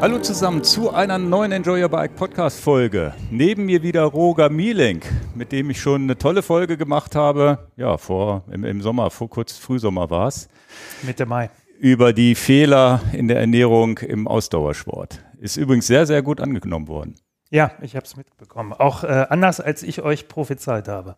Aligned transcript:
Hallo 0.00 0.18
zusammen 0.18 0.64
zu 0.64 0.94
einer 0.94 1.18
neuen 1.18 1.52
Enjoy 1.52 1.82
Your 1.82 1.90
Bike 1.90 2.16
Podcast 2.16 2.58
Folge. 2.58 3.12
Neben 3.30 3.66
mir 3.66 3.82
wieder 3.82 4.04
Roger 4.04 4.48
Mielenk, 4.48 5.04
mit 5.34 5.52
dem 5.52 5.68
ich 5.68 5.78
schon 5.78 6.04
eine 6.04 6.16
tolle 6.16 6.42
Folge 6.42 6.78
gemacht 6.78 7.14
habe. 7.14 7.68
Ja, 7.76 7.98
vor 7.98 8.44
im, 8.50 8.64
im 8.64 8.80
Sommer, 8.80 9.10
vor 9.10 9.28
kurz 9.28 9.58
Frühsommer 9.58 10.08
war 10.08 10.28
es. 10.28 10.48
Mitte 11.02 11.26
Mai. 11.26 11.50
Über 11.78 12.14
die 12.14 12.34
Fehler 12.34 13.02
in 13.12 13.28
der 13.28 13.40
Ernährung 13.40 13.98
im 13.98 14.26
Ausdauersport. 14.26 15.22
Ist 15.38 15.58
übrigens 15.58 15.86
sehr, 15.86 16.06
sehr 16.06 16.22
gut 16.22 16.40
angenommen 16.40 16.88
worden. 16.88 17.16
Ja, 17.50 17.72
ich 17.82 17.94
habe 17.94 18.06
es 18.06 18.16
mitbekommen. 18.16 18.72
Auch 18.72 19.04
äh, 19.04 19.26
anders, 19.28 19.60
als 19.60 19.82
ich 19.82 20.00
euch 20.00 20.28
prophezeit 20.28 20.88
habe. 20.88 21.16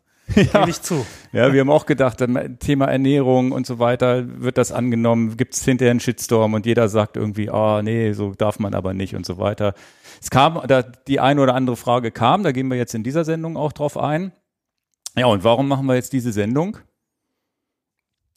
Ja. 0.52 0.66
Ich 0.66 0.80
zu. 0.80 1.04
Ja, 1.32 1.52
wir 1.52 1.60
haben 1.60 1.70
auch 1.70 1.86
gedacht, 1.86 2.24
Thema 2.60 2.86
Ernährung 2.86 3.52
und 3.52 3.66
so 3.66 3.78
weiter, 3.78 4.24
wird 4.40 4.56
das 4.56 4.72
angenommen, 4.72 5.36
gibt 5.36 5.54
es 5.54 5.64
hinterher 5.64 5.90
einen 5.90 6.00
Shitstorm 6.00 6.54
und 6.54 6.64
jeder 6.64 6.88
sagt 6.88 7.16
irgendwie, 7.16 7.50
ah, 7.50 7.78
oh, 7.78 7.82
nee, 7.82 8.12
so 8.12 8.32
darf 8.34 8.58
man 8.58 8.74
aber 8.74 8.94
nicht 8.94 9.14
und 9.14 9.26
so 9.26 9.38
weiter. 9.38 9.74
Es 10.22 10.30
kam, 10.30 10.60
da 10.66 10.82
die 10.82 11.20
eine 11.20 11.40
oder 11.42 11.54
andere 11.54 11.76
Frage 11.76 12.10
kam, 12.12 12.44
da 12.44 12.52
gehen 12.52 12.68
wir 12.68 12.76
jetzt 12.76 12.94
in 12.94 13.02
dieser 13.02 13.24
Sendung 13.24 13.56
auch 13.56 13.72
drauf 13.72 13.96
ein. 13.96 14.32
Ja, 15.16 15.26
und 15.26 15.44
warum 15.44 15.68
machen 15.68 15.86
wir 15.86 15.94
jetzt 15.94 16.12
diese 16.12 16.32
Sendung? 16.32 16.78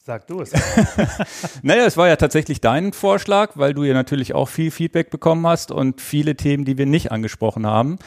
Sag 0.06 0.26
du 0.28 0.40
es. 0.40 0.52
naja, 1.62 1.84
es 1.84 1.96
war 1.96 2.06
ja 2.06 2.16
tatsächlich 2.16 2.60
dein 2.60 2.92
Vorschlag, 2.92 3.52
weil 3.56 3.74
du 3.74 3.82
ja 3.82 3.92
natürlich 3.92 4.34
auch 4.34 4.48
viel 4.48 4.70
Feedback 4.70 5.10
bekommen 5.10 5.46
hast 5.46 5.72
und 5.72 6.00
viele 6.00 6.36
Themen, 6.36 6.64
die 6.64 6.78
wir 6.78 6.86
nicht 6.86 7.10
angesprochen 7.10 7.66
haben. 7.66 7.98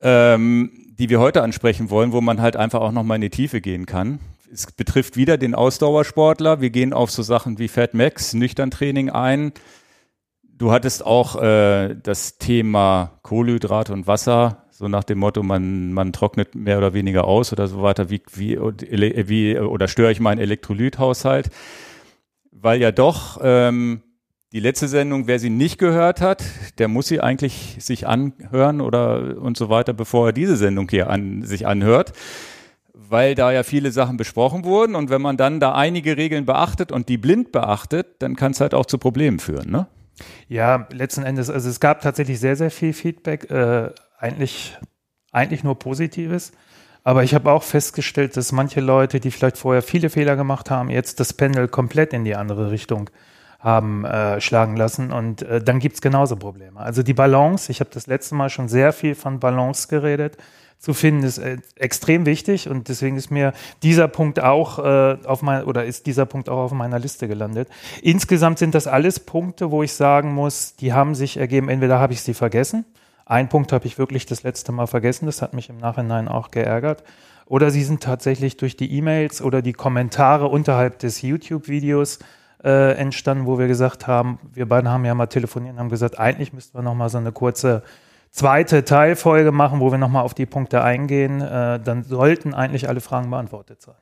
Ähm, 0.00 0.81
die 0.98 1.08
wir 1.08 1.20
heute 1.20 1.42
ansprechen 1.42 1.90
wollen, 1.90 2.12
wo 2.12 2.20
man 2.20 2.40
halt 2.40 2.56
einfach 2.56 2.80
auch 2.80 2.92
nochmal 2.92 3.16
in 3.16 3.22
die 3.22 3.30
Tiefe 3.30 3.60
gehen 3.60 3.86
kann. 3.86 4.20
Es 4.52 4.70
betrifft 4.70 5.16
wieder 5.16 5.38
den 5.38 5.54
Ausdauersportler. 5.54 6.60
Wir 6.60 6.70
gehen 6.70 6.92
auf 6.92 7.10
so 7.10 7.22
Sachen 7.22 7.58
wie 7.58 7.68
Fat 7.68 7.94
Max, 7.94 8.34
Nüchterntraining 8.34 9.08
ein. 9.08 9.52
Du 10.42 10.70
hattest 10.70 11.04
auch 11.04 11.40
äh, 11.40 11.94
das 11.94 12.36
Thema 12.36 13.18
Kohlenhydrate 13.22 13.92
und 13.94 14.06
Wasser, 14.06 14.66
so 14.70 14.86
nach 14.86 15.04
dem 15.04 15.18
Motto, 15.18 15.42
man, 15.42 15.92
man 15.92 16.12
trocknet 16.12 16.54
mehr 16.54 16.76
oder 16.76 16.92
weniger 16.92 17.24
aus 17.24 17.52
oder 17.52 17.68
so 17.68 17.82
weiter, 17.82 18.10
wie, 18.10 18.22
wie, 18.34 18.58
wie 18.58 19.58
oder 19.58 19.88
störe 19.88 20.12
ich 20.12 20.20
meinen 20.20 20.38
Elektrolythaushalt? 20.38 21.48
Weil 22.50 22.80
ja 22.80 22.92
doch 22.92 23.40
ähm, 23.42 24.02
die 24.52 24.60
letzte 24.60 24.86
Sendung, 24.86 25.26
wer 25.26 25.38
sie 25.38 25.50
nicht 25.50 25.78
gehört 25.78 26.20
hat, 26.20 26.44
der 26.78 26.88
muss 26.88 27.08
sie 27.08 27.20
eigentlich 27.20 27.76
sich 27.80 28.06
anhören 28.06 28.82
oder 28.82 29.38
und 29.38 29.56
so 29.56 29.70
weiter, 29.70 29.94
bevor 29.94 30.28
er 30.28 30.32
diese 30.32 30.56
Sendung 30.56 30.88
hier 30.90 31.08
an, 31.08 31.42
sich 31.42 31.66
anhört, 31.66 32.12
weil 32.92 33.34
da 33.34 33.50
ja 33.50 33.62
viele 33.62 33.90
Sachen 33.92 34.18
besprochen 34.18 34.64
wurden 34.64 34.94
und 34.94 35.08
wenn 35.08 35.22
man 35.22 35.38
dann 35.38 35.58
da 35.58 35.74
einige 35.74 36.18
Regeln 36.18 36.44
beachtet 36.44 36.92
und 36.92 37.08
die 37.08 37.16
blind 37.16 37.50
beachtet, 37.50 38.16
dann 38.18 38.36
kann 38.36 38.52
es 38.52 38.60
halt 38.60 38.74
auch 38.74 38.86
zu 38.86 38.98
Problemen 38.98 39.38
führen, 39.38 39.70
ne? 39.70 39.86
Ja, 40.48 40.86
letzten 40.92 41.22
Endes, 41.22 41.48
also 41.48 41.70
es 41.70 41.80
gab 41.80 42.02
tatsächlich 42.02 42.38
sehr, 42.38 42.54
sehr 42.54 42.70
viel 42.70 42.92
Feedback, 42.92 43.50
äh, 43.50 43.90
eigentlich, 44.18 44.76
eigentlich 45.32 45.64
nur 45.64 45.78
Positives. 45.78 46.52
Aber 47.02 47.24
ich 47.24 47.34
habe 47.34 47.50
auch 47.50 47.62
festgestellt, 47.62 48.36
dass 48.36 48.52
manche 48.52 48.80
Leute, 48.80 49.18
die 49.18 49.30
vielleicht 49.30 49.56
vorher 49.56 49.82
viele 49.82 50.10
Fehler 50.10 50.36
gemacht 50.36 50.70
haben, 50.70 50.90
jetzt 50.90 51.18
das 51.18 51.32
Panel 51.32 51.66
komplett 51.66 52.12
in 52.12 52.24
die 52.24 52.36
andere 52.36 52.70
Richtung 52.70 53.10
haben 53.62 54.04
äh, 54.04 54.40
schlagen 54.40 54.76
lassen. 54.76 55.12
Und 55.12 55.42
äh, 55.42 55.62
dann 55.62 55.78
gibt's 55.78 56.00
genauso 56.00 56.36
Probleme. 56.36 56.80
Also 56.80 57.02
die 57.02 57.14
Balance, 57.14 57.70
ich 57.70 57.80
habe 57.80 57.90
das 57.92 58.06
letzte 58.06 58.34
Mal 58.34 58.50
schon 58.50 58.68
sehr 58.68 58.92
viel 58.92 59.14
von 59.14 59.38
Balance 59.38 59.88
geredet, 59.88 60.36
zu 60.78 60.94
finden, 60.94 61.22
ist 61.22 61.38
äh, 61.38 61.58
extrem 61.76 62.26
wichtig 62.26 62.68
und 62.68 62.88
deswegen 62.88 63.16
ist 63.16 63.30
mir 63.30 63.52
dieser 63.84 64.08
Punkt 64.08 64.42
auch 64.42 64.80
äh, 64.80 65.16
auf 65.24 65.40
mein, 65.40 65.62
oder 65.62 65.84
ist 65.84 66.06
dieser 66.06 66.26
Punkt 66.26 66.48
auch 66.48 66.58
auf 66.58 66.72
meiner 66.72 66.98
Liste 66.98 67.28
gelandet. 67.28 67.68
Insgesamt 68.02 68.58
sind 68.58 68.74
das 68.74 68.88
alles 68.88 69.20
Punkte, 69.20 69.70
wo 69.70 69.84
ich 69.84 69.92
sagen 69.92 70.34
muss, 70.34 70.74
die 70.74 70.92
haben 70.92 71.14
sich 71.14 71.36
ergeben, 71.36 71.68
entweder 71.68 72.00
habe 72.00 72.14
ich 72.14 72.22
sie 72.22 72.34
vergessen, 72.34 72.84
ein 73.26 73.48
Punkt 73.48 73.72
habe 73.72 73.86
ich 73.86 73.96
wirklich 73.96 74.26
das 74.26 74.42
letzte 74.42 74.72
Mal 74.72 74.88
vergessen, 74.88 75.26
das 75.26 75.40
hat 75.40 75.54
mich 75.54 75.70
im 75.70 75.78
Nachhinein 75.78 76.26
auch 76.26 76.50
geärgert. 76.50 77.04
Oder 77.46 77.70
sie 77.70 77.84
sind 77.84 78.02
tatsächlich 78.02 78.56
durch 78.56 78.76
die 78.76 78.92
E-Mails 78.92 79.40
oder 79.40 79.62
die 79.62 79.72
Kommentare 79.72 80.48
unterhalb 80.48 80.98
des 80.98 81.22
YouTube-Videos 81.22 82.18
äh, 82.64 82.92
entstanden, 82.92 83.46
wo 83.46 83.58
wir 83.58 83.68
gesagt 83.68 84.06
haben, 84.06 84.38
wir 84.52 84.66
beiden 84.66 84.88
haben 84.88 85.04
ja 85.04 85.14
mal 85.14 85.26
telefoniert 85.26 85.74
und 85.74 85.80
haben 85.80 85.88
gesagt, 85.88 86.18
eigentlich 86.18 86.52
müssten 86.52 86.78
wir 86.78 86.82
noch 86.82 86.94
mal 86.94 87.08
so 87.08 87.18
eine 87.18 87.32
kurze 87.32 87.82
zweite 88.30 88.84
Teilfolge 88.84 89.52
machen, 89.52 89.80
wo 89.80 89.90
wir 89.90 89.98
noch 89.98 90.08
mal 90.08 90.22
auf 90.22 90.34
die 90.34 90.46
Punkte 90.46 90.82
eingehen. 90.82 91.40
Äh, 91.40 91.80
dann 91.80 92.02
sollten 92.02 92.54
eigentlich 92.54 92.88
alle 92.88 93.00
Fragen 93.00 93.30
beantwortet 93.30 93.82
sein. 93.82 93.94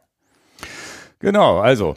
Genau, 1.19 1.59
also 1.59 1.97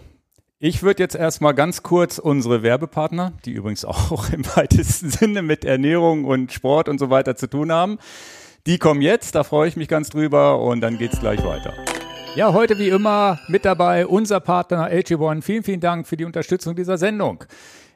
ich 0.59 0.81
würde 0.81 1.03
jetzt 1.03 1.15
erstmal 1.15 1.53
ganz 1.53 1.83
kurz 1.83 2.19
unsere 2.19 2.63
Werbepartner, 2.63 3.33
die 3.45 3.51
übrigens 3.51 3.83
auch 3.85 4.29
im 4.33 4.45
weitesten 4.55 5.09
Sinne 5.09 5.41
mit 5.41 5.65
Ernährung 5.65 6.25
und 6.25 6.51
Sport 6.51 6.89
und 6.89 6.99
so 6.99 7.09
weiter 7.09 7.35
zu 7.35 7.47
tun 7.47 7.71
haben, 7.71 7.99
die 8.65 8.77
kommen 8.77 9.01
jetzt, 9.01 9.35
da 9.35 9.43
freue 9.43 9.67
ich 9.67 9.75
mich 9.75 9.89
ganz 9.89 10.09
drüber 10.09 10.61
und 10.61 10.79
dann 10.79 10.97
geht's 10.97 11.19
gleich 11.19 11.43
weiter. 11.43 11.73
Ja, 12.35 12.51
heute 12.51 12.79
wie 12.79 12.89
immer 12.89 13.39
mit 13.47 13.63
dabei 13.63 14.07
unser 14.07 14.39
Partner 14.39 14.89
AG1. 14.89 15.43
Vielen, 15.43 15.61
vielen 15.61 15.79
Dank 15.79 16.07
für 16.07 16.17
die 16.17 16.25
Unterstützung 16.25 16.75
dieser 16.75 16.97
Sendung. 16.97 17.43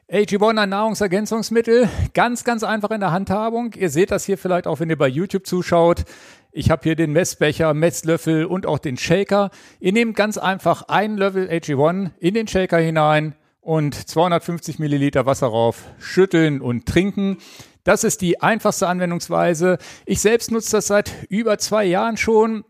AG1 0.08 0.60
ein 0.60 0.68
Nahrungsergänzungsmittel, 0.68 1.88
ganz, 2.14 2.44
ganz 2.44 2.62
einfach 2.62 2.92
in 2.92 3.00
der 3.00 3.10
Handhabung. 3.10 3.72
Ihr 3.74 3.90
seht 3.90 4.12
das 4.12 4.24
hier 4.24 4.38
vielleicht 4.38 4.68
auch, 4.68 4.78
wenn 4.78 4.90
ihr 4.90 4.96
bei 4.96 5.08
YouTube 5.08 5.44
zuschaut. 5.44 6.04
Ich 6.52 6.70
habe 6.70 6.84
hier 6.84 6.94
den 6.94 7.10
Messbecher, 7.10 7.74
Messlöffel 7.74 8.44
und 8.44 8.64
auch 8.64 8.78
den 8.78 8.96
Shaker. 8.96 9.50
Ihr 9.80 9.92
nehmt 9.92 10.14
ganz 10.14 10.38
einfach 10.38 10.82
einen 10.82 11.18
Löffel 11.18 11.48
AG1 11.50 12.12
in 12.20 12.34
den 12.34 12.46
Shaker 12.46 12.78
hinein 12.78 13.34
und 13.60 13.96
250 13.96 14.78
Milliliter 14.78 15.26
Wasser 15.26 15.48
rauf, 15.48 15.82
schütteln 15.98 16.60
und 16.60 16.86
trinken. 16.86 17.38
Das 17.82 18.04
ist 18.04 18.20
die 18.20 18.40
einfachste 18.40 18.86
Anwendungsweise. 18.86 19.78
Ich 20.06 20.20
selbst 20.20 20.52
nutze 20.52 20.70
das 20.70 20.86
seit 20.86 21.12
über 21.28 21.58
zwei 21.58 21.84
Jahren 21.84 22.16
schon 22.16 22.64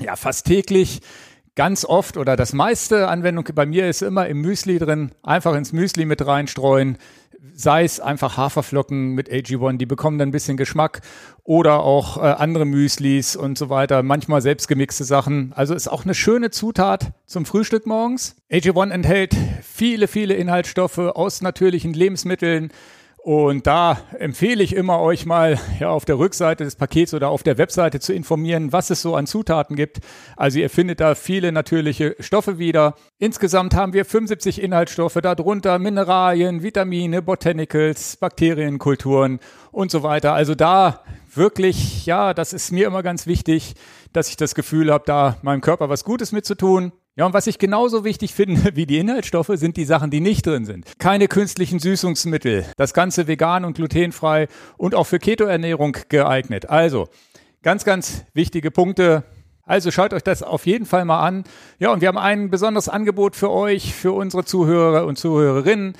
ja 0.00 0.16
fast 0.16 0.46
täglich 0.46 1.00
ganz 1.54 1.84
oft 1.84 2.16
oder 2.16 2.36
das 2.36 2.52
meiste 2.52 3.08
Anwendung 3.08 3.48
bei 3.54 3.66
mir 3.66 3.88
ist 3.88 4.02
immer 4.02 4.26
im 4.28 4.40
Müsli 4.42 4.78
drin, 4.78 5.12
einfach 5.22 5.54
ins 5.54 5.72
Müsli 5.72 6.04
mit 6.04 6.24
reinstreuen, 6.24 6.98
sei 7.54 7.84
es 7.84 8.00
einfach 8.00 8.36
Haferflocken 8.36 9.14
mit 9.14 9.30
AG1, 9.30 9.78
die 9.78 9.86
bekommen 9.86 10.18
dann 10.18 10.28
ein 10.28 10.32
bisschen 10.32 10.58
Geschmack 10.58 11.00
oder 11.42 11.80
auch 11.80 12.18
äh, 12.18 12.20
andere 12.20 12.66
Müslis 12.66 13.36
und 13.36 13.56
so 13.56 13.70
weiter, 13.70 14.02
manchmal 14.02 14.42
selbstgemixte 14.42 15.04
Sachen. 15.04 15.52
Also 15.54 15.74
ist 15.74 15.88
auch 15.88 16.04
eine 16.04 16.14
schöne 16.14 16.50
Zutat 16.50 17.12
zum 17.24 17.46
Frühstück 17.46 17.86
morgens. 17.86 18.36
AG1 18.50 18.90
enthält 18.90 19.34
viele, 19.62 20.08
viele 20.08 20.34
Inhaltsstoffe 20.34 20.98
aus 20.98 21.40
natürlichen 21.40 21.94
Lebensmitteln, 21.94 22.70
und 23.26 23.66
da 23.66 23.98
empfehle 24.20 24.62
ich 24.62 24.76
immer 24.76 25.00
euch 25.00 25.26
mal 25.26 25.58
ja, 25.80 25.90
auf 25.90 26.04
der 26.04 26.16
Rückseite 26.16 26.62
des 26.62 26.76
Pakets 26.76 27.12
oder 27.12 27.28
auf 27.28 27.42
der 27.42 27.58
Webseite 27.58 27.98
zu 27.98 28.12
informieren, 28.12 28.72
was 28.72 28.90
es 28.90 29.02
so 29.02 29.16
an 29.16 29.26
Zutaten 29.26 29.74
gibt. 29.74 29.98
Also 30.36 30.60
ihr 30.60 30.70
findet 30.70 31.00
da 31.00 31.16
viele 31.16 31.50
natürliche 31.50 32.14
Stoffe 32.20 32.58
wieder. 32.58 32.94
Insgesamt 33.18 33.74
haben 33.74 33.94
wir 33.94 34.04
75 34.04 34.62
Inhaltsstoffe, 34.62 35.18
darunter 35.20 35.80
Mineralien, 35.80 36.62
Vitamine, 36.62 37.20
Botanicals, 37.20 38.16
Bakterienkulturen 38.16 39.40
und 39.72 39.90
so 39.90 40.04
weiter. 40.04 40.32
Also 40.32 40.54
da 40.54 41.02
wirklich, 41.34 42.06
ja, 42.06 42.32
das 42.32 42.52
ist 42.52 42.70
mir 42.70 42.86
immer 42.86 43.02
ganz 43.02 43.26
wichtig, 43.26 43.74
dass 44.12 44.28
ich 44.28 44.36
das 44.36 44.54
Gefühl 44.54 44.92
habe, 44.92 45.02
da 45.04 45.36
meinem 45.42 45.62
Körper 45.62 45.88
was 45.88 46.04
Gutes 46.04 46.30
mitzutun. 46.30 46.92
Ja, 47.18 47.24
und 47.24 47.32
was 47.32 47.46
ich 47.46 47.58
genauso 47.58 48.04
wichtig 48.04 48.34
finde 48.34 48.60
wie 48.76 48.84
die 48.84 48.98
Inhaltsstoffe, 48.98 49.50
sind 49.54 49.78
die 49.78 49.86
Sachen, 49.86 50.10
die 50.10 50.20
nicht 50.20 50.46
drin 50.46 50.66
sind. 50.66 50.98
Keine 50.98 51.28
künstlichen 51.28 51.78
Süßungsmittel. 51.78 52.66
Das 52.76 52.92
Ganze 52.92 53.26
vegan 53.26 53.64
und 53.64 53.74
glutenfrei 53.74 54.48
und 54.76 54.94
auch 54.94 55.06
für 55.06 55.18
Ketoernährung 55.18 55.96
geeignet. 56.10 56.68
Also, 56.68 57.08
ganz, 57.62 57.84
ganz 57.84 58.24
wichtige 58.34 58.70
Punkte. 58.70 59.24
Also 59.62 59.90
schaut 59.90 60.12
euch 60.12 60.24
das 60.24 60.42
auf 60.42 60.66
jeden 60.66 60.84
Fall 60.84 61.06
mal 61.06 61.26
an. 61.26 61.44
Ja, 61.78 61.90
und 61.90 62.02
wir 62.02 62.08
haben 62.08 62.18
ein 62.18 62.50
besonderes 62.50 62.90
Angebot 62.90 63.34
für 63.34 63.50
euch, 63.50 63.94
für 63.94 64.12
unsere 64.12 64.44
Zuhörer 64.44 65.06
und 65.06 65.16
Zuhörerinnen. 65.16 65.94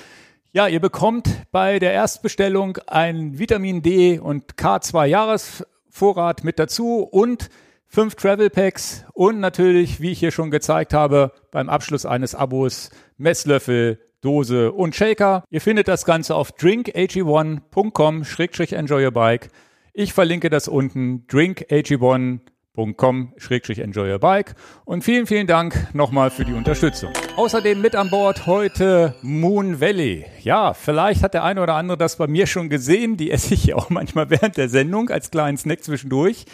Ja, 0.53 0.69
ihr 0.69 0.81
bekommt 0.81 1.29
bei 1.51 1.79
der 1.79 1.93
Erstbestellung 1.93 2.77
ein 2.87 3.39
Vitamin 3.39 3.81
D 3.81 4.19
und 4.19 4.55
K2 4.57 5.07
Jahresvorrat 5.07 6.45
mit 6.45 6.59
dazu 6.59 7.01
und 7.01 7.49
fünf 7.89 8.15
Travel 8.15 8.51
Packs 8.51 9.05
und 9.13 9.41
natürlich, 9.41 10.01
wie 10.01 10.13
ich 10.13 10.19
hier 10.19 10.31
schon 10.31 10.51
gezeigt 10.51 10.93
habe, 10.93 11.33
beim 11.51 11.69
Abschluss 11.69 12.07
eines 12.07 12.35
Abos 12.35 12.91
Messlöffel, 13.17 14.01
Dose 14.21 14.73
und 14.73 14.95
Shaker. 14.95 15.45
Ihr 15.51 15.61
findet 15.61 15.89
das 15.89 16.05
Ganze 16.05 16.35
auf 16.35 16.53
drinkag1.com-enjoy 16.55 19.05
your 19.05 19.13
bike. 19.13 19.51
Ich 19.93 20.13
verlinke 20.13 20.51
das 20.51 20.69
unten, 20.69 21.27
drinkag1.com-enjoy 21.29 24.13
your 24.13 24.19
bike. 24.19 24.55
Und 24.85 25.05
vielen, 25.05 25.27
vielen 25.27 25.47
Dank 25.47 25.95
nochmal 25.95 26.31
für 26.31 26.45
die 26.45 26.53
Unterstützung. 26.53 27.13
Außerdem 27.37 27.81
mit 27.81 27.95
an 27.95 28.11
Bord 28.11 28.47
heute 28.47 29.15
Moon 29.23 29.81
Valley. 29.81 30.27
Ja, 30.43 30.75
vielleicht 30.75 31.23
hat 31.23 31.35
der 31.35 31.45
eine 31.45 31.63
oder 31.63 31.77
andere 31.77 31.97
das 31.97 32.17
bei 32.17 32.27
mir 32.27 32.47
schon 32.47 32.69
gesehen. 32.69 33.17
Die 33.17 33.31
esse 33.31 33.55
ich 33.55 33.67
ja 33.67 33.77
auch 33.77 33.91
manchmal 33.91 34.29
während 34.29 34.57
der 34.57 34.69
Sendung 34.69 35.09
als 35.09 35.31
kleinen 35.31 35.57
Snack 35.57 35.85
zwischendurch. 35.85 36.47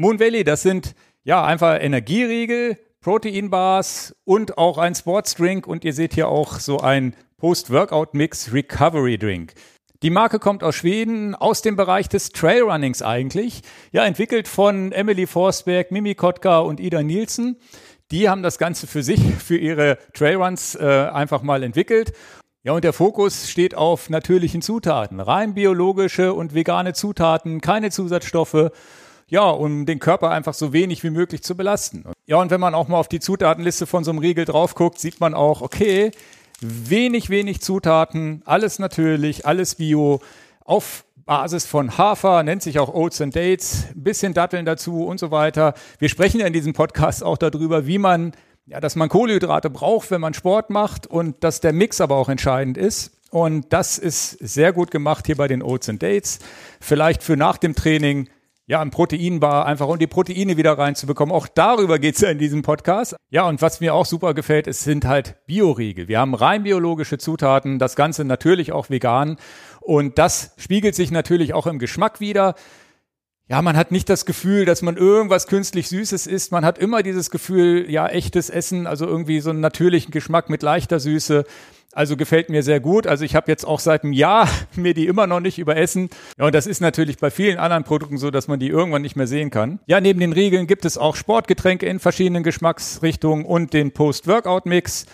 Moon 0.00 0.20
Valley, 0.20 0.44
das 0.44 0.62
sind 0.62 0.94
ja 1.24 1.44
einfach 1.44 1.82
Energieriegel, 1.82 2.78
Proteinbars 3.00 4.14
und 4.22 4.56
auch 4.56 4.78
ein 4.78 4.94
Sportsdrink 4.94 5.66
und 5.66 5.84
ihr 5.84 5.92
seht 5.92 6.14
hier 6.14 6.28
auch 6.28 6.60
so 6.60 6.78
ein 6.78 7.16
Post-Workout-Mix 7.38 8.52
Recovery 8.52 9.18
Drink. 9.18 9.54
Die 10.04 10.10
Marke 10.10 10.38
kommt 10.38 10.62
aus 10.62 10.76
Schweden, 10.76 11.34
aus 11.34 11.62
dem 11.62 11.74
Bereich 11.74 12.08
des 12.08 12.30
Trailrunnings 12.30 13.02
eigentlich. 13.02 13.62
Ja, 13.90 14.04
entwickelt 14.04 14.46
von 14.46 14.92
Emily 14.92 15.26
Forsberg, 15.26 15.90
Mimi 15.90 16.14
Kotka 16.14 16.60
und 16.60 16.78
Ida 16.78 17.02
Nielsen. 17.02 17.56
Die 18.12 18.28
haben 18.28 18.44
das 18.44 18.58
Ganze 18.58 18.86
für 18.86 19.02
sich, 19.02 19.20
für 19.34 19.56
ihre 19.56 19.98
Trailruns 20.14 20.76
äh, 20.76 21.08
einfach 21.12 21.42
mal 21.42 21.64
entwickelt. 21.64 22.12
Ja, 22.62 22.70
und 22.70 22.84
der 22.84 22.92
Fokus 22.92 23.50
steht 23.50 23.74
auf 23.74 24.10
natürlichen 24.10 24.62
Zutaten, 24.62 25.18
rein 25.18 25.54
biologische 25.54 26.34
und 26.34 26.54
vegane 26.54 26.92
Zutaten, 26.92 27.60
keine 27.60 27.90
Zusatzstoffe. 27.90 28.70
Ja, 29.30 29.50
um 29.50 29.84
den 29.84 29.98
Körper 29.98 30.30
einfach 30.30 30.54
so 30.54 30.72
wenig 30.72 31.04
wie 31.04 31.10
möglich 31.10 31.42
zu 31.42 31.54
belasten. 31.56 32.04
Ja, 32.26 32.38
und 32.38 32.50
wenn 32.50 32.60
man 32.60 32.74
auch 32.74 32.88
mal 32.88 32.98
auf 32.98 33.08
die 33.08 33.20
Zutatenliste 33.20 33.86
von 33.86 34.02
so 34.02 34.10
einem 34.10 34.20
Riegel 34.20 34.46
drauf 34.46 34.74
guckt, 34.74 34.98
sieht 34.98 35.20
man 35.20 35.34
auch, 35.34 35.60
okay, 35.60 36.12
wenig, 36.60 37.28
wenig 37.28 37.60
Zutaten, 37.60 38.42
alles 38.46 38.78
natürlich, 38.78 39.46
alles 39.46 39.74
bio, 39.74 40.20
auf 40.64 41.04
Basis 41.26 41.66
von 41.66 41.98
Hafer, 41.98 42.42
nennt 42.42 42.62
sich 42.62 42.78
auch 42.78 42.92
Oats 42.94 43.20
and 43.20 43.36
Dates, 43.36 43.88
bisschen 43.94 44.32
Datteln 44.32 44.64
dazu 44.64 45.04
und 45.04 45.20
so 45.20 45.30
weiter. 45.30 45.74
Wir 45.98 46.08
sprechen 46.08 46.40
ja 46.40 46.46
in 46.46 46.54
diesem 46.54 46.72
Podcast 46.72 47.22
auch 47.22 47.36
darüber, 47.36 47.86
wie 47.86 47.98
man, 47.98 48.32
ja, 48.64 48.80
dass 48.80 48.96
man 48.96 49.10
Kohlenhydrate 49.10 49.68
braucht, 49.68 50.10
wenn 50.10 50.22
man 50.22 50.32
Sport 50.32 50.70
macht 50.70 51.06
und 51.06 51.44
dass 51.44 51.60
der 51.60 51.74
Mix 51.74 52.00
aber 52.00 52.16
auch 52.16 52.30
entscheidend 52.30 52.78
ist. 52.78 53.12
Und 53.30 53.66
das 53.74 53.98
ist 53.98 54.38
sehr 54.38 54.72
gut 54.72 54.90
gemacht 54.90 55.26
hier 55.26 55.36
bei 55.36 55.48
den 55.48 55.62
Oats 55.62 55.90
and 55.90 56.02
Dates. 56.02 56.38
Vielleicht 56.80 57.22
für 57.22 57.36
nach 57.36 57.58
dem 57.58 57.74
Training 57.74 58.30
ja, 58.68 58.82
ein 58.82 58.90
Proteinbar 58.90 59.64
einfach 59.64 59.88
um 59.88 59.98
die 59.98 60.06
Proteine 60.06 60.58
wieder 60.58 60.76
reinzubekommen. 60.76 61.34
Auch 61.34 61.48
darüber 61.48 61.98
geht's 61.98 62.20
ja 62.20 62.28
in 62.28 62.38
diesem 62.38 62.60
Podcast. 62.60 63.16
Ja, 63.30 63.48
und 63.48 63.62
was 63.62 63.80
mir 63.80 63.94
auch 63.94 64.04
super 64.04 64.34
gefällt, 64.34 64.66
es 64.66 64.84
sind 64.84 65.06
halt 65.06 65.36
Bioriegel. 65.46 66.06
Wir 66.06 66.20
haben 66.20 66.34
rein 66.34 66.64
biologische 66.64 67.16
Zutaten, 67.16 67.78
das 67.78 67.96
Ganze 67.96 68.26
natürlich 68.26 68.72
auch 68.72 68.90
vegan. 68.90 69.38
Und 69.80 70.18
das 70.18 70.52
spiegelt 70.58 70.94
sich 70.94 71.10
natürlich 71.10 71.54
auch 71.54 71.66
im 71.66 71.78
Geschmack 71.78 72.20
wieder. 72.20 72.56
Ja, 73.48 73.62
man 73.62 73.74
hat 73.74 73.90
nicht 73.90 74.10
das 74.10 74.26
Gefühl, 74.26 74.66
dass 74.66 74.82
man 74.82 74.98
irgendwas 74.98 75.46
künstlich 75.46 75.88
Süßes 75.88 76.26
isst. 76.26 76.52
Man 76.52 76.66
hat 76.66 76.76
immer 76.76 77.02
dieses 77.02 77.30
Gefühl, 77.30 77.90
ja, 77.90 78.06
echtes 78.06 78.50
Essen, 78.50 78.86
also 78.86 79.06
irgendwie 79.06 79.40
so 79.40 79.48
einen 79.48 79.60
natürlichen 79.60 80.10
Geschmack 80.10 80.50
mit 80.50 80.62
leichter 80.62 81.00
Süße. 81.00 81.46
Also 81.92 82.16
gefällt 82.16 82.50
mir 82.50 82.62
sehr 82.62 82.80
gut. 82.80 83.06
Also 83.06 83.24
ich 83.24 83.34
habe 83.34 83.50
jetzt 83.50 83.64
auch 83.64 83.80
seit 83.80 84.04
einem 84.04 84.12
Jahr 84.12 84.48
mir 84.76 84.94
die 84.94 85.06
immer 85.06 85.26
noch 85.26 85.40
nicht 85.40 85.58
überessen. 85.58 86.10
Ja, 86.38 86.46
und 86.46 86.54
das 86.54 86.66
ist 86.66 86.80
natürlich 86.80 87.18
bei 87.18 87.30
vielen 87.30 87.58
anderen 87.58 87.84
Produkten 87.84 88.18
so, 88.18 88.30
dass 88.30 88.46
man 88.46 88.60
die 88.60 88.68
irgendwann 88.68 89.02
nicht 89.02 89.16
mehr 89.16 89.26
sehen 89.26 89.50
kann. 89.50 89.80
Ja, 89.86 90.00
neben 90.00 90.20
den 90.20 90.32
Regeln 90.32 90.66
gibt 90.66 90.84
es 90.84 90.98
auch 90.98 91.16
Sportgetränke 91.16 91.86
in 91.86 91.98
verschiedenen 91.98 92.42
Geschmacksrichtungen 92.42 93.44
und 93.44 93.72
den 93.72 93.92
Post-Workout-Mix. 93.92 95.06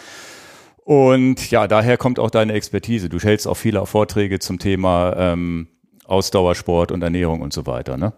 Und 0.84 1.50
ja, 1.50 1.66
daher 1.66 1.96
kommt 1.96 2.18
auch 2.18 2.30
deine 2.30 2.52
Expertise. 2.52 3.08
Du 3.08 3.18
hältst 3.18 3.46
auch 3.46 3.56
viele 3.56 3.84
Vorträge 3.86 4.38
zum 4.38 4.58
Thema 4.58 5.14
ähm, 5.16 5.68
Ausdauersport 6.04 6.92
und 6.92 7.02
Ernährung 7.02 7.40
und 7.40 7.52
so 7.52 7.66
weiter, 7.66 7.96
ne? 7.96 8.12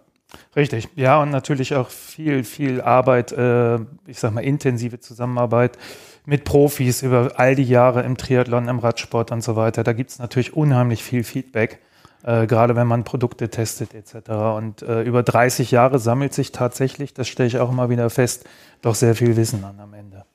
Richtig, 0.55 0.89
ja, 0.95 1.21
und 1.21 1.29
natürlich 1.29 1.75
auch 1.75 1.89
viel, 1.89 2.43
viel 2.43 2.81
Arbeit, 2.81 3.31
äh, 3.31 3.75
ich 4.07 4.19
sag 4.19 4.33
mal 4.33 4.41
intensive 4.41 4.99
Zusammenarbeit 4.99 5.77
mit 6.25 6.43
Profis 6.43 7.01
über 7.01 7.31
all 7.37 7.55
die 7.55 7.63
Jahre 7.63 8.03
im 8.03 8.17
Triathlon, 8.17 8.67
im 8.67 8.79
Radsport 8.79 9.31
und 9.31 9.43
so 9.43 9.55
weiter. 9.55 9.83
Da 9.83 9.93
gibt's 9.93 10.19
natürlich 10.19 10.53
unheimlich 10.53 11.03
viel 11.03 11.23
Feedback 11.23 11.79
äh, 12.23 12.45
gerade 12.47 12.75
wenn 12.75 12.87
man 12.87 13.03
Produkte 13.03 13.49
testet 13.49 13.93
etc. 13.93 14.29
Und 14.55 14.81
äh, 14.83 15.01
über 15.01 15.23
30 15.23 15.71
Jahre 15.71 15.99
sammelt 15.99 16.33
sich 16.33 16.51
tatsächlich, 16.51 17.13
das 17.13 17.27
stelle 17.27 17.47
ich 17.47 17.57
auch 17.57 17.71
immer 17.71 17.89
wieder 17.89 18.09
fest, 18.09 18.45
doch 18.81 18.95
sehr 18.95 19.15
viel 19.15 19.35
Wissen 19.35 19.63
an 19.63 19.79
am 19.79 19.93
Ende. 19.93 20.25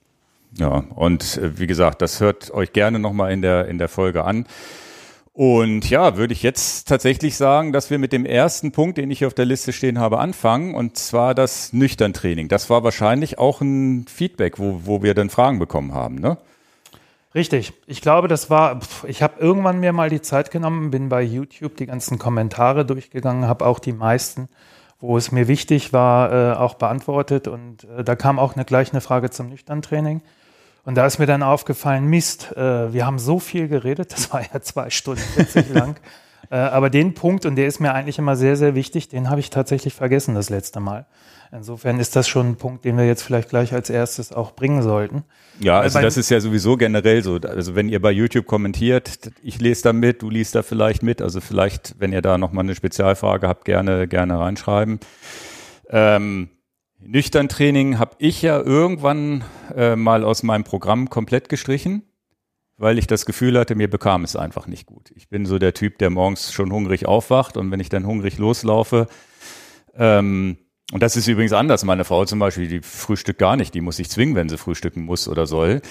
Ja, 0.55 0.85
und 0.95 1.37
äh, 1.37 1.59
wie 1.59 1.67
gesagt, 1.67 2.03
das 2.03 2.21
hört 2.21 2.51
euch 2.53 2.73
gerne 2.73 2.99
nochmal 2.99 3.33
in 3.33 3.43
der, 3.43 3.69
in 3.69 3.79
der 3.79 3.89
Folge 3.89 4.25
an. 4.25 4.47
Und 5.37 5.91
ja, 5.91 6.17
würde 6.17 6.33
ich 6.33 6.43
jetzt 6.43 6.89
tatsächlich 6.89 7.37
sagen, 7.37 7.75
dass 7.75 7.91
wir 7.91 7.99
mit 7.99 8.11
dem 8.11 8.25
ersten 8.25 8.73
Punkt, 8.73 8.97
den 8.97 9.11
ich 9.11 9.19
hier 9.19 9.27
auf 9.27 9.35
der 9.35 9.45
Liste 9.45 9.75
stehen 9.75 10.01
habe, 10.01 10.19
anfangen, 10.19 10.75
und 10.75 10.97
zwar 10.97 11.35
das 11.35 11.75
Nüchtern-Training. 11.75 12.49
Das 12.49 12.71
war 12.71 12.85
wahrscheinlich 12.85 13.39
auch 13.39 13.61
ein 13.61 14.07
Feedback, 14.09 14.59
wo, 14.59 14.81
wo 14.85 15.03
wir 15.03 15.13
dann 15.13 15.29
Fragen 15.29 15.59
bekommen 15.59 15.93
haben, 15.93 16.15
ne? 16.15 16.39
Richtig. 17.35 17.75
Ich 17.87 18.01
glaube, 18.01 18.29
das 18.29 18.49
war, 18.49 18.81
ich 19.07 19.23
habe 19.23 19.39
irgendwann 19.39 19.79
mir 19.79 19.93
mal 19.93 20.09
die 20.09 20.23
Zeit 20.23 20.51
genommen, 20.51 20.91
bin 20.91 21.11
bei 21.11 21.21
YouTube 21.21 21.77
die 21.77 21.85
ganzen 21.85 22.19
Kommentare 22.19 22.87
durchgegangen, 22.87 23.47
habe 23.47 23.67
auch 23.67 23.79
die 23.79 23.93
meisten, 23.93 24.49
wo 25.01 25.19
es 25.19 25.33
mir 25.33 25.49
wichtig 25.49 25.93
war, 25.93 26.33
äh, 26.33 26.57
auch 26.57 26.77
beantwortet. 26.77 27.47
Und 27.47 27.85
äh, 27.85 28.03
da 28.05 28.17
kam 28.17 28.39
auch 28.39 28.55
eine, 28.55 28.65
gleich 28.65 28.93
eine 28.93 29.03
Frage 29.03 29.29
zum 29.29 29.51
Nüchtern-Training. 29.51 30.23
Und 30.87 30.95
da 30.95 31.05
ist 31.05 31.19
mir 31.19 31.27
dann 31.27 31.43
aufgefallen, 31.43 32.07
Mist, 32.07 32.57
äh, 32.57 32.93
wir 32.93 33.05
haben 33.05 33.19
so 33.19 33.41
viel 33.41 33.69
geredet, 33.69 34.13
das 34.17 34.33
war 34.33 34.41
ja 34.41 34.61
zwei 34.63 34.89
Stunden 34.89 35.21
40 35.21 35.75
lang. 35.75 35.97
Äh, 36.49 36.55
aber 36.59 36.91
den 36.91 37.15
Punkt, 37.15 37.45
und 37.45 37.57
der 37.57 37.67
ist 37.67 37.81
mir 37.81 37.93
eigentlich 37.93 38.21
immer 38.21 38.37
sehr, 38.37 38.55
sehr 38.55 38.77
wichtig, 38.77 39.09
den 39.09 39.31
habe 39.31 39.41
ich 39.41 39.51
tatsächlich 39.51 39.95
vergessen 39.95 40.37
das 40.37 40.49
letzte 40.49 40.79
Mal. 40.79 41.05
Insofern 41.51 41.99
ist 41.99 42.15
das 42.15 42.29
schon 42.29 42.51
ein 42.51 42.55
Punkt, 42.55 42.85
den 42.85 42.97
wir 42.97 43.05
jetzt 43.05 43.23
vielleicht 43.23 43.49
gleich 43.49 43.73
als 43.73 43.91
erstes 43.91 44.33
auch 44.33 44.53
bringen 44.53 44.81
sollten. 44.81 45.25
Ja, 45.59 45.81
also 45.81 46.01
das 46.01 46.17
ist 46.17 46.31
ja 46.31 46.39
sowieso 46.39 46.77
generell 46.77 47.25
so. 47.25 47.41
Also 47.43 47.75
wenn 47.75 47.89
ihr 47.89 48.01
bei 48.01 48.13
YouTube 48.13 48.47
kommentiert, 48.47 49.33
ich 49.43 49.61
lese 49.61 49.83
da 49.83 49.93
mit, 49.93 50.23
du 50.23 50.31
liest 50.31 50.55
da 50.55 50.63
vielleicht 50.63 51.03
mit. 51.03 51.21
Also 51.21 51.41
vielleicht, 51.41 51.97
wenn 51.99 52.13
ihr 52.13 52.23
da 52.23 52.39
nochmal 52.39 52.63
eine 52.65 52.77
Spezialfrage 52.77 53.49
habt, 53.49 53.65
gerne, 53.65 54.07
gerne 54.07 54.39
reinschreiben. 54.39 55.01
Ähm, 55.91 56.51
Nüchtern 57.07 57.49
Training 57.49 57.99
habe 57.99 58.17
ich 58.19 58.43
ja 58.43 58.61
irgendwann 58.61 59.45
äh, 59.75 59.97
mal 59.97 60.25
aus 60.25 60.43
meinem 60.43 60.65
Programm 60.65 61.09
komplett 61.09 61.49
gestrichen, 61.49 62.03
weil 62.77 62.99
ich 62.99 63.07
das 63.07 63.27
Gefühl 63.27 63.59
hatte, 63.59 63.75
mir 63.75 63.89
bekam 63.89 64.25
es 64.25 64.37
einfach 64.37 64.67
nicht 64.67 64.87
gut. 64.87 65.13
Ich 65.15 65.29
bin 65.29 65.47
so 65.47 65.59
der 65.59 65.75
Typ, 65.75 65.99
der 65.99 66.11
morgens 66.11 66.53
schon 66.53 66.73
hungrig 66.73 67.07
aufwacht 67.07 67.57
und 67.57 67.71
wenn 67.71 67.81
ich 67.81 67.89
dann 67.89 68.07
hungrig 68.07 68.39
loslaufe, 68.39 69.07
ähm, 69.95 70.59
und 70.93 71.03
das 71.03 71.17
ist 71.17 71.27
übrigens 71.27 71.53
anders. 71.53 71.85
Meine 71.85 72.05
Frau 72.05 72.25
zum 72.27 72.39
Beispiel, 72.39 72.69
die 72.69 72.81
frühstückt 72.81 73.41
gar 73.41 73.57
nicht. 73.57 73.75
Die 73.75 73.81
muss 73.81 73.97
sich 73.97 74.09
zwingen, 74.09 74.37
wenn 74.37 74.49
sie 74.49 74.57
frühstücken 74.57 75.03
muss 75.03 75.27
oder 75.27 75.47
soll. 75.47 75.83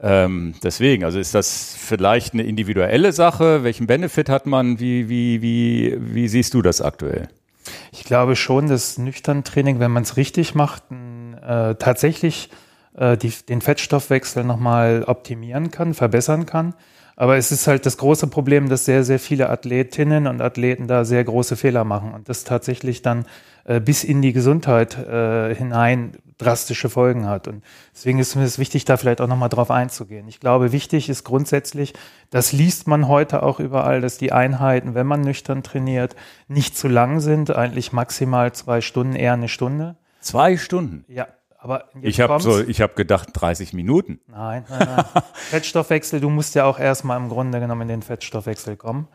Ähm, 0.00 0.54
deswegen, 0.62 1.04
also 1.04 1.18
ist 1.18 1.34
das 1.34 1.76
vielleicht 1.78 2.32
eine 2.32 2.44
individuelle 2.44 3.12
Sache? 3.12 3.64
Welchen 3.64 3.86
Benefit 3.86 4.30
hat 4.30 4.46
man? 4.46 4.80
Wie, 4.80 5.10
wie, 5.10 5.42
wie, 5.42 5.98
wie 6.00 6.26
siehst 6.26 6.54
du 6.54 6.62
das 6.62 6.80
aktuell? 6.80 7.28
Ich 7.92 8.04
glaube 8.04 8.36
schon, 8.36 8.68
dass 8.68 8.98
nüchtern 8.98 9.44
Training, 9.44 9.80
wenn 9.80 9.90
man 9.90 10.02
es 10.02 10.16
richtig 10.16 10.54
macht, 10.54 10.84
äh, 10.90 11.74
tatsächlich 11.74 12.50
äh, 12.94 13.16
die, 13.16 13.30
den 13.48 13.60
Fettstoffwechsel 13.60 14.44
nochmal 14.44 15.04
optimieren 15.06 15.70
kann, 15.70 15.94
verbessern 15.94 16.46
kann. 16.46 16.74
Aber 17.20 17.36
es 17.36 17.52
ist 17.52 17.66
halt 17.66 17.84
das 17.84 17.98
große 17.98 18.28
Problem, 18.28 18.70
dass 18.70 18.86
sehr, 18.86 19.04
sehr 19.04 19.18
viele 19.18 19.50
Athletinnen 19.50 20.26
und 20.26 20.40
Athleten 20.40 20.86
da 20.86 21.04
sehr 21.04 21.22
große 21.22 21.54
Fehler 21.54 21.84
machen 21.84 22.14
und 22.14 22.30
das 22.30 22.44
tatsächlich 22.44 23.02
dann 23.02 23.26
äh, 23.64 23.78
bis 23.78 24.04
in 24.04 24.22
die 24.22 24.32
Gesundheit 24.32 24.96
äh, 24.96 25.54
hinein 25.54 26.14
drastische 26.38 26.88
Folgen 26.88 27.26
hat. 27.26 27.46
Und 27.46 27.62
deswegen 27.94 28.20
ist 28.20 28.36
es 28.36 28.58
wichtig, 28.58 28.86
da 28.86 28.96
vielleicht 28.96 29.20
auch 29.20 29.26
nochmal 29.26 29.50
drauf 29.50 29.70
einzugehen. 29.70 30.28
Ich 30.28 30.40
glaube, 30.40 30.72
wichtig 30.72 31.10
ist 31.10 31.24
grundsätzlich, 31.24 31.92
das 32.30 32.52
liest 32.52 32.88
man 32.88 33.06
heute 33.06 33.42
auch 33.42 33.60
überall, 33.60 34.00
dass 34.00 34.16
die 34.16 34.32
Einheiten, 34.32 34.94
wenn 34.94 35.06
man 35.06 35.20
nüchtern 35.20 35.62
trainiert, 35.62 36.16
nicht 36.48 36.74
zu 36.74 36.88
lang 36.88 37.20
sind, 37.20 37.54
eigentlich 37.54 37.92
maximal 37.92 38.52
zwei 38.52 38.80
Stunden, 38.80 39.14
eher 39.14 39.34
eine 39.34 39.48
Stunde. 39.48 39.96
Zwei 40.20 40.56
Stunden? 40.56 41.04
Ja, 41.06 41.26
Aber 41.62 41.84
ich 42.00 42.20
habe 42.20 42.40
so, 42.40 42.58
ich 42.58 42.80
habe 42.80 42.94
gedacht 42.94 43.28
30 43.34 43.74
Minuten. 43.74 44.18
Nein, 44.28 44.64
nein, 44.70 44.88
nein. 44.96 45.04
Fettstoffwechsel, 45.34 46.18
du 46.18 46.30
musst 46.30 46.54
ja 46.54 46.64
auch 46.64 46.78
erstmal 46.78 47.18
im 47.18 47.28
Grunde 47.28 47.60
genommen 47.60 47.82
in 47.82 47.88
den 47.88 48.02
Fettstoffwechsel 48.02 48.76
kommen. 48.76 49.08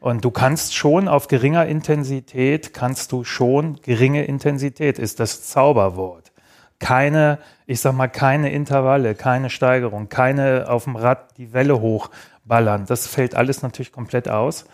Und 0.00 0.24
du 0.24 0.32
kannst 0.32 0.74
schon 0.74 1.06
auf 1.06 1.28
geringer 1.28 1.64
Intensität, 1.66 2.74
kannst 2.74 3.12
du 3.12 3.22
schon, 3.22 3.80
geringe 3.82 4.24
Intensität 4.24 4.98
ist 4.98 5.20
das 5.20 5.44
Zauberwort. 5.44 6.32
Keine, 6.80 7.38
ich 7.66 7.80
sag 7.80 7.94
mal, 7.94 8.08
keine 8.08 8.50
Intervalle, 8.50 9.14
keine 9.14 9.48
Steigerung, 9.48 10.08
keine 10.08 10.68
auf 10.68 10.84
dem 10.84 10.96
Rad 10.96 11.36
die 11.36 11.52
Welle 11.52 11.80
hochballern. 11.80 12.84
Das 12.86 13.06
fällt 13.06 13.36
alles 13.36 13.62
natürlich 13.62 13.92
komplett 13.92 14.28
aus. 14.28 14.64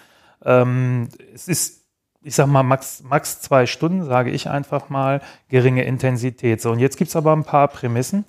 Ähm, 0.47 1.11
es 1.35 1.47
ist 1.47 1.78
ich 2.23 2.35
sag 2.35 2.47
mal, 2.47 2.63
max, 2.63 3.03
max 3.03 3.41
zwei 3.41 3.67
Stunden, 3.67 4.05
sage 4.05 4.31
ich 4.31 4.49
einfach 4.49 4.89
mal, 4.89 5.21
geringe 5.49 5.85
Intensität. 5.85 6.61
So, 6.61 6.73
und 6.73 6.79
jetzt 6.79 6.97
gibt's 6.97 7.17
aber 7.17 7.33
ein 7.33 7.45
paar 7.45 7.69
Prämissen. 7.69 8.25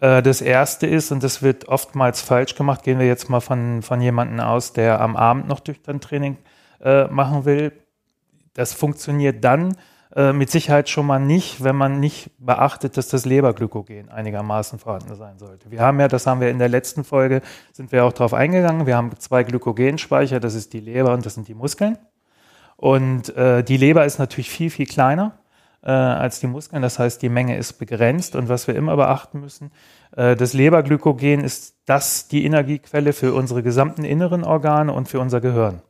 Äh, 0.00 0.22
das 0.22 0.40
erste 0.40 0.86
ist, 0.86 1.12
und 1.12 1.22
das 1.22 1.42
wird 1.42 1.68
oftmals 1.68 2.20
falsch 2.20 2.54
gemacht, 2.54 2.82
gehen 2.82 2.98
wir 2.98 3.06
jetzt 3.06 3.28
mal 3.28 3.40
von, 3.40 3.82
von 3.82 4.00
jemandem 4.00 4.40
aus, 4.40 4.72
der 4.72 5.00
am 5.00 5.16
Abend 5.16 5.48
noch 5.48 5.60
durch 5.60 5.82
dein 5.82 6.00
Training 6.00 6.36
äh, 6.82 7.06
machen 7.08 7.44
will. 7.44 7.72
Das 8.54 8.72
funktioniert 8.72 9.44
dann 9.44 9.76
äh, 10.16 10.32
mit 10.32 10.50
Sicherheit 10.50 10.88
schon 10.88 11.06
mal 11.06 11.18
nicht, 11.18 11.62
wenn 11.62 11.76
man 11.76 12.00
nicht 12.00 12.30
beachtet, 12.38 12.96
dass 12.96 13.08
das 13.08 13.24
Leberglykogen 13.26 14.08
einigermaßen 14.08 14.78
vorhanden 14.78 15.14
sein 15.16 15.38
sollte. 15.38 15.70
Wir 15.70 15.80
haben 15.80 16.00
ja, 16.00 16.08
das 16.08 16.26
haben 16.26 16.40
wir 16.40 16.50
in 16.50 16.58
der 16.58 16.68
letzten 16.68 17.04
Folge, 17.04 17.42
sind 17.72 17.92
wir 17.92 18.04
auch 18.04 18.12
drauf 18.12 18.32
eingegangen, 18.32 18.86
wir 18.86 18.96
haben 18.96 19.10
zwei 19.18 19.44
Glykogenspeicher, 19.44 20.40
das 20.40 20.54
ist 20.54 20.72
die 20.72 20.80
Leber 20.80 21.12
und 21.12 21.26
das 21.26 21.34
sind 21.34 21.46
die 21.46 21.54
Muskeln. 21.54 21.98
Und 22.78 23.36
äh, 23.36 23.64
die 23.64 23.76
Leber 23.76 24.04
ist 24.04 24.20
natürlich 24.20 24.50
viel, 24.50 24.70
viel 24.70 24.86
kleiner 24.86 25.32
äh, 25.82 25.90
als 25.90 26.38
die 26.38 26.46
Muskeln. 26.46 26.80
Das 26.80 27.00
heißt, 27.00 27.20
die 27.20 27.28
Menge 27.28 27.56
ist 27.56 27.72
begrenzt. 27.72 28.36
Und 28.36 28.48
was 28.48 28.68
wir 28.68 28.76
immer 28.76 28.94
beachten 28.94 29.40
müssen, 29.40 29.72
äh, 30.16 30.36
das 30.36 30.52
Leberglykogen 30.52 31.42
ist 31.42 31.74
das 31.86 32.28
die 32.28 32.44
Energiequelle 32.44 33.12
für 33.12 33.34
unsere 33.34 33.64
gesamten 33.64 34.04
inneren 34.04 34.44
Organe 34.44 34.92
und 34.92 35.08
für 35.08 35.18
unser 35.18 35.40
Gehirn. 35.40 35.82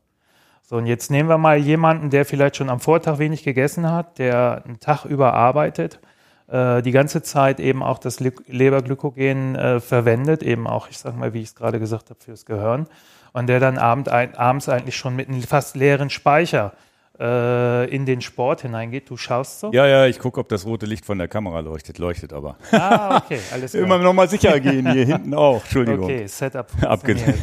So, 0.63 0.77
und 0.77 0.87
jetzt 0.87 1.11
nehmen 1.11 1.29
wir 1.29 1.37
mal 1.37 1.59
jemanden, 1.59 2.09
der 2.09 2.25
vielleicht 2.25 2.57
schon 2.57 2.71
am 2.71 2.81
Vortag 2.81 3.19
wenig 3.19 3.43
gegessen 3.43 3.91
hat, 3.91 4.19
der 4.19 4.63
einen 4.65 4.81
Tag 4.81 5.05
über 5.05 5.35
arbeitet, 5.35 6.01
äh, 6.47 6.81
die 6.81 6.93
ganze 6.93 7.23
Zeit 7.23 7.61
eben 7.61 7.83
auch 7.83 7.99
das 7.99 8.19
Leberglykogen 8.19 9.57
äh, 9.57 9.81
verwendet, 9.81 10.43
eben 10.43 10.67
auch, 10.67 10.89
ich 10.89 10.97
sag 10.97 11.19
mal, 11.19 11.35
wie 11.35 11.43
ich 11.43 11.49
es 11.49 11.55
gerade 11.55 11.79
gesagt 11.79 12.09
habe, 12.09 12.21
fürs 12.21 12.47
Gehirn 12.47 12.87
und 13.33 13.47
der 13.47 13.61
dann 13.61 13.79
abend, 13.79 14.09
abends 14.09 14.69
eigentlich 14.69 14.97
schon 14.97 15.17
mit 15.17 15.29
einem 15.29 15.43
fast 15.43 15.77
leeren 15.77 16.11
Speicher 16.11 16.73
in 17.19 18.07
den 18.07 18.21
Sport 18.21 18.63
hineingeht. 18.63 19.11
Du 19.11 19.17
schaust 19.17 19.59
so? 19.61 19.73
Ja, 19.73 19.87
ja, 19.87 20.07
ich 20.07 20.21
gucke, 20.21 20.39
ob 20.39 20.49
das 20.49 20.65
rote 20.67 20.87
Licht 20.87 21.05
von 21.05 21.19
der 21.19 21.27
Kamera 21.27 21.61
leuchtet. 21.61 21.99
Leuchtet 21.99 22.33
aber. 22.33 22.57
Ah, 22.71 23.17
okay, 23.17 23.41
alles 23.53 23.73
klar. 23.73 23.83
Immer 23.83 23.99
nochmal 23.99 24.29
sicher 24.29 24.61
gehen, 24.61 24.91
hier 24.93 25.05
hinten 25.05 25.35
auch. 25.35 25.63
Entschuldigung. 25.63 26.05
Okay, 26.05 26.27
Setup. 26.27 26.69
Abgedreht. 26.83 27.43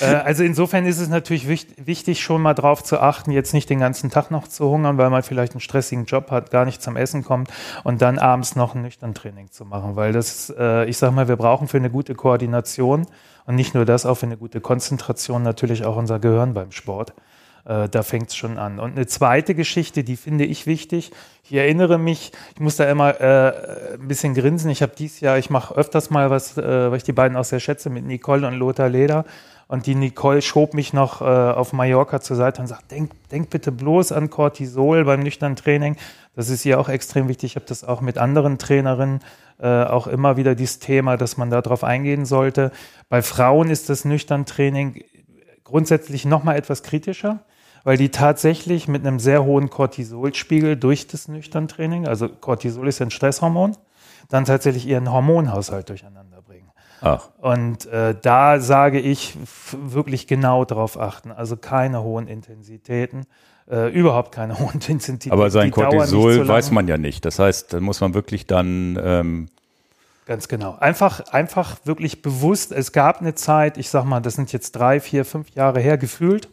äh, 0.00 0.06
also 0.06 0.42
insofern 0.42 0.86
ist 0.86 0.98
es 0.98 1.08
natürlich 1.08 1.46
wichtig, 1.48 2.20
schon 2.20 2.42
mal 2.42 2.54
drauf 2.54 2.82
zu 2.82 2.98
achten, 3.00 3.30
jetzt 3.30 3.54
nicht 3.54 3.70
den 3.70 3.78
ganzen 3.78 4.10
Tag 4.10 4.30
noch 4.30 4.48
zu 4.48 4.68
hungern, 4.68 4.98
weil 4.98 5.10
man 5.10 5.22
vielleicht 5.22 5.52
einen 5.52 5.60
stressigen 5.60 6.04
Job 6.06 6.30
hat, 6.30 6.50
gar 6.50 6.64
nicht 6.64 6.82
zum 6.82 6.96
Essen 6.96 7.22
kommt 7.22 7.48
und 7.84 8.02
dann 8.02 8.18
abends 8.18 8.56
noch 8.56 8.74
ein 8.74 8.82
nüchtern 8.82 9.14
Training 9.14 9.50
zu 9.50 9.64
machen. 9.64 9.94
Weil 9.94 10.12
das, 10.12 10.52
äh, 10.58 10.84
ich 10.88 10.98
sag 10.98 11.12
mal, 11.12 11.28
wir 11.28 11.36
brauchen 11.36 11.68
für 11.68 11.76
eine 11.76 11.90
gute 11.90 12.14
Koordination 12.14 13.06
und 13.46 13.54
nicht 13.54 13.74
nur 13.74 13.84
das, 13.84 14.06
auch 14.06 14.16
für 14.16 14.26
eine 14.26 14.36
gute 14.36 14.60
Konzentration 14.60 15.42
natürlich 15.42 15.84
auch 15.84 15.96
unser 15.96 16.18
Gehirn 16.18 16.54
beim 16.54 16.72
Sport. 16.72 17.12
Äh, 17.64 17.88
da 17.88 18.02
fängt 18.02 18.30
es 18.30 18.36
schon 18.36 18.58
an. 18.58 18.78
Und 18.78 18.92
eine 18.92 19.06
zweite 19.06 19.54
Geschichte, 19.54 20.04
die 20.04 20.16
finde 20.16 20.44
ich 20.44 20.66
wichtig. 20.66 21.12
Ich 21.44 21.52
erinnere 21.52 21.98
mich, 21.98 22.32
ich 22.54 22.60
muss 22.60 22.76
da 22.76 22.90
immer 22.90 23.20
äh, 23.20 23.94
ein 23.94 24.08
bisschen 24.08 24.34
grinsen. 24.34 24.70
Ich 24.70 24.82
habe 24.82 24.92
dieses 24.96 25.20
Jahr, 25.20 25.38
ich 25.38 25.50
mache 25.50 25.74
öfters 25.74 26.10
mal 26.10 26.30
was, 26.30 26.56
äh, 26.58 26.90
weil 26.90 26.96
ich 26.96 27.04
die 27.04 27.12
beiden 27.12 27.36
auch 27.36 27.44
sehr 27.44 27.60
schätze, 27.60 27.90
mit 27.90 28.04
Nicole 28.04 28.46
und 28.46 28.54
Lothar 28.54 28.88
Leder. 28.88 29.24
Und 29.68 29.86
die 29.86 29.94
Nicole 29.94 30.42
schob 30.42 30.74
mich 30.74 30.92
noch 30.92 31.22
äh, 31.22 31.24
auf 31.24 31.72
Mallorca 31.72 32.20
zur 32.20 32.36
Seite 32.36 32.60
und 32.60 32.66
sagt, 32.66 32.90
denk, 32.90 33.10
denk 33.30 33.48
bitte 33.48 33.72
bloß 33.72 34.12
an 34.12 34.28
Cortisol 34.28 35.04
beim 35.04 35.20
nüchternen 35.20 35.56
Training. 35.56 35.96
Das 36.34 36.48
ist 36.48 36.66
ihr 36.66 36.78
auch 36.78 36.88
extrem 36.88 37.28
wichtig. 37.28 37.52
Ich 37.52 37.56
habe 37.56 37.66
das 37.66 37.84
auch 37.84 38.00
mit 38.00 38.18
anderen 38.18 38.58
Trainerinnen 38.58 39.20
äh, 39.60 39.84
auch 39.84 40.08
immer 40.08 40.36
wieder 40.36 40.54
dieses 40.54 40.78
Thema, 40.78 41.16
dass 41.16 41.36
man 41.36 41.48
darauf 41.48 41.84
eingehen 41.84 42.26
sollte. 42.26 42.72
Bei 43.08 43.22
Frauen 43.22 43.70
ist 43.70 43.88
das 43.88 44.04
nüchtern 44.04 44.44
Training 44.44 45.04
grundsätzlich 45.72 46.26
nochmal 46.26 46.56
etwas 46.56 46.82
kritischer, 46.82 47.40
weil 47.82 47.96
die 47.96 48.10
tatsächlich 48.10 48.88
mit 48.88 49.06
einem 49.06 49.18
sehr 49.18 49.42
hohen 49.42 49.70
Cortisolspiegel 49.70 50.76
durch 50.76 51.06
das 51.06 51.28
nüchtern 51.28 51.66
Training, 51.66 52.06
also 52.06 52.28
Cortisol 52.28 52.88
ist 52.88 53.00
ein 53.00 53.10
Stresshormon, 53.10 53.78
dann 54.28 54.44
tatsächlich 54.44 54.86
ihren 54.86 55.10
Hormonhaushalt 55.10 55.88
durcheinander 55.88 56.42
bringen. 56.42 56.70
Ach. 57.00 57.30
Und 57.38 57.86
äh, 57.86 58.14
da 58.20 58.60
sage 58.60 59.00
ich 59.00 59.34
wirklich 59.72 60.26
genau 60.26 60.66
darauf 60.66 61.00
achten. 61.00 61.32
Also 61.32 61.56
keine 61.56 62.02
hohen 62.02 62.28
Intensitäten, 62.28 63.24
äh, 63.66 63.90
überhaupt 63.90 64.30
keine 64.30 64.58
hohen 64.58 64.74
Intensitäten. 64.74 65.32
Aber 65.32 65.50
sein 65.50 65.70
Cortisol 65.70 66.34
so 66.34 66.48
weiß 66.48 66.70
man 66.70 66.86
ja 66.86 66.98
nicht. 66.98 67.24
Das 67.24 67.38
heißt, 67.38 67.72
da 67.72 67.80
muss 67.80 68.02
man 68.02 68.12
wirklich 68.12 68.46
dann 68.46 69.00
ähm 69.02 69.48
Ganz 70.24 70.48
genau. 70.48 70.76
Einfach, 70.78 71.20
einfach 71.32 71.78
wirklich 71.84 72.22
bewusst. 72.22 72.72
Es 72.72 72.92
gab 72.92 73.20
eine 73.20 73.34
Zeit, 73.34 73.76
ich 73.76 73.90
sag 73.90 74.04
mal, 74.04 74.20
das 74.20 74.34
sind 74.34 74.52
jetzt 74.52 74.72
drei, 74.72 75.00
vier, 75.00 75.24
fünf 75.24 75.50
Jahre 75.50 75.80
her 75.80 75.98
gefühlt. 75.98 76.48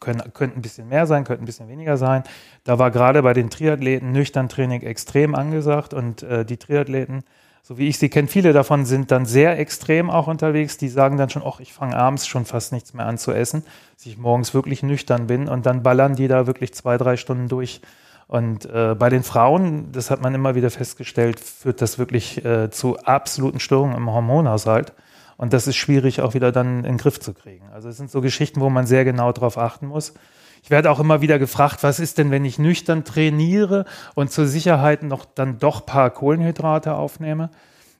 Können, 0.00 0.22
könnte 0.34 0.58
ein 0.58 0.62
bisschen 0.62 0.88
mehr 0.88 1.06
sein, 1.06 1.24
könnte 1.24 1.42
ein 1.42 1.46
bisschen 1.46 1.68
weniger 1.68 1.96
sein. 1.96 2.24
Da 2.64 2.78
war 2.78 2.90
gerade 2.90 3.22
bei 3.22 3.32
den 3.32 3.50
Triathleten 3.50 4.12
nüchtern 4.12 4.48
Training 4.48 4.82
extrem 4.82 5.34
angesagt 5.34 5.94
und 5.94 6.22
äh, 6.22 6.44
die 6.44 6.56
Triathleten 6.56 7.24
so 7.66 7.78
wie 7.78 7.88
ich 7.88 7.98
sie 7.98 8.10
kenne, 8.10 8.28
viele 8.28 8.52
davon 8.52 8.84
sind 8.84 9.10
dann 9.10 9.24
sehr 9.24 9.58
extrem 9.58 10.10
auch 10.10 10.26
unterwegs. 10.26 10.76
Die 10.76 10.90
sagen 10.90 11.16
dann 11.16 11.30
schon, 11.30 11.42
ach, 11.42 11.60
ich 11.60 11.72
fange 11.72 11.96
abends 11.96 12.26
schon 12.26 12.44
fast 12.44 12.72
nichts 12.72 12.92
mehr 12.92 13.06
an 13.06 13.16
zu 13.16 13.32
essen, 13.32 13.64
dass 13.96 14.04
ich 14.04 14.18
morgens 14.18 14.52
wirklich 14.52 14.82
nüchtern 14.82 15.26
bin 15.26 15.48
und 15.48 15.64
dann 15.64 15.82
ballern 15.82 16.14
die 16.14 16.28
da 16.28 16.46
wirklich 16.46 16.74
zwei, 16.74 16.98
drei 16.98 17.16
Stunden 17.16 17.48
durch. 17.48 17.80
Und 18.26 18.64
äh, 18.66 18.94
bei 18.98 19.10
den 19.10 19.22
Frauen, 19.22 19.92
das 19.92 20.10
hat 20.10 20.22
man 20.22 20.34
immer 20.34 20.54
wieder 20.54 20.70
festgestellt, 20.70 21.40
führt 21.40 21.82
das 21.82 21.98
wirklich 21.98 22.44
äh, 22.44 22.70
zu 22.70 22.98
absoluten 22.98 23.60
Störungen 23.60 23.96
im 23.96 24.10
Hormonhaushalt. 24.10 24.92
Und 25.36 25.52
das 25.52 25.66
ist 25.66 25.76
schwierig 25.76 26.20
auch 26.20 26.34
wieder 26.34 26.52
dann 26.52 26.78
in 26.78 26.82
den 26.84 26.96
Griff 26.98 27.20
zu 27.20 27.34
kriegen. 27.34 27.68
Also 27.72 27.88
es 27.88 27.96
sind 27.96 28.10
so 28.10 28.20
Geschichten, 28.20 28.60
wo 28.60 28.70
man 28.70 28.86
sehr 28.86 29.04
genau 29.04 29.32
drauf 29.32 29.58
achten 29.58 29.86
muss. 29.86 30.14
Ich 30.62 30.70
werde 30.70 30.90
auch 30.90 31.00
immer 31.00 31.20
wieder 31.20 31.38
gefragt, 31.38 31.82
was 31.82 32.00
ist 32.00 32.16
denn, 32.16 32.30
wenn 32.30 32.44
ich 32.44 32.58
nüchtern 32.58 33.04
trainiere 33.04 33.84
und 34.14 34.30
zur 34.30 34.46
Sicherheit 34.46 35.02
noch 35.02 35.26
dann 35.26 35.58
doch 35.58 35.84
paar 35.84 36.08
Kohlenhydrate 36.10 36.94
aufnehme? 36.94 37.50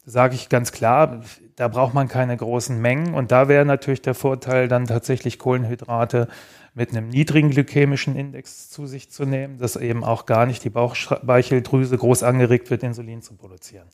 Da 0.07 0.11
sage 0.11 0.35
ich 0.35 0.49
ganz 0.49 0.73
klar, 0.73 1.21
da 1.57 1.69
braucht 1.69 1.93
man 1.93 2.09
keine 2.09 2.37
großen 2.37 2.81
Mengen. 2.81 3.15
Und 3.15 3.33
da 3.33 3.49
wäre 3.49 3.65
natürlich 3.65 4.01
der 4.01 4.15
Vorteil, 4.15 4.69
dann 4.69 4.87
tatsächlich 4.87 5.39
Kohlenhydrate 5.39 6.29
mit 6.75 6.91
einem 6.91 7.09
niedrigen 7.09 7.51
glykämischen 7.51 8.17
Index 8.17 8.69
zu 8.69 8.87
sich 8.87 9.11
zu 9.11 9.25
nehmen, 9.25 9.59
dass 9.59 9.77
eben 9.77 10.05
auch 10.05 10.27
gar 10.27 10.45
nicht 10.45 10.65
die 10.65 10.71
Bauchspeicheldrüse 10.71 11.97
groß 11.97 12.25
angeregt 12.25 12.71
wird, 12.71 12.83
Insulin 12.83 13.23
zu 13.23 13.35
produzieren. 13.35 13.87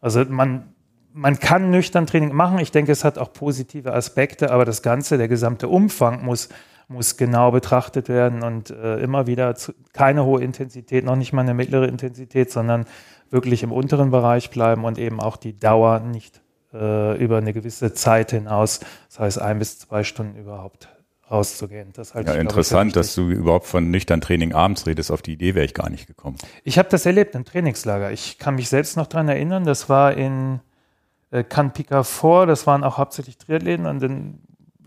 Also 0.00 0.24
man, 0.26 0.74
man 1.14 1.38
kann 1.38 1.70
nüchtern 1.70 2.06
Training 2.06 2.32
machen. 2.32 2.58
Ich 2.58 2.70
denke, 2.70 2.92
es 2.92 3.04
hat 3.04 3.18
auch 3.18 3.32
positive 3.32 3.94
Aspekte, 3.94 4.50
aber 4.50 4.64
das 4.66 4.82
Ganze, 4.82 5.16
der 5.16 5.28
gesamte 5.28 5.68
Umfang 5.68 6.24
muss 6.24 6.50
muss 6.92 7.16
genau 7.16 7.50
betrachtet 7.50 8.08
werden 8.08 8.42
und 8.42 8.70
äh, 8.70 8.98
immer 8.98 9.26
wieder 9.26 9.54
zu, 9.54 9.72
keine 9.92 10.24
hohe 10.24 10.42
Intensität, 10.42 11.04
noch 11.04 11.16
nicht 11.16 11.32
mal 11.32 11.42
eine 11.42 11.54
mittlere 11.54 11.86
Intensität, 11.86 12.50
sondern 12.50 12.86
wirklich 13.30 13.62
im 13.62 13.72
unteren 13.72 14.10
Bereich 14.10 14.50
bleiben 14.50 14.84
und 14.84 14.98
eben 14.98 15.20
auch 15.20 15.36
die 15.36 15.58
Dauer 15.58 16.00
nicht 16.00 16.40
äh, 16.72 17.16
über 17.22 17.38
eine 17.38 17.52
gewisse 17.52 17.94
Zeit 17.94 18.30
hinaus, 18.30 18.80
das 19.08 19.18
heißt 19.18 19.40
ein 19.40 19.58
bis 19.58 19.78
zwei 19.78 20.04
Stunden 20.04 20.36
überhaupt 20.36 20.88
rauszugehen. 21.32 21.92
Das 21.94 22.14
halt 22.14 22.28
ja, 22.28 22.34
interessant, 22.34 22.94
dass 22.94 23.14
du 23.14 23.30
überhaupt 23.30 23.66
von 23.66 23.90
nüchtern 23.90 24.20
Training 24.20 24.52
abends 24.52 24.86
redest. 24.86 25.10
Auf 25.10 25.22
die 25.22 25.32
Idee 25.32 25.54
wäre 25.54 25.64
ich 25.64 25.74
gar 25.74 25.90
nicht 25.90 26.06
gekommen. 26.06 26.36
Ich 26.62 26.78
habe 26.78 26.88
das 26.88 27.06
erlebt 27.06 27.34
im 27.34 27.44
Trainingslager. 27.44 28.12
Ich 28.12 28.38
kann 28.38 28.54
mich 28.54 28.68
selbst 28.68 28.96
noch 28.96 29.06
daran 29.06 29.28
erinnern. 29.28 29.64
Das 29.64 29.88
war 29.88 30.14
in 30.14 30.60
äh, 31.30 31.44
vor. 32.02 32.46
Das 32.46 32.66
waren 32.66 32.84
auch 32.84 32.98
hauptsächlich 32.98 33.38
Triathleten. 33.38 33.86
Und 33.86 34.02
dann 34.02 34.38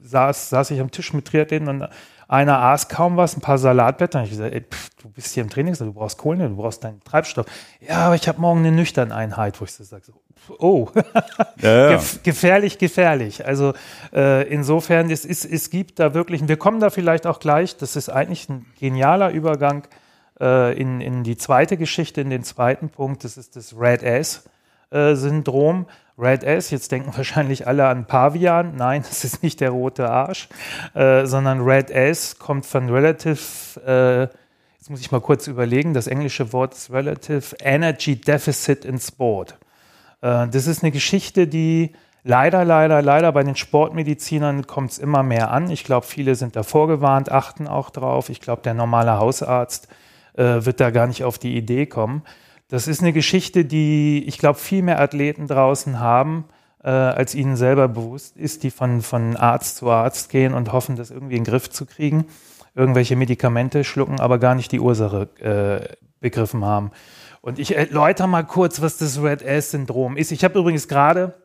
saß, 0.02 0.50
saß 0.50 0.72
ich 0.72 0.80
am 0.80 0.92
Tisch 0.92 1.14
mit 1.14 1.26
Triathleten 1.26 1.68
und 1.68 1.90
einer 2.28 2.60
aß 2.60 2.90
kaum 2.90 3.18
was, 3.18 3.36
ein 3.36 3.42
paar 3.42 3.58
Salatblätter. 3.58 4.20
Und 4.20 4.26
ich 4.26 4.32
gesagt, 4.32 4.54
ey, 4.54 4.62
pff, 4.62 4.90
du 5.02 5.10
bist 5.10 5.34
hier 5.34 5.44
im 5.44 5.50
Training, 5.50 5.74
du 5.74 5.94
brauchst 5.94 6.18
Kohlen, 6.18 6.40
du 6.40 6.56
brauchst 6.56 6.84
deinen 6.84 7.04
Treibstoff. 7.04 7.46
Ja, 7.82 8.06
aber 8.06 8.16
ich 8.16 8.28
habe 8.28 8.40
morgen 8.40 8.60
eine 8.60 8.72
nüchterne 8.72 9.14
Einheit, 9.14 9.60
wo 9.60 9.66
ich 9.66 9.72
so 9.72 9.84
sage, 9.84 10.06
so, 10.06 10.14
oh, 10.60 10.90
ja, 11.62 11.92
ja. 11.92 12.02
gefährlich, 12.24 12.78
gefährlich. 12.78 13.46
Also 13.46 13.74
äh, 14.14 14.48
insofern, 14.48 15.10
es, 15.10 15.26
ist, 15.26 15.46
es 15.46 15.70
gibt 15.70 16.00
da 16.00 16.14
wirklich, 16.14 16.48
wir 16.48 16.58
kommen 16.58 16.80
da 16.80 16.90
vielleicht 16.90 17.28
auch 17.28 17.40
gleich, 17.40 17.78
das 17.78 17.96
ist 17.96 18.10
eigentlich 18.10 18.50
ein 18.50 18.66
genialer 18.80 19.32
Übergang 19.32 19.88
äh, 20.40 20.78
in, 20.80 21.02
in 21.02 21.24
die 21.24 21.38
zweite 21.38 21.78
Geschichte, 21.78 22.22
in 22.22 22.30
den 22.30 22.44
zweiten 22.44 22.90
Punkt, 22.90 23.24
das 23.24 23.38
ist 23.38 23.56
das 23.56 23.76
Red 23.78 24.04
S-Syndrom. 24.04 25.86
Äh, 25.88 25.92
Red 26.18 26.44
S, 26.44 26.70
jetzt 26.70 26.92
denken 26.92 27.12
wahrscheinlich 27.18 27.68
alle 27.68 27.88
an 27.88 28.06
Pavian. 28.06 28.76
Nein, 28.76 29.04
das 29.08 29.24
ist 29.24 29.44
nicht 29.44 29.60
der 29.60 29.72
rote 29.72 30.10
Arsch, 30.10 30.48
äh, 30.94 31.26
sondern 31.26 31.62
Red 31.62 31.92
S 31.92 32.40
kommt 32.40 32.66
von 32.66 32.90
Relative, 32.90 33.82
äh, 33.86 34.22
jetzt 34.78 34.90
muss 34.90 35.02
ich 35.02 35.12
mal 35.12 35.22
kurz 35.22 35.48
überlegen, 35.48 35.94
das 35.94 36.08
englische 36.08 36.54
Wort 36.54 36.74
ist 36.74 36.92
Relative 36.92 37.56
Energy 37.60 38.16
Deficit 38.16 38.86
in 38.86 39.00
Sport. 39.00 39.58
Äh, 40.26 40.48
das 40.48 40.68
ist 40.68 40.84
eine 40.84 40.92
Geschichte, 40.92 41.48
die 41.48 41.92
leider, 42.24 42.66
leider, 42.66 43.02
leider 43.02 43.32
bei 43.32 43.44
den 43.44 43.56
Sportmedizinern 43.56 44.66
kommt 44.66 44.92
es 44.92 44.98
immer 44.98 45.24
mehr 45.24 45.52
an. 45.52 45.70
Ich 45.70 45.84
glaube, 45.84 46.06
viele 46.06 46.36
sind 46.36 46.56
davor 46.56 46.88
gewarnt, 46.88 47.32
achten 47.32 47.68
auch 47.68 47.92
drauf. 47.92 48.30
Ich 48.30 48.42
glaube, 48.42 48.64
der 48.64 48.74
normale 48.74 49.20
Hausarzt 49.20 49.88
äh, 50.34 50.66
wird 50.66 50.80
da 50.80 50.90
gar 50.90 51.08
nicht 51.08 51.24
auf 51.24 51.38
die 51.38 51.56
Idee 51.56 51.86
kommen. 51.86 52.24
Das 52.68 52.88
ist 52.88 53.02
eine 53.02 53.14
Geschichte, 53.14 53.64
die 53.64 54.24
ich 54.28 54.40
glaube, 54.40 54.58
viel 54.58 54.82
mehr 54.82 55.00
Athleten 55.00 55.46
draußen 55.48 56.00
haben, 56.00 56.46
äh, 56.84 56.90
als 56.90 57.36
ihnen 57.36 57.56
selber 57.56 57.88
bewusst 57.88 58.36
ist, 58.38 58.64
die 58.64 58.72
von, 58.72 59.02
von 59.02 59.38
Arzt 59.38 59.78
zu 59.78 59.90
Arzt 59.92 60.30
gehen 60.30 60.56
und 60.56 60.74
hoffen, 60.74 60.96
das 60.96 61.12
irgendwie 61.12 61.36
in 61.36 61.44
den 61.44 61.52
Griff 61.52 61.70
zu 61.70 61.86
kriegen, 61.86 62.26
irgendwelche 62.74 63.16
Medikamente 63.16 63.84
schlucken, 63.84 64.20
aber 64.20 64.40
gar 64.40 64.56
nicht 64.56 64.72
die 64.72 64.80
Ursache 64.80 65.30
äh, 65.40 65.96
begriffen 66.20 66.66
haben. 66.66 66.90
Und 67.46 67.60
ich 67.60 67.76
erläutere 67.76 68.28
mal 68.28 68.42
kurz, 68.42 68.82
was 68.82 68.98
das 68.98 69.22
Red 69.22 69.48
Ass-Syndrom 69.48 70.18
ist. 70.18 70.32
Ich 70.32 70.44
habe 70.44 70.58
übrigens 70.58 70.88
gerade 70.88 71.36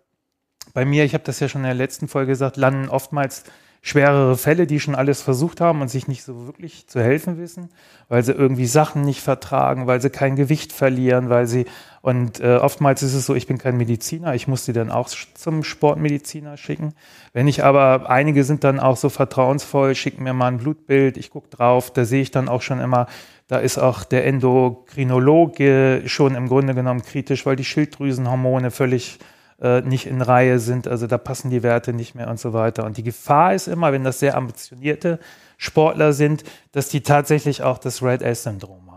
bei 0.73 0.87
mir, 0.87 1.05
ich 1.05 1.13
habe 1.13 1.25
das 1.25 1.41
ja 1.41 1.49
schon 1.49 1.61
in 1.61 1.67
der 1.67 1.75
letzten 1.75 2.09
Folge 2.09 2.33
gesagt, 2.33 2.57
landen 2.57 2.89
oftmals 2.89 3.45
schwerere 3.83 4.39
Fälle, 4.39 4.67
die 4.67 4.81
schon 4.81 4.95
alles 4.95 5.21
versucht 5.21 5.61
haben 5.61 5.83
und 5.83 5.89
sich 5.89 6.09
nicht 6.09 6.23
so 6.23 6.47
wirklich 6.47 6.87
zu 6.87 7.03
helfen 7.03 7.37
wissen, 7.37 7.69
weil 8.09 8.23
sie 8.23 8.33
irgendwie 8.33 8.65
Sachen 8.65 9.03
nicht 9.03 9.21
vertragen, 9.21 9.87
weil 9.87 10.01
sie 10.01 10.09
kein 10.09 10.37
Gewicht 10.37 10.73
verlieren, 10.73 11.29
weil 11.29 11.47
sie 11.47 11.67
und 12.03 12.41
äh, 12.41 12.57
oftmals 12.57 13.03
ist 13.03 13.13
es 13.13 13.27
so, 13.27 13.35
ich 13.35 13.47
bin 13.47 13.59
kein 13.59 13.77
Mediziner, 13.77 14.35
ich 14.35 14.49
muss 14.49 14.65
sie 14.65 14.73
dann 14.73 14.91
auch 14.91 15.09
zum 15.09 15.63
Sportmediziner 15.63 16.57
schicken. 16.57 16.95
Wenn 17.35 17.47
ich 17.47 17.63
aber, 17.63 18.09
einige 18.09 18.45
sind 18.45 18.65
dann 18.65 18.81
auch 18.81 18.97
so 18.97 19.11
vertrauensvoll, 19.11 19.95
schicken 19.95 20.23
mir 20.23 20.33
mal 20.33 20.49
ein 20.49 20.59
Blutbild, 20.59 21.19
ich 21.19 21.31
gucke 21.31 21.49
drauf, 21.51 21.93
da 21.93 22.07
sehe 22.07 22.23
ich 22.23 22.31
dann 22.31 22.49
auch 22.49 22.63
schon 22.63 22.81
immer, 22.81 23.07
da 23.49 23.59
ist 23.59 23.79
auch 23.79 24.05
der 24.05 24.27
Endokrinologe 24.27 26.03
schon 26.07 26.35
im 26.35 26.49
Grunde 26.49 26.75
genommen 26.75 27.03
kritisch, 27.03 27.45
weil 27.45 27.57
die 27.57 27.65
Schilddrüsenhormone 27.65 28.71
völlig 28.71 29.19
äh, 29.61 29.83
nicht 29.83 30.07
in 30.07 30.23
Reihe 30.23 30.59
sind, 30.59 30.89
also 30.89 31.07
da 31.07 31.19
passen 31.19 31.51
die 31.51 31.63
Werte 31.63 31.93
nicht 31.93 32.15
mehr 32.15 32.31
und 32.31 32.41
so 32.41 32.55
weiter. 32.55 32.87
Und 32.87 32.97
die 32.97 33.03
Gefahr 33.03 33.55
ist 33.55 33.69
immer, 33.69 33.93
wenn 33.93 34.05
das 34.05 34.21
sehr 34.21 34.39
ambitionierte 34.39 35.19
Sportler 35.59 36.15
sind, 36.15 36.45
dass 36.73 36.89
die 36.89 37.03
tatsächlich 37.03 37.63
auch 37.63 37.77
das 37.77 38.03
Red 38.03 38.23
S-Syndrom. 38.23 38.90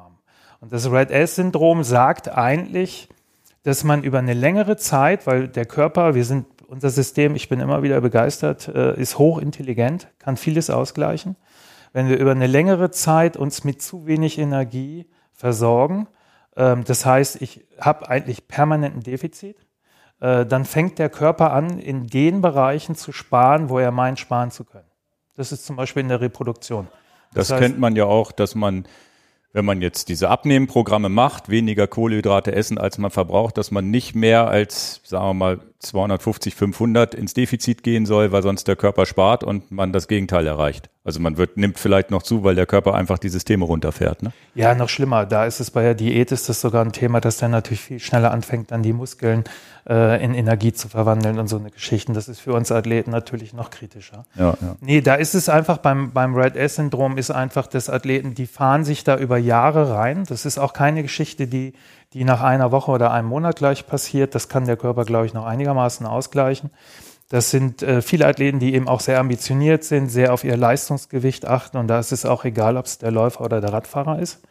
Und 0.63 0.71
das 0.71 0.89
Red 0.89 1.11
S-Syndrom 1.11 1.83
sagt 1.83 2.29
eigentlich, 2.29 3.09
dass 3.63 3.83
man 3.83 4.01
über 4.01 4.19
eine 4.19 4.33
längere 4.33 4.77
Zeit, 4.77 5.27
weil 5.27 5.49
der 5.49 5.65
Körper, 5.65 6.15
wir 6.15 6.23
sind, 6.23 6.45
unser 6.67 6.89
System, 6.89 7.35
ich 7.35 7.49
bin 7.49 7.59
immer 7.59 7.83
wieder 7.83 7.99
begeistert, 7.99 8.69
äh, 8.69 8.97
ist 8.97 9.17
hochintelligent, 9.17 10.07
kann 10.19 10.37
vieles 10.37 10.69
ausgleichen. 10.69 11.35
Wenn 11.91 12.07
wir 12.07 12.17
über 12.17 12.31
eine 12.31 12.47
längere 12.47 12.91
Zeit 12.91 13.35
uns 13.35 13.65
mit 13.65 13.81
zu 13.81 14.07
wenig 14.07 14.39
Energie 14.39 15.05
versorgen, 15.33 16.07
ähm, 16.55 16.85
das 16.85 17.05
heißt, 17.05 17.41
ich 17.41 17.65
habe 17.77 18.07
eigentlich 18.07 18.47
permanenten 18.47 19.03
Defizit, 19.03 19.57
äh, 20.21 20.45
dann 20.45 20.63
fängt 20.63 20.97
der 20.97 21.09
Körper 21.09 21.51
an, 21.51 21.77
in 21.77 22.07
den 22.07 22.39
Bereichen 22.39 22.95
zu 22.95 23.11
sparen, 23.11 23.67
wo 23.67 23.79
er 23.79 23.91
meint, 23.91 24.17
sparen 24.17 24.49
zu 24.49 24.63
können. 24.63 24.89
Das 25.35 25.51
ist 25.51 25.65
zum 25.65 25.75
Beispiel 25.75 26.03
in 26.03 26.07
der 26.07 26.21
Reproduktion. 26.21 26.87
Das, 27.33 27.49
das 27.49 27.51
heißt, 27.51 27.61
kennt 27.63 27.79
man 27.79 27.97
ja 27.97 28.05
auch, 28.05 28.31
dass 28.31 28.55
man 28.55 28.85
wenn 29.53 29.65
man 29.65 29.81
jetzt 29.81 30.09
diese 30.09 30.29
Abnehmprogramme 30.29 31.09
macht, 31.09 31.49
weniger 31.49 31.87
Kohlenhydrate 31.87 32.53
essen, 32.53 32.79
als 32.79 32.97
man 32.97 33.11
verbraucht, 33.11 33.57
dass 33.57 33.69
man 33.69 33.91
nicht 33.91 34.15
mehr 34.15 34.47
als, 34.47 35.01
sagen 35.03 35.25
wir 35.25 35.33
mal, 35.33 35.59
250, 35.83 36.55
500 36.55 37.13
ins 37.15 37.33
Defizit 37.33 37.83
gehen 37.83 38.05
soll, 38.05 38.31
weil 38.31 38.41
sonst 38.41 38.67
der 38.67 38.75
Körper 38.75 39.05
spart 39.05 39.43
und 39.43 39.71
man 39.71 39.93
das 39.93 40.07
Gegenteil 40.07 40.47
erreicht. 40.47 40.89
Also 41.05 41.19
man 41.19 41.37
wird, 41.37 41.57
nimmt 41.57 41.79
vielleicht 41.79 42.11
noch 42.11 42.23
zu, 42.23 42.45
weil 42.45 42.55
der 42.55 42.65
Körper 42.65 42.95
einfach 42.95 43.19
die 43.19 43.27
Systeme 43.27 43.65
runterfährt. 43.65 44.23
Ne? 44.23 44.31
Ja, 44.55 44.73
noch 44.73 44.87
schlimmer. 44.87 45.25
Da 45.25 45.45
ist 45.45 45.59
es 45.59 45.69
bei 45.69 45.81
der 45.81 45.95
Diät 45.95 46.31
ist 46.31 46.47
das 46.47 46.61
sogar 46.61 46.83
ein 46.83 46.93
Thema, 46.93 47.19
dass 47.19 47.37
der 47.37 47.49
natürlich 47.49 47.81
viel 47.81 47.99
schneller 47.99 48.31
anfängt, 48.31 48.71
dann 48.71 48.83
die 48.83 48.93
Muskeln 48.93 49.43
äh, 49.87 50.23
in 50.23 50.33
Energie 50.33 50.71
zu 50.71 50.87
verwandeln 50.87 51.39
und 51.39 51.47
so 51.47 51.57
eine 51.57 51.71
Geschichten. 51.71 52.13
Das 52.13 52.29
ist 52.29 52.39
für 52.39 52.53
uns 52.53 52.71
Athleten 52.71 53.11
natürlich 53.11 53.53
noch 53.53 53.69
kritischer. 53.69 54.25
Ja, 54.35 54.55
ja. 54.61 54.75
Nee, 54.79 55.01
da 55.01 55.15
ist 55.15 55.35
es 55.35 55.49
einfach 55.49 55.77
beim, 55.77 56.13
beim 56.13 56.35
Red 56.35 56.55
S-Syndrom 56.55 57.17
ist 57.17 57.31
einfach, 57.31 57.67
dass 57.67 57.89
Athleten, 57.89 58.33
die 58.33 58.47
fahren 58.47 58.85
sich 58.85 59.03
da 59.03 59.17
über 59.17 59.37
Jahre 59.37 59.93
rein. 59.93 60.23
Das 60.29 60.45
ist 60.45 60.57
auch 60.57 60.71
keine 60.71 61.01
Geschichte, 61.01 61.47
die 61.47 61.73
die 62.13 62.23
nach 62.23 62.41
einer 62.41 62.71
Woche 62.71 62.91
oder 62.91 63.11
einem 63.11 63.27
Monat 63.27 63.55
gleich 63.55 63.87
passiert. 63.87 64.35
Das 64.35 64.49
kann 64.49 64.65
der 64.65 64.77
Körper, 64.77 65.05
glaube 65.05 65.25
ich, 65.25 65.33
noch 65.33 65.45
einigermaßen 65.45 66.05
ausgleichen. 66.05 66.69
Das 67.29 67.49
sind 67.49 67.81
äh, 67.81 68.01
viele 68.01 68.27
Athleten, 68.27 68.59
die 68.59 68.75
eben 68.75 68.87
auch 68.87 68.99
sehr 68.99 69.19
ambitioniert 69.19 69.83
sind, 69.83 70.09
sehr 70.09 70.33
auf 70.33 70.43
ihr 70.43 70.55
Leistungsgewicht 70.55 71.47
achten. 71.47 71.77
Und 71.77 71.87
da 71.87 71.99
ist 71.99 72.11
es 72.11 72.25
auch 72.25 72.45
egal, 72.45 72.77
ob 72.77 72.85
es 72.85 72.99
der 72.99 73.11
Läufer 73.11 73.41
oder 73.41 73.59
der 73.59 73.73
Radfahrer 73.73 74.19
ist. 74.19 74.41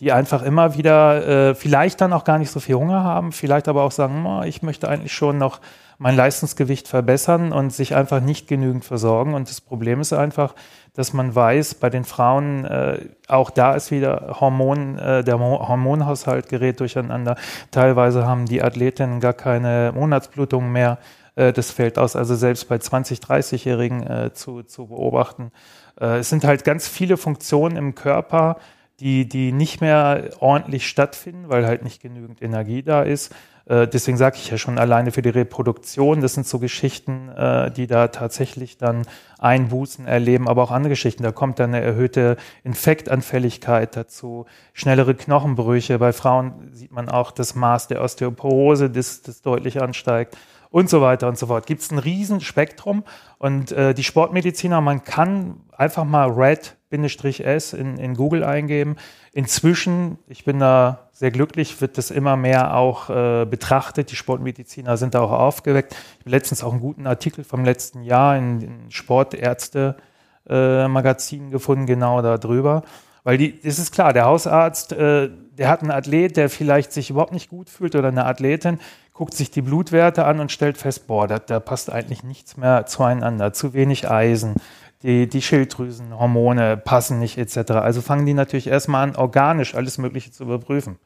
Die 0.00 0.12
einfach 0.12 0.42
immer 0.42 0.76
wieder 0.76 1.50
äh, 1.50 1.54
vielleicht 1.54 2.00
dann 2.00 2.12
auch 2.12 2.24
gar 2.24 2.38
nicht 2.38 2.50
so 2.50 2.60
viel 2.60 2.74
Hunger 2.74 3.02
haben, 3.04 3.32
vielleicht 3.32 3.68
aber 3.68 3.82
auch 3.82 3.92
sagen, 3.92 4.26
oh, 4.26 4.42
ich 4.42 4.62
möchte 4.62 4.88
eigentlich 4.88 5.12
schon 5.12 5.38
noch 5.38 5.60
mein 5.98 6.16
Leistungsgewicht 6.16 6.88
verbessern 6.88 7.52
und 7.52 7.72
sich 7.72 7.94
einfach 7.94 8.20
nicht 8.20 8.48
genügend 8.48 8.84
versorgen. 8.84 9.32
Und 9.34 9.48
das 9.48 9.60
Problem 9.60 10.00
ist 10.00 10.12
einfach, 10.12 10.54
dass 10.96 11.12
man 11.12 11.34
weiß, 11.34 11.74
bei 11.74 11.90
den 11.90 12.04
Frauen, 12.04 12.64
äh, 12.64 12.98
auch 13.28 13.50
da 13.50 13.74
ist 13.74 13.90
wieder 13.90 14.38
Hormon, 14.40 14.98
äh, 14.98 15.22
der 15.22 15.38
Hormonhaushalt 15.38 16.48
gerät 16.48 16.80
durcheinander. 16.80 17.36
Teilweise 17.70 18.26
haben 18.26 18.46
die 18.46 18.62
Athletinnen 18.62 19.20
gar 19.20 19.34
keine 19.34 19.92
Monatsblutungen 19.94 20.72
mehr. 20.72 20.98
Äh, 21.34 21.52
das 21.52 21.70
fällt 21.70 21.98
aus, 21.98 22.16
also 22.16 22.34
selbst 22.34 22.68
bei 22.68 22.76
20-, 22.76 23.22
30-Jährigen 23.22 24.06
äh, 24.06 24.32
zu, 24.32 24.62
zu 24.62 24.86
beobachten. 24.86 25.52
Äh, 26.00 26.18
es 26.18 26.30
sind 26.30 26.44
halt 26.44 26.64
ganz 26.64 26.88
viele 26.88 27.16
Funktionen 27.16 27.76
im 27.76 27.94
Körper, 27.94 28.56
die, 28.98 29.28
die 29.28 29.52
nicht 29.52 29.82
mehr 29.82 30.30
ordentlich 30.40 30.88
stattfinden, 30.88 31.48
weil 31.48 31.66
halt 31.66 31.84
nicht 31.84 32.00
genügend 32.00 32.40
Energie 32.42 32.82
da 32.82 33.02
ist. 33.02 33.34
Äh, 33.66 33.88
deswegen 33.88 34.16
sage 34.16 34.36
ich 34.36 34.50
ja 34.50 34.58
schon 34.58 34.78
alleine 34.78 35.12
für 35.12 35.22
die 35.22 35.28
Reproduktion, 35.28 36.20
das 36.20 36.34
sind 36.34 36.46
so 36.46 36.58
Geschichten, 36.58 37.28
äh, 37.28 37.70
die 37.70 37.86
da 37.86 38.08
tatsächlich 38.08 38.78
dann 38.78 39.02
Einbußen 39.38 40.06
erleben, 40.06 40.48
aber 40.48 40.62
auch 40.62 40.70
andere 40.70 40.90
Geschichten. 40.90 41.22
Da 41.22 41.32
kommt 41.32 41.58
dann 41.58 41.74
eine 41.74 41.84
erhöhte 41.84 42.36
Infektanfälligkeit 42.64 43.96
dazu, 43.96 44.46
schnellere 44.72 45.14
Knochenbrüche. 45.14 45.98
Bei 45.98 46.12
Frauen 46.12 46.70
sieht 46.72 46.92
man 46.92 47.08
auch 47.08 47.32
das 47.32 47.54
Maß 47.54 47.88
der 47.88 48.02
Osteoporose, 48.02 48.88
das, 48.88 49.22
das 49.22 49.42
deutlich 49.42 49.82
ansteigt 49.82 50.36
und 50.70 50.88
so 50.88 51.00
weiter 51.00 51.28
und 51.28 51.38
so 51.38 51.46
fort. 51.46 51.66
Gibt 51.66 51.82
es 51.82 51.90
ein 51.90 51.98
Riesenspektrum 51.98 53.04
und 53.38 53.72
äh, 53.72 53.94
die 53.94 54.04
Sportmediziner, 54.04 54.80
man 54.80 55.04
kann 55.04 55.60
einfach 55.72 56.04
mal 56.04 56.30
Red-S 56.30 57.72
in, 57.72 57.98
in 57.98 58.14
Google 58.14 58.44
eingeben. 58.44 58.96
Inzwischen, 59.36 60.18
ich 60.28 60.44
bin 60.46 60.60
da 60.60 61.10
sehr 61.12 61.30
glücklich, 61.30 61.82
wird 61.82 61.98
das 61.98 62.10
immer 62.10 62.38
mehr 62.38 62.74
auch 62.74 63.10
äh, 63.10 63.44
betrachtet. 63.44 64.10
Die 64.10 64.16
Sportmediziner 64.16 64.96
sind 64.96 65.12
da 65.12 65.20
auch 65.20 65.30
aufgeweckt. 65.30 65.92
Ich 65.92 66.20
habe 66.20 66.30
letztens 66.30 66.64
auch 66.64 66.72
einen 66.72 66.80
guten 66.80 67.06
Artikel 67.06 67.44
vom 67.44 67.62
letzten 67.62 68.02
Jahr 68.02 68.38
in, 68.38 68.62
in 68.62 68.90
Sportärzte-Magazin 68.90 71.48
äh, 71.48 71.50
gefunden, 71.50 71.84
genau 71.84 72.22
darüber. 72.22 72.82
Weil 73.24 73.52
es 73.62 73.78
ist 73.78 73.92
klar, 73.92 74.14
der 74.14 74.24
Hausarzt, 74.24 74.92
äh, 74.92 75.28
der 75.58 75.68
hat 75.68 75.82
einen 75.82 75.90
Athlet, 75.90 76.38
der 76.38 76.48
vielleicht 76.48 76.94
sich 76.94 77.10
überhaupt 77.10 77.34
nicht 77.34 77.50
gut 77.50 77.68
fühlt 77.68 77.94
oder 77.94 78.08
eine 78.08 78.24
Athletin, 78.24 78.80
guckt 79.12 79.34
sich 79.34 79.50
die 79.50 79.60
Blutwerte 79.60 80.24
an 80.24 80.40
und 80.40 80.50
stellt 80.50 80.78
fest, 80.78 81.08
boah, 81.08 81.26
da, 81.26 81.40
da 81.40 81.60
passt 81.60 81.92
eigentlich 81.92 82.22
nichts 82.22 82.56
mehr 82.56 82.86
zueinander, 82.86 83.52
zu 83.52 83.74
wenig 83.74 84.08
Eisen, 84.08 84.54
die, 85.02 85.28
die 85.28 85.42
Schilddrüsenhormone 85.42 86.76
passen 86.76 87.18
nicht 87.18 87.38
etc. 87.38 87.72
Also 87.72 88.00
fangen 88.00 88.26
die 88.26 88.34
natürlich 88.34 88.66
erstmal 88.66 89.08
an, 89.08 89.16
organisch 89.16 89.74
alles 89.74 89.98
Mögliche 89.98 90.30
zu 90.30 90.44
überprüfen. 90.44 90.98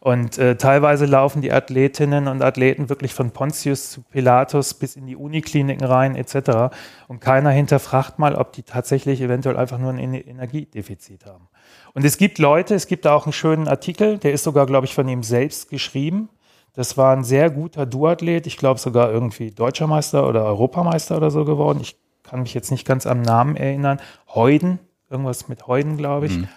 Und 0.00 0.38
äh, 0.38 0.56
teilweise 0.56 1.06
laufen 1.06 1.42
die 1.42 1.50
Athletinnen 1.50 2.28
und 2.28 2.42
Athleten 2.42 2.88
wirklich 2.88 3.14
von 3.14 3.30
Pontius 3.30 3.90
zu 3.90 4.02
Pilatus 4.02 4.74
bis 4.74 4.94
in 4.94 5.06
die 5.06 5.16
Unikliniken 5.16 5.84
rein 5.84 6.14
etc. 6.14 6.74
Und 7.08 7.20
keiner 7.20 7.50
hinterfragt 7.50 8.18
mal, 8.18 8.34
ob 8.34 8.52
die 8.52 8.62
tatsächlich 8.62 9.20
eventuell 9.20 9.56
einfach 9.56 9.78
nur 9.78 9.92
ein 9.92 9.98
Energiedefizit 9.98 11.26
haben. 11.26 11.48
Und 11.94 12.04
es 12.04 12.18
gibt 12.18 12.38
Leute, 12.38 12.74
es 12.74 12.86
gibt 12.86 13.04
da 13.04 13.14
auch 13.14 13.26
einen 13.26 13.32
schönen 13.32 13.68
Artikel, 13.68 14.18
der 14.18 14.32
ist 14.32 14.44
sogar, 14.44 14.66
glaube 14.66 14.86
ich, 14.86 14.94
von 14.94 15.08
ihm 15.08 15.22
selbst 15.22 15.70
geschrieben. 15.70 16.28
Das 16.74 16.98
war 16.98 17.16
ein 17.16 17.24
sehr 17.24 17.50
guter 17.50 17.86
Duathlet, 17.86 18.46
ich 18.46 18.58
glaube 18.58 18.78
sogar 18.78 19.10
irgendwie 19.10 19.50
Deutscher 19.50 19.86
Meister 19.86 20.28
oder 20.28 20.44
Europameister 20.44 21.16
oder 21.16 21.30
so 21.30 21.44
geworden. 21.44 21.80
Ich 21.80 21.96
kann 22.28 22.42
mich 22.42 22.54
jetzt 22.54 22.70
nicht 22.70 22.86
ganz 22.86 23.06
am 23.06 23.22
Namen 23.22 23.56
erinnern. 23.56 24.00
Heuden, 24.34 24.78
irgendwas 25.10 25.48
mit 25.48 25.66
Heuden, 25.66 25.96
glaube 25.96 26.26
ich. 26.26 26.38
Mhm. 26.38 26.48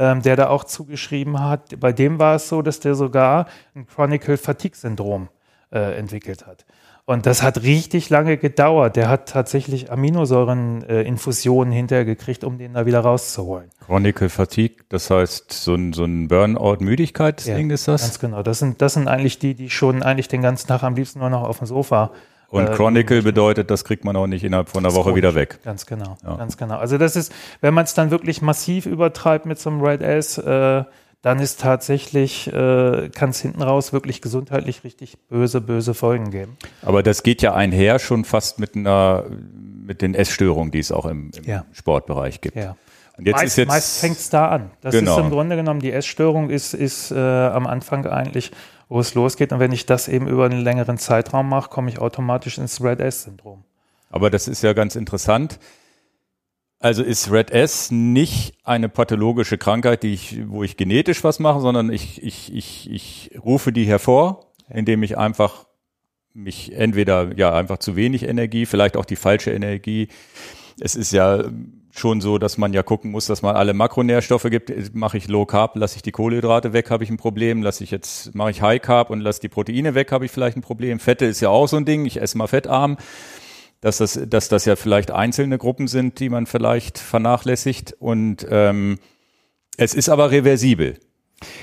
Ähm, 0.00 0.22
der 0.22 0.36
da 0.36 0.48
auch 0.48 0.62
zugeschrieben 0.62 1.40
hat. 1.40 1.80
Bei 1.80 1.92
dem 1.92 2.20
war 2.20 2.36
es 2.36 2.48
so, 2.48 2.62
dass 2.62 2.78
der 2.78 2.94
sogar 2.94 3.46
ein 3.74 3.84
Chronicle 3.84 4.36
Fatigue 4.36 4.76
Syndrom 4.76 5.28
äh, 5.72 5.98
entwickelt 5.98 6.46
hat. 6.46 6.64
Und 7.04 7.24
das 7.24 7.42
hat 7.42 7.62
richtig 7.62 8.10
lange 8.10 8.36
gedauert. 8.36 8.94
Der 8.94 9.08
hat 9.08 9.30
tatsächlich 9.30 9.90
Aminosäureninfusionen 9.90 11.72
äh, 11.72 11.76
hinterher 11.76 12.04
gekriegt, 12.04 12.44
um 12.44 12.58
den 12.58 12.74
da 12.74 12.84
wieder 12.84 13.00
rauszuholen. 13.00 13.70
Chronicle 13.86 14.28
Fatigue, 14.28 14.84
das 14.90 15.08
heißt 15.08 15.50
so 15.50 15.74
ein, 15.74 15.94
so 15.94 16.04
ein 16.04 16.28
Burnout-Müdigkeitsding 16.28 17.70
ja, 17.70 17.74
ist 17.74 17.88
das? 17.88 18.02
Ganz 18.02 18.18
genau. 18.18 18.42
Das 18.42 18.58
sind, 18.58 18.82
das 18.82 18.92
sind 18.92 19.08
eigentlich 19.08 19.38
die, 19.38 19.54
die 19.54 19.70
schon 19.70 20.02
eigentlich 20.02 20.28
den 20.28 20.42
ganzen 20.42 20.68
Tag 20.68 20.82
am 20.82 20.96
liebsten 20.96 21.20
nur 21.20 21.30
noch 21.30 21.44
auf 21.44 21.58
dem 21.58 21.66
Sofa 21.66 22.12
und 22.50 22.66
äh, 22.66 22.74
Chronicle 22.74 23.22
bedeutet, 23.22 23.70
das 23.70 23.84
kriegt 23.84 24.04
man 24.04 24.16
auch 24.16 24.26
nicht 24.26 24.42
innerhalb 24.42 24.68
von 24.68 24.84
einer 24.84 24.94
Woche 24.94 25.14
wieder 25.14 25.34
weg. 25.34 25.58
Ganz 25.64 25.86
genau, 25.86 26.16
ja. 26.24 26.36
ganz 26.36 26.56
genau. 26.56 26.78
Also 26.78 26.96
das 26.96 27.14
ist, 27.14 27.32
wenn 27.60 27.74
man 27.74 27.84
es 27.84 27.94
dann 27.94 28.10
wirklich 28.10 28.40
massiv 28.40 28.86
übertreibt 28.86 29.44
mit 29.44 29.58
so 29.58 29.70
einem 29.70 29.82
Red 29.82 30.02
S, 30.02 30.38
äh, 30.38 30.84
dann 31.20 31.40
ist 31.40 31.60
tatsächlich, 31.60 32.46
äh, 32.46 33.10
kann 33.10 33.30
es 33.30 33.40
hinten 33.40 33.60
raus 33.60 33.92
wirklich 33.92 34.22
gesundheitlich 34.22 34.84
richtig 34.84 35.18
böse, 35.28 35.60
böse 35.60 35.92
Folgen 35.92 36.30
geben. 36.30 36.56
Aber 36.82 37.02
das 37.02 37.22
geht 37.22 37.42
ja 37.42 37.54
einher 37.54 37.98
schon 37.98 38.24
fast 38.24 38.60
mit 38.60 38.76
einer, 38.76 39.24
mit 39.84 40.00
den 40.00 40.14
Essstörungen, 40.14 40.70
die 40.70 40.78
es 40.78 40.92
auch 40.92 41.06
im, 41.06 41.32
im 41.36 41.44
ja. 41.44 41.64
Sportbereich 41.72 42.40
gibt. 42.40 42.56
Ja. 42.56 42.76
Und 43.18 43.26
jetzt 43.26 43.34
meist, 43.34 43.46
ist 43.46 43.56
jetzt, 43.56 43.68
meist 43.68 44.00
fängt 44.00 44.16
es 44.16 44.30
da 44.30 44.48
an. 44.48 44.70
Das 44.80 44.94
genau. 44.94 45.18
ist 45.18 45.24
im 45.24 45.30
Grunde 45.30 45.56
genommen, 45.56 45.80
die 45.80 45.90
Essstörung 45.90 46.50
ist, 46.50 46.72
ist 46.72 47.10
äh, 47.10 47.18
am 47.18 47.66
Anfang 47.66 48.06
eigentlich, 48.06 48.52
wo 48.88 49.00
es 49.00 49.14
losgeht. 49.14 49.52
Und 49.52 49.60
wenn 49.60 49.72
ich 49.72 49.86
das 49.86 50.08
eben 50.08 50.26
über 50.28 50.46
einen 50.46 50.60
längeren 50.60 50.98
Zeitraum 50.98 51.48
mache, 51.48 51.70
komme 51.70 51.90
ich 51.90 51.98
automatisch 51.98 52.58
ins 52.58 52.82
Red 52.82 53.00
S-Syndrom. 53.00 53.64
Aber 54.10 54.30
das 54.30 54.48
ist 54.48 54.62
ja 54.62 54.72
ganz 54.72 54.96
interessant. 54.96 55.58
Also 56.80 57.02
ist 57.02 57.30
Red 57.30 57.50
S 57.50 57.90
nicht 57.90 58.56
eine 58.62 58.88
pathologische 58.88 59.58
Krankheit, 59.58 60.04
die 60.04 60.14
ich, 60.14 60.48
wo 60.48 60.62
ich 60.62 60.76
genetisch 60.76 61.24
was 61.24 61.40
mache, 61.40 61.60
sondern 61.60 61.90
ich, 61.90 62.22
ich, 62.22 62.54
ich, 62.54 62.90
ich 62.90 63.30
rufe 63.42 63.72
die 63.72 63.84
hervor, 63.84 64.52
indem 64.68 65.02
ich 65.02 65.18
einfach 65.18 65.66
mich 66.34 66.72
entweder 66.72 67.36
ja 67.36 67.52
einfach 67.52 67.78
zu 67.78 67.96
wenig 67.96 68.22
Energie, 68.22 68.64
vielleicht 68.64 68.96
auch 68.96 69.04
die 69.04 69.16
falsche 69.16 69.50
Energie. 69.50 70.06
Es 70.78 70.94
ist 70.94 71.12
ja 71.12 71.50
schon 71.90 72.20
so, 72.20 72.38
dass 72.38 72.58
man 72.58 72.72
ja 72.72 72.82
gucken 72.82 73.10
muss, 73.10 73.26
dass 73.26 73.42
man 73.42 73.56
alle 73.56 73.74
Makronährstoffe 73.74 74.48
gibt. 74.50 74.94
Mache 74.94 75.18
ich 75.18 75.28
Low 75.28 75.46
Carb, 75.46 75.76
lasse 75.76 75.96
ich 75.96 76.02
die 76.02 76.12
Kohlenhydrate 76.12 76.72
weg, 76.72 76.90
habe 76.90 77.04
ich 77.04 77.10
ein 77.10 77.16
Problem. 77.16 77.62
Lasse 77.62 77.84
ich 77.84 77.90
jetzt 77.90 78.34
mache 78.34 78.50
ich 78.50 78.62
High 78.62 78.80
Carb 78.80 79.10
und 79.10 79.20
lasse 79.20 79.40
die 79.40 79.48
Proteine 79.48 79.94
weg, 79.94 80.12
habe 80.12 80.24
ich 80.24 80.30
vielleicht 80.30 80.56
ein 80.56 80.62
Problem. 80.62 80.98
Fette 81.00 81.24
ist 81.26 81.40
ja 81.40 81.48
auch 81.48 81.66
so 81.66 81.76
ein 81.76 81.84
Ding. 81.84 82.04
Ich 82.04 82.20
esse 82.20 82.38
mal 82.38 82.46
fettarm 82.46 82.96
dass 83.80 83.98
das, 83.98 84.18
dass 84.26 84.48
das 84.48 84.64
ja 84.64 84.76
vielleicht 84.76 85.10
einzelne 85.10 85.58
Gruppen 85.58 85.86
sind, 85.86 86.18
die 86.18 86.28
man 86.28 86.46
vielleicht 86.46 86.98
vernachlässigt. 86.98 87.94
Und 87.98 88.46
ähm, 88.50 88.98
es 89.76 89.94
ist 89.94 90.08
aber 90.08 90.30
reversibel. 90.30 90.98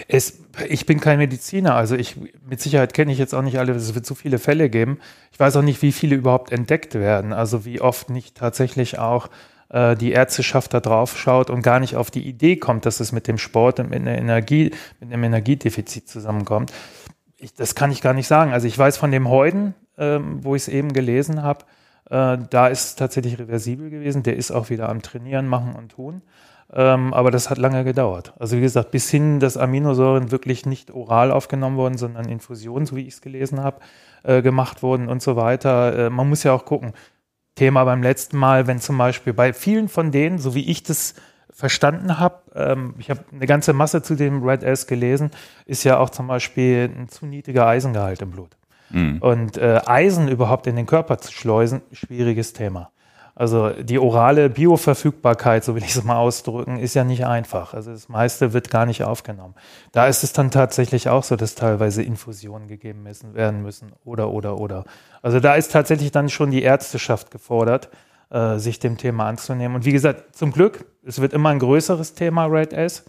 Es, 0.08 0.40
ich 0.70 0.86
bin 0.86 1.02
kein 1.02 1.18
Mediziner, 1.18 1.76
also 1.76 1.96
ich 1.96 2.16
mit 2.48 2.62
Sicherheit 2.62 2.94
kenne 2.94 3.12
ich 3.12 3.18
jetzt 3.18 3.36
auch 3.36 3.42
nicht 3.42 3.60
alle, 3.60 3.74
es 3.74 3.94
wird 3.94 4.06
so 4.06 4.16
viele 4.16 4.40
Fälle 4.40 4.70
geben. 4.70 5.00
Ich 5.34 5.40
weiß 5.40 5.58
auch 5.58 5.62
nicht, 5.62 5.82
wie 5.82 5.92
viele 5.92 6.16
überhaupt 6.16 6.54
entdeckt 6.54 6.94
werden, 6.94 7.34
also 7.34 7.66
wie 7.66 7.82
oft 7.82 8.10
nicht 8.10 8.38
tatsächlich 8.38 9.00
auch 9.00 9.30
äh, 9.76 9.98
die 9.98 10.14
Ärzteschaft 10.14 10.74
da 10.74 10.80
drauf 10.80 11.18
schaut 11.18 11.50
und 11.50 11.62
gar 11.62 11.82
nicht 11.82 11.98
auf 11.98 12.10
die 12.10 12.26
Idee 12.26 12.56
kommt, 12.56 12.86
dass 12.86 13.02
es 13.02 13.12
mit 13.12 13.28
dem 13.28 13.38
Sport 13.38 13.82
und 13.82 13.90
mit 13.90 14.00
einer 14.00 14.18
Energie, 14.18 14.72
mit 15.02 15.12
einem 15.12 15.26
Energiedefizit 15.26 16.08
zusammenkommt. 16.08 16.72
Ich, 17.36 17.54
das 17.54 17.76
kann 17.76 17.92
ich 17.92 18.02
gar 18.02 18.14
nicht 18.14 18.28
sagen. 18.28 18.54
Also 18.54 18.68
ich 18.68 18.78
weiß 18.78 18.96
von 18.96 19.12
dem 19.12 19.30
Heuden, 19.30 19.76
ähm, 19.98 20.44
wo 20.44 20.56
ich 20.56 20.64
es 20.64 20.68
eben 20.70 20.94
gelesen 20.94 21.44
habe, 21.44 21.66
äh, 22.10 22.38
da 22.50 22.68
ist 22.68 22.86
es 22.86 22.96
tatsächlich 22.96 23.38
reversibel 23.38 23.90
gewesen. 23.90 24.24
Der 24.24 24.38
ist 24.38 24.52
auch 24.52 24.70
wieder 24.70 24.88
am 24.88 25.02
Trainieren, 25.02 25.48
Machen 25.48 25.76
und 25.76 25.90
Tun. 25.90 26.22
Ähm, 26.74 27.14
aber 27.14 27.30
das 27.30 27.50
hat 27.50 27.58
lange 27.58 27.84
gedauert. 27.84 28.34
Also 28.40 28.56
wie 28.56 28.62
gesagt, 28.62 28.92
bis 28.92 29.10
hin, 29.10 29.42
dass 29.42 29.58
Aminosäuren 29.58 30.32
wirklich 30.32 30.66
nicht 30.66 30.92
oral 30.92 31.32
aufgenommen 31.32 31.76
wurden, 31.76 31.98
sondern 31.98 32.30
Infusionen, 32.30 32.86
so 32.86 32.96
wie 32.96 33.02
ich 33.02 33.16
es 33.16 33.22
gelesen 33.22 33.62
habe, 33.62 33.82
äh, 34.24 34.42
gemacht 34.42 34.82
wurden 34.82 35.10
und 35.10 35.22
so 35.22 35.36
weiter. 35.36 36.06
Äh, 36.06 36.10
man 36.10 36.30
muss 36.30 36.44
ja 36.44 36.54
auch 36.54 36.64
gucken. 36.64 36.94
Thema 37.56 37.84
beim 37.86 38.04
letzten 38.04 38.38
Mal, 38.38 38.68
wenn 38.68 38.80
zum 38.80 38.98
Beispiel 38.98 39.34
bei 39.34 39.54
vielen 39.54 39.88
von 39.88 40.12
denen, 40.12 40.38
so 40.38 40.56
wie 40.56 40.70
ich 40.70 40.84
das 40.84 41.16
verstanden 41.50 42.20
habe, 42.20 42.42
ähm, 42.54 42.96
ich 43.00 43.10
habe 43.10 43.22
eine 43.32 43.46
ganze 43.46 43.72
Masse 43.72 44.02
zu 44.02 44.16
dem 44.16 44.44
Red 44.44 44.64
S 44.64 44.88
gelesen, 44.88 45.32
ist 45.66 45.86
ja 45.86 45.98
auch 45.98 46.10
zum 46.10 46.28
Beispiel 46.28 46.92
ein 46.94 47.08
zu 47.08 47.26
niedriger 47.26 47.66
Eisengehalt 47.66 48.22
im 48.22 48.32
Blut. 48.32 48.58
Mhm. 48.90 49.20
Und 49.20 49.58
äh, 49.58 49.82
Eisen 49.86 50.28
überhaupt 50.28 50.68
in 50.68 50.76
den 50.76 50.86
Körper 50.86 51.18
zu 51.18 51.32
schleusen, 51.32 51.82
schwieriges 51.94 52.54
Thema. 52.54 52.92
Also 53.38 53.72
die 53.72 54.00
orale 54.00 54.50
Bioverfügbarkeit, 54.50 55.66
so 55.66 55.76
will 55.76 55.84
ich 55.84 55.94
es 55.94 56.04
mal 56.06 56.16
ausdrücken, 56.16 56.78
ist 56.80 56.94
ja 56.94 57.04
nicht 57.04 57.26
einfach. 57.26 57.74
Also 57.74 57.92
das 57.92 58.08
meiste 58.08 58.54
wird 58.54 58.70
gar 58.70 58.86
nicht 58.86 59.04
aufgenommen. 59.04 59.56
Da 59.92 60.08
ist 60.08 60.24
es 60.24 60.32
dann 60.32 60.52
tatsächlich 60.52 61.10
auch 61.10 61.24
so, 61.26 61.36
dass 61.36 61.54
teilweise 61.54 62.02
Infusionen 62.02 62.70
gegeben 62.70 63.04
müssen, 63.04 63.34
werden 63.34 63.62
müssen 63.62 63.92
oder 64.06 64.32
oder 64.32 64.58
oder. 64.58 64.86
Also 65.26 65.40
da 65.40 65.56
ist 65.56 65.72
tatsächlich 65.72 66.12
dann 66.12 66.30
schon 66.30 66.52
die 66.52 66.62
Ärzteschaft 66.62 67.32
gefordert, 67.32 67.90
äh, 68.30 68.60
sich 68.60 68.78
dem 68.78 68.96
Thema 68.96 69.26
anzunehmen. 69.26 69.76
Und 69.76 69.84
wie 69.84 69.92
gesagt, 69.92 70.36
zum 70.36 70.52
Glück, 70.52 70.86
es 71.04 71.20
wird 71.20 71.34
immer 71.34 71.50
ein 71.50 71.58
größeres 71.58 72.14
Thema 72.14 72.46
Red 72.46 72.74
S. 72.74 73.06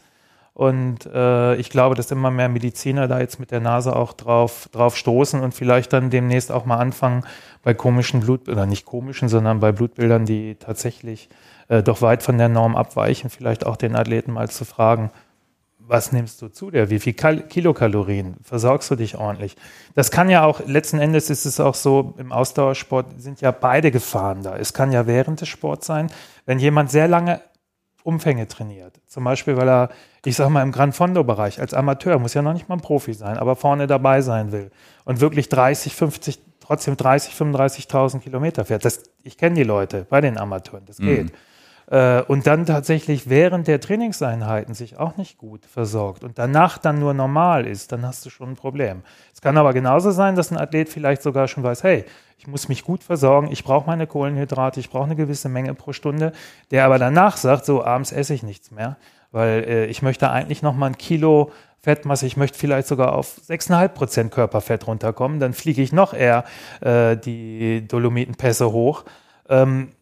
Und 0.55 1.05
äh, 1.05 1.57
ich 1.57 1.69
glaube, 1.69 1.95
dass 1.95 2.11
immer 2.11 2.31
mehr 2.31 2.49
Mediziner 2.49 3.07
da 3.07 3.21
jetzt 3.21 3.39
mit 3.39 3.51
der 3.51 3.61
Nase 3.61 3.95
auch 3.95 4.15
drauf, 4.15 4.71
drauf 4.73 4.97
stoßen 4.97 5.43
und 5.43 5.53
vielleicht 5.53 5.93
dann 5.93 6.09
demnächst 6.09 6.51
auch 6.51 6.65
mal 6.65 6.79
anfangen, 6.79 7.23
bei 7.63 7.75
komischen 7.75 8.21
Blut, 8.21 8.49
oder 8.49 8.65
nicht 8.65 8.87
komischen, 8.87 9.29
sondern 9.29 9.61
bei 9.61 9.73
Blutbildern, 9.73 10.25
die 10.25 10.55
tatsächlich 10.55 11.29
äh, 11.69 11.83
doch 11.83 12.01
weit 12.01 12.23
von 12.23 12.39
der 12.39 12.49
Norm 12.49 12.77
abweichen, 12.77 13.29
vielleicht 13.29 13.67
auch 13.67 13.77
den 13.77 13.95
Athleten 13.95 14.33
mal 14.33 14.49
zu 14.49 14.65
fragen, 14.65 15.11
was 15.89 16.13
nimmst 16.13 16.43
du 16.43 16.49
zu 16.49 16.71
dir? 16.71 16.91
Wie 16.91 16.99
viel 16.99 17.15
Kal 17.15 17.43
Kilokalorien? 17.43 18.37
Versorgst 18.43 18.91
du 18.91 18.97
dich 18.97 19.17
ordentlich? 19.17 19.57
Das 19.95 20.11
kann 20.11 20.29
ja 20.29 20.45
auch, 20.45 20.61
letzten 20.67 20.99
Endes 20.99 21.31
ist 21.31 21.45
es 21.45 21.61
auch 21.61 21.75
so, 21.75 22.15
im 22.19 22.33
Ausdauersport 22.33 23.21
sind 23.21 23.41
ja 23.41 23.53
beide 23.53 23.91
Gefahren 23.91 24.43
da. 24.43 24.57
Es 24.57 24.73
kann 24.73 24.93
ja 24.93 25.07
während 25.07 25.41
des 25.41 25.49
Sports 25.49 25.87
sein, 25.87 26.11
wenn 26.45 26.59
jemand 26.59 26.91
sehr 26.91 27.09
lange 27.09 27.41
Umfänge 28.03 28.47
trainiert. 28.49 29.01
Zum 29.07 29.25
Beispiel, 29.25 29.57
weil 29.57 29.69
er, 29.69 29.89
ich 30.25 30.37
sag 30.37 30.49
mal, 30.49 30.63
im 30.63 30.73
Gran 30.73 30.93
Fondo-Bereich 30.93 31.61
als 31.61 31.75
Amateur, 31.75 32.19
muss 32.19 32.35
ja 32.35 32.43
noch 32.43 32.53
nicht 32.53 32.69
mal 32.69 32.77
ein 32.77 32.81
Profi 32.81 33.15
sein, 33.15 33.37
aber 33.37 33.57
vorne 33.57 33.87
dabei 33.87 34.23
sein 34.23 34.53
will 34.53 34.71
und 35.05 35.21
wirklich 35.21 35.49
30, 35.49 35.95
50, 35.95 36.41
trotzdem 36.61 36.97
30, 36.97 37.35
35.000 37.35 38.21
Kilometer 38.21 38.65
fährt. 38.65 38.85
Das, 38.85 39.03
ich 39.23 39.37
kenne 39.37 39.57
die 39.57 39.65
Leute 39.65 40.07
bei 40.09 40.21
den 40.21 40.39
Amateuren, 40.39 40.85
das 40.87 40.99
geht. 40.99 41.33
Äh, 41.89 42.23
und 42.23 42.47
dann 42.47 42.67
tatsächlich 42.67 43.29
während 43.29 43.69
der 43.69 43.81
Trainingseinheiten 43.81 44.75
sich 44.75 44.99
auch 44.99 45.17
nicht 45.17 45.39
gut 45.39 45.65
versorgt 45.67 46.25
und 46.25 46.39
danach 46.39 46.79
dann 46.79 46.99
nur 46.99 47.15
normal 47.15 47.67
ist, 47.67 47.93
dann 47.93 48.05
hast 48.05 48.27
du 48.27 48.31
schon 48.31 48.51
ein 48.51 48.57
Problem. 48.57 49.03
Es 49.33 49.41
kann 49.41 49.57
aber 49.57 49.73
genauso 49.73 50.11
sein, 50.11 50.35
dass 50.35 50.51
ein 50.51 50.59
Athlet 50.59 50.89
vielleicht 50.89 51.23
sogar 51.23 51.47
schon 51.47 51.63
weiß, 51.63 51.85
hey, 51.85 52.05
ich 52.39 52.49
muss 52.49 52.69
mich 52.69 52.83
gut 52.83 53.05
versorgen, 53.05 53.51
ich 53.53 53.63
brauche 53.63 53.87
meine 53.87 54.07
Kohlenhydrate, 54.07 54.81
ich 54.81 54.91
brauche 54.91 55.05
eine 55.05 55.17
gewisse 55.17 55.49
Menge 55.49 55.75
pro 55.75 55.93
Stunde, 55.93 56.33
der 56.71 56.85
aber 56.85 56.99
danach 56.99 57.37
sagt, 57.37 57.65
so 57.65 57.85
abends 57.85 58.11
esse 58.13 58.35
ich 58.35 58.43
nichts 58.43 58.73
mehr, 58.73 58.97
weil 59.31 59.65
äh, 59.65 59.87
ich 59.87 60.03
möchte 60.03 60.31
eigentlich 60.31 60.63
noch 60.63 60.75
mal 60.75 60.87
ein 60.87 60.99
Kilo 60.99 61.53
Fettmasse, 61.79 62.27
ich 62.27 62.37
möchte 62.37 62.59
vielleicht 62.59 62.89
sogar 62.89 63.13
auf 63.13 63.41
6,5 63.49 63.89
Prozent 63.89 64.33
Körperfett 64.33 64.89
runterkommen, 64.89 65.39
dann 65.39 65.53
fliege 65.53 65.83
ich 65.83 65.93
noch 65.93 66.15
eher 66.15 66.43
äh, 66.81 67.17
die 67.17 67.87
Dolomitenpässe 67.87 68.73
hoch. 68.73 69.05
Ähm, 69.49 69.93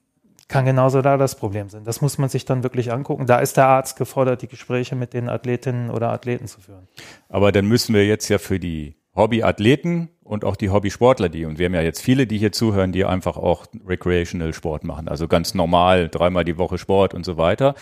kann 0.49 0.65
genauso 0.65 1.03
da 1.03 1.17
das 1.17 1.37
Problem 1.37 1.69
sein. 1.69 1.85
Das 1.85 2.01
muss 2.01 2.19
man 2.19 2.29
sich 2.29 2.45
dann 2.45 2.63
wirklich 2.63 2.93
angucken. 2.93 3.27
Da 3.27 3.39
ist 3.39 3.57
der 3.57 3.67
Arzt 3.67 3.97
gefordert, 3.97 4.43
die 4.43 4.49
Gespräche 4.49 4.97
mit 4.97 5.15
den 5.15 5.29
Athletinnen 5.29 5.91
oder 5.91 6.11
Athleten 6.11 6.47
zu 6.47 6.61
führen. 6.61 6.89
Aber 7.29 7.53
dann 7.53 7.67
müssen 7.67 7.95
wir 7.95 8.07
jetzt 8.07 8.29
ja 8.29 8.39
für 8.39 8.59
die 8.59 8.97
Hobbyathleten 9.15 10.09
und 10.23 10.45
auch 10.45 10.57
die 10.57 10.71
Hobbysportler, 10.71 11.29
die, 11.29 11.45
und 11.45 11.59
wir 11.59 11.67
haben 11.67 11.75
ja 11.75 11.83
jetzt 11.83 12.03
viele, 12.03 12.27
die 12.27 12.39
hier 12.39 12.53
zuhören, 12.53 12.93
die 12.93 13.05
einfach 13.05 13.37
auch 13.37 13.67
Recreational 13.87 14.53
Sport 14.53 14.85
machen, 14.85 15.09
also 15.09 15.29
ganz 15.29 15.55
normal, 15.55 16.09
dreimal 16.09 16.45
die 16.45 16.59
Woche 16.59 16.79
Sport 16.79 17.15
und 17.15 17.25
so 17.25 17.37
weiter. 17.37 17.75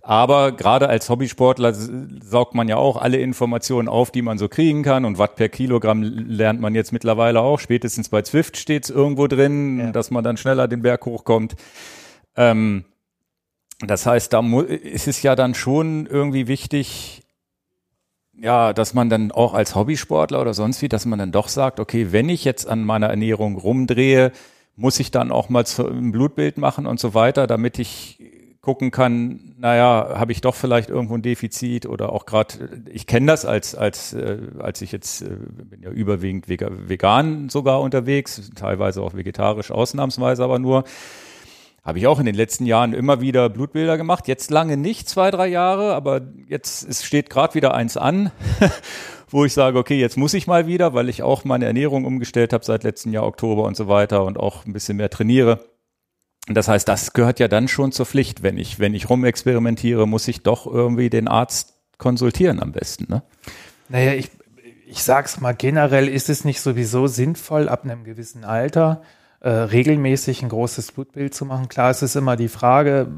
Aber 0.00 0.52
gerade 0.52 0.88
als 0.88 1.10
Hobbysportler 1.10 1.74
saugt 1.74 2.54
man 2.54 2.66
ja 2.66 2.76
auch 2.76 2.96
alle 2.96 3.18
Informationen 3.18 3.88
auf, 3.88 4.10
die 4.10 4.22
man 4.22 4.38
so 4.38 4.48
kriegen 4.48 4.82
kann. 4.82 5.04
Und 5.04 5.18
Watt 5.18 5.36
per 5.36 5.50
Kilogramm 5.50 6.02
lernt 6.02 6.62
man 6.62 6.74
jetzt 6.74 6.92
mittlerweile 6.92 7.40
auch. 7.40 7.58
Spätestens 7.60 8.08
bei 8.08 8.22
Zwift 8.22 8.56
steht 8.56 8.84
es 8.84 8.90
irgendwo 8.90 9.26
drin, 9.26 9.78
ja. 9.78 9.92
dass 9.92 10.10
man 10.10 10.24
dann 10.24 10.38
schneller 10.38 10.66
den 10.66 10.80
Berg 10.80 11.04
hochkommt. 11.04 11.56
Ähm, 12.36 12.84
das 13.80 14.06
heißt, 14.06 14.32
da 14.32 14.40
ist 14.60 15.06
es 15.06 15.22
ja 15.22 15.36
dann 15.36 15.54
schon 15.54 16.06
irgendwie 16.06 16.48
wichtig, 16.48 17.22
ja, 18.40 18.72
dass 18.72 18.94
man 18.94 19.08
dann 19.08 19.32
auch 19.32 19.54
als 19.54 19.74
Hobbysportler 19.74 20.40
oder 20.40 20.54
sonst 20.54 20.82
wie, 20.82 20.88
dass 20.88 21.06
man 21.06 21.18
dann 21.18 21.32
doch 21.32 21.48
sagt, 21.48 21.80
okay, 21.80 22.12
wenn 22.12 22.28
ich 22.28 22.44
jetzt 22.44 22.68
an 22.68 22.84
meiner 22.84 23.08
Ernährung 23.08 23.56
rumdrehe, 23.56 24.32
muss 24.76 25.00
ich 25.00 25.10
dann 25.10 25.32
auch 25.32 25.48
mal 25.48 25.64
ein 25.78 26.12
Blutbild 26.12 26.56
machen 26.56 26.86
und 26.86 27.00
so 27.00 27.14
weiter, 27.14 27.46
damit 27.46 27.78
ich 27.78 28.18
gucken 28.60 28.90
kann, 28.90 29.54
naja, 29.58 30.14
habe 30.16 30.32
ich 30.32 30.40
doch 30.40 30.54
vielleicht 30.54 30.90
irgendwo 30.90 31.14
ein 31.14 31.22
Defizit 31.22 31.86
oder 31.86 32.12
auch 32.12 32.26
gerade, 32.26 32.82
ich 32.92 33.06
kenne 33.06 33.26
das 33.26 33.44
als, 33.44 33.74
als, 33.74 34.12
äh, 34.12 34.38
als 34.58 34.82
ich 34.82 34.92
jetzt 34.92 35.22
äh, 35.22 35.36
bin 35.64 35.82
ja 35.82 35.90
überwiegend 35.90 36.48
vegan 36.48 37.48
sogar 37.48 37.80
unterwegs, 37.80 38.50
teilweise 38.56 39.00
auch 39.02 39.14
vegetarisch, 39.14 39.70
ausnahmsweise 39.70 40.44
aber 40.44 40.58
nur. 40.58 40.84
Habe 41.88 42.00
ich 42.00 42.06
auch 42.06 42.18
in 42.20 42.26
den 42.26 42.34
letzten 42.34 42.66
Jahren 42.66 42.92
immer 42.92 43.22
wieder 43.22 43.48
Blutbilder 43.48 43.96
gemacht. 43.96 44.28
Jetzt 44.28 44.50
lange 44.50 44.76
nicht, 44.76 45.08
zwei, 45.08 45.30
drei 45.30 45.46
Jahre, 45.46 45.94
aber 45.94 46.20
jetzt 46.46 46.86
es 46.86 47.02
steht 47.02 47.30
gerade 47.30 47.54
wieder 47.54 47.72
eins 47.72 47.96
an, 47.96 48.30
wo 49.30 49.46
ich 49.46 49.54
sage, 49.54 49.78
okay, 49.78 49.98
jetzt 49.98 50.18
muss 50.18 50.34
ich 50.34 50.46
mal 50.46 50.66
wieder, 50.66 50.92
weil 50.92 51.08
ich 51.08 51.22
auch 51.22 51.44
meine 51.44 51.64
Ernährung 51.64 52.04
umgestellt 52.04 52.52
habe 52.52 52.62
seit 52.62 52.84
letztem 52.84 53.14
Jahr 53.14 53.24
Oktober 53.24 53.62
und 53.62 53.74
so 53.74 53.88
weiter 53.88 54.22
und 54.24 54.38
auch 54.38 54.66
ein 54.66 54.74
bisschen 54.74 54.98
mehr 54.98 55.08
trainiere. 55.08 55.64
Das 56.46 56.68
heißt, 56.68 56.86
das 56.86 57.14
gehört 57.14 57.40
ja 57.40 57.48
dann 57.48 57.68
schon 57.68 57.90
zur 57.90 58.04
Pflicht. 58.04 58.42
Wenn 58.42 58.58
ich, 58.58 58.78
wenn 58.78 58.92
ich 58.92 59.08
rumexperimentiere, 59.08 60.06
muss 60.06 60.28
ich 60.28 60.42
doch 60.42 60.66
irgendwie 60.66 61.08
den 61.08 61.26
Arzt 61.26 61.72
konsultieren 61.96 62.60
am 62.60 62.72
besten, 62.72 63.06
ne? 63.08 63.22
Naja, 63.88 64.12
ich, 64.12 64.28
ich 64.86 65.02
sag's 65.02 65.40
mal, 65.40 65.54
generell 65.54 66.06
ist 66.06 66.28
es 66.28 66.44
nicht 66.44 66.60
sowieso 66.60 67.06
sinnvoll, 67.06 67.66
ab 67.66 67.84
einem 67.84 68.04
gewissen 68.04 68.44
Alter 68.44 69.00
äh, 69.40 69.50
regelmäßig 69.50 70.42
ein 70.42 70.48
großes 70.48 70.92
Blutbild 70.92 71.34
zu 71.34 71.44
machen. 71.44 71.68
Klar, 71.68 71.90
es 71.90 72.02
ist 72.02 72.16
immer 72.16 72.36
die 72.36 72.48
Frage, 72.48 73.08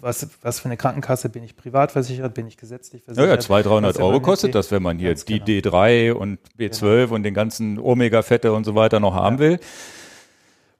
was, 0.00 0.28
was 0.42 0.60
für 0.60 0.66
eine 0.66 0.76
Krankenkasse 0.76 1.28
bin 1.28 1.42
ich 1.42 1.56
privat 1.56 1.92
versichert, 1.92 2.34
bin 2.34 2.46
ich 2.46 2.56
gesetzlich 2.56 3.02
versichert. 3.02 3.28
Ja, 3.28 3.34
ja 3.34 3.40
200, 3.40 3.96
300 3.96 3.98
Euro 4.00 4.20
kostet 4.20 4.54
das, 4.54 4.70
wenn 4.70 4.82
man 4.82 4.98
hier 4.98 5.08
jetzt 5.08 5.28
die 5.28 5.40
genau. 5.40 5.76
D3 5.76 6.12
und 6.12 6.38
B12 6.58 6.80
genau. 6.80 7.14
und 7.14 7.22
den 7.22 7.34
ganzen 7.34 7.78
Omega-Fette 7.78 8.52
und 8.52 8.64
so 8.64 8.74
weiter 8.74 9.00
noch 9.00 9.14
haben 9.14 9.36
ja. 9.36 9.40
will. 9.40 9.60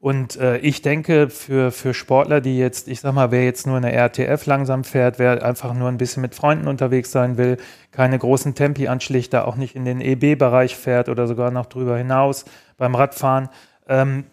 Und 0.00 0.36
äh, 0.36 0.56
ich 0.58 0.80
denke, 0.80 1.28
für, 1.28 1.70
für 1.70 1.92
Sportler, 1.92 2.40
die 2.40 2.56
jetzt, 2.56 2.88
ich 2.88 3.00
sag 3.00 3.12
mal, 3.12 3.30
wer 3.30 3.44
jetzt 3.44 3.66
nur 3.66 3.76
eine 3.76 3.92
RTF 3.92 4.46
langsam 4.46 4.82
fährt, 4.82 5.18
wer 5.18 5.44
einfach 5.44 5.74
nur 5.74 5.88
ein 5.88 5.98
bisschen 5.98 6.22
mit 6.22 6.34
Freunden 6.34 6.68
unterwegs 6.68 7.12
sein 7.12 7.36
will, 7.36 7.58
keine 7.90 8.18
großen 8.18 8.54
Tempi 8.54 8.88
anschlichter, 8.88 9.46
auch 9.46 9.56
nicht 9.56 9.76
in 9.76 9.84
den 9.84 10.00
EB-Bereich 10.00 10.74
fährt 10.74 11.10
oder 11.10 11.26
sogar 11.26 11.50
noch 11.50 11.66
drüber 11.66 11.98
hinaus 11.98 12.46
beim 12.78 12.94
Radfahren, 12.94 13.50
ähm, 13.88 14.24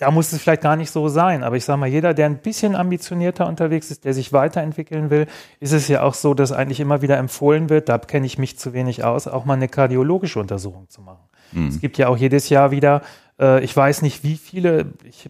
da 0.00 0.10
muss 0.10 0.32
es 0.32 0.40
vielleicht 0.40 0.62
gar 0.62 0.76
nicht 0.76 0.90
so 0.90 1.08
sein. 1.08 1.44
Aber 1.44 1.56
ich 1.56 1.64
sage 1.64 1.78
mal, 1.78 1.86
jeder, 1.86 2.14
der 2.14 2.26
ein 2.26 2.38
bisschen 2.38 2.74
ambitionierter 2.74 3.46
unterwegs 3.46 3.90
ist, 3.90 4.04
der 4.04 4.14
sich 4.14 4.32
weiterentwickeln 4.32 5.10
will, 5.10 5.26
ist 5.60 5.72
es 5.72 5.88
ja 5.88 6.02
auch 6.02 6.14
so, 6.14 6.32
dass 6.32 6.52
eigentlich 6.52 6.80
immer 6.80 7.02
wieder 7.02 7.18
empfohlen 7.18 7.68
wird, 7.68 7.88
da 7.88 7.98
kenne 7.98 8.26
ich 8.26 8.38
mich 8.38 8.58
zu 8.58 8.72
wenig 8.72 9.04
aus, 9.04 9.28
auch 9.28 9.44
mal 9.44 9.54
eine 9.54 9.68
kardiologische 9.68 10.40
Untersuchung 10.40 10.88
zu 10.88 11.02
machen. 11.02 11.28
Mhm. 11.52 11.68
Es 11.68 11.80
gibt 11.80 11.98
ja 11.98 12.08
auch 12.08 12.16
jedes 12.16 12.48
Jahr 12.48 12.70
wieder, 12.70 13.02
äh, 13.38 13.62
ich 13.62 13.76
weiß 13.76 14.00
nicht 14.00 14.24
wie 14.24 14.36
viele, 14.36 14.86
ich 15.04 15.28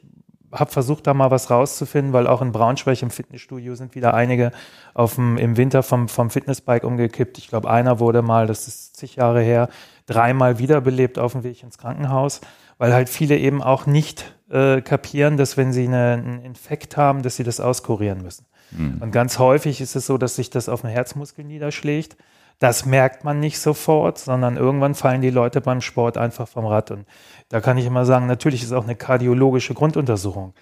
habe 0.52 0.70
versucht, 0.70 1.06
da 1.06 1.14
mal 1.14 1.30
was 1.30 1.50
rauszufinden, 1.50 2.12
weil 2.12 2.26
auch 2.26 2.42
in 2.42 2.52
Braunschweig 2.52 3.02
im 3.02 3.10
Fitnessstudio 3.10 3.74
sind 3.74 3.94
wieder 3.94 4.14
einige 4.14 4.52
auf 4.94 5.16
dem, 5.16 5.36
im 5.36 5.56
Winter 5.56 5.82
vom, 5.82 6.08
vom 6.08 6.30
Fitnessbike 6.30 6.84
umgekippt. 6.84 7.38
Ich 7.38 7.48
glaube, 7.48 7.70
einer 7.70 7.98
wurde 7.98 8.22
mal, 8.22 8.46
das 8.46 8.68
ist 8.68 8.96
zig 8.96 9.16
Jahre 9.16 9.42
her, 9.42 9.68
dreimal 10.06 10.58
wiederbelebt 10.58 11.18
auf 11.18 11.32
dem 11.32 11.42
Weg 11.44 11.62
ins 11.62 11.78
Krankenhaus, 11.78 12.40
weil 12.78 12.92
halt 12.92 13.08
viele 13.08 13.36
eben 13.36 13.62
auch 13.62 13.86
nicht 13.86 14.34
äh, 14.50 14.80
kapieren, 14.80 15.36
dass 15.36 15.56
wenn 15.56 15.72
sie 15.72 15.86
eine, 15.86 16.12
einen 16.12 16.42
Infekt 16.42 16.96
haben, 16.96 17.22
dass 17.22 17.36
sie 17.36 17.44
das 17.44 17.60
auskurieren 17.60 18.22
müssen. 18.22 18.46
Mhm. 18.70 18.98
Und 19.00 19.10
ganz 19.10 19.38
häufig 19.38 19.80
ist 19.80 19.96
es 19.96 20.06
so, 20.06 20.18
dass 20.18 20.36
sich 20.36 20.50
das 20.50 20.68
auf 20.68 20.82
den 20.82 20.90
Herzmuskel 20.90 21.44
niederschlägt. 21.44 22.16
Das 22.58 22.84
merkt 22.84 23.24
man 23.24 23.40
nicht 23.40 23.58
sofort, 23.58 24.18
sondern 24.18 24.56
irgendwann 24.56 24.94
fallen 24.94 25.22
die 25.22 25.30
Leute 25.30 25.60
beim 25.60 25.80
Sport 25.80 26.18
einfach 26.18 26.46
vom 26.46 26.66
Rad. 26.66 26.90
Und 26.90 27.06
da 27.48 27.60
kann 27.60 27.78
ich 27.78 27.86
immer 27.86 28.04
sagen, 28.04 28.26
natürlich 28.26 28.62
ist 28.62 28.72
auch 28.72 28.84
eine 28.84 28.96
kardiologische 28.96 29.72
Grunduntersuchung 29.74 30.52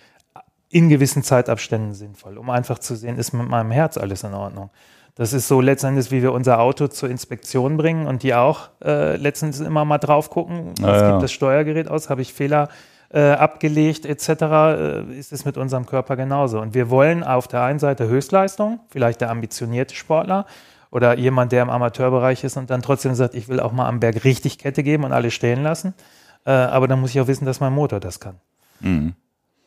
in 0.71 0.89
gewissen 0.89 1.23
Zeitabständen 1.23 1.95
sinnvoll, 1.95 2.37
um 2.39 2.51
einfach 2.51 2.79
zu 2.79 2.95
sehen, 2.95 3.19
ist 3.19 3.33
mit 3.33 3.49
meinem 3.49 3.71
Herz 3.71 3.97
alles 3.97 4.23
in 4.23 4.35
Ordnung. 4.35 4.71
Das 5.15 5.33
ist 5.33 5.49
so 5.49 5.61
letztendlich, 5.61 6.11
wie 6.13 6.23
wir 6.23 6.33
unser 6.33 6.61
Auto 6.61 6.87
zur 6.87 7.11
Inspektion 7.11 7.77
bringen 7.77 8.07
und 8.07 8.23
die 8.23 8.35
auch 8.35 8.69
äh, 8.85 9.17
letztendlich 9.17 9.67
immer 9.67 9.85
mal 9.85 9.99
drauf 9.99 10.31
gucken. 10.31 10.75
Was 10.81 11.01
ja, 11.01 11.11
gibt 11.11 11.23
das 11.25 11.33
Steuergerät 11.33 11.89
aus? 11.89 12.09
Habe 12.09 12.23
ich 12.23 12.33
Fehler 12.33 12.69
äh, 13.11 13.31
abgelegt 13.33 14.05
etc., 14.05 14.29
äh, 14.29 15.19
ist 15.19 15.33
es 15.33 15.45
mit 15.45 15.57
unserem 15.57 15.87
Körper 15.87 16.17
genauso. 16.17 16.61
Und 16.61 16.75
wir 16.75 16.91
wollen 16.91 17.25
auf 17.25 17.49
der 17.49 17.63
einen 17.63 17.79
Seite 17.79 18.09
Höchstleistung, 18.09 18.81
vielleicht 18.89 19.21
der 19.21 19.31
ambitionierte 19.31 19.95
Sportler 19.95 20.47
oder 20.91 21.17
jemand, 21.19 21.53
der 21.53 21.63
im 21.63 21.71
Amateurbereich 21.71 22.45
ist 22.45 22.57
und 22.57 22.71
dann 22.71 22.83
trotzdem 22.83 23.15
sagt, 23.15 23.35
ich 23.35 23.49
will 23.49 23.61
auch 23.61 23.73
mal 23.73 23.89
am 23.89 24.01
Berg 24.01 24.25
richtig 24.25 24.59
Kette 24.59 24.83
geben 24.83 25.05
und 25.05 25.13
alle 25.13 25.31
stehen 25.31 25.63
lassen. 25.63 25.95
Äh, 26.45 26.51
aber 26.51 26.89
dann 26.89 27.01
muss 27.01 27.11
ich 27.11 27.21
auch 27.21 27.27
wissen, 27.27 27.45
dass 27.45 27.61
mein 27.61 27.73
Motor 27.73 28.01
das 28.01 28.21
kann. 28.21 28.37
Mhm. 28.81 29.15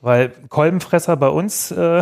Weil 0.01 0.29
Kolbenfresser 0.49 1.15
bei 1.17 1.27
uns 1.27 1.71
äh, 1.71 2.01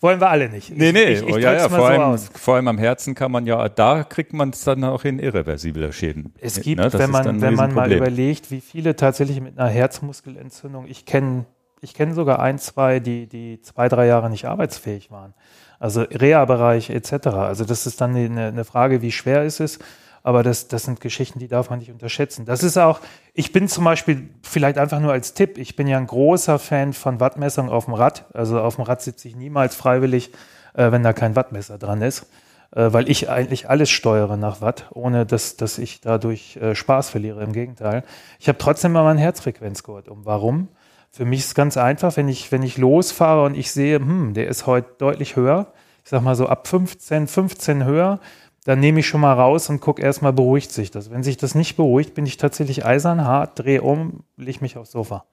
wollen 0.00 0.20
wir 0.20 0.28
alle 0.28 0.48
nicht. 0.48 0.76
Nee, 0.76 0.92
nee, 0.92 1.04
ich, 1.04 1.22
ich, 1.22 1.34
oh, 1.34 1.38
ja, 1.38 1.52
ja, 1.52 1.68
vor, 1.68 1.78
so 1.78 1.84
allem, 1.84 2.18
vor 2.18 2.54
allem 2.56 2.68
am 2.68 2.78
Herzen 2.78 3.14
kann 3.14 3.30
man 3.30 3.46
ja, 3.46 3.68
da 3.68 4.04
kriegt 4.04 4.32
man 4.32 4.50
es 4.50 4.64
dann 4.64 4.82
auch 4.84 5.04
in 5.04 5.18
irreversible 5.18 5.92
Schäden. 5.92 6.32
Es 6.40 6.60
gibt, 6.60 6.80
ne? 6.80 6.92
wenn 6.92 7.10
man, 7.10 7.40
wenn 7.40 7.54
man 7.54 7.74
mal 7.74 7.92
überlegt, 7.92 8.50
wie 8.50 8.60
viele 8.60 8.96
tatsächlich 8.96 9.40
mit 9.40 9.58
einer 9.58 9.68
Herzmuskelentzündung, 9.68 10.86
ich 10.86 11.04
kenne 11.04 11.46
ich 11.82 11.94
kenne 11.94 12.14
sogar 12.14 12.40
ein, 12.40 12.58
zwei, 12.58 13.00
die, 13.00 13.26
die 13.26 13.60
zwei, 13.62 13.88
drei 13.88 14.06
Jahre 14.06 14.28
nicht 14.28 14.44
arbeitsfähig 14.44 15.10
waren. 15.10 15.34
Also 15.78 16.02
Reha-Bereich 16.02 16.90
etc. 16.90 17.28
Also 17.28 17.64
das 17.64 17.86
ist 17.86 18.00
dann 18.00 18.14
eine, 18.14 18.48
eine 18.48 18.64
Frage, 18.64 19.00
wie 19.00 19.12
schwer 19.12 19.44
ist 19.44 19.60
es. 19.60 19.78
Aber 20.22 20.42
das, 20.42 20.68
das 20.68 20.84
sind 20.84 21.00
Geschichten, 21.00 21.38
die 21.38 21.48
darf 21.48 21.70
man 21.70 21.78
nicht 21.78 21.90
unterschätzen. 21.90 22.44
Das 22.44 22.62
ist 22.62 22.76
auch, 22.76 23.00
ich 23.32 23.52
bin 23.52 23.68
zum 23.68 23.84
Beispiel, 23.84 24.28
vielleicht 24.42 24.76
einfach 24.76 25.00
nur 25.00 25.12
als 25.12 25.32
Tipp, 25.34 25.56
ich 25.56 25.76
bin 25.76 25.86
ja 25.86 25.96
ein 25.96 26.06
großer 26.06 26.58
Fan 26.58 26.92
von 26.92 27.20
Wattmessung 27.20 27.70
auf 27.70 27.86
dem 27.86 27.94
Rad. 27.94 28.26
Also 28.34 28.60
auf 28.60 28.76
dem 28.76 28.84
Rad 28.84 29.00
sitze 29.00 29.28
ich 29.28 29.36
niemals 29.36 29.74
freiwillig, 29.74 30.30
äh, 30.74 30.92
wenn 30.92 31.02
da 31.02 31.12
kein 31.12 31.36
Wattmesser 31.36 31.78
dran 31.78 32.02
ist, 32.02 32.26
äh, 32.72 32.92
weil 32.92 33.08
ich 33.08 33.30
eigentlich 33.30 33.70
alles 33.70 33.88
steuere 33.88 34.36
nach 34.36 34.60
Watt, 34.60 34.86
ohne 34.92 35.24
dass, 35.24 35.56
dass 35.56 35.78
ich 35.78 36.02
dadurch 36.02 36.56
äh, 36.56 36.74
Spaß 36.74 37.08
verliere. 37.08 37.42
Im 37.42 37.52
Gegenteil. 37.52 38.04
Ich 38.38 38.48
habe 38.48 38.58
trotzdem 38.58 38.92
mal 38.92 39.04
meine 39.04 39.20
Herzfrequenz 39.20 39.82
gehört. 39.82 40.08
Um 40.08 40.26
warum? 40.26 40.68
Für 41.10 41.24
mich 41.24 41.40
ist 41.40 41.46
es 41.46 41.54
ganz 41.54 41.76
einfach, 41.76 42.16
wenn 42.16 42.28
ich, 42.28 42.52
wenn 42.52 42.62
ich 42.62 42.78
losfahre 42.78 43.44
und 43.44 43.56
ich 43.56 43.72
sehe, 43.72 43.96
hm, 43.96 44.34
der 44.34 44.48
ist 44.48 44.66
heute 44.66 44.90
deutlich 44.98 45.34
höher, 45.34 45.72
ich 46.04 46.10
sag 46.10 46.22
mal 46.22 46.36
so 46.36 46.46
ab 46.46 46.68
15, 46.68 47.26
15 47.26 47.84
höher, 47.84 48.20
dann 48.64 48.80
nehme 48.80 49.00
ich 49.00 49.06
schon 49.06 49.20
mal 49.20 49.32
raus 49.32 49.70
und 49.70 49.80
gucke 49.80 50.02
erstmal, 50.02 50.32
beruhigt 50.32 50.70
sich 50.70 50.90
das. 50.90 51.10
Wenn 51.10 51.22
sich 51.22 51.36
das 51.36 51.54
nicht 51.54 51.76
beruhigt, 51.76 52.14
bin 52.14 52.26
ich 52.26 52.36
tatsächlich 52.36 52.84
eisern, 52.84 53.24
hart, 53.24 53.58
drehe 53.58 53.82
um, 53.82 54.20
lege 54.36 54.58
mich 54.60 54.76
aufs 54.76 54.92
Sofa. 54.92 55.24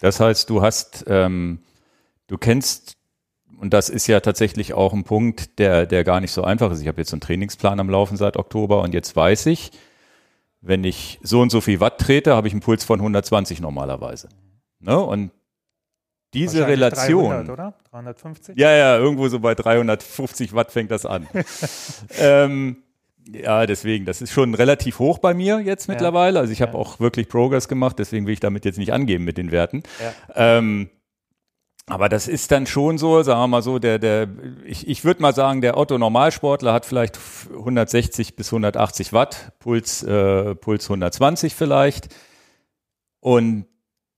Das 0.00 0.20
heißt, 0.20 0.50
du 0.50 0.60
hast, 0.60 1.04
ähm, 1.08 1.60
du 2.26 2.36
kennst, 2.36 2.96
und 3.58 3.72
das 3.72 3.88
ist 3.88 4.06
ja 4.06 4.20
tatsächlich 4.20 4.74
auch 4.74 4.92
ein 4.92 5.04
Punkt, 5.04 5.58
der, 5.58 5.86
der 5.86 6.04
gar 6.04 6.20
nicht 6.20 6.32
so 6.32 6.44
einfach 6.44 6.70
ist. 6.70 6.82
Ich 6.82 6.88
habe 6.88 7.00
jetzt 7.00 7.12
einen 7.12 7.22
Trainingsplan 7.22 7.80
am 7.80 7.88
Laufen 7.88 8.18
seit 8.18 8.36
Oktober 8.36 8.82
und 8.82 8.92
jetzt 8.92 9.16
weiß 9.16 9.46
ich, 9.46 9.70
wenn 10.60 10.84
ich 10.84 11.18
so 11.22 11.40
und 11.40 11.50
so 11.50 11.60
viel 11.60 11.80
Watt 11.80 11.98
trete, 11.98 12.34
habe 12.34 12.48
ich 12.48 12.52
einen 12.52 12.60
Puls 12.60 12.84
von 12.84 12.98
120 13.00 13.60
normalerweise. 13.60 14.28
Ne? 14.80 14.98
Und 14.98 15.30
diese 16.36 16.66
Relation. 16.66 17.30
300, 17.30 17.50
oder? 17.50 17.74
350? 17.90 18.56
Ja, 18.56 18.70
ja, 18.72 18.96
irgendwo 18.96 19.28
so 19.28 19.40
bei 19.40 19.54
350 19.54 20.54
Watt 20.54 20.70
fängt 20.70 20.90
das 20.90 21.06
an. 21.06 21.26
ähm, 22.18 22.76
ja, 23.28 23.66
deswegen, 23.66 24.04
das 24.04 24.22
ist 24.22 24.32
schon 24.32 24.54
relativ 24.54 24.98
hoch 24.98 25.18
bei 25.18 25.34
mir 25.34 25.60
jetzt 25.60 25.88
mittlerweile. 25.88 26.38
Also 26.38 26.52
ich 26.52 26.62
habe 26.62 26.72
ja. 26.74 26.78
auch 26.78 27.00
wirklich 27.00 27.28
Progress 27.28 27.68
gemacht, 27.68 27.98
deswegen 27.98 28.26
will 28.26 28.34
ich 28.34 28.40
damit 28.40 28.64
jetzt 28.64 28.78
nicht 28.78 28.92
angeben 28.92 29.24
mit 29.24 29.36
den 29.36 29.50
Werten. 29.50 29.82
Ja. 30.00 30.58
Ähm, 30.58 30.90
aber 31.88 32.08
das 32.08 32.26
ist 32.26 32.50
dann 32.50 32.66
schon 32.66 32.98
so, 32.98 33.22
sagen 33.22 33.40
wir 33.40 33.46
mal 33.46 33.62
so, 33.62 33.78
der, 33.78 34.00
der, 34.00 34.28
ich, 34.64 34.88
ich 34.88 35.04
würde 35.04 35.22
mal 35.22 35.34
sagen, 35.34 35.60
der 35.60 35.76
Otto-Normalsportler 35.76 36.72
hat 36.72 36.84
vielleicht 36.84 37.18
160 37.50 38.34
bis 38.34 38.48
180 38.48 39.12
Watt, 39.12 39.52
Puls, 39.60 40.02
äh, 40.02 40.56
Puls 40.56 40.84
120 40.86 41.54
vielleicht. 41.54 42.08
Und 43.20 43.66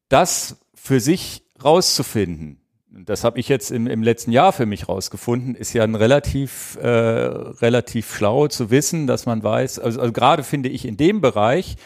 das 0.09 0.57
für 0.74 1.00
sich 1.00 1.44
rauszufinden, 1.62 2.61
das 2.90 3.25
habe 3.25 3.38
ich 3.38 3.49
jetzt 3.49 3.71
im, 3.71 3.87
im 3.87 4.03
letzten 4.03 4.33
Jahr 4.33 4.53
für 4.53 4.66
mich 4.66 4.88
rausgefunden, 4.88 5.55
ist 5.55 5.73
ja 5.73 5.85
ein 5.85 5.94
relativ, 5.94 6.79
äh, 6.81 6.88
relativ 6.88 8.14
schlau 8.14 8.49
zu 8.49 8.71
wissen, 8.71 9.07
dass 9.07 9.27
man 9.27 9.42
weiß, 9.42 9.79
also, 9.79 10.01
also 10.01 10.12
gerade 10.12 10.42
finde 10.42 10.68
ich 10.68 10.87
in 10.87 10.97
dem 10.97 11.21
Bereich, 11.21 11.77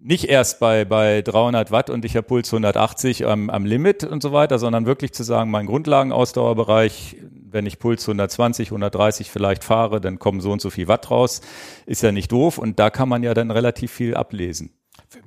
nicht 0.00 0.28
erst 0.28 0.60
bei, 0.60 0.84
bei 0.84 1.22
300 1.22 1.72
Watt 1.72 1.90
und 1.90 2.04
ich 2.04 2.16
habe 2.16 2.26
Puls 2.26 2.52
180 2.52 3.26
am, 3.26 3.50
am 3.50 3.64
Limit 3.64 4.04
und 4.04 4.22
so 4.22 4.32
weiter, 4.32 4.60
sondern 4.60 4.86
wirklich 4.86 5.12
zu 5.12 5.24
sagen, 5.24 5.50
mein 5.50 5.66
Grundlagenausdauerbereich, 5.66 7.16
wenn 7.50 7.66
ich 7.66 7.80
Puls 7.80 8.04
120, 8.04 8.68
130 8.68 9.30
vielleicht 9.30 9.64
fahre, 9.64 10.00
dann 10.00 10.20
kommen 10.20 10.40
so 10.40 10.52
und 10.52 10.60
so 10.60 10.70
viel 10.70 10.86
Watt 10.86 11.10
raus, 11.10 11.40
ist 11.84 12.02
ja 12.02 12.12
nicht 12.12 12.30
doof. 12.30 12.58
Und 12.58 12.78
da 12.78 12.90
kann 12.90 13.08
man 13.08 13.24
ja 13.24 13.34
dann 13.34 13.50
relativ 13.50 13.90
viel 13.90 14.14
ablesen. 14.14 14.70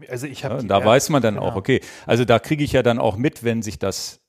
Also 0.10 0.28
ich 0.28 0.46
habe 0.46 0.58
ja, 0.58 0.64
da 0.64 0.84
weiß 0.84 1.10
man 1.10 1.22
dann 1.22 1.36
genau. 1.36 1.48
auch, 1.48 1.56
okay, 1.56 1.82
also 2.06 2.26
da 2.26 2.40
kriege 2.40 2.64
ich 2.64 2.72
ja 2.72 2.84
dann 2.84 3.00
auch 3.00 3.18
mit, 3.18 3.44
wenn 3.44 3.62
sich 3.62 3.80
das 3.80 4.22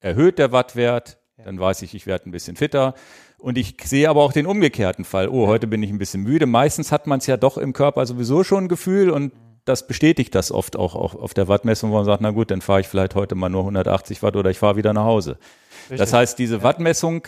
erhöht, 0.00 0.38
der 0.38 0.52
Wattwert, 0.52 1.18
ja. 1.36 1.44
dann 1.44 1.58
weiß 1.58 1.82
ich, 1.82 1.94
ich 1.94 2.06
werde 2.06 2.28
ein 2.28 2.32
bisschen 2.32 2.56
fitter. 2.56 2.94
Und 3.38 3.58
ich 3.58 3.76
sehe 3.82 4.08
aber 4.08 4.22
auch 4.22 4.32
den 4.32 4.46
umgekehrten 4.46 5.04
Fall. 5.04 5.28
Oh, 5.28 5.46
heute 5.46 5.66
bin 5.66 5.82
ich 5.82 5.90
ein 5.90 5.98
bisschen 5.98 6.22
müde. 6.22 6.46
Meistens 6.46 6.92
hat 6.92 7.06
man 7.06 7.18
es 7.18 7.26
ja 7.26 7.36
doch 7.36 7.58
im 7.58 7.72
Körper 7.72 8.06
sowieso 8.06 8.44
schon 8.44 8.64
ein 8.64 8.68
Gefühl 8.68 9.10
und 9.10 9.32
das 9.64 9.86
bestätigt 9.86 10.34
das 10.34 10.52
oft 10.52 10.76
auch, 10.76 10.94
auch 10.94 11.14
auf 11.14 11.34
der 11.34 11.48
Wattmessung, 11.48 11.90
wo 11.90 11.96
man 11.96 12.04
sagt, 12.04 12.20
na 12.20 12.30
gut, 12.30 12.50
dann 12.50 12.60
fahre 12.60 12.80
ich 12.80 12.88
vielleicht 12.88 13.14
heute 13.14 13.34
mal 13.34 13.48
nur 13.48 13.62
180 13.62 14.22
Watt 14.22 14.36
oder 14.36 14.50
ich 14.50 14.58
fahre 14.58 14.76
wieder 14.76 14.92
nach 14.92 15.04
Hause. 15.04 15.38
Richtig. 15.84 15.98
Das 15.98 16.12
heißt, 16.12 16.38
diese 16.38 16.56
ja. 16.56 16.62
Wattmessung 16.62 17.26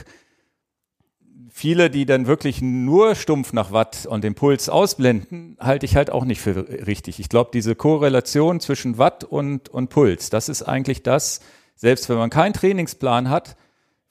viele, 1.57 1.89
die 1.89 2.05
dann 2.05 2.27
wirklich 2.27 2.61
nur 2.61 3.15
stumpf 3.15 3.55
nach 3.55 3.73
Watt 3.73 4.05
und 4.05 4.23
den 4.23 4.35
Puls 4.35 4.69
ausblenden, 4.69 5.57
halte 5.59 5.87
ich 5.87 5.97
halt 5.97 6.11
auch 6.11 6.27
nicht 6.27 6.39
für 6.43 6.69
richtig. 6.87 7.19
Ich 7.19 7.31
glaube, 7.31 7.49
diese 7.51 7.75
Korrelation 7.75 8.61
zwischen 8.61 8.99
Watt 8.99 9.25
und, 9.25 9.71
und 9.71 9.89
Puls, 9.89 10.29
das 10.29 10.51
ist 10.51 10.65
eigentlich 10.65 11.03
das, 11.03 11.41
selbst 11.75 12.11
wenn 12.11 12.19
man 12.19 12.29
keinen 12.29 12.53
Trainingsplan 12.53 13.31
hat, 13.31 13.57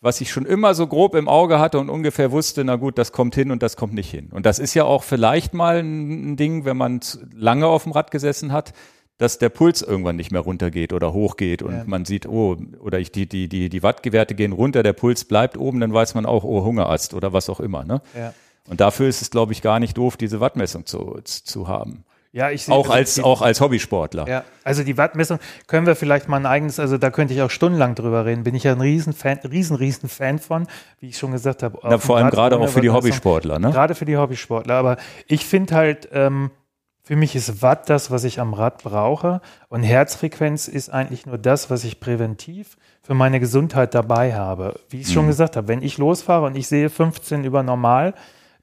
was 0.02 0.22
ich 0.22 0.32
schon 0.32 0.48
immer 0.48 0.74
so 0.74 0.88
grob 0.88 1.14
im 1.14 1.28
Auge 1.28 1.60
hatte 1.60 1.78
und 1.78 1.92
ungefähr 1.92 2.32
wusste, 2.32 2.64
na 2.64 2.78
gut, 2.78 2.98
das 2.98 3.12
kommt 3.12 3.36
hin 3.36 3.52
und 3.52 3.62
das 3.62 3.78
kommt 3.78 3.94
nicht 3.94 4.10
hin. 4.10 4.32
Und 4.32 4.48
das 4.48 4.58
ist 4.58 4.74
ja 4.74 4.86
auch 4.86 5.04
vielleicht 5.04 5.54
mal 5.54 5.78
ein 5.78 6.38
Ding, 6.38 6.66
wenn 6.66 6.78
man 6.78 7.00
lange 7.32 7.68
auf 7.68 7.84
dem 7.84 7.92
Rad 7.92 8.10
gesessen 8.10 8.54
hat, 8.54 8.74
dass 9.18 9.38
der 9.38 9.50
Puls 9.50 9.82
irgendwann 9.82 10.18
nicht 10.18 10.32
mehr 10.32 10.42
runtergeht 10.42 10.92
oder 10.92 11.14
hochgeht 11.14 11.62
und 11.62 11.74
ja. 11.74 11.84
man 11.86 12.06
sieht, 12.06 12.28
oh, 12.28 12.58
oder 12.80 13.00
ich, 13.00 13.12
die, 13.12 13.28
die, 13.28 13.48
die, 13.48 13.70
die 13.70 13.84
Wattgewerte 13.84 14.36
gehen 14.36 14.52
runter, 14.52 14.84
der 14.84 14.94
Puls 14.94 15.26
bleibt 15.26 15.58
oben, 15.58 15.80
dann 15.80 15.94
weiß 15.94 16.16
man 16.16 16.26
auch, 16.26 16.44
oh, 16.44 16.64
Hungerast 16.64 17.14
oder 17.14 17.32
was 17.32 17.50
auch 17.50 17.60
immer. 17.60 17.86
Ne? 17.86 18.02
Ja. 18.18 18.34
Und 18.68 18.82
dafür 18.82 19.08
ist 19.08 19.22
es, 19.22 19.30
glaube 19.30 19.54
ich, 19.54 19.62
gar 19.62 19.80
nicht 19.80 19.98
doof, 19.98 20.18
diese 20.18 20.40
Wattmessung 20.40 20.86
zu, 20.86 21.20
zu 21.24 21.68
haben. 21.68 22.04
Ja, 22.36 22.50
ich 22.50 22.66
sehe 22.66 22.76
auch 22.76 22.90
als, 22.90 23.18
auch 23.24 23.42
als 23.42 23.62
Hobbysportler. 23.62 24.28
Ja, 24.28 24.44
also 24.66 24.84
die 24.84 24.98
Wattmessung 24.98 25.40
können 25.68 25.88
wir 25.88 25.96
vielleicht 25.96 26.28
mal 26.28 26.36
ein 26.36 26.46
eigenes, 26.46 26.82
also 26.82 26.98
da 26.98 27.10
könnte 27.10 27.34
ich 27.34 27.42
auch 27.42 27.50
stundenlang 27.50 27.96
drüber 27.96 28.26
reden. 28.26 28.44
Bin 28.44 28.54
ich 28.56 28.64
ja 28.64 28.74
ein 28.74 28.82
riesen 28.82 29.14
Fan, 29.14 29.38
riesen, 29.50 29.78
riesen 29.78 30.10
Fan 30.10 30.40
von, 30.40 30.68
wie 31.00 31.08
ich 31.08 31.18
schon 31.18 31.32
gesagt 31.32 31.64
habe. 31.64 31.80
Na, 31.82 31.98
vor 31.98 32.18
allem 32.18 32.30
gerade 32.30 32.60
auch 32.60 32.68
für 32.68 32.82
die 32.82 32.90
Hobbysportler, 32.90 33.58
ne? 33.60 33.72
Gerade 33.72 33.96
für 33.96 34.04
die 34.04 34.18
Hobbysportler. 34.18 34.74
Aber 34.74 34.98
ich 35.28 35.46
finde 35.46 35.76
halt, 35.76 36.10
ähm, 36.12 36.52
für 37.06 37.16
mich 37.16 37.36
ist 37.36 37.62
Watt 37.62 37.88
das, 37.88 38.10
was 38.10 38.24
ich 38.24 38.40
am 38.40 38.56
Rad 38.56 38.82
brauche. 38.84 39.40
Und 39.70 39.84
Herzfrequenz 39.84 40.68
ist 40.68 40.90
eigentlich 40.90 41.28
nur 41.28 41.38
das, 41.38 41.70
was 41.70 41.84
ich 41.84 42.00
präventiv 42.00 42.78
für 43.04 43.14
meine 43.14 43.40
Gesundheit 43.40 43.94
dabei 43.94 44.34
habe. 44.34 44.80
Wie 44.90 45.02
ich 45.02 45.10
mhm. 45.10 45.14
schon 45.14 45.28
gesagt 45.28 45.56
habe, 45.56 45.68
wenn 45.68 45.84
ich 45.84 46.00
losfahre 46.00 46.48
und 46.48 46.58
ich 46.58 46.68
sehe 46.68 46.90
15 46.90 47.44
über 47.44 47.62
normal, 47.62 48.16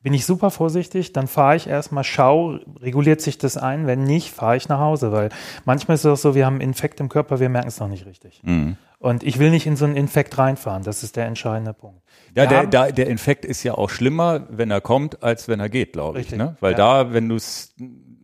bin 0.03 0.13
ich 0.13 0.27
super 0.27 0.51
vorsichtig, 0.51 1.13
dann 1.13 1.29
fahre 1.29 1.55
ich 1.55 1.69
erstmal, 1.69 2.03
schau, 2.03 2.59
reguliert 2.81 3.21
sich 3.21 3.39
das 3.39 3.57
ein, 3.57 3.87
wenn 3.87 4.03
nicht, 4.03 4.33
fahre 4.33 4.57
ich 4.57 4.69
nach 4.69 4.81
Hause, 4.81 5.13
weil 5.13 5.29
manchmal 5.65 5.95
ist 5.95 6.05
es 6.05 6.11
auch 6.11 6.21
so, 6.21 6.35
wir 6.35 6.45
haben 6.45 6.55
einen 6.55 6.71
Infekt 6.71 6.99
im 6.99 7.09
Körper, 7.09 7.39
wir 7.39 7.49
merken 7.49 7.69
es 7.69 7.79
noch 7.79 7.87
nicht 7.87 8.07
richtig. 8.07 8.41
Mhm. 8.43 8.77
Und 8.99 9.23
ich 9.23 9.39
will 9.39 9.51
nicht 9.51 9.69
in 9.69 9.77
so 9.77 9.85
einen 9.85 9.95
Infekt 9.95 10.37
reinfahren, 10.37 10.83
das 10.83 11.05
ist 11.05 11.15
der 11.15 11.27
entscheidende 11.27 11.75
Punkt. 11.75 12.03
Ja, 12.35 12.47
der, 12.47 12.67
der, 12.67 12.91
der 12.91 13.07
Infekt 13.07 13.45
ist 13.45 13.63
ja 13.63 13.75
auch 13.75 13.91
schlimmer, 13.91 14.49
wenn 14.51 14.73
er 14.73 14.81
kommt, 14.81 15.23
als 15.23 15.47
wenn 15.47 15.61
er 15.61 15.69
geht, 15.69 15.93
glaube 15.93 16.21
ich. 16.21 16.33
Ne? 16.33 16.57
Weil 16.59 16.73
ja. 16.73 16.79
da, 16.79 17.13
wenn 17.13 17.29
du 17.29 17.37
es, 17.37 17.75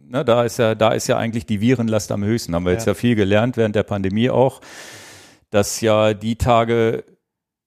ne, 0.08 0.24
da 0.24 0.44
ist 0.44 0.58
ja, 0.58 0.74
da 0.74 0.90
ist 0.90 1.06
ja 1.06 1.16
eigentlich 1.16 1.46
die 1.46 1.60
Virenlast 1.60 2.10
am 2.12 2.24
höchsten. 2.24 2.54
Haben 2.54 2.64
wir 2.64 2.72
ja. 2.72 2.78
jetzt 2.78 2.86
ja 2.86 2.94
viel 2.94 3.14
gelernt 3.14 3.56
während 3.56 3.76
der 3.76 3.82
Pandemie 3.82 4.30
auch, 4.30 4.60
dass 5.50 5.80
ja 5.80 6.14
die 6.14 6.36
Tage 6.36 7.04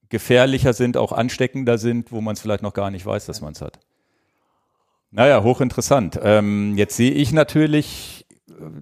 gefährlicher 0.10 0.74
sind, 0.74 0.98
auch 0.98 1.12
ansteckender 1.12 1.78
sind, 1.78 2.12
wo 2.12 2.22
man 2.22 2.34
es 2.34 2.42
vielleicht 2.42 2.64
noch 2.64 2.74
gar 2.74 2.92
nicht 2.92 3.06
weiß, 3.06 3.26
dass 3.26 3.42
man 3.42 3.54
es 3.54 3.62
hat. 3.62 3.80
Naja, 5.12 5.44
hochinteressant. 5.44 6.20
Ähm, 6.24 6.78
jetzt 6.78 6.96
sehe 6.96 7.12
ich 7.12 7.34
natürlich 7.34 8.21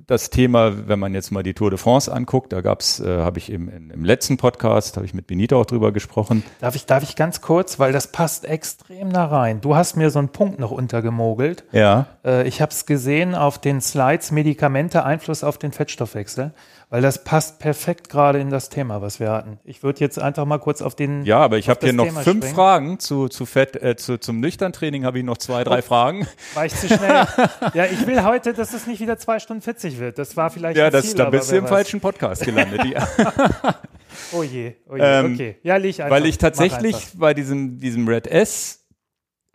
das 0.08 0.30
Thema, 0.30 0.88
wenn 0.88 1.00
man 1.00 1.14
jetzt 1.14 1.32
mal 1.32 1.44
die 1.44 1.54
Tour 1.54 1.70
de 1.70 1.78
France 1.78 2.12
anguckt, 2.12 2.54
da 2.54 2.62
gab's, 2.62 3.00
äh, 3.00 3.20
habe 3.20 3.40
ich 3.40 3.52
im, 3.52 3.70
im 3.70 4.04
letzten 4.04 4.38
Podcast, 4.38 4.98
habe 4.98 5.06
ich 5.06 5.14
mit 5.14 5.28
Benito 5.28 5.60
auch 5.60 5.66
drüber 5.66 5.92
gesprochen. 5.92 6.44
Darf 6.60 6.76
ich, 6.76 6.86
darf 6.86 7.04
ich 7.04 7.16
ganz 7.16 7.42
kurz, 7.42 7.80
weil 7.80 7.92
das 7.92 8.12
passt 8.12 8.46
extrem 8.46 9.12
da 9.12 9.26
rein. 9.26 9.62
Du 9.62 9.76
hast 9.76 9.96
mir 9.96 10.10
so 10.10 10.20
einen 10.20 10.30
Punkt 10.30 10.60
noch 10.60 10.72
untergemogelt. 10.72 11.64
Ja. 11.72 12.08
Äh, 12.26 12.48
ich 12.48 12.62
habe 12.62 12.72
es 12.72 12.86
gesehen 12.86 13.36
auf 13.36 13.60
den 13.60 13.82
Slides 13.82 14.32
Medikamente 14.32 15.04
Einfluss 15.04 15.44
auf 15.44 15.58
den 15.58 15.72
Fettstoffwechsel 15.72 16.54
weil 16.90 17.02
das 17.04 17.24
passt 17.24 17.60
perfekt 17.60 18.10
gerade 18.10 18.40
in 18.40 18.50
das 18.50 18.70
Thema, 18.70 19.02
was 19.02 19.20
wir 19.20 19.30
hatten. 19.30 19.60
Ich 19.64 19.84
würde 19.84 20.00
jetzt 20.00 20.18
einfach 20.18 20.46
mal 20.46 20.58
kurz 20.58 20.82
auf 20.82 20.96
den. 20.96 21.24
Ja, 21.24 21.40
aber 21.40 21.58
ich 21.58 21.70
habe 21.70 21.80
hier 21.82 21.94
noch 21.94 22.06
Thema 22.06 22.22
fünf 22.22 22.38
springen. 22.38 22.56
Fragen 22.56 23.00
zu, 23.00 23.28
zu 23.28 23.46
Fett, 23.46 23.76
äh, 23.82 23.96
zu, 23.96 24.20
zum 24.20 24.40
Nüchtern-Training 24.40 25.06
habe 25.06 25.20
ich 25.20 25.24
noch 25.24 25.38
zwei, 25.38 25.64
drei 25.64 25.80
oh, 25.80 25.84
Fragen. 25.84 26.28
War 26.56 26.66
ich 26.66 26.74
zu 26.74 26.88
schnell? 26.88 27.28
ja, 27.74 27.86
ich 27.86 28.08
will 28.08 28.24
heute, 28.24 28.54
dass 28.54 28.74
es 28.74 28.88
nicht 28.88 29.00
wieder 29.02 29.20
zwei 29.20 29.40
Stunden 29.40 29.62
40 29.62 30.00
wird. 30.00 30.18
Das 30.18 30.36
war 30.36 30.50
vielleicht. 30.50 30.78
Ja, 30.78 30.90
das, 30.90 31.06
Ziel, 31.06 31.16
da 31.16 31.30
bist 31.30 31.52
du 31.52 31.58
im 31.58 31.64
was. 31.64 31.70
falschen 31.70 32.00
Podcast 32.00 32.44
gelandet. 32.44 32.82
oh 34.32 34.42
je, 34.42 34.74
oh 34.90 34.96
je, 34.96 35.04
ähm, 35.04 35.34
okay. 35.34 35.58
Ja, 35.62 35.78
leg 35.78 36.00
einfach. 36.00 36.10
Weil 36.10 36.26
ich 36.26 36.40
tatsächlich 36.40 37.10
bei 37.14 37.36
diesem, 37.36 37.80
diesem 37.80 38.08
Red 38.08 38.26
S 38.26 38.80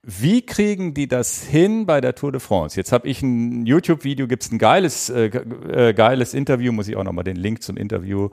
wie 0.06 0.44
kriegen 0.44 0.92
die 0.92 1.08
das 1.08 1.42
hin 1.42 1.86
bei 1.86 2.00
der 2.00 2.14
Tour 2.14 2.32
de 2.32 2.40
France? 2.40 2.76
Jetzt 2.76 2.92
habe 2.92 3.08
ich 3.08 3.22
ein 3.22 3.64
YouTube-Video, 3.64 4.26
gibt 4.26 4.42
es 4.42 4.52
ein 4.52 4.58
geiles, 4.58 5.08
äh, 5.08 5.26
äh, 5.26 5.94
geiles 5.94 6.34
Interview, 6.34 6.72
muss 6.72 6.88
ich 6.88 6.96
auch 6.96 7.04
nochmal 7.04 7.24
den 7.24 7.36
Link 7.36 7.62
zum 7.62 7.76
Interview 7.76 8.28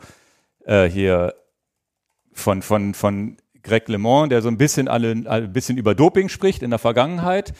äh, 0.65 0.85
hier 0.85 1.33
von, 2.33 2.61
von, 2.61 2.93
von 2.93 3.37
Greg 3.63 3.87
LeMond, 3.87 4.31
der 4.31 4.41
so 4.41 4.49
ein 4.49 4.57
bisschen 4.57 4.87
alle, 4.87 5.11
ein 5.11 5.53
bisschen 5.53 5.77
über 5.77 5.95
Doping 5.95 6.29
spricht 6.29 6.61
in 6.61 6.71
der 6.71 6.79
Vergangenheit, 6.79 7.53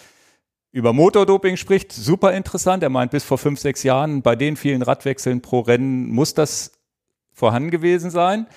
über 0.71 0.93
Motordoping 0.93 1.58
spricht, 1.58 1.91
super 1.91 2.34
interessant. 2.34 2.84
Er 2.84 2.89
meint, 2.89 3.12
bis 3.12 3.24
vor 3.24 3.38
fünf, 3.38 3.60
sechs 3.60 3.84
Jahren 3.84 4.21
bei 4.21 4.36
den 4.36 4.56
vielen 4.56 4.82
Radwechseln 4.82 5.41
pro 5.41 5.60
Rennen 5.60 6.10
muss 6.10 6.34
das 6.34 6.71
vorhanden 7.34 7.71
gewesen 7.71 8.10
sein. 8.10 8.47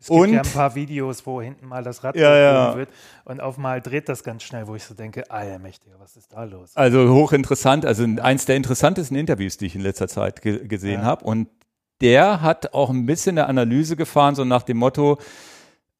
Es 0.00 0.06
gibt 0.06 0.18
und, 0.18 0.32
ja 0.32 0.40
ein 0.40 0.50
paar 0.50 0.74
Videos, 0.74 1.26
wo 1.26 1.42
hinten 1.42 1.66
mal 1.66 1.84
das 1.84 2.02
Rad 2.02 2.16
ja, 2.16 2.34
ja. 2.34 2.74
wird 2.74 2.88
und 3.26 3.40
auf 3.40 3.58
mal 3.58 3.82
dreht 3.82 4.08
das 4.08 4.24
ganz 4.24 4.42
schnell, 4.42 4.66
wo 4.66 4.74
ich 4.74 4.84
so 4.84 4.94
denke, 4.94 5.30
ah 5.30 5.44
ja, 5.44 5.58
mächtiger, 5.58 5.96
was 5.98 6.16
ist 6.16 6.32
da 6.32 6.44
los? 6.44 6.74
Also 6.74 7.12
hochinteressant, 7.12 7.84
also 7.84 8.04
eins 8.22 8.46
der 8.46 8.56
interessantesten 8.56 9.16
Interviews, 9.16 9.58
die 9.58 9.66
ich 9.66 9.74
in 9.74 9.82
letzter 9.82 10.08
Zeit 10.08 10.40
ge 10.40 10.66
gesehen 10.66 11.02
ja. 11.02 11.06
habe. 11.06 11.24
Und 11.26 11.48
der 12.00 12.40
hat 12.40 12.72
auch 12.72 12.88
ein 12.88 13.04
bisschen 13.04 13.36
eine 13.36 13.46
Analyse 13.46 13.94
gefahren, 13.94 14.34
so 14.34 14.44
nach 14.44 14.62
dem 14.62 14.78
Motto, 14.78 15.18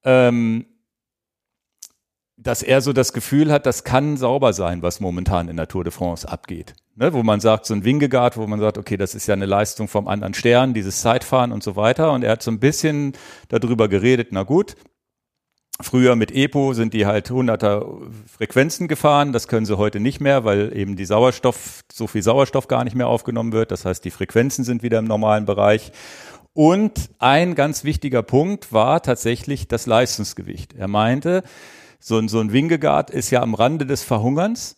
ähm, 0.02 0.64
dass 2.38 2.62
er 2.62 2.80
so 2.80 2.94
das 2.94 3.12
Gefühl 3.12 3.52
hat, 3.52 3.66
das 3.66 3.84
kann 3.84 4.16
sauber 4.16 4.54
sein, 4.54 4.80
was 4.80 5.00
momentan 5.00 5.48
in 5.48 5.58
der 5.58 5.68
Tour 5.68 5.84
de 5.84 5.92
France 5.92 6.26
abgeht. 6.26 6.74
Ne, 7.00 7.14
wo 7.14 7.22
man 7.22 7.40
sagt, 7.40 7.64
so 7.64 7.72
ein 7.72 7.82
Wingegaard, 7.86 8.36
wo 8.36 8.46
man 8.46 8.60
sagt, 8.60 8.76
okay, 8.76 8.98
das 8.98 9.14
ist 9.14 9.26
ja 9.26 9.32
eine 9.32 9.46
Leistung 9.46 9.88
vom 9.88 10.06
anderen 10.06 10.34
Stern, 10.34 10.74
dieses 10.74 11.00
Zeitfahren 11.00 11.50
und 11.50 11.62
so 11.62 11.74
weiter. 11.74 12.12
Und 12.12 12.22
er 12.22 12.32
hat 12.32 12.42
so 12.42 12.50
ein 12.50 12.60
bisschen 12.60 13.14
darüber 13.48 13.88
geredet, 13.88 14.28
na 14.32 14.42
gut, 14.42 14.76
früher 15.80 16.14
mit 16.14 16.30
EPO 16.30 16.74
sind 16.74 16.92
die 16.92 17.06
halt 17.06 17.30
hunderter 17.30 17.86
Frequenzen 18.26 18.86
gefahren. 18.86 19.32
Das 19.32 19.48
können 19.48 19.64
sie 19.64 19.78
heute 19.78 19.98
nicht 19.98 20.20
mehr, 20.20 20.44
weil 20.44 20.76
eben 20.76 20.94
die 20.94 21.06
Sauerstoff, 21.06 21.84
so 21.90 22.06
viel 22.06 22.22
Sauerstoff 22.22 22.68
gar 22.68 22.84
nicht 22.84 22.94
mehr 22.94 23.08
aufgenommen 23.08 23.52
wird. 23.52 23.70
Das 23.70 23.86
heißt, 23.86 24.04
die 24.04 24.10
Frequenzen 24.10 24.62
sind 24.62 24.82
wieder 24.82 24.98
im 24.98 25.06
normalen 25.06 25.46
Bereich. 25.46 25.92
Und 26.52 27.08
ein 27.18 27.54
ganz 27.54 27.82
wichtiger 27.82 28.22
Punkt 28.22 28.74
war 28.74 29.02
tatsächlich 29.02 29.68
das 29.68 29.86
Leistungsgewicht. 29.86 30.74
Er 30.74 30.88
meinte, 30.88 31.44
so 31.98 32.18
ein, 32.18 32.28
so 32.28 32.40
ein 32.40 32.52
Wingegaard 32.52 33.08
ist 33.08 33.30
ja 33.30 33.40
am 33.40 33.54
Rande 33.54 33.86
des 33.86 34.02
Verhungerns. 34.02 34.76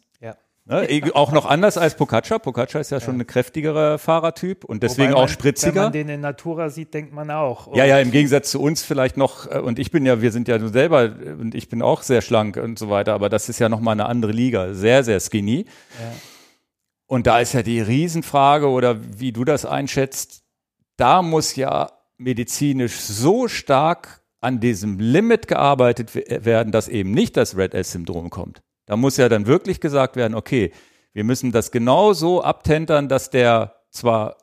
Ne, 0.64 1.02
auch 1.14 1.32
noch 1.32 1.46
anders 1.46 1.76
als 1.76 1.96
Pocaccia. 1.96 2.38
Pocaccia 2.38 2.80
ist 2.80 2.90
ja, 2.90 3.00
schon 3.00 3.20
ein 3.20 3.26
kräftigerer 3.26 3.98
Fahrertyp 3.98 4.64
und 4.64 4.82
deswegen 4.82 5.12
man, 5.12 5.22
auch 5.22 5.28
spritziger. 5.28 5.74
Wenn 5.74 5.82
man 5.82 5.92
den 5.92 6.08
in 6.08 6.20
Natura 6.20 6.68
sieht, 6.70 6.94
denkt 6.94 7.12
man 7.12 7.30
auch. 7.30 7.74
Ja, 7.74 7.84
ja, 7.84 7.98
im 7.98 8.10
Gegensatz 8.10 8.50
zu 8.50 8.60
uns 8.60 8.82
vielleicht 8.82 9.16
noch, 9.16 9.50
äh, 9.50 9.58
und 9.58 9.78
ich 9.78 9.90
bin 9.90 10.06
ja, 10.06 10.22
wir 10.22 10.30
sind 10.30 10.48
ja 10.48 10.58
selber, 10.68 11.12
und 11.38 11.54
ich 11.54 11.68
bin 11.68 11.82
auch 11.82 12.02
sehr 12.02 12.22
schlank 12.22 12.56
und 12.56 12.78
so 12.78 12.90
weiter, 12.90 13.14
aber 13.14 13.28
das 13.28 13.48
ist 13.48 13.58
ja 13.58 13.68
nochmal 13.68 13.92
eine 13.92 14.06
andere 14.06 14.32
Liga. 14.32 14.74
Sehr, 14.74 15.02
sehr 15.02 15.18
skinny. 15.20 15.66
Ja. 16.00 16.12
Und 17.06 17.26
da 17.26 17.40
ist 17.40 17.52
ja 17.52 17.62
die 17.62 17.80
Riesenfrage, 17.80 18.68
oder 18.68 18.98
wie 19.18 19.32
du 19.32 19.44
das 19.44 19.66
einschätzt, 19.66 20.44
da 20.96 21.22
muss 21.22 21.56
ja 21.56 21.90
medizinisch 22.18 23.00
so 23.00 23.48
stark 23.48 24.22
an 24.40 24.60
diesem 24.60 24.98
Limit 24.98 25.48
gearbeitet 25.48 26.14
werden, 26.14 26.72
dass 26.72 26.88
eben 26.88 27.10
nicht 27.10 27.36
das 27.36 27.56
Red 27.56 27.74
S-Syndrom 27.74 28.30
kommt. 28.30 28.62
Da 28.86 28.96
muss 28.96 29.16
ja 29.16 29.28
dann 29.28 29.46
wirklich 29.46 29.80
gesagt 29.80 30.16
werden, 30.16 30.34
okay, 30.34 30.72
wir 31.12 31.24
müssen 31.24 31.52
das 31.52 31.70
genau 31.70 32.12
so 32.12 32.42
abtentern, 32.42 33.08
dass 33.08 33.30
der 33.30 33.74
zwar 33.90 34.36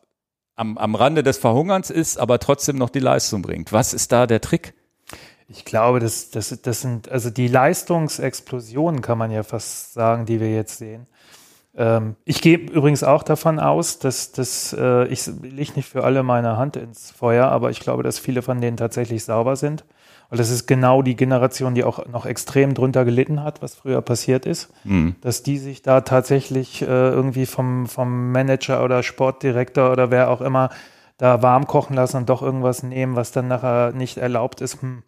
am, 0.56 0.78
am 0.78 0.96
Rande 0.96 1.24
des 1.24 1.38
Verhungerns 1.38 1.90
ist, 1.90 2.18
aber 2.18 2.40
trotzdem 2.40 2.78
noch 2.78 2.90
die 2.90 3.00
Leistung 3.00 3.42
bringt. 3.42 3.72
Was 3.72 3.94
ist 3.94 4.12
da 4.12 4.28
der 4.28 4.42
Trick? 4.42 4.74
Ich 5.48 5.66
glaube, 5.66 6.00
das, 6.00 6.30
das, 6.30 6.62
das 6.62 6.82
sind, 6.82 7.10
also 7.10 7.32
die 7.32 7.48
Leistungsexplosionen 7.48 9.02
kann 9.02 9.18
man 9.18 9.32
ja 9.32 9.42
fast 9.42 9.94
sagen, 9.94 10.26
die 10.26 10.40
wir 10.40 10.54
jetzt 10.54 10.78
sehen. 10.78 11.08
Ähm, 11.76 12.16
ich 12.24 12.42
gehe 12.42 12.58
übrigens 12.58 13.04
auch 13.04 13.24
davon 13.24 13.60
aus, 13.60 13.98
dass, 13.98 14.32
dass 14.32 14.76
äh, 14.78 15.08
ich 15.08 15.26
lege 15.26 15.74
nicht 15.74 15.90
für 15.90 16.04
alle 16.04 16.22
meine 16.22 16.58
Hand 16.58 16.76
ins 16.76 17.10
Feuer, 17.10 17.48
aber 17.48 17.72
ich 17.72 17.80
glaube, 17.80 18.04
dass 18.04 18.20
viele 18.20 18.44
von 18.44 18.62
denen 18.62 18.78
tatsächlich 18.78 19.24
sauber 19.24 19.56
sind. 19.56 19.86
Und 20.30 20.40
das 20.40 20.50
ist 20.52 20.68
genau 20.68 21.02
die 21.02 21.16
Generation, 21.16 21.74
die 21.74 21.84
auch 21.84 22.06
noch 22.08 22.26
extrem 22.26 22.74
drunter 22.74 23.04
gelitten 23.04 23.44
hat, 23.44 23.62
was 23.62 23.76
früher 23.76 24.02
passiert 24.02 24.46
ist, 24.46 24.72
mhm. 24.84 25.16
dass 25.22 25.42
die 25.42 25.58
sich 25.58 25.82
da 25.82 26.02
tatsächlich 26.02 26.82
äh, 26.84 26.86
irgendwie 26.86 27.48
vom, 27.48 27.88
vom 27.88 28.32
Manager 28.32 28.84
oder 28.84 29.02
Sportdirektor 29.02 29.92
oder 29.92 30.12
wer 30.12 30.30
auch 30.30 30.42
immer 30.42 30.70
da 31.18 31.42
warm 31.42 31.68
kochen 31.68 31.96
lassen 31.96 32.18
und 32.18 32.30
doch 32.30 32.42
irgendwas 32.42 32.84
nehmen, 32.84 33.16
was 33.16 33.32
dann 33.32 33.48
nachher 33.48 33.92
nicht 33.92 34.18
erlaubt 34.18 34.62
ist. 34.62 34.82
Hm 34.82 35.04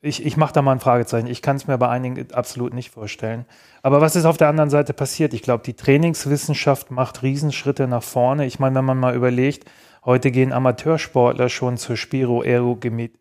ich, 0.00 0.24
ich 0.24 0.36
mache 0.36 0.52
da 0.52 0.62
mal 0.62 0.72
ein 0.72 0.80
Fragezeichen. 0.80 1.26
Ich 1.26 1.42
kann 1.42 1.56
es 1.56 1.66
mir 1.66 1.76
bei 1.76 1.88
einigen 1.88 2.32
absolut 2.32 2.72
nicht 2.72 2.90
vorstellen. 2.90 3.46
Aber 3.82 4.00
was 4.00 4.14
ist 4.14 4.26
auf 4.26 4.36
der 4.36 4.48
anderen 4.48 4.70
Seite 4.70 4.92
passiert? 4.92 5.34
Ich 5.34 5.42
glaube, 5.42 5.64
die 5.64 5.74
Trainingswissenschaft 5.74 6.90
macht 6.90 7.22
Riesenschritte 7.22 7.88
nach 7.88 8.02
vorne. 8.02 8.46
Ich 8.46 8.60
meine, 8.60 8.76
wenn 8.76 8.84
man 8.84 8.98
mal 8.98 9.16
überlegt, 9.16 9.68
heute 10.04 10.30
gehen 10.30 10.52
Amateursportler 10.52 11.48
schon 11.48 11.76
zur 11.78 11.96
Spiroergometrie. 11.96 13.18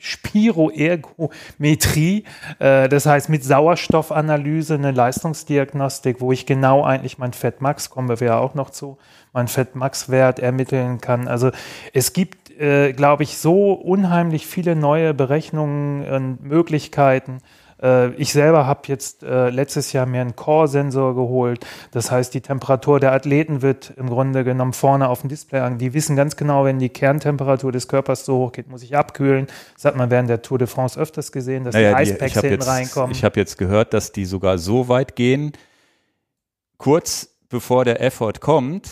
Spiroergometrie, 0.00 2.24
äh, 2.58 2.88
das 2.88 3.06
heißt 3.06 3.28
mit 3.28 3.44
Sauerstoffanalyse, 3.44 4.74
eine 4.74 4.90
Leistungsdiagnostik, 4.90 6.20
wo 6.20 6.32
ich 6.32 6.46
genau 6.46 6.82
eigentlich 6.82 7.18
mein 7.18 7.32
Fettmax, 7.32 7.90
kommen 7.90 8.08
wir 8.08 8.16
ja 8.26 8.38
auch 8.38 8.54
noch 8.54 8.70
zu, 8.70 8.98
mein 9.32 9.46
Fettmax-Wert 9.46 10.40
ermitteln 10.40 11.00
kann. 11.00 11.28
Also 11.28 11.52
es 11.92 12.12
gibt 12.12 12.40
äh, 12.60 12.92
glaube 12.92 13.22
ich, 13.22 13.38
so 13.38 13.72
unheimlich 13.72 14.46
viele 14.46 14.76
neue 14.76 15.14
Berechnungen 15.14 16.04
und 16.04 16.44
Möglichkeiten. 16.44 17.38
Äh, 17.82 18.14
ich 18.14 18.32
selber 18.32 18.66
habe 18.66 18.82
jetzt 18.86 19.22
äh, 19.22 19.50
letztes 19.50 19.92
Jahr 19.92 20.06
mir 20.06 20.20
einen 20.20 20.36
Core-Sensor 20.36 21.14
geholt. 21.14 21.66
Das 21.90 22.10
heißt, 22.10 22.32
die 22.34 22.40
Temperatur 22.40 23.00
der 23.00 23.12
Athleten 23.12 23.62
wird 23.62 23.92
im 23.96 24.08
Grunde 24.08 24.44
genommen 24.44 24.72
vorne 24.72 25.08
auf 25.08 25.20
dem 25.20 25.28
Display 25.28 25.60
an. 25.60 25.78
Die 25.78 25.94
wissen 25.94 26.16
ganz 26.16 26.36
genau, 26.36 26.64
wenn 26.64 26.78
die 26.78 26.88
Kerntemperatur 26.88 27.72
des 27.72 27.88
Körpers 27.88 28.24
so 28.24 28.38
hoch 28.38 28.52
geht, 28.52 28.68
muss 28.68 28.82
ich 28.82 28.96
abkühlen. 28.96 29.46
Das 29.74 29.84
hat 29.84 29.96
man 29.96 30.10
während 30.10 30.28
der 30.28 30.42
Tour 30.42 30.58
de 30.58 30.66
France 30.66 30.98
öfters 30.98 31.32
gesehen, 31.32 31.64
dass 31.64 31.74
naja, 31.74 31.90
die 31.90 31.96
Eispacks 31.96 32.34
hinten 32.34 32.48
jetzt, 32.48 32.68
reinkommen. 32.68 33.12
Ich 33.12 33.24
habe 33.24 33.38
jetzt 33.38 33.58
gehört, 33.58 33.94
dass 33.94 34.12
die 34.12 34.24
sogar 34.24 34.58
so 34.58 34.88
weit 34.88 35.16
gehen, 35.16 35.52
kurz 36.78 37.28
bevor 37.48 37.84
der 37.84 38.00
Effort 38.00 38.34
kommt, 38.40 38.88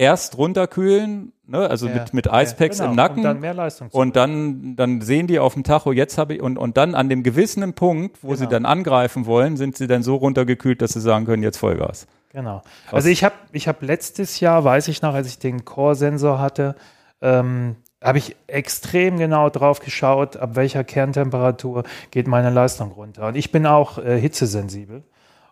erst 0.00 0.38
runterkühlen, 0.38 1.32
ne, 1.46 1.68
also 1.68 1.86
Ja, 1.86 1.94
mit, 1.94 2.14
mit 2.14 2.32
Eispacks 2.32 2.78
ja, 2.78 2.84
genau, 2.86 2.92
im 2.92 2.96
Nacken. 2.96 3.18
Um 3.18 3.22
dann 3.24 3.40
mehr 3.40 3.52
Leistung 3.54 3.90
zu 3.90 3.96
Und 3.96 4.16
dann, 4.16 4.74
dann 4.74 5.02
sehen 5.02 5.26
die 5.26 5.38
auf 5.38 5.52
dem 5.54 5.62
Tacho, 5.62 5.92
jetzt 5.92 6.16
habe 6.16 6.34
ich, 6.34 6.42
und, 6.42 6.56
und 6.56 6.78
dann 6.78 6.94
an 6.94 7.10
dem 7.10 7.22
gewissenen 7.22 7.74
Punkt, 7.74 8.18
wo 8.22 8.34
sie 8.34 8.40
Genau. 8.40 8.50
dann 8.50 8.64
angreifen 8.64 9.26
wollen, 9.26 9.58
sind 9.58 9.76
sie 9.76 9.86
dann 9.86 10.02
so 10.02 10.16
runtergekühlt, 10.16 10.80
dass 10.80 10.92
sie 10.94 11.00
sagen 11.02 11.26
können, 11.26 11.42
jetzt 11.42 11.58
Vollgas. 11.58 12.06
Genau. 12.32 12.62
Also 12.90 13.08
ich 13.08 13.24
habe 13.24 13.34
ich 13.52 13.68
hab 13.68 13.82
letztes 13.82 14.40
Jahr, 14.40 14.64
weiß 14.64 14.88
ich 14.88 15.02
noch, 15.02 15.14
als 15.14 15.26
ich 15.26 15.38
den 15.38 15.64
Core-Sensor 15.66 16.38
hatte, 16.38 16.76
ähm, 17.20 17.76
habe 18.02 18.16
ich 18.16 18.36
extrem 18.46 19.18
genau 19.18 19.50
drauf 19.50 19.80
geschaut, 19.80 20.38
ab 20.38 20.56
welcher 20.56 20.82
Kerntemperatur 20.82 21.82
geht 22.10 22.26
meine 22.26 22.48
Leistung 22.48 22.92
runter. 22.92 23.26
Und 23.28 23.36
ich 23.36 23.52
bin 23.52 23.66
auch 23.66 23.98
äh, 23.98 24.18
hitzesensibel 24.18 25.02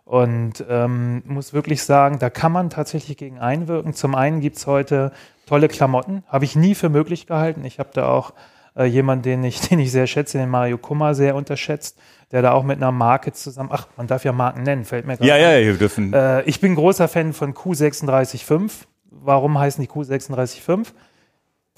und 0.09 0.65
ähm, 0.67 1.21
muss 1.27 1.53
wirklich 1.53 1.83
sagen, 1.83 2.17
da 2.17 2.31
kann 2.31 2.51
man 2.51 2.71
tatsächlich 2.71 3.15
gegen 3.15 3.37
einwirken. 3.37 3.93
Zum 3.93 4.15
einen 4.15 4.41
gibt's 4.41 4.65
heute 4.65 5.11
tolle 5.45 5.67
Klamotten, 5.67 6.23
habe 6.27 6.45
ich 6.45 6.55
nie 6.55 6.73
für 6.73 6.89
möglich 6.89 7.27
gehalten. 7.27 7.63
Ich 7.63 7.77
habe 7.77 7.89
da 7.93 8.07
auch 8.07 8.33
äh, 8.75 8.85
jemanden, 8.85 9.21
den 9.21 9.43
ich, 9.43 9.61
den 9.69 9.77
ich 9.77 9.91
sehr 9.91 10.07
schätze, 10.07 10.39
den 10.39 10.49
Mario 10.49 10.79
Kummer 10.79 11.13
sehr 11.13 11.35
unterschätzt, 11.35 11.99
der 12.31 12.41
da 12.41 12.53
auch 12.53 12.63
mit 12.63 12.77
einer 12.77 12.91
Marke 12.91 13.33
zusammen, 13.33 13.69
ach, 13.71 13.85
man 13.97 14.07
darf 14.07 14.25
ja 14.25 14.31
Marken 14.31 14.63
nennen, 14.63 14.83
fällt 14.83 15.05
mir 15.05 15.15
gerade 15.15 15.29
Ja, 15.29 15.37
ja, 15.37 15.63
wir 15.63 15.77
dürfen. 15.77 16.11
Äh, 16.11 16.41
ich 16.45 16.59
bin 16.59 16.73
großer 16.73 17.07
Fan 17.07 17.31
von 17.31 17.53
Q365. 17.53 18.87
Warum 19.11 19.59
heißen 19.59 19.79
die 19.79 19.91
Q365? 19.91 20.91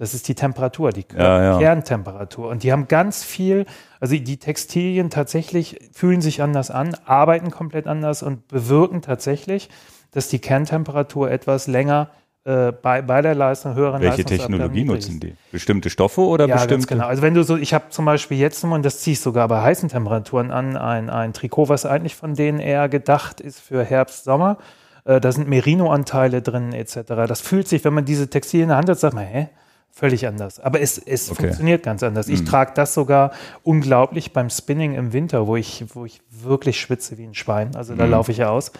Das 0.01 0.15
ist 0.15 0.27
die 0.27 0.33
Temperatur, 0.33 0.89
die 0.91 1.05
Ja, 1.15 1.43
ja. 1.43 1.59
Kerntemperatur. 1.59 2.49
Und 2.49 2.63
die 2.63 2.71
haben 2.71 2.87
ganz 2.87 3.23
viel, 3.23 3.67
also 3.99 4.15
die 4.15 4.37
Textilien 4.37 5.11
tatsächlich 5.11 5.77
fühlen 5.93 6.21
sich 6.21 6.41
anders 6.41 6.71
an, 6.71 6.97
arbeiten 7.05 7.51
komplett 7.51 7.85
anders 7.85 8.23
und 8.23 8.47
bewirken 8.47 9.03
tatsächlich, 9.03 9.69
dass 10.09 10.27
die 10.27 10.39
Kerntemperatur 10.39 11.29
etwas 11.29 11.67
länger 11.67 12.09
äh, 12.45 12.71
bei, 12.71 13.03
bei 13.03 13.21
der 13.21 13.35
Leistung, 13.35 13.75
höheren 13.75 14.01
welche 14.01 14.25
Technologie 14.25 14.85
nutzen 14.85 15.19
die? 15.19 15.35
Bestimmte 15.51 15.91
Stoffe 15.91 16.21
oder 16.21 16.47
Ja, 16.47 16.55
bestimmte? 16.55 16.73
ganz 16.73 16.87
genau. 16.87 17.05
Also 17.05 17.21
wenn 17.21 17.35
du 17.35 17.43
so, 17.43 17.55
ich 17.55 17.75
habe 17.75 17.89
zum 17.89 18.05
Beispiel 18.05 18.39
jetzt, 18.39 18.63
und 18.63 18.83
das 18.83 19.01
ziehe 19.01 19.13
ich 19.13 19.19
sogar 19.19 19.47
bei 19.49 19.61
heißen 19.61 19.87
Temperaturen 19.89 20.49
an, 20.49 20.77
ein, 20.77 21.11
ein 21.11 21.33
Trikot, 21.33 21.69
was 21.69 21.85
eigentlich 21.85 22.15
von 22.15 22.33
denen 22.33 22.57
eher 22.57 22.89
gedacht 22.89 23.39
ist 23.39 23.59
für 23.59 23.83
Herbst, 23.83 24.23
Sommer. 24.23 24.57
Äh, 25.05 25.21
da 25.21 25.31
sind 25.31 25.47
Merino-Anteile 25.47 26.41
drin 26.41 26.73
etc. 26.73 27.01
Das 27.27 27.39
fühlt 27.41 27.67
sich, 27.67 27.83
wenn 27.85 27.93
man 27.93 28.05
diese 28.05 28.31
Textilien 28.31 28.63
in 28.63 28.69
der 28.69 28.77
Hand 28.77 28.89
hat, 28.89 28.97
sagt 28.99 29.13
man, 29.13 29.25
hä? 29.25 29.49
Völlig 29.93 30.25
anders. 30.25 30.59
Aber 30.59 30.79
es, 30.81 30.97
es 30.97 31.29
Okay. 31.29 31.43
funktioniert 31.43 31.83
ganz 31.83 32.01
anders. 32.01 32.27
Ich 32.29 32.43
trage 32.45 32.71
das 32.75 32.93
sogar 32.93 33.31
unglaublich 33.63 34.31
beim 34.33 34.49
Spinning 34.49 34.95
im 34.95 35.13
Winter, 35.13 35.47
wo 35.47 35.55
ich, 35.57 35.83
wo 35.93 36.05
ich 36.05 36.21
wirklich 36.29 36.79
schwitze 36.79 37.17
wie 37.17 37.25
ein 37.25 37.33
Schwein. 37.35 37.75
Also 37.75 37.93
da 37.95 38.05
laufe 38.05 38.31
ich 38.31 38.43
aus. 38.45 38.71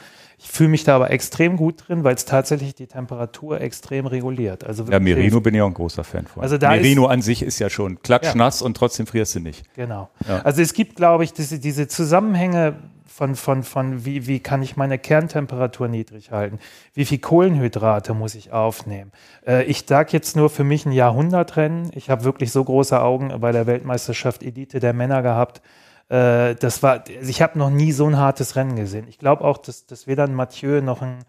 Ich 0.43 0.49
fühle 0.49 0.69
mich 0.69 0.83
da 0.83 0.95
aber 0.95 1.11
extrem 1.11 1.55
gut 1.55 1.87
drin, 1.87 2.03
weil 2.03 2.15
es 2.15 2.25
tatsächlich 2.25 2.73
die 2.73 2.87
Temperatur 2.87 3.61
extrem 3.61 4.07
reguliert. 4.07 4.63
Also 4.63 4.85
ja, 4.85 4.99
Merino 4.99 5.39
bin 5.39 5.53
ich 5.53 5.61
auch 5.61 5.67
ein 5.67 5.73
großer 5.75 6.03
Fan 6.03 6.25
von. 6.25 6.41
Also 6.41 6.57
da 6.57 6.69
Merino 6.69 7.05
an 7.05 7.21
sich 7.21 7.43
ist 7.43 7.59
ja 7.59 7.69
schon 7.69 8.01
klatschnass 8.01 8.63
und 8.63 8.75
trotzdem 8.75 9.05
frierst 9.05 9.35
du 9.35 9.39
nicht. 9.41 9.63
Genau. 9.75 10.09
Ja. 10.27 10.41
Also 10.41 10.61
es 10.63 10.73
gibt, 10.73 10.95
glaube 10.95 11.25
ich, 11.25 11.33
diese, 11.33 11.59
diese 11.59 11.87
Zusammenhänge 11.87 12.73
von, 13.21 13.35
von, 13.35 13.61
von 13.61 14.03
wie, 14.03 14.25
wie 14.25 14.39
kann 14.39 14.63
ich 14.63 14.77
meine 14.77 14.97
Kerntemperatur 14.97 15.87
niedrig 15.87 16.31
halten? 16.31 16.57
Wie 16.95 17.05
viel 17.05 17.19
Kohlenhydrate 17.19 18.15
muss 18.15 18.33
ich 18.33 18.51
aufnehmen? 18.51 19.11
Äh, 19.45 19.65
ich 19.65 19.85
sage 19.87 20.09
jetzt 20.13 20.35
nur 20.35 20.49
für 20.49 20.63
mich 20.63 20.87
ein 20.87 20.91
Jahrhundertrennen. 20.91 21.91
Ich 21.93 22.09
habe 22.09 22.23
wirklich 22.23 22.51
so 22.51 22.63
große 22.63 22.99
Augen 22.99 23.31
bei 23.39 23.51
der 23.51 23.67
Weltmeisterschaft 23.67 24.41
Elite 24.41 24.79
der 24.79 24.93
Männer 24.93 25.21
gehabt. 25.21 25.61
Äh, 26.09 26.55
das 26.55 26.81
war, 26.81 27.03
ich 27.07 27.43
habe 27.43 27.59
noch 27.59 27.69
nie 27.69 27.91
so 27.91 28.07
ein 28.07 28.17
hartes 28.17 28.55
Rennen 28.55 28.75
gesehen. 28.75 29.05
Ich 29.07 29.19
glaube 29.19 29.43
auch, 29.43 29.59
dass, 29.59 29.85
dass 29.85 30.07
weder 30.07 30.23
ein 30.23 30.33
Mathieu 30.33 30.81
noch 30.81 31.03
ein 31.03 31.19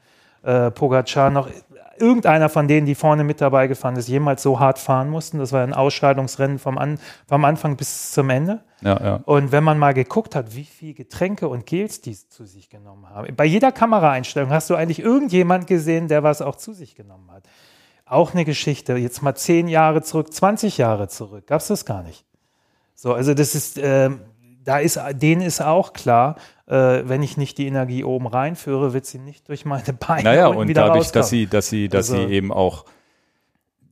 äh, 0.44 0.70
Pogacar 0.70 1.28
noch 1.28 1.50
irgendeiner 1.98 2.48
von 2.48 2.68
denen, 2.68 2.86
die 2.86 2.94
vorne 2.94 3.24
mit 3.24 3.40
dabei 3.40 3.66
gefahren 3.66 3.96
ist, 3.96 4.08
jemals 4.08 4.42
so 4.42 4.60
hart 4.60 4.78
fahren 4.78 5.10
mussten. 5.10 5.38
Das 5.38 5.52
war 5.52 5.62
ein 5.62 5.72
Ausscheidungsrennen 5.72 6.58
vom, 6.58 6.78
An 6.78 6.98
vom 7.26 7.44
Anfang 7.44 7.76
bis 7.76 8.12
zum 8.12 8.30
Ende. 8.30 8.60
Ja, 8.80 9.00
ja. 9.02 9.20
Und 9.24 9.52
wenn 9.52 9.64
man 9.64 9.78
mal 9.78 9.94
geguckt 9.94 10.34
hat, 10.34 10.54
wie 10.54 10.64
viel 10.64 10.94
Getränke 10.94 11.48
und 11.48 11.66
Gels 11.66 12.00
die 12.00 12.16
zu 12.16 12.44
sich 12.44 12.68
genommen 12.68 13.08
haben, 13.08 13.34
bei 13.36 13.44
jeder 13.44 13.72
Kameraeinstellung 13.72 14.50
hast 14.50 14.70
du 14.70 14.74
eigentlich 14.74 15.00
irgendjemand 15.00 15.66
gesehen, 15.66 16.08
der 16.08 16.22
was 16.22 16.42
auch 16.42 16.56
zu 16.56 16.72
sich 16.72 16.94
genommen 16.94 17.30
hat. 17.30 17.44
Auch 18.04 18.34
eine 18.34 18.44
Geschichte, 18.44 18.94
jetzt 18.94 19.22
mal 19.22 19.34
zehn 19.34 19.68
Jahre 19.68 20.02
zurück, 20.02 20.32
20 20.32 20.78
Jahre 20.78 21.08
zurück, 21.08 21.46
gab 21.46 21.60
es 21.60 21.68
das 21.68 21.84
gar 21.84 22.02
nicht. 22.02 22.24
So, 22.94 23.14
also 23.14 23.34
das 23.34 23.54
ist, 23.54 23.78
ähm, 23.82 24.20
da 24.64 24.78
ist, 24.78 24.98
denen 25.14 25.42
ist 25.42 25.60
auch 25.60 25.92
klar, 25.92 26.36
äh, 26.66 27.02
wenn 27.04 27.22
ich 27.22 27.36
nicht 27.36 27.58
die 27.58 27.66
Energie 27.66 28.04
oben 28.04 28.26
reinführe, 28.26 28.92
wird 28.92 29.06
sie 29.06 29.18
nicht 29.18 29.48
durch 29.48 29.64
meine 29.64 29.92
Beine 29.92 30.24
Naja, 30.24 30.46
und 30.46 30.68
wieder 30.68 30.82
dadurch, 30.86 31.06
rauskommen. 31.06 31.20
dass 31.22 31.28
sie, 31.30 31.46
dass 31.46 31.68
sie, 31.68 31.88
dass 31.88 32.10
Also- 32.10 32.26
sie 32.28 32.32
eben 32.32 32.52
auch 32.52 32.84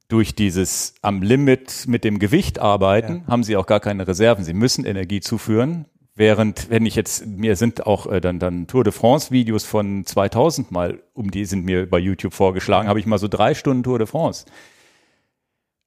durch 0.09 0.35
dieses 0.35 0.95
am 1.03 1.23
Limit 1.23 1.85
mit 1.87 2.03
dem 2.05 2.19
Gewicht 2.19 2.59
arbeiten, 2.59 3.25
haben 3.29 3.45
sie 3.45 3.57
auch 3.57 3.67
gar 3.67 3.79
keine 3.81 4.09
Reserven. 4.09 4.45
Sie 4.45 4.55
müssen 4.55 4.85
Energie 4.85 5.21
zuführen. 5.21 5.85
Während, 6.17 6.69
wenn 6.69 6.85
ich 6.85 6.97
jetzt, 6.97 7.25
mir 7.27 7.55
sind 7.55 7.87
auch 7.87 8.07
äh, 8.11 8.21
dann, 8.21 8.41
dann 8.41 8.67
Tour 8.67 8.83
de 8.83 8.93
France 8.93 9.31
Videos 9.31 9.65
von 9.65 10.05
2000 10.05 10.73
mal, 10.73 11.01
um 11.15 11.31
die 11.31 11.45
sind 11.45 11.65
mir 11.65 11.89
bei 11.89 11.99
YouTube 11.99 12.35
vorgeschlagen, 12.35 12.89
habe 12.89 12.99
ich 12.99 13.07
mal 13.07 13.19
so 13.19 13.29
drei 13.29 13.55
Stunden 13.55 13.85
Tour 13.85 13.99
de 13.99 14.07
France. 14.09 14.45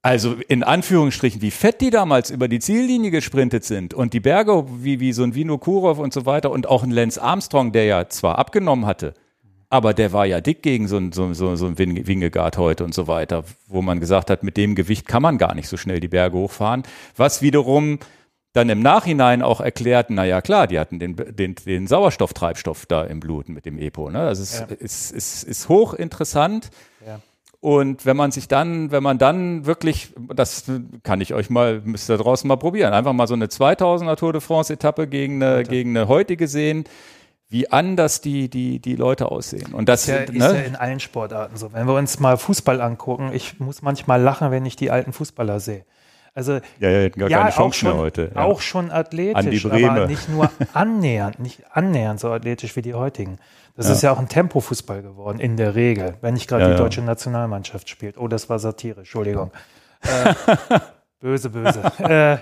Also 0.06 0.36
in 0.50 0.64
Anführungsstrichen, 0.64 1.42
wie 1.42 1.50
fett 1.52 1.80
die 1.80 1.90
damals 1.90 2.30
über 2.30 2.50
die 2.50 2.60
Ziellinie 2.60 3.10
gesprintet 3.10 3.64
sind 3.64 3.94
und 3.94 4.14
die 4.14 4.20
Berge 4.20 4.66
wie, 4.84 5.00
wie 5.00 5.14
so 5.14 5.24
ein 5.24 5.34
Vino 5.34 5.58
Kurov 5.58 5.98
und 5.98 6.12
so 6.14 6.26
weiter 6.26 6.52
und 6.52 6.68
auch 6.68 6.84
ein 6.84 6.92
Lance 6.92 7.22
Armstrong, 7.22 7.72
der 7.72 7.86
ja 7.86 8.10
zwar 8.10 8.38
abgenommen 8.38 8.86
hatte, 8.86 9.14
aber 9.70 9.94
der 9.94 10.12
war 10.12 10.26
ja 10.26 10.42
dick 10.42 10.62
gegen 10.62 10.90
so 10.90 10.98
ein, 10.98 11.14
so, 11.14 11.34
so, 11.34 11.56
so 11.56 11.68
ein 11.68 11.78
Win- 11.78 12.06
Wingegaard 12.06 12.58
heute 12.58 12.84
und 12.84 12.94
so 12.94 13.08
weiter, 13.08 13.46
wo 13.68 13.82
man 13.82 14.02
gesagt 14.02 14.30
hat, 14.30 14.44
mit 14.44 14.58
dem 14.58 14.76
Gewicht 14.76 15.08
kann 15.08 15.22
man 15.22 15.38
gar 15.38 15.56
nicht 15.56 15.70
so 15.70 15.78
schnell 15.78 16.02
die 16.02 16.10
Berge 16.10 16.38
hochfahren. 16.38 16.84
Was 17.16 17.42
wiederum 17.42 17.98
dann 18.52 18.68
im 18.70 18.82
Nachhinein 18.82 19.42
auch 19.42 19.62
erklärt, 19.62 20.10
na 20.10 20.26
ja 20.26 20.42
klar, 20.42 20.68
die 20.68 20.80
hatten 20.80 21.00
den, 21.00 21.16
den, 21.16 21.56
den 21.56 21.88
Sauerstofftreibstoff 21.88 22.86
da 22.88 23.06
im 23.06 23.22
Blut 23.22 23.48
mit 23.48 23.66
dem 23.66 23.80
EPO. 23.80 24.10
Ne? 24.12 24.20
Also 24.20 24.44
es 24.44 24.60
Ja. 24.60 24.66
ist, 24.66 25.12
ist, 25.12 25.44
ist 25.44 25.70
hochinteressant. 25.70 26.70
Ja. 27.08 27.20
Und 27.64 28.06
wenn 28.06 28.18
man 28.18 28.32
sich 28.32 28.50
dann, 28.50 28.92
wenn 28.92 29.04
man 29.04 29.18
dann 29.18 29.66
wirklich, 29.66 30.14
das 30.36 30.66
kann 31.04 31.22
ich 31.22 31.34
euch 31.34 31.50
mal, 31.50 31.80
müsst 31.86 32.10
ihr 32.10 32.18
draußen 32.18 32.46
mal 32.46 32.58
probieren, 32.58 32.92
einfach 32.92 33.14
mal 33.14 33.26
so 33.26 33.36
eine 33.36 33.46
2000er 33.46 34.18
Tour 34.18 34.34
de 34.34 34.42
France 34.42 34.74
Etappe 34.74 35.08
gegen 35.08 35.42
eine, 35.42 35.64
gegen 35.64 35.92
eine 35.92 36.10
heutige 36.10 36.50
sehen, 36.50 36.84
wie 37.48 37.72
anders 37.72 38.20
die, 38.20 38.50
die, 38.50 38.80
die 38.80 38.98
Leute 38.98 39.32
aussehen. 39.32 39.74
Und 39.74 39.88
das, 39.88 40.02
Ist 40.02 40.08
ja, 40.10 40.16
ist 40.18 40.34
ne? 40.34 40.40
ja 40.40 40.62
in 40.64 40.76
allen 40.76 41.00
Sportarten 41.00 41.56
so. 41.56 41.72
Wenn 41.72 41.88
wir 41.88 41.96
uns 41.96 42.20
mal 42.20 42.36
Fußball 42.36 42.82
angucken, 42.82 43.32
ich 43.34 43.62
muss 43.62 43.82
manchmal 43.82 44.22
lachen, 44.22 44.52
wenn 44.52 44.66
ich 44.66 44.76
die 44.76 44.92
alten 44.92 45.14
Fußballer 45.14 45.62
sehe. 45.62 45.86
Also 46.34 46.60
ja, 46.82 46.90
ja, 46.90 47.08
gar 47.08 47.30
keine 47.30 47.50
auch 47.50 47.56
Chance 47.56 47.80
schon, 47.80 47.90
mehr 47.92 47.98
heute. 47.98 48.32
Ja. 48.36 48.44
auch 48.44 48.60
schon 48.60 48.92
athletisch, 48.92 49.66
aber 49.66 50.08
nicht 50.08 50.28
nur 50.28 50.52
annähernd, 50.74 51.40
nicht 51.40 51.62
annähernd 51.72 52.20
so 52.20 52.30
athletisch 52.30 52.76
wie 52.76 52.82
die 52.82 52.94
heutigen. 52.94 53.38
Das 53.76 53.90
ist 53.90 54.04
ja 54.04 54.12
auch 54.12 54.20
ein 54.20 54.28
Tempofußball 54.28 55.02
geworden, 55.02 55.40
in 55.40 55.58
der 55.58 55.74
Regel, 55.74 56.16
wenn 56.22 56.36
nicht 56.36 56.48
gerade 56.48 56.64
Ja, 56.64 56.70
die 56.70 56.76
ja. 56.76 56.80
deutsche 56.80 57.02
Nationalmannschaft 57.02 57.90
spielt. 57.90 58.18
Oh, 58.18 58.28
das 58.28 58.50
war 58.50 58.60
Satire, 58.60 59.00
Entschuldigung. 59.00 59.52
Äh, 60.06 60.34
böse, 61.22 61.50
böse. 61.50 61.82
äh, 62.00 62.38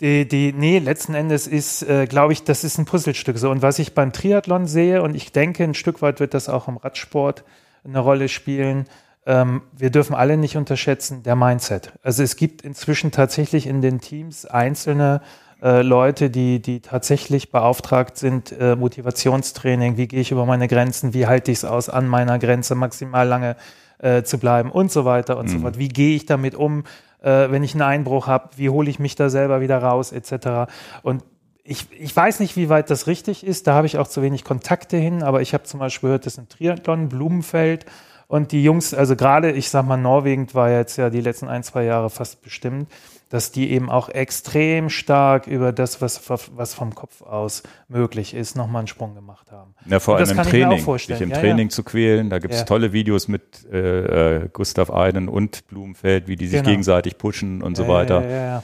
die, 0.00 0.26
die, 0.26 0.52
nee, 0.52 0.80
letzten 0.80 1.14
Endes 1.14 1.46
ist, 1.46 1.84
äh, 1.84 2.06
glaube 2.06 2.32
ich, 2.32 2.42
das 2.42 2.64
ist 2.64 2.76
ein 2.76 2.86
Puzzlestück 2.86 3.38
so. 3.38 3.52
Und 3.52 3.62
was 3.62 3.78
ich 3.78 3.94
beim 3.94 4.12
Triathlon 4.12 4.66
sehe, 4.66 5.00
und 5.00 5.14
ich 5.14 5.30
denke, 5.30 5.62
ein 5.62 5.74
Stück 5.74 6.02
weit 6.02 6.18
wird 6.18 6.34
das 6.34 6.48
auch 6.48 6.66
im 6.66 6.76
Radsport 6.76 7.44
eine 7.84 8.00
Rolle 8.00 8.28
spielen, 8.28 8.86
ähm, 9.26 9.62
wir 9.70 9.90
dürfen 9.90 10.16
alle 10.16 10.36
nicht 10.36 10.56
unterschätzen, 10.56 11.22
der 11.22 11.36
Mindset. 11.36 11.92
Also 12.02 12.24
es 12.24 12.34
gibt 12.34 12.62
inzwischen 12.62 13.12
tatsächlich 13.12 13.68
in 13.68 13.80
den 13.80 14.00
Teams 14.00 14.44
einzelne 14.44 15.22
äh, 15.62 15.82
Leute, 15.82 16.28
die, 16.28 16.60
die 16.60 16.80
tatsächlich 16.80 17.50
beauftragt 17.50 18.18
sind, 18.18 18.52
äh, 18.52 18.74
Motivationstraining, 18.74 19.96
wie 19.96 20.08
gehe 20.08 20.20
ich 20.20 20.32
über 20.32 20.44
meine 20.44 20.66
Grenzen, 20.66 21.14
wie 21.14 21.26
halte 21.26 21.52
ich 21.52 21.58
es 21.58 21.64
aus, 21.64 21.88
an 21.88 22.08
meiner 22.08 22.38
Grenze 22.38 22.74
maximal 22.74 23.28
lange 23.28 23.56
äh, 23.98 24.24
zu 24.24 24.38
bleiben 24.38 24.70
und 24.70 24.90
so 24.90 25.04
weiter 25.04 25.38
und 25.38 25.48
so 25.48 25.60
fort. 25.60 25.78
Wie 25.78 25.88
gehe 25.88 26.16
ich 26.16 26.26
damit 26.26 26.56
um, 26.56 26.84
äh, 27.22 27.50
wenn 27.50 27.62
ich 27.62 27.74
einen 27.74 27.82
Einbruch 27.82 28.26
habe, 28.26 28.50
wie 28.56 28.68
hole 28.68 28.90
ich 28.90 28.98
mich 28.98 29.14
da 29.14 29.30
selber 29.30 29.60
wieder 29.60 29.78
raus, 29.78 30.10
etc. 30.10 30.72
Und 31.02 31.22
ich, 31.62 31.86
ich 31.92 32.14
weiß 32.14 32.40
nicht, 32.40 32.56
wie 32.56 32.68
weit 32.68 32.90
das 32.90 33.06
richtig 33.06 33.46
ist, 33.46 33.68
da 33.68 33.74
habe 33.74 33.86
ich 33.86 33.98
auch 33.98 34.08
zu 34.08 34.20
wenig 34.20 34.42
Kontakte 34.42 34.96
hin, 34.96 35.22
aber 35.22 35.42
ich 35.42 35.54
habe 35.54 35.62
zum 35.62 35.78
Beispiel 35.78 36.08
gehört, 36.08 36.26
dass 36.26 36.38
im 36.38 36.48
Triathlon 36.48 37.08
Blumenfeld 37.08 37.86
und 38.26 38.50
die 38.50 38.64
Jungs, 38.64 38.94
also 38.94 39.14
gerade, 39.14 39.52
ich 39.52 39.70
sag 39.70 39.86
mal, 39.86 39.96
Norwegen 39.96 40.52
war 40.54 40.70
jetzt 40.70 40.96
ja 40.96 41.10
die 41.10 41.20
letzten 41.20 41.48
ein, 41.48 41.62
zwei 41.62 41.84
Jahre 41.84 42.10
fast 42.10 42.42
bestimmt, 42.42 42.90
dass 43.32 43.50
die 43.50 43.70
eben 43.70 43.88
auch 43.88 44.10
extrem 44.10 44.90
stark 44.90 45.46
über 45.46 45.72
das, 45.72 46.02
was, 46.02 46.20
was 46.28 46.74
vom 46.74 46.94
Kopf 46.94 47.22
aus 47.22 47.62
möglich 47.88 48.34
ist, 48.34 48.56
nochmal 48.56 48.80
einen 48.80 48.88
Sprung 48.88 49.14
gemacht 49.14 49.50
haben. 49.50 49.74
Ja, 49.86 50.00
vor 50.00 50.16
allem 50.18 50.28
im 50.28 50.36
Training, 50.36 50.98
sich 50.98 51.20
im 51.22 51.30
Ja, 51.30 51.38
Training 51.38 51.70
zu 51.70 51.82
quälen. 51.82 52.28
Da 52.28 52.40
gibt 52.40 52.52
es 52.52 52.60
Ja. 52.60 52.66
tolle 52.66 52.92
Videos 52.92 53.28
mit 53.28 53.66
äh, 53.72 54.36
äh, 54.42 54.48
Gustav 54.52 54.90
Eiden 54.92 55.30
und 55.30 55.66
Blumenfeld, 55.68 56.28
wie 56.28 56.36
die 56.36 56.46
sich 56.46 56.58
Genau. 56.58 56.68
gegenseitig 56.72 57.16
pushen 57.16 57.62
und 57.62 57.74
so 57.74 57.84
Ja, 57.84 57.88
weiter. 57.88 58.62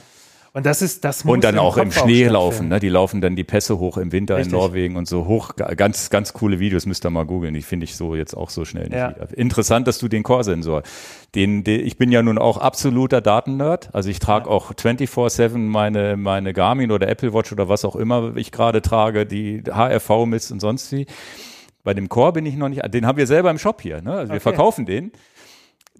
Ja, 0.59 0.63
ja, 0.63 0.63
ja. 0.63 0.63
Und 0.63 0.65
das 0.65 0.81
ist, 0.81 1.03
das 1.05 1.23
muss 1.23 1.33
Und 1.35 1.43
dann 1.43 1.57
auch 1.59 1.77
im 1.77 1.85
Kopf 1.85 1.93
Schnee 1.93 2.25
stattfinden. 2.25 2.33
laufen, 2.33 2.67
ne? 2.69 2.79
Die 2.79 2.89
laufen 2.89 3.21
dann 3.21 3.35
die 3.35 3.43
Pässe 3.43 3.79
hoch 3.79 3.97
im 3.97 4.11
Winter 4.11 4.37
Richtig. 4.37 4.53
in 4.53 4.59
Norwegen 4.59 4.95
und 4.95 5.07
so 5.07 5.25
hoch. 5.25 5.55
Ga- 5.55 5.73
Ganz, 5.73 6.09
ganz 6.09 6.33
coole 6.33 6.59
Videos, 6.59 6.85
müsst 6.85 7.05
ihr 7.05 7.09
mal 7.09 7.25
googeln. 7.25 7.53
Die 7.53 7.61
finde 7.61 7.83
ich 7.85 7.95
so 7.95 8.15
jetzt 8.15 8.35
auch 8.35 8.49
so 8.49 8.65
schnell 8.65 8.85
nicht 8.85 8.93
Ja. 8.97 9.09
wieder. 9.15 9.27
Interessant, 9.37 9.87
dass 9.87 9.97
du 9.99 10.07
den 10.07 10.23
Core-Sensor, 10.23 10.83
den, 11.35 11.63
den, 11.63 11.85
ich 11.85 11.97
bin 11.97 12.11
ja 12.11 12.21
nun 12.21 12.37
auch 12.37 12.57
absoluter 12.57 13.21
Datennerd. 13.21 13.89
Also 13.93 14.09
ich 14.09 14.19
trage 14.19 14.49
auch 14.49 14.73
24-7 14.73 15.57
meine, 15.57 16.17
meine 16.17 16.53
Garmin 16.53 16.91
oder 16.91 17.07
Apple 17.07 17.33
Watch 17.33 17.51
oder 17.51 17.69
was 17.69 17.85
auch 17.85 17.95
immer 17.95 18.35
ich 18.35 18.51
gerade 18.51 18.81
trage, 18.81 19.25
die 19.25 19.63
HRV 19.69 20.25
misst 20.25 20.51
und 20.51 20.59
sonst 20.59 20.91
wie. 20.91 21.05
Bei 21.83 21.93
dem 21.93 22.09
Core 22.09 22.33
bin 22.33 22.45
ich 22.45 22.55
noch 22.55 22.67
nicht, 22.69 22.81
den 22.93 23.05
haben 23.05 23.17
wir 23.17 23.25
selber 23.25 23.49
im 23.49 23.57
Shop 23.57 23.81
hier, 23.81 24.01
ne? 24.01 24.11
Also 24.11 24.29
wir 24.33 24.35
Okay. 24.35 24.39
verkaufen 24.41 24.85
den. 24.85 25.11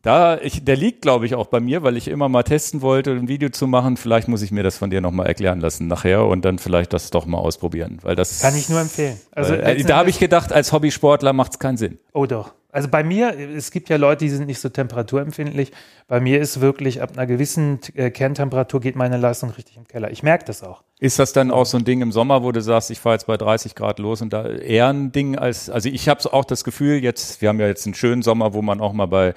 Da, 0.02 0.38
ich, 0.40 0.64
der 0.64 0.78
liegt, 0.78 1.02
glaube 1.02 1.26
ich, 1.26 1.36
auch 1.36 1.48
bei 1.48 1.60
mir, 1.60 1.84
weil 1.84 1.98
ich 1.98 2.08
immer 2.08 2.30
mal 2.30 2.44
testen 2.44 2.82
wollte, 2.82 3.12
ein 3.12 3.28
Video 3.28 3.50
zu 3.50 3.68
machen. 3.68 3.98
Vielleicht 3.98 4.28
muss 4.28 4.42
ich 4.42 4.52
mir 4.52 4.64
das 4.64 4.78
von 4.78 4.90
dir 4.90 5.02
nochmal 5.02 5.28
erklären 5.28 5.60
lassen 5.60 5.88
nachher 5.88 6.26
und 6.26 6.46
dann 6.46 6.58
vielleicht 6.58 6.94
das 6.94 7.10
doch 7.10 7.26
mal 7.26 7.38
ausprobieren. 7.38 8.00
Weil 8.02 8.16
das 8.16 8.40
Kann 8.40 8.56
ich 8.56 8.70
nur 8.70 8.80
empfehlen. 8.80 9.20
Also 9.32 9.54
weil, 9.54 9.80
äh, 9.80 9.84
da 9.84 9.98
habe 9.98 10.10
ich 10.10 10.20
gedacht, 10.20 10.54
als 10.54 10.72
Hobbysportler 10.72 11.34
macht 11.34 11.54
es 11.54 11.60
keinen 11.60 11.78
Sinn. 11.78 12.00
Oh 12.14 12.26
doch. 12.26 12.54
Also 12.72 12.88
bei 12.88 13.04
mir, 13.04 13.36
es 13.36 13.72
gibt 13.72 13.90
ja 13.90 13.98
Leute, 13.98 14.26
die 14.26 14.30
sind 14.30 14.46
nicht 14.46 14.60
so 14.60 14.70
temperaturempfindlich. 14.70 15.72
Bei 16.08 16.20
mir 16.20 16.40
ist 16.40 16.62
wirklich, 16.62 17.02
ab 17.02 17.14
einer 17.14 17.26
gewissen 17.26 17.80
äh, 17.96 18.12
Kerntemperatur 18.12 18.80
geht 18.80 18.96
meine 18.96 19.18
Leistung 19.18 19.50
richtig 19.50 19.76
im 19.76 19.88
Keller. 19.88 20.12
Ich 20.12 20.22
merke 20.22 20.46
das 20.46 20.62
auch. 20.62 20.84
Ist 21.00 21.18
das 21.18 21.34
dann 21.34 21.50
auch 21.50 21.66
so 21.66 21.78
ein 21.78 21.84
Ding 21.84 22.02
im 22.02 22.12
Sommer, 22.12 22.44
wo 22.44 22.52
du 22.52 22.62
sagst, 22.62 22.92
ich 22.92 23.00
fahre 23.00 23.16
jetzt 23.16 23.26
bei 23.26 23.38
30 23.38 23.74
Grad 23.74 23.98
los 23.98 24.22
und 24.22 24.34
da 24.34 24.48
eher 24.48 24.88
ein 24.88 25.12
Ding 25.12 25.36
als, 25.36 25.72
also 25.72 25.90
ich 25.90 26.08
habe 26.08 26.32
auch 26.32 26.46
das 26.46 26.64
Gefühl, 26.64 27.04
jetzt, 27.04 27.42
wir 27.42 27.50
haben 27.50 27.60
ja 27.60 27.66
jetzt 27.66 27.88
einen 27.88 27.96
schönen 27.96 28.22
Sommer, 28.22 28.54
wo 28.54 28.62
man 28.62 28.82
auch 28.82 28.94
mal 28.94 29.08
bei 29.08 29.34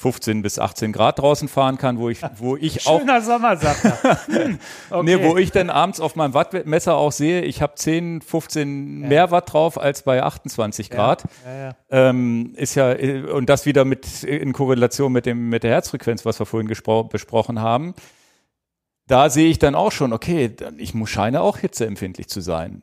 15 0.00 0.40
bis 0.40 0.58
18 0.58 0.92
Grad 0.92 1.18
draußen 1.18 1.46
fahren 1.46 1.76
kann, 1.76 1.98
wo 1.98 2.08
ich, 2.08 2.22
wo 2.38 2.56
ich 2.56 2.86
auch 2.86 3.00
Schöner 3.00 3.20
Sommer, 3.20 3.58
sagt 3.58 3.84
er. 3.84 4.00
Hm, 4.30 4.58
okay. 4.88 5.02
Nee, 5.04 5.22
wo 5.22 5.36
ich 5.36 5.50
dann 5.50 5.68
abends 5.68 6.00
auf 6.00 6.16
meinem 6.16 6.32
Wattmesser 6.32 6.96
auch 6.96 7.12
sehe, 7.12 7.42
ich 7.42 7.60
habe 7.60 7.74
10, 7.74 8.22
15 8.22 9.00
mehr 9.00 9.30
Watt 9.30 9.52
drauf 9.52 9.78
als 9.78 10.02
bei 10.02 10.22
28 10.22 10.88
Grad. 10.88 11.24
Ja, 11.44 11.54
ja. 11.54 11.76
Ähm, 11.90 12.54
ist 12.56 12.76
ja, 12.76 12.92
äh, 12.92 13.22
und 13.22 13.50
das 13.50 13.66
wieder 13.66 13.84
mit 13.84 14.24
in 14.24 14.54
Korrelation 14.54 15.12
mit 15.12 15.26
dem, 15.26 15.50
mit 15.50 15.64
der 15.64 15.72
Herzfrequenz, 15.72 16.24
was 16.24 16.40
wir 16.40 16.46
vorhin 16.46 16.68
besprochen 16.68 17.60
haben. 17.60 17.94
Da 19.06 19.28
sehe 19.28 19.50
ich 19.50 19.58
dann 19.58 19.74
auch 19.74 19.92
schon, 19.92 20.14
okay, 20.14 20.50
ich 20.78 20.94
muss 20.94 21.10
scheine 21.10 21.42
auch 21.42 21.58
hitzeempfindlich 21.58 22.28
zu 22.28 22.40
sein. 22.40 22.82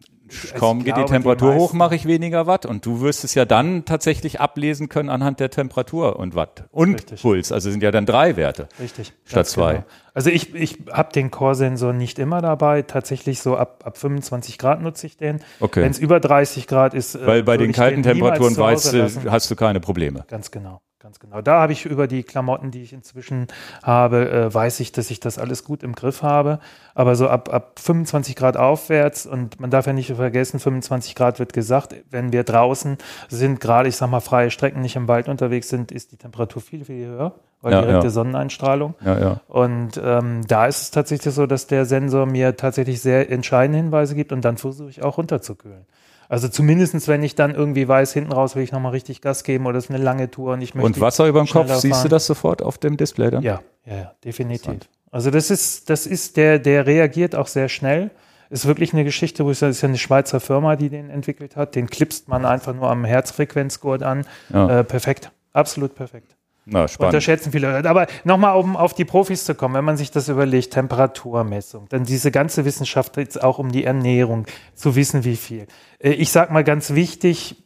Kaum 0.58 0.80
geht 0.80 0.88
die 0.88 0.92
glaube, 0.92 1.06
die 1.06 1.12
Temperatur 1.14 1.56
hoch, 1.56 1.74
mache 1.74 1.96
ich 1.96 2.06
weniger 2.06 2.48
Watt. 2.48 2.66
Und 2.66 2.86
du 2.86 3.02
wirst 3.02 3.24
es 3.24 3.34
ja 3.34 3.46
dann 3.46 3.86
tatsächlich 3.86 4.40
ablesen 4.40 4.90
können 4.90 5.10
anhand 5.10 5.40
der 5.40 5.50
Temperatur 5.50 6.18
und 6.18 6.36
Watt. 6.36 6.66
Und 6.72 6.96
Richtig. 6.96 7.22
Puls. 7.22 7.52
Also 7.52 7.72
sind 7.72 7.84
ja 7.84 7.92
dann 7.92 8.06
drei 8.06 8.36
Werte. 8.36 8.68
Richtig. 8.80 9.14
Statt 9.26 9.48
zwei. 9.48 9.74
Genau. 9.74 9.86
Also 10.14 10.32
ich, 10.32 10.56
ich 10.56 10.80
habe 10.92 11.12
den 11.14 11.30
Core-Sensor 11.30 11.94
nicht 11.94 12.18
immer 12.18 12.42
dabei. 12.42 12.82
Tatsächlich 12.82 13.40
so 13.40 13.56
ab, 13.56 13.84
ab 13.86 13.98
25 13.98 14.58
Grad 14.58 14.82
nutze 14.82 15.06
ich 15.06 15.18
den. 15.18 15.42
Okay. 15.60 15.84
Wenn 15.84 15.92
es 15.92 16.00
über 16.00 16.20
30 16.20 16.66
Grad 16.66 16.94
ist, 16.94 17.16
äh, 17.16 17.28
Weil 17.28 17.44
bei 17.44 17.58
den 17.58 17.72
kalten 17.72 18.02
den 18.02 18.14
Temperaturen 18.14 18.58
weißt 18.58 18.94
du, 18.94 19.32
hast 19.32 19.52
du 19.52 19.56
keine 19.56 19.80
Probleme. 19.80 20.26
Ganz 20.28 20.50
genau, 20.50 20.82
ganz 21.08 21.20
genau. 21.20 21.42
Da 21.42 21.62
habe 21.62 21.72
ich 21.72 21.86
über 21.86 22.06
die 22.06 22.24
Klamotten, 22.24 22.70
die 22.70 22.82
ich 22.82 22.92
inzwischen 22.92 23.48
habe, 23.82 24.30
äh, 24.30 24.54
weiß 24.54 24.82
ich, 24.82 24.92
dass 24.92 25.10
ich 25.10 25.22
das 25.22 25.40
alles 25.40 25.64
gut 25.64 25.82
im 25.82 25.94
Griff 25.96 26.22
habe. 26.22 26.60
Aber 26.96 27.16
so 27.16 27.30
ab, 27.30 27.48
ab 27.54 27.80
25 27.80 28.36
Grad 28.36 28.58
aufwärts 28.58 29.26
und 29.26 29.58
man 29.60 29.70
darf 29.70 29.88
ja 29.88 29.94
nicht 29.94 30.14
vergessen, 30.14 30.60
25 30.60 31.16
Grad 31.16 31.40
wird 31.40 31.54
gesagt, 31.54 31.96
wenn 32.12 32.34
wir 32.34 32.44
draußen 32.44 32.98
sind, 33.30 33.62
gerade 33.62 33.88
ich 33.88 33.96
sag 33.96 34.10
mal 34.10 34.20
freie 34.20 34.52
Strecken 34.52 34.82
nicht 34.82 34.98
im 34.98 35.08
Wald 35.08 35.30
unterwegs 35.30 35.70
sind, 35.70 35.94
ist 35.94 36.12
die 36.12 36.18
Temperatur 36.18 36.62
viel, 36.62 36.84
viel 36.84 37.08
höher, 37.08 37.36
weil 37.62 37.72
Ja, 37.72 37.82
direkte 37.82 38.08
ja. 38.08 38.12
Sonneneinstrahlung. 38.12 38.96
Ja, 39.06 39.18
ja. 39.18 39.42
Und 39.48 40.02
ähm, 40.04 40.42
da 40.46 40.68
ist 40.68 40.82
es 40.82 40.92
tatsächlich 40.92 41.34
so, 41.34 41.46
dass 41.46 41.68
der 41.68 41.86
Sensor 41.86 42.26
mir 42.26 42.58
tatsächlich 42.58 43.02
sehr 43.02 43.32
entscheidende 43.32 43.78
Hinweise 43.78 44.14
gibt 44.14 44.34
und 44.34 44.44
dann 44.44 44.58
versuche 44.58 44.90
ich 44.90 45.04
auch 45.04 45.18
runterzukühlen. 45.18 45.86
Also 46.30 46.50
zumindestens, 46.50 47.08
wenn 47.08 47.24
ich 47.24 47.36
dann 47.36 47.56
irgendwie 47.56 47.88
weiß, 47.88 48.14
hinten 48.14 48.32
raus 48.32 48.56
will 48.56 48.64
ich 48.64 48.72
nochmal 48.72 48.92
richtig 48.92 49.22
Gas 49.22 49.44
geben 49.44 49.66
oder 49.66 49.78
es 49.78 49.86
ist 49.86 49.92
eine 49.92 50.04
lange 50.04 50.30
Tour 50.30 50.54
und 50.54 50.62
ich 50.62 50.76
möchte. 50.76 50.86
Und 50.86 51.00
Wasser 51.00 51.28
über 51.28 51.40
dem 51.40 51.48
Kopf, 51.48 51.66
schneller 51.66 51.80
siehst 51.80 51.94
du 51.94 52.00
fahren. 52.00 52.10
das 52.10 52.26
sofort 52.26 52.62
auf 52.62 52.78
dem 52.78 52.98
Display 52.98 53.32
dann? 53.32 53.44
Ja, 53.44 53.62
ja, 53.86 53.96
ja, 53.96 54.12
definitiv. 54.24 54.80
Also 55.12 55.32
das 55.32 55.50
ist, 55.50 55.90
das 55.90 56.06
ist 56.06 56.38
der, 56.38 56.60
der 56.60 56.86
reagiert 56.86 57.36
auch 57.36 57.48
sehr 57.48 57.70
schnell. 57.70 58.12
Ist 58.50 58.66
wirklich 58.66 58.94
eine 58.94 59.04
Geschichte, 59.04 59.46
wo 59.46 59.52
ich 59.52 59.58
sage, 59.58 59.72
es 59.72 59.78
ist 59.78 59.82
ja 59.82 59.90
eine 59.90 59.98
Schweizer 59.98 60.40
Firma, 60.40 60.76
die 60.76 60.90
den 60.90 61.10
entwickelt 61.10 61.56
hat. 61.56 61.76
Den 61.76 61.90
klipst 61.90 62.28
man 62.28 62.46
einfach 62.46 62.74
nur 62.74 62.90
am 62.90 63.04
Herzfrequenzgurt 63.04 64.04
an. 64.04 64.26
Ja. 64.54 64.80
Äh, 64.80 64.84
perfekt. 64.84 65.32
Absolut 65.54 65.96
perfekt. 65.96 66.37
Na, 66.70 66.88
spannend. 66.88 67.14
Unterschätzen 67.14 67.52
viele 67.54 67.72
Leute. 67.72 67.90
Aber 67.90 68.08
nochmal, 68.26 68.58
um 68.58 68.76
auf 68.76 68.94
die 68.94 69.06
Profis 69.06 69.46
zu 69.46 69.56
kommen, 69.56 69.74
wenn 69.76 69.86
man 69.86 69.96
sich 69.96 70.12
das 70.12 70.28
überlegt, 70.28 70.74
Temperaturmessung, 70.74 71.88
dann 71.90 72.04
diese 72.04 72.30
ganze 72.30 72.66
Wissenschaft 72.66 73.16
jetzt 73.18 73.42
auch 73.42 73.58
um 73.58 73.72
die 73.72 73.86
Ernährung, 73.86 74.46
zu 74.76 74.96
wissen, 74.96 75.24
wie 75.24 75.38
viel. 75.38 75.68
Äh, 76.00 76.12
Ich 76.12 76.32
sag 76.32 76.52
mal 76.52 76.64
ganz 76.64 76.94
wichtig, 76.94 77.64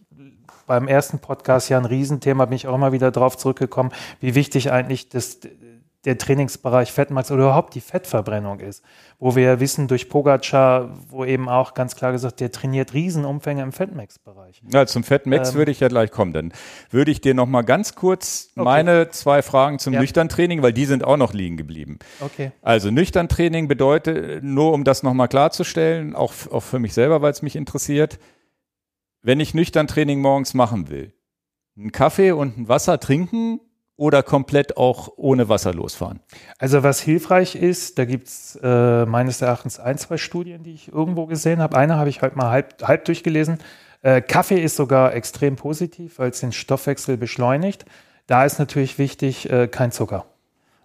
beim 0.68 0.88
ersten 0.88 1.20
Podcast 1.20 1.70
ja 1.70 1.78
ein 1.78 1.86
Riesenthema, 1.86 2.46
bin 2.46 2.56
ich 2.56 2.68
auch 2.68 2.76
immer 2.76 2.92
wieder 2.92 3.12
drauf 3.12 3.38
zurückgekommen, 3.38 3.92
wie 4.20 4.36
wichtig 4.36 4.72
eigentlich 4.72 5.10
das, 5.10 5.40
der 6.06 6.18
Trainingsbereich 6.18 6.92
Fettmax 6.92 7.30
oder 7.32 7.44
überhaupt 7.44 7.76
die 7.76 7.82
Fettverbrennung 7.82 8.60
ist. 8.60 8.84
Wo 9.20 9.36
wir 9.36 9.44
ja 9.44 9.60
wissen 9.60 9.88
durch 9.88 10.10
Pogacar, 10.10 10.90
wo 11.10 11.24
eben 11.26 11.48
auch 11.48 11.76
ganz 11.76 11.96
klar 11.96 12.12
gesagt, 12.12 12.40
der 12.40 12.52
trainiert 12.52 12.94
Riesenumfänge 12.96 13.62
im 13.62 13.72
Fettmax-Bereich. 13.72 14.64
Ja, 14.72 14.88
zum 14.88 15.04
Fat 15.04 15.28
Max 15.28 15.50
Ähm. 15.52 15.56
würde 15.56 15.72
ich 15.72 15.80
ja 15.80 15.90
gleich 15.90 16.10
kommen. 16.10 16.34
Dann 16.34 16.54
würde 16.90 17.12
ich 17.12 17.22
dir 17.22 17.36
noch 17.36 17.46
mal 17.46 17.62
ganz 17.62 17.94
kurz 17.94 18.50
Okay. 18.56 18.64
meine 18.64 19.10
zwei 19.12 19.44
Fragen 19.44 19.78
zum 19.78 19.94
Ja. 19.94 20.00
Nüchtern-Training, 20.00 20.64
weil 20.64 20.74
die 20.74 20.86
sind 20.86 21.04
auch 21.04 21.18
noch 21.18 21.34
liegen 21.34 21.56
geblieben. 21.58 22.00
Okay. 22.20 22.52
Also 22.64 22.90
Nüchtern-Training 22.90 23.68
bedeutet, 23.68 24.44
nur 24.44 24.74
um 24.74 24.84
das 24.84 25.04
noch 25.04 25.14
mal 25.14 25.28
klarzustellen, 25.28 26.16
auch, 26.16 26.34
auch 26.52 26.62
für 26.64 26.80
mich 26.80 26.94
selber, 26.96 27.22
weil 27.22 27.32
es 27.32 27.44
mich 27.44 27.56
interessiert, 27.56 28.18
wenn 29.22 29.40
ich 29.40 29.54
Nüchtern-Training 29.54 30.20
morgens 30.20 30.56
machen 30.56 30.90
will, 30.90 31.14
einen 31.78 31.92
Kaffee 31.92 32.32
und 32.32 32.58
ein 32.58 32.68
Wasser 32.68 33.00
trinken 33.00 33.60
oder 33.98 34.24
komplett 34.24 34.78
auch 34.78 35.10
ohne 35.18 35.50
Wasser 35.50 35.74
losfahren? 35.74 36.20
Also 36.58 36.84
was 36.84 37.02
hilfreich 37.02 37.56
ist, 37.56 38.00
da 38.00 38.06
gibt's 38.06 38.58
äh, 38.62 39.06
meines 39.06 39.42
Erachtens 39.42 39.80
ein, 39.80 39.98
zwei 39.98 40.18
Studien, 40.18 40.64
die 40.64 40.74
ich 40.74 40.92
irgendwo 40.92 41.26
gesehen 41.26 41.60
habe. 41.60 41.78
Eine 41.78 41.98
habe 41.98 42.10
ich 42.10 42.22
heute 42.22 42.38
mal 42.38 42.50
halb, 42.50 42.82
halb 42.84 43.06
durchgelesen. 43.06 43.60
Äh, 44.02 44.22
Kaffee 44.22 44.62
ist 44.62 44.76
sogar 44.76 45.14
extrem 45.14 45.56
positiv, 45.56 46.20
weil 46.20 46.32
es 46.32 46.40
den 46.40 46.52
Stoffwechsel 46.52 47.18
beschleunigt. 47.18 47.86
Da 48.28 48.46
ist 48.46 48.60
natürlich 48.60 48.98
wichtig, 48.98 49.50
äh, 49.50 49.68
kein 49.68 49.92
Zucker. 49.92 50.26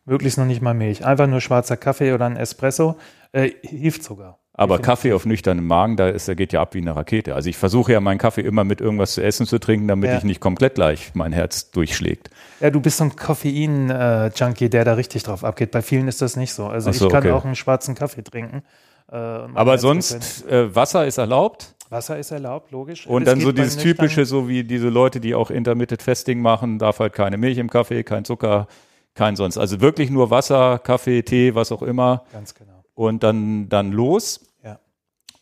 Möglichst 0.04 0.38
noch 0.38 0.44
nicht 0.44 0.62
mal 0.62 0.74
Milch. 0.74 1.04
Einfach 1.04 1.26
nur 1.26 1.40
schwarzer 1.40 1.76
Kaffee 1.76 2.12
oder 2.12 2.26
ein 2.26 2.36
Espresso 2.36 2.96
äh, 3.32 3.50
hilft 3.62 4.04
sogar. 4.04 4.38
Aber. 4.58 4.78
Kaffee 4.78 5.12
auf 5.12 5.26
nüchternem 5.26 5.66
Magen, 5.66 5.96
da 5.96 6.08
ist, 6.08 6.28
der 6.28 6.34
geht 6.34 6.52
ja 6.52 6.62
ab 6.62 6.74
wie 6.74 6.78
eine 6.80 6.96
Rakete. 6.96 7.34
Also 7.34 7.50
ich 7.50 7.56
versuche 7.58 7.92
ja 7.92 8.00
meinen 8.00 8.18
Kaffee 8.18 8.40
immer 8.40 8.64
mit 8.64 8.80
irgendwas 8.80 9.12
zu 9.14 9.22
essen 9.22 9.46
zu 9.46 9.58
trinken, 9.58 9.86
damit 9.88 10.10
Ja. 10.10 10.16
ich 10.18 10.24
nicht 10.24 10.40
komplett 10.40 10.76
gleich 10.76 11.10
mein 11.14 11.32
Herz 11.32 11.70
durchschlägt. 11.70 12.30
Ja, 12.60 12.70
du 12.70 12.80
bist 12.80 12.96
so 12.96 13.04
ein 13.04 13.14
Koffein-Junkie, 13.16 14.70
der 14.70 14.84
da 14.84 14.94
richtig 14.94 15.22
drauf 15.24 15.44
abgeht. 15.44 15.70
Bei 15.70 15.82
vielen 15.82 16.08
ist 16.08 16.22
das 16.22 16.36
nicht 16.36 16.52
so. 16.52 16.66
Also 16.66 16.90
so, 16.92 17.06
ich 17.06 17.12
kann 17.12 17.22
okay. 17.22 17.32
auch 17.32 17.44
einen 17.44 17.54
schwarzen 17.56 17.94
Kaffee 17.94 18.22
trinken. 18.22 18.62
Äh, 19.10 19.14
Aber 19.16 19.72
Herzfrequenz- 19.74 19.80
sonst, 19.80 20.46
äh, 20.48 20.74
Wasser 20.74 21.06
ist 21.06 21.18
erlaubt. 21.18 21.74
Wasser 21.90 22.18
ist 22.18 22.32
erlaubt, 22.32 22.72
logisch. 22.72 23.06
Und 23.06 23.22
Es 23.22 23.28
dann 23.28 23.40
so 23.40 23.52
dieses 23.52 23.76
typische, 23.76 24.24
so 24.24 24.48
wie 24.48 24.64
diese 24.64 24.88
Leute, 24.88 25.20
die 25.20 25.34
auch 25.36 25.50
Intermittent 25.50 26.02
Fasting 26.02 26.40
machen, 26.40 26.78
darf 26.80 26.98
halt 26.98 27.12
keine 27.12 27.36
Milch 27.36 27.58
im 27.58 27.70
Kaffee, 27.70 28.02
kein 28.02 28.24
Zucker, 28.24 28.66
kein 29.14 29.36
sonst. 29.36 29.56
Also 29.56 29.80
wirklich 29.80 30.10
nur 30.10 30.30
Wasser, 30.30 30.80
Kaffee, 30.80 31.22
Tee, 31.22 31.54
was 31.54 31.70
auch 31.70 31.82
immer. 31.82 32.24
Ganz 32.32 32.54
genau. 32.54 32.72
Und 32.94 33.22
dann, 33.22 33.68
dann 33.68 33.92
los. 33.92 34.40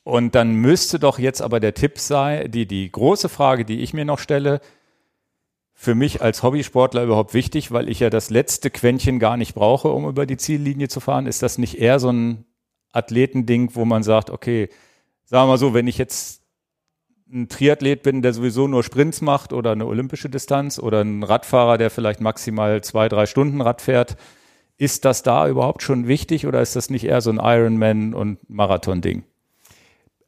Und 0.05 0.35
dann 0.35 0.55
müsste 0.55 0.99
doch 0.99 1.19
jetzt 1.19 1.41
aber 1.41 1.61
der 1.61 1.75
Tipp 1.75 1.99
sein, 1.99 2.51
die, 2.51 2.67
die 2.67 2.93
große 2.93 3.31
Frage, 3.31 3.65
die 3.65 3.81
ich 3.81 3.95
mir 3.95 4.05
noch 4.05 4.19
stelle, 4.19 4.61
für 5.73 5.95
mich 5.95 6.23
als 6.23 6.43
Hobbysportler 6.43 7.03
überhaupt 7.03 7.35
wichtig, 7.35 7.73
weil 7.73 7.89
ich 7.89 8.01
ja 8.01 8.11
das 8.11 8.31
letzte 8.31 8.71
Quäntchen 8.71 9.19
gar 9.19 9.37
nicht 9.37 9.55
brauche, 9.55 9.89
um 9.89 10.07
über 10.07 10.27
die 10.27 10.37
Ziellinie 10.37 10.89
zu 10.89 11.01
fahren. 11.01 11.27
Ist 11.27 11.43
das 11.43 11.59
nicht 11.59 11.79
eher 11.79 11.99
so 11.99 12.11
ein 12.11 12.45
Athletending, 12.93 13.75
wo 13.75 13.85
man 13.85 14.03
sagt, 14.03 14.31
okay, 14.31 14.69
sagen 15.25 15.45
wir 15.45 15.53
mal 15.53 15.59
so, 15.59 15.75
wenn 15.75 15.89
ich 15.89 15.99
jetzt 15.99 16.43
ein 17.33 17.49
Triathlet 17.49 18.03
bin, 18.03 18.23
der 18.23 18.35
sowieso 18.35 18.69
nur 18.69 18.85
Sprints 18.85 19.21
macht 19.21 19.53
oder 19.53 19.73
eine 19.73 19.87
olympische 19.87 20.29
Distanz 20.29 20.79
oder 20.79 21.01
ein 21.01 21.23
Radfahrer, 21.23 21.79
der 21.79 21.91
vielleicht 21.91 22.21
maximal 22.21 22.83
zwei, 22.85 23.09
drei 23.09 23.27
Stunden 23.27 23.61
Rad 23.61 23.81
fährt, 23.81 24.17
ist 24.77 25.05
das 25.05 25.23
da 25.23 25.49
überhaupt 25.49 25.83
schon 25.83 26.07
wichtig 26.07 26.47
oder 26.47 26.61
ist 26.61 26.77
das 26.77 26.91
nicht 26.91 27.05
eher 27.05 27.21
so 27.21 27.31
ein 27.31 27.41
Ironman 27.43 28.15
und 28.15 28.39
Marathon-Ding? 28.49 29.25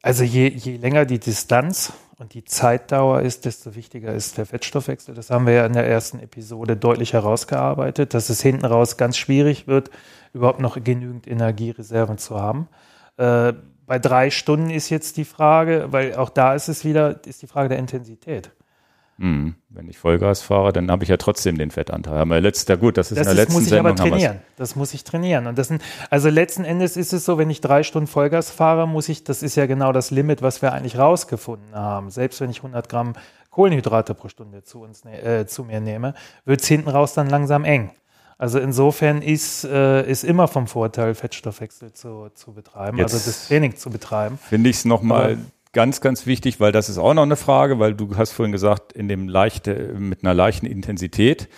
Also 0.01 0.23
je, 0.23 0.47
je 0.47 0.77
länger 0.77 1.05
die 1.05 1.19
Distanz 1.19 1.93
und 2.17 2.33
die 2.33 2.43
Zeitdauer 2.43 3.21
ist, 3.21 3.45
desto 3.45 3.75
wichtiger 3.75 4.13
ist 4.13 4.37
der 4.37 4.45
Fettstoffwechsel. 4.45 5.13
Das 5.13 5.29
haben 5.29 5.45
wir 5.45 5.53
ja 5.53 5.65
in 5.65 5.73
der 5.73 5.87
ersten 5.87 6.19
Episode 6.19 6.75
deutlich 6.75 7.13
herausgearbeitet, 7.13 8.13
dass 8.13 8.29
es 8.29 8.41
hinten 8.41 8.65
raus 8.65 8.97
ganz 8.97 9.17
schwierig 9.17 9.67
wird, 9.67 9.91
überhaupt 10.33 10.59
noch 10.59 10.81
genügend 10.83 11.27
Energiereserven 11.27 12.17
zu 12.17 12.39
haben. 12.39 12.67
Äh, 13.17 13.53
bei 13.85 13.99
drei 13.99 14.29
Stunden 14.31 14.69
ist 14.69 14.89
jetzt 14.89 15.17
die 15.17 15.25
Frage, 15.25 15.87
weil 15.91 16.15
auch 16.15 16.29
da 16.29 16.53
ist 16.53 16.67
es 16.67 16.83
wieder, 16.83 17.25
ist 17.25 17.41
die 17.41 17.47
Frage 17.47 17.69
der 17.69 17.79
Intensität. 17.79 18.51
Mhm. 19.17 19.55
Wenn 19.69 19.89
ich 19.89 19.97
Vollgas 19.97 20.41
fahre, 20.41 20.71
dann 20.73 20.89
habe 20.91 21.03
ich 21.03 21.09
ja 21.09 21.17
trotzdem 21.17 21.57
den 21.57 21.71
Fettanteil. 21.71 22.17
Haben 22.19 22.29
wir 22.29 22.39
letzter 22.41 22.77
gut, 22.77 22.97
das 22.97 23.11
ist 23.11 23.17
das 23.19 23.27
in 23.27 23.35
der 23.35 23.43
letzten 23.43 23.53
muss 23.53 23.63
ich 23.63 23.69
Sendung. 23.69 23.87
aber 23.87 23.95
trainieren. 23.95 24.39
Das 24.57 24.75
muss 24.75 24.93
ich 24.93 25.03
trainieren. 25.03 25.47
Und 25.47 25.57
das 25.57 25.67
sind, 25.67 25.81
also 26.09 26.29
letzten 26.29 26.63
Endes 26.65 26.97
ist 26.97 27.13
es 27.13 27.25
so, 27.25 27.37
wenn 27.37 27.49
ich 27.49 27.61
drei 27.61 27.83
Stunden 27.83 28.07
Vollgas 28.07 28.51
fahre, 28.51 28.87
muss 28.87 29.09
ich, 29.09 29.23
das 29.23 29.43
ist 29.43 29.55
ja 29.55 29.65
genau 29.65 29.91
das 29.91 30.11
Limit, 30.11 30.41
was 30.41 30.61
wir 30.61 30.73
eigentlich 30.73 30.97
rausgefunden 30.97 31.73
haben. 31.75 32.09
Selbst 32.11 32.41
wenn 32.41 32.49
ich 32.49 32.57
100 32.57 32.89
Gramm 32.89 33.13
Kohlenhydrate 33.49 34.13
pro 34.13 34.27
Stunde 34.29 34.63
zu 34.63 34.81
uns, 34.81 35.03
ne, 35.03 35.19
äh, 35.21 35.45
zu 35.47 35.63
mir 35.63 35.79
nehme, 35.81 36.13
wird 36.45 36.61
es 36.61 36.67
hinten 36.67 36.89
raus 36.89 37.13
dann 37.13 37.27
langsam 37.27 37.63
eng. 37.65 37.89
Also 38.39 38.59
insofern 38.59 39.23
ist, 39.23 39.63
äh, 39.63 40.07
ist 40.07 40.23
immer 40.23 40.47
vom 40.47 40.67
Vorteil, 40.67 41.15
Fettstoffwechsel 41.15 41.91
zu, 41.91 42.29
zu 42.35 42.53
betreiben, 42.53 42.99
Jetzt 42.99 43.15
also 43.15 43.25
das 43.31 43.47
Training 43.47 43.75
zu 43.75 43.89
betreiben. 43.89 44.37
Finde 44.37 44.69
ich 44.69 44.75
es 44.75 44.85
nochmal 44.85 45.31
Aber- 45.33 45.41
ganz, 45.77 46.01
ganz 46.01 46.25
wichtig, 46.25 46.59
weil 46.59 46.71
das 46.71 46.89
ist 46.89 46.97
auch 46.97 47.13
noch 47.13 47.21
eine 47.21 47.35
Frage, 47.35 47.77
weil 47.77 47.93
du 47.93 48.17
hast 48.17 48.31
vorhin 48.31 48.51
gesagt, 48.51 48.93
in 48.93 49.07
dem 49.07 49.29
leichte, 49.29 49.93
mit 49.99 50.23
einer 50.23 50.33
leichten 50.33 50.65
Intensität. 50.65 51.49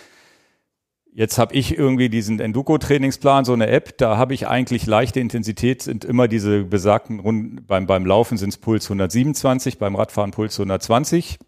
Jetzt 1.10 1.38
habe 1.38 1.54
ich 1.54 1.78
irgendwie 1.78 2.10
diesen 2.10 2.38
Enduko-Trainingsplan, 2.38 3.46
so 3.46 3.54
eine 3.54 3.68
App, 3.68 3.96
da 3.96 4.18
habe 4.18 4.34
ich 4.34 4.46
eigentlich 4.46 4.84
leichte 4.84 5.20
Intensität, 5.20 5.80
sind 5.80 6.04
immer 6.04 6.28
diese 6.28 6.64
besagten 6.64 7.20
Runden, 7.20 7.64
beim, 7.64 7.86
beim 7.86 8.04
Laufen 8.04 8.36
sind 8.36 8.50
es 8.50 8.58
Puls 8.58 8.84
127, 8.84 9.78
beim 9.78 9.96
Radfahren 9.96 10.32
Puls 10.32 10.60
120, 10.60 11.38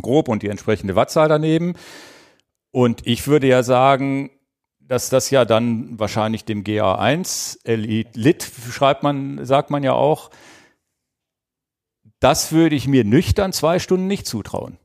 grob 0.00 0.28
und 0.28 0.44
die 0.44 0.48
entsprechende 0.48 0.94
Wattzahl 0.94 1.28
daneben. 1.28 1.74
Und 2.70 3.04
ich 3.04 3.26
würde 3.26 3.48
ja 3.48 3.64
sagen, 3.64 4.30
dass 4.78 5.08
das 5.08 5.30
ja 5.30 5.44
dann 5.44 5.98
wahrscheinlich 5.98 6.44
dem 6.44 6.62
GA1 6.62 7.58
Elite 7.64 8.16
Lit 8.16 8.48
schreibt 8.70 9.02
man, 9.02 9.44
sagt 9.44 9.70
man 9.70 9.82
ja 9.82 9.94
auch, 9.94 10.30
das 12.20 12.52
würde 12.52 12.76
ich 12.76 12.86
mir 12.86 13.04
nüchtern 13.04 13.52
zwei 13.52 13.78
Stunden 13.78 14.06
nicht 14.06 14.26
zutrauen. 14.26 14.78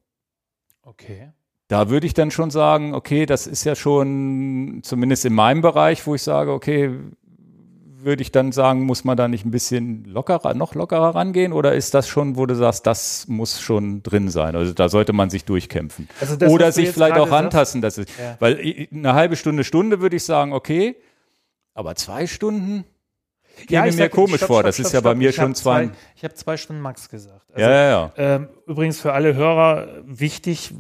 Okay. 0.82 1.32
Da 1.68 1.90
würde 1.90 2.06
ich 2.06 2.14
dann 2.14 2.32
schon 2.32 2.52
sagen, 2.52 2.94
okay, 2.94 3.26
das 3.26 3.48
ist 3.48 3.64
ja 3.64 3.76
schon 3.76 4.82
zumindest 4.84 5.26
in 5.26 5.34
meinem 5.34 5.62
Bereich, 5.62 6.06
wo 6.06 6.16
ich 6.16 6.22
sage, 6.22 6.52
okay, 6.52 6.92
würde 8.06 8.22
ich 8.22 8.32
dann 8.32 8.52
sagen, 8.52 8.84
muss 8.84 9.04
man 9.04 9.18
da 9.18 9.28
nicht 9.28 9.46
ein 9.46 9.52
bisschen 9.52 10.06
lockerer, 10.06 10.54
noch 10.54 10.76
lockerer 10.76 11.16
rangehen 11.16 11.52
oder 11.52 11.74
ist 11.74 11.96
das 11.96 12.08
schon, 12.08 12.38
wo 12.38 12.46
du 12.46 12.56
sagst, 12.56 12.86
das 12.86 13.28
muss 13.28 13.60
schon 13.60 14.04
drin 14.04 14.30
sein? 14.30 14.56
Also 14.56 14.74
da 14.74 14.90
sollte 14.90 15.12
man 15.12 15.32
sich 15.32 15.44
durchkämpfen. 15.44 16.08
Also 16.22 16.36
das, 16.36 16.52
oder 16.52 16.72
sich 16.72 16.92
vielleicht 16.92 17.18
auch 17.18 17.32
rantasten. 17.32 17.82
Das 17.82 17.98
ist, 17.98 18.10
Ja. 18.20 18.38
Weil 18.40 18.88
eine 18.94 19.14
halbe 19.14 19.36
Stunde, 19.36 19.64
Stunde 19.64 20.02
würde 20.02 20.16
ich 20.18 20.24
sagen, 20.24 20.54
okay, 20.54 20.96
aber 21.74 21.96
zwei 21.96 22.28
Stunden 22.28 22.86
käme 23.68 23.90
ich 23.90 23.96
mir 23.96 24.10
komisch 24.10 24.38
stopp, 24.38 24.48
vor. 24.48 24.56
stopp, 24.58 24.66
das 24.68 24.76
stopp, 24.76 24.86
ist 24.88 24.94
ja 24.94 25.02
bei 25.02 25.16
mir 25.16 25.30
Ich 25.30 25.36
schon 25.36 25.56
zwei. 25.56 25.90
Ich 26.16 26.24
habe 26.24 26.34
zwei 26.34 26.58
Stunden 26.58 26.82
Max 26.82 27.10
gesagt. 27.10 27.42
Also, 27.54 27.62
ja, 27.62 27.74
ja, 27.74 27.90
ja. 27.90 28.12
Ähm, 28.18 28.50
übrigens 28.68 29.00
für 29.00 29.14
alle 29.14 29.36
Hörer 29.36 29.88
wichtig, 30.06 30.74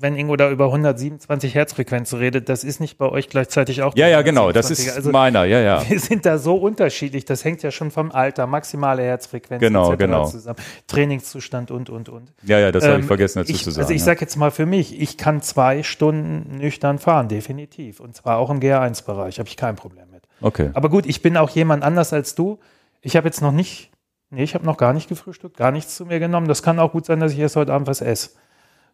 wenn 0.00 0.16
Ingo 0.16 0.36
da 0.36 0.50
über 0.50 0.66
127 0.66 1.54
Herzfrequenzen 1.54 2.18
redet, 2.18 2.48
das 2.48 2.62
ist 2.64 2.80
nicht 2.80 2.98
bei 2.98 3.06
euch 3.06 3.28
gleichzeitig 3.28 3.82
auch. 3.82 3.96
Ja, 3.96 4.06
ja, 4.06 4.22
genau. 4.22 4.52
Das 4.52 4.70
127er. 4.70 4.72
ist 4.72 4.96
also, 4.96 5.10
meiner, 5.10 5.44
ja, 5.44 5.60
ja. 5.60 5.88
wir 5.88 5.98
sind 5.98 6.24
da 6.24 6.38
so 6.38 6.56
unterschiedlich. 6.56 7.24
Das 7.24 7.44
hängt 7.44 7.62
ja 7.62 7.70
schon 7.70 7.90
vom 7.90 8.12
Alter, 8.12 8.46
maximale 8.46 9.02
Herzfrequenz 9.02 9.60
Genau, 9.60 9.96
genau. 9.96 10.26
zusammen, 10.26 10.58
Trainingszustand 10.86 11.70
und 11.70 11.90
und 11.90 12.08
und. 12.08 12.32
Ja, 12.44 12.58
ja, 12.58 12.70
das 12.72 12.84
habe 12.84 12.94
ich 12.94 13.00
Ähm, 13.00 13.06
vergessen 13.06 13.40
dazu 13.40 13.52
ich, 13.52 13.64
zu 13.64 13.70
sagen. 13.70 13.82
Also 13.82 13.94
ich 13.94 14.00
ja. 14.00 14.06
sage 14.06 14.20
jetzt 14.20 14.36
mal 14.36 14.50
für 14.50 14.66
mich, 14.66 15.00
ich 15.00 15.16
kann 15.16 15.42
zwei 15.42 15.82
Stunden 15.82 16.58
nüchtern 16.58 16.98
fahren, 16.98 17.28
definitiv. 17.28 18.00
Und 18.00 18.14
zwar 18.14 18.38
auch 18.38 18.50
im 18.50 18.60
GR1-Bereich, 18.60 19.38
habe 19.38 19.48
ich 19.48 19.56
kein 19.56 19.76
Problem. 19.76 20.07
Okay. 20.40 20.70
Aber 20.74 20.88
gut, 20.88 21.06
ich 21.06 21.22
bin 21.22 21.36
auch 21.36 21.50
jemand 21.50 21.82
anders 21.82 22.12
als 22.12 22.34
du. 22.34 22.58
Ich 23.00 23.16
habe 23.16 23.26
jetzt 23.26 23.40
noch 23.42 23.52
nicht, 23.52 23.90
nee, 24.30 24.42
ich 24.42 24.54
habe 24.54 24.64
noch 24.66 24.76
gar 24.76 24.92
nicht 24.92 25.08
gefrühstückt, 25.08 25.56
gar 25.56 25.70
nichts 25.72 25.96
zu 25.96 26.06
mir 26.06 26.18
genommen. 26.18 26.48
Das 26.48 26.62
kann 26.62 26.78
auch 26.78 26.92
gut 26.92 27.06
sein, 27.06 27.20
dass 27.20 27.32
ich 27.32 27.38
erst 27.38 27.56
heute 27.56 27.72
Abend 27.72 27.86
was 27.88 28.00
esse. 28.00 28.30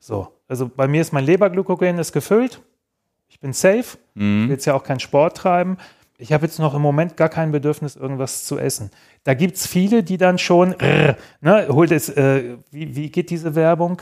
So, 0.00 0.28
also 0.48 0.68
bei 0.68 0.86
mir 0.88 1.00
ist 1.00 1.12
mein 1.12 1.24
Leberglykogen 1.24 1.98
ist 1.98 2.12
gefüllt. 2.12 2.60
Ich 3.28 3.40
bin 3.40 3.52
safe. 3.52 3.78
Ich 4.14 4.20
will 4.20 4.22
Mhm. 4.44 4.50
jetzt 4.50 4.64
ja 4.66 4.74
auch 4.74 4.84
keinen 4.84 5.00
Sport 5.00 5.36
treiben. 5.38 5.78
Ich 6.18 6.32
habe 6.32 6.46
jetzt 6.46 6.58
noch 6.60 6.74
im 6.74 6.82
Moment 6.82 7.16
gar 7.16 7.28
kein 7.28 7.50
Bedürfnis, 7.50 7.96
irgendwas 7.96 8.44
zu 8.44 8.58
essen. 8.58 8.90
Da 9.24 9.34
gibt 9.34 9.56
es 9.56 9.66
viele, 9.66 10.02
die 10.04 10.16
dann 10.16 10.38
schon, 10.38 10.74
ne, 11.40 11.66
hol 11.70 11.86
das, 11.88 12.08
äh, 12.10 12.56
wie, 12.70 12.94
wie 12.94 13.10
geht 13.10 13.30
diese 13.30 13.54
Werbung? 13.56 14.00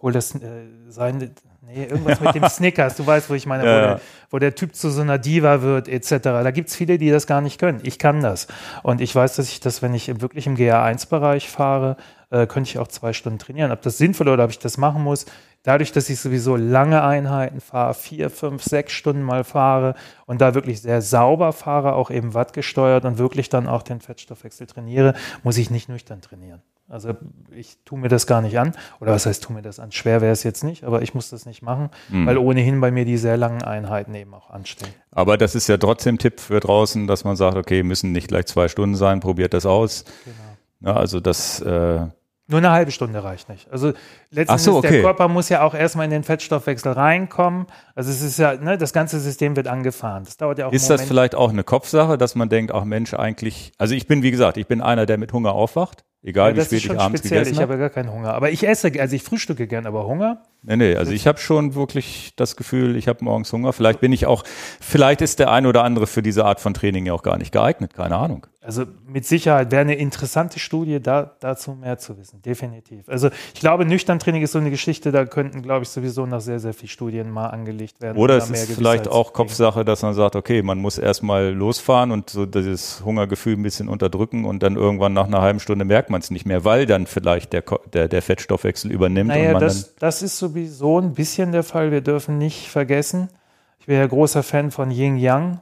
Hol 0.00 0.12
das, 0.12 0.34
äh, 0.36 0.40
sein, 0.88 1.32
nee, 1.74 1.84
irgendwas 1.84 2.20
mit 2.20 2.34
dem 2.34 2.44
Snickers, 2.48 2.96
du 2.96 3.06
weißt, 3.06 3.30
wo 3.30 3.34
ich 3.34 3.46
meine, 3.46 3.64
Ja, 3.64 3.70
wo, 3.70 3.80
der, 3.80 4.00
wo 4.30 4.38
der 4.38 4.54
Typ 4.54 4.74
zu 4.74 4.90
so 4.90 5.02
einer 5.02 5.18
Diva 5.18 5.62
wird, 5.62 5.88
etc. 5.88 6.18
Da 6.22 6.50
gibt 6.50 6.68
es 6.68 6.76
viele, 6.76 6.98
die 6.98 7.10
das 7.10 7.26
gar 7.26 7.40
nicht 7.40 7.58
können. 7.58 7.80
Ich 7.82 7.98
kann 7.98 8.20
das. 8.20 8.46
Und 8.82 9.00
ich 9.00 9.14
weiß, 9.14 9.36
dass 9.36 9.50
ich 9.50 9.60
das, 9.60 9.82
wenn 9.82 9.94
ich 9.94 10.20
wirklich 10.20 10.46
im 10.46 10.56
GA1-Bereich 10.56 11.48
fahre, 11.48 11.96
äh, 12.30 12.46
könnte 12.46 12.70
ich 12.70 12.78
auch 12.78 12.88
zwei 12.88 13.12
Stunden 13.12 13.38
trainieren. 13.38 13.72
Ob 13.72 13.82
das 13.82 13.98
sinnvoll 13.98 14.28
oder 14.28 14.44
ob 14.44 14.50
ich 14.50 14.58
das 14.58 14.78
machen 14.78 15.02
muss, 15.02 15.26
dadurch, 15.62 15.92
dass 15.92 16.08
ich 16.10 16.18
sowieso 16.18 16.56
lange 16.56 17.02
Einheiten 17.02 17.60
fahre, 17.60 17.94
vier, 17.94 18.30
fünf, 18.30 18.62
sechs 18.62 18.92
Stunden 18.92 19.22
mal 19.22 19.44
fahre 19.44 19.94
und 20.26 20.40
da 20.40 20.54
wirklich 20.54 20.80
sehr 20.80 21.02
sauber 21.02 21.52
fahre, 21.52 21.94
auch 21.94 22.10
eben 22.10 22.34
wattgesteuert 22.34 23.04
und 23.04 23.18
wirklich 23.18 23.48
dann 23.48 23.68
auch 23.68 23.82
den 23.82 24.00
Fettstoffwechsel 24.00 24.66
trainiere, 24.66 25.14
muss 25.42 25.58
ich 25.58 25.70
nicht 25.70 25.88
nüchtern 25.88 26.20
trainieren. 26.20 26.62
Also 26.88 27.14
ich 27.54 27.78
tue 27.84 27.98
mir 27.98 28.08
das 28.08 28.26
gar 28.26 28.42
nicht 28.42 28.58
an. 28.58 28.72
Oder 29.00 29.12
was 29.12 29.24
heißt, 29.24 29.42
tue 29.42 29.54
mir 29.56 29.62
das 29.62 29.78
an? 29.80 29.92
Schwer 29.92 30.20
wäre 30.20 30.32
es 30.32 30.42
jetzt 30.42 30.62
nicht, 30.62 30.84
aber 30.84 31.00
ich 31.02 31.14
muss 31.14 31.30
das 31.30 31.46
nicht 31.46 31.62
machen, 31.62 31.88
Mhm. 32.10 32.26
weil 32.26 32.36
ohnehin 32.36 32.80
bei 32.80 32.90
mir 32.90 33.04
die 33.06 33.16
sehr 33.16 33.36
langen 33.38 33.62
Einheiten 33.62 34.14
eben 34.14 34.34
auch 34.34 34.50
anstehen. 34.50 34.92
Aber 35.10 35.38
das 35.38 35.54
ist 35.54 35.68
ja 35.68 35.78
trotzdem 35.78 36.18
Tipp 36.18 36.38
für 36.40 36.60
draußen, 36.60 37.06
dass 37.06 37.24
man 37.24 37.36
sagt, 37.36 37.56
okay, 37.56 37.82
müssen 37.82 38.12
nicht 38.12 38.28
gleich 38.28 38.46
zwei 38.46 38.68
Stunden 38.68 38.94
sein, 38.94 39.20
probiert 39.20 39.54
das 39.54 39.64
aus. 39.64 40.04
Genau. 40.24 40.92
Ja, 40.92 40.98
also 40.98 41.20
das, 41.20 41.60
äh, 41.60 42.06
Nur 42.48 42.58
eine 42.58 42.72
halbe 42.72 42.90
Stunde 42.90 43.22
reicht 43.24 43.48
nicht. 43.48 43.70
Also 43.72 43.92
letztendlich, 44.30 44.64
so, 44.64 44.76
okay. 44.76 44.90
der 44.90 45.00
Körper 45.02 45.28
muss 45.28 45.48
ja 45.48 45.62
auch 45.62 45.74
erstmal 45.74 46.04
in 46.04 46.10
den 46.10 46.24
Fettstoffwechsel 46.24 46.92
reinkommen. 46.92 47.66
Also 47.94 48.10
es 48.10 48.20
ist 48.20 48.38
ja, 48.38 48.54
ne, 48.56 48.76
das 48.76 48.92
ganze 48.92 49.20
System 49.20 49.56
wird 49.56 49.68
angefahren. 49.68 50.24
Das 50.24 50.36
dauert 50.36 50.58
ja 50.58 50.66
auch 50.66 50.72
ist 50.72 50.90
das 50.90 51.02
vielleicht 51.02 51.34
auch 51.36 51.50
eine 51.50 51.64
Kopfsache, 51.64 52.18
dass 52.18 52.34
man 52.34 52.48
denkt, 52.50 52.74
ach 52.74 52.84
Mensch, 52.84 53.14
eigentlich, 53.14 53.72
also 53.78 53.94
ich 53.94 54.06
bin, 54.08 54.22
wie 54.22 54.30
gesagt, 54.32 54.56
ich 54.58 54.66
bin 54.66 54.82
einer, 54.82 55.06
der 55.06 55.16
mit 55.18 55.32
Hunger 55.32 55.52
aufwacht, 55.52 56.04
egal 56.22 56.50
Ja, 56.50 56.56
wie 56.56 56.64
spät 56.64 56.84
ich 56.84 56.90
abends 56.98 57.20
speziell. 57.20 57.40
gegessen 57.40 57.54
Ich 57.54 57.60
habe. 57.62 57.72
habe 57.74 57.80
gar 57.80 57.90
keinen 57.90 58.12
Hunger. 58.12 58.34
Aber 58.34 58.50
ich 58.50 58.66
esse, 58.66 58.92
also 59.00 59.16
ich 59.16 59.22
frühstücke 59.22 59.66
gern, 59.66 59.86
aber 59.86 60.06
Hunger? 60.06 60.42
Nee, 60.64 60.76
nee, 60.76 60.94
also 60.96 61.10
ich 61.12 61.26
habe 61.26 61.38
schon 61.38 61.74
wirklich 61.74 62.34
das 62.36 62.54
Gefühl, 62.56 62.96
ich 62.96 63.08
habe 63.08 63.24
morgens 63.24 63.52
Hunger. 63.52 63.72
Vielleicht 63.72 64.00
bin 64.00 64.12
ich 64.12 64.26
auch, 64.26 64.44
vielleicht 64.80 65.20
ist 65.20 65.38
der 65.40 65.50
ein 65.50 65.66
oder 65.66 65.82
andere 65.82 66.06
für 66.06 66.22
diese 66.22 66.44
Art 66.44 66.60
von 66.60 66.72
Training 66.74 67.06
ja 67.06 67.12
auch 67.14 67.22
gar 67.24 67.36
nicht 67.36 67.50
geeignet, 67.52 67.94
keine 67.94 68.16
Ahnung. 68.16 68.46
Also 68.64 68.84
mit 69.08 69.26
Sicherheit 69.26 69.72
wäre 69.72 69.80
eine 69.80 69.96
interessante 69.96 70.60
Studie, 70.60 71.00
da, 71.02 71.32
dazu 71.40 71.72
mehr 71.72 71.98
zu 71.98 72.16
wissen, 72.16 72.42
definitiv. 72.42 73.08
Also 73.08 73.30
ich 73.54 73.58
glaube, 73.58 73.84
Nüchtern-Training 73.84 74.42
ist 74.42 74.52
so 74.52 74.60
eine 74.60 74.70
Geschichte, 74.70 75.10
da 75.10 75.24
könnten, 75.24 75.62
glaube 75.62 75.82
ich, 75.82 75.88
sowieso 75.88 76.26
noch 76.26 76.40
sehr, 76.40 76.60
sehr 76.60 76.72
viele 76.72 76.88
Studien 76.90 77.28
mal 77.32 77.48
angelegt 77.48 78.00
werden. 78.00 78.16
Oder 78.16 78.36
es 78.36 78.48
ist 78.50 78.72
vielleicht 78.72 79.08
auch. 79.08 79.32
Kopfsache, 79.32 79.84
dass 79.84 80.02
man 80.02 80.14
sagt, 80.14 80.36
okay, 80.36 80.62
man 80.62 80.78
muss 80.78 80.98
erstmal 80.98 81.48
losfahren 81.52 82.12
und 82.12 82.30
so 82.30 82.46
dieses 82.46 83.04
Hungergefühl 83.04 83.54
ein 83.56 83.62
bisschen 83.64 83.88
unterdrücken 83.88 84.44
und 84.44 84.62
dann 84.62 84.76
irgendwann 84.76 85.12
nach 85.12 85.26
einer 85.26 85.40
halben 85.40 85.58
Stunde 85.58 85.84
merkt 85.84 86.10
man 86.10 86.11
es 86.20 86.30
nicht 86.30 86.46
mehr, 86.46 86.64
weil 86.64 86.86
dann 86.86 87.06
vielleicht 87.06 87.52
der, 87.52 87.62
der, 87.92 88.08
der 88.08 88.22
Fettstoffwechsel 88.22 88.90
übernimmt 88.90 89.28
Naja, 89.28 89.52
man 89.52 89.60
das, 89.60 89.94
das 89.96 90.22
ist 90.22 90.38
sowieso 90.38 91.00
ein 91.00 91.14
bisschen 91.14 91.52
der 91.52 91.62
Fall. 91.62 91.90
Wir 91.90 92.00
dürfen 92.00 92.38
nicht 92.38 92.68
vergessen, 92.68 93.28
ich 93.82 93.86
bin 93.86 93.96
ja 93.96 94.06
großer 94.06 94.44
Fan 94.44 94.70
von 94.70 94.92
Yin 94.92 95.16
Yang. 95.16 95.60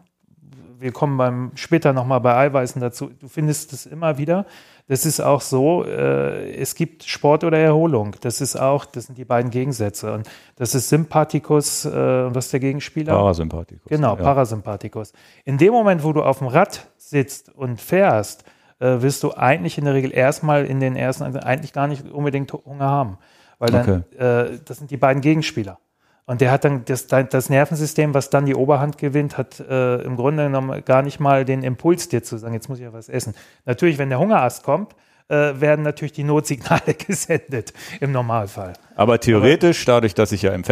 Wir 0.79 0.93
kommen 0.93 1.17
beim 1.17 1.53
später 1.55 1.95
nochmal 1.95 2.21
bei 2.21 2.37
Eiweißen 2.37 2.79
dazu. 2.79 3.11
Du 3.19 3.29
findest 3.29 3.73
es 3.73 3.87
immer 3.87 4.19
wieder. 4.19 4.45
Das 4.89 5.07
ist 5.07 5.21
auch 5.21 5.41
so, 5.41 5.85
äh, 5.85 6.53
es 6.53 6.75
gibt 6.75 7.05
Sport 7.05 7.45
oder 7.45 7.57
Erholung. 7.57 8.17
Das 8.21 8.43
ist 8.43 8.57
auch, 8.57 8.85
das 8.85 9.07
sind 9.07 9.17
die 9.17 9.25
beiden 9.25 9.51
Gegensätze. 9.51 10.13
Und 10.13 10.29
das 10.57 10.75
ist 10.75 10.91
Sympathikus, 10.91 11.87
äh, 11.87 11.89
und 11.89 12.35
was 12.35 12.47
ist 12.47 12.53
der 12.53 12.61
Gegenspieler? 12.61 13.15
Parasympathikus. 13.15 13.89
Genau, 13.89 14.17
ja. 14.17 14.23
Parasympathikus. 14.23 15.13
In 15.47 15.57
dem 15.57 15.73
Moment, 15.73 16.05
wo 16.05 16.13
du 16.13 16.23
auf 16.23 16.39
dem 16.39 16.49
Rad 16.49 16.89
sitzt 16.99 17.49
und 17.55 17.81
fährst, 17.81 18.45
äh, 18.81 19.03
wirst 19.03 19.23
du 19.23 19.35
eigentlich 19.35 19.79
in 19.79 19.85
der 19.85 19.95
Regel 19.95 20.13
erstmal 20.13 20.65
in 20.65 20.81
den 20.81 20.97
ersten, 20.97 21.23
also 21.23 21.39
eigentlich 21.39 21.73
gar 21.73 21.87
nicht 21.87 22.11
unbedingt 22.11 22.53
Hunger 22.53 22.89
haben. 22.89 23.19
Weil 23.59 23.71
dann, 23.71 24.05
äh, 24.19 24.59
das 24.65 24.79
sind 24.79 24.91
die 24.91 24.97
beiden 24.97 25.21
Gegenspieler. 25.21 25.79
Und 26.25 26.41
der 26.41 26.51
hat 26.51 26.65
dann 26.65 26.85
das, 26.85 27.07
das 27.09 27.51
Nervensystem, 27.51 28.15
was 28.15 28.31
dann 28.31 28.47
die 28.47 28.55
Oberhand 28.55 28.99
gewinnt, 28.99 29.37
hat 29.37 29.61
äh, 29.61 29.97
im 30.03 30.17
Grunde 30.17 30.45
genommen 30.45 30.85
gar 30.85 31.03
nicht 31.03 31.21
mal 31.21 31.45
den 31.45 31.63
Impuls, 31.63 32.09
dir 32.09 32.23
zu 32.23 32.39
sagen, 32.39 32.55
jetzt 32.55 32.69
muss 32.69 32.79
ich 32.79 32.85
ja 32.85 32.93
was 32.93 33.09
essen. 33.09 33.35
Natürlich, 33.67 33.99
wenn 33.99 34.09
der 34.11 34.19
Hungerast 34.19 34.63
kommt, 34.63 34.95
äh, 35.29 35.61
werden 35.61 35.83
natürlich 35.83 36.13
die 36.13 36.25
Notsignale 36.25 36.95
gesendet 37.07 37.73
im 38.01 38.13
Normalfall. 38.13 38.75
Aber 38.95 39.21
theoretisch, 39.21 39.85
dadurch, 39.85 40.15
dass 40.15 40.33
ich 40.33 40.43
ja 40.43 40.53
im 40.53 40.65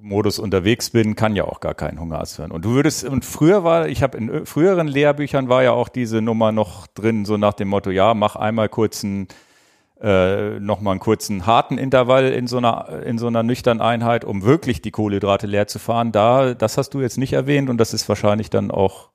Fettverbrennungsmodus 0.00 0.38
unterwegs 0.38 0.90
bin, 0.90 1.14
kann 1.14 1.36
ja 1.36 1.44
auch 1.44 1.60
gar 1.60 1.74
kein 1.74 1.98
Hungerast 1.98 2.38
hören. 2.38 2.50
Und 2.50 2.64
du 2.64 2.70
würdest, 2.70 3.04
und 3.04 3.24
früher 3.24 3.64
war, 3.64 3.88
ich 3.88 4.02
habe 4.02 4.18
in 4.18 4.46
früheren 4.46 4.88
Lehrbüchern 4.88 5.48
war 5.48 5.62
ja 5.62 5.72
auch 5.72 5.88
diese 5.88 6.20
Nummer 6.20 6.52
noch 6.52 6.86
drin, 6.86 7.24
so 7.24 7.36
nach 7.36 7.54
dem 7.54 7.68
Motto, 7.68 7.90
ja, 7.90 8.14
mach 8.14 8.36
einmal 8.36 8.68
kurz 8.68 9.04
einen, 9.04 9.28
äh, 10.00 10.58
nochmal 10.58 10.92
einen 10.92 11.00
kurzen 11.00 11.46
harten 11.46 11.76
Intervall 11.78 12.28
in 12.28 12.46
so 12.46 12.58
einer, 12.58 13.02
in 13.04 13.18
so 13.18 13.26
einer 13.26 13.42
nüchternen 13.42 13.82
Einheit, 13.82 14.24
um 14.24 14.42
wirklich 14.42 14.80
die 14.80 14.90
Kohlenhydrate 14.90 15.46
leer 15.46 15.66
zu 15.66 15.78
fahren. 15.78 16.12
Da, 16.12 16.54
das 16.54 16.78
hast 16.78 16.94
du 16.94 17.00
jetzt 17.00 17.18
nicht 17.18 17.34
erwähnt 17.34 17.68
und 17.68 17.78
das 17.78 17.92
ist 17.92 18.08
wahrscheinlich 18.08 18.50
dann 18.50 18.70
auch, 18.70 19.10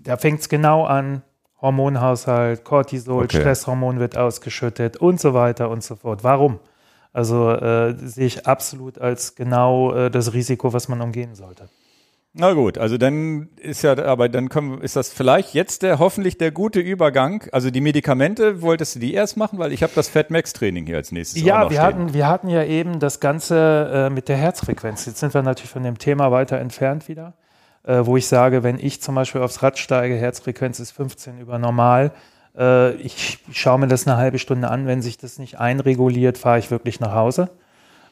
Da 0.00 0.16
fängt 0.16 0.40
es 0.40 0.48
genau 0.48 0.84
an. 0.84 1.22
Hormonhaushalt, 1.60 2.62
Cortisol, 2.64 3.24
Okay. 3.24 3.40
Stresshormon 3.40 3.98
wird 3.98 4.18
ausgeschüttet 4.18 4.98
und 4.98 5.18
so 5.18 5.32
weiter 5.32 5.70
und 5.70 5.82
so 5.82 5.96
fort. 5.96 6.22
Warum? 6.22 6.58
Also 7.14 7.48
äh, 7.52 7.94
sehe 7.96 8.26
ich 8.26 8.46
absolut 8.46 8.98
als 8.98 9.36
genau 9.36 9.94
äh, 9.94 10.10
das 10.10 10.34
Risiko, 10.34 10.72
was 10.72 10.88
man 10.88 11.00
umgehen 11.00 11.36
sollte. 11.36 11.68
Na 12.36 12.52
gut, 12.52 12.78
also 12.78 12.98
dann 12.98 13.50
ist 13.60 13.82
ja, 13.82 13.96
aber 14.04 14.28
dann 14.28 14.48
können, 14.48 14.80
ist 14.80 14.96
das 14.96 15.12
vielleicht 15.12 15.54
jetzt 15.54 15.84
der 15.84 16.00
hoffentlich 16.00 16.36
der 16.38 16.50
gute 16.50 16.80
Übergang. 16.80 17.44
Also 17.52 17.70
die 17.70 17.80
Medikamente 17.80 18.60
wolltest 18.60 18.96
du 18.96 18.98
die 18.98 19.14
erst 19.14 19.36
machen, 19.36 19.60
weil 19.60 19.72
ich 19.72 19.84
habe 19.84 19.92
das 19.94 20.08
Fatmax 20.08 20.52
Training 20.52 20.86
hier 20.86 20.96
als 20.96 21.12
nächstes. 21.12 21.40
Ja, 21.40 21.70
wir 21.70 21.76
stehen. 21.76 21.82
hatten 21.82 22.14
wir 22.14 22.26
hatten 22.26 22.48
ja 22.48 22.64
eben 22.64 22.98
das 22.98 23.20
Ganze 23.20 24.08
äh, 24.08 24.10
mit 24.10 24.28
der 24.28 24.36
Herzfrequenz. 24.36 25.06
Jetzt 25.06 25.20
sind 25.20 25.32
wir 25.32 25.42
natürlich 25.42 25.70
von 25.70 25.84
dem 25.84 25.98
Thema 25.98 26.32
weiter 26.32 26.58
entfernt 26.58 27.06
wieder, 27.06 27.34
äh, 27.84 28.00
wo 28.02 28.16
ich 28.16 28.26
sage, 28.26 28.64
wenn 28.64 28.80
ich 28.80 29.00
zum 29.00 29.14
Beispiel 29.14 29.40
aufs 29.40 29.62
Rad 29.62 29.78
steige, 29.78 30.16
Herzfrequenz 30.16 30.80
ist 30.80 30.90
15 30.90 31.38
über 31.38 31.60
normal. 31.60 32.10
Äh, 32.56 32.94
ich 32.96 33.38
schaue 33.52 33.78
mir 33.78 33.88
das 33.88 34.06
eine 34.06 34.16
halbe 34.16 34.38
Stunde 34.38 34.70
an. 34.70 34.86
Wenn 34.86 35.02
sich 35.02 35.18
das 35.18 35.38
nicht 35.38 35.58
einreguliert, 35.58 36.38
fahre 36.38 36.58
ich 36.58 36.70
wirklich 36.70 37.00
nach 37.00 37.14
Hause. 37.14 37.50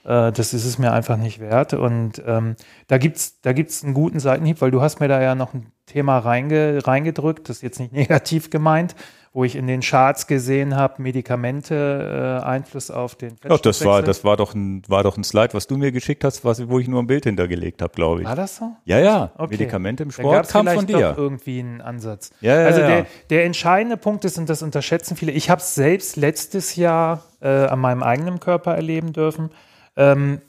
Äh, 0.05 0.33
das 0.33 0.55
ist 0.55 0.65
es 0.65 0.79
mir 0.79 0.93
einfach 0.93 1.17
nicht 1.17 1.41
wert. 1.41 1.75
Und 1.75 2.23
ähm, 2.27 2.57
da 2.89 2.99
gibt's 2.99 3.41
da 3.41 3.53
gibt's 3.53 3.85
einen 3.85 3.95
guten 3.95 4.21
Seitenhieb, 4.21 4.61
weil 4.61 4.71
du 4.71 4.81
hast 4.81 5.01
mir 5.01 5.09
da 5.09 5.21
ja 5.21 5.35
noch 5.35 5.55
ein 5.55 5.73
Thema 5.87 6.19
reinge, 6.19 6.87
reingedrückt, 6.87 7.49
das 7.49 7.57
ist 7.57 7.63
jetzt 7.63 7.81
nicht 7.81 7.93
negativ 7.93 8.51
gemeint, 8.51 8.95
wo 9.35 9.45
ich 9.45 9.57
in 9.57 9.67
den 9.67 9.81
Charts 9.81 10.27
gesehen 10.27 10.77
habe, 10.77 11.01
Medikamente 11.01 12.41
äh, 12.43 12.45
Einfluss 12.45 12.91
auf 12.91 13.15
den 13.15 13.37
Ach, 13.49 13.61
das 13.61 13.85
war 13.85 14.03
das 14.03 14.25
war 14.25 14.37
doch 14.37 14.55
ein 14.55 14.83
war 14.89 15.03
doch 15.03 15.17
ein 15.17 15.25
Slide, 15.25 15.55
was 15.55 15.67
du 15.67 15.79
mir 15.79 15.91
geschickt 15.91 16.23
hast, 16.23 16.45
was, 16.45 16.69
wo 16.69 16.79
ich 16.79 16.87
nur 16.87 17.03
ein 17.03 17.07
Bild 17.07 17.25
hintergelegt 17.25 17.81
habe, 17.81 17.95
glaube 17.95 18.21
ich. 18.21 18.27
War 18.27 18.37
das 18.37 18.57
so? 18.57 18.77
Ja, 18.85 18.99
ja. 18.99 19.33
Okay. 19.39 19.53
Medikamente 19.53 20.03
im 20.03 20.11
Sport 20.11 20.49
kam 20.49 20.67
von 20.69 20.87
dir. 20.87 21.11
Doch 21.11 21.19
irgendwie 21.19 21.61
einen 21.61 21.81
Ansatz. 21.81 22.31
Ja, 22.41 22.61
ja, 22.61 22.67
also 22.67 22.81
ja. 22.81 22.87
Der, 22.89 23.07
der 23.31 23.45
entscheidende 23.47 23.97
Punkt 23.97 24.25
ist 24.27 24.37
und 24.37 24.51
das 24.51 24.63
unterschätzen 24.63 25.17
viele. 25.17 25.33
Ich 25.33 25.49
habe 25.49 25.61
es 25.61 25.75
selbst 25.75 26.17
letztes 26.17 26.77
Jahr 26.77 27.23
äh, 27.41 27.49
an 27.49 27.79
meinem 27.79 28.03
eigenen 28.03 28.39
Körper 28.39 28.75
erleben 28.75 29.15
dürfen 29.15 29.51
ähm, 29.97 30.43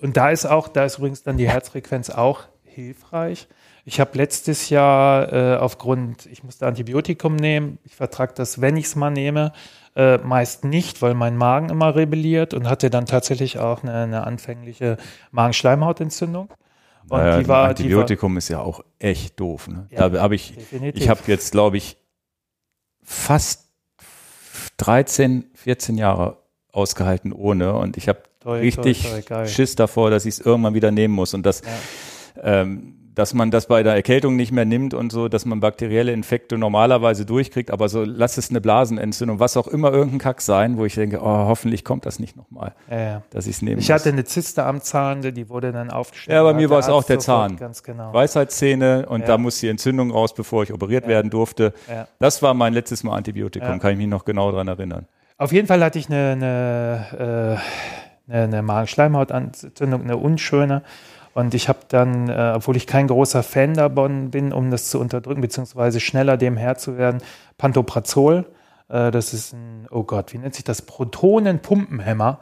und 0.00 0.16
da 0.16 0.30
ist 0.30 0.46
auch, 0.46 0.68
da 0.68 0.84
ist 0.84 0.98
übrigens 0.98 1.22
dann 1.22 1.36
die 1.36 1.48
Herzfrequenz 1.48 2.10
auch 2.10 2.44
hilfreich. 2.64 3.46
Ich 3.84 3.98
habe 3.98 4.16
letztes 4.16 4.70
Jahr 4.70 5.32
äh, 5.32 5.56
aufgrund, 5.56 6.26
ich 6.26 6.44
musste 6.44 6.66
Antibiotikum 6.66 7.34
nehmen, 7.34 7.78
ich 7.84 7.96
vertrage 7.96 8.32
das, 8.34 8.60
wenn 8.60 8.76
ich 8.76 8.86
es 8.86 8.96
mal 8.96 9.10
nehme, 9.10 9.52
äh, 9.96 10.18
meist 10.18 10.64
nicht, 10.64 11.02
weil 11.02 11.14
mein 11.14 11.36
Magen 11.36 11.68
immer 11.68 11.94
rebelliert 11.94 12.54
und 12.54 12.68
hatte 12.68 12.90
dann 12.90 13.06
tatsächlich 13.06 13.58
auch 13.58 13.82
eine, 13.82 13.92
eine 13.94 14.26
anfängliche 14.26 14.98
Magenschleimhautentzündung. 15.32 16.48
Und 17.08 17.18
naja, 17.18 17.40
die 17.40 17.48
war, 17.48 17.68
Antibiotikum 17.68 18.30
die 18.30 18.34
war, 18.34 18.38
ist 18.38 18.48
ja 18.48 18.60
auch 18.60 18.84
echt 18.98 19.38
doof. 19.40 19.68
Ne? 19.68 19.86
Ja, 19.90 20.08
da 20.08 20.22
habe 20.22 20.36
ich, 20.36 20.54
definitiv. 20.54 21.02
ich 21.02 21.08
habe 21.08 21.20
jetzt, 21.26 21.50
glaube 21.50 21.76
ich, 21.76 21.96
fast 23.02 23.68
13, 24.76 25.50
14 25.54 25.98
Jahre 25.98 26.38
ausgehalten 26.70 27.32
ohne 27.32 27.74
und 27.74 27.96
ich 27.96 28.08
habe 28.08 28.22
richtig 28.46 29.02
toi, 29.02 29.20
toi, 29.22 29.46
Schiss 29.46 29.76
davor, 29.76 30.10
dass 30.10 30.24
ich 30.24 30.34
es 30.34 30.40
irgendwann 30.40 30.74
wieder 30.74 30.90
nehmen 30.90 31.14
muss 31.14 31.34
und 31.34 31.44
das 31.44 31.62
ja. 32.36 32.42
ähm, 32.62 33.01
dass 33.14 33.34
man 33.34 33.50
das 33.50 33.66
bei 33.66 33.82
der 33.82 33.94
Erkältung 33.94 34.36
nicht 34.36 34.52
mehr 34.52 34.64
nimmt 34.64 34.94
und 34.94 35.12
so, 35.12 35.28
dass 35.28 35.44
man 35.44 35.60
bakterielle 35.60 36.12
Infekte 36.12 36.56
normalerweise 36.56 37.26
durchkriegt, 37.26 37.70
aber 37.70 37.88
so 37.88 38.04
lass 38.04 38.38
es 38.38 38.50
eine 38.50 38.60
Blasenentzündung, 38.60 39.38
was 39.38 39.56
auch 39.56 39.68
immer 39.68 39.92
irgendein 39.92 40.18
Kack 40.18 40.40
sein, 40.40 40.78
wo 40.78 40.84
ich 40.84 40.94
denke, 40.94 41.20
oh, 41.20 41.24
hoffentlich 41.24 41.84
kommt 41.84 42.06
das 42.06 42.18
nicht 42.18 42.36
nochmal, 42.36 42.74
ja, 42.90 43.00
ja. 43.00 43.22
dass 43.30 43.46
ich 43.46 43.56
es 43.56 43.62
nehme. 43.62 43.80
Ich 43.80 43.90
hatte 43.90 44.08
eine 44.08 44.24
Zyste 44.24 44.64
am 44.64 44.80
Zahn, 44.80 45.22
die 45.22 45.48
wurde 45.48 45.72
dann 45.72 45.90
aufgestellt. 45.90 46.34
Ja, 46.34 46.42
bei 46.42 46.54
mir 46.54 46.70
war 46.70 46.78
es 46.78 46.88
auch 46.88 47.04
der 47.04 47.18
Zahn. 47.18 47.56
Ganz 47.56 47.82
genau. 47.82 48.12
Weisheitszähne 48.12 49.06
und 49.08 49.20
ja. 49.20 49.26
da 49.26 49.38
muss 49.38 49.60
die 49.60 49.68
Entzündung 49.68 50.10
raus, 50.10 50.34
bevor 50.34 50.62
ich 50.62 50.72
operiert 50.72 51.06
werden 51.06 51.30
durfte. 51.30 51.74
Das 52.18 52.42
war 52.42 52.54
mein 52.54 52.72
letztes 52.72 53.04
Mal 53.04 53.16
Antibiotikum, 53.16 53.78
kann 53.78 53.92
ich 53.92 53.98
mich 53.98 54.08
noch 54.08 54.24
genau 54.24 54.50
dran 54.52 54.68
erinnern. 54.68 55.06
Auf 55.38 55.52
jeden 55.52 55.66
Fall 55.66 55.82
hatte 55.82 55.98
ich 55.98 56.08
eine, 56.08 56.32
eine, 56.32 57.58
äh, 58.28 58.32
eine, 58.32 58.44
eine 58.44 58.62
Magenschleimhautentzündung, 58.62 60.02
eine 60.02 60.16
unschöne. 60.16 60.82
Und 61.34 61.54
ich 61.54 61.68
habe 61.68 61.80
dann, 61.88 62.28
äh, 62.28 62.52
obwohl 62.56 62.76
ich 62.76 62.86
kein 62.86 63.06
großer 63.06 63.42
Fan 63.42 63.74
davon 63.74 64.30
bin, 64.30 64.52
um 64.52 64.70
das 64.70 64.88
zu 64.90 65.00
unterdrücken, 65.00 65.40
beziehungsweise 65.40 66.00
schneller 66.00 66.36
dem 66.36 66.56
Herr 66.56 66.76
zu 66.76 66.98
werden, 66.98 67.22
Pantoprazol. 67.58 68.46
Äh, 68.88 69.10
das 69.10 69.32
ist 69.32 69.54
ein, 69.54 69.86
oh 69.90 70.02
Gott, 70.02 70.32
wie 70.32 70.38
nennt 70.38 70.54
sich 70.54 70.64
das? 70.64 70.82
Protonenpumpenhemmer. 70.82 72.38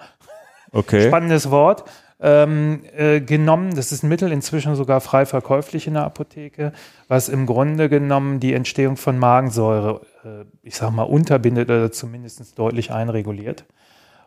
Okay. 0.73 1.09
Spannendes 1.09 1.51
Wort 1.51 1.85
ähm, 2.21 2.83
äh, 2.97 3.21
genommen. 3.21 3.75
Das 3.75 3.93
ist 3.93 4.03
ein 4.03 4.09
Mittel 4.09 4.31
inzwischen 4.33 4.75
sogar 4.75 5.01
frei 5.01 5.27
verkäuflich 5.27 5.87
in 5.87 5.95
der 5.95 6.05
Apotheke, 6.05 6.73
was 7.09 7.29
im 7.29 7.47
Grunde 7.47 7.89
genommen 7.89 8.41
die 8.41 8.55
Entstehung 8.55 8.97
von 8.97 9.19
Magensäure, 9.19 10.03
äh, 10.25 10.45
ich 10.63 10.77
sag 10.77 10.91
mal, 10.91 11.05
unterbindet 11.05 11.71
oder 11.71 11.91
zumindest 11.93 12.59
deutlich 12.59 12.93
einreguliert. 12.93 13.65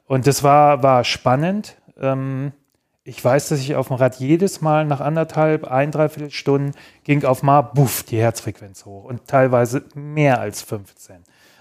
Und 0.05 0.27
das 0.27 0.43
war, 0.43 0.83
war 0.83 1.03
spannend. 1.03 1.77
Ähm, 1.99 2.51
ich 3.05 3.23
weiß, 3.23 3.49
dass 3.49 3.59
ich 3.59 3.75
auf 3.75 3.87
dem 3.87 3.97
Rad 3.97 4.15
jedes 4.15 4.61
Mal 4.61 4.85
nach 4.85 5.01
anderthalb, 5.01 5.65
ein, 5.65 5.91
dreiviertel 5.91 6.31
Stunden 6.31 6.71
ging 7.03 7.25
auf 7.25 7.43
mal, 7.43 7.61
buff, 7.61 8.03
die 8.03 8.17
Herzfrequenz 8.17 8.85
hoch 8.85 9.03
und 9.03 9.27
teilweise 9.27 9.83
mehr 9.93 10.39
als 10.39 10.61
15, 10.61 11.17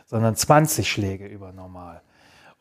sondern 0.07 0.36
20 0.36 0.88
Schläge 0.90 1.26
über 1.26 1.53
normal. 1.53 2.01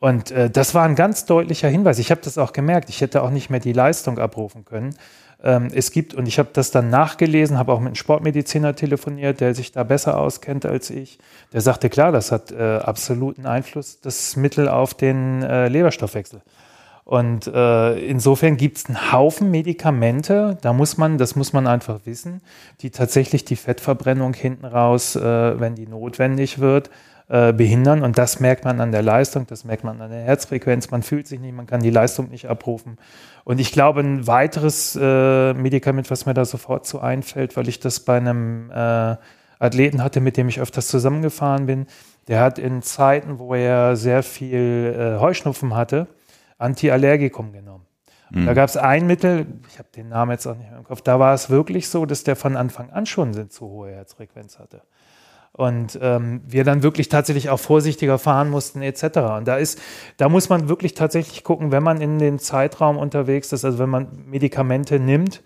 Und 0.00 0.32
äh, 0.32 0.50
das 0.50 0.74
war 0.74 0.84
ein 0.84 0.96
ganz 0.96 1.26
deutlicher 1.26 1.68
Hinweis. 1.68 2.00
Ich 2.00 2.10
habe 2.10 2.20
das 2.24 2.36
auch 2.38 2.52
gemerkt. 2.52 2.88
Ich 2.88 3.00
hätte 3.00 3.22
auch 3.22 3.30
nicht 3.30 3.50
mehr 3.50 3.60
die 3.60 3.72
Leistung 3.72 4.18
abrufen 4.18 4.64
können. 4.64 4.96
Ähm, 5.44 5.68
es 5.72 5.92
gibt, 5.92 6.12
und 6.12 6.26
ich 6.26 6.40
habe 6.40 6.48
das 6.52 6.72
dann 6.72 6.90
nachgelesen, 6.90 7.56
habe 7.56 7.72
auch 7.72 7.78
mit 7.78 7.86
einem 7.86 7.94
Sportmediziner 7.94 8.74
telefoniert, 8.74 9.40
der 9.40 9.54
sich 9.54 9.70
da 9.70 9.84
besser 9.84 10.18
auskennt 10.18 10.66
als 10.66 10.90
ich. 10.90 11.20
Der 11.52 11.60
sagte, 11.60 11.88
klar, 11.88 12.10
das 12.10 12.32
hat 12.32 12.50
äh, 12.50 12.78
absoluten 12.78 13.46
Einfluss, 13.46 14.00
das 14.00 14.34
Mittel 14.34 14.68
auf 14.68 14.94
den 14.94 15.44
äh, 15.44 15.68
Leberstoffwechsel. 15.68 16.42
Und 17.04 17.48
äh, 17.48 17.98
insofern 17.98 18.56
gibt 18.56 18.78
es 18.78 18.86
einen 18.86 19.12
Haufen 19.12 19.50
Medikamente, 19.50 20.56
da 20.60 20.72
muss 20.72 20.98
man, 20.98 21.18
das 21.18 21.34
muss 21.34 21.52
man 21.52 21.66
einfach 21.66 22.00
wissen, 22.04 22.42
die 22.80 22.90
tatsächlich 22.90 23.44
die 23.44 23.56
Fettverbrennung 23.56 24.34
hinten 24.34 24.64
raus, 24.64 25.16
äh, 25.16 25.60
wenn 25.60 25.74
die 25.74 25.88
notwendig 25.88 26.60
wird, 26.60 26.90
äh, 27.28 27.52
behindern. 27.52 28.02
Und 28.02 28.18
das 28.18 28.38
merkt 28.38 28.64
man 28.64 28.80
an 28.80 28.92
der 28.92 29.02
Leistung, 29.02 29.46
das 29.48 29.64
merkt 29.64 29.82
man 29.82 30.00
an 30.00 30.10
der 30.10 30.22
Herzfrequenz. 30.22 30.90
Man 30.90 31.02
fühlt 31.02 31.26
sich 31.26 31.40
nicht, 31.40 31.54
man 31.54 31.66
kann 31.66 31.80
die 31.80 31.90
Leistung 31.90 32.28
nicht 32.28 32.46
abrufen. 32.46 32.98
Und 33.44 33.58
ich 33.58 33.72
glaube, 33.72 34.00
ein 34.00 34.26
weiteres 34.28 34.96
äh, 35.00 35.54
Medikament, 35.54 36.10
was 36.10 36.26
mir 36.26 36.34
da 36.34 36.44
sofort 36.44 36.86
so 36.86 37.00
einfällt, 37.00 37.56
weil 37.56 37.68
ich 37.68 37.80
das 37.80 38.00
bei 38.00 38.16
einem 38.16 38.70
äh, 38.70 39.16
Athleten 39.58 40.04
hatte, 40.04 40.20
mit 40.20 40.36
dem 40.36 40.48
ich 40.48 40.60
öfters 40.60 40.88
zusammengefahren 40.88 41.66
bin, 41.66 41.86
der 42.28 42.40
hat 42.40 42.58
in 42.58 42.82
Zeiten, 42.82 43.38
wo 43.38 43.54
er 43.54 43.96
sehr 43.96 44.22
viel 44.22 44.94
äh, 44.96 45.20
Heuschnupfen 45.20 45.74
hatte, 45.74 46.06
Antiallergikum 46.62 47.52
genommen. 47.52 47.86
Mhm. 48.30 48.46
Da 48.46 48.54
gab 48.54 48.68
es 48.68 48.76
ein 48.76 49.06
Mittel, 49.06 49.46
ich 49.68 49.78
habe 49.78 49.88
den 49.94 50.08
Namen 50.08 50.30
jetzt 50.32 50.46
auch 50.46 50.56
nicht 50.56 50.70
mehr 50.70 50.78
im 50.78 50.84
Kopf, 50.84 51.02
da 51.02 51.18
war 51.18 51.34
es 51.34 51.50
wirklich 51.50 51.88
so, 51.88 52.06
dass 52.06 52.24
der 52.24 52.36
von 52.36 52.56
Anfang 52.56 52.90
an 52.90 53.06
schon 53.06 53.34
eine 53.34 53.48
zu 53.48 53.68
hohe 53.68 53.90
Herzfrequenz 53.90 54.58
hatte 54.58 54.82
und 55.52 55.98
ähm, 56.00 56.40
wir 56.46 56.64
dann 56.64 56.82
wirklich 56.82 57.08
tatsächlich 57.08 57.50
auch 57.50 57.60
vorsichtiger 57.60 58.18
fahren 58.18 58.48
mussten 58.50 58.80
etc. 58.82 59.18
Und 59.36 59.48
da 59.48 59.56
ist, 59.56 59.80
da 60.16 60.28
muss 60.28 60.48
man 60.48 60.68
wirklich 60.68 60.94
tatsächlich 60.94 61.44
gucken, 61.44 61.72
wenn 61.72 61.82
man 61.82 62.00
in 62.00 62.18
den 62.18 62.38
Zeitraum 62.38 62.96
unterwegs 62.96 63.52
ist, 63.52 63.64
also 63.64 63.78
wenn 63.78 63.90
man 63.90 64.08
Medikamente 64.26 64.98
nimmt, 64.98 65.42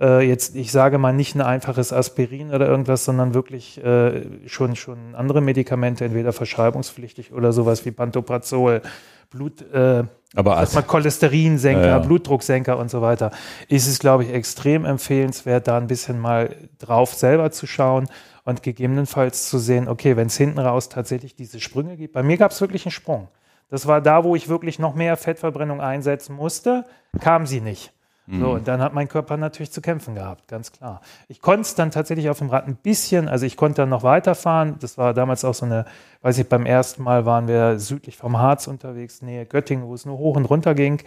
äh, 0.00 0.20
jetzt 0.26 0.54
ich 0.54 0.70
sage 0.70 0.98
mal 0.98 1.12
nicht 1.12 1.34
ein 1.34 1.40
einfaches 1.40 1.92
Aspirin 1.92 2.54
oder 2.54 2.68
irgendwas, 2.68 3.04
sondern 3.04 3.34
wirklich 3.34 3.82
äh, 3.82 4.48
schon 4.48 4.76
schon 4.76 5.16
andere 5.16 5.40
Medikamente, 5.40 6.04
entweder 6.04 6.32
verschreibungspflichtig 6.32 7.32
oder 7.32 7.52
sowas 7.52 7.84
wie 7.84 7.90
Pantoprazol, 7.90 8.82
Blut, 9.30 9.62
äh, 9.72 10.04
aber 10.34 10.56
als 10.56 10.74
mal 10.74 10.82
Cholesterinsenker, 10.82 11.80
ja, 11.80 11.86
ja. 11.88 11.98
Blutdrucksenker 11.98 12.78
und 12.78 12.90
so 12.90 13.00
weiter, 13.02 13.30
ist 13.68 13.86
es 13.86 13.98
glaube 13.98 14.24
ich 14.24 14.32
extrem 14.32 14.84
empfehlenswert, 14.84 15.68
da 15.68 15.78
ein 15.78 15.86
bisschen 15.86 16.18
mal 16.18 16.54
drauf 16.78 17.14
selber 17.14 17.50
zu 17.50 17.66
schauen 17.66 18.08
und 18.44 18.62
gegebenenfalls 18.62 19.48
zu 19.48 19.58
sehen, 19.58 19.88
okay, 19.88 20.16
wenn 20.16 20.28
es 20.28 20.36
hinten 20.36 20.58
raus 20.58 20.88
tatsächlich 20.88 21.34
diese 21.34 21.60
Sprünge 21.60 21.96
gibt. 21.96 22.14
Bei 22.14 22.22
mir 22.22 22.36
gab 22.38 22.50
es 22.50 22.60
wirklich 22.60 22.86
einen 22.86 22.92
Sprung. 22.92 23.28
Das 23.68 23.86
war 23.86 24.00
da, 24.00 24.24
wo 24.24 24.34
ich 24.34 24.48
wirklich 24.48 24.78
noch 24.78 24.94
mehr 24.94 25.16
Fettverbrennung 25.16 25.80
einsetzen 25.80 26.34
musste, 26.34 26.86
kam 27.20 27.46
sie 27.46 27.60
nicht. 27.60 27.92
Mhm. 28.28 28.40
So, 28.40 28.50
und 28.50 28.68
dann 28.68 28.82
hat 28.82 28.92
mein 28.92 29.08
Körper 29.08 29.38
natürlich 29.38 29.72
zu 29.72 29.80
kämpfen 29.80 30.14
gehabt, 30.14 30.48
ganz 30.48 30.70
klar. 30.70 31.00
Ich 31.28 31.40
konnte 31.40 31.62
es 31.62 31.74
dann 31.74 31.90
tatsächlich 31.90 32.28
auf 32.28 32.38
dem 32.38 32.50
Rad 32.50 32.66
ein 32.66 32.76
bisschen, 32.76 33.26
also 33.26 33.46
ich 33.46 33.56
konnte 33.56 33.82
dann 33.82 33.88
noch 33.88 34.02
weiterfahren. 34.02 34.76
Das 34.80 34.98
war 34.98 35.14
damals 35.14 35.46
auch 35.46 35.54
so 35.54 35.64
eine, 35.64 35.86
weiß 36.20 36.36
ich, 36.38 36.46
beim 36.46 36.66
ersten 36.66 37.02
Mal 37.02 37.24
waren 37.24 37.48
wir 37.48 37.78
südlich 37.78 38.18
vom 38.18 38.36
Harz 38.38 38.66
unterwegs, 38.66 39.22
Nähe 39.22 39.46
Göttingen, 39.46 39.86
wo 39.86 39.94
es 39.94 40.04
nur 40.04 40.18
hoch 40.18 40.36
und 40.36 40.44
runter 40.44 40.74
ging. 40.74 41.00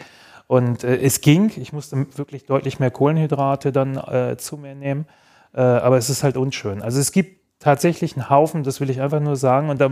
Und 0.47 0.83
äh, 0.83 0.97
es 0.97 1.21
ging. 1.21 1.51
Ich 1.57 1.73
musste 1.73 2.07
wirklich 2.17 2.45
deutlich 2.47 2.79
mehr 2.79 2.91
Kohlenhydrate 2.91 3.71
dann 3.71 3.97
äh, 3.97 4.37
zu 4.37 4.57
mir 4.57 4.73
nehmen. 4.73 5.05
Äh, 5.53 5.61
aber 5.61 5.97
es 5.97 6.09
ist 6.09 6.23
halt 6.23 6.37
unschön. 6.37 6.81
Also 6.81 6.99
es 6.99 7.11
gibt 7.11 7.39
tatsächlich 7.59 8.17
einen 8.17 8.31
Haufen, 8.31 8.63
das 8.63 8.81
will 8.81 8.89
ich 8.89 8.99
einfach 8.99 9.19
nur 9.19 9.35
sagen, 9.35 9.69
und 9.69 9.79
da 9.79 9.91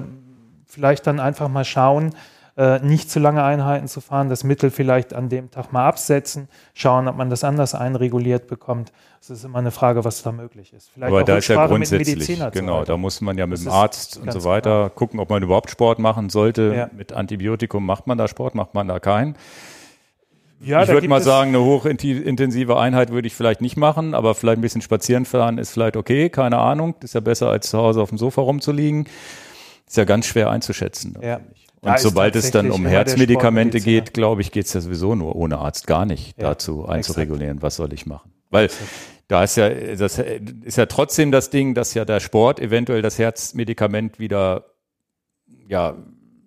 vielleicht 0.66 1.06
dann 1.06 1.20
einfach 1.20 1.48
mal 1.48 1.64
schauen, 1.64 2.16
äh, 2.60 2.80
nicht 2.80 3.10
zu 3.10 3.20
lange 3.20 3.42
Einheiten 3.42 3.88
zu 3.88 4.02
fahren, 4.02 4.28
das 4.28 4.44
Mittel 4.44 4.70
vielleicht 4.70 5.14
an 5.14 5.30
dem 5.30 5.50
Tag 5.50 5.72
mal 5.72 5.88
absetzen, 5.88 6.50
schauen, 6.74 7.08
ob 7.08 7.16
man 7.16 7.30
das 7.30 7.46
anders 7.46 7.74
einreguliert 7.74 8.48
bekommt. 8.48 8.92
Es 9.22 9.30
ist 9.30 9.46
immer 9.46 9.60
eine 9.60 9.72
Frage, 9.72 10.04
was 10.04 10.24
da 10.24 10.34
möglich 10.34 10.74
ist. 10.74 10.92
Vielleicht 10.94 11.10
Aber 11.10 11.24
da 11.24 11.38
ist 11.38 11.48
ja 11.48 11.66
grundsätzlich, 11.66 12.38
genau, 12.52 12.84
da 12.84 12.98
muss 12.98 13.22
man 13.22 13.38
ja 13.38 13.48
mit 13.48 13.60
das 13.60 13.64
dem 13.64 13.72
Arzt 13.72 14.18
und 14.18 14.34
so 14.34 14.44
weiter 14.44 14.72
klar. 14.72 14.90
gucken, 14.90 15.22
ob 15.22 15.30
man 15.30 15.42
überhaupt 15.42 15.70
Sport 15.70 16.00
machen 16.00 16.30
sollte. 16.30 16.74
Ja. 16.76 16.90
Mit 16.92 17.14
Antibiotikum 17.14 17.86
macht 17.86 18.08
man 18.08 18.18
da 18.18 18.28
Sport, 18.28 18.56
macht 18.56 18.74
man 18.74 18.90
da 18.90 19.00
keinen. 19.00 19.36
Ja, 20.60 20.84
ich 20.84 20.90
würde 20.90 21.08
mal 21.08 21.22
sagen, 21.22 21.56
eine 21.56 21.64
hochintensive 21.64 22.78
Einheit 22.78 23.12
würde 23.12 23.28
ich 23.28 23.36
vielleicht 23.36 23.62
nicht 23.62 23.78
machen, 23.78 24.14
aber 24.14 24.36
vielleicht 24.36 24.58
ein 24.58 24.62
bisschen 24.62 24.82
spazieren 24.82 25.24
fahren 25.24 25.58
ist 25.58 25.72
vielleicht 25.72 25.96
okay, 25.96 26.30
keine 26.30 26.58
Ahnung. 26.58 26.96
Das 27.00 27.12
ist 27.12 27.14
ja 27.14 27.22
besser, 27.22 27.50
als 27.50 27.70
zu 27.70 27.78
Hause 27.78 28.02
auf 28.02 28.10
dem 28.10 28.18
Sofa 28.18 28.42
rumzuliegen. 28.42 29.08
Ist 29.88 29.96
ja 29.96 30.04
ganz 30.04 30.26
schwer 30.26 30.50
einzuschätzen. 30.50 31.18
Ja. 31.22 31.40
Und 31.82 31.92
da 31.92 31.98
sobald 31.98 32.36
es 32.36 32.52
dann 32.52 32.72
um 32.72 32.86
Herzmedikamente 32.86 33.80
geht, 33.80 34.14
glaube 34.14 34.42
ich, 34.42 34.52
geht 34.52 34.66
es 34.66 34.74
ja 34.74 34.82
sowieso 34.82 35.16
nur 35.16 35.36
ohne 35.36 35.60
Arzt 35.60 35.88
gar 35.88 36.06
nicht 36.06 36.38
ja, 36.38 36.50
dazu 36.50 36.86
einzuregulieren, 36.86 37.58
exakt. 37.58 37.64
was 37.64 37.76
soll 37.78 37.94
ich 37.94 38.06
machen. 38.06 38.32
Weil 38.50 38.66
exakt. 38.66 38.90
da 39.30 39.44
ist 39.44 39.56
ja, 39.56 39.70
das 39.70 40.20
ist 40.20 40.78
ja 40.78 40.86
trotzdem 40.88 41.32
das 41.32 41.50
Ding, 41.50 41.76
dass 41.76 41.94
ja 41.94 42.04
der 42.04 42.20
Sport 42.20 42.60
eventuell 42.60 43.02
das 43.02 43.18
Herzmedikament 43.18 44.20
wieder 44.20 44.66
ja, 45.68 45.96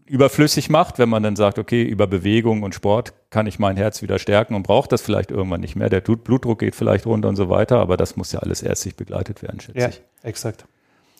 überflüssig 0.06 0.68
macht, 0.68 0.98
wenn 0.98 1.08
man 1.08 1.22
dann 1.22 1.36
sagt, 1.36 1.58
okay, 1.58 1.82
über 1.82 2.06
Bewegung 2.06 2.62
und 2.64 2.74
Sport 2.74 3.14
kann 3.30 3.46
ich 3.46 3.58
mein 3.58 3.78
Herz 3.78 4.02
wieder 4.02 4.18
stärken 4.18 4.54
und 4.54 4.64
braucht 4.64 4.92
das 4.92 5.00
vielleicht 5.00 5.30
irgendwann 5.30 5.62
nicht 5.62 5.76
mehr. 5.76 5.88
Der 5.88 6.02
Blutdruck 6.02 6.58
geht 6.58 6.74
vielleicht 6.74 7.06
runter 7.06 7.30
und 7.30 7.36
so 7.36 7.48
weiter, 7.48 7.78
aber 7.78 7.96
das 7.96 8.16
muss 8.16 8.32
ja 8.32 8.40
alles 8.40 8.62
ärztlich 8.62 8.96
begleitet 8.96 9.42
werden, 9.42 9.60
schätze 9.60 9.78
ja, 9.78 9.88
ich. 9.88 10.02
Exakt. 10.22 10.66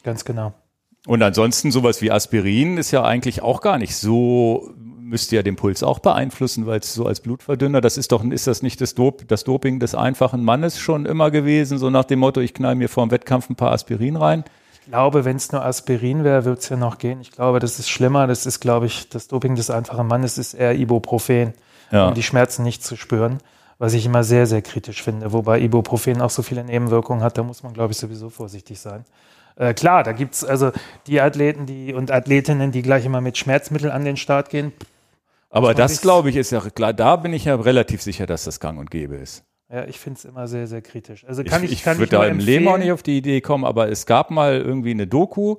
Ganz 0.02 0.26
genau. 0.26 0.52
Und 1.06 1.22
ansonsten 1.22 1.72
sowas 1.72 2.00
wie 2.00 2.10
Aspirin 2.10 2.78
ist 2.78 2.90
ja 2.90 3.02
eigentlich 3.02 3.42
auch 3.42 3.60
gar 3.60 3.78
nicht 3.78 3.96
so, 3.96 4.70
müsste 4.76 5.36
ja 5.36 5.42
den 5.42 5.56
Puls 5.56 5.82
auch 5.82 5.98
beeinflussen, 5.98 6.66
weil 6.66 6.80
es 6.80 6.94
so 6.94 7.06
als 7.06 7.20
Blutverdünner, 7.20 7.80
das 7.80 7.98
ist 7.98 8.12
doch, 8.12 8.24
ist 8.24 8.46
das 8.46 8.62
nicht 8.62 8.80
das, 8.80 8.94
Dop, 8.94 9.26
das 9.26 9.44
Doping 9.44 9.80
des 9.80 9.94
einfachen 9.94 10.44
Mannes 10.44 10.78
schon 10.78 11.06
immer 11.06 11.30
gewesen, 11.30 11.78
so 11.78 11.90
nach 11.90 12.04
dem 12.04 12.20
Motto, 12.20 12.40
ich 12.40 12.54
knall 12.54 12.76
mir 12.76 12.88
vor 12.88 13.04
dem 13.06 13.10
Wettkampf 13.10 13.50
ein 13.50 13.56
paar 13.56 13.72
Aspirin 13.72 14.16
rein? 14.16 14.44
glaube, 14.86 15.24
wenn 15.24 15.36
es 15.36 15.52
nur 15.52 15.64
Aspirin 15.64 16.24
wäre, 16.24 16.44
würde 16.44 16.60
es 16.60 16.68
ja 16.68 16.76
noch 16.76 16.98
gehen. 16.98 17.20
Ich 17.20 17.32
glaube, 17.32 17.58
das 17.60 17.78
ist 17.78 17.88
schlimmer. 17.88 18.26
Das 18.26 18.46
ist, 18.46 18.60
glaube 18.60 18.86
ich, 18.86 19.08
das 19.08 19.28
Doping 19.28 19.54
des 19.54 19.70
einfachen 19.70 20.06
Mannes 20.06 20.38
ist 20.38 20.54
eher 20.54 20.74
Ibuprofen, 20.74 21.54
ja. 21.90 22.08
um 22.08 22.14
die 22.14 22.22
Schmerzen 22.22 22.62
nicht 22.62 22.84
zu 22.84 22.96
spüren. 22.96 23.38
Was 23.78 23.94
ich 23.94 24.06
immer 24.06 24.22
sehr, 24.22 24.46
sehr 24.46 24.62
kritisch 24.62 25.02
finde. 25.02 25.32
Wobei 25.32 25.60
Ibuprofen 25.60 26.20
auch 26.20 26.30
so 26.30 26.42
viele 26.42 26.62
Nebenwirkungen 26.62 27.22
hat, 27.22 27.36
da 27.38 27.42
muss 27.42 27.62
man, 27.62 27.72
glaube 27.72 27.92
ich, 27.92 27.98
sowieso 27.98 28.28
vorsichtig 28.28 28.78
sein. 28.78 29.04
Äh, 29.56 29.74
klar, 29.74 30.02
da 30.02 30.12
gibt 30.12 30.34
es 30.34 30.44
also 30.44 30.72
die 31.06 31.20
Athleten 31.20 31.66
die, 31.66 31.92
und 31.92 32.10
Athletinnen, 32.10 32.72
die 32.72 32.82
gleich 32.82 33.04
immer 33.04 33.20
mit 33.20 33.36
Schmerzmitteln 33.38 33.92
an 33.92 34.04
den 34.04 34.16
Start 34.16 34.50
gehen. 34.50 34.72
Aber 35.50 35.74
das, 35.74 36.00
glaube 36.00 36.30
ich, 36.30 36.36
ist 36.36 36.50
ja 36.50 36.60
klar, 36.60 36.94
da 36.94 37.16
bin 37.16 37.34
ich 37.34 37.44
ja 37.44 37.54
relativ 37.56 38.00
sicher, 38.00 38.24
dass 38.24 38.44
das 38.44 38.58
gang 38.58 38.78
und 38.78 38.90
gäbe 38.90 39.16
ist. 39.16 39.44
Ja, 39.70 39.84
ich 39.84 39.98
finde 39.98 40.18
es 40.18 40.24
immer 40.24 40.48
sehr, 40.48 40.66
sehr 40.66 40.82
kritisch. 40.82 41.24
Also 41.26 41.44
kann 41.44 41.64
ich, 41.64 41.72
ich, 41.72 41.86
ich 41.86 41.86
würde 41.86 42.06
da 42.06 42.26
im 42.26 42.38
Leben 42.38 42.68
auch 42.68 42.78
nicht 42.78 42.92
auf 42.92 43.02
die 43.02 43.16
Idee 43.16 43.40
kommen, 43.40 43.64
aber 43.64 43.88
es 43.90 44.06
gab 44.06 44.30
mal 44.30 44.60
irgendwie 44.60 44.90
eine 44.90 45.06
Doku, 45.06 45.56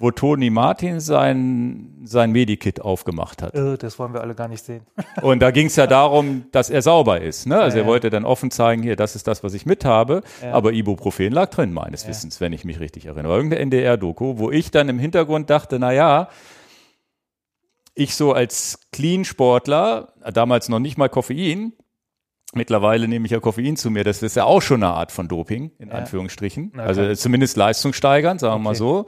wo 0.00 0.12
Toni 0.12 0.48
Martin 0.50 1.00
sein, 1.00 1.98
sein 2.04 2.30
Medikit 2.30 2.80
aufgemacht 2.80 3.42
hat. 3.42 3.54
Äh, 3.54 3.76
das 3.76 3.98
wollen 3.98 4.14
wir 4.14 4.20
alle 4.20 4.36
gar 4.36 4.46
nicht 4.46 4.64
sehen. 4.64 4.82
Und 5.22 5.40
da 5.40 5.50
ging 5.50 5.66
es 5.66 5.76
ja 5.76 5.88
darum, 5.88 6.44
dass 6.52 6.70
er 6.70 6.82
sauber 6.82 7.20
ist. 7.20 7.46
Ne? 7.46 7.58
Also 7.58 7.78
ja, 7.78 7.82
er 7.82 7.88
wollte 7.88 8.08
dann 8.08 8.24
offen 8.24 8.52
zeigen, 8.52 8.82
hier, 8.82 8.94
das 8.94 9.16
ist 9.16 9.26
das, 9.26 9.42
was 9.42 9.54
ich 9.54 9.66
mit 9.66 9.84
habe. 9.84 10.22
Ja. 10.40 10.52
Aber 10.52 10.72
Ibuprofen 10.72 11.32
lag 11.32 11.50
drin, 11.50 11.72
meines. 11.72 12.06
Wissens, 12.06 12.40
wenn 12.40 12.52
ich 12.52 12.64
mich 12.64 12.78
richtig 12.78 13.06
erinnere. 13.06 13.34
Irgendeine 13.34 13.62
NDR-Doku, 13.62 14.38
wo 14.38 14.50
ich 14.52 14.70
dann 14.70 14.88
im 14.88 15.00
Hintergrund 15.00 15.50
dachte, 15.50 15.80
na 15.80 15.92
ja, 15.92 16.28
ich 17.94 18.14
so 18.14 18.32
als 18.32 18.78
Clean-Sportler, 18.92 20.12
damals 20.32 20.68
noch 20.68 20.78
nicht 20.78 20.96
mal 20.96 21.08
Koffein, 21.08 21.72
Mittlerweile 22.54 23.08
nehme 23.08 23.26
ich 23.26 23.32
ja 23.32 23.40
Koffein 23.40 23.76
zu 23.76 23.90
mir. 23.90 24.04
Das 24.04 24.22
ist 24.22 24.34
ja 24.34 24.44
auch 24.44 24.62
schon 24.62 24.82
eine 24.82 24.94
Art 24.94 25.12
von 25.12 25.28
Doping, 25.28 25.70
in. 25.78 25.92
Anführungsstrichen. 25.92 26.72
Okay. 26.72 26.80
Also 26.80 27.14
zumindest 27.14 27.58
leistungssteigernd, 27.58 28.40
sagen 28.40 28.52
wir 28.52 28.56
okay. 28.56 28.64
mal 28.64 28.74
so. 28.74 29.04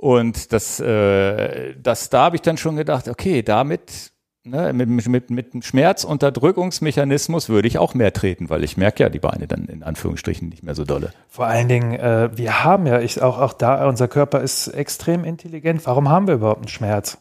Und 0.00 0.52
das, 0.52 0.78
äh, 0.80 1.74
das, 1.82 2.10
da 2.10 2.24
habe 2.24 2.36
ich 2.36 2.42
dann 2.42 2.56
schon 2.56 2.76
gedacht, 2.76 3.08
okay, 3.08 3.42
damit, 3.42 4.12
ne, 4.44 4.72
mit, 4.72 4.88
mit, 5.06 5.30
mit 5.30 5.52
einem 5.54 5.62
Schmerzunterdrückungsmechanismus 5.62 7.48
würde 7.48 7.68
ich 7.68 7.78
auch 7.78 7.94
mehr 7.94 8.12
treten, 8.12 8.50
weil 8.50 8.62
ich 8.62 8.76
merke 8.76 9.04
ja 9.04 9.08
die 9.08 9.18
Beine 9.18 9.46
dann 9.46 9.64
in 9.66 9.82
Anführungsstrichen 9.82 10.48
nicht 10.48 10.62
mehr 10.62 10.74
so 10.74 10.84
dolle. 10.84 11.12
Vor 11.28 11.46
allen 11.46 11.68
Dingen, 11.68 11.94
äh, 11.94 12.30
wir 12.36 12.62
haben 12.62 12.86
ja, 12.86 13.00
ich, 13.00 13.22
auch, 13.22 13.38
auch 13.38 13.54
da, 13.54 13.88
unser 13.88 14.08
Körper 14.08 14.40
ist 14.40 14.68
extrem 14.68 15.24
intelligent. 15.24 15.86
Warum 15.86 16.08
haben 16.08 16.26
wir 16.26 16.34
überhaupt 16.34 16.60
einen 16.60 16.68
Schmerz? 16.68 17.18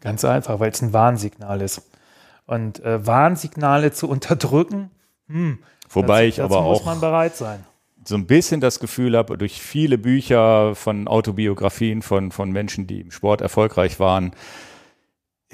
Ganz 0.00 0.24
einfach, 0.24 0.58
weil 0.58 0.72
es 0.72 0.82
ein 0.82 0.92
Warnsignal 0.92 1.60
ist. 1.60 1.82
Und 2.46 2.84
äh, 2.84 3.06
Warnsignale 3.06 3.92
zu 3.92 4.08
unterdrücken, 4.08 4.90
hm, 5.28 5.60
Wobei 5.88 6.26
dazu, 6.26 6.28
ich 6.28 6.42
aber 6.42 6.62
muss 6.62 6.80
auch 6.80 6.84
man 6.86 7.00
bereit 7.00 7.36
sein. 7.36 7.64
So 8.04 8.14
ein 8.16 8.26
bisschen 8.26 8.60
das 8.60 8.80
Gefühl 8.80 9.16
habe, 9.16 9.38
durch 9.38 9.60
viele 9.60 9.98
Bücher 9.98 10.74
von 10.74 11.08
Autobiografien 11.08 12.02
von, 12.02 12.32
von 12.32 12.50
Menschen, 12.50 12.86
die 12.86 13.00
im 13.00 13.10
Sport 13.10 13.40
erfolgreich 13.40 14.00
waren, 14.00 14.32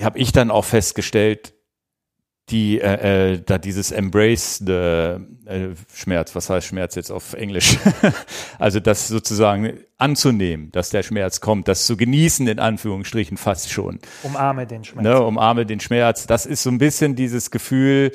habe 0.01 0.19
ich 0.19 0.33
dann 0.33 0.51
auch 0.51 0.65
festgestellt, 0.65 1.55
die 2.51 2.81
äh, 2.81 3.33
äh, 3.33 3.43
da 3.45 3.59
dieses 3.59 3.91
Embrace 3.91 4.63
the 4.65 4.73
äh, 4.73 5.75
Schmerz, 5.95 6.35
was 6.35 6.49
heißt 6.49 6.67
Schmerz 6.67 6.95
jetzt 6.95 7.11
auf 7.11 7.35
Englisch? 7.35 7.77
also 8.59 8.81
das 8.81 9.09
sozusagen 9.09 9.81
anzunehmen, 9.99 10.73
dass 10.73 10.91
der 10.91 11.03
Schmerz 11.03 11.41
kommt, 11.41 11.69
das 11.69 11.87
zu 11.87 11.97
genießen 11.97 12.47
in 12.49 12.59
Anführungsstrichen 12.59 13.37
fast 13.37 13.71
schon. 13.71 13.99
Umarme 14.23 14.67
den 14.67 14.85
Schmerz. 14.85 15.05
Ne, 15.05 15.23
umarme 15.23 15.67
den 15.67 15.81
Schmerz. 15.81 16.27
Das 16.27 16.47
ist 16.47 16.63
so 16.63 16.71
ein 16.71 16.79
bisschen 16.79 17.17
dieses 17.17 17.51
Gefühl, 17.51 18.13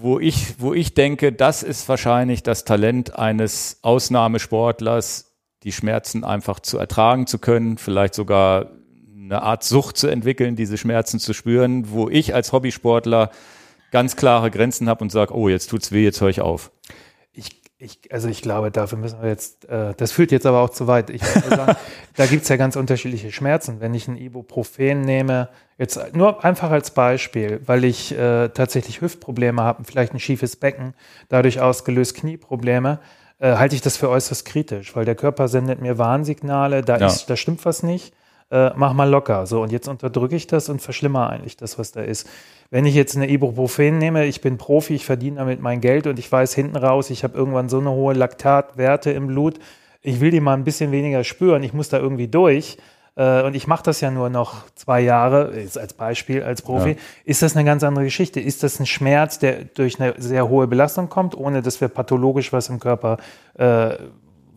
wo 0.00 0.18
ich, 0.18 0.60
wo 0.60 0.72
ich 0.74 0.94
denke, 0.94 1.32
das 1.32 1.62
ist 1.62 1.88
wahrscheinlich 1.88 2.42
das 2.42 2.64
Talent 2.64 3.18
eines 3.18 3.78
Ausnahmesportlers, 3.82 5.32
die 5.62 5.72
Schmerzen 5.72 6.24
einfach 6.24 6.60
zu 6.60 6.78
ertragen 6.78 7.26
zu 7.26 7.38
können, 7.38 7.76
vielleicht 7.76 8.14
sogar 8.14 8.70
eine 9.14 9.42
Art 9.42 9.62
Sucht 9.62 9.96
zu 9.96 10.08
entwickeln, 10.08 10.56
diese 10.56 10.78
Schmerzen 10.78 11.20
zu 11.20 11.34
spüren, 11.34 11.90
wo 11.90 12.08
ich 12.08 12.34
als 12.34 12.52
Hobbysportler 12.52 13.30
ganz 13.90 14.16
klare 14.16 14.50
Grenzen 14.50 14.88
habe 14.88 15.04
und 15.04 15.10
sage, 15.10 15.34
oh, 15.34 15.48
jetzt 15.48 15.68
tut's 15.68 15.92
weh, 15.92 16.04
jetzt 16.04 16.20
höre 16.20 16.30
ich 16.30 16.40
auf. 16.40 16.72
Ich, 17.32 17.59
ich, 17.80 17.98
also 18.12 18.28
ich 18.28 18.42
glaube, 18.42 18.70
dafür 18.70 18.98
müssen 18.98 19.22
wir 19.22 19.30
jetzt, 19.30 19.64
äh, 19.68 19.94
das 19.96 20.12
führt 20.12 20.32
jetzt 20.32 20.44
aber 20.44 20.60
auch 20.60 20.68
zu 20.68 20.86
weit. 20.86 21.08
Ich 21.08 21.22
würde 21.22 21.48
sagen, 21.48 21.76
da 22.16 22.26
gibt's 22.26 22.48
ja 22.50 22.56
ganz 22.56 22.76
unterschiedliche 22.76 23.32
Schmerzen. 23.32 23.80
Wenn 23.80 23.94
ich 23.94 24.06
ein 24.06 24.16
Ibuprofen 24.16 25.00
nehme, 25.00 25.48
jetzt 25.78 26.14
nur 26.14 26.44
einfach 26.44 26.70
als 26.70 26.90
Beispiel, 26.90 27.60
weil 27.64 27.84
ich 27.84 28.12
äh, 28.12 28.50
tatsächlich 28.50 29.00
Hüftprobleme 29.00 29.62
habe, 29.62 29.84
vielleicht 29.84 30.12
ein 30.12 30.20
schiefes 30.20 30.56
Becken, 30.56 30.92
dadurch 31.30 31.60
ausgelöst 31.60 32.16
Knieprobleme, 32.16 33.00
äh, 33.38 33.56
halte 33.56 33.74
ich 33.74 33.80
das 33.80 33.96
für 33.96 34.10
äußerst 34.10 34.44
kritisch, 34.44 34.94
weil 34.94 35.06
der 35.06 35.14
Körper 35.14 35.48
sendet 35.48 35.80
mir 35.80 35.96
Warnsignale, 35.96 36.82
da, 36.82 36.98
ja. 36.98 37.06
ist, 37.06 37.30
da 37.30 37.36
stimmt 37.36 37.64
was 37.64 37.82
nicht 37.82 38.12
äh, 38.50 38.70
mach 38.76 38.92
mal 38.92 39.08
locker. 39.08 39.46
So, 39.46 39.62
und 39.62 39.72
jetzt 39.72 39.88
unterdrücke 39.88 40.36
ich 40.36 40.46
das 40.46 40.68
und 40.68 40.82
verschlimmer 40.82 41.30
eigentlich 41.30 41.56
das, 41.56 41.78
was 41.78 41.92
da 41.92 42.02
ist. 42.02 42.28
Wenn 42.70 42.86
ich 42.86 42.94
jetzt 42.94 43.16
eine 43.16 43.28
Ibuprofen 43.28 43.98
nehme, 43.98 44.26
ich 44.26 44.40
bin 44.40 44.58
Profi, 44.58 44.94
ich 44.94 45.04
verdiene 45.04 45.36
damit 45.36 45.60
mein 45.60 45.80
Geld 45.80 46.06
und 46.06 46.18
ich 46.18 46.30
weiß 46.30 46.54
hinten 46.54 46.76
raus, 46.76 47.10
ich 47.10 47.24
habe 47.24 47.36
irgendwann 47.36 47.68
so 47.68 47.78
eine 47.78 47.90
hohe 47.90 48.14
Laktatwerte 48.14 49.10
im 49.10 49.28
Blut, 49.28 49.58
ich 50.02 50.20
will 50.20 50.30
die 50.30 50.40
mal 50.40 50.54
ein 50.54 50.64
bisschen 50.64 50.92
weniger 50.92 51.24
spüren, 51.24 51.62
ich 51.62 51.72
muss 51.72 51.88
da 51.88 51.98
irgendwie 51.98 52.28
durch 52.28 52.78
äh, 53.16 53.42
und 53.42 53.54
ich 53.54 53.66
mache 53.66 53.82
das 53.82 54.00
ja 54.00 54.10
nur 54.10 54.30
noch 54.30 54.64
zwei 54.74 55.00
Jahre, 55.00 55.52
jetzt 55.58 55.78
als 55.78 55.94
Beispiel, 55.94 56.42
als 56.42 56.62
Profi, 56.62 56.90
ja. 56.90 56.96
ist 57.24 57.42
das 57.42 57.56
eine 57.56 57.64
ganz 57.64 57.82
andere 57.82 58.04
Geschichte. 58.04 58.40
Ist 58.40 58.62
das 58.62 58.80
ein 58.80 58.86
Schmerz, 58.86 59.38
der 59.38 59.64
durch 59.64 60.00
eine 60.00 60.14
sehr 60.18 60.48
hohe 60.48 60.66
Belastung 60.66 61.08
kommt, 61.08 61.36
ohne 61.36 61.62
dass 61.62 61.80
wir 61.80 61.88
pathologisch 61.88 62.52
was 62.52 62.68
im 62.68 62.80
Körper 62.80 63.18
äh, 63.54 63.96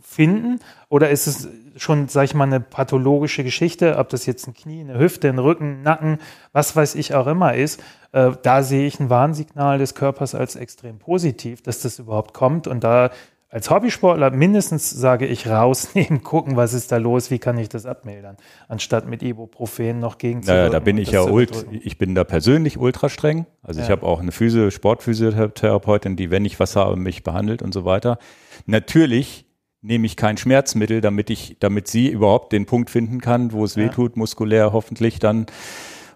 finden? 0.01 0.59
Oder 0.89 1.09
ist 1.09 1.27
es 1.27 1.47
schon, 1.76 2.07
sag 2.07 2.26
ich 2.26 2.34
mal, 2.34 2.45
eine 2.45 2.59
pathologische 2.59 3.43
Geschichte, 3.43 3.97
ob 3.97 4.09
das 4.09 4.26
jetzt 4.26 4.47
ein 4.47 4.53
Knie, 4.53 4.82
eine 4.82 4.97
Hüfte, 4.97 5.30
ein 5.30 5.39
Rücken, 5.39 5.82
Nacken, 5.82 6.19
was 6.51 6.76
weiß 6.76 6.95
ich 6.95 7.13
auch 7.13 7.28
immer 7.28 7.55
ist? 7.55 7.82
Äh, 8.11 8.32
da 8.41 8.63
sehe 8.63 8.86
ich 8.86 8.99
ein 8.99 9.09
Warnsignal 9.09 9.78
des 9.78 9.95
Körpers 9.95 10.36
als 10.36 10.55
extrem 10.55 10.99
positiv, 10.99 11.61
dass 11.61 11.82
das 11.82 11.99
überhaupt 11.99 12.34
kommt. 12.34 12.67
Und 12.67 12.84
da 12.84 13.11
als 13.53 13.69
Hobbysportler 13.69 14.32
mindestens 14.32 14.89
sage 14.89 15.28
ich 15.28 15.47
rausnehmen, 15.47 16.24
gucken, 16.24 16.55
was 16.55 16.74
ist 16.74 16.91
da 16.91 16.97
los, 16.97 17.30
wie 17.30 17.38
kann 17.38 17.55
ich 17.59 17.69
das 17.69 17.86
abmildern, 17.86 18.36
anstatt 18.67 19.07
mit 19.07 19.21
Ibuprofen 19.21 19.99
noch 19.99 20.17
gegen 20.17 20.41
zu 20.41 20.51
naja, 20.51 20.69
da 20.69 20.80
bin 20.80 20.97
ich 20.97 21.11
ja 21.11 21.21
ult, 21.21 21.67
ich 21.71 21.99
bin 21.99 22.15
da 22.15 22.24
persönlich 22.24 22.80
ultra 22.80 23.09
streng. 23.09 23.45
Also 23.61 23.80
ja. 23.80 23.86
ich 23.86 23.91
habe 23.91 24.07
auch 24.07 24.21
eine 24.21 24.32
Physio 24.32 24.71
Sportphysiotherapeutin, 24.71 26.15
die, 26.15 26.32
wenn 26.32 26.45
ich 26.45 26.59
was 26.59 26.76
habe, 26.76 26.95
mich 26.95 27.21
behandelt 27.21 27.61
und 27.61 27.76
so 27.76 27.86
weiter. 27.86 28.17
Natürlich 28.65 29.45
nehme 29.84 30.05
ich 30.05 30.15
kein 30.15 30.38
Schmerzmittel, 30.38 31.01
damit 31.01 31.29
ich, 31.29 31.57
damit 31.59 31.88
sie 31.88 32.09
überhaupt 32.09 32.53
den 32.53 32.65
Punkt 32.65 32.89
finden 32.89 33.21
kann, 33.21 33.51
wo 33.51 33.63
es 33.65 33.75
ja. 33.75 33.84
weh 33.84 33.89
tut, 33.89 34.17
muskulär 34.17 34.73
hoffentlich 34.73 35.19
dann. 35.19 35.45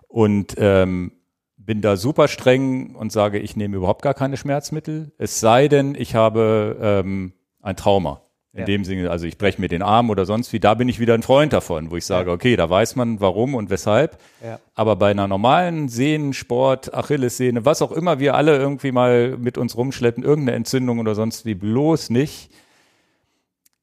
Und 0.08 0.56
ähm, 0.58 1.12
bin 1.58 1.82
da 1.82 1.98
super 1.98 2.30
streng 2.30 2.96
und 2.96 3.12
sage, 3.12 3.40
ich 3.40 3.58
nehme 3.58 3.76
überhaupt 3.76 4.02
gar 4.02 4.14
keine 4.14 4.38
Schmerzmittel. 4.38 5.12
Es 5.18 5.42
sei 5.42 5.68
denn, 5.68 5.96
ich 5.96 6.16
habe 6.16 6.78
ähm, 6.82 7.34
ein 7.62 7.76
Trauma. 7.76 8.22
In 8.54 8.62
ja. 8.62 8.66
dem 8.66 8.86
Sinne, 8.86 9.12
also 9.12 9.28
ich 9.28 9.38
breche 9.38 9.62
mir 9.62 9.68
den 9.68 9.84
Arm 9.84 10.10
oder 10.10 10.26
sonst 10.26 10.52
wie, 10.52 10.60
da 10.60 10.74
bin 10.74 10.90
ich 10.90 11.00
wieder 11.00 11.14
ein 11.14 11.22
Freund 11.22 11.54
davon, 11.54 11.92
wo 11.92 11.98
ich 11.98 12.06
sage, 12.06 12.30
ja. 12.30 12.34
okay, 12.34 12.56
da 12.56 12.68
weiß 12.68 12.96
man 12.96 13.20
warum 13.20 13.54
und 13.54 13.70
weshalb. 13.70 14.18
Ja. 14.44 14.60
Aber 14.74 14.96
bei 14.96 15.12
einer 15.12 15.28
normalen 15.28 15.90
Sehnensport, 15.90 16.92
Achillessehne, 16.94 17.66
was 17.66 17.84
auch 17.84 17.92
immer 17.92 18.18
wir 18.18 18.34
alle 18.34 18.58
irgendwie 18.58 18.94
mal 18.94 19.38
mit 19.38 19.60
uns 19.60 19.78
rumschleppen, 19.78 20.24
irgendeine 20.24 20.56
Entzündung 20.56 20.98
oder 21.00 21.14
sonst 21.14 21.46
wie, 21.46 21.54
bloß 21.54 22.10
nicht 22.10 22.50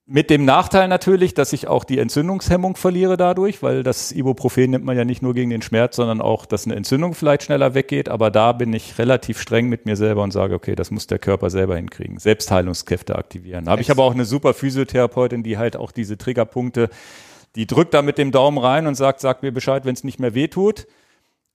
mit 0.06 0.28
dem 0.28 0.44
Nachteil 0.44 0.88
natürlich, 0.88 1.32
dass 1.32 1.54
ich 1.54 1.66
auch 1.66 1.82
die 1.82 1.98
Entzündungshemmung 1.98 2.76
verliere 2.76 3.16
dadurch, 3.16 3.62
weil 3.62 3.82
das 3.82 4.12
Ibuprofen 4.12 4.70
nimmt 4.70 4.84
man 4.84 4.98
ja 4.98 5.04
nicht 5.06 5.22
nur 5.22 5.32
gegen 5.32 5.48
den 5.48 5.62
Schmerz, 5.62 5.96
sondern 5.96 6.20
auch, 6.20 6.44
dass 6.44 6.66
eine 6.66 6.74
Entzündung 6.74 7.14
vielleicht 7.14 7.44
schneller 7.44 7.72
weggeht. 7.72 8.10
Aber 8.10 8.30
da 8.30 8.52
bin 8.52 8.74
ich 8.74 8.98
relativ 8.98 9.40
streng 9.40 9.68
mit 9.68 9.86
mir 9.86 9.96
selber 9.96 10.22
und 10.22 10.30
sage, 10.30 10.54
okay, 10.54 10.74
das 10.74 10.90
muss 10.90 11.06
der 11.06 11.18
Körper 11.18 11.48
selber 11.48 11.76
hinkriegen. 11.76 12.18
Selbstheilungskräfte 12.18 13.16
aktivieren. 13.16 13.64
Da 13.64 13.70
habe 13.70 13.82
ich 13.82 13.90
aber 13.90 14.04
auch 14.04 14.12
eine 14.12 14.26
super 14.26 14.52
Physiotherapeutin, 14.52 15.42
die 15.42 15.56
halt 15.56 15.74
auch 15.76 15.90
diese 15.90 16.18
Triggerpunkte, 16.18 16.90
die 17.56 17.66
drückt 17.66 17.94
da 17.94 18.02
mit 18.02 18.18
dem 18.18 18.30
Daumen 18.30 18.58
rein 18.58 18.86
und 18.86 18.96
sagt, 18.96 19.20
sag 19.20 19.42
mir 19.42 19.52
Bescheid, 19.52 19.86
wenn 19.86 19.94
es 19.94 20.04
nicht 20.04 20.20
mehr 20.20 20.34
weh 20.34 20.48
tut. 20.48 20.86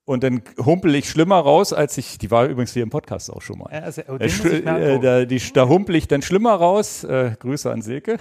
Und 0.10 0.24
dann 0.24 0.42
humpel 0.58 0.96
ich 0.96 1.08
schlimmer 1.08 1.38
raus, 1.38 1.72
als 1.72 1.96
ich, 2.00 2.18
die 2.18 2.32
war 2.32 2.48
übrigens 2.48 2.74
hier 2.74 2.82
im 2.82 2.90
Podcast 2.90 3.32
auch 3.32 3.44
schon 3.44 3.60
mal. 3.60 3.70
Ja, 3.72 3.82
also, 3.82 4.02
oh, 4.08 4.16
äh, 4.16 4.26
äh, 4.26 5.00
da, 5.00 5.24
die, 5.24 5.40
da 5.54 5.68
humpel 5.68 5.94
ich 5.94 6.08
dann 6.08 6.24
schlimmer 6.24 6.56
raus. 6.56 7.04
Äh, 7.04 7.36
Grüße 7.38 7.72
an 7.72 7.84
Silke. 7.84 8.18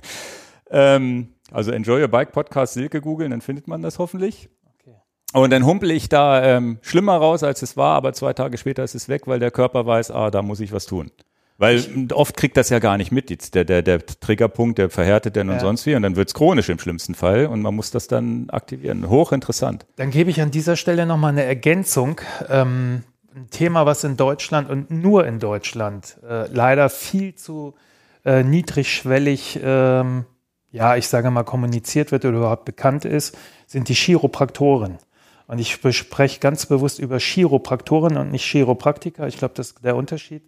ähm, 0.70 1.34
also 1.50 1.70
Enjoy 1.70 2.00
Your 2.00 2.08
Bike 2.08 2.32
Podcast 2.32 2.72
Silke 2.72 3.02
googeln, 3.02 3.30
dann 3.30 3.42
findet 3.42 3.68
man 3.68 3.82
das 3.82 3.98
hoffentlich. 3.98 4.48
Okay. 4.80 4.96
Und 5.34 5.50
dann 5.50 5.66
humpel 5.66 5.90
ich 5.90 6.08
da 6.08 6.42
ähm, 6.42 6.78
schlimmer 6.80 7.18
raus, 7.18 7.42
als 7.42 7.60
es 7.60 7.76
war, 7.76 7.94
aber 7.96 8.14
zwei 8.14 8.32
Tage 8.32 8.56
später 8.56 8.82
ist 8.82 8.94
es 8.94 9.10
weg, 9.10 9.26
weil 9.26 9.38
der 9.38 9.50
Körper 9.50 9.84
weiß, 9.84 10.10
ah, 10.10 10.30
da 10.30 10.40
muss 10.40 10.60
ich 10.60 10.72
was 10.72 10.86
tun. 10.86 11.10
Weil 11.60 11.84
oft 12.12 12.36
kriegt 12.36 12.56
das 12.56 12.70
ja 12.70 12.78
gar 12.78 12.96
nicht 12.96 13.10
mit, 13.10 13.30
jetzt 13.30 13.56
der, 13.56 13.64
der, 13.64 13.82
der 13.82 14.06
Triggerpunkt, 14.06 14.78
der 14.78 14.90
verhärtet 14.90 15.34
dann 15.34 15.48
ja. 15.48 15.54
und 15.54 15.60
sonst 15.60 15.86
wie 15.86 15.96
und 15.96 16.02
dann 16.02 16.14
wird's 16.14 16.32
chronisch 16.32 16.68
im 16.68 16.78
schlimmsten 16.78 17.16
Fall 17.16 17.46
und 17.46 17.62
man 17.62 17.74
muss 17.74 17.90
das 17.90 18.06
dann 18.06 18.48
aktivieren. 18.50 19.08
Hochinteressant. 19.10 19.84
Dann 19.96 20.12
gebe 20.12 20.30
ich 20.30 20.40
an 20.40 20.52
dieser 20.52 20.76
Stelle 20.76 21.04
nochmal 21.04 21.32
eine 21.32 21.42
Ergänzung. 21.42 22.20
Ähm, 22.48 23.02
ein 23.34 23.50
Thema, 23.50 23.86
was 23.86 24.04
in 24.04 24.16
Deutschland 24.16 24.70
und 24.70 24.92
nur 24.92 25.26
in 25.26 25.40
Deutschland 25.40 26.18
äh, 26.28 26.46
leider 26.46 26.88
viel 26.88 27.34
zu 27.34 27.74
äh, 28.24 28.44
niedrigschwellig, 28.44 29.58
ähm, 29.60 30.26
ja, 30.70 30.96
ich 30.96 31.08
sage 31.08 31.30
mal, 31.32 31.42
kommuniziert 31.42 32.12
wird 32.12 32.24
oder 32.24 32.38
überhaupt 32.38 32.66
bekannt 32.66 33.04
ist, 33.04 33.36
sind 33.66 33.88
die 33.88 33.94
Chiropraktoren. 33.94 34.98
Und 35.48 35.58
ich 35.58 35.72
spreche 35.72 36.38
ganz 36.40 36.66
bewusst 36.66 37.00
über 37.00 37.18
Chiropraktoren 37.18 38.16
und 38.16 38.30
nicht 38.30 38.44
Chiropraktiker. 38.44 39.26
Ich 39.26 39.38
glaube, 39.38 39.54
das 39.56 39.68
ist 39.68 39.84
der 39.84 39.96
Unterschied. 39.96 40.42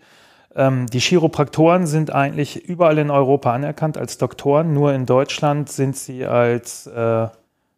Ähm, 0.55 0.87
die 0.87 1.01
Chiropraktoren 1.01 1.87
sind 1.87 2.13
eigentlich 2.13 2.65
überall 2.65 2.99
in 2.99 3.11
Europa 3.11 3.53
anerkannt 3.53 3.97
als 3.97 4.19
Doktoren, 4.19 4.73
nur 4.73 4.93
in 4.93 5.07
Deutschland 5.07 5.71
sind 5.71 5.97
sie 5.97 6.27
als, 6.27 6.87
äh, 6.87 7.29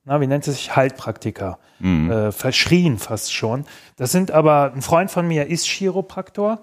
na, 0.04 0.20
wie 0.20 0.26
nennt 0.26 0.46
es 0.46 0.56
sich, 0.56 0.74
Heilpraktiker, 0.74 1.58
mhm. 1.80 2.10
äh, 2.10 2.32
verschrien 2.32 2.98
fast 2.98 3.34
schon. 3.34 3.66
Das 3.96 4.10
sind 4.10 4.30
aber, 4.30 4.72
ein 4.74 4.82
Freund 4.82 5.10
von 5.10 5.26
mir 5.28 5.46
ist 5.48 5.66
Chiropraktor 5.66 6.60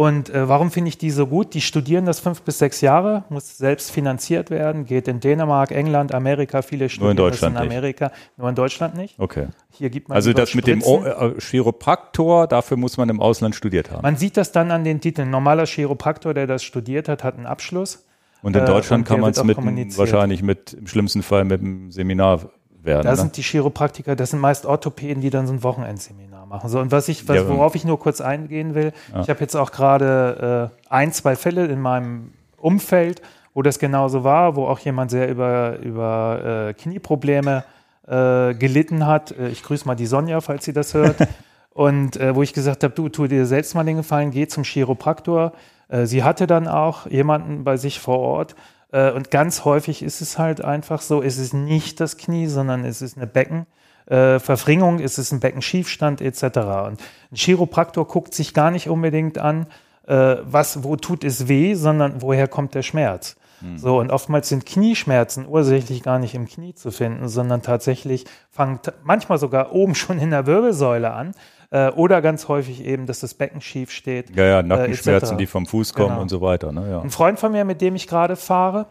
und 0.00 0.30
äh, 0.30 0.48
warum 0.48 0.70
finde 0.70 0.88
ich 0.88 0.96
die 0.96 1.10
so 1.10 1.26
gut? 1.26 1.52
Die 1.52 1.60
studieren 1.60 2.06
das 2.06 2.20
fünf 2.20 2.40
bis 2.40 2.58
sechs 2.58 2.80
Jahre, 2.80 3.24
muss 3.28 3.58
selbst 3.58 3.90
finanziert 3.90 4.48
werden, 4.48 4.86
geht 4.86 5.06
in 5.08 5.20
Dänemark, 5.20 5.72
England, 5.72 6.14
Amerika, 6.14 6.62
viele 6.62 6.88
studieren 6.88 7.16
nur 7.16 7.26
in 7.26 7.30
Deutschland 7.30 7.54
das 7.54 7.64
in 7.64 7.68
Amerika, 7.70 8.06
nicht. 8.06 8.38
nur 8.38 8.48
in 8.48 8.54
Deutschland 8.54 8.96
nicht. 8.96 9.18
Okay. 9.18 9.48
Hier 9.68 9.90
gibt 9.90 10.08
man 10.08 10.16
also 10.16 10.32
das 10.32 10.54
mit 10.54 10.66
dem 10.66 10.82
o 10.82 11.04
äh, 11.04 11.38
Chiropraktor, 11.38 12.46
dafür 12.46 12.78
muss 12.78 12.96
man 12.96 13.10
im 13.10 13.20
Ausland 13.20 13.54
studiert 13.54 13.90
haben. 13.90 14.00
Man 14.00 14.16
sieht 14.16 14.38
das 14.38 14.52
dann 14.52 14.70
an 14.70 14.84
den 14.84 15.02
Titeln. 15.02 15.28
Ein 15.28 15.32
normaler 15.32 15.66
Chiropraktor, 15.66 16.32
der 16.32 16.46
das 16.46 16.62
studiert 16.62 17.06
hat, 17.06 17.22
hat 17.22 17.36
einen 17.36 17.44
Abschluss. 17.44 18.06
Und 18.40 18.56
in 18.56 18.64
Deutschland 18.64 19.00
äh, 19.00 19.12
und 19.12 19.16
kann 19.16 19.20
man 19.20 19.32
es 19.32 19.44
mit 19.44 19.98
wahrscheinlich 19.98 20.42
mit 20.42 20.72
im 20.72 20.86
schlimmsten 20.86 21.22
Fall 21.22 21.44
mit 21.44 21.60
einem 21.60 21.92
Seminar 21.92 22.48
werden. 22.82 23.04
Da 23.04 23.10
ne? 23.10 23.16
sind 23.18 23.36
die 23.36 23.42
Chiropraktiker, 23.42 24.16
das 24.16 24.30
sind 24.30 24.40
meist 24.40 24.64
Orthopäden, 24.64 25.20
die 25.20 25.28
dann 25.28 25.46
so 25.46 25.52
ein 25.52 25.62
Wochenendseminar 25.62 26.29
machen. 26.50 26.68
So, 26.68 26.78
und 26.80 26.92
was 26.92 27.08
ich, 27.08 27.26
was, 27.26 27.48
worauf 27.48 27.74
ich 27.74 27.86
nur 27.86 27.98
kurz 27.98 28.20
eingehen 28.20 28.74
will, 28.74 28.92
ja. 29.14 29.22
ich 29.22 29.30
habe 29.30 29.40
jetzt 29.40 29.54
auch 29.56 29.72
gerade 29.72 30.70
äh, 30.70 30.92
ein, 30.92 31.12
zwei 31.14 31.36
Fälle 31.36 31.66
in 31.66 31.80
meinem 31.80 32.32
Umfeld, 32.58 33.22
wo 33.54 33.62
das 33.62 33.78
genauso 33.78 34.22
war, 34.22 34.56
wo 34.56 34.66
auch 34.66 34.78
jemand 34.80 35.10
sehr 35.10 35.30
über, 35.30 35.78
über 35.78 36.68
äh, 36.68 36.74
Knieprobleme 36.74 37.64
äh, 38.06 38.54
gelitten 38.54 39.06
hat. 39.06 39.32
Äh, 39.32 39.48
ich 39.48 39.62
grüße 39.62 39.86
mal 39.86 39.94
die 39.94 40.06
Sonja, 40.06 40.42
falls 40.42 40.66
sie 40.66 40.74
das 40.74 40.92
hört. 40.92 41.16
und 41.70 42.16
äh, 42.16 42.34
wo 42.34 42.42
ich 42.42 42.52
gesagt 42.52 42.84
habe, 42.84 42.92
du, 42.94 43.08
tu 43.08 43.26
dir 43.26 43.46
selbst 43.46 43.74
mal 43.74 43.84
den 43.84 43.96
Gefallen, 43.96 44.30
geh 44.30 44.46
zum 44.46 44.64
Chiropraktor. 44.64 45.52
Äh, 45.88 46.06
sie 46.06 46.22
hatte 46.22 46.46
dann 46.46 46.68
auch 46.68 47.06
jemanden 47.06 47.64
bei 47.64 47.78
sich 47.78 48.00
vor 48.00 48.18
Ort, 48.18 48.54
und 48.92 49.30
ganz 49.30 49.64
häufig 49.64 50.02
ist 50.02 50.20
es 50.20 50.36
halt 50.36 50.64
einfach 50.64 51.00
so, 51.00 51.22
es 51.22 51.38
ist 51.38 51.54
nicht 51.54 52.00
das 52.00 52.16
Knie, 52.16 52.48
sondern 52.48 52.84
es 52.84 53.02
ist 53.02 53.16
eine 53.16 53.28
Beckenverfringung, 53.28 53.68
äh, 54.10 54.36
es 54.36 55.18
ist 55.18 55.32
ein 55.32 55.40
Beckenschiefstand 55.40 56.20
etc. 56.20 56.42
Und 56.42 57.00
ein 57.30 57.36
Chiropraktor 57.36 58.06
guckt 58.06 58.34
sich 58.34 58.52
gar 58.52 58.70
nicht 58.70 58.88
unbedingt 58.88 59.38
an, 59.38 59.66
äh, 60.06 60.36
was, 60.42 60.82
wo 60.82 60.96
tut 60.96 61.24
es 61.24 61.48
weh, 61.48 61.74
sondern 61.74 62.20
woher 62.20 62.48
kommt 62.48 62.74
der 62.74 62.82
Schmerz. 62.82 63.36
Hm. 63.60 63.78
So, 63.78 63.98
und 63.98 64.10
oftmals 64.10 64.48
sind 64.48 64.66
Knieschmerzen 64.66 65.46
ursächlich 65.46 66.02
gar 66.02 66.18
nicht 66.18 66.34
im 66.34 66.46
Knie 66.46 66.74
zu 66.74 66.90
finden, 66.90 67.28
sondern 67.28 67.62
tatsächlich 67.62 68.24
fangen 68.50 68.80
manchmal 69.04 69.38
sogar 69.38 69.72
oben 69.72 69.94
schon 69.94 70.18
in 70.18 70.30
der 70.30 70.46
Wirbelsäule 70.46 71.12
an. 71.12 71.32
Äh, 71.70 71.90
oder 71.90 72.20
ganz 72.20 72.48
häufig 72.48 72.84
eben, 72.84 73.06
dass 73.06 73.20
das 73.20 73.34
Becken 73.34 73.60
schief 73.60 73.92
steht. 73.92 74.34
Ja, 74.34 74.44
ja, 74.44 74.62
Nackenschmerzen, 74.62 75.36
äh, 75.36 75.38
die 75.38 75.46
vom 75.46 75.66
Fuß 75.66 75.94
kommen 75.94 76.08
genau. 76.08 76.22
und 76.22 76.28
so 76.28 76.40
weiter. 76.40 76.72
Ne? 76.72 76.90
Ja. 76.90 77.00
Ein 77.00 77.10
Freund 77.10 77.38
von 77.38 77.52
mir, 77.52 77.64
mit 77.64 77.80
dem 77.80 77.94
ich 77.94 78.08
gerade 78.08 78.34
fahre, 78.34 78.86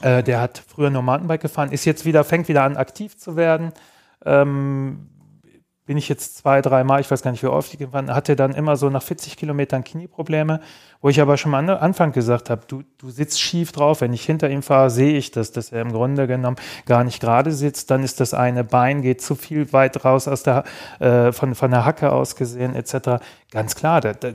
äh, 0.00 0.22
der 0.22 0.40
hat 0.40 0.62
früher 0.66 0.88
nur 0.88 1.02
Mountainbike 1.02 1.42
gefahren, 1.42 1.70
ist 1.70 1.84
jetzt 1.84 2.06
wieder, 2.06 2.24
fängt 2.24 2.48
wieder 2.48 2.62
an, 2.62 2.78
aktiv 2.78 3.18
zu 3.18 3.36
werden. 3.36 3.72
Ähm, 4.24 5.08
bin 5.88 5.96
ich 5.96 6.10
jetzt 6.10 6.36
zwei, 6.36 6.60
dreimal, 6.60 7.00
ich 7.00 7.10
weiß 7.10 7.22
gar 7.22 7.30
nicht, 7.30 7.42
wie 7.42 7.46
oft 7.46 7.74
hatte 8.08 8.36
dann 8.36 8.52
immer 8.52 8.76
so 8.76 8.90
nach 8.90 9.02
40 9.02 9.38
Kilometern 9.38 9.84
Knieprobleme, 9.84 10.60
wo 11.00 11.08
ich 11.08 11.18
aber 11.18 11.38
schon 11.38 11.54
am 11.54 11.70
Anfang 11.70 12.12
gesagt 12.12 12.50
habe, 12.50 12.60
du, 12.68 12.82
du 12.98 13.08
sitzt 13.08 13.40
schief 13.40 13.72
drauf, 13.72 14.02
wenn 14.02 14.12
ich 14.12 14.22
hinter 14.22 14.50
ihm 14.50 14.62
fahre, 14.62 14.90
sehe 14.90 15.16
ich 15.16 15.30
das, 15.30 15.50
dass 15.50 15.72
er 15.72 15.80
im 15.80 15.92
Grunde 15.92 16.26
genommen 16.26 16.58
gar 16.84 17.04
nicht 17.04 17.22
gerade 17.22 17.52
sitzt, 17.52 17.90
dann 17.90 18.02
ist 18.02 18.20
das 18.20 18.34
eine 18.34 18.64
Bein, 18.64 19.00
geht 19.00 19.22
zu 19.22 19.34
viel 19.34 19.72
weit 19.72 20.04
raus 20.04 20.28
aus 20.28 20.42
der, 20.42 20.64
äh, 20.98 21.32
von, 21.32 21.54
von 21.54 21.70
der 21.70 21.86
Hacke 21.86 22.12
aus 22.12 22.36
gesehen, 22.36 22.74
etc. 22.74 23.24
Ganz 23.50 23.74
klar, 23.74 24.02
da, 24.02 24.12
da 24.12 24.32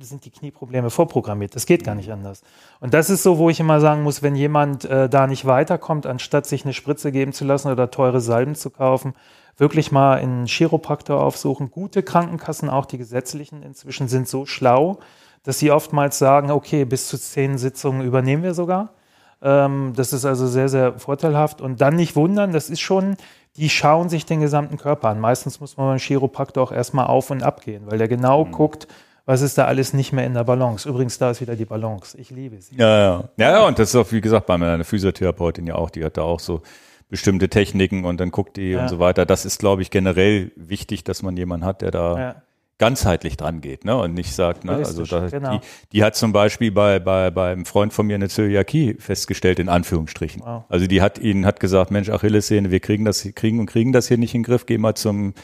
sind 0.00 0.24
die 0.24 0.30
Knieprobleme 0.30 0.90
vorprogrammiert, 0.90 1.54
das 1.54 1.66
geht 1.66 1.84
gar 1.84 1.94
nicht 1.94 2.10
anders. 2.12 2.42
Und 2.80 2.94
das 2.94 3.10
ist 3.10 3.22
so, 3.22 3.38
wo 3.38 3.50
ich 3.50 3.60
immer 3.60 3.80
sagen 3.80 4.02
muss, 4.02 4.22
wenn 4.22 4.36
jemand 4.36 4.84
äh, 4.84 5.08
da 5.08 5.26
nicht 5.26 5.46
weiterkommt, 5.46 6.06
anstatt 6.06 6.46
sich 6.46 6.64
eine 6.64 6.74
Spritze 6.74 7.12
geben 7.12 7.32
zu 7.32 7.44
lassen 7.44 7.70
oder 7.70 7.90
teure 7.90 8.20
Salben 8.20 8.54
zu 8.54 8.70
kaufen, 8.70 9.14
wirklich 9.56 9.92
mal 9.92 10.18
einen 10.18 10.46
Chiropraktor 10.46 11.20
aufsuchen. 11.20 11.70
Gute 11.70 12.02
Krankenkassen, 12.02 12.68
auch 12.68 12.86
die 12.86 12.98
gesetzlichen 12.98 13.62
inzwischen, 13.62 14.08
sind 14.08 14.28
so 14.28 14.46
schlau, 14.46 14.98
dass 15.44 15.58
sie 15.58 15.70
oftmals 15.70 16.18
sagen, 16.18 16.50
okay, 16.50 16.84
bis 16.84 17.08
zu 17.08 17.18
zehn 17.18 17.58
Sitzungen 17.58 18.02
übernehmen 18.02 18.42
wir 18.42 18.54
sogar. 18.54 18.94
Ähm, 19.42 19.92
das 19.94 20.12
ist 20.12 20.24
also 20.24 20.46
sehr, 20.46 20.68
sehr 20.68 20.98
vorteilhaft. 20.98 21.60
Und 21.60 21.80
dann 21.80 21.96
nicht 21.96 22.16
wundern, 22.16 22.52
das 22.52 22.70
ist 22.70 22.80
schon, 22.80 23.16
die 23.56 23.68
schauen 23.68 24.08
sich 24.08 24.26
den 24.26 24.40
gesamten 24.40 24.78
Körper 24.78 25.08
an. 25.08 25.20
Meistens 25.20 25.60
muss 25.60 25.76
man 25.76 25.88
beim 25.88 25.98
Chiropraktor 25.98 26.64
auch 26.64 26.72
erstmal 26.72 27.06
auf 27.06 27.30
und 27.30 27.42
ab 27.42 27.60
gehen, 27.62 27.82
weil 27.86 27.98
der 27.98 28.08
genau 28.08 28.44
mhm. 28.44 28.52
guckt, 28.52 28.88
was 29.26 29.40
ist 29.40 29.56
da 29.56 29.64
alles 29.64 29.94
nicht 29.94 30.12
mehr 30.12 30.26
in 30.26 30.34
der 30.34 30.44
Balance. 30.44 30.88
Übrigens, 30.88 31.18
da 31.18 31.30
ist 31.30 31.40
wieder 31.40 31.56
die 31.56 31.64
Balance. 31.64 32.18
Ich 32.18 32.30
liebe 32.30 32.60
sie. 32.60 32.76
Ja, 32.76 32.98
ja. 32.98 33.28
Ja, 33.36 33.50
ja 33.50 33.66
und 33.66 33.78
das 33.78 33.90
ist 33.90 33.96
auch, 33.96 34.12
wie 34.12 34.20
gesagt, 34.20 34.46
bei 34.46 34.58
meiner 34.58 34.84
Physiotherapeutin 34.84 35.66
ja 35.66 35.76
auch, 35.76 35.90
die 35.90 36.04
hat 36.04 36.16
da 36.16 36.22
auch 36.22 36.40
so 36.40 36.62
bestimmte 37.08 37.48
Techniken 37.48 38.04
und 38.04 38.20
dann 38.20 38.30
guckt 38.30 38.56
die 38.56 38.70
ja. 38.70 38.82
und 38.82 38.88
so 38.88 38.98
weiter. 38.98 39.24
Das 39.24 39.44
ist, 39.44 39.58
glaube 39.58 39.82
ich, 39.82 39.90
generell 39.90 40.52
wichtig, 40.56 41.04
dass 41.04 41.22
man 41.22 41.36
jemanden 41.36 41.64
hat, 41.64 41.80
der 41.80 41.90
da 41.90 42.18
ja. 42.18 42.42
ganzheitlich 42.78 43.36
dran 43.36 43.60
geht, 43.60 43.84
ne? 43.84 43.96
Und 43.96 44.14
nicht 44.14 44.34
sagt, 44.34 44.64
ne, 44.64 44.72
also 44.72 45.04
da, 45.04 45.28
genau. 45.28 45.58
die, 45.58 45.60
die 45.92 46.04
hat 46.04 46.16
zum 46.16 46.32
Beispiel 46.32 46.72
bei, 46.72 46.98
bei, 46.98 47.30
beim 47.30 47.64
Freund 47.64 47.92
von 47.92 48.06
mir 48.06 48.16
eine 48.16 48.28
Zöliakie 48.28 48.96
festgestellt, 48.98 49.58
in 49.58 49.68
Anführungsstrichen. 49.68 50.42
Wow. 50.44 50.64
Also 50.68 50.86
die 50.86 51.00
hat 51.00 51.18
ihnen 51.18 51.46
hat 51.46 51.60
gesagt, 51.60 51.90
Mensch, 51.90 52.10
Achillessehne, 52.10 52.70
wir 52.70 52.80
kriegen 52.80 53.04
das, 53.04 53.22
kriegen 53.34 53.60
und 53.60 53.66
kriegen 53.66 53.92
das 53.92 54.08
hier 54.08 54.18
nicht 54.18 54.34
in 54.34 54.42
den 54.42 54.46
Griff, 54.46 54.66
geh 54.66 54.76
mal 54.76 54.94
zum, 54.94 55.34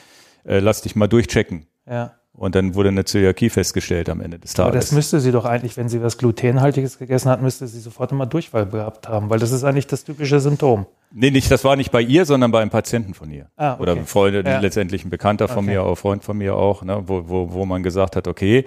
äh, 0.45 0.59
lass 0.59 0.83
dich 0.83 0.97
mal 0.97 1.09
durchchecken. 1.09 1.67
Ja. 1.89 2.20
Und 2.33 2.55
dann 2.55 2.75
wurde 2.75 2.89
eine 2.89 3.05
Zöliakie 3.05 3.51
festgestellt 3.51 4.09
am 4.09 4.21
Ende 4.21 4.39
des 4.39 4.55
Tages. 4.55 4.69
Aber 4.69 4.77
das 4.77 4.93
müsste 4.93 5.21
sie 5.21 5.33
doch 5.33 5.45
eigentlich, 5.45 5.77
wenn 5.77 5.89
sie 5.89 6.01
was 6.01 6.17
Glutenhaltiges 6.17 6.99
gegessen 6.99 7.29
hat, 7.29 7.43
müsste 7.43 7.67
sie 7.67 7.81
sofort 7.81 8.13
immer 8.13 8.27
Durchfall 8.27 8.67
gehabt 8.67 9.09
haben, 9.09 9.29
weil 9.31 9.39
das 9.39 9.51
ist 9.53 9.65
eigentlich 9.65 9.89
das 9.89 10.05
typische 10.05 10.41
Symptom. 10.41 10.87
Nee, 11.13 11.31
nicht, 11.31 11.51
das 11.51 11.65
war 11.65 11.75
nicht 11.75 11.91
bei 11.91 12.01
ihr, 12.01 12.25
sondern 12.25 12.53
bei 12.53 12.63
einem 12.63 12.71
Patienten 12.71 13.15
von 13.15 13.31
ihr. 13.31 13.47
Ah, 13.57 13.75
okay. 13.75 13.83
Oder 13.83 13.97
Freunde, 14.05 14.45
ja. 14.47 14.61
letztendlich 14.61 15.05
ein 15.05 15.11
Bekannter 15.11 15.49
von 15.49 15.65
okay. 15.65 15.75
mir, 15.75 15.83
auch 15.83 15.97
Freund 15.97 16.23
von 16.23 16.39
mir 16.39 16.55
auch, 16.55 16.83
ne, 16.83 17.03
wo, 17.05 17.29
wo, 17.29 17.53
wo 17.53 17.67
man 17.67 17.83
gesagt 17.83 18.15
hat, 18.15 18.29
okay, 18.29 18.65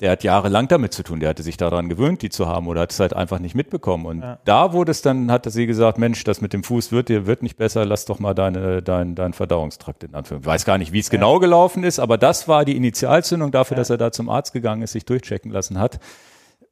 der 0.00 0.12
hat 0.12 0.24
jahrelang 0.24 0.66
damit 0.68 0.94
zu 0.94 1.02
tun, 1.02 1.20
der 1.20 1.28
hatte 1.28 1.42
sich 1.42 1.56
daran 1.56 1.88
gewöhnt, 1.88 2.22
die 2.22 2.30
zu 2.30 2.48
haben 2.48 2.66
oder 2.68 2.82
hat 2.82 2.92
es 2.92 3.00
halt 3.00 3.14
einfach 3.14 3.38
nicht 3.38 3.54
mitbekommen. 3.54 4.06
Und 4.06 4.22
ja. 4.22 4.38
da 4.44 4.72
wurde 4.72 4.90
es 4.90 5.02
dann, 5.02 5.30
hat 5.30 5.50
sie 5.50 5.66
gesagt, 5.66 5.98
Mensch, 5.98 6.24
das 6.24 6.40
mit 6.40 6.52
dem 6.52 6.64
Fuß 6.64 6.90
wird 6.90 7.08
dir 7.08 7.26
wird 7.26 7.42
nicht 7.42 7.56
besser, 7.56 7.84
lass 7.84 8.06
doch 8.06 8.18
mal 8.18 8.34
deine, 8.34 8.82
dein, 8.82 9.14
dein 9.14 9.32
Verdauungstrakt 9.32 10.04
in. 10.04 10.10
Ich 10.10 10.46
weiß 10.46 10.64
gar 10.64 10.78
nicht, 10.78 10.92
wie 10.92 10.98
es 10.98 11.08
ja. 11.08 11.12
genau 11.12 11.38
gelaufen 11.38 11.84
ist, 11.84 11.98
aber 11.98 12.16
das 12.16 12.48
war 12.48 12.64
die 12.64 12.76
Initialzündung 12.76 13.50
dafür, 13.50 13.76
ja. 13.76 13.80
dass 13.80 13.90
er 13.90 13.98
da 13.98 14.10
zum 14.10 14.28
Arzt 14.28 14.52
gegangen 14.52 14.82
ist, 14.82 14.92
sich 14.92 15.04
durchchecken 15.04 15.50
lassen 15.50 15.78
hat 15.78 16.00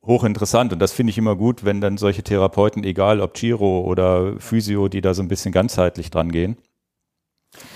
hochinteressant 0.07 0.73
und 0.73 0.79
das 0.79 0.93
finde 0.93 1.11
ich 1.11 1.19
immer 1.19 1.37
gut, 1.37 1.65
wenn 1.65 1.81
dann 1.81 1.99
solche 1.99 2.23
Therapeuten, 2.23 2.83
egal 2.83 3.21
ob 3.21 3.35
Giro 3.35 3.81
oder 3.81 4.35
Physio, 4.39 4.89
die 4.89 5.01
da 5.01 5.13
so 5.13 5.23
ein 5.23 5.29
bisschen 5.29 5.53
ganzheitlich 5.53 6.11
dran 6.11 6.33
gehen, 6.33 6.57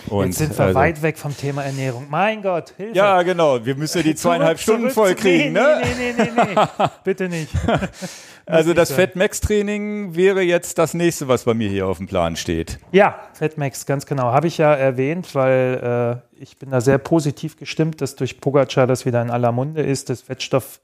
Und 0.09 0.27
Jetzt 0.27 0.39
sind 0.39 0.59
wir 0.59 0.66
also, 0.66 0.79
weit 0.79 1.03
weg 1.03 1.16
vom 1.16 1.37
Thema 1.37 1.64
Ernährung. 1.64 2.07
Mein 2.11 2.43
Gott, 2.43 2.75
Hilfe. 2.77 2.97
Ja, 2.97 3.23
genau. 3.23 3.64
Wir 3.64 3.75
müssen 3.75 3.99
ja 3.99 4.05
die 4.05 4.14
zweieinhalb 4.14 4.59
zurück, 4.59 4.79
Stunden 4.79 4.95
voll 4.95 5.14
kriegen, 5.14 5.53
nee, 5.53 5.61
ne? 5.61 5.83
Nee, 5.83 6.14
nee, 6.16 6.31
nee, 6.35 6.55
nee. 6.55 6.87
Bitte 7.05 7.29
nicht. 7.29 7.51
also 8.47 8.75
das 8.75 8.93
Fatmax-Training 8.93 10.14
wäre 10.14 10.43
jetzt 10.43 10.79
das 10.79 10.95
nächste, 10.95 11.29
was 11.29 11.45
bei 11.45 11.55
mir 11.55 11.68
hier 11.68 11.87
auf 11.87 11.97
dem 11.97 12.07
Plan 12.07 12.37
steht. 12.37 12.79
Ja, 12.93 13.18
Fatmax, 13.33 13.87
ganz 13.87 14.05
genau. 14.05 14.33
Habe 14.33 14.47
ich 14.47 14.59
ja 14.59 14.75
erwähnt, 14.75 15.35
weil 15.35 16.23
äh, 16.39 16.43
ich 16.43 16.59
bin 16.59 16.70
da 16.70 16.81
sehr 16.81 16.99
positiv 16.99 17.57
gestimmt, 17.57 18.01
dass 18.01 18.14
durch 18.16 18.41
Pogacar 18.41 18.87
das 18.87 19.07
wieder 19.07 19.23
in 19.23 19.31
aller 19.31 19.53
Munde 19.53 19.83
ist, 19.83 20.11
das 20.11 20.20
Fettstoff 20.20 20.81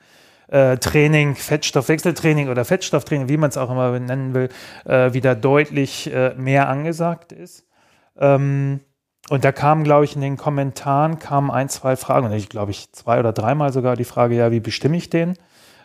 äh, 0.48 0.78
Training, 0.78 1.34
Fettstoffwechseltraining 1.34 2.48
oder 2.48 2.64
Fettstofftraining, 2.64 3.28
wie 3.28 3.36
man 3.36 3.50
es 3.50 3.58
auch 3.58 3.70
immer 3.70 3.98
nennen 3.98 4.32
will, 4.32 4.48
äh, 4.86 5.12
wieder 5.12 5.34
deutlich 5.34 6.10
äh, 6.12 6.34
mehr 6.36 6.68
angesagt 6.68 7.32
ist. 7.32 7.67
Ähm, 8.18 8.80
und 9.30 9.44
da 9.44 9.52
kamen, 9.52 9.84
glaube 9.84 10.04
ich, 10.04 10.14
in 10.14 10.22
den 10.22 10.36
Kommentaren 10.36 11.18
kamen 11.18 11.50
ein, 11.50 11.68
zwei 11.68 11.96
Fragen, 11.96 12.32
ich 12.32 12.48
glaube 12.48 12.70
ich 12.70 12.92
zwei 12.92 13.18
oder 13.18 13.32
dreimal 13.32 13.72
sogar 13.72 13.96
die 13.96 14.04
Frage, 14.04 14.34
ja, 14.34 14.50
wie 14.50 14.60
bestimme 14.60 14.96
ich 14.96 15.10
den? 15.10 15.34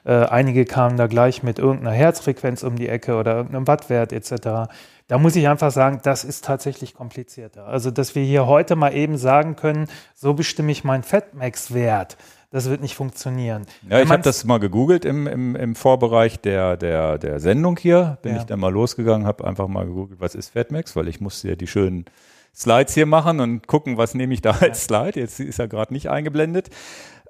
Äh, 0.06 0.26
einige 0.26 0.66
kamen 0.66 0.98
da 0.98 1.08
gleich 1.08 1.44
mit 1.44 1.60
irgendeiner 1.60 1.96
Herzfrequenz 1.96 2.64
um 2.64 2.76
die 2.76 2.90
Ecke 2.90 3.16
oder 3.16 3.36
irgendeinem 3.36 3.68
Wattwert 3.68 4.12
etc. 4.12 4.70
Da 5.08 5.18
muss 5.18 5.36
ich 5.36 5.48
einfach 5.48 5.72
sagen, 5.72 6.00
das 6.04 6.24
ist 6.24 6.46
tatsächlich 6.46 6.94
komplizierter. 6.94 7.68
Also, 7.68 7.92
dass 7.92 8.16
wir 8.16 8.24
hier 8.24 8.48
heute 8.48 8.76
mal 8.76 8.94
eben 8.94 9.18
sagen 9.18 9.56
können, 9.56 9.88
so 10.16 10.34
bestimme 10.34 10.72
ich 10.72 10.84
meinen 10.84 11.04
Fettmax-Wert. 11.04 12.18
Das 12.54 12.70
wird 12.70 12.82
nicht 12.82 12.94
funktionieren. 12.94 13.66
Ja, 13.90 14.00
ich 14.00 14.10
habe 14.12 14.22
das 14.22 14.44
mal 14.44 14.60
gegoogelt 14.60 15.06
im, 15.06 15.26
im, 15.26 15.56
im 15.56 15.74
Vorbereich 15.74 16.40
der, 16.40 16.78
der, 16.78 17.18
der 17.18 17.40
Sendung 17.40 17.80
hier. 17.80 18.20
Bin 18.22 18.36
ja. 18.36 18.42
ich 18.42 18.44
dann 18.44 18.60
mal 18.60 18.72
losgegangen, 18.72 19.26
habe 19.26 19.44
einfach 19.44 19.68
mal 19.68 19.88
gegoogelt, 19.88 20.22
was 20.22 20.36
ist 20.36 20.54
Fatmax, 20.54 20.96
weil 20.96 21.08
ich 21.08 21.20
musste 21.20 21.50
ja 21.50 21.56
die 21.56 21.66
schönen 21.66 22.06
Slides 22.54 22.94
hier 22.94 23.08
machen 23.08 23.40
und 23.40 23.66
gucken, 23.66 23.98
was 23.98 24.14
nehme 24.14 24.36
ich 24.36 24.44
da 24.44 24.52
als 24.52 24.84
Slide. 24.84 25.20
Jetzt 25.20 25.40
ist 25.40 25.58
er 25.58 25.68
gerade 25.68 25.94
nicht 25.94 26.12
eingeblendet. 26.12 26.70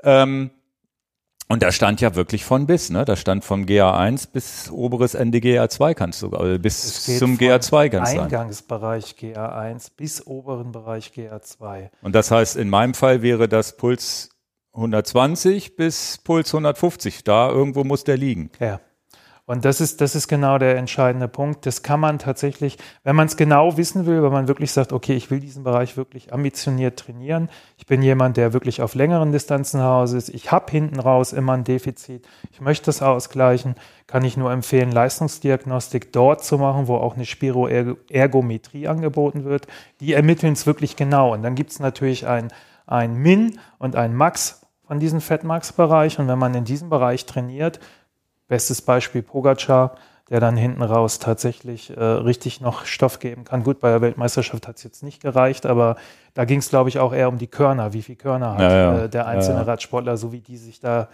Ähm, 0.04 0.52
und 1.48 1.64
da 1.64 1.72
stand 1.72 2.02
ja 2.02 2.16
wirklich 2.16 2.44
von 2.44 2.68
bis, 2.68 2.90
ne? 2.90 3.06
Da 3.06 3.16
stand 3.16 3.46
vom 3.46 3.64
GA1 3.64 4.28
bis 4.34 4.70
oberes 4.72 5.14
Ende 5.16 5.38
GA2 5.38 5.94
kannst 5.94 6.22
du, 6.22 6.32
also 6.32 6.60
bis 6.60 7.18
zum 7.18 7.38
GA2 7.38 7.90
kannst 7.90 8.14
du. 8.14 8.22
Eingangsbereich 8.24 9.16
GA1 9.18 9.92
bis 9.96 10.28
oberen 10.28 10.74
Bereich 10.74 11.14
GA2. 11.16 11.92
Und 12.02 12.14
das 12.14 12.30
heißt, 12.30 12.58
in 12.58 12.70
meinem 12.70 12.94
Fall 12.94 13.22
wäre 13.22 13.48
das 13.48 13.78
Puls 13.78 14.33
120 14.74 15.76
bis 15.76 16.18
Puls 16.24 16.54
150. 16.54 17.24
Da 17.24 17.50
irgendwo 17.50 17.84
muss 17.84 18.04
der 18.04 18.18
liegen. 18.18 18.50
Ja. 18.60 18.80
Und 19.46 19.66
das 19.66 19.82
ist, 19.82 20.00
das 20.00 20.16
ist 20.16 20.30
genau 20.30 20.58
der 20.58 20.78
entscheidende 20.78 21.28
Punkt. 21.28 21.66
Das 21.66 21.84
kann 21.84 22.00
man 22.00 22.18
tatsächlich, 22.18 22.78
wenn 23.04 23.18
man 23.18 23.28
es 23.28 23.36
genau 23.36 23.76
wissen 23.76 24.06
will, 24.06 24.24
wenn 24.24 24.32
man 24.32 24.48
wirklich 24.48 24.72
sagt, 24.72 24.94
okay, 24.94 25.16
ich 25.16 25.32
will 25.32 25.42
diesen 25.42 25.66
Bereich 25.66 25.98
wirklich 25.98 26.32
ambitioniert 26.32 26.98
trainieren. 26.98 27.50
Ich 27.78 27.86
bin 27.86 28.02
jemand, 28.02 28.38
der 28.38 28.54
wirklich 28.54 28.82
auf 28.82 28.96
längeren 28.96 29.34
Distanzen 29.34 29.82
Hause 29.82 30.18
ist. 30.18 30.30
Ich 30.30 30.54
habe 30.54 30.72
hinten 30.72 30.98
raus 30.98 31.34
immer 31.34 31.54
ein 31.54 31.66
Defizit. 31.66 32.26
Ich 32.52 32.62
möchte 32.62 32.86
das 32.86 33.02
ausgleichen. 33.02 33.76
Kann 34.08 34.24
ich 34.24 34.38
nur 34.38 34.50
empfehlen, 34.50 34.94
Leistungsdiagnostik 34.94 36.14
dort 36.14 36.42
zu 36.42 36.58
machen, 36.58 36.88
wo 36.88 36.96
auch 36.96 37.16
eine 37.16 37.26
Spiroergometrie 37.26 38.88
angeboten 38.88 39.44
wird. 39.44 39.68
Die 40.00 40.14
ermitteln 40.14 40.54
es 40.54 40.66
wirklich 40.66 40.96
genau. 40.96 41.34
Und 41.34 41.44
dann 41.44 41.56
gibt 41.56 41.72
es 41.72 41.82
natürlich 41.82 42.28
ein, 42.28 42.48
ein 42.88 43.16
Min 43.16 43.60
und 43.78 43.98
ein 43.98 44.16
Max 44.16 44.63
von 44.88 45.00
diesem 45.00 45.22
Fettmax-Bereich. 45.22 46.20
Und 46.20 46.28
wenn 46.28 46.40
man 46.40 46.54
in 46.54 46.66
diesem 46.66 46.90
Bereich 46.90 47.26
trainiert, 47.26 47.80
bestes 48.48 48.82
Beispiel 48.82 49.22
Pogacar, 49.22 49.96
der 50.30 50.40
dann 50.40 50.56
hinten 50.56 50.82
raus 50.82 51.20
tatsächlich 51.20 51.96
äh, 51.96 52.02
richtig 52.02 52.62
noch 52.62 52.86
Stoff 52.86 53.20
geben 53.20 53.44
kann. 53.44 53.64
Gut, 53.64 53.80
bei 53.80 53.90
der 53.90 54.02
Weltmeisterschaft 54.02 54.68
hat 54.68 54.78
es 54.78 54.84
jetzt 54.84 55.04
nicht 55.04 55.22
gereicht, 55.22 55.66
aber 55.66 55.98
da 56.34 56.46
ging 56.46 56.60
es, 56.60 56.70
glaube 56.70 56.90
ich, 56.90 57.00
auch 57.00 57.14
eher 57.14 57.28
um 57.28 57.38
die 57.38 57.48
Körner, 57.48 57.94
wie 57.94 58.02
viel 58.02 58.16
Körner 58.16 58.54
hat 58.54 58.62
ja, 58.62 58.72
ja. 58.72 59.04
Äh, 59.04 59.10
der 59.10 59.28
einzelne 59.28 59.60
ja, 59.60 59.66
Radsportler, 59.66 60.18
so 60.18 60.32
wie 60.32 60.40
die 60.40 60.58
sich 60.58 60.80
da 60.80 61.10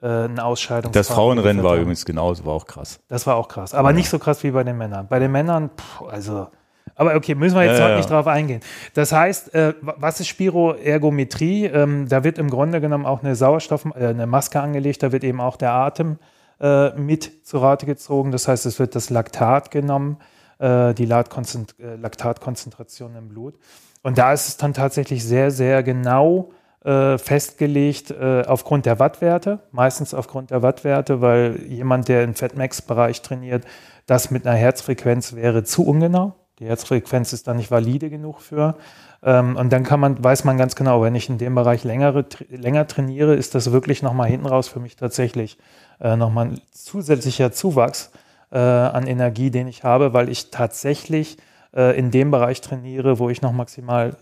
äh, 0.00 0.06
eine 0.06 0.44
Ausscheidung. 0.44 0.92
Das 0.92 1.08
Frauenrennen 1.08 1.62
war 1.62 1.76
übrigens 1.76 2.04
genauso, 2.04 2.44
war 2.44 2.54
auch 2.54 2.66
krass. 2.66 3.00
Das 3.08 3.26
war 3.26 3.36
auch 3.36 3.48
krass, 3.48 3.74
aber 3.74 3.92
nicht 3.92 4.08
so 4.08 4.18
krass 4.18 4.42
wie 4.44 4.52
bei 4.52 4.62
den 4.64 4.78
Männern. 4.78 5.08
Bei 5.08 5.18
den 5.18 5.32
Männern, 5.32 5.70
pff, 5.76 6.02
also 6.08 6.46
aber 6.94 7.14
okay, 7.14 7.34
müssen 7.34 7.56
wir 7.56 7.64
jetzt 7.64 7.78
ja, 7.78 7.84
heute 7.84 7.92
ja. 7.92 7.96
nicht 7.98 8.10
drauf 8.10 8.26
eingehen. 8.26 8.60
Das 8.94 9.12
heißt, 9.12 9.54
äh, 9.54 9.74
was 9.80 10.20
ist 10.20 10.28
Spiroergometrie? 10.28 11.66
Ähm, 11.66 12.08
da 12.08 12.24
wird 12.24 12.38
im 12.38 12.50
Grunde 12.50 12.80
genommen 12.80 13.06
auch 13.06 13.22
eine 13.22 13.34
Sauerstoff, 13.34 13.84
äh, 13.94 14.06
eine 14.06 14.26
Maske 14.26 14.60
angelegt, 14.60 15.02
da 15.02 15.12
wird 15.12 15.24
eben 15.24 15.40
auch 15.40 15.56
der 15.56 15.72
Atem 15.72 16.18
äh, 16.60 16.90
mit 16.90 17.46
zu 17.46 17.58
Rate 17.58 17.86
gezogen. 17.86 18.30
Das 18.30 18.48
heißt, 18.48 18.66
es 18.66 18.78
wird 18.78 18.94
das 18.94 19.10
Laktat 19.10 19.70
genommen, 19.70 20.18
äh, 20.58 20.94
die 20.94 21.04
äh, 21.04 21.96
Laktatkonzentration 21.96 23.16
im 23.16 23.28
Blut. 23.28 23.54
Und 24.02 24.18
da 24.18 24.32
ist 24.32 24.48
es 24.48 24.56
dann 24.56 24.74
tatsächlich 24.74 25.24
sehr, 25.24 25.50
sehr 25.50 25.82
genau 25.82 26.52
äh, 26.84 27.18
festgelegt 27.18 28.12
aufgrund 28.18 28.86
der 28.86 28.98
Wattwerte, 28.98 29.60
meistens 29.70 30.14
aufgrund 30.14 30.50
der 30.50 30.62
Wattwerte, 30.62 31.20
weil 31.20 31.62
jemand, 31.62 32.08
der 32.08 32.24
im 32.24 32.34
Fatmax-Bereich 32.34 33.22
trainiert, 33.22 33.64
das 34.06 34.30
mit 34.30 34.46
einer 34.46 34.56
Herzfrequenz 34.56 35.34
wäre 35.34 35.64
zu 35.64 35.84
ungenau. 35.84 36.34
Die 36.62 36.68
Herzfrequenz 36.68 37.32
ist 37.32 37.48
da 37.48 37.54
nicht 37.54 37.72
valide 37.72 38.08
genug 38.08 38.40
für. 38.40 38.76
Ähm, 39.24 39.56
und 39.56 39.72
dann 39.72 39.82
kann 39.82 39.98
man, 39.98 40.22
weiß 40.22 40.44
man 40.44 40.56
ganz 40.56 40.76
genau, 40.76 41.02
wenn 41.02 41.16
ich 41.16 41.28
in 41.28 41.36
dem 41.36 41.56
Bereich 41.56 41.82
längere, 41.82 42.24
länger 42.50 42.86
trainiere, 42.86 43.34
ist 43.34 43.56
das 43.56 43.72
wirklich 43.72 44.00
nochmal 44.00 44.28
hinten 44.28 44.46
raus 44.46 44.68
für 44.68 44.78
mich 44.78 44.94
tatsächlich 44.94 45.58
äh, 46.00 46.14
nochmal 46.14 46.50
ein 46.50 46.60
zusätzlicher 46.70 47.50
Zuwachs 47.50 48.12
äh, 48.52 48.58
an 48.58 49.08
Energie, 49.08 49.50
den 49.50 49.66
ich 49.66 49.82
habe, 49.82 50.12
weil 50.12 50.28
ich 50.28 50.52
tatsächlich 50.52 51.36
äh, 51.74 51.98
in 51.98 52.12
dem 52.12 52.30
Bereich 52.30 52.60
trainiere, 52.60 53.18
wo 53.18 53.28
ich 53.28 53.42
noch 53.42 53.52
maximal 53.52 54.16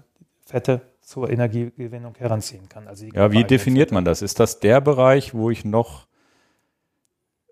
Fette 0.47 0.81
zur 1.03 1.29
Energiegewinnung 1.29 2.15
heranziehen 2.17 2.71
kann. 2.71 2.89
Also 2.89 3.05
ja, 3.05 3.33
wie 3.33 3.45
definiert 3.45 3.93
man 3.93 4.07
das? 4.07 4.23
Ist 4.23 4.41
das 4.41 4.61
der 4.61 4.81
Bereich, 4.81 5.35
wo 5.35 5.51
ich 5.51 5.67
noch 5.67 6.07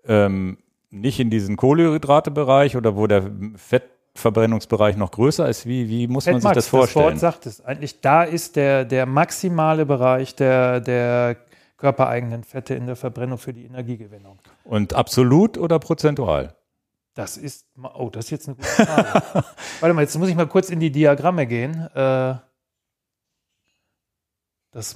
ähm, 0.07 0.57
nicht 0.89 1.19
in 1.19 1.29
diesen 1.29 1.57
Kohlenhydrate-Bereich 1.57 2.75
oder 2.75 2.95
wo 2.95 3.05
der 3.05 3.29
Fett 3.55 3.83
Verbrennungsbereich 4.19 4.95
noch 4.95 5.11
größer 5.11 5.49
ist? 5.49 5.65
Wie, 5.65 5.89
wie 5.89 6.07
muss 6.07 6.25
man 6.25 6.41
sich 6.41 6.51
das 6.51 6.67
vorstellen? 6.67 7.15
Das 7.15 7.21
Wort 7.23 7.33
sagt 7.33 7.45
es. 7.45 7.61
Eigentlich 7.61 8.01
da 8.01 8.23
ist 8.23 8.55
der, 8.55 8.85
der 8.85 9.05
maximale 9.05 9.85
Bereich 9.85 10.35
der, 10.35 10.79
der 10.79 11.37
körpereigenen 11.77 12.43
Fette 12.43 12.75
in 12.75 12.85
der 12.85 12.95
Verbrennung 12.95 13.37
für 13.37 13.53
die 13.53 13.65
Energiegewinnung. 13.65 14.39
Und 14.63 14.93
absolut 14.93 15.57
oder 15.57 15.79
prozentual? 15.79 16.55
Das 17.15 17.37
ist, 17.37 17.65
oh, 17.81 18.09
das 18.09 18.25
ist 18.25 18.31
jetzt 18.31 18.47
eine 18.47 18.55
gute 18.55 18.67
Frage. 18.67 19.45
Warte 19.79 19.93
mal, 19.93 20.01
jetzt 20.01 20.17
muss 20.17 20.29
ich 20.29 20.35
mal 20.35 20.47
kurz 20.47 20.69
in 20.69 20.79
die 20.79 20.91
Diagramme 20.91 21.47
gehen. 21.47 21.87
Äh, 21.93 22.35
das, 24.71 24.95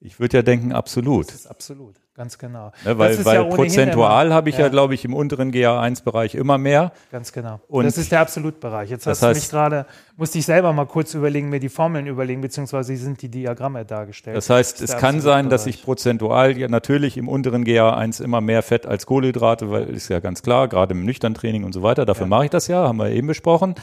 ich 0.00 0.20
würde 0.20 0.36
ja 0.38 0.42
denken, 0.42 0.72
absolut. 0.72 1.28
Das 1.28 1.34
ist 1.34 1.46
absolut. 1.46 2.03
Ganz 2.16 2.38
genau. 2.38 2.70
Ne, 2.84 2.96
weil 2.96 3.24
weil 3.24 3.34
ja 3.34 3.42
prozentual 3.42 4.32
habe 4.32 4.48
ich 4.48 4.56
ja, 4.56 4.66
ja 4.66 4.68
glaube 4.68 4.94
ich, 4.94 5.04
im 5.04 5.14
unteren 5.14 5.50
GA1-Bereich 5.50 6.36
immer 6.36 6.58
mehr. 6.58 6.92
Ganz 7.10 7.32
genau. 7.32 7.60
Und 7.66 7.86
das 7.86 7.98
ist 7.98 8.12
der 8.12 8.20
Absolutbereich. 8.20 8.88
Jetzt 8.88 9.08
hast 9.08 9.20
heißt, 9.20 9.36
du 9.36 9.42
mich 9.42 9.50
gerade, 9.50 9.86
musste 10.16 10.38
ich 10.38 10.46
selber 10.46 10.72
mal 10.72 10.86
kurz 10.86 11.14
überlegen, 11.14 11.48
mir 11.48 11.58
die 11.58 11.68
Formeln 11.68 12.06
überlegen, 12.06 12.40
beziehungsweise 12.40 12.96
sind 12.96 13.20
die 13.20 13.28
Diagramme 13.28 13.84
dargestellt. 13.84 14.36
Das 14.36 14.48
heißt, 14.48 14.80
das 14.80 14.90
es 14.90 14.96
kann 14.96 15.20
sein, 15.20 15.50
dass 15.50 15.66
ich 15.66 15.82
prozentual 15.82 16.56
ja 16.56 16.68
natürlich 16.68 17.16
im 17.16 17.28
unteren 17.28 17.64
GA1 17.64 18.22
immer 18.22 18.40
mehr 18.40 18.62
Fett 18.62 18.86
als 18.86 19.06
Kohlenhydrate, 19.06 19.72
weil 19.72 19.90
ist 19.90 20.08
ja 20.08 20.20
ganz 20.20 20.44
klar, 20.44 20.68
gerade 20.68 20.94
im 20.94 21.04
nüchtern 21.04 21.34
Training 21.34 21.64
und 21.64 21.72
so 21.72 21.82
weiter. 21.82 22.06
Dafür 22.06 22.26
ja. 22.26 22.28
mache 22.28 22.44
ich 22.44 22.50
das 22.50 22.68
ja, 22.68 22.86
haben 22.86 22.98
wir 22.98 23.10
eben 23.10 23.26
besprochen. 23.26 23.74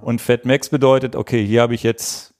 Und 0.00 0.20
Fettmax 0.20 0.68
bedeutet, 0.68 1.16
okay, 1.16 1.44
hier 1.44 1.62
habe 1.62 1.74
ich 1.74 1.82
jetzt 1.82 2.35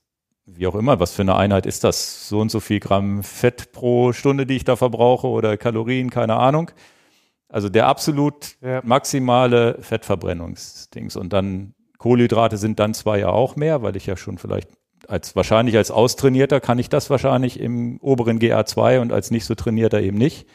wie 0.46 0.66
auch 0.66 0.76
immer, 0.76 1.00
was 1.00 1.12
für 1.12 1.22
eine 1.22 1.36
Einheit 1.36 1.66
ist 1.66 1.84
das? 1.84 2.28
So 2.28 2.40
und 2.40 2.50
so 2.50 2.60
viel 2.60 2.80
Gramm 2.80 3.22
Fett 3.22 3.72
pro 3.72 4.12
Stunde, 4.12 4.46
die 4.46 4.56
ich 4.56 4.64
da 4.64 4.76
verbrauche 4.76 5.26
oder 5.26 5.56
Kalorien, 5.56 6.08
keine 6.10 6.36
Ahnung. 6.36 6.70
Also 7.48 7.68
der 7.68 7.86
absolut 7.88 8.56
ja. 8.60 8.80
maximale 8.84 9.78
Fettverbrennungsdings. 9.80 11.16
Und 11.16 11.32
dann 11.32 11.74
Kohlenhydrate 11.98 12.56
sind 12.56 12.78
dann 12.78 12.94
zwar 12.94 13.18
ja 13.18 13.28
auch 13.28 13.56
mehr, 13.56 13.82
weil 13.82 13.96
ich 13.96 14.06
ja 14.06 14.16
schon 14.16 14.38
vielleicht 14.38 14.68
als 15.08 15.36
wahrscheinlich 15.36 15.76
als 15.76 15.90
Austrainierter 15.90 16.60
kann 16.60 16.78
ich 16.78 16.88
das 16.88 17.10
wahrscheinlich 17.10 17.60
im 17.60 17.98
oberen 18.00 18.38
GA2 18.40 19.00
und 19.00 19.12
als 19.12 19.30
nicht 19.30 19.44
so 19.44 19.54
trainierter 19.54 20.00
eben 20.00 20.18
nicht. 20.18 20.46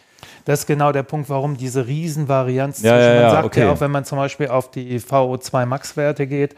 Das 0.45 0.61
ist 0.61 0.65
genau 0.67 0.91
der 0.91 1.03
Punkt, 1.03 1.29
warum 1.29 1.57
diese 1.57 1.87
Riesenvarianz 1.87 2.81
ja, 2.81 2.97
ja, 2.97 3.13
ja, 3.13 3.21
man 3.21 3.31
sagt 3.31 3.45
okay. 3.45 3.61
ja 3.61 3.71
auch, 3.71 3.79
wenn 3.79 3.91
man 3.91 4.05
zum 4.05 4.17
Beispiel 4.17 4.47
auf 4.47 4.71
die 4.71 4.99
VO2 4.99 5.65
Max-Werte 5.65 6.27
geht, 6.27 6.55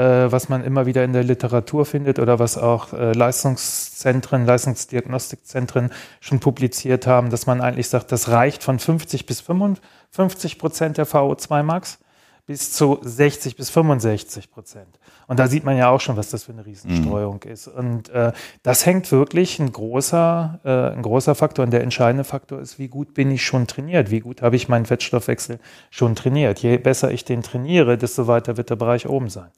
was 0.00 0.48
man 0.48 0.64
immer 0.64 0.86
wieder 0.86 1.04
in 1.04 1.12
der 1.12 1.24
Literatur 1.24 1.84
findet 1.84 2.18
oder 2.18 2.38
was 2.38 2.56
auch 2.56 2.92
äh, 2.92 3.12
Leistungszentren, 3.12 4.46
Leistungsdiagnostikzentren 4.46 5.90
schon 6.20 6.40
publiziert 6.40 7.06
haben, 7.06 7.30
dass 7.30 7.46
man 7.46 7.60
eigentlich 7.60 7.88
sagt, 7.88 8.12
das 8.12 8.28
reicht 8.28 8.62
von 8.62 8.78
50 8.78 9.26
bis 9.26 9.40
55 9.40 10.58
Prozent 10.58 10.98
der 10.98 11.06
VO2 11.06 11.62
Max 11.62 11.98
bis 12.46 12.72
zu 12.72 12.98
60 13.02 13.56
bis 13.56 13.70
65 13.70 14.50
Prozent. 14.50 14.98
Und 15.28 15.38
da 15.38 15.46
sieht 15.46 15.64
man 15.64 15.76
ja 15.76 15.90
auch 15.90 16.00
schon, 16.00 16.16
was 16.16 16.30
das 16.30 16.44
für 16.44 16.52
eine 16.52 16.66
Riesenstreuung 16.66 17.40
mhm. 17.44 17.50
ist. 17.50 17.68
Und 17.68 18.08
äh, 18.10 18.32
das 18.62 18.84
hängt 18.84 19.10
wirklich 19.12 19.58
ein 19.58 19.70
großer, 19.70 20.60
äh, 20.64 20.96
ein 20.96 21.02
großer 21.02 21.34
Faktor. 21.34 21.64
Und 21.64 21.70
der 21.70 21.82
entscheidende 21.82 22.24
Faktor 22.24 22.60
ist, 22.60 22.78
wie 22.78 22.88
gut 22.88 23.14
bin 23.14 23.30
ich 23.30 23.44
schon 23.44 23.66
trainiert? 23.66 24.10
Wie 24.10 24.20
gut 24.20 24.42
habe 24.42 24.56
ich 24.56 24.68
meinen 24.68 24.86
Fettstoffwechsel 24.86 25.60
schon 25.90 26.16
trainiert? 26.16 26.58
Je 26.58 26.76
besser 26.78 27.12
ich 27.12 27.24
den 27.24 27.42
trainiere, 27.42 27.96
desto 27.96 28.26
weiter 28.26 28.56
wird 28.56 28.70
der 28.70 28.76
Bereich 28.76 29.08
oben 29.08 29.30
sein. 29.30 29.50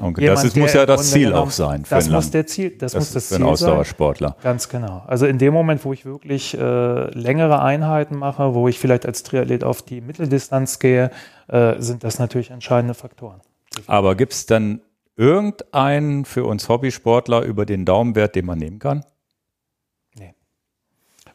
Und 0.00 0.18
Jemand, 0.18 0.38
das 0.38 0.44
ist, 0.44 0.56
muss 0.56 0.72
ja 0.72 0.86
das 0.86 1.10
Ziel 1.10 1.28
genommen- 1.28 1.48
auch 1.48 1.50
sein. 1.50 1.84
Für 1.84 1.94
Das 1.94 2.08
muss 2.08 2.30
der 2.30 2.46
Ziel, 2.46 2.70
das, 2.70 2.92
das 2.92 3.00
muss 3.00 3.12
das 3.12 3.28
für 3.28 3.34
Ziel 3.36 3.46
einen 3.46 3.56
sein. 3.56 3.68
Ausdauersportler. 3.70 4.36
Ganz 4.42 4.68
genau. 4.68 5.04
Also 5.06 5.26
in 5.26 5.38
dem 5.38 5.54
Moment, 5.54 5.84
wo 5.84 5.92
ich 5.92 6.04
wirklich 6.04 6.54
äh, 6.58 7.10
längere 7.18 7.62
Einheiten 7.62 8.16
mache, 8.16 8.54
wo 8.54 8.66
ich 8.66 8.78
vielleicht 8.78 9.06
als 9.06 9.22
Triathlet 9.22 9.62
auf 9.62 9.82
die 9.82 10.00
Mitteldistanz 10.00 10.78
gehe, 10.80 11.10
äh, 11.48 11.74
sind 11.80 12.02
das 12.02 12.18
natürlich 12.18 12.50
entscheidende 12.50 12.94
Faktoren. 12.94 13.40
Aber 13.86 14.16
gibt 14.16 14.32
es 14.32 14.46
dann 14.46 14.80
irgendeinen 15.16 16.24
für 16.24 16.44
uns 16.44 16.68
Hobbysportler 16.68 17.42
über 17.42 17.64
den 17.64 17.84
Daumenwert, 17.84 18.34
den 18.34 18.46
man 18.46 18.58
nehmen 18.58 18.78
kann? 18.80 19.04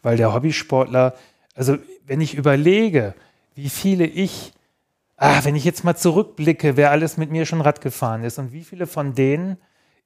Weil 0.01 0.15
der 0.17 0.33
Hobbysportler, 0.33 1.13
also 1.55 1.77
wenn 2.05 2.21
ich 2.21 2.33
überlege, 2.35 3.15
wie 3.55 3.67
viele 3.69 4.05
ich, 4.05 4.53
ah, 5.19 5.39
wenn 5.43 5.55
ich 5.55 5.63
jetzt 5.65 5.83
mal 5.83 5.95
zurückblicke, 5.95 6.77
wer 6.77 6.91
alles 6.91 7.17
mit 7.17 7.31
mir 7.31 7.45
schon 7.45 7.61
Rad 7.61 7.81
gefahren 7.81 8.23
ist 8.23 8.39
und 8.39 8.51
wie 8.51 8.63
viele 8.63 8.87
von 8.87 9.13
denen 9.13 9.57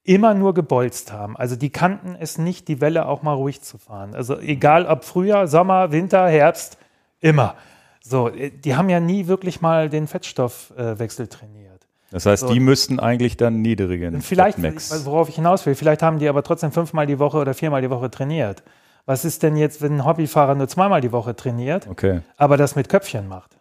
immer 0.04 0.34
nur 0.34 0.54
gebolzt 0.54 1.14
haben. 1.14 1.38
Also 1.38 1.56
die 1.56 1.70
kannten 1.70 2.16
es 2.20 2.38
nicht, 2.38 2.68
die 2.68 2.82
Welle 2.82 3.08
auch 3.08 3.22
mal 3.24 3.34
ruhig 3.34 3.62
zu 3.62 3.78
fahren. 3.78 4.14
Also 4.16 4.38
egal 4.40 4.86
ob 4.86 5.06
Frühjahr, 5.06 5.48
Sommer, 5.48 5.92
Winter, 5.94 6.28
Herbst, 6.28 6.78
immer. 7.22 7.56
So, 8.02 8.28
äh, 8.30 8.50
die 8.52 8.76
haben 8.76 8.90
ja 8.90 9.00
nie 9.00 9.28
wirklich 9.28 9.62
mal 9.62 9.90
den 9.90 10.08
Fettstoffwechsel 10.08 11.28
trainiert. 11.28 11.88
Das 12.12 12.26
heißt, 12.26 12.42
So. 12.42 12.54
die 12.54 12.60
müssten 12.60 13.00
eigentlich 13.00 13.38
dann 13.38 13.62
niedrigen 13.62 14.22
Vielleicht, 14.22 14.58
Max. 14.60 15.06
worauf 15.06 15.30
ich 15.30 15.36
hinaus 15.36 15.66
will, 15.66 15.74
vielleicht 15.74 16.04
haben 16.04 16.20
die 16.20 16.28
aber 16.28 16.44
trotzdem 16.44 16.72
fünfmal 16.72 17.08
die 17.08 17.18
Woche 17.18 17.38
oder 17.38 17.54
viermal 17.54 17.82
die 17.82 17.90
Woche 17.90 18.12
trainiert. 18.12 18.62
Was 19.06 19.26
ist 19.26 19.42
denn 19.42 19.56
jetzt, 19.58 19.82
wenn 19.82 19.96
ein 19.98 20.06
Hobbyfahrer 20.06 20.54
nur 20.56 20.68
zweimal 20.68 21.02
die 21.02 21.12
Woche 21.12 21.36
trainiert, 21.36 21.88
Okay. 21.88 22.22
aber 22.38 22.56
das 22.58 22.76
mit 22.76 22.88
Köpfchen 22.90 23.28
macht? 23.28 23.58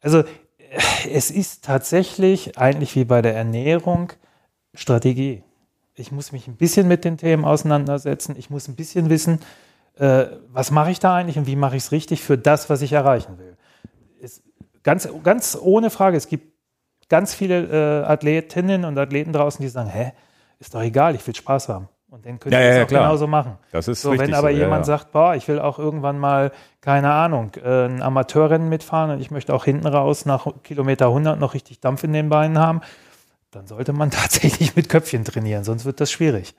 Also 0.00 0.20
äh, 0.20 0.24
es 1.12 1.30
ist 1.30 1.64
tatsächlich 1.64 2.58
eigentlich 2.58 2.94
wie 2.96 3.04
bei 3.04 3.22
der 3.22 3.34
Ernährung 3.34 4.12
Strategie. 4.74 5.42
Ich 5.94 6.12
muss 6.12 6.32
mich 6.32 6.46
ein 6.46 6.56
bisschen 6.56 6.88
mit 6.88 7.04
den 7.04 7.16
Themen 7.16 7.44
auseinandersetzen. 7.44 8.36
Ich 8.38 8.50
muss 8.50 8.68
ein 8.68 8.76
bisschen 8.76 9.08
wissen, 9.08 9.40
äh, 9.98 10.26
was 10.48 10.70
mache 10.70 10.90
ich 10.90 10.98
da 10.98 11.16
eigentlich 11.16 11.38
und 11.38 11.46
wie 11.46 11.56
mache 11.56 11.76
ich 11.76 11.84
es 11.84 11.92
richtig 11.92 12.22
für 12.22 12.36
das, 12.36 12.68
was 12.68 12.82
ich 12.82 12.92
erreichen 12.92 13.38
will. 13.38 13.56
Es, 14.20 14.42
ganz, 14.82 15.08
ganz 15.22 15.56
ohne 15.60 15.90
Frage, 15.90 16.16
es 16.16 16.28
gibt 16.28 16.52
ganz 17.08 17.34
viele 17.34 18.02
äh, 18.02 18.04
Athletinnen 18.04 18.84
und 18.84 18.98
Athleten 18.98 19.32
draußen, 19.32 19.62
die 19.62 19.68
sagen, 19.68 19.88
hä, 19.88 20.12
ist 20.58 20.74
doch 20.74 20.82
egal, 20.82 21.14
ich 21.14 21.26
will 21.26 21.34
Spaß 21.34 21.68
haben. 21.68 21.88
Und 22.08 22.24
dann 22.24 22.38
Ja, 22.44 22.50
wir 22.50 22.60
ja, 22.60 22.66
das 22.68 22.76
ja, 22.76 22.84
auch 22.84 22.88
klar. 22.88 23.02
genauso 23.04 23.26
machen. 23.26 23.58
Das 23.72 23.88
ist 23.88 24.02
So, 24.02 24.10
richtig 24.10 24.28
wenn 24.28 24.34
aber 24.34 24.52
so, 24.52 24.56
jemand 24.56 24.82
ja. 24.82 24.84
sagt, 24.84 25.12
boah, 25.12 25.34
ich 25.34 25.46
will 25.48 25.58
auch 25.58 25.78
irgendwann 25.78 26.18
mal, 26.18 26.52
keine 26.80 27.10
Ahnung, 27.12 27.52
äh, 27.62 27.86
ein 27.86 28.00
Amateurrennen 28.00 28.68
mitfahren 28.68 29.10
und 29.10 29.20
ich 29.20 29.30
möchte 29.30 29.52
auch 29.52 29.64
hinten 29.64 29.86
raus 29.86 30.24
nach 30.24 30.46
Kilometer 30.62 31.06
100 31.06 31.38
noch 31.40 31.54
richtig 31.54 31.80
Dampf 31.80 32.04
in 32.04 32.12
den 32.12 32.28
Beinen 32.28 32.58
haben, 32.58 32.80
dann 33.50 33.66
sollte 33.66 33.92
man 33.92 34.10
tatsächlich 34.12 34.76
mit 34.76 34.88
Köpfchen 34.88 35.24
trainieren, 35.24 35.64
sonst 35.64 35.84
wird 35.84 36.00
das 36.00 36.10
schwierig. 36.10 36.54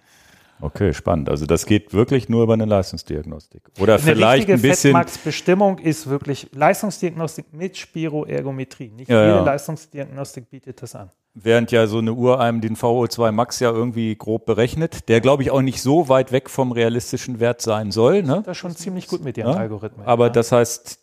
Okay, 0.59 0.91
spannend. 0.93 1.29
Also 1.29 1.45
das 1.45 1.67
geht 1.67 1.93
wirklich 1.93 2.29
nur 2.29 2.43
über 2.43 2.53
eine 2.53 2.65
Leistungsdiagnostik. 2.65 3.61
Oder 3.79 3.93
Eine 3.93 4.01
vielleicht 4.03 4.49
ein 4.49 4.59
bisschen. 4.61 4.91
Fettmax-Bestimmung 4.91 5.77
ist 5.77 6.07
wirklich 6.09 6.49
Leistungsdiagnostik 6.51 7.53
mit 7.53 7.77
Spiroergometrie. 7.77 8.89
Nicht 8.89 9.09
Ja, 9.09 9.21
jede 9.23 9.35
ja. 9.37 9.43
Leistungsdiagnostik 9.43 10.49
bietet 10.49 10.81
das 10.81 10.95
an. 10.95 11.11
Während 11.39 11.71
ja 11.71 11.85
so 11.85 11.99
eine 11.99 12.13
Uhr 12.13 12.39
einem 12.39 12.61
den 12.61 12.75
VO2 12.75 13.31
Max 13.31 13.59
ja 13.59 13.69
irgendwie 13.71 14.15
grob 14.15 14.47
berechnet, 14.47 15.07
der 15.07 15.21
glaube 15.21 15.43
ich 15.43 15.51
auch 15.51 15.61
nicht 15.61 15.83
so 15.83 16.09
weit 16.09 16.31
weg 16.31 16.49
vom 16.49 16.71
realistischen 16.71 17.39
Wert 17.39 17.61
sein 17.61 17.91
soll. 17.91 18.23
Ne? 18.23 18.41
Das 18.43 18.53
ist 18.53 18.57
schon 18.57 18.75
ziemlich 18.75 19.07
gut 19.07 19.23
mit 19.23 19.37
ihren 19.37 19.53
Ja? 19.53 19.59
Algorithmen. 19.59 20.07
Aber 20.07 20.25
ja. 20.25 20.29
das 20.31 20.51
heißt, 20.51 20.99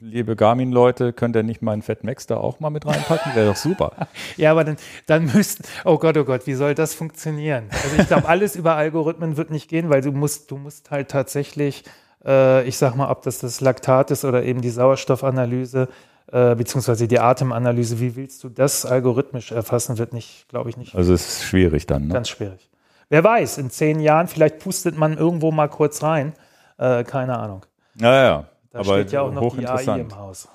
liebe 0.00 0.34
Garmin-Leute, 0.34 1.12
könnt 1.12 1.36
ihr 1.36 1.44
nicht 1.44 1.62
meinen 1.62 1.82
Fat 1.82 2.02
Max 2.02 2.26
da 2.26 2.38
auch 2.38 2.58
mal 2.58 2.70
mit 2.70 2.84
reinpacken? 2.84 3.34
Wäre 3.34 3.48
doch 3.48 3.56
super. 3.56 3.92
Ja, 4.36 4.50
aber 4.52 4.64
dann, 4.64 4.76
dann 5.06 5.26
müssten, 5.26 5.64
oh 5.84 5.98
Gott, 5.98 6.16
oh 6.16 6.24
Gott, 6.24 6.46
wie 6.46 6.54
soll 6.54 6.74
das 6.74 6.94
funktionieren? 6.94 7.68
Also 7.70 7.96
ich 7.96 8.08
glaube, 8.08 8.28
alles 8.28 8.56
über 8.56 8.74
Algorithmen 8.74 9.36
wird 9.36 9.50
nicht 9.50 9.68
gehen, 9.68 9.88
weil 9.88 10.00
du 10.00 10.12
musst, 10.12 10.50
du 10.50 10.56
musst 10.56 10.90
halt 10.90 11.10
tatsächlich, 11.10 11.84
äh, 12.24 12.66
ich 12.66 12.76
sag 12.76 12.96
mal, 12.96 13.10
ob 13.10 13.22
das 13.22 13.38
das 13.38 13.60
Laktat 13.60 14.10
ist 14.10 14.24
oder 14.24 14.42
eben 14.42 14.60
die 14.60 14.70
Sauerstoffanalyse, 14.70 15.88
äh, 16.30 16.54
beziehungsweise 16.54 17.08
die 17.08 17.18
Atemanalyse, 17.18 18.00
wie 18.00 18.16
willst 18.16 18.44
du 18.44 18.48
das 18.48 18.84
algorithmisch 18.84 19.52
erfassen, 19.52 19.98
wird 19.98 20.12
nicht, 20.12 20.46
glaube 20.48 20.70
ich, 20.70 20.76
nicht 20.76 20.94
Also 20.94 21.14
es 21.14 21.26
ist 21.26 21.44
schwierig 21.44 21.86
dann. 21.86 22.08
Ne? 22.08 22.14
ganz 22.14 22.28
schwierig. 22.28 22.68
Wer 23.08 23.24
weiß, 23.24 23.56
in 23.56 23.70
zehn 23.70 24.00
Jahren, 24.00 24.28
vielleicht 24.28 24.58
pustet 24.58 24.98
man 24.98 25.16
irgendwo 25.16 25.50
mal 25.50 25.68
kurz 25.68 26.02
rein, 26.02 26.34
äh, 26.76 27.04
keine 27.04 27.38
Ahnung. 27.38 27.64
Naja, 27.94 28.44
Da 28.70 28.80
aber 28.80 28.96
steht 28.96 29.12
ja 29.12 29.22
auch 29.22 29.32
noch 29.32 29.56
die 29.56 29.66
AI 29.66 30.00
im 30.00 30.14
Haus. 30.16 30.48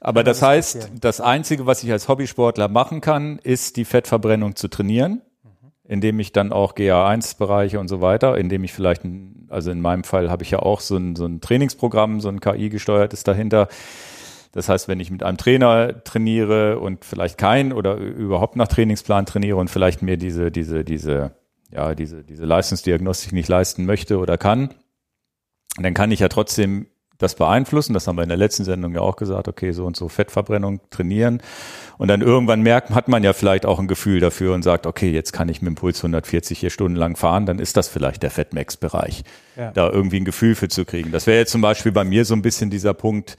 Aber 0.00 0.22
das 0.22 0.42
heißt, 0.42 0.90
das 1.00 1.20
Einzige, 1.20 1.66
was 1.66 1.82
ich 1.82 1.90
als 1.90 2.06
Hobbysportler 2.08 2.68
machen 2.68 3.00
kann, 3.00 3.38
ist 3.42 3.76
die 3.76 3.84
Fettverbrennung 3.84 4.54
zu 4.54 4.68
trainieren, 4.68 5.22
indem 5.84 6.20
ich 6.20 6.32
dann 6.32 6.52
auch 6.52 6.74
GA1-Bereiche 6.74 7.80
und 7.80 7.88
so 7.88 8.00
weiter, 8.00 8.36
indem 8.36 8.62
ich 8.62 8.72
vielleicht, 8.72 9.02
also 9.48 9.70
in 9.70 9.80
meinem 9.80 10.04
Fall 10.04 10.30
habe 10.30 10.44
ich 10.44 10.50
ja 10.50 10.60
auch 10.60 10.80
so 10.80 10.96
ein, 10.96 11.16
so 11.16 11.24
ein 11.24 11.40
Trainingsprogramm, 11.40 12.20
so 12.20 12.28
ein 12.28 12.40
KI-gesteuertes 12.40 13.24
dahinter. 13.24 13.68
Das 14.52 14.68
heißt, 14.68 14.88
wenn 14.88 15.00
ich 15.00 15.10
mit 15.10 15.22
einem 15.22 15.36
Trainer 15.36 16.02
trainiere 16.04 16.78
und 16.78 17.04
vielleicht 17.04 17.38
kein 17.38 17.72
oder 17.72 17.96
überhaupt 17.96 18.56
nach 18.56 18.68
Trainingsplan 18.68 19.26
trainiere 19.26 19.56
und 19.56 19.68
vielleicht 19.68 20.02
mir 20.02 20.16
diese, 20.16 20.50
diese, 20.50 20.84
diese, 20.84 21.32
ja, 21.70 21.94
diese, 21.94 22.24
diese 22.24 22.44
Leistungsdiagnostik 22.44 23.32
nicht 23.32 23.48
leisten 23.48 23.84
möchte 23.84 24.18
oder 24.18 24.38
kann, 24.38 24.74
dann 25.76 25.94
kann 25.94 26.10
ich 26.10 26.20
ja 26.20 26.28
trotzdem 26.28 26.86
das 27.18 27.34
beeinflussen. 27.34 27.94
Das 27.94 28.06
haben 28.06 28.16
wir 28.16 28.22
in 28.22 28.28
der 28.28 28.38
letzten 28.38 28.64
Sendung 28.64 28.94
ja 28.94 29.00
auch 29.00 29.16
gesagt. 29.16 29.48
Okay, 29.48 29.72
so 29.72 29.84
und 29.84 29.96
so 29.96 30.08
Fettverbrennung 30.08 30.80
trainieren. 30.90 31.42
Und 31.98 32.08
dann 32.08 32.22
irgendwann 32.22 32.62
merkt, 32.62 32.90
hat 32.90 33.08
man 33.08 33.24
ja 33.24 33.32
vielleicht 33.32 33.66
auch 33.66 33.80
ein 33.80 33.88
Gefühl 33.88 34.20
dafür 34.20 34.54
und 34.54 34.62
sagt, 34.62 34.86
okay, 34.86 35.10
jetzt 35.10 35.32
kann 35.32 35.48
ich 35.48 35.60
mit 35.60 35.68
dem 35.68 35.74
Puls 35.74 35.98
140 35.98 36.60
hier 36.60 36.70
stundenlang 36.70 37.16
fahren. 37.16 37.44
Dann 37.44 37.58
ist 37.58 37.76
das 37.76 37.88
vielleicht 37.88 38.22
der 38.22 38.30
Fettmax-Bereich. 38.30 39.24
Ja. 39.56 39.72
Da 39.72 39.90
irgendwie 39.90 40.18
ein 40.20 40.24
Gefühl 40.24 40.54
für 40.54 40.68
zu 40.68 40.84
kriegen. 40.84 41.10
Das 41.10 41.26
wäre 41.26 41.38
jetzt 41.38 41.50
zum 41.50 41.60
Beispiel 41.60 41.90
bei 41.90 42.04
mir 42.04 42.24
so 42.24 42.34
ein 42.34 42.42
bisschen 42.42 42.70
dieser 42.70 42.94
Punkt, 42.94 43.36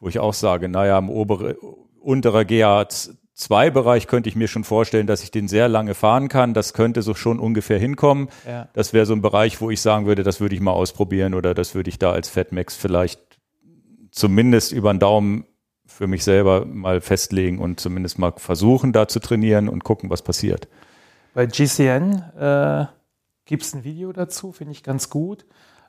wo 0.00 0.08
ich 0.08 0.18
auch 0.18 0.34
sage, 0.34 0.68
naja, 0.68 0.98
im 0.98 1.10
obere, 1.10 1.56
unterer 2.00 2.42
GA2-Bereich 2.42 4.06
könnte 4.06 4.28
ich 4.28 4.36
mir 4.36 4.48
schon 4.48 4.64
vorstellen, 4.64 5.06
dass 5.06 5.22
ich 5.22 5.30
den 5.30 5.48
sehr 5.48 5.68
lange 5.68 5.94
fahren 5.94 6.28
kann. 6.28 6.54
Das 6.54 6.72
könnte 6.72 7.02
so 7.02 7.14
schon 7.14 7.38
ungefähr 7.38 7.78
hinkommen. 7.78 8.28
Ja. 8.46 8.68
Das 8.72 8.92
wäre 8.92 9.06
so 9.06 9.14
ein 9.14 9.22
Bereich, 9.22 9.60
wo 9.60 9.70
ich 9.70 9.80
sagen 9.80 10.06
würde, 10.06 10.22
das 10.22 10.40
würde 10.40 10.54
ich 10.54 10.60
mal 10.60 10.72
ausprobieren 10.72 11.34
oder 11.34 11.54
das 11.54 11.74
würde 11.74 11.90
ich 11.90 11.98
da 11.98 12.12
als 12.12 12.28
Fatmax 12.28 12.76
vielleicht 12.76 13.20
zumindest 14.10 14.72
über 14.72 14.92
den 14.92 15.00
Daumen 15.00 15.44
für 15.86 16.06
mich 16.06 16.22
selber 16.22 16.64
mal 16.64 17.00
festlegen 17.00 17.58
und 17.58 17.80
zumindest 17.80 18.18
mal 18.18 18.32
versuchen, 18.36 18.92
da 18.92 19.08
zu 19.08 19.20
trainieren 19.20 19.68
und 19.68 19.84
gucken, 19.84 20.10
was 20.10 20.22
passiert. 20.22 20.68
Bei 21.34 21.46
GCN 21.46 22.22
äh, 22.38 22.86
gibt 23.44 23.62
es 23.62 23.74
ein 23.74 23.84
Video 23.84 24.12
dazu, 24.12 24.52
finde 24.52 24.72
ich 24.72 24.82
ganz 24.82 25.10
gut. 25.10 25.46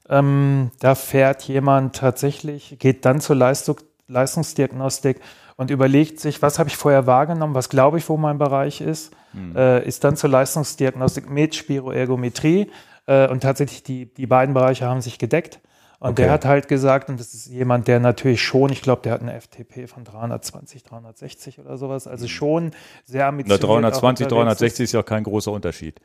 Ähm, 0.08 0.72
da 0.80 0.96
fährt 0.96 1.44
jemand 1.44 1.96
tatsächlich, 1.96 2.78
geht 2.80 3.06
dann 3.06 3.22
zur 3.22 3.36
Leistung, 3.36 3.78
Leistungsdiagnostik 4.10 5.20
und 5.56 5.72
überlegt 5.72 6.20
sich, 6.20 6.42
was 6.42 6.60
habe 6.60 6.70
ich 6.70 6.76
vorher 6.78 7.08
wahrgenommen, 7.08 7.54
was 7.54 7.70
glaube 7.70 7.98
ich, 7.98 8.10
wo 8.10 8.18
mein 8.18 8.38
Bereich 8.38 8.82
ist, 8.82 9.12
äh, 9.56 9.86
ist 9.88 10.04
dann 10.04 10.16
zur 10.18 10.30
Leistungsdiagnostik 10.30 11.30
mit 11.30 11.56
Spiroergometrie 11.56 12.72
äh, 13.06 13.28
und 13.28 13.42
tatsächlich 13.42 13.84
die, 13.84 14.06
die 14.14 14.28
beiden 14.28 14.54
Bereiche 14.54 14.86
haben 14.86 15.02
sich 15.02 15.18
gedeckt. 15.20 15.60
Und 16.00 16.12
Okay. 16.12 16.24
der 16.24 16.32
hat 16.32 16.46
halt 16.46 16.70
gesagt, 16.70 17.10
und 17.10 17.20
das 17.20 17.34
ist 17.34 17.48
jemand, 17.48 17.90
der 17.90 18.00
natürlich 18.00 18.42
schon, 18.42 18.72
ich 18.72 18.82
glaube, 18.82 19.02
der 19.02 19.12
hat 19.12 19.22
eine 19.22 19.40
FTP 19.40 19.86
von 19.88 20.06
320, 20.06 20.84
360 20.84 21.60
oder 21.60 21.78
sowas, 21.78 22.08
also 22.08 22.26
schon 22.30 22.72
sehr 23.04 23.24
Na, 23.24 23.28
ambitioniert. 23.28 23.66
auch 23.66 23.68
320, 23.82 24.26
unterwegs 24.28 24.32
ist. 24.32 24.36
360 24.36 24.84
ist 24.86 24.92
ja 24.94 25.04
kein 25.04 25.24
großer 25.26 25.52
Unterschied. 25.52 26.00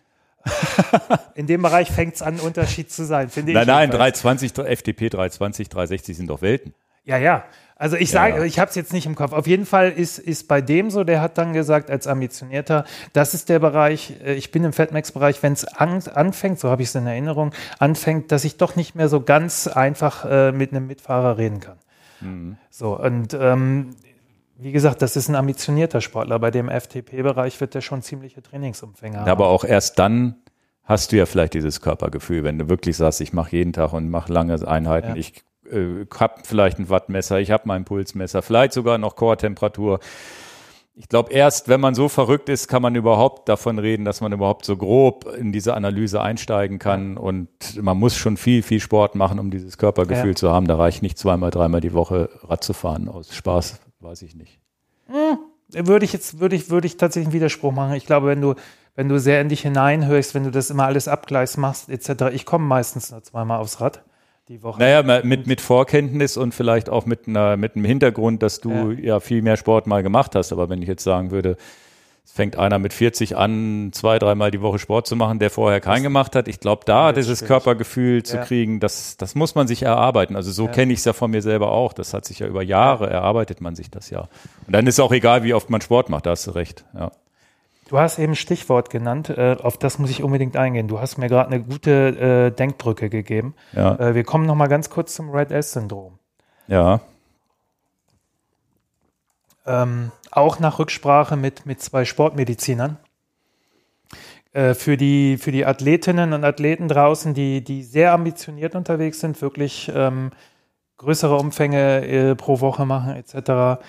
In 1.37 1.47
dem 1.47 1.63
Bereich 1.63 1.91
fängt 1.93 2.17
es 2.17 2.23
an, 2.23 2.35
ein 2.35 2.41
Unterschied 2.41 2.91
zu 2.91 3.05
sein, 3.05 3.29
finde 3.29 3.53
ich. 3.53 3.55
Nein, 3.55 3.67
nein, 3.69 3.89
jedenfalls. 3.91 4.21
320, 4.21 4.79
FTP 4.79 5.11
320, 5.11 5.69
360 5.69 6.17
sind 6.17 6.29
doch 6.29 6.43
Welten. 6.43 6.75
Ja, 7.05 7.17
ja. 7.19 7.45
Also 7.77 7.97
ich 7.97 8.11
sage, 8.11 8.37
ja. 8.37 8.45
ich 8.45 8.59
habe 8.61 8.69
es 8.69 8.77
jetzt 8.77 8.93
nicht 8.93 9.07
im 9.07 9.17
Kopf. 9.17 9.33
Auf 9.33 9.49
jeden 9.49 9.67
Fall 9.67 9.91
ist, 9.91 10.19
ist 10.19 10.47
bei 10.47 10.61
dem 10.61 10.91
so, 10.91 11.03
der 11.03 11.21
hat 11.21 11.39
dann 11.39 11.53
gesagt, 11.53 11.91
als 11.91 12.07
Ambitionierter, 12.07 12.85
das 13.13 13.35
ist 13.35 13.49
der 13.49 13.59
Bereich, 13.59 14.15
äh, 14.25 14.35
ich 14.35 14.53
bin 14.53 14.63
im 14.65 14.73
Fatmax-Bereich, 14.73 15.43
wenn 15.43 15.55
es 15.55 15.65
an, 15.65 16.03
anfängt, 16.15 16.61
so 16.61 16.71
habe 16.71 16.83
ich 16.83 16.89
es 16.89 16.95
in 16.95 17.07
Erinnerung, 17.07 17.53
anfängt, 17.81 18.31
dass 18.31 18.45
ich 18.45 18.59
doch 18.59 18.77
nicht 18.77 18.95
mehr 18.95 19.09
so 19.09 19.21
ganz 19.21 19.67
einfach 19.67 20.25
äh, 20.25 20.53
mit 20.53 20.71
einem 20.71 20.87
Mitfahrer 20.87 21.37
reden 21.37 21.61
kann. 21.61 21.79
Mhm. 22.21 22.57
So, 22.71 22.99
und 22.99 23.35
ähm, 23.35 23.91
wie 24.57 24.71
gesagt, 24.71 25.03
das 25.03 25.17
ist 25.17 25.29
ein 25.29 25.35
ambitionierter 25.35 26.01
Sportler. 26.01 26.39
Bei 26.39 26.53
dem 26.53 26.69
FTP-Bereich 26.69 27.61
wird 27.61 27.75
der 27.75 27.81
schon 27.81 28.03
ziemliche 28.03 28.41
Trainingsumfänge 28.41 29.19
haben. 29.19 29.29
Aber 29.29 29.49
auch 29.49 29.65
erst 29.65 29.99
dann 29.99 30.37
hast 30.85 31.11
du 31.11 31.17
ja 31.17 31.27
vielleicht 31.27 31.55
dieses 31.55 31.81
Körpergefühl, 31.81 32.45
wenn 32.45 32.59
du 32.59 32.69
wirklich 32.69 32.97
sagst, 32.97 33.21
ich 33.21 33.33
mache 33.33 33.57
jeden 33.57 33.73
Tag 33.73 33.93
und 33.93 34.11
mache 34.11 34.33
lange 34.33 34.67
Einheiten, 34.67 35.11
Ja. 35.11 35.17
ich 35.17 35.43
äh, 35.71 36.07
habe 36.19 36.35
vielleicht 36.45 36.79
ein 36.79 36.89
Wattmesser, 36.89 37.41
ich 37.41 37.51
habe 37.51 37.65
mein 37.67 37.85
Pulsmesser, 37.85 38.43
vielleicht 38.43 38.73
sogar 38.73 38.99
noch 38.99 39.17
Core-Temperatur. 39.17 40.01
Ich 40.97 41.09
glaube, 41.09 41.33
erst 41.33 41.69
wenn 41.69 41.81
man 41.81 41.97
so 41.97 42.09
verrückt 42.09 42.49
ist, 42.49 42.69
kann 42.69 42.81
man 42.81 42.95
überhaupt 42.95 43.49
davon 43.49 43.81
reden, 43.81 44.05
dass 44.05 44.21
man 44.21 44.33
überhaupt 44.33 44.65
so 44.65 44.77
grob 44.77 45.27
in 45.37 45.51
diese 45.51 45.75
Analyse 45.75 46.21
einsteigen 46.21 46.79
kann. 46.79 47.17
Und 47.17 47.49
man 47.83 47.99
muss 47.99 48.17
schon 48.17 48.37
viel, 48.37 48.63
viel 48.63 48.79
Sport 48.79 49.17
machen, 49.17 49.41
um 49.41 49.51
dieses 49.51 49.77
Körpergefühl 49.77 50.31
Ja. 50.31 50.37
zu 50.37 50.53
haben. 50.53 50.69
Da 50.69 50.77
reicht 50.77 51.03
nicht 51.03 51.19
zweimal, 51.19 51.51
dreimal 51.51 51.81
die 51.81 51.95
Woche 51.95 52.29
Rad 52.45 52.63
zu 52.63 52.75
fahren. 52.75 53.09
Aus 53.09 53.35
Spaß 53.35 53.81
weiß 53.99 54.23
ich 54.23 54.37
nicht. 54.37 54.61
würde 55.73 56.05
ich 56.05 56.13
jetzt, 56.13 56.39
würde 56.39 56.55
ich, 56.55 56.71
würde 56.71 56.87
ich 56.87 56.97
tatsächlich 56.97 57.27
einen 57.27 57.35
Widerspruch 57.35 57.73
machen. 57.73 57.95
Ich 57.95 58.07
glaube, 58.07 58.29
wenn 58.29 58.41
du, 58.41 58.55
wenn 58.95 59.09
du 59.09 59.19
sehr 59.19 59.41
in 59.41 59.49
dich 59.49 59.63
hineinhörst, 59.63 60.35
wenn 60.37 60.45
du 60.45 60.53
das 60.53 60.71
immer 60.71 60.85
alles 60.85 61.09
abgleichst 61.09 61.59
machst, 61.59 61.89
etc., 61.89 62.27
ich 62.33 62.47
komme 62.47 62.67
meistens 62.67 63.11
nur 63.11 63.21
zweimal 63.25 63.59
aufs 63.59 63.81
Rad 63.81 64.05
die 64.49 64.63
Woche. 64.63 64.79
Naja, 64.79 65.23
mit, 65.23 65.47
mit 65.47 65.61
Vorkenntnis 65.61 66.37
und 66.37 66.55
vielleicht 66.55 66.91
auch 66.91 67.07
mit, 67.07 67.27
einer, 67.29 67.57
mit 67.57 67.77
einem 67.77 67.85
Hintergrund, 67.85 68.43
dass 68.43 68.61
du 68.61 68.91
ja. 68.91 69.15
ja 69.15 69.21
viel 69.21 69.43
mehr 69.43 69.57
Sport 69.57 69.87
mal 69.87 70.03
gemacht 70.03 70.35
hast. 70.35 70.53
Aber 70.53 70.69
wenn 70.69 70.83
ich 70.83 70.89
jetzt 70.89 71.05
sagen 71.05 71.31
würde, 71.31 71.57
es 72.25 72.33
fängt 72.33 72.57
einer 72.57 72.79
mit 72.79 72.95
40 72.95 73.37
an, 73.37 73.91
zwei, 73.93 74.19
dreimal 74.19 74.51
die 74.51 74.63
Woche 74.63 74.79
Sport 74.79 75.07
zu 75.07 75.15
machen, 75.15 75.39
der 75.39 75.51
vorher 75.51 75.81
keinen 75.81 76.03
gemacht 76.03 76.35
hat. 76.35 76.49
Ich 76.49 76.59
glaube, 76.59 76.83
da 76.87 77.13
dieses 77.13 77.41
schwierig. 77.41 77.49
Körpergefühl 77.49 78.23
zu 78.23 78.37
ja. 78.37 78.45
kriegen, 78.45 78.81
das, 78.81 79.19
das 79.19 79.35
muss 79.35 79.55
man 79.55 79.69
sich 79.69 79.83
erarbeiten. 79.83 80.35
Also 80.35 80.51
so 80.51 80.67
ja. 80.67 80.73
kenne 80.73 80.95
ich 80.95 81.01
es 81.01 81.05
ja 81.05 81.13
von 81.13 81.31
mir 81.31 81.43
selber 81.43 81.73
auch. 81.73 81.93
Das 81.93 82.15
hat 82.15 82.25
sich 82.25 82.39
ja 82.39 82.47
über 82.47 82.63
Jahre 82.63 83.11
erarbeitet 83.11 83.61
man 83.61 83.77
sich 83.77 83.91
das 83.91 84.09
ja. 84.09 84.29
Und 84.67 84.73
dann 84.73 84.87
ist 84.87 85.01
auch 85.01 85.13
egal, 85.13 85.43
wie 85.45 85.53
oft 85.53 85.69
man 85.69 85.83
Sport 85.83 86.09
macht, 86.09 86.25
da 86.25 86.31
hast 86.31 86.47
du 86.47 86.53
recht. 86.53 86.85
Ja. 86.95 87.13
Du 87.89 87.99
hast 87.99 88.19
eben 88.19 88.35
Stichwort 88.35 88.89
genannt, 88.89 89.29
äh, 89.29 89.57
auf 89.63 89.77
das 89.77 89.99
muss 89.99 90.11
ich 90.11 90.23
unbedingt 90.23 90.57
eingehen. 90.57 90.89
Du 90.89 91.01
hast 91.01 91.19
mir 91.19 91.29
gerade 91.29 91.51
eine 91.51 91.63
gute 91.63 92.51
äh, 92.51 92.51
Denkbrücke 92.51 93.11
gegeben. 93.11 93.55
Ja. 93.73 93.97
Äh, 93.97 94.15
wir 94.15 94.25
kommen 94.25 94.47
noch 94.47 94.55
mal 94.55 94.69
ganz 94.69 94.89
kurz 94.89 95.15
zum 95.15 95.31
Red 95.31 95.51
S-Syndrom. 95.51 96.19
Ja. 96.67 97.01
Ähm, 99.67 100.13
auch 100.31 100.61
nach 100.61 100.79
Rücksprache 100.79 101.37
mit, 101.37 101.67
mit 101.67 101.83
zwei 101.83 102.05
Sportmedizinern. 102.05 102.97
Äh, 104.55 104.75
für, 104.75 104.97
die, 104.97 105.37
für 105.37 105.53
die 105.53 105.67
Athletinnen 105.67 106.33
und 106.33 106.45
Athleten 106.45 106.89
draußen, 106.89 107.35
die, 107.35 107.63
die 107.63 107.83
sehr 107.83 108.13
ambitioniert 108.13 108.75
unterwegs 108.77 109.21
sind, 109.21 109.43
wirklich 109.43 109.91
ähm, 109.95 110.31
größere 110.97 111.37
Umfänge 111.37 112.07
äh, 112.07 112.35
pro 112.37 112.61
Woche 112.61 112.87
machen 112.87 113.17
etc., 113.17 113.83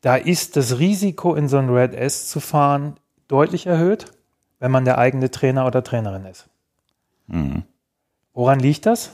da 0.00 0.14
ist 0.14 0.56
das 0.56 0.78
Risiko, 0.78 1.34
in 1.34 1.48
so 1.48 1.56
ein 1.58 1.70
Red 1.70 1.92
S 1.92 2.28
zu 2.28 2.38
fahren, 2.38 2.94
deutlich 3.28 3.66
erhöht, 3.66 4.06
wenn 4.58 4.70
man 4.70 4.84
der 4.84 4.98
eigene 4.98 5.30
Trainer 5.30 5.66
oder 5.66 5.84
Trainerin 5.84 6.24
ist. 6.24 6.48
Mhm. 7.26 7.62
Woran 8.32 8.58
liegt 8.58 8.86
das? 8.86 9.12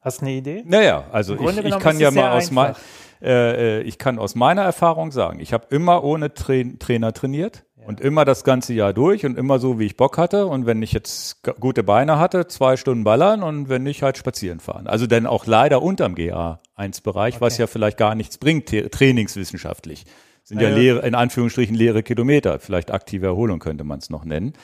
Hast 0.00 0.20
du 0.20 0.26
eine 0.26 0.34
Idee? 0.34 0.62
Naja, 0.66 1.04
also 1.12 1.34
ich, 1.34 1.58
ich, 1.58 1.78
kann 1.78 1.98
ja 1.98 2.10
mal 2.10 2.30
aus 2.30 2.50
mein, 2.50 2.74
äh, 3.22 3.80
äh, 3.80 3.82
ich 3.82 3.98
kann 3.98 4.18
aus 4.18 4.34
meiner 4.34 4.62
Erfahrung 4.62 5.12
sagen, 5.12 5.40
ich 5.40 5.52
habe 5.52 5.66
immer 5.70 6.02
ohne 6.04 6.32
Tra 6.32 6.54
Trainer 6.78 7.12
trainiert 7.12 7.64
ja. 7.76 7.86
und 7.86 8.00
immer 8.00 8.24
das 8.24 8.42
ganze 8.42 8.72
Jahr 8.72 8.94
durch 8.94 9.26
und 9.26 9.36
immer 9.36 9.58
so, 9.58 9.78
wie 9.78 9.84
ich 9.84 9.98
Bock 9.98 10.16
hatte. 10.16 10.46
Und 10.46 10.64
wenn 10.64 10.82
ich 10.82 10.92
jetzt 10.92 11.42
gute 11.60 11.82
Beine 11.82 12.18
hatte, 12.18 12.46
zwei 12.46 12.78
Stunden 12.78 13.04
ballern 13.04 13.42
und 13.42 13.68
wenn 13.68 13.82
nicht, 13.82 14.02
halt 14.02 14.16
spazieren 14.16 14.58
fahren. 14.58 14.86
Also 14.86 15.06
denn 15.06 15.26
auch 15.26 15.46
leider 15.46 15.82
unterm 15.82 16.14
GA1-Bereich, 16.14 17.34
okay. 17.34 17.40
was 17.40 17.58
ja 17.58 17.66
vielleicht 17.66 17.98
gar 17.98 18.14
nichts 18.14 18.38
bringt, 18.38 18.68
trainingswissenschaftlich. 18.68 20.06
Sind 20.50 20.60
ja, 20.60 20.68
ja 20.68 20.74
leere, 20.74 21.06
in 21.06 21.14
Anführungsstrichen 21.14 21.76
leere 21.76 22.02
Kilometer. 22.02 22.58
Vielleicht 22.58 22.90
aktive 22.90 23.26
Erholung 23.26 23.60
könnte 23.60 23.84
man 23.84 24.00
es 24.00 24.10
noch 24.10 24.24
nennen. 24.24 24.54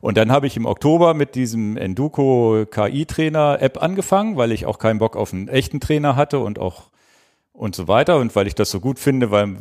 Und 0.00 0.16
dann 0.16 0.30
habe 0.30 0.46
ich 0.46 0.56
im 0.56 0.66
Oktober 0.66 1.14
mit 1.14 1.34
diesem 1.34 1.76
Enduko 1.76 2.64
KI-Trainer 2.70 3.58
App 3.60 3.82
angefangen, 3.82 4.36
weil 4.36 4.52
ich 4.52 4.66
auch 4.66 4.78
keinen 4.78 5.00
Bock 5.00 5.16
auf 5.16 5.32
einen 5.32 5.48
echten 5.48 5.80
Trainer 5.80 6.14
hatte 6.14 6.38
und 6.38 6.60
auch 6.60 6.90
und 7.52 7.74
so 7.74 7.88
weiter 7.88 8.18
und 8.18 8.36
weil 8.36 8.46
ich 8.46 8.54
das 8.54 8.70
so 8.70 8.78
gut 8.78 9.00
finde, 9.00 9.32
weil 9.32 9.56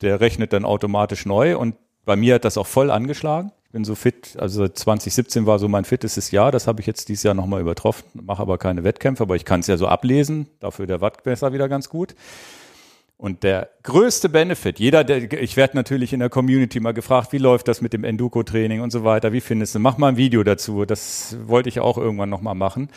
der 0.00 0.20
rechnet 0.20 0.52
dann 0.52 0.64
automatisch 0.64 1.26
neu 1.26 1.58
und 1.58 1.74
bei 2.04 2.14
mir 2.14 2.36
hat 2.36 2.44
das 2.44 2.56
auch 2.56 2.68
voll 2.68 2.92
angeschlagen. 2.92 3.50
Ich 3.64 3.72
bin 3.72 3.84
so 3.84 3.96
fit, 3.96 4.36
also 4.38 4.68
2017 4.68 5.46
war 5.46 5.58
so 5.58 5.66
mein 5.66 5.84
fittestes 5.84 6.30
Jahr, 6.30 6.52
das 6.52 6.68
habe 6.68 6.80
ich 6.80 6.86
jetzt 6.86 7.08
dieses 7.08 7.24
Jahr 7.24 7.34
nochmal 7.34 7.60
übertroffen, 7.60 8.04
mache 8.14 8.40
aber 8.40 8.56
keine 8.56 8.84
Wettkämpfe, 8.84 9.24
aber 9.24 9.34
ich 9.34 9.44
kann 9.44 9.60
es 9.60 9.66
ja 9.66 9.76
so 9.76 9.88
ablesen, 9.88 10.46
dafür 10.60 10.86
der 10.86 11.00
Wattmesser 11.00 11.52
wieder 11.52 11.68
ganz 11.68 11.88
gut. 11.88 12.14
Und 13.18 13.42
der 13.42 13.70
größte 13.82 14.28
Benefit, 14.28 14.78
jeder, 14.78 15.02
der, 15.02 15.42
ich 15.42 15.56
werde 15.56 15.76
natürlich 15.76 16.12
in 16.12 16.20
der 16.20 16.30
Community 16.30 16.78
mal 16.78 16.94
gefragt, 16.94 17.32
wie 17.32 17.38
läuft 17.38 17.66
das 17.66 17.80
mit 17.80 17.92
dem 17.92 18.04
Enduko-Training 18.04 18.80
und 18.80 18.92
so 18.92 19.02
weiter, 19.02 19.32
wie 19.32 19.40
findest 19.40 19.74
du, 19.74 19.80
mach 19.80 19.98
mal 19.98 20.10
ein 20.10 20.16
Video 20.16 20.44
dazu, 20.44 20.84
das 20.84 21.36
wollte 21.42 21.68
ich 21.68 21.80
auch 21.80 21.98
irgendwann 21.98 22.30
nochmal 22.30 22.54
machen. 22.54 22.90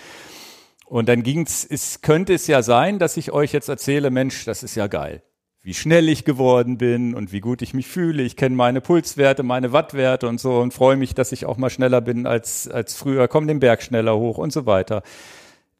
Und 0.85 1.09
dann 1.09 1.23
ging's, 1.23 1.65
es 1.67 2.01
könnte 2.01 2.35
es 2.35 2.45
ja 2.45 2.61
sein, 2.61 2.99
dass 2.99 3.17
ich 3.17 3.31
euch 3.31 3.51
jetzt 3.51 3.67
erzähle, 3.67 4.11
Mensch, 4.11 4.45
das 4.45 4.61
ist 4.61 4.75
ja 4.75 4.85
geil, 4.85 5.23
wie 5.63 5.73
schnell 5.73 6.07
ich 6.07 6.23
geworden 6.23 6.77
bin 6.77 7.15
und 7.15 7.31
wie 7.31 7.39
gut 7.39 7.63
ich 7.63 7.73
mich 7.73 7.87
fühle. 7.87 8.21
Ich 8.21 8.35
kenne 8.35 8.55
meine 8.55 8.79
Pulswerte, 8.79 9.41
meine 9.41 9.73
Wattwerte 9.73 10.27
und 10.27 10.39
so 10.39 10.59
und 10.59 10.71
freue 10.71 10.97
mich, 10.97 11.15
dass 11.15 11.31
ich 11.31 11.47
auch 11.47 11.57
mal 11.57 11.71
schneller 11.71 11.99
bin 11.99 12.27
als, 12.27 12.67
als 12.67 12.93
früher, 12.93 13.27
komm 13.27 13.47
den 13.47 13.59
Berg 13.59 13.81
schneller 13.81 14.15
hoch 14.15 14.37
und 14.37 14.53
so 14.53 14.67
weiter 14.67 15.01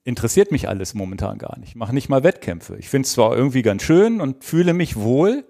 interessiert 0.04 0.52
mich 0.52 0.68
alles 0.68 0.94
momentan 0.94 1.38
gar 1.38 1.58
nicht. 1.60 1.70
Ich 1.70 1.76
mache 1.76 1.94
nicht 1.94 2.10
mal 2.10 2.24
Wettkämpfe. 2.24 2.76
Ich 2.78 2.90
finde 2.90 3.06
es 3.06 3.14
zwar 3.14 3.36
irgendwie 3.36 3.62
ganz 3.62 3.84
schön 3.84 4.22
und 4.22 4.44
fühle 4.44 4.74
mich 4.74 4.98
wohl, 4.98 5.46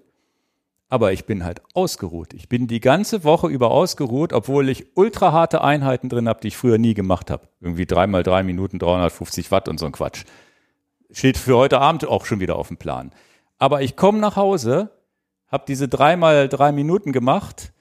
aber 0.88 1.12
ich 1.12 1.24
bin 1.24 1.44
halt 1.44 1.62
ausgeruht. 1.72 2.34
Ich 2.34 2.48
bin 2.48 2.66
die 2.66 2.80
ganze 2.80 3.24
Woche 3.24 3.48
über 3.48 3.70
ausgeruht, 3.70 4.32
obwohl 4.32 4.68
ich 4.68 4.94
ultra 4.94 5.32
harte 5.32 5.62
Einheiten 5.62 6.10
drin 6.10 6.28
habe, 6.28 6.40
die 6.40 6.48
ich 6.48 6.56
früher 6.56 6.76
nie 6.76 6.94
gemacht 6.94 7.30
habe. 7.30 7.48
Irgendwie 7.60 7.86
dreimal 7.86 8.22
drei 8.22 8.42
Minuten, 8.42 8.78
350 8.78 9.50
Watt 9.50 9.68
und 9.68 9.78
so 9.78 9.86
ein 9.86 9.92
Quatsch. 9.92 10.24
Steht 11.10 11.38
für 11.38 11.56
heute 11.56 11.80
Abend 11.80 12.06
auch 12.06 12.26
schon 12.26 12.40
wieder 12.40 12.56
auf 12.56 12.68
dem 12.68 12.76
Plan. 12.76 13.10
Aber 13.58 13.80
ich 13.80 13.96
komme 13.96 14.18
nach 14.18 14.36
Hause, 14.36 14.90
habe 15.48 15.64
diese 15.66 15.88
dreimal 15.88 16.48
drei 16.48 16.72
Minuten 16.72 17.12
gemacht 17.12 17.71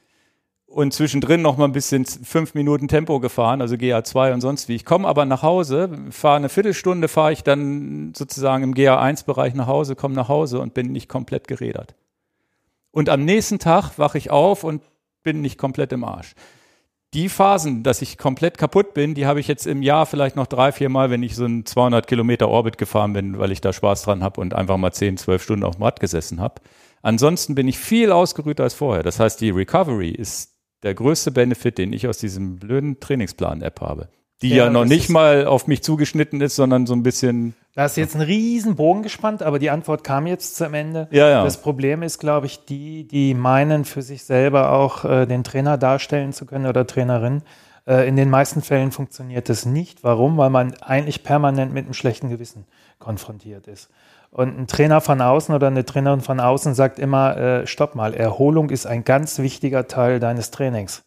und 0.72 0.94
zwischendrin 0.94 1.42
noch 1.42 1.58
mal 1.58 1.66
ein 1.66 1.74
bisschen 1.74 2.06
fünf 2.06 2.54
Minuten 2.54 2.88
Tempo 2.88 3.20
gefahren, 3.20 3.62
also 3.62 3.76
GA2 3.76 4.34
und 4.34 4.42
sonst 4.42 4.70
wie. 4.70 4.76
Ich 4.76 4.86
komme 4.86 5.08
aber 5.08 5.26
nach 5.26 5.44
Hause, 5.44 5.90
fahre 6.12 6.38
eine 6.38 6.50
Viertelstunde, 6.50 7.08
fahre 7.08 7.34
ich 7.34 7.44
dann 7.44 8.14
sozusagen 8.16 8.64
im 8.64 8.74
GA1-Bereich 8.74 9.54
nach 9.54 9.68
Hause, 9.68 9.96
komme 9.96 10.16
nach 10.16 10.30
Hause 10.30 10.60
und 10.60 10.74
bin 10.74 10.92
nicht 10.92 11.10
komplett 11.10 11.48
gerädert. 11.48 11.96
Und 12.92 13.10
am 13.10 13.24
nächsten 13.26 13.60
Tag 13.60 13.98
wache 13.98 14.18
ich 14.18 14.32
auf 14.32 14.64
und 14.64 14.82
bin 15.24 15.42
nicht 15.42 15.58
komplett 15.58 15.92
im 15.92 16.04
Arsch. 16.04 16.34
Die 17.14 17.28
Phasen, 17.28 17.84
dass 17.84 18.02
ich 18.02 18.18
komplett 18.18 18.58
kaputt 18.58 18.94
bin, 18.94 19.16
die 19.16 19.26
habe 19.26 19.42
ich 19.42 19.48
jetzt 19.50 19.68
im 19.68 19.82
Jahr 19.82 20.06
vielleicht 20.06 20.38
noch 20.38 20.48
drei, 20.48 20.72
vier 20.72 20.88
Mal, 20.88 21.10
wenn 21.10 21.24
ich 21.24 21.36
so 21.36 21.44
einen 21.44 21.66
200 21.66 22.08
Kilometer 22.08 22.48
Orbit 22.48 22.78
gefahren 22.78 23.12
bin, 23.12 23.38
weil 23.38 23.52
ich 23.52 23.60
da 23.60 23.74
Spaß 23.74 24.04
dran 24.04 24.24
habe 24.24 24.40
und 24.40 24.54
einfach 24.54 24.78
mal 24.78 24.94
10, 24.94 25.18
12 25.18 25.44
Stunden 25.44 25.66
auf 25.66 25.76
dem 25.76 25.84
Rad 25.84 26.00
gesessen 26.00 26.40
habe. 26.40 26.62
Ansonsten 27.02 27.56
bin 27.56 27.68
ich 27.68 27.78
viel 27.78 28.14
ausgerühter 28.14 28.64
als 28.64 28.76
vorher. 28.76 29.04
Das 29.04 29.20
heißt, 29.20 29.42
die 29.42 29.50
Recovery 29.50 30.12
ist 30.12 30.51
der 30.84 30.94
größte 30.94 31.32
Benefit, 31.32 31.78
den 31.78 31.94
ich 31.94 32.08
aus 32.08 32.18
diesem 32.18 32.58
blöden 32.58 33.00
Trainingsplan-App 33.00 33.82
habe. 33.82 34.10
Die 34.42 34.50
ja, 34.50 34.66
ja 34.66 34.70
noch 34.72 34.86
nicht 34.86 35.10
mal 35.10 35.46
auf 35.46 35.68
mich 35.68 35.84
zugeschnitten 35.84 36.42
ist, 36.42 36.56
sondern 36.56 36.88
so 36.88 36.94
ein 36.94 37.04
bisschen. 37.04 37.54
Da 37.76 37.84
hast 37.84 37.98
du 37.98 38.02
jetzt 38.02 38.16
einen 38.16 38.26
riesen 38.26 38.76
Bogen 38.76 39.04
gespannt, 39.04 39.44
aber 39.44 39.60
die 39.60 39.70
Antwort 39.70 40.04
kam 40.04 40.26
jetzt 40.26 40.56
zum 40.56 40.74
Ende. 40.74 41.08
Ja, 41.12 41.30
ja. 41.30 41.44
Das 41.44 41.62
Problem 41.62 42.02
ist, 42.02 42.18
glaube 42.18 42.48
ich, 42.48 42.66
die, 42.66 43.08
die 43.08 43.36
meinen, 43.36 43.86
für 43.86 44.02
sich 44.02 44.24
selber 44.24 44.72
auch 44.72 45.06
äh, 45.06 45.26
den 45.28 45.44
Trainer 45.44 45.78
darstellen 45.78 46.34
zu 46.34 46.46
können 46.46 46.66
oder 46.66 46.88
Trainerin. 46.88 47.44
Äh, 47.86 48.08
in 48.08 48.16
den 48.16 48.32
meisten 48.32 48.62
Fällen 48.62 48.92
funktioniert 48.92 49.48
das 49.48 49.66
nicht. 49.66 50.04
Warum? 50.04 50.38
Weil 50.38 50.50
man 50.50 50.74
eigentlich 50.82 51.24
permanent 51.24 51.72
mit 51.72 51.86
einem 51.86 51.94
schlechten 51.94 52.30
Gewissen 52.30 52.66
konfrontiert 52.98 53.68
ist. 53.68 53.90
Und 54.32 54.58
ein 54.58 54.68
Trainer 54.68 55.02
von 55.02 55.22
außen 55.22 55.54
oder 55.54 55.68
eine 55.68 55.86
Trainerin 55.86 56.22
von 56.22 56.40
außen 56.40 56.74
sagt 56.74 57.00
immer, 57.00 57.36
äh, 57.38 57.68
stopp 57.68 57.96
mal, 57.96 58.14
Erholung 58.14 58.70
ist 58.70 58.86
ein 58.88 59.04
ganz 59.04 59.40
wichtiger 59.40 59.88
Teil 59.88 60.22
deines 60.22 60.52
Trainings. 60.52 61.04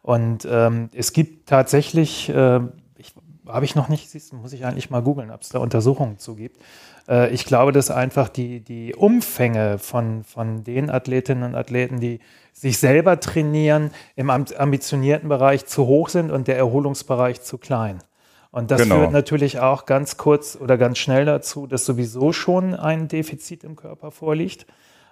Und 0.00 0.48
ähm, 0.50 0.88
es 0.94 1.12
gibt 1.12 1.48
tatsächlich, 1.48 2.30
äh, 2.30 2.60
habe 3.46 3.64
ich 3.64 3.74
noch 3.74 3.88
nicht, 3.88 4.10
siehst, 4.10 4.32
muss 4.32 4.54
ich 4.54 4.64
eigentlich 4.64 4.88
mal 4.88 5.02
googeln, 5.02 5.30
ob 5.30 5.42
es 5.42 5.50
da 5.50 5.58
Untersuchungen 5.58 6.18
zu 6.18 6.36
gibt. 6.36 6.62
Äh, 7.06 7.30
ich 7.34 7.44
glaube, 7.44 7.72
dass 7.72 7.90
einfach 7.90 8.30
die, 8.30 8.60
die 8.60 8.94
Umfänge 8.94 9.78
von, 9.78 10.24
von 10.24 10.64
den 10.64 10.88
Athletinnen 10.88 11.42
und 11.42 11.54
Athleten, 11.54 12.00
die 12.00 12.20
sich 12.54 12.78
selber 12.78 13.20
trainieren, 13.20 13.90
im 14.16 14.30
ambitionierten 14.30 15.28
Bereich 15.28 15.66
zu 15.66 15.86
hoch 15.86 16.08
sind 16.08 16.30
und 16.30 16.48
der 16.48 16.56
Erholungsbereich 16.56 17.42
zu 17.42 17.58
klein. 17.58 17.98
Und 18.54 18.70
das 18.70 18.82
genau. 18.82 19.00
führt 19.00 19.10
natürlich 19.10 19.58
auch 19.58 19.84
ganz 19.84 20.16
kurz 20.16 20.56
oder 20.60 20.78
ganz 20.78 20.98
schnell 20.98 21.24
dazu, 21.24 21.66
dass 21.66 21.84
sowieso 21.84 22.32
schon 22.32 22.72
ein 22.72 23.08
Defizit 23.08 23.64
im 23.64 23.74
Körper 23.74 24.12
vorliegt, 24.12 24.66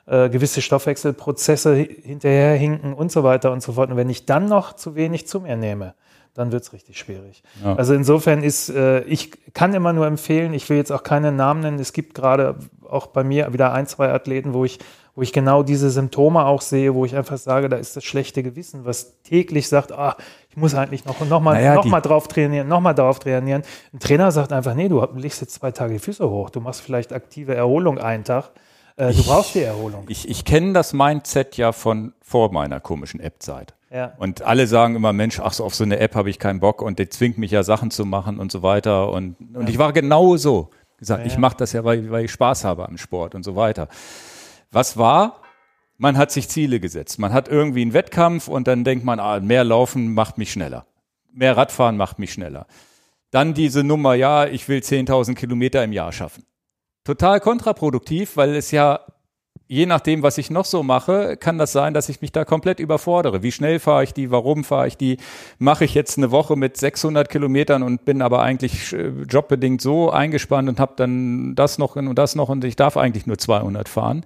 äh, 0.07 0.31
gewisse 0.31 0.63
Stoffwechselprozesse 0.63 1.75
hinterherhinken 1.75 2.95
und 2.95 3.11
so 3.11 3.25
weiter 3.25 3.51
und 3.51 3.61
so 3.61 3.73
fort. 3.73 3.91
Und 3.91 3.97
wenn 3.97 4.11
ich 4.11 4.27
dann 4.27 4.47
noch 4.47 4.75
zu 4.75 4.95
wenig 4.95 5.27
zu 5.27 5.41
mir 5.41 5.57
nehme, 5.57 5.95
dann 6.35 6.53
wird's 6.53 6.73
richtig 6.73 6.99
schwierig. 7.01 7.43
Ja. 7.65 7.75
Also 7.75 7.95
insofern 7.95 8.45
ist, 8.45 8.69
äh, 8.69 9.01
ich 9.03 9.33
kann 9.55 9.75
immer 9.75 9.93
nur 9.93 10.07
empfehlen, 10.07 10.55
ich 10.55 10.71
will 10.71 10.77
jetzt 10.77 10.93
auch 10.93 11.03
keine 11.03 11.33
Namen 11.33 11.63
nennen, 11.63 11.81
es 11.81 11.93
gibt 11.93 12.15
gerade 12.15 12.55
auch 12.89 13.09
bei 13.09 13.25
mir 13.25 13.53
wieder 13.53 13.73
ein, 13.73 13.89
zwei 13.89 14.13
Athleten, 14.13 14.55
wo 14.55 14.65
ich 14.65 14.79
wo 15.15 15.23
ich 15.23 15.33
genau 15.33 15.63
diese 15.63 15.91
Symptome 15.91 16.47
auch 16.47 16.63
sehe, 16.63 16.95
wo 16.95 17.05
ich 17.05 17.15
einfach 17.15 17.37
sage, 17.37 17.69
da 17.69 17.77
ist 17.77 17.97
das 17.97 18.05
schlechte 18.05 18.43
Gewissen, 18.43 18.85
was 18.85 19.21
täglich 19.23 19.69
sagt, 19.69 19.93
ah, 19.93 20.17
ich 20.49 20.57
muss 20.57 20.75
eigentlich 20.75 21.05
noch, 21.05 21.21
noch 21.21 21.41
mal, 21.41 21.55
naja, 21.55 21.75
noch 21.75 21.85
mal 21.85 22.01
drauf 22.01 22.29
trainieren, 22.29 22.69
noch 22.69 22.81
mal 22.81 22.95
drauf 22.95 23.19
trainieren. 23.19 23.63
Ein 23.93 24.01
Trainer 24.01 24.33
sagt 24.33 24.53
einfach, 24.53 24.75
nee, 24.75 24.89
du 24.89 25.07
legst 25.15 25.41
jetzt 25.41 25.55
zwei 25.55 25.71
Tage 25.71 25.95
die 25.95 25.99
Füße 25.99 26.29
hoch, 26.29 26.51
du 26.51 26.61
machst 26.61 26.81
vielleicht 26.81 27.13
aktive 27.13 27.55
Erholung 27.55 27.99
einen 27.99 28.25
Tag. 28.25 28.51
Äh, 28.97 29.13
du 29.13 29.23
brauchst 29.25 29.55
die 29.55 29.63
Erholung. 29.63 30.05
Ich, 30.09 30.29
ich 30.29 30.45
kenne 30.45 30.73
das 30.73 30.93
Mindset 30.93 31.57
ja 31.57 31.73
von 31.73 32.13
vor 32.21 32.53
meiner 32.53 32.81
komischen 32.81 33.21
App-Zeit. 33.21 33.75
Ja. 33.91 34.13
Und 34.17 34.43
alle 34.43 34.67
sagen 34.67 34.97
immer, 34.97 35.13
Mensch, 35.13 35.41
ach 35.41 35.53
so, 35.53 35.65
auf 35.65 35.75
so 35.75 35.85
eine 35.85 35.99
App 35.99 36.15
habe 36.15 36.31
ich 36.31 36.39
keinen 36.39 36.61
Bock 36.61 36.81
und 36.81 36.99
die 36.99 37.09
zwingt 37.09 37.37
mich 37.37 37.51
ja 37.51 37.63
Sachen 37.63 37.91
zu 37.91 38.07
machen 38.07 38.39
und 38.39 38.51
so 38.51 38.63
weiter. 38.63 39.11
Und, 39.11 39.37
und 39.55 39.65
ja. 39.65 39.69
ich 39.69 39.79
war 39.79 39.93
genau 39.93 40.37
so. 40.37 40.71
Gesagt, 40.99 41.27
ja, 41.27 41.27
ich 41.27 41.37
mache 41.37 41.57
das 41.57 41.73
ja, 41.73 41.85
weil, 41.85 42.11
weil 42.11 42.25
ich 42.25 42.31
Spaß 42.31 42.65
habe 42.65 42.89
am 42.89 42.97
Sport 42.97 43.35
und 43.35 43.43
so 43.43 43.57
weiter. 43.57 43.89
Was 44.73 44.97
war? 44.97 45.43
man 46.03 46.19
hat 46.19 46.33
sich 46.33 46.49
Ziele 46.49 46.81
gesetzt. 46.81 47.21
Man 47.21 47.33
hat 47.33 47.47
irgendwie 47.47 47.83
einen 47.83 47.93
Wettkampf 47.93 48.49
und 48.49 48.67
dann 48.67 48.83
denkt 48.83 49.05
man, 49.05 49.21
ah, 49.21 49.39
mehr 49.39 49.63
Laufen 49.63 50.15
macht 50.15 50.37
mich 50.37 50.51
schneller. 50.51 50.85
Mehr 51.33 51.57
Radfahren 51.57 51.97
macht 51.97 52.19
mich 52.19 52.33
schneller. 52.33 52.67
Dann 53.31 53.55
diese 53.55 53.85
Nummer, 53.85 54.15
ja, 54.15 54.47
ich 54.47 54.69
will 54.69 54.81
10.000 54.81 55.37
Kilometer 55.37 55.85
im 55.85 55.93
Jahr 55.93 56.11
schaffen. 56.11 56.45
Total 57.05 57.39
kontraproduktiv, 57.39 58.37
weil 58.37 58.57
es 58.57 58.73
ja 58.73 58.99
je 59.73 59.87
nachdem, 59.87 60.23
was 60.23 60.37
ich 60.37 60.51
noch 60.51 60.67
so 60.67 60.83
mache, 60.83 61.39
kann 61.39 61.57
das 61.57 61.73
sein, 61.73 61.95
dass 61.95 62.11
ich 62.11 62.21
mich 62.21 62.31
da 62.31 62.45
komplett 62.45 62.79
überfordere. 62.79 63.43
Wie 63.43 63.53
schnell 63.53 63.79
fahre 63.79 64.05
ich 64.05 64.13
die? 64.13 64.31
Warum 64.31 64.65
fahre 64.65 64.87
ich 64.87 64.99
die? 64.99 65.17
Mache 65.59 65.87
ich 65.87 65.95
jetzt 65.95 66.19
eine 66.19 66.31
Woche 66.31 66.57
mit 66.57 66.77
600 66.77 67.31
Kilometern 67.31 67.83
und 67.83 68.05
bin 68.05 68.21
aber 68.21 68.43
eigentlich 68.43 68.93
äh, 68.93 69.09
jobbedingt 69.23 69.81
so 69.81 70.11
eingespannt 70.11 70.69
und 70.69 70.79
habe 70.79 70.93
dann 70.97 71.55
das 71.55 71.79
noch 71.79 71.97
und 71.97 72.15
das 72.17 72.35
noch 72.35 72.51
und 72.51 72.65
ich 72.65 72.77
darf 72.77 72.99
eigentlich 72.99 73.27
nur 73.27 73.39
200 73.39 73.89
fahren. 73.89 74.25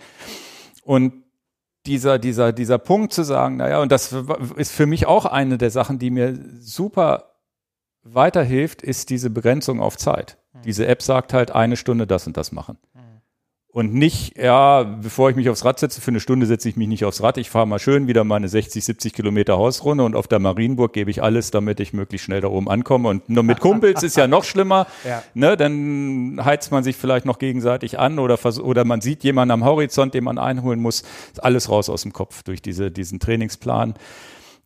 Und 0.83 1.13
dieser, 1.87 2.19
dieser, 2.19 2.53
dieser 2.53 2.79
Punkt 2.79 3.13
zu 3.13 3.23
sagen, 3.23 3.59
naja, 3.59 3.81
und 3.81 3.93
das 3.93 4.13
ist 4.57 4.73
für 4.73 4.87
mich 4.87 5.07
auch 5.07 5.27
eine 5.27 5.59
der 5.59 5.71
Sachen, 5.71 6.01
die 6.01 6.11
mir 6.11 6.37
super 6.59 7.37
weiterhilft, 8.03 8.83
ist 8.83 9.11
diese 9.11 9.31
Begrenzung 9.31 9.81
auf 9.81 9.97
Zeit. 9.97 10.39
Mhm. 10.53 10.63
Diese 10.63 10.89
App 10.89 11.03
sagt 11.03 11.33
halt 11.33 11.53
eine 11.53 11.77
Stunde 11.77 12.09
das 12.09 12.27
und 12.27 12.37
das 12.37 12.51
machen 12.51 12.79
und 13.77 13.93
nicht, 13.93 14.39
ja, 14.39 14.85
bevor 14.85 15.29
ich 15.29 15.37
mich 15.37 15.51
aufs 15.51 15.63
Rad 15.67 15.79
setze, 15.79 16.01
für 16.01 16.11
eine 16.11 16.19
Stunde 16.19 16.47
setze 16.47 16.67
ich 16.67 16.77
mich 16.77 16.89
nicht 16.89 17.05
aufs 17.05 17.23
Rad. 17.23 17.37
Ich 17.37 17.51
fahre 17.51 17.67
mal 17.67 17.79
schön 17.79 18.07
wieder 18.07 18.25
meine 18.25 18.49
60, 18.49 18.83
70 18.83 19.13
Kilometer 19.13 19.59
Hausrunde 19.59 20.03
und 20.03 20.17
auf 20.17 20.29
der 20.29 20.39
Marienburg 20.39 20.95
gebe 20.95 21.11
ich 21.11 21.23
alles, 21.23 21.51
damit 21.51 21.79
ich 21.81 21.93
möglichst 21.93 22.25
schnell 22.25 22.41
da 22.41 22.49
oben 22.49 22.71
ankomme. 22.71 23.11
Und 23.11 23.29
nur 23.29 23.43
mit 23.43 23.61
Kumpels 23.61 24.03
ist 24.03 24.17
ja 24.17 24.29
noch 24.29 24.45
schlimmer. 24.45 24.87
Ja. 25.07 25.23
Ne, 25.35 25.59
dann 25.59 26.41
heizt 26.43 26.73
man 26.73 26.85
sich 26.85 26.97
vielleicht 26.97 27.27
noch 27.27 27.39
gegenseitig 27.39 27.99
an 27.99 28.19
oder, 28.19 28.39
oder 28.63 28.87
man 28.87 29.03
sieht 29.03 29.23
jemanden 29.25 29.53
am 29.53 29.65
Horizont, 29.67 30.15
den 30.15 30.25
man 30.25 30.39
einholen 30.39 30.81
muss. 30.81 31.03
Alles 31.37 31.69
raus 31.69 31.91
aus 31.91 32.01
dem 32.01 32.15
Kopf 32.15 32.45
durch 32.45 32.63
diese, 32.63 32.91
diesen 32.91 33.21
Trainingsplan. 33.21 33.93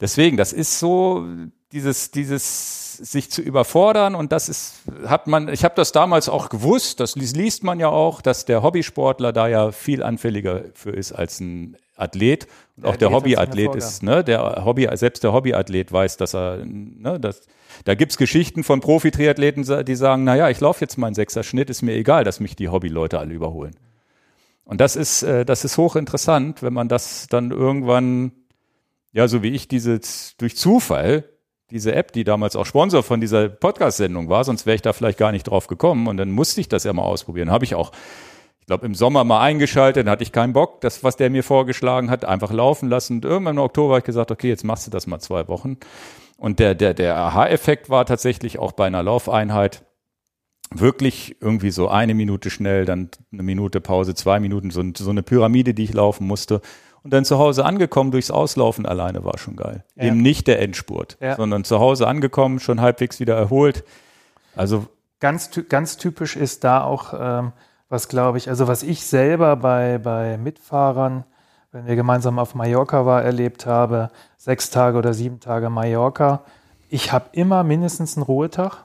Deswegen, 0.01 0.37
das 0.37 0.53
ist 0.53 0.79
so 0.79 1.27
dieses, 1.73 2.13
dieses 2.13 2.90
sich 3.01 3.31
zu 3.31 3.43
überfordern. 3.43 4.15
Und 4.15 4.33
das 4.33 4.49
ist, 4.49 4.83
hat 5.07 5.27
man, 5.27 5.49
ich 5.49 5.65
habe 5.65 5.75
das 5.75 5.93
damals 5.93 6.29
auch 6.29 6.49
gewusst, 6.49 7.01
das 7.01 7.17
liest 7.17 7.65
man 7.65 7.81
ja 7.81 7.89
auch, 7.89 8.21
dass 8.21 8.45
der 8.45 8.63
Hobbysportler 8.63 9.33
da 9.33 9.49
ja 9.49 9.73
viel 9.73 10.03
anfälliger 10.03 10.65
für 10.75 10.91
ist 10.91 11.13
als 11.13 11.41
ein 11.41 11.77
Athlet. 11.97 12.47
Und 12.77 12.87
auch 12.87 12.97
der 12.97 13.11
Hobbyathlet 13.11 13.75
ist, 13.75 14.03
ne, 14.03 14.25
der 14.25 14.65
Hobby, 14.65 14.89
selbst 14.95 15.23
der 15.23 15.33
Hobbyathlet 15.33 15.93
weiß, 15.93 16.17
dass 16.17 16.35
er, 16.35 16.65
ne, 16.65 17.21
das, 17.21 17.43
da 17.85 17.95
gibt's 17.95 18.17
Geschichten 18.17 18.65
von 18.65 18.81
Profi-Triathleten, 18.81 19.85
die 19.85 19.95
sagen, 19.95 20.25
na 20.25 20.37
ja, 20.37 20.49
ich 20.49 20.61
laufe 20.61 20.81
jetzt 20.81 20.97
meinen 20.97 21.15
Sechser-Schnitt, 21.15 21.71
ist 21.71 21.83
mir 21.83 21.95
egal, 21.95 22.25
dass 22.25 22.41
mich 22.41 22.57
die 22.57 22.69
Hobbyleute 22.69 23.19
alle 23.19 23.35
überholen. 23.35 23.77
Und 24.65 24.81
das 24.81 24.97
ist, 24.97 25.23
äh, 25.23 25.45
das 25.45 25.65
ist 25.65 25.77
hochinteressant, 25.77 26.63
wenn 26.63 26.73
man 26.73 26.89
das 26.89 27.27
dann 27.29 27.51
irgendwann, 27.51 28.33
ja, 29.13 29.29
so 29.29 29.43
wie 29.43 29.51
ich 29.51 29.69
dieses 29.69 30.37
durch 30.39 30.57
Zufall 30.57 31.25
diese 31.71 31.95
App, 31.95 32.13
die 32.13 32.25
damals 32.25 32.57
auch 32.57 32.67
Sponsor 32.67 33.03
von 33.03 33.21
dieser 33.21 33.49
Podcast-Sendung 33.49 34.29
war, 34.29 34.45
sonst 34.45 34.67
wäre 34.67 34.75
ich 34.75 34.83
da 34.83 34.93
vielleicht 34.93 35.19
gar 35.19 35.33
nicht 35.33 35.45
drauf 35.45 35.67
gekommen 35.67 36.07
und 36.07 36.17
dann 36.17 36.31
musste 36.31 36.61
ich 36.61 36.69
das 36.69 36.85
ja 36.85 36.93
mal 36.93 37.03
ausprobieren. 37.03 37.51
Habe 37.51 37.65
ich 37.65 37.75
auch, 37.75 37.93
ich 38.61 38.67
glaube, 38.67 38.87
im 38.87 38.95
Sommer 38.95 39.25
mal 39.25 39.41
eingeschaltet, 39.41 40.07
dann 40.07 40.11
hatte 40.11 40.23
ich 40.23 40.33
keinen 40.33 40.53
Bock, 40.53 40.81
das, 40.81 41.03
was 41.05 41.17
der 41.17 41.31
mir 41.31 41.43
vorgeschlagen 41.43 42.11
hat, 42.11 42.25
einfach 42.25 42.53
laufen 42.53 42.89
lassen. 42.89 43.17
Und 43.17 43.25
irgendwann 43.25 43.57
im 43.57 43.63
Oktober 43.63 43.95
habe 43.95 44.01
ich 44.01 44.05
gesagt, 44.05 44.31
okay, 44.31 44.49
jetzt 44.49 44.65
machst 44.65 44.87
du 44.87 44.91
das 44.91 45.07
mal 45.07 45.21
zwei 45.21 45.49
Wochen. 45.49 45.79
Und 46.37 46.59
der, 46.59 46.75
der, 46.75 46.95
der 46.95 47.17
Aha-Effekt 47.17 47.91
war 47.91 48.07
tatsächlich 48.07 48.59
auch 48.59 48.73
bei 48.73 48.87
einer 48.87 49.03
Laufeinheit 49.03 49.85
wirklich 50.73 51.37
irgendwie 51.41 51.71
so 51.71 51.89
eine 51.89 52.15
Minute 52.15 52.49
schnell, 52.51 52.85
dann 52.85 53.11
eine 53.33 53.43
Minute 53.43 53.81
Pause, 53.81 54.15
zwei 54.15 54.41
Minuten, 54.41 54.71
so, 54.71 54.83
so 54.97 55.11
eine 55.11 55.23
Pyramide, 55.23 55.75
die 55.75 55.85
ich 55.85 55.93
laufen 55.93 56.27
musste. 56.27 56.61
Und 57.03 57.13
dann 57.13 57.25
zu 57.25 57.39
Hause 57.39 57.65
angekommen, 57.65 58.11
durchs 58.11 58.31
Auslaufen 58.31 58.85
alleine 58.85 59.25
war 59.25 59.39
schon 59.39 59.57
geil. 59.57 59.85
Ja. 59.97 60.05
Eben 60.05 60.21
nicht 60.21 60.47
der 60.47 60.61
Endspurt, 60.61 61.17
ja. 61.21 61.37
sondern 61.37 61.65
zu 61.65 61.81
Hause 61.81 62.07
angekommen, 62.07 62.61
schon 62.61 62.81
halbwegs 62.81 63.21
wieder 63.21 63.37
erholt. 63.37 63.85
Also 64.55 64.87
ganz, 65.19 65.51
ganz 65.69 65.97
typisch 65.97 66.37
ist 66.37 66.65
da 66.65 66.83
auch, 66.83 67.15
ähm, 67.19 67.53
was 67.89 68.09
glaube 68.09 68.39
ich, 68.39 68.49
also 68.49 68.69
was 68.69 68.83
ich 68.83 69.07
selber 69.07 69.57
bei, 69.57 69.99
bei 69.99 70.37
Mitfahrern, 70.37 71.25
wenn 71.73 71.87
wir 71.87 71.97
gemeinsam 71.97 72.39
auf 72.39 72.55
Mallorca 72.55 73.07
war, 73.07 73.23
erlebt 73.23 73.65
habe, 73.65 74.11
sechs 74.37 74.71
Tage 74.71 74.99
oder 74.99 75.15
sieben 75.15 75.41
Tage 75.41 75.71
Mallorca. 75.71 76.43
Ich 76.89 77.13
habe 77.13 77.27
immer 77.33 77.63
mindestens 77.63 78.17
einen 78.17 78.25
Ruhetag 78.25 78.85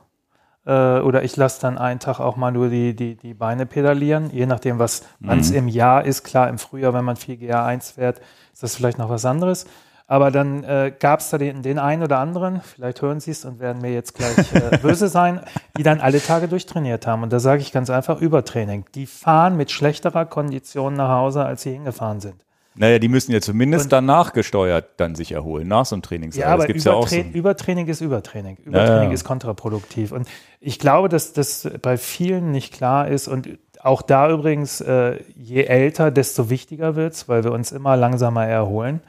oder 0.72 1.24
ich 1.24 1.36
lasse 1.36 1.62
dann 1.62 1.78
einen 1.78 2.00
Tag 2.00 2.20
auch 2.20 2.38
mal 2.38 2.52
nur 2.52 2.70
die, 2.70 2.96
die, 2.96 3.16
die 3.16 3.34
Beine 3.34 3.66
pedalieren, 3.66 4.30
je 4.32 4.46
nachdem, 4.46 4.80
was 4.80 5.04
mhm. 5.20 5.40
es 5.40 5.52
im 5.52 5.68
Jahr 5.68 6.06
ist. 6.06 6.24
Klar, 6.24 6.50
im 6.50 6.58
Frühjahr, 6.58 6.94
wenn 6.94 7.06
man 7.06 7.16
4 7.16 7.36
GA1 7.36 7.94
fährt, 7.94 8.20
ist 8.52 8.64
das 8.64 8.76
vielleicht 8.76 8.98
noch 8.98 9.10
was 9.10 9.26
anderes. 9.26 9.66
Aber 10.08 10.30
dann 10.30 10.64
äh, 10.64 10.94
gab 10.98 11.20
es 11.20 11.32
da 11.32 11.40
den, 11.40 11.64
den 11.64 11.80
einen 11.80 12.04
oder 12.04 12.20
anderen, 12.20 12.62
vielleicht 12.62 13.02
hören 13.02 13.20
Sie 13.20 13.32
es 13.32 13.44
und 13.44 13.60
werden 13.60 13.82
mir 13.82 13.92
jetzt 13.92 14.14
gleich 14.14 14.54
äh, 14.54 14.78
böse 14.82 15.08
sein, 15.08 15.42
die 15.78 15.84
dann 15.84 16.00
alle 16.00 16.22
Tage 16.22 16.48
durchtrainiert 16.48 17.08
haben. 17.08 17.24
Und 17.24 17.34
da 17.34 17.40
sage 17.40 17.62
ich 17.62 17.72
ganz 17.72 17.90
einfach 17.90 18.22
Übertraining. 18.22 18.86
Die 18.94 19.08
fahren 19.08 19.58
mit 19.58 19.72
schlechterer 19.72 20.26
Kondition 20.26 20.94
nach 20.94 21.10
Hause, 21.10 21.44
als 21.44 21.64
sie 21.64 21.72
hingefahren 21.74 22.20
sind. 22.20 22.45
Naja, 22.78 23.00
die 23.00 23.08
müssen 23.08 23.32
ja 23.32 23.40
zumindest 23.40 23.86
und, 23.86 23.94
danach 23.94 24.34
gesteuert 24.34 24.86
dann 24.98 25.16
sich 25.16 25.32
erholen, 25.32 25.68
nach 25.68 25.86
so 25.86 25.96
einem 25.96 26.02
Trainingslager. 26.02 26.48
Ja, 26.48 26.54
aber 26.54 26.68
Übertra 26.68 26.92
ja 26.92 26.96
auch 26.98 27.08
so 27.08 27.16
Übertraining 27.16 27.88
ist 27.88 28.02
Übertraining. 28.02 28.58
Übertraining 28.58 29.04
ja, 29.04 29.08
ja. 29.08 29.12
ist 29.12 29.24
kontraproduktiv. 29.24 30.12
Und 30.12 30.28
ich 30.60 30.78
glaube, 30.78 31.08
dass 31.08 31.32
das 31.32 31.70
bei 31.82 31.98
vielen 31.98 32.52
nicht 32.52 32.74
klar 32.74 33.08
ist 33.08 33.28
und 33.28 33.58
auch 33.82 34.02
da 34.02 34.32
übrigens, 34.32 34.82
äh, 34.82 35.20
je 35.36 35.64
älter, 35.64 36.10
desto 36.10 36.50
wichtiger 36.50 36.96
wird's, 36.96 37.30
weil 37.30 37.44
wir 37.44 37.52
uns 37.52 37.72
immer 37.72 37.96
langsamer 37.96 38.46
erholen. 38.46 39.02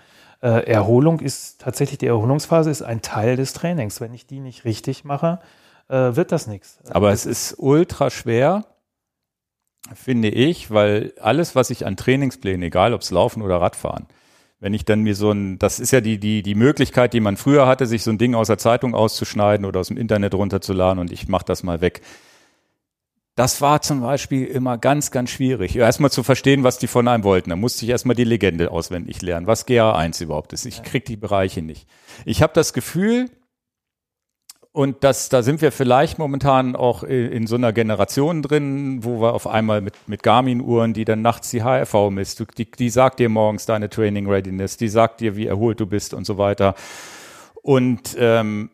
Äh, 0.42 0.70
Erholung 0.70 1.20
ist 1.20 1.62
tatsächlich, 1.62 1.98
die 1.98 2.06
Erholungsphase 2.06 2.70
ist 2.70 2.82
ein 2.82 3.00
Teil 3.00 3.36
des 3.36 3.54
Trainings. 3.54 4.00
Wenn 4.02 4.12
ich 4.12 4.26
die 4.26 4.38
nicht 4.38 4.66
richtig 4.66 5.04
mache, 5.04 5.40
äh, 5.88 6.14
wird 6.14 6.30
das 6.30 6.46
nichts. 6.46 6.78
Aber 6.90 7.10
es 7.10 7.24
ist 7.24 7.54
ultra 7.58 8.10
schwer, 8.10 8.64
finde 9.94 10.28
ich, 10.28 10.70
weil 10.70 11.12
alles, 11.20 11.54
was 11.54 11.70
ich 11.70 11.86
an 11.86 11.96
Trainingsplänen, 11.96 12.62
egal 12.62 12.94
ob 12.94 13.02
es 13.02 13.10
Laufen 13.10 13.42
oder 13.42 13.60
Radfahren, 13.60 14.06
wenn 14.58 14.74
ich 14.74 14.84
dann 14.84 15.02
mir 15.02 15.14
so 15.14 15.30
ein, 15.30 15.58
das 15.58 15.78
ist 15.78 15.92
ja 15.92 16.00
die, 16.00 16.18
die, 16.18 16.42
die 16.42 16.54
Möglichkeit, 16.54 17.12
die 17.12 17.20
man 17.20 17.36
früher 17.36 17.66
hatte, 17.66 17.86
sich 17.86 18.02
so 18.02 18.10
ein 18.10 18.18
Ding 18.18 18.34
aus 18.34 18.46
der 18.46 18.58
Zeitung 18.58 18.94
auszuschneiden 18.94 19.66
oder 19.66 19.80
aus 19.80 19.88
dem 19.88 19.96
Internet 19.96 20.34
runterzuladen 20.34 20.98
und 20.98 21.12
ich 21.12 21.28
mache 21.28 21.44
das 21.44 21.62
mal 21.62 21.80
weg. 21.80 22.00
Das 23.34 23.60
war 23.60 23.82
zum 23.82 24.00
Beispiel 24.00 24.46
immer 24.46 24.78
ganz, 24.78 25.10
ganz 25.10 25.28
schwierig. 25.28 25.76
Erstmal 25.76 26.10
zu 26.10 26.22
verstehen, 26.22 26.64
was 26.64 26.78
die 26.78 26.86
von 26.86 27.06
einem 27.06 27.22
wollten. 27.22 27.50
Da 27.50 27.56
musste 27.56 27.84
ich 27.84 27.90
erstmal 27.90 28.16
die 28.16 28.24
Legende 28.24 28.70
auswendig 28.70 29.20
lernen, 29.20 29.46
was 29.46 29.68
GA1 29.68 30.22
überhaupt 30.22 30.54
ist. 30.54 30.64
Ich 30.64 30.82
krieg 30.82 31.04
die 31.04 31.18
Bereiche 31.18 31.60
nicht. 31.60 31.86
Ich 32.24 32.40
habe 32.40 32.54
das 32.54 32.72
Gefühl, 32.72 33.28
und 34.76 35.04
das, 35.04 35.30
da 35.30 35.42
sind 35.42 35.62
wir 35.62 35.72
vielleicht 35.72 36.18
momentan 36.18 36.76
auch 36.76 37.02
in, 37.02 37.46
so 37.46 37.54
einer 37.54 37.72
Generation 37.72 38.42
drin, 38.42 38.98
wo 39.04 39.22
wir 39.22 39.32
auf 39.32 39.46
einmal 39.46 39.80
mit, 39.80 39.94
mit 40.06 40.22
Garmin-Uhren, 40.22 40.92
die 40.92 41.06
dann 41.06 41.22
nachts 41.22 41.50
die 41.50 41.62
HRV 41.62 42.10
misst, 42.10 42.44
die, 42.58 42.70
die 42.70 42.90
sagt 42.90 43.18
dir 43.18 43.30
morgens 43.30 43.64
deine 43.64 43.88
Training 43.88 44.28
Readiness, 44.28 44.76
die 44.76 44.88
sagt 44.88 45.22
dir, 45.22 45.34
wie 45.34 45.46
erholt 45.46 45.80
du 45.80 45.86
bist 45.86 46.12
und 46.12 46.26
so 46.26 46.36
weiter. 46.36 46.74
Und 47.62 48.18
ähm, 48.18 48.68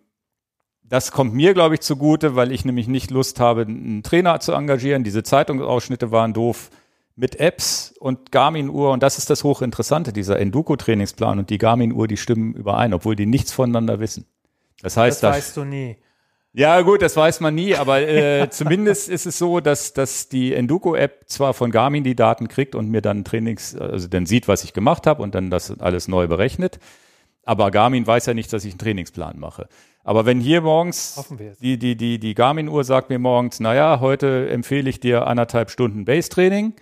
das 0.82 1.12
kommt 1.12 1.34
mir, 1.34 1.54
glaube 1.54 1.76
ich, 1.76 1.82
zugute, 1.82 2.34
weil 2.34 2.50
ich 2.50 2.64
nämlich 2.64 2.88
nicht 2.88 3.12
Lust 3.12 3.38
habe, 3.38 3.60
einen 3.60 4.02
Trainer 4.02 4.40
zu 4.40 4.54
engagieren. 4.54 5.04
Diese 5.04 5.22
Zeitungsausschnitte 5.22 6.10
waren 6.10 6.32
doof 6.32 6.70
mit 7.14 7.36
Apps 7.36 7.94
und 8.00 8.32
Garmin-Uhr. 8.32 8.90
Und 8.90 9.04
das 9.04 9.18
ist 9.18 9.30
das 9.30 9.44
Hochinteressante, 9.44 10.12
dieser 10.12 10.40
Enduko-Trainingsplan 10.40 11.38
und 11.38 11.48
die 11.48 11.58
Garmin-Uhr, 11.58 12.08
die 12.08 12.16
stimmen 12.16 12.54
überein, 12.54 12.92
obwohl 12.92 13.14
die 13.14 13.26
nichts 13.26 13.52
voneinander 13.52 14.00
wissen. 14.00 14.26
Das 14.82 14.96
heißt, 14.96 15.22
das 15.22 15.36
weißt 15.36 15.56
du 15.56 15.64
nie. 15.64 15.96
Ja, 16.54 16.82
gut, 16.82 17.00
das 17.00 17.16
weiß 17.16 17.40
man 17.40 17.54
nie, 17.54 17.74
aber 17.76 18.02
äh, 18.02 18.48
zumindest 18.50 19.08
ist 19.08 19.24
es 19.24 19.38
so, 19.38 19.60
dass, 19.60 19.94
dass 19.94 20.28
die 20.28 20.52
Enduko-App 20.52 21.24
zwar 21.26 21.54
von 21.54 21.70
Garmin 21.70 22.04
die 22.04 22.14
Daten 22.14 22.46
kriegt 22.48 22.74
und 22.74 22.90
mir 22.90 23.00
dann 23.00 23.24
Trainings, 23.24 23.74
also 23.74 24.06
dann 24.06 24.26
sieht, 24.26 24.48
was 24.48 24.62
ich 24.62 24.74
gemacht 24.74 25.06
habe 25.06 25.22
und 25.22 25.34
dann 25.34 25.48
das 25.48 25.80
alles 25.80 26.08
neu 26.08 26.26
berechnet. 26.26 26.78
Aber 27.44 27.70
Garmin 27.70 28.06
weiß 28.06 28.26
ja 28.26 28.34
nicht, 28.34 28.52
dass 28.52 28.64
ich 28.64 28.72
einen 28.72 28.78
Trainingsplan 28.78 29.38
mache. 29.38 29.66
Aber 30.04 30.26
wenn 30.26 30.40
hier 30.40 30.60
morgens 30.60 31.24
die, 31.60 31.78
die, 31.78 31.96
die, 31.96 32.18
die 32.18 32.34
Garmin-Uhr 32.34 32.84
sagt 32.84 33.08
mir 33.08 33.18
morgens, 33.18 33.58
naja, 33.58 34.00
heute 34.00 34.48
empfehle 34.50 34.90
ich 34.90 35.00
dir 35.00 35.26
anderthalb 35.26 35.70
Stunden 35.70 36.04
Base-Training, 36.04 36.74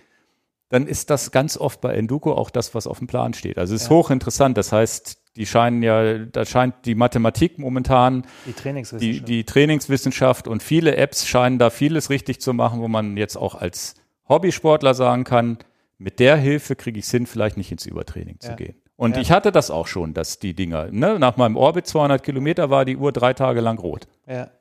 dann 0.69 0.87
ist 0.87 1.09
das 1.09 1.31
ganz 1.31 1.57
oft 1.57 1.81
bei 1.81 1.93
Enduko 1.93 2.33
auch 2.33 2.49
das, 2.49 2.75
was 2.75 2.87
auf 2.87 2.99
dem 2.99 3.07
Plan 3.07 3.33
steht. 3.33 3.57
Also 3.57 3.75
es 3.75 3.83
ist 3.83 3.89
ja. 3.89 3.95
hochinteressant. 3.95 4.57
Das 4.57 4.71
heißt, 4.71 5.20
die 5.35 5.45
scheinen 5.45 5.81
ja, 5.81 6.19
da 6.19 6.45
scheint 6.45 6.85
die 6.85 6.95
Mathematik 6.95 7.57
momentan, 7.57 8.25
die 8.45 8.53
Trainingswissenschaft. 8.53 9.27
Die, 9.27 9.33
die 9.33 9.43
Trainingswissenschaft 9.45 10.47
und 10.47 10.61
viele 10.61 10.97
Apps 10.97 11.25
scheinen 11.25 11.57
da 11.57 11.69
vieles 11.69 12.09
richtig 12.09 12.41
zu 12.41 12.53
machen, 12.53 12.81
wo 12.81 12.87
man 12.87 13.15
jetzt 13.17 13.37
auch 13.37 13.55
als 13.55 13.95
Hobbysportler 14.27 14.93
sagen 14.93 15.23
kann, 15.23 15.57
mit 15.97 16.19
der 16.19 16.35
Hilfe 16.35 16.75
kriege 16.75 16.99
ich 16.99 17.05
es 17.05 17.11
hin, 17.11 17.27
vielleicht 17.27 17.57
nicht 17.57 17.71
ins 17.71 17.85
Übertraining 17.85 18.39
ja. 18.41 18.49
zu 18.49 18.55
gehen. 18.55 18.75
Und 18.95 19.15
ja. 19.15 19.21
ich 19.21 19.31
hatte 19.31 19.51
das 19.51 19.71
auch 19.71 19.87
schon, 19.87 20.13
dass 20.13 20.39
die 20.39 20.53
Dinger, 20.53 20.89
ne, 20.91 21.17
nach 21.17 21.37
meinem 21.37 21.55
Orbit 21.55 21.87
200 21.87 22.21
Kilometer 22.21 22.69
war 22.69 22.85
die 22.85 22.97
Uhr 22.97 23.11
drei 23.11 23.33
Tage 23.33 23.61
lang 23.61 23.79
rot. 23.79 24.07
Ja. 24.27 24.51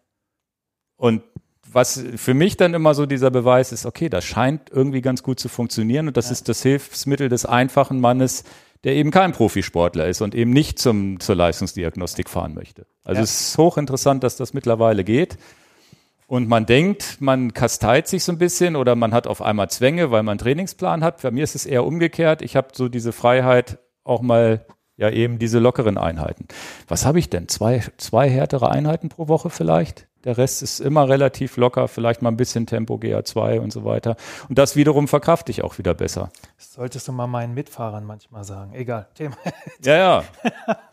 Und 0.97 1.23
was 1.73 2.05
für 2.17 2.35
mich 2.35 2.57
dann 2.57 2.75
immer 2.75 2.95
so 2.95 3.07
dieser 3.07 3.31
Beweis 3.31 3.73
ist, 3.73 3.87
okay, 3.87 4.09
das 4.09 4.25
scheint 4.25 4.71
irgendwie 4.71 5.03
ganz 5.03 5.23
gut 5.23 5.39
zu 5.39 5.49
funktionieren 5.49 6.09
und 6.09 6.17
das 6.17 6.27
ja. 6.27 6.33
ist 6.33 6.49
das 6.49 6.63
Hilfsmittel 6.63 7.29
des 7.29 7.47
einfachen 7.47 8.01
Mannes, 8.01 8.45
der 8.85 8.95
eben 8.95 9.11
kein 9.11 9.33
Profisportler 9.33 10.07
ist 10.07 10.23
und 10.23 10.35
eben 10.35 10.53
nicht 10.53 10.79
zum, 10.79 11.21
zur 11.21 11.35
Leistungsdiagnostik 11.35 12.31
fahren 12.31 12.55
möchte. 12.55 12.87
Also 13.05 13.19
ja. 13.19 13.25
es 13.25 13.41
ist 13.41 13.59
hochinteressant, 13.59 14.25
dass 14.25 14.37
das 14.37 14.55
mittlerweile 14.55 15.05
geht. 15.05 15.37
Und 16.27 16.49
man 16.49 16.65
denkt, 16.65 17.17
man 17.21 17.53
kasteit 17.53 18.07
sich 18.07 18.23
so 18.23 18.31
ein 18.31 18.39
bisschen 18.39 18.77
oder 18.77 18.95
man 18.95 19.13
hat 19.13 19.27
auf 19.27 19.43
einmal 19.43 19.69
Zwänge, 19.69 20.13
weil 20.13 20.23
man 20.23 20.35
einen 20.35 20.39
Trainingsplan 20.39 21.03
hat. 21.03 21.23
Bei 21.23 21.33
mir 21.33 21.43
ist 21.43 21.57
es 21.57 21.67
eher 21.67 21.85
umgekehrt. 21.85 22.41
Ich 22.41 22.55
habe 22.55 22.69
so 22.73 22.89
diese 22.89 23.13
Freiheit, 23.13 23.79
auch 24.05 24.23
mal 24.23 24.65
ja 24.97 25.11
eben 25.11 25.39
diese 25.39 25.59
lockeren 25.59 25.99
Einheiten. 25.99 26.47
Was 26.87 27.05
habe 27.05 27.19
ich 27.19 27.31
denn? 27.31 27.49
Zwei, 27.49 27.83
zwei 27.97 28.31
härtere 28.31 28.71
Einheiten 28.71 29.09
pro 29.09 29.29
Woche 29.29 29.51
vielleicht? 29.51 30.07
Der 30.25 30.37
Rest 30.37 30.63
ist 30.63 30.81
immer 30.81 31.09
relativ 31.09 31.57
locker, 31.57 31.89
vielleicht 31.89 32.21
mal 32.21 32.31
ein 32.31 32.37
bisschen 32.37 32.67
Tempo, 32.67 32.97
GA2 32.97 33.59
und 33.59 33.73
so 33.73 33.85
weiter. 33.85 34.17
Und 34.51 34.59
das 34.59 34.77
wiederum 34.77 35.09
verkrafte 35.09 35.51
ich 35.51 35.65
auch 35.65 35.79
wieder 35.79 35.95
besser. 35.95 36.31
Das 36.59 36.75
solltest 36.75 37.09
du 37.09 37.13
mal 37.13 37.27
meinen 37.27 37.55
Mitfahrern 37.55 38.05
manchmal 38.05 38.45
sagen. 38.45 38.75
Egal, 38.75 39.09
Thema. 39.15 39.37
Ja, 39.83 39.97
ja. 39.97 40.25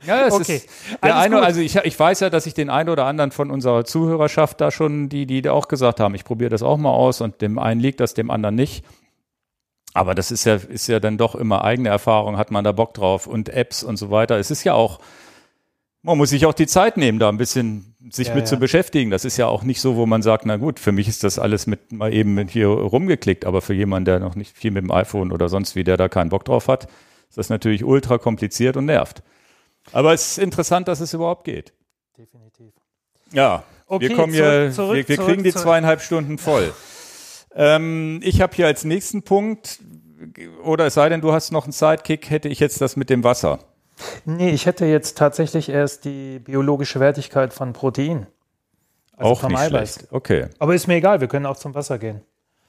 ja 0.05 0.27
okay. 0.31 0.57
Ist 0.57 0.69
der 1.03 1.17
eine, 1.17 1.41
also 1.41 1.59
ich, 1.59 1.75
ich 1.75 1.99
weiß 1.99 2.21
ja, 2.21 2.29
dass 2.29 2.45
ich 2.45 2.53
den 2.53 2.69
einen 2.69 2.87
oder 2.87 3.05
anderen 3.05 3.31
von 3.31 3.51
unserer 3.51 3.83
Zuhörerschaft 3.83 4.61
da 4.61 4.71
schon, 4.71 5.09
die, 5.09 5.25
die 5.25 5.49
auch 5.49 5.67
gesagt 5.67 5.99
haben, 5.99 6.15
ich 6.15 6.23
probiere 6.23 6.49
das 6.49 6.63
auch 6.63 6.77
mal 6.77 6.91
aus 6.91 7.19
und 7.19 7.41
dem 7.41 7.59
einen 7.59 7.81
liegt 7.81 7.99
das, 7.99 8.13
dem 8.13 8.31
anderen 8.31 8.55
nicht. 8.55 8.85
Aber 9.93 10.15
das 10.15 10.31
ist 10.31 10.45
ja, 10.45 10.55
ist 10.55 10.87
ja 10.87 11.01
dann 11.01 11.17
doch 11.17 11.35
immer 11.35 11.65
eigene 11.65 11.89
Erfahrung, 11.89 12.37
hat 12.37 12.51
man 12.51 12.63
da 12.63 12.71
Bock 12.71 12.93
drauf 12.93 13.27
und 13.27 13.49
Apps 13.49 13.83
und 13.83 13.97
so 13.97 14.09
weiter. 14.09 14.37
Es 14.37 14.51
ist 14.51 14.63
ja 14.63 14.73
auch, 14.73 14.99
man 16.07 16.17
muss 16.17 16.29
sich 16.29 16.45
auch 16.45 16.53
die 16.53 16.67
Zeit 16.67 16.95
nehmen, 16.95 17.19
da 17.19 17.27
ein 17.27 17.37
bisschen 17.37 17.95
sich 18.09 18.29
ja, 18.29 18.33
mit 18.33 18.43
ja. 18.43 18.45
zu 18.45 18.57
beschäftigen. 18.57 19.11
Das 19.11 19.25
ist 19.25 19.35
ja 19.35 19.47
auch 19.47 19.63
nicht 19.63 19.81
so, 19.81 19.97
wo 19.97 20.05
man 20.05 20.21
sagt, 20.21 20.45
na 20.45 20.55
gut, 20.55 20.79
für 20.79 20.93
mich 20.93 21.07
ist 21.09 21.23
das 21.25 21.37
alles 21.37 21.67
mit 21.67 21.91
mal 21.91 22.13
eben 22.13 22.47
hier 22.47 22.67
rumgeklickt, 22.67 23.45
aber 23.45 23.61
für 23.61 23.73
jemanden, 23.73 24.05
der 24.05 24.19
noch 24.19 24.35
nicht 24.35 24.57
viel 24.57 24.71
mit 24.71 24.83
dem 24.83 24.91
iPhone 24.91 25.33
oder 25.33 25.49
sonst 25.49 25.75
wie, 25.75 25.83
der 25.83 25.97
da 25.97 26.07
keinen 26.07 26.29
Bock 26.29 26.45
drauf 26.45 26.69
hat, 26.69 26.85
ist 27.29 27.37
das 27.37 27.49
natürlich 27.49 27.83
ultra 27.83 28.17
kompliziert 28.17 28.77
und 28.77 28.85
nervt. 28.85 29.21
Aber 29.91 30.13
es 30.13 30.31
ist 30.31 30.37
interessant, 30.39 30.87
dass 30.87 31.01
es 31.01 31.13
überhaupt 31.13 31.43
geht. 31.43 31.73
Definitiv. 32.17 32.73
Ja, 33.33 33.63
okay, 33.85 34.07
wir 34.07 34.15
kommen 34.15 34.33
hier, 34.33 34.71
zurück, 34.71 34.95
wir, 34.95 35.09
wir 35.09 35.15
zurück, 35.17 35.29
kriegen 35.29 35.43
die 35.43 35.53
zweieinhalb 35.53 36.01
Stunden 36.01 36.37
voll. 36.37 36.73
Ähm, 37.53 38.21
ich 38.23 38.39
habe 38.39 38.55
hier 38.55 38.67
als 38.67 38.85
nächsten 38.85 39.23
Punkt, 39.23 39.79
oder 40.63 40.85
es 40.85 40.93
sei 40.93 41.09
denn, 41.09 41.19
du 41.19 41.33
hast 41.33 41.51
noch 41.51 41.65
einen 41.65 41.73
Sidekick, 41.73 42.29
hätte 42.29 42.47
ich 42.47 42.61
jetzt 42.61 42.79
das 42.79 42.95
mit 42.95 43.09
dem 43.09 43.25
Wasser. 43.25 43.59
Nee, 44.25 44.51
ich 44.51 44.65
hätte 44.65 44.85
jetzt 44.85 45.17
tatsächlich 45.17 45.69
erst 45.69 46.05
die 46.05 46.39
biologische 46.39 46.99
Wertigkeit 46.99 47.53
von 47.53 47.73
Protein. 47.73 48.27
Also 49.15 49.31
auch 49.31 49.47
nicht 49.47 49.57
Eiweiß. 49.57 49.93
schlecht. 49.93 50.11
Okay. 50.11 50.47
Aber 50.59 50.75
ist 50.75 50.87
mir 50.87 50.95
egal, 50.95 51.21
wir 51.21 51.27
können 51.27 51.45
auch 51.45 51.57
zum 51.57 51.73
Wasser 51.73 51.97
gehen. 51.97 52.21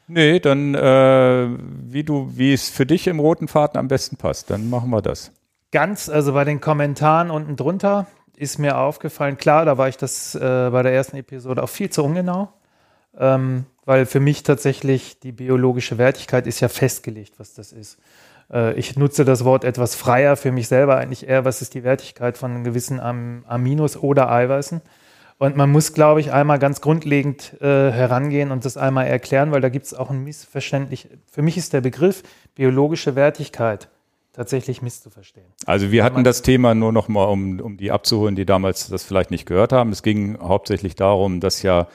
Nee, 0.06 0.40
dann 0.40 0.74
äh, 0.74 1.48
wie 1.84 2.02
du, 2.02 2.30
wie 2.34 2.54
es 2.54 2.70
für 2.70 2.86
dich 2.86 3.06
im 3.06 3.20
roten 3.20 3.46
Faden 3.46 3.78
am 3.78 3.88
besten 3.88 4.16
passt, 4.16 4.48
dann 4.50 4.70
machen 4.70 4.88
wir 4.88 5.02
das. 5.02 5.32
Ganz, 5.70 6.08
also 6.08 6.32
bei 6.32 6.44
den 6.44 6.60
Kommentaren 6.60 7.30
unten 7.30 7.56
drunter 7.56 8.06
ist 8.34 8.58
mir 8.58 8.78
aufgefallen, 8.78 9.36
klar, 9.36 9.66
da 9.66 9.76
war 9.76 9.88
ich 9.88 9.98
das 9.98 10.34
äh, 10.34 10.38
bei 10.38 10.82
der 10.82 10.92
ersten 10.92 11.16
Episode 11.16 11.62
auch 11.62 11.68
viel 11.68 11.90
zu 11.90 12.02
ungenau. 12.04 12.52
Ähm, 13.18 13.66
weil 13.84 14.06
für 14.06 14.20
mich 14.20 14.42
tatsächlich 14.42 15.18
die 15.18 15.32
biologische 15.32 15.98
Wertigkeit 15.98 16.46
ist 16.46 16.60
ja 16.60 16.68
festgelegt, 16.68 17.34
was 17.38 17.54
das 17.54 17.72
ist. 17.72 17.98
Äh, 18.52 18.74
ich 18.74 18.96
nutze 18.96 19.24
das 19.24 19.44
Wort 19.44 19.64
etwas 19.64 19.94
freier 19.94 20.36
für 20.36 20.52
mich 20.52 20.68
selber 20.68 20.96
eigentlich 20.96 21.28
eher, 21.28 21.44
was 21.44 21.62
ist 21.62 21.74
die 21.74 21.84
Wertigkeit 21.84 22.38
von 22.38 22.64
gewissen 22.64 23.00
Aminos 23.00 23.96
oder 23.96 24.30
Eiweißen. 24.30 24.80
Und 25.38 25.56
man 25.56 25.70
muss, 25.70 25.92
glaube 25.92 26.20
ich, 26.20 26.32
einmal 26.32 26.58
ganz 26.58 26.80
grundlegend 26.80 27.54
äh, 27.60 27.92
herangehen 27.92 28.50
und 28.50 28.64
das 28.64 28.76
einmal 28.76 29.06
erklären, 29.06 29.52
weil 29.52 29.60
da 29.60 29.68
gibt 29.68 29.86
es 29.86 29.94
auch 29.94 30.10
ein 30.10 30.24
Missverständnis. 30.24 31.06
Für 31.30 31.42
mich 31.42 31.56
ist 31.56 31.72
der 31.72 31.80
Begriff 31.80 32.24
biologische 32.56 33.14
Wertigkeit 33.14 33.88
tatsächlich 34.32 34.82
misszuverstehen. 34.82 35.46
Also 35.64 35.92
wir 35.92 36.02
hatten 36.02 36.24
das 36.24 36.42
Thema 36.42 36.74
nur 36.74 36.92
noch 36.92 37.08
mal, 37.08 37.24
um, 37.24 37.60
um 37.60 37.76
die 37.76 37.92
abzuholen, 37.92 38.34
die 38.34 38.46
damals 38.46 38.88
das 38.88 39.04
vielleicht 39.04 39.30
nicht 39.30 39.46
gehört 39.46 39.72
haben. 39.72 39.90
Es 39.90 40.02
ging 40.02 40.38
hauptsächlich 40.40 40.96
darum, 40.96 41.40
dass 41.40 41.62
ja 41.62 41.86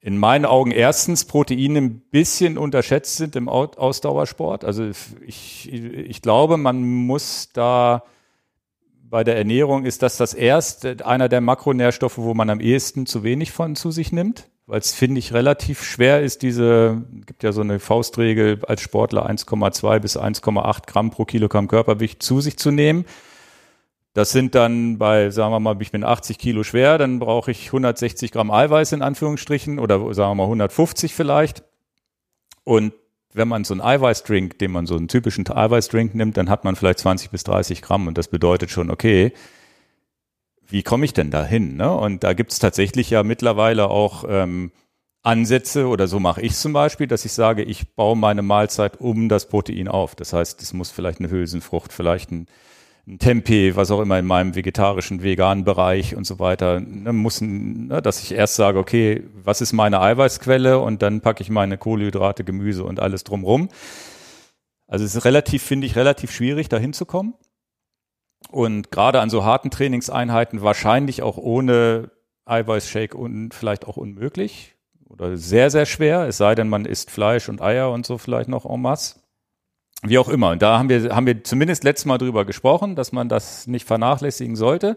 in 0.00 0.16
meinen 0.16 0.44
Augen 0.44 0.70
erstens 0.70 1.24
Proteine 1.24 1.78
ein 1.78 2.00
bisschen 2.00 2.56
unterschätzt 2.56 3.16
sind 3.16 3.34
im 3.36 3.48
Ausdauersport. 3.48 4.64
Also 4.64 4.90
ich, 5.26 5.72
ich 5.72 6.22
glaube, 6.22 6.56
man 6.56 6.82
muss 6.82 7.50
da 7.52 8.04
bei 9.10 9.24
der 9.24 9.36
Ernährung 9.36 9.84
ist 9.84 10.02
das 10.02 10.16
das 10.18 10.34
erste, 10.34 11.04
einer 11.04 11.28
der 11.28 11.40
Makronährstoffe, 11.40 12.18
wo 12.18 12.34
man 12.34 12.50
am 12.50 12.60
ehesten 12.60 13.06
zu 13.06 13.22
wenig 13.22 13.52
von 13.52 13.74
zu 13.74 13.90
sich 13.90 14.12
nimmt, 14.12 14.48
weil 14.66 14.80
es 14.80 14.92
finde 14.92 15.18
ich 15.18 15.32
relativ 15.32 15.82
schwer 15.82 16.22
ist, 16.22 16.42
diese, 16.42 17.02
gibt 17.24 17.42
ja 17.42 17.52
so 17.52 17.62
eine 17.62 17.78
Faustregel 17.78 18.60
als 18.66 18.82
Sportler 18.82 19.28
1,2 19.28 19.98
bis 19.98 20.18
1,8 20.18 20.86
Gramm 20.86 21.10
pro 21.10 21.24
Kilogramm 21.24 21.68
Körpergewicht 21.68 22.22
zu 22.22 22.40
sich 22.40 22.58
zu 22.58 22.70
nehmen. 22.70 23.06
Das 24.18 24.30
sind 24.30 24.56
dann 24.56 24.98
bei, 24.98 25.30
sagen 25.30 25.52
wir 25.52 25.60
mal, 25.60 25.80
ich 25.80 25.92
bin 25.92 26.02
80 26.02 26.38
Kilo 26.38 26.64
schwer, 26.64 26.98
dann 26.98 27.20
brauche 27.20 27.52
ich 27.52 27.66
160 27.66 28.32
Gramm 28.32 28.50
Eiweiß 28.50 28.90
in 28.90 29.00
Anführungsstrichen 29.00 29.78
oder 29.78 30.12
sagen 30.12 30.30
wir 30.30 30.34
mal 30.34 30.42
150 30.42 31.14
vielleicht. 31.14 31.62
Und 32.64 32.94
wenn 33.32 33.46
man 33.46 33.62
so 33.62 33.74
einen 33.74 33.80
Eiweißdrink, 33.80 34.58
den 34.58 34.72
man 34.72 34.86
so 34.86 34.96
einen 34.96 35.06
typischen 35.06 35.48
Eiweißdrink 35.48 36.16
nimmt, 36.16 36.36
dann 36.36 36.50
hat 36.50 36.64
man 36.64 36.74
vielleicht 36.74 36.98
20 36.98 37.30
bis 37.30 37.44
30 37.44 37.80
Gramm 37.80 38.08
und 38.08 38.18
das 38.18 38.26
bedeutet 38.26 38.72
schon, 38.72 38.90
okay, 38.90 39.32
wie 40.66 40.82
komme 40.82 41.04
ich 41.04 41.12
denn 41.12 41.30
da 41.30 41.44
hin? 41.44 41.76
Ne? 41.76 41.88
Und 41.88 42.24
da 42.24 42.32
gibt 42.32 42.50
es 42.50 42.58
tatsächlich 42.58 43.10
ja 43.10 43.22
mittlerweile 43.22 43.88
auch 43.88 44.24
ähm, 44.28 44.72
Ansätze 45.22 45.86
oder 45.86 46.08
so 46.08 46.18
mache 46.18 46.40
ich 46.42 46.56
zum 46.56 46.72
Beispiel, 46.72 47.06
dass 47.06 47.24
ich 47.24 47.34
sage, 47.34 47.62
ich 47.62 47.94
baue 47.94 48.16
meine 48.16 48.42
Mahlzeit 48.42 49.00
um 49.00 49.28
das 49.28 49.46
Protein 49.46 49.86
auf. 49.86 50.16
Das 50.16 50.32
heißt, 50.32 50.60
es 50.60 50.72
muss 50.72 50.90
vielleicht 50.90 51.20
eine 51.20 51.30
Hülsenfrucht, 51.30 51.92
vielleicht 51.92 52.32
ein 52.32 52.48
Tempeh, 53.18 53.74
was 53.74 53.90
auch 53.90 54.00
immer 54.00 54.18
in 54.18 54.26
meinem 54.26 54.54
vegetarischen, 54.54 55.22
veganen 55.22 55.64
Bereich 55.64 56.14
und 56.14 56.26
so 56.26 56.38
weiter, 56.38 56.80
ne, 56.80 57.12
muss, 57.12 57.40
ne, 57.40 58.02
dass 58.02 58.22
ich 58.22 58.32
erst 58.32 58.56
sage, 58.56 58.78
okay, 58.78 59.24
was 59.42 59.60
ist 59.60 59.72
meine 59.72 60.00
Eiweißquelle 60.00 60.78
und 60.78 61.00
dann 61.00 61.20
packe 61.20 61.42
ich 61.42 61.48
meine 61.48 61.78
Kohlenhydrate, 61.78 62.44
Gemüse 62.44 62.84
und 62.84 63.00
alles 63.00 63.24
drumrum. 63.24 63.68
Also 64.86 65.04
es 65.04 65.14
ist 65.14 65.24
relativ, 65.24 65.62
finde 65.62 65.86
ich, 65.86 65.96
relativ 65.96 66.30
schwierig, 66.32 66.68
da 66.68 66.78
hinzukommen. 66.78 67.34
Und 68.50 68.90
gerade 68.90 69.20
an 69.20 69.30
so 69.30 69.44
harten 69.44 69.70
Trainingseinheiten 69.70 70.62
wahrscheinlich 70.62 71.22
auch 71.22 71.36
ohne 71.38 72.10
Eiweißshake 72.44 73.16
und 73.16 73.54
vielleicht 73.54 73.86
auch 73.86 73.96
unmöglich 73.96 74.76
oder 75.08 75.36
sehr, 75.36 75.70
sehr 75.70 75.86
schwer, 75.86 76.28
es 76.28 76.36
sei 76.36 76.54
denn, 76.54 76.68
man 76.68 76.84
isst 76.84 77.10
Fleisch 77.10 77.48
und 77.48 77.60
Eier 77.62 77.90
und 77.90 78.06
so 78.06 78.18
vielleicht 78.18 78.48
noch 78.48 78.64
en 78.64 78.80
masse. 78.80 79.20
Wie 80.02 80.18
auch 80.18 80.28
immer. 80.28 80.50
Und 80.50 80.62
da 80.62 80.78
haben 80.78 80.88
wir, 80.88 81.14
haben 81.14 81.26
wir 81.26 81.42
zumindest 81.42 81.82
letztes 81.84 82.06
Mal 82.06 82.18
drüber 82.18 82.44
gesprochen, 82.44 82.94
dass 82.94 83.12
man 83.12 83.28
das 83.28 83.66
nicht 83.66 83.86
vernachlässigen 83.86 84.54
sollte. 84.54 84.96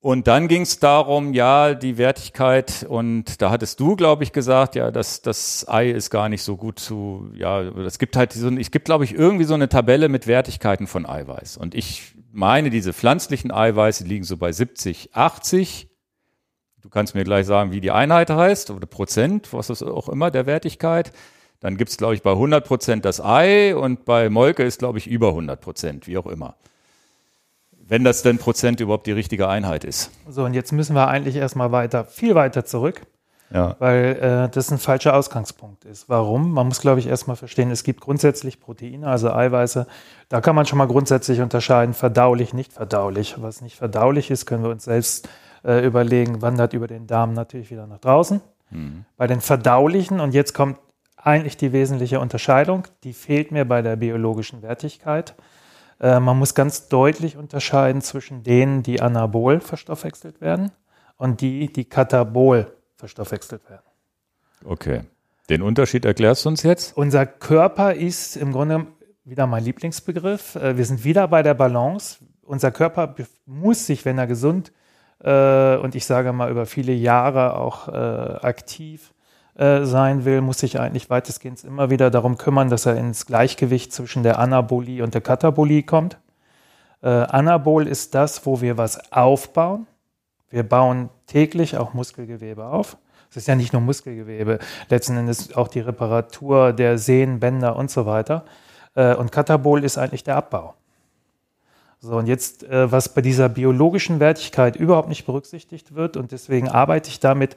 Und 0.00 0.28
dann 0.28 0.46
ging 0.46 0.62
es 0.62 0.78
darum, 0.78 1.34
ja, 1.34 1.74
die 1.74 1.98
Wertigkeit, 1.98 2.86
und 2.88 3.42
da 3.42 3.50
hattest 3.50 3.80
du, 3.80 3.96
glaube 3.96 4.22
ich, 4.22 4.32
gesagt, 4.32 4.76
ja, 4.76 4.90
dass 4.92 5.20
das 5.20 5.66
Ei 5.68 5.90
ist 5.90 6.10
gar 6.10 6.28
nicht 6.28 6.42
so 6.42 6.56
gut 6.56 6.78
zu, 6.78 7.30
ja, 7.34 7.62
es 7.62 7.98
gibt 7.98 8.16
halt 8.16 8.32
so, 8.32 8.48
es 8.50 8.70
gibt, 8.70 8.84
glaube 8.84 9.04
ich, 9.04 9.14
irgendwie 9.14 9.44
so 9.44 9.54
eine 9.54 9.68
Tabelle 9.68 10.08
mit 10.08 10.26
Wertigkeiten 10.28 10.86
von 10.86 11.06
Eiweiß. 11.06 11.56
Und 11.56 11.74
ich 11.74 12.14
meine, 12.30 12.70
diese 12.70 12.92
pflanzlichen 12.92 13.50
Eiweiße 13.50 14.04
liegen 14.04 14.22
so 14.22 14.36
bei 14.36 14.52
70, 14.52 15.14
80. 15.14 15.88
Du 16.82 16.88
kannst 16.88 17.16
mir 17.16 17.24
gleich 17.24 17.46
sagen, 17.46 17.72
wie 17.72 17.80
die 17.80 17.90
Einheit 17.90 18.30
heißt 18.30 18.70
oder 18.70 18.86
Prozent, 18.86 19.52
was 19.52 19.70
ist 19.70 19.82
auch 19.82 20.08
immer 20.08 20.30
der 20.30 20.46
Wertigkeit. 20.46 21.10
Dann 21.60 21.76
gibt 21.76 21.90
es, 21.90 21.96
glaube 21.96 22.14
ich, 22.14 22.22
bei 22.22 22.32
100 22.32 22.66
Prozent 22.66 23.04
das 23.04 23.20
Ei 23.20 23.74
und 23.74 24.04
bei 24.04 24.28
Molke 24.28 24.62
ist, 24.62 24.78
glaube 24.78 24.98
ich, 24.98 25.06
über 25.06 25.28
100 25.28 25.60
Prozent, 25.60 26.06
wie 26.06 26.18
auch 26.18 26.26
immer. 26.26 26.54
Wenn 27.88 28.04
das 28.04 28.22
denn 28.22 28.38
Prozent 28.38 28.80
überhaupt 28.80 29.06
die 29.06 29.12
richtige 29.12 29.48
Einheit 29.48 29.84
ist. 29.84 30.10
So, 30.28 30.44
und 30.44 30.54
jetzt 30.54 30.72
müssen 30.72 30.94
wir 30.94 31.08
eigentlich 31.08 31.36
erstmal 31.36 31.72
weiter, 31.72 32.04
viel 32.04 32.34
weiter 32.34 32.64
zurück. 32.64 33.02
Ja. 33.52 33.76
Weil 33.78 34.16
äh, 34.20 34.48
das 34.48 34.72
ein 34.72 34.78
falscher 34.78 35.14
Ausgangspunkt 35.14 35.84
ist. 35.84 36.08
Warum? 36.08 36.52
Man 36.52 36.66
muss, 36.66 36.80
glaube 36.80 36.98
ich, 36.98 37.06
erstmal 37.06 37.36
verstehen, 37.36 37.70
es 37.70 37.84
gibt 37.84 38.00
grundsätzlich 38.00 38.60
Proteine, 38.60 39.06
also 39.06 39.30
Eiweiße. 39.30 39.86
Da 40.28 40.40
kann 40.40 40.56
man 40.56 40.66
schon 40.66 40.78
mal 40.78 40.88
grundsätzlich 40.88 41.40
unterscheiden, 41.40 41.94
verdaulich, 41.94 42.54
nicht 42.54 42.72
verdaulich. 42.72 43.36
Was 43.38 43.60
nicht 43.60 43.76
verdaulich 43.76 44.32
ist, 44.32 44.46
können 44.46 44.64
wir 44.64 44.70
uns 44.70 44.84
selbst 44.84 45.28
äh, 45.64 45.84
überlegen, 45.86 46.42
wandert 46.42 46.72
über 46.72 46.88
den 46.88 47.06
Darm 47.06 47.34
natürlich 47.34 47.70
wieder 47.70 47.86
nach 47.86 48.00
draußen. 48.00 48.40
Mhm. 48.70 49.04
Bei 49.16 49.28
den 49.28 49.40
verdaulichen, 49.40 50.18
und 50.18 50.34
jetzt 50.34 50.52
kommt 50.52 50.78
eigentlich 51.26 51.56
die 51.56 51.72
wesentliche 51.72 52.20
Unterscheidung. 52.20 52.86
Die 53.04 53.12
fehlt 53.12 53.50
mir 53.50 53.64
bei 53.64 53.82
der 53.82 53.96
biologischen 53.96 54.62
Wertigkeit. 54.62 55.34
Äh, 56.00 56.20
man 56.20 56.38
muss 56.38 56.54
ganz 56.54 56.88
deutlich 56.88 57.36
unterscheiden 57.36 58.00
zwischen 58.00 58.42
denen, 58.42 58.82
die 58.82 59.00
anabol 59.00 59.60
verstoffwechselt 59.60 60.40
werden 60.40 60.70
und 61.16 61.40
die, 61.40 61.72
die 61.72 61.84
katabol 61.84 62.72
verstoffwechselt 62.94 63.68
werden. 63.68 63.82
Okay. 64.64 65.02
Den 65.48 65.62
Unterschied 65.62 66.04
erklärst 66.04 66.44
du 66.44 66.48
uns 66.48 66.62
jetzt? 66.62 66.96
Unser 66.96 67.24
Körper 67.24 67.94
ist 67.94 68.36
im 68.36 68.52
Grunde 68.52 68.86
wieder 69.24 69.46
mein 69.46 69.64
Lieblingsbegriff. 69.64 70.56
Äh, 70.56 70.76
wir 70.76 70.84
sind 70.84 71.04
wieder 71.04 71.26
bei 71.28 71.42
der 71.42 71.54
Balance. 71.54 72.18
Unser 72.42 72.70
Körper 72.70 73.14
muss 73.46 73.86
sich, 73.86 74.04
wenn 74.04 74.18
er 74.18 74.28
gesund 74.28 74.72
äh, 75.20 75.76
und 75.76 75.96
ich 75.96 76.06
sage 76.06 76.32
mal 76.32 76.50
über 76.50 76.66
viele 76.66 76.92
Jahre 76.92 77.56
auch 77.56 77.88
äh, 77.88 77.92
aktiv 77.92 79.12
äh, 79.56 79.84
sein 79.84 80.24
will, 80.24 80.40
muss 80.40 80.58
sich 80.58 80.78
eigentlich 80.78 81.08
weitestgehend 81.08 81.64
immer 81.64 81.90
wieder 81.90 82.10
darum 82.10 82.36
kümmern, 82.36 82.68
dass 82.68 82.86
er 82.86 82.96
ins 82.96 83.26
Gleichgewicht 83.26 83.92
zwischen 83.92 84.22
der 84.22 84.38
Anabolie 84.38 85.02
und 85.02 85.14
der 85.14 85.22
Katabolie 85.22 85.82
kommt. 85.82 86.18
Äh, 87.02 87.08
Anabol 87.08 87.86
ist 87.86 88.14
das, 88.14 88.46
wo 88.46 88.60
wir 88.60 88.78
was 88.78 89.12
aufbauen. 89.12 89.86
Wir 90.50 90.62
bauen 90.62 91.08
täglich 91.26 91.76
auch 91.76 91.94
Muskelgewebe 91.94 92.66
auf. 92.66 92.96
Es 93.30 93.36
ist 93.36 93.48
ja 93.48 93.54
nicht 93.54 93.72
nur 93.72 93.82
Muskelgewebe, 93.82 94.58
letzten 94.88 95.16
Endes 95.16 95.54
auch 95.54 95.68
die 95.68 95.80
Reparatur 95.80 96.72
der 96.72 96.98
Sehnen, 96.98 97.40
Bänder 97.40 97.76
und 97.76 97.90
so 97.90 98.06
weiter. 98.06 98.44
Äh, 98.94 99.14
und 99.14 99.32
Katabol 99.32 99.84
ist 99.84 99.98
eigentlich 99.98 100.24
der 100.24 100.36
Abbau. 100.36 100.74
So, 101.98 102.16
und 102.16 102.26
jetzt, 102.26 102.62
äh, 102.64 102.90
was 102.90 103.14
bei 103.14 103.20
dieser 103.20 103.48
biologischen 103.48 104.20
Wertigkeit 104.20 104.76
überhaupt 104.76 105.08
nicht 105.08 105.26
berücksichtigt 105.26 105.94
wird, 105.94 106.16
und 106.16 106.32
deswegen 106.32 106.68
arbeite 106.68 107.08
ich 107.08 107.20
damit, 107.20 107.56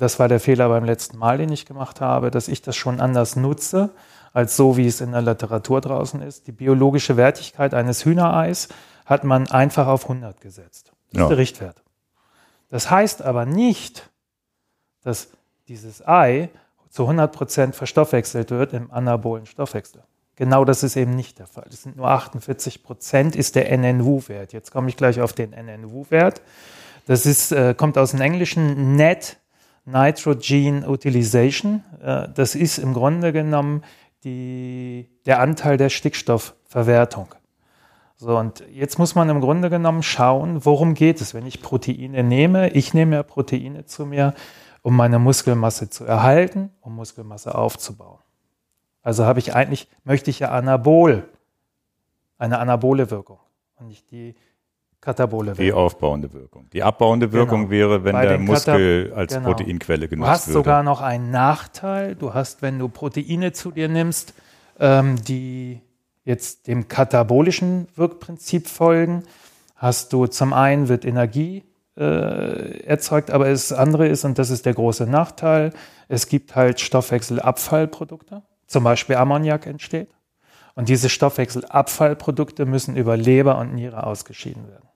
das 0.00 0.18
war 0.18 0.28
der 0.28 0.40
Fehler 0.40 0.68
beim 0.68 0.84
letzten 0.84 1.18
Mal, 1.18 1.38
den 1.38 1.52
ich 1.52 1.66
gemacht 1.66 2.00
habe, 2.00 2.30
dass 2.30 2.48
ich 2.48 2.62
das 2.62 2.76
schon 2.76 3.00
anders 3.00 3.36
nutze, 3.36 3.90
als 4.32 4.56
so, 4.56 4.76
wie 4.76 4.86
es 4.86 5.00
in 5.00 5.12
der 5.12 5.22
Literatur 5.22 5.80
draußen 5.80 6.22
ist. 6.22 6.46
Die 6.46 6.52
biologische 6.52 7.16
Wertigkeit 7.16 7.74
eines 7.74 8.04
Hühnereis 8.04 8.68
hat 9.04 9.24
man 9.24 9.50
einfach 9.50 9.86
auf 9.86 10.04
100 10.04 10.40
gesetzt. 10.40 10.92
Das 11.10 11.18
ja. 11.18 11.24
ist 11.24 11.28
der 11.28 11.38
Richtwert. 11.38 11.82
Das 12.70 12.90
heißt 12.90 13.22
aber 13.22 13.44
nicht, 13.44 14.08
dass 15.02 15.28
dieses 15.68 16.06
Ei 16.06 16.48
zu 16.88 17.02
100 17.02 17.32
Prozent 17.32 17.76
verstoffwechselt 17.76 18.50
wird 18.50 18.72
im 18.72 18.90
anabolen 18.90 19.46
Stoffwechsel. 19.46 20.02
Genau 20.36 20.64
das 20.64 20.82
ist 20.82 20.96
eben 20.96 21.14
nicht 21.14 21.38
der 21.38 21.46
Fall. 21.46 21.66
Das 21.70 21.82
sind 21.82 21.96
nur 21.96 22.08
48 22.08 22.82
Prozent 22.82 23.36
ist 23.36 23.54
der 23.54 23.70
NNW-Wert. 23.70 24.52
Jetzt 24.52 24.70
komme 24.70 24.88
ich 24.88 24.96
gleich 24.96 25.20
auf 25.20 25.34
den 25.34 25.52
NNW-Wert. 25.52 26.40
Das 27.06 27.26
ist, 27.26 27.52
äh, 27.52 27.74
kommt 27.76 27.98
aus 27.98 28.12
dem 28.12 28.20
Englischen 28.20 28.96
Net 28.96 29.36
Nitrogen 29.84 30.84
Utilization. 30.84 31.82
Äh, 32.02 32.28
das 32.34 32.54
ist 32.54 32.78
im 32.78 32.94
Grunde 32.94 33.32
genommen 33.32 33.82
die, 34.24 35.08
der 35.26 35.40
Anteil 35.40 35.76
der 35.76 35.88
Stickstoffverwertung. 35.88 37.34
So, 38.16 38.38
und 38.38 38.62
jetzt 38.72 38.98
muss 39.00 39.16
man 39.16 39.28
im 39.28 39.40
Grunde 39.40 39.68
genommen 39.68 40.04
schauen, 40.04 40.64
worum 40.64 40.94
geht 40.94 41.20
es, 41.20 41.34
wenn 41.34 41.44
ich 41.44 41.60
Proteine 41.60 42.22
nehme. 42.22 42.70
Ich 42.70 42.94
nehme 42.94 43.16
ja 43.16 43.22
Proteine 43.24 43.84
zu 43.84 44.06
mir, 44.06 44.34
um 44.82 44.94
meine 44.94 45.18
Muskelmasse 45.18 45.90
zu 45.90 46.04
erhalten, 46.04 46.70
um 46.80 46.94
Muskelmasse 46.94 47.54
aufzubauen. 47.56 48.20
Also 49.02 49.24
habe 49.24 49.40
ich 49.40 49.54
eigentlich, 49.54 49.88
möchte 50.04 50.30
ich 50.30 50.38
ja 50.38 50.50
Anabol, 50.50 51.28
eine 52.38 52.58
anabole 52.58 53.10
Wirkung 53.10 53.40
und 53.76 53.88
nicht 53.88 54.10
die 54.12 54.36
katabole 55.02 55.48
Wirkung. 55.48 55.64
Die 55.64 55.72
aufbauende 55.72 56.32
Wirkung. 56.32 56.70
Die 56.72 56.82
abbauende 56.82 57.32
Wirkung 57.32 57.68
genau. 57.68 57.70
wäre, 57.70 58.04
wenn 58.04 58.12
Bei 58.12 58.24
der 58.24 58.38
Muskel 58.38 59.12
als 59.14 59.34
genau. 59.34 59.48
Proteinquelle 59.48 60.08
genutzt 60.08 60.20
wird. 60.20 60.28
Du 60.28 60.32
hast 60.32 60.46
würde. 60.48 60.58
sogar 60.58 60.82
noch 60.82 61.02
einen 61.02 61.30
Nachteil. 61.30 62.14
Du 62.14 62.32
hast, 62.32 62.62
wenn 62.62 62.78
du 62.78 62.88
Proteine 62.88 63.52
zu 63.52 63.70
dir 63.70 63.88
nimmst, 63.88 64.32
ähm, 64.80 65.16
die 65.22 65.82
jetzt 66.24 66.68
dem 66.68 66.88
katabolischen 66.88 67.88
Wirkprinzip 67.96 68.68
folgen, 68.68 69.24
hast 69.76 70.12
du 70.14 70.26
zum 70.26 70.54
einen 70.54 70.88
wird 70.88 71.04
Energie 71.04 71.64
äh, 71.98 72.84
erzeugt, 72.84 73.30
aber 73.30 73.50
das 73.50 73.72
andere 73.72 74.06
ist, 74.06 74.24
und 74.24 74.38
das 74.38 74.48
ist 74.48 74.64
der 74.64 74.72
große 74.72 75.06
Nachteil, 75.06 75.72
es 76.08 76.28
gibt 76.28 76.54
halt 76.54 76.80
Stoffwechselabfallprodukte 76.80 78.42
zum 78.72 78.84
Beispiel 78.84 79.16
Ammoniak 79.16 79.66
entsteht. 79.66 80.08
Und 80.74 80.88
diese 80.88 81.10
Stoffwechselabfallprodukte 81.10 82.64
müssen 82.64 82.96
über 82.96 83.16
Leber 83.16 83.58
und 83.58 83.74
Niere 83.74 84.06
ausgeschieden 84.06 84.66
werden. 84.68 84.88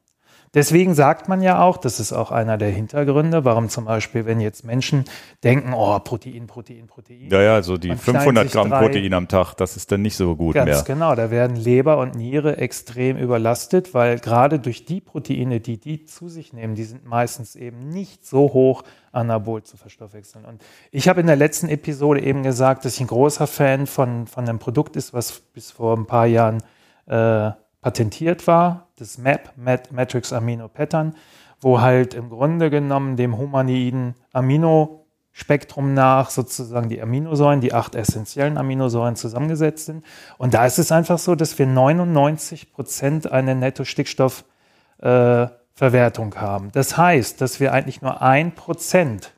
Deswegen 0.57 0.95
sagt 0.95 1.29
man 1.29 1.43
ja 1.43 1.61
auch, 1.61 1.77
das 1.77 2.01
ist 2.01 2.15
auch 2.15 2.33
einer 2.33 2.57
der 2.57 2.71
Hintergründe, 2.71 3.45
warum 3.45 3.69
zum 3.69 3.85
Beispiel, 3.85 4.25
wenn 4.25 4.41
jetzt 4.41 4.65
Menschen 4.65 5.05
denken, 5.45 5.75
oh, 5.75 5.99
Protein, 5.99 6.47
Protein, 6.47 6.87
Protein. 6.87 7.29
Ja, 7.31 7.43
ja, 7.43 7.63
so 7.63 7.77
die 7.77 7.95
500 7.95 8.51
Gramm 8.51 8.71
drei, 8.71 8.81
Protein 8.81 9.13
am 9.13 9.29
Tag, 9.29 9.53
das 9.53 9.77
ist 9.77 9.93
dann 9.93 10.01
nicht 10.01 10.17
so 10.17 10.35
gut 10.35 10.55
ganz 10.55 10.65
mehr. 10.65 10.75
Ganz 10.77 10.87
genau, 10.87 11.15
da 11.15 11.31
werden 11.31 11.57
Leber 11.57 11.99
und 11.99 12.15
Niere 12.15 12.57
extrem 12.57 13.19
überlastet, 13.19 13.93
weil 13.93 14.19
gerade 14.19 14.59
durch 14.59 14.87
die 14.87 15.03
Proteine, 15.03 15.61
die 15.61 15.79
die 15.79 16.07
zu 16.07 16.31
sich 16.31 16.55
nehmen, 16.55 16.75
die 16.75 16.85
sind 16.85 17.05
meistens 17.05 17.55
eben 17.55 17.91
nicht 17.91 18.27
so 18.27 18.55
hoch 18.55 18.83
anabol 19.13 19.63
zu 19.63 19.77
verstoffwechseln. 19.77 20.47
Und 20.47 20.63
ich 20.91 21.07
habe 21.11 21.21
in 21.21 21.27
der 21.27 21.37
letzten 21.37 21.69
Episode 21.69 22.23
eben 22.23 22.43
gesagt, 22.43 22.87
dass 22.87 22.95
ich 22.95 23.03
ein 23.03 23.09
großer 23.09 23.47
Fan 23.47 23.87
von, 23.87 24.27
von 24.27 24.49
einem 24.49 24.59
Produkt 24.59 24.97
ist, 24.97 25.13
was 25.13 25.33
bis 25.53 25.71
vor 25.71 25.95
ein 25.95 26.07
paar 26.07 26.25
Jahren 26.25 26.63
äh, 27.05 27.51
patentiert 27.87 28.49
war, 28.49 28.89
das 28.99 29.17
MAP, 29.17 29.53
Matrix 29.93 30.33
Amino 30.33 30.67
Pattern, 30.67 31.15
wo 31.61 31.81
halt 31.81 32.15
im 32.15 32.31
Grunde 32.31 32.69
genommen 32.69 33.17
dem 33.17 33.39
humanoiden 33.39 34.17
Aminospektrum 34.33 35.95
nach 35.95 36.31
sozusagen 36.31 36.89
die 36.89 37.01
Aminosäuren, 37.01 37.61
die 37.61 37.73
acht 37.73 37.95
essentiellen 37.95 38.59
Aminosäuren 38.59 39.15
zusammengesetzt 39.15 39.87
sind. 39.87 40.05
Und 40.37 40.55
da 40.55 40.67
ist 40.67 40.81
es 40.81 40.91
einfach 40.91 41.21
so, 41.21 41.37
dass 41.37 41.61
wir 41.61 41.67
99 41.67 42.73
Prozent 42.73 43.31
eine 43.31 43.55
Netto-Stickstoffverwertung 43.55 46.33
äh, 46.33 46.39
haben. 46.39 46.73
Das 46.73 46.97
heißt, 46.97 47.41
dass 47.41 47.61
wir 47.61 47.73
eigentlich 47.73 48.03
nur 48.03 48.21
ein 48.21 48.57
Prozent 48.57 49.33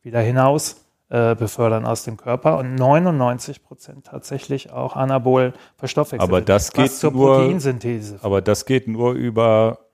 wieder 0.00 0.20
hinaus 0.20 0.81
äh, 1.12 1.34
befördern 1.34 1.84
aus 1.84 2.04
dem 2.04 2.16
Körper 2.16 2.56
und 2.56 2.74
99 2.74 3.62
Prozent 3.62 4.06
tatsächlich 4.06 4.72
auch 4.72 4.96
anabol 4.96 5.52
verstoffwechseln. 5.76 6.26
Aber 6.26 6.40
das 6.40 6.72
geht 6.72 6.90
zur 6.90 7.12
nur, 7.12 7.36
Proteinsynthese. 7.36 8.18
Aber 8.22 8.40
das 8.40 8.64
geht 8.64 8.88
nur 8.88 9.12
über 9.12 9.90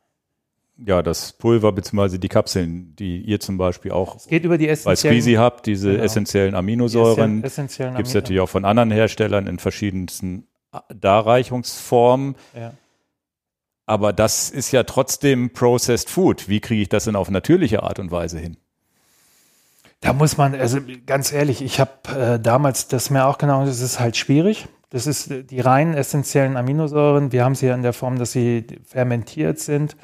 ja, 0.76 1.02
das 1.02 1.32
Pulver 1.32 1.72
bzw. 1.72 2.18
die 2.18 2.28
Kapseln, 2.28 2.94
die 2.94 3.20
ihr 3.20 3.40
zum 3.40 3.58
Beispiel 3.58 3.90
auch 3.90 4.14
es 4.14 4.28
geht 4.28 4.44
über 4.44 4.58
die 4.58 4.68
essentiellen, 4.68 4.94
bei 4.94 4.94
Squeezy 4.94 5.34
habt, 5.34 5.66
diese 5.66 5.90
genau. 5.90 6.04
essentiellen 6.04 6.54
Aminosäuren. 6.54 7.42
Essentiellen 7.42 7.96
Gibt 7.96 8.06
es 8.06 8.14
natürlich 8.14 8.40
auch 8.40 8.48
von 8.48 8.64
anderen 8.64 8.92
Herstellern 8.92 9.48
in 9.48 9.58
verschiedensten 9.58 10.46
Darreichungsformen. 10.94 12.36
Ja. 12.54 12.74
Aber 13.86 14.12
das 14.12 14.50
ist 14.50 14.70
ja 14.70 14.84
trotzdem 14.84 15.52
Processed 15.52 16.10
Food. 16.10 16.48
Wie 16.48 16.60
kriege 16.60 16.82
ich 16.82 16.88
das 16.88 17.06
denn 17.06 17.16
auf 17.16 17.28
natürliche 17.28 17.82
Art 17.82 17.98
und 17.98 18.12
Weise 18.12 18.38
hin? 18.38 18.56
Da 20.00 20.12
muss 20.12 20.36
man, 20.36 20.54
also 20.54 20.78
ganz 21.06 21.32
ehrlich, 21.32 21.60
ich 21.60 21.80
habe 21.80 21.90
äh, 22.16 22.40
damals 22.40 22.88
das 22.88 23.10
mir 23.10 23.26
auch 23.26 23.38
genau, 23.38 23.64
das 23.64 23.80
ist 23.80 23.98
halt 23.98 24.16
schwierig. 24.16 24.68
Das 24.90 25.06
ist 25.06 25.30
äh, 25.30 25.42
die 25.42 25.60
rein 25.60 25.94
essentiellen 25.94 26.56
Aminosäuren. 26.56 27.32
Wir 27.32 27.44
haben 27.44 27.54
sie 27.54 27.66
ja 27.66 27.74
in 27.74 27.82
der 27.82 27.92
Form, 27.92 28.18
dass 28.18 28.32
sie 28.32 28.66
fermentiert 28.86 29.58
sind, 29.58 29.96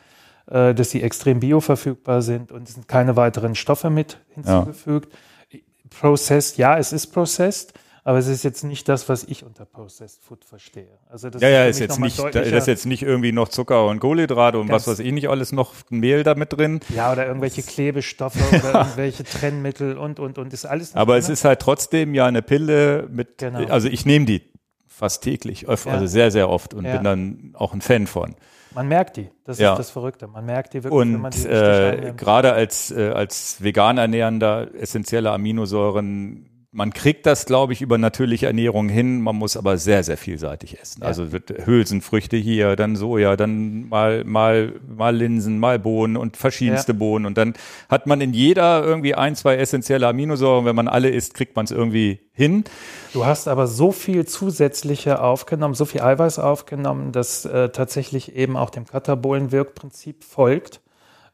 äh, 0.51 0.75
dass 0.75 0.91
sie 0.91 1.03
extrem 1.03 1.41
bioverfügbar 1.41 2.23
sind 2.23 2.51
und 2.51 2.69
es 2.69 2.75
sind 2.75 2.89
keine 2.89 3.17
weiteren 3.17 3.55
Stoffe 3.55 3.89
mit 3.89 4.19
hinzugefügt. 4.35 5.13
Ja. 5.51 5.59
Processed, 6.01 6.59
ja, 6.59 6.77
es 6.77 6.93
ist 6.93 7.09
processed. 7.09 7.73
Aber 8.07 8.19
es 8.19 8.27
ist 8.27 8.45
jetzt 8.45 8.65
nicht 8.65 8.87
das, 8.91 9.09
was 9.09 9.25
ich 9.25 9.45
unter 9.45 9.65
Processed 9.65 10.23
Food 10.23 10.45
verstehe. 10.45 10.99
Also 11.09 11.31
das 11.31 11.41
ja, 11.41 11.49
ja, 11.49 11.65
ist, 11.65 11.79
jetzt 11.81 11.99
nicht, 11.99 12.19
das 12.19 12.49
ist 12.49 12.67
jetzt 12.67 12.85
nicht 12.85 13.03
irgendwie 13.03 13.33
noch 13.33 13.49
Zucker 13.49 13.87
und 13.87 13.99
Kohlenhydrate 13.99 14.59
und 14.59 14.71
was 14.71 14.87
weiß 14.87 14.99
ich 14.99 15.11
nicht 15.11 15.31
alles 15.31 15.53
noch 15.53 15.73
Mehl 15.89 16.23
damit 16.23 16.53
drin. 16.53 16.81
Ja, 16.95 17.13
oder 17.13 17.27
irgendwelche 17.27 17.63
Klebestoffe 17.63 18.39
oder 18.51 18.81
irgendwelche 18.81 19.25
Trennmittel 19.25 19.97
und, 19.97 20.21
und, 20.21 20.37
und, 20.37 20.53
ist 20.53 20.67
alles. 20.67 20.95
Aber 20.95 21.17
es 21.17 21.31
ist 21.31 21.47
halt 21.47 21.61
trotzdem 21.61 22.15
ja 22.15 22.27
eine 22.27 22.43
Pille 22.43 23.09
mit, 23.11 23.39
genau. 23.39 23.65
also 23.69 23.89
ich 23.89 24.05
nehme 24.05 24.27
die 24.27 24.43
fast 24.87 25.23
täglich, 25.25 25.67
also 25.67 25.89
ja. 25.89 26.07
sehr, 26.07 26.31
sehr 26.31 26.51
oft 26.51 26.75
und 26.75 26.85
ja. 26.85 26.97
bin 26.97 27.05
dann 27.05 27.55
auch 27.55 27.73
ein 27.73 27.81
Fan 27.81 28.07
von. 28.07 28.37
Man 28.75 28.87
merkt 28.87 29.17
die, 29.17 29.31
das 29.45 29.59
ja. 29.59 29.73
ist 29.73 29.79
das 29.79 29.91
Verrückte. 29.91 30.27
Man 30.27 30.45
merkt 30.45 30.75
die 30.75 30.85
wirklich, 30.85 31.01
und, 31.01 31.15
wenn 31.15 31.21
man 31.21 31.31
die 31.31 31.47
äh, 31.47 32.13
gerade 32.15 32.53
als, 32.53 32.91
äh, 32.91 33.11
als 33.11 33.63
vegan 33.63 33.97
ernährender 33.97 34.69
essentielle 34.75 35.31
Aminosäuren 35.31 36.51
man 36.75 36.93
kriegt 36.93 37.25
das, 37.25 37.47
glaube 37.47 37.73
ich, 37.73 37.83
über 37.83 37.99
natürliche 37.99 38.47
Ernährung 38.47 38.89
hin. 38.89 39.21
Man 39.21 39.37
muss 39.37 39.57
aber 39.57 39.79
sehr, 39.79 40.03
sehr 40.03 40.17
vielseitig 40.17 40.81
essen. 40.81 41.03
Ja. 41.03 41.07
Also 41.07 41.29
Hülsenfrüchte 41.65 42.37
hier, 42.37 42.75
dann 42.75 42.97
Soja, 42.97 43.37
dann 43.37 43.89
mal, 43.89 44.25
mal, 44.25 44.73
mal 44.85 45.15
Linsen, 45.15 45.61
mal 45.61 45.79
Bohnen 45.79 46.17
und 46.17 46.37
verschiedenste 46.37 46.91
ja. 46.91 46.99
Bohnen. 46.99 47.27
Und 47.27 47.39
dann 47.39 47.55
hat 47.89 48.09
man 48.09 48.21
in 48.21 48.35
jeder 48.35 48.83
irgendwie 48.83 49.15
ein, 49.15 49.37
zwei 49.37 49.57
essentielle 49.57 50.09
Aminosäuren. 50.09 50.65
Wenn 50.65 50.75
man 50.75 50.89
alle 50.89 51.11
isst, 51.11 51.35
kriegt 51.35 51.55
man 51.55 51.65
es 51.65 51.71
irgendwie 51.71 52.19
hin. 52.33 52.65
Du 53.13 53.25
hast 53.25 53.47
aber 53.47 53.69
so 53.69 53.93
viel 53.93 54.27
zusätzliche 54.27 55.23
aufgenommen, 55.23 55.75
so 55.75 55.85
viel 55.85 56.01
Eiweiß 56.01 56.41
aufgenommen, 56.41 57.13
dass 57.13 57.45
äh, 57.45 57.69
tatsächlich 57.69 58.35
eben 58.35 58.57
auch 58.57 58.71
dem 58.71 58.85
katabolen 58.85 59.53
Wirkprinzip 59.53 60.25
folgt 60.25 60.81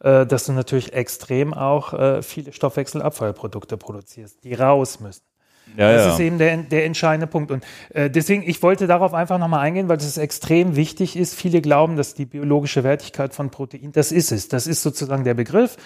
äh, 0.01 0.27
dass 0.27 0.47
du 0.47 0.53
natürlich 0.53 0.95
extrem 0.95 1.53
auch 1.53 1.93
äh, 1.93 2.23
viele 2.23 2.53
Stoffwechselabfallprodukte 2.53 3.77
produzierst, 3.77 4.43
die 4.45 4.55
raus 4.55 5.01
müssen. 5.01 5.30
Ja, 5.77 5.93
das 5.93 6.07
ja. 6.07 6.13
ist 6.13 6.21
eben 6.21 6.39
der, 6.39 6.57
der 6.59 6.85
entscheidende 6.85 7.27
Punkt. 7.27 7.51
Und 7.51 7.65
äh, 7.91 8.11
deswegen, 8.11 8.43
ich 8.43 8.63
wollte 8.63 8.87
darauf 8.87 9.15
einfach 9.15 9.39
nochmal 9.39 9.61
eingehen, 9.61 9.89
weil 9.89 9.97
das 9.97 10.19
extrem 10.19 10.77
wichtig 10.77 11.17
ist. 11.17 11.35
Viele 11.35 11.61
glauben, 11.61 11.97
dass 11.97 12.15
die 12.15 12.27
biologische 12.27 12.85
Wertigkeit 12.85 13.35
von 13.35 13.51
Protein, 13.51 13.93
das 13.93 14.13
ist 14.13 14.33
es. 14.33 14.49
Das 14.49 14.67
ist 14.67 14.83
sozusagen 14.83 15.25
der 15.25 15.35
Begriff. 15.35 15.77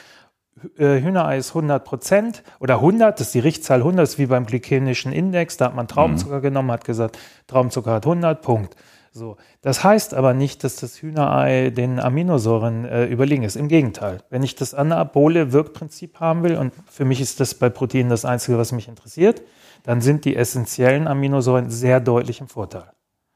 Äh, 0.78 1.00
Hühnerei 1.00 1.38
ist 1.38 1.50
100 1.50 1.84
Prozent 1.84 2.42
oder 2.60 2.76
100, 2.76 3.18
das 3.18 3.28
ist 3.28 3.34
die 3.34 3.40
Richtzahl 3.40 3.78
100, 3.78 4.04
ist 4.04 4.18
wie 4.18 4.26
beim 4.26 4.46
glykämischen 4.46 5.12
Index. 5.12 5.56
Da 5.56 5.66
hat 5.66 5.74
man 5.74 5.88
Traubenzucker 5.88 6.38
mhm. 6.38 6.42
genommen, 6.42 6.70
hat 6.70 6.84
gesagt, 6.84 7.18
Traubenzucker 7.46 7.92
hat 7.92 8.06
100, 8.06 8.40
Punkt. 8.40 8.76
So, 9.16 9.36
das 9.62 9.84
heißt 9.84 10.12
aber 10.12 10.34
nicht, 10.34 10.64
dass 10.64 10.74
das 10.74 11.00
Hühnerei 11.00 11.70
den 11.70 12.00
Aminosäuren 12.00 12.84
äh, 12.84 13.04
überlegen 13.04 13.44
ist. 13.44 13.54
Im 13.54 13.68
Gegenteil. 13.68 14.18
Wenn 14.28 14.42
ich 14.42 14.56
das 14.56 14.74
anabole 14.74 15.52
Wirkprinzip 15.52 16.18
haben 16.18 16.42
will, 16.42 16.56
und 16.56 16.72
für 16.90 17.04
mich 17.04 17.20
ist 17.20 17.38
das 17.38 17.54
bei 17.54 17.68
Proteinen 17.68 18.10
das 18.10 18.24
Einzige, 18.24 18.58
was 18.58 18.72
mich 18.72 18.88
interessiert, 18.88 19.42
dann 19.84 20.00
sind 20.00 20.24
die 20.24 20.34
essentiellen 20.34 21.06
Aminosäuren 21.06 21.70
sehr 21.70 22.00
deutlich 22.00 22.40
im 22.40 22.48
Vorteil. 22.48 22.90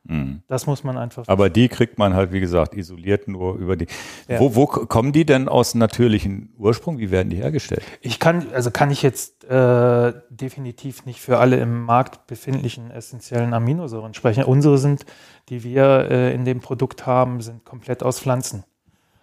Mhm. 0.04 0.42
Das 0.48 0.66
muss 0.66 0.84
man 0.84 0.96
einfach. 0.96 1.28
Aber 1.28 1.50
die 1.50 1.68
kriegt 1.68 1.98
man 1.98 2.14
halt, 2.14 2.32
wie 2.32 2.40
gesagt, 2.40 2.74
isoliert 2.74 3.28
nur 3.28 3.56
über 3.56 3.76
die. 3.76 3.86
Ja. 4.26 4.40
Wo, 4.40 4.54
wo 4.54 4.66
kommen 4.66 5.12
die 5.12 5.26
denn 5.26 5.48
aus 5.48 5.74
natürlichen 5.74 6.54
Ursprung? 6.56 6.98
Wie 6.98 7.10
werden 7.10 7.28
die 7.28 7.36
hergestellt? 7.36 7.82
Ich 8.00 8.18
kann, 8.18 8.46
also 8.54 8.70
kann 8.70 8.90
ich 8.90 9.02
jetzt 9.02 9.44
äh, 9.44 10.14
definitiv 10.30 11.04
nicht 11.04 11.20
für 11.20 11.38
alle 11.38 11.56
im 11.56 11.82
Markt 11.82 12.26
befindlichen 12.26 12.90
essentiellen 12.90 13.52
Aminosäuren 13.52 14.14
sprechen. 14.14 14.44
Unsere 14.44 14.78
sind, 14.78 15.04
die 15.50 15.62
wir 15.62 16.08
äh, 16.10 16.34
in 16.34 16.46
dem 16.46 16.60
Produkt 16.60 17.06
haben, 17.06 17.42
sind 17.42 17.64
komplett 17.66 18.02
aus 18.02 18.18
Pflanzen. 18.18 18.64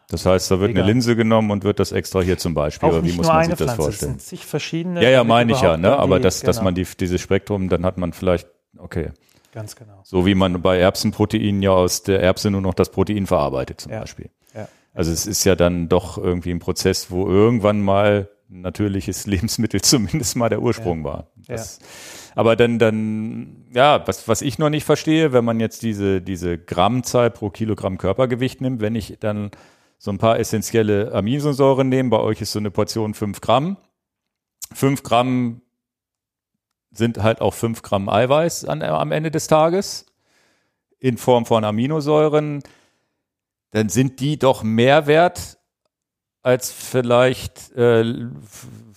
Das 0.09 0.25
heißt, 0.25 0.51
da 0.51 0.59
wird 0.59 0.71
Egal. 0.71 0.83
eine 0.83 0.91
Linse 0.91 1.15
genommen 1.15 1.51
und 1.51 1.63
wird 1.63 1.79
das 1.79 1.91
extra 1.91 2.21
hier 2.21 2.37
zum 2.37 2.53
Beispiel. 2.53 2.89
Auch 2.89 3.03
wie 3.03 3.13
muss 3.13 3.27
man 3.27 3.45
sich 3.45 3.55
das 3.55 3.59
Pflanze. 3.59 3.75
vorstellen? 3.75 4.15
Es 4.17 4.27
sind 4.29 4.39
zig 4.39 4.45
verschiedene. 4.45 5.01
Ja, 5.01 5.09
ja, 5.09 5.23
meine 5.23 5.51
ich 5.51 5.61
ja, 5.61 5.77
ne? 5.77 5.97
Aber 5.97 6.19
das, 6.19 6.41
genau. 6.41 6.49
dass 6.49 6.61
man 6.61 6.75
die, 6.75 6.85
dieses 6.99 7.21
Spektrum, 7.21 7.69
dann 7.69 7.85
hat 7.85 7.97
man 7.97 8.13
vielleicht, 8.13 8.47
okay. 8.77 9.11
Ganz 9.51 9.75
genau. 9.75 10.01
So 10.03 10.25
wie 10.25 10.35
man 10.35 10.61
bei 10.61 10.77
Erbsenproteinen 10.77 11.61
ja 11.61 11.71
aus 11.71 12.03
der 12.03 12.21
Erbse 12.21 12.51
nur 12.51 12.61
noch 12.61 12.73
das 12.73 12.91
Protein 12.91 13.25
verarbeitet 13.25 13.81
zum 13.81 13.91
ja. 13.93 14.01
Beispiel. 14.01 14.29
Ja. 14.53 14.67
Also 14.93 15.11
es 15.11 15.25
ist 15.25 15.43
ja 15.45 15.55
dann 15.55 15.89
doch 15.89 16.17
irgendwie 16.17 16.51
ein 16.51 16.59
Prozess, 16.59 17.09
wo 17.09 17.27
irgendwann 17.27 17.81
mal 17.81 18.29
natürliches 18.49 19.25
Lebensmittel 19.25 19.81
zumindest 19.81 20.35
mal 20.35 20.49
der 20.49 20.61
Ursprung 20.61 20.99
ja. 20.99 21.05
war. 21.05 21.27
Das, 21.47 21.79
ja. 21.79 21.85
Aber 22.35 22.55
dann, 22.55 22.79
dann, 22.79 23.65
ja, 23.73 24.05
was, 24.05 24.27
was 24.27 24.41
ich 24.41 24.59
noch 24.59 24.69
nicht 24.69 24.83
verstehe, 24.83 25.31
wenn 25.31 25.45
man 25.45 25.59
jetzt 25.59 25.83
diese, 25.83 26.21
diese 26.21 26.57
Grammzahl 26.57 27.31
pro 27.31 27.49
Kilogramm 27.49 27.97
Körpergewicht 27.97 28.61
nimmt, 28.61 28.81
wenn 28.81 28.95
ich 28.95 29.17
dann 29.19 29.51
so 29.97 30.11
ein 30.11 30.17
paar 30.17 30.39
essentielle 30.39 31.11
Aminosäuren 31.13 31.89
nehme, 31.89 32.09
bei 32.09 32.19
euch 32.19 32.41
ist 32.41 32.51
so 32.51 32.59
eine 32.59 32.71
Portion 32.71 33.13
fünf 33.13 33.41
Gramm. 33.41 33.77
Fünf 34.73 35.03
Gramm 35.03 35.61
sind 36.91 37.21
halt 37.21 37.41
auch 37.41 37.53
fünf 37.53 37.81
Gramm 37.81 38.09
Eiweiß 38.09 38.65
an, 38.65 38.81
am 38.81 39.11
Ende 39.11 39.31
des 39.31 39.47
Tages 39.47 40.05
in 40.99 41.17
Form 41.17 41.45
von 41.45 41.63
Aminosäuren, 41.63 42.63
dann 43.71 43.89
sind 43.89 44.19
die 44.19 44.39
doch 44.39 44.63
mehr 44.63 45.07
wert 45.07 45.59
als 46.41 46.71
vielleicht 46.71 47.71
äh, 47.73 48.27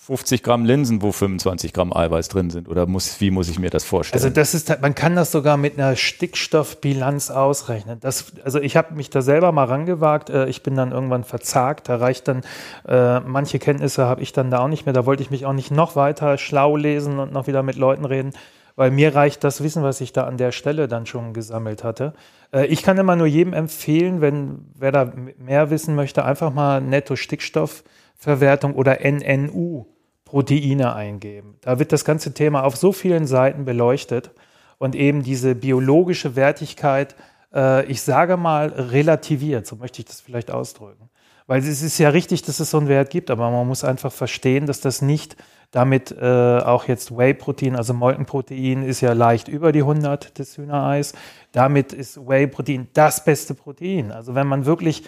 50 0.08 0.42
Gramm 0.42 0.64
Linsen, 0.64 1.02
wo 1.02 1.12
25 1.12 1.74
Gramm 1.74 1.94
Eiweiß 1.94 2.28
drin 2.28 2.48
sind? 2.48 2.66
Oder 2.70 2.86
muss, 2.86 3.20
wie 3.20 3.30
muss 3.30 3.50
ich 3.50 3.58
mir 3.58 3.68
das 3.68 3.84
vorstellen? 3.84 4.22
Also 4.22 4.34
das 4.34 4.54
ist, 4.54 4.80
man 4.80 4.94
kann 4.94 5.14
das 5.14 5.30
sogar 5.30 5.58
mit 5.58 5.78
einer 5.78 5.96
Stickstoffbilanz 5.96 7.28
ausrechnen. 7.28 8.00
Das, 8.00 8.32
also 8.42 8.58
ich 8.58 8.78
habe 8.78 8.94
mich 8.94 9.10
da 9.10 9.20
selber 9.20 9.52
mal 9.52 9.64
rangewagt. 9.64 10.30
Äh, 10.30 10.46
ich 10.46 10.62
bin 10.62 10.76
dann 10.76 10.92
irgendwann 10.92 11.24
verzagt. 11.24 11.90
Da 11.90 11.96
reicht 11.96 12.26
dann, 12.26 12.40
äh, 12.88 13.20
manche 13.20 13.58
Kenntnisse 13.58 14.06
habe 14.06 14.22
ich 14.22 14.32
dann 14.32 14.50
da 14.50 14.60
auch 14.60 14.68
nicht 14.68 14.86
mehr. 14.86 14.94
Da 14.94 15.04
wollte 15.04 15.22
ich 15.22 15.30
mich 15.30 15.44
auch 15.44 15.52
nicht 15.52 15.70
noch 15.70 15.94
weiter 15.94 16.38
schlau 16.38 16.78
lesen 16.78 17.18
und 17.18 17.30
noch 17.30 17.46
wieder 17.46 17.62
mit 17.62 17.76
Leuten 17.76 18.06
reden 18.06 18.32
weil 18.76 18.92
mir 18.92 19.12
reicht 19.12 19.42
das 19.42 19.60
Wissen, 19.60 19.82
was 19.82 20.00
ich 20.00 20.12
da 20.12 20.22
an 20.28 20.36
der 20.36 20.52
Stelle 20.52 20.86
dann 20.86 21.04
schon 21.04 21.34
gesammelt 21.34 21.82
hatte. 21.82 22.12
Äh, 22.52 22.66
ich 22.66 22.84
kann 22.84 22.96
immer 22.96 23.16
nur 23.16 23.26
jedem 23.26 23.52
empfehlen, 23.52 24.20
wenn 24.20 24.66
wer 24.78 24.92
da 24.92 25.12
mehr 25.36 25.70
wissen 25.70 25.96
möchte, 25.96 26.24
einfach 26.24 26.54
mal 26.54 26.80
Netto-Stickstoffverwertung 26.80 28.74
oder 28.74 29.00
NNU 29.04 29.86
Proteine 30.28 30.94
eingeben. 30.94 31.56
Da 31.62 31.78
wird 31.78 31.90
das 31.90 32.04
ganze 32.04 32.34
Thema 32.34 32.62
auf 32.62 32.76
so 32.76 32.92
vielen 32.92 33.26
Seiten 33.26 33.64
beleuchtet 33.64 34.30
und 34.76 34.94
eben 34.94 35.22
diese 35.22 35.54
biologische 35.54 36.36
Wertigkeit, 36.36 37.16
äh, 37.54 37.86
ich 37.86 38.02
sage 38.02 38.36
mal, 38.36 38.68
relativiert, 38.68 39.66
so 39.66 39.76
möchte 39.76 40.00
ich 40.00 40.04
das 40.04 40.20
vielleicht 40.20 40.50
ausdrücken. 40.50 41.08
Weil 41.46 41.60
es 41.60 41.82
ist 41.82 41.96
ja 41.96 42.10
richtig, 42.10 42.42
dass 42.42 42.60
es 42.60 42.70
so 42.70 42.76
einen 42.76 42.88
Wert 42.88 43.08
gibt, 43.08 43.30
aber 43.30 43.50
man 43.50 43.66
muss 43.66 43.84
einfach 43.84 44.12
verstehen, 44.12 44.66
dass 44.66 44.82
das 44.82 45.00
nicht 45.00 45.34
damit 45.70 46.12
äh, 46.12 46.58
auch 46.58 46.84
jetzt 46.84 47.16
Whey-Protein, 47.16 47.74
also 47.74 47.94
Molkenprotein 47.94 48.82
ist 48.82 49.00
ja 49.00 49.14
leicht 49.14 49.48
über 49.48 49.72
die 49.72 49.80
100 49.80 50.38
des 50.38 50.58
Hühnereis. 50.58 51.14
Damit 51.52 51.94
ist 51.94 52.18
Whey-Protein 52.18 52.88
das 52.92 53.24
beste 53.24 53.54
Protein. 53.54 54.12
Also 54.12 54.34
wenn 54.34 54.46
man 54.46 54.66
wirklich 54.66 55.04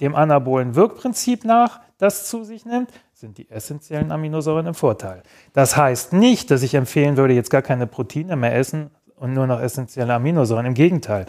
dem 0.00 0.14
anabolen 0.14 0.76
Wirkprinzip 0.76 1.44
nach 1.44 1.80
das 1.98 2.28
zu 2.28 2.44
sich 2.44 2.64
nimmt, 2.64 2.90
sind 3.20 3.36
die 3.36 3.50
essentiellen 3.50 4.12
Aminosäuren 4.12 4.66
im 4.66 4.72
Vorteil. 4.74 5.22
Das 5.52 5.76
heißt 5.76 6.14
nicht, 6.14 6.50
dass 6.50 6.62
ich 6.62 6.72
empfehlen 6.72 7.18
würde, 7.18 7.34
jetzt 7.34 7.50
gar 7.50 7.60
keine 7.60 7.86
Proteine 7.86 8.34
mehr 8.34 8.56
essen 8.56 8.90
und 9.14 9.34
nur 9.34 9.46
noch 9.46 9.60
essentielle 9.60 10.14
Aminosäuren. 10.14 10.64
Im 10.64 10.72
Gegenteil. 10.72 11.26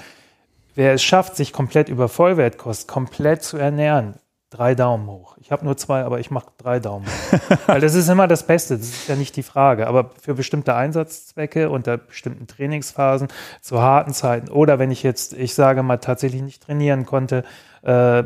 Wer 0.74 0.94
es 0.94 1.04
schafft, 1.04 1.36
sich 1.36 1.52
komplett 1.52 1.90
über 1.90 2.08
Vollwertkost 2.08 2.88
komplett 2.88 3.44
zu 3.44 3.58
ernähren, 3.58 4.14
drei 4.52 4.74
Daumen 4.74 5.06
hoch. 5.08 5.36
Ich 5.42 5.52
habe 5.52 5.66
nur 5.66 5.76
zwei, 5.76 6.04
aber 6.04 6.22
ich 6.22 6.32
mache 6.32 6.48
drei 6.58 6.80
Daumen 6.80 7.06
hoch. 7.06 7.58
Weil 7.68 7.82
das 7.82 7.94
ist 7.94 8.08
immer 8.08 8.30
das 8.30 8.48
Beste, 8.48 8.78
das 8.78 8.88
ist 8.88 9.10
ja 9.10 9.18
nicht 9.18 9.36
die 9.36 9.44
Frage. 9.44 9.88
Aber 9.88 10.12
für 10.22 10.34
bestimmte 10.34 10.74
Einsatzzwecke 10.76 11.70
unter 11.70 11.98
bestimmten 11.98 12.48
Trainingsphasen, 12.48 13.28
zu 13.60 13.82
harten 13.82 14.14
Zeiten 14.14 14.50
oder 14.50 14.80
wenn 14.80 14.92
ich 14.92 15.04
jetzt, 15.04 15.34
ich 15.34 15.56
sage 15.56 15.84
mal, 15.84 15.98
tatsächlich 15.98 16.42
nicht 16.42 16.64
trainieren 16.64 17.06
konnte, 17.06 17.44
äh, 17.82 18.24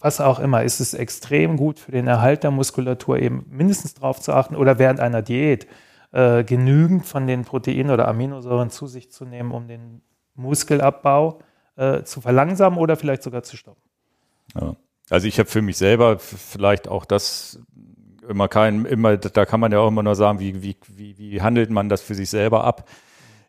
was 0.00 0.20
auch 0.20 0.38
immer, 0.38 0.62
ist 0.62 0.80
es 0.80 0.94
extrem 0.94 1.56
gut 1.56 1.78
für 1.78 1.92
den 1.92 2.06
Erhalt 2.06 2.42
der 2.42 2.50
Muskulatur 2.50 3.18
eben 3.18 3.46
mindestens 3.50 3.94
darauf 3.94 4.20
zu 4.20 4.32
achten 4.32 4.56
oder 4.56 4.78
während 4.78 5.00
einer 5.00 5.22
Diät 5.22 5.66
äh, 6.12 6.44
genügend 6.44 7.06
von 7.06 7.26
den 7.26 7.44
Proteinen 7.44 7.90
oder 7.90 8.08
Aminosäuren 8.08 8.70
zu 8.70 8.86
sich 8.86 9.10
zu 9.10 9.24
nehmen, 9.24 9.52
um 9.52 9.68
den 9.68 10.02
Muskelabbau 10.34 11.40
äh, 11.76 12.02
zu 12.02 12.20
verlangsamen 12.20 12.78
oder 12.78 12.96
vielleicht 12.96 13.22
sogar 13.22 13.42
zu 13.42 13.56
stoppen. 13.56 13.82
Ja. 14.54 14.76
Also 15.08 15.28
ich 15.28 15.38
habe 15.38 15.48
für 15.48 15.62
mich 15.62 15.76
selber 15.76 16.18
vielleicht 16.18 16.88
auch 16.88 17.04
das 17.04 17.60
immer 18.28 18.48
kein, 18.48 18.84
immer, 18.86 19.16
da 19.16 19.44
kann 19.44 19.60
man 19.60 19.70
ja 19.70 19.78
auch 19.78 19.88
immer 19.88 20.02
nur 20.02 20.16
sagen, 20.16 20.40
wie, 20.40 20.62
wie, 20.62 20.76
wie, 20.88 21.16
wie 21.18 21.42
handelt 21.42 21.70
man 21.70 21.88
das 21.88 22.02
für 22.02 22.14
sich 22.14 22.28
selber 22.28 22.64
ab? 22.64 22.88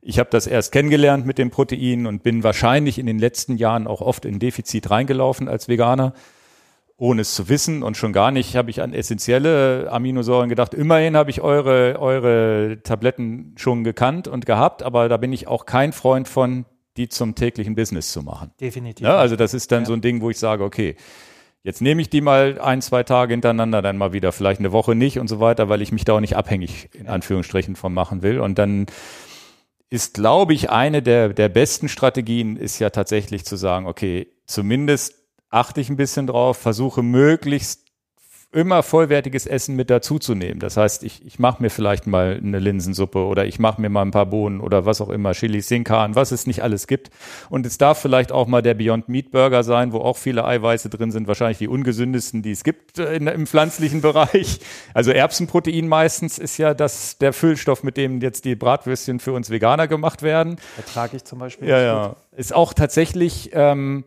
Ich 0.01 0.19
habe 0.19 0.29
das 0.29 0.45
erst 0.45 0.71
kennengelernt 0.71 1.25
mit 1.25 1.37
den 1.37 1.49
Proteinen 1.49 2.05
und 2.05 2.21
bin 2.21 2.43
wahrscheinlich 2.43 2.99
in 2.99 3.07
den 3.07 3.17
letzten 3.17 3.57
Jahren 3.57 3.87
auch 3.87 4.01
oft 4.01 4.25
in 4.25 4.39
Defizit 4.39 4.89
reingelaufen 4.89 5.49
als 5.49 5.67
Veganer 5.67 6.13
ohne 6.97 7.21
es 7.21 7.35
zu 7.35 7.47
wissen 7.47 7.83
und 7.83 7.95
schon 7.95 8.11
gar 8.11 8.31
nicht 8.31 8.55
habe 8.55 8.71
ich 8.71 8.81
an 8.81 8.91
essentielle 8.91 9.87
Aminosäuren 9.91 10.49
gedacht. 10.49 10.73
Immerhin 10.73 11.15
habe 11.15 11.29
ich 11.29 11.41
eure, 11.41 11.99
eure 11.99 12.79
Tabletten 12.83 13.53
schon 13.55 13.83
gekannt 13.83 14.27
und 14.27 14.47
gehabt, 14.47 14.81
aber 14.81 15.07
da 15.07 15.17
bin 15.17 15.31
ich 15.31 15.47
auch 15.47 15.67
kein 15.67 15.93
Freund 15.93 16.27
von, 16.27 16.65
die 16.97 17.07
zum 17.07 17.35
täglichen 17.35 17.75
Business 17.75 18.11
zu 18.11 18.23
machen. 18.23 18.51
Definitiv. 18.59 19.05
Ja, 19.05 19.17
also 19.17 19.35
das 19.35 19.53
ist 19.53 19.71
dann 19.71 19.83
ja. 19.83 19.85
so 19.85 19.93
ein 19.93 20.01
Ding, 20.01 20.21
wo 20.21 20.31
ich 20.31 20.39
sage, 20.39 20.63
okay, 20.63 20.95
jetzt 21.61 21.81
nehme 21.81 22.01
ich 22.01 22.09
die 22.09 22.21
mal 22.21 22.59
ein, 22.59 22.81
zwei 22.81 23.03
Tage 23.03 23.33
hintereinander, 23.33 23.83
dann 23.83 23.97
mal 23.97 24.13
wieder, 24.13 24.31
vielleicht 24.31 24.59
eine 24.59 24.71
Woche 24.71 24.95
nicht 24.95 25.19
und 25.19 25.27
so 25.27 25.39
weiter, 25.39 25.69
weil 25.69 25.83
ich 25.83 25.91
mich 25.91 26.03
da 26.03 26.13
auch 26.13 26.19
nicht 26.19 26.35
abhängig 26.35 26.89
in 26.93 27.07
Anführungsstrichen 27.07 27.75
von 27.75 27.93
machen 27.93 28.23
will. 28.23 28.39
Und 28.39 28.57
dann 28.57 28.87
ist, 29.91 30.15
glaube 30.15 30.53
ich, 30.53 30.71
eine 30.71 31.03
der, 31.03 31.29
der 31.29 31.49
besten 31.49 31.89
Strategien 31.89 32.57
ist 32.57 32.79
ja 32.79 32.89
tatsächlich 32.89 33.45
zu 33.45 33.55
sagen, 33.55 33.85
okay, 33.85 34.27
zumindest 34.47 35.26
achte 35.49 35.81
ich 35.81 35.89
ein 35.89 35.97
bisschen 35.97 36.27
drauf, 36.27 36.57
versuche 36.57 37.03
möglichst 37.03 37.87
immer 38.53 38.81
vollwertiges 38.81 39.45
Essen 39.45 39.75
mit 39.75 39.89
dazuzunehmen. 39.89 40.59
Das 40.59 40.77
heißt, 40.77 41.03
ich, 41.03 41.25
ich 41.25 41.37
mache 41.37 41.61
mir 41.61 41.69
vielleicht 41.69 42.07
mal 42.07 42.39
eine 42.41 42.59
Linsensuppe 42.59 43.19
oder 43.19 43.45
ich 43.45 43.59
mache 43.59 43.81
mir 43.81 43.89
mal 43.89 44.03
ein 44.03 44.11
paar 44.11 44.25
Bohnen 44.25 44.61
oder 44.61 44.85
was 44.85 45.01
auch 45.01 45.09
immer, 45.09 45.33
Chili 45.33 45.61
Sinkan, 45.61 46.15
was 46.15 46.31
es 46.31 46.47
nicht 46.47 46.63
alles 46.63 46.87
gibt. 46.87 47.11
Und 47.49 47.65
es 47.65 47.77
darf 47.77 48.01
vielleicht 48.01 48.31
auch 48.31 48.47
mal 48.47 48.61
der 48.61 48.73
Beyond 48.73 49.09
Meat 49.09 49.31
Burger 49.31 49.63
sein, 49.63 49.91
wo 49.91 49.99
auch 49.99 50.15
viele 50.15 50.45
Eiweiße 50.45 50.89
drin 50.89 51.11
sind, 51.11 51.27
wahrscheinlich 51.27 51.57
die 51.57 51.67
ungesündesten, 51.67 52.41
die 52.41 52.51
es 52.51 52.63
gibt 52.63 52.99
äh, 52.99 53.15
in, 53.15 53.27
im 53.27 53.47
pflanzlichen 53.47 54.01
Bereich. 54.07 54.59
Also 54.93 55.11
Erbsenprotein 55.11 55.87
meistens 55.87 56.39
ist 56.39 56.57
ja 56.57 56.73
das 56.73 57.17
der 57.17 57.33
Füllstoff, 57.33 57.83
mit 57.83 57.97
dem 57.97 58.21
jetzt 58.21 58.45
die 58.45 58.55
Bratwürstchen 58.55 59.19
für 59.19 59.33
uns 59.33 59.49
Veganer 59.49 59.89
gemacht 59.89 60.23
werden. 60.23 60.55
Ertrage 60.77 61.17
ich 61.17 61.25
zum 61.25 61.39
Beispiel. 61.39 61.67
Ja, 61.67 61.81
ja. 61.81 62.15
Ist 62.35 62.55
auch 62.55 62.73
tatsächlich 62.73 63.49
ähm, 63.53 64.05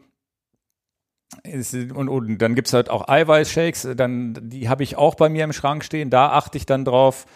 und, 1.44 2.08
und 2.08 2.38
dann 2.38 2.54
gibt's 2.54 2.72
halt 2.72 2.90
auch 2.90 3.08
Eiweißshakes, 3.08 3.88
dann, 3.96 4.36
die 4.42 4.68
habe 4.68 4.82
ich 4.82 4.96
auch 4.96 5.14
bei 5.14 5.28
mir 5.28 5.44
im 5.44 5.52
Schrank 5.52 5.84
stehen. 5.84 6.10
Da 6.10 6.30
achte 6.32 6.58
ich 6.58 6.66
dann 6.66 6.84
drauf, 6.84 7.26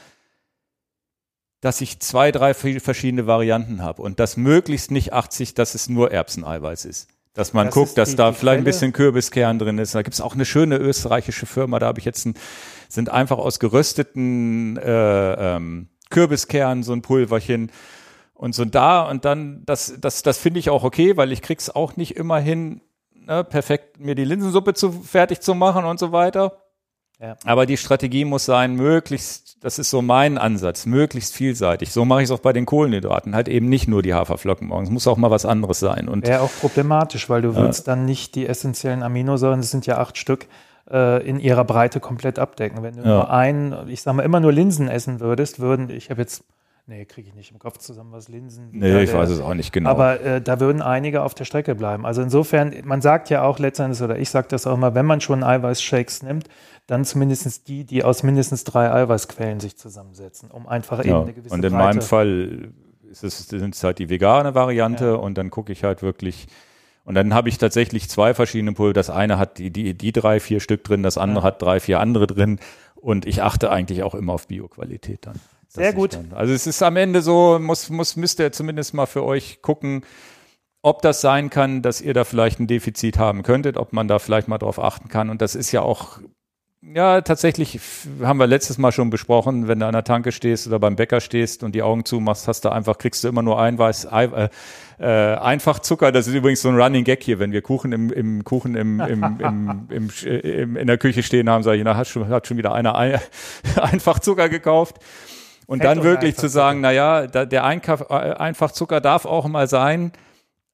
dass 1.60 1.80
ich 1.80 2.00
zwei, 2.00 2.30
drei 2.30 2.52
verschiedene 2.52 3.26
Varianten 3.26 3.82
habe 3.82 4.02
und 4.02 4.20
das 4.20 4.36
möglichst 4.36 4.90
nicht 4.90 5.12
80, 5.12 5.54
dass 5.54 5.74
es 5.74 5.88
nur 5.88 6.10
Erbseneiweiß 6.12 6.84
ist. 6.84 7.08
Dass 7.32 7.52
man 7.52 7.66
das 7.66 7.74
guckt, 7.74 7.98
dass 7.98 8.10
die, 8.10 8.16
da 8.16 8.30
die 8.30 8.36
vielleicht 8.36 8.56
Quelle? 8.56 8.58
ein 8.58 8.64
bisschen 8.64 8.92
Kürbiskern 8.92 9.58
drin 9.58 9.78
ist. 9.78 9.94
Da 9.94 10.02
gibt's 10.02 10.20
auch 10.20 10.34
eine 10.34 10.44
schöne 10.44 10.76
österreichische 10.76 11.46
Firma, 11.46 11.78
da 11.78 11.86
habe 11.86 11.98
ich 11.98 12.04
jetzt 12.04 12.26
ein, 12.26 12.34
sind 12.88 13.08
einfach 13.08 13.38
aus 13.38 13.58
gerösteten 13.58 14.76
äh, 14.76 15.56
ähm, 15.56 15.88
Kürbiskernen 16.10 16.84
so 16.84 16.92
ein 16.92 17.02
Pulverchen 17.02 17.72
und 18.34 18.54
so 18.54 18.64
da 18.64 19.02
und 19.02 19.24
dann, 19.24 19.62
das, 19.64 19.94
das, 19.98 20.22
das 20.22 20.38
finde 20.38 20.60
ich 20.60 20.68
auch 20.68 20.84
okay, 20.84 21.16
weil 21.16 21.32
ich 21.32 21.42
krieg's 21.42 21.70
auch 21.70 21.96
nicht 21.96 22.16
immer 22.16 22.38
hin, 22.38 22.82
ne, 23.26 23.44
perfekt 23.44 24.00
mir 24.00 24.14
die 24.14 24.24
Linsensuppe 24.24 24.74
zu, 24.74 24.92
fertig 24.92 25.40
zu 25.40 25.54
machen 25.54 25.84
und 25.84 25.98
so 25.98 26.12
weiter. 26.12 26.52
Ja. 27.20 27.36
Aber 27.44 27.64
die 27.64 27.76
Strategie 27.76 28.24
muss 28.24 28.44
sein, 28.44 28.74
möglichst, 28.74 29.64
das 29.64 29.78
ist 29.78 29.90
so 29.90 30.02
mein 30.02 30.36
Ansatz, 30.36 30.84
möglichst 30.84 31.34
vielseitig. 31.34 31.92
So 31.92 32.04
mache 32.04 32.22
ich 32.22 32.24
es 32.24 32.30
auch 32.32 32.40
bei 32.40 32.52
den 32.52 32.66
Kohlenhydraten, 32.66 33.34
halt 33.34 33.48
eben 33.48 33.68
nicht 33.68 33.86
nur 33.86 34.02
die 34.02 34.14
Haferflocken 34.14 34.66
morgens, 34.66 34.90
muss 34.90 35.06
auch 35.06 35.16
mal 35.16 35.30
was 35.30 35.46
anderes 35.46 35.78
sein. 35.78 36.08
Und 36.08 36.26
Wäre 36.26 36.42
auch 36.42 36.50
problematisch, 36.60 37.30
weil 37.30 37.42
du 37.42 37.54
willst 37.54 37.86
dann 37.86 38.04
nicht 38.04 38.34
die 38.34 38.46
essentiellen 38.46 39.02
Aminosäuren, 39.02 39.60
das 39.60 39.70
sind 39.70 39.86
ja 39.86 39.98
acht 39.98 40.18
Stück, 40.18 40.48
äh, 40.90 41.26
in 41.26 41.38
ihrer 41.38 41.64
Breite 41.64 42.00
komplett 42.00 42.38
abdecken. 42.38 42.82
Wenn 42.82 42.96
du 42.96 43.02
ja. 43.02 43.08
nur 43.08 43.30
einen, 43.30 43.88
ich 43.88 44.02
sage 44.02 44.16
mal, 44.16 44.22
immer 44.22 44.40
nur 44.40 44.52
Linsen 44.52 44.88
essen 44.88 45.20
würdest, 45.20 45.60
würden, 45.60 45.90
ich 45.90 46.10
habe 46.10 46.20
jetzt 46.20 46.44
Nee, 46.86 47.06
kriege 47.06 47.28
ich 47.28 47.34
nicht 47.34 47.50
im 47.50 47.58
Kopf 47.58 47.78
zusammen, 47.78 48.12
was 48.12 48.28
Linsen. 48.28 48.68
Nee, 48.72 49.02
ich 49.02 49.10
der, 49.10 49.18
weiß 49.18 49.30
es 49.30 49.40
auch 49.40 49.54
nicht 49.54 49.72
genau. 49.72 49.88
Aber 49.88 50.20
äh, 50.20 50.42
da 50.42 50.60
würden 50.60 50.82
einige 50.82 51.22
auf 51.22 51.34
der 51.34 51.46
Strecke 51.46 51.74
bleiben. 51.74 52.04
Also 52.04 52.20
insofern, 52.20 52.74
man 52.84 53.00
sagt 53.00 53.30
ja 53.30 53.42
auch 53.42 53.58
letztendlich, 53.58 54.02
oder 54.02 54.18
ich 54.18 54.28
sage 54.28 54.48
das 54.48 54.66
auch 54.66 54.74
immer, 54.74 54.94
wenn 54.94 55.06
man 55.06 55.22
schon 55.22 55.42
Eiweißshakes 55.42 56.22
nimmt, 56.22 56.48
dann 56.86 57.06
zumindest 57.06 57.68
die, 57.68 57.84
die 57.84 58.04
aus 58.04 58.22
mindestens 58.22 58.64
drei 58.64 58.92
Eiweißquellen 58.92 59.60
sich 59.60 59.78
zusammensetzen, 59.78 60.50
um 60.50 60.68
einfach 60.68 61.02
ja. 61.02 61.12
eben 61.12 61.22
eine 61.22 61.32
gewisse 61.32 61.54
Und 61.54 61.64
in 61.64 61.72
Breite 61.72 61.84
meinem 61.84 62.02
Fall 62.02 62.72
ist 63.10 63.24
es, 63.24 63.48
sind 63.48 63.74
es 63.74 63.82
halt 63.82 63.98
die 63.98 64.10
vegane 64.10 64.54
Variante 64.54 65.06
ja. 65.06 65.14
und 65.14 65.38
dann 65.38 65.50
gucke 65.50 65.72
ich 65.72 65.84
halt 65.84 66.02
wirklich, 66.02 66.48
und 67.04 67.14
dann 67.14 67.34
habe 67.34 67.48
ich 67.48 67.58
tatsächlich 67.58 68.08
zwei 68.08 68.34
verschiedene 68.34 68.72
Pulver. 68.72 68.94
Das 68.94 69.10
eine 69.10 69.38
hat 69.38 69.58
die, 69.58 69.70
die, 69.70 69.94
die 69.94 70.12
drei, 70.12 70.40
vier 70.40 70.60
Stück 70.60 70.84
drin, 70.84 71.02
das 71.02 71.18
andere 71.18 71.44
hat 71.44 71.60
drei, 71.60 71.78
vier 71.78 72.00
andere 72.00 72.26
drin. 72.26 72.58
Und 72.94 73.26
ich 73.26 73.42
achte 73.42 73.70
eigentlich 73.70 74.02
auch 74.02 74.14
immer 74.14 74.32
auf 74.32 74.48
Bioqualität 74.48 75.26
dann. 75.26 75.38
Sehr 75.74 75.92
gut. 75.92 76.14
Dann, 76.14 76.32
also 76.32 76.52
es 76.52 76.66
ist 76.66 76.82
am 76.82 76.96
Ende 76.96 77.20
so, 77.20 77.58
muss, 77.60 77.90
muss, 77.90 78.16
müsst 78.16 78.38
ihr 78.38 78.52
zumindest 78.52 78.94
mal 78.94 79.06
für 79.06 79.24
euch 79.24 79.60
gucken, 79.60 80.04
ob 80.82 81.02
das 81.02 81.20
sein 81.20 81.50
kann, 81.50 81.82
dass 81.82 82.00
ihr 82.00 82.14
da 82.14 82.24
vielleicht 82.24 82.60
ein 82.60 82.66
Defizit 82.66 83.18
haben 83.18 83.42
könntet, 83.42 83.76
ob 83.76 83.92
man 83.92 84.06
da 84.06 84.18
vielleicht 84.18 84.48
mal 84.48 84.58
drauf 84.58 84.78
achten 84.78 85.08
kann. 85.08 85.30
Und 85.30 85.40
das 85.42 85.54
ist 85.54 85.72
ja 85.72 85.82
auch, 85.82 86.20
ja, 86.82 87.22
tatsächlich 87.22 87.80
haben 88.22 88.38
wir 88.38 88.46
letztes 88.46 88.76
Mal 88.78 88.92
schon 88.92 89.08
besprochen, 89.10 89.66
wenn 89.66 89.80
du 89.80 89.86
an 89.86 89.94
der 89.94 90.04
Tanke 90.04 90.30
stehst 90.30 90.66
oder 90.66 90.78
beim 90.78 90.94
Bäcker 90.94 91.20
stehst 91.20 91.64
und 91.64 91.74
die 91.74 91.82
Augen 91.82 92.04
zumachst, 92.04 92.46
hast 92.46 92.66
du 92.66 92.68
einfach, 92.68 92.98
kriegst 92.98 93.24
du 93.24 93.28
immer 93.28 93.42
nur 93.42 93.58
Eiweiß, 93.58 94.04
äh, 94.04 94.48
äh, 95.00 95.36
einfach 95.36 95.78
Zucker. 95.80 96.12
Das 96.12 96.28
ist 96.28 96.34
übrigens 96.34 96.60
so 96.60 96.68
ein 96.68 96.78
Running 96.78 97.04
Gag 97.04 97.22
hier, 97.22 97.38
wenn 97.40 97.50
wir 97.50 97.62
Kuchen 97.62 97.92
im, 97.92 98.12
im 98.12 98.44
Kuchen 98.44 98.76
im, 98.76 99.00
im, 99.00 99.24
im, 99.40 99.88
im, 99.88 100.10
im, 100.42 100.76
in 100.76 100.86
der 100.86 100.98
Küche 100.98 101.22
stehen 101.22 101.48
haben, 101.48 101.64
sage 101.64 101.78
ich, 101.78 101.84
na, 101.84 101.96
hat 101.96 102.06
schon, 102.06 102.28
hat 102.28 102.46
schon 102.46 102.58
wieder 102.58 102.74
einer 102.74 102.94
ein, 102.94 103.18
einfach 103.80 104.20
Zucker 104.20 104.50
gekauft. 104.50 104.98
Und 105.66 105.78
Fett 105.78 105.86
dann 105.86 106.02
wirklich 106.02 106.36
zu 106.36 106.48
sagen, 106.48 106.80
na 106.80 106.92
ja, 106.92 107.26
der 107.26 107.64
Einkauf, 107.64 108.10
äh, 108.10 108.14
Einfachzucker 108.14 109.00
darf 109.00 109.24
auch 109.24 109.46
mal 109.46 109.68
sein, 109.68 110.12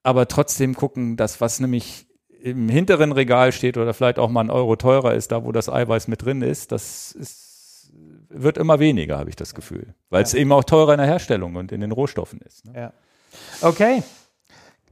aber 0.03 0.29
trotzdem 0.29 0.75
gucken, 0.75 1.17
dass 1.17 1.41
was 1.41 1.61
nämlich 1.61 2.07
im 2.43 2.69
hinteren 2.69 3.13
Regal 3.13 3.53
steht 3.53 3.77
oder 3.77 3.93
vielleicht 3.95 4.19
auch 4.19 4.31
mal 4.31 4.41
ein 4.41 4.51
Euro 4.51 4.77
teurer 4.77 5.15
ist, 5.15 5.33
da 5.33 5.45
wo 5.45 5.53
das 5.53 5.69
Eiweiß 5.69 6.09
mit 6.09 6.25
drin 6.25 6.43
ist, 6.43 6.73
das 6.73 7.13
ist, 7.13 7.93
wird 8.29 8.59
immer 8.59 8.79
weniger, 8.79 9.19
habe 9.19 9.29
ich 9.29 9.37
das 9.37 9.55
Gefühl. 9.55 9.95
Weil 10.09 10.23
es 10.23 10.35
eben 10.35 10.51
auch 10.53 10.65
teurer 10.65 10.93
in 10.93 10.99
der 10.99 11.07
Herstellung 11.07 11.57
und 11.57 11.73
in 11.73 11.81
den 11.81 11.93
Rohstoffen 11.93 12.41
ist. 12.41 12.65
Ne? 12.65 12.73
Ja. 12.75 12.93
Okay. 13.61 14.03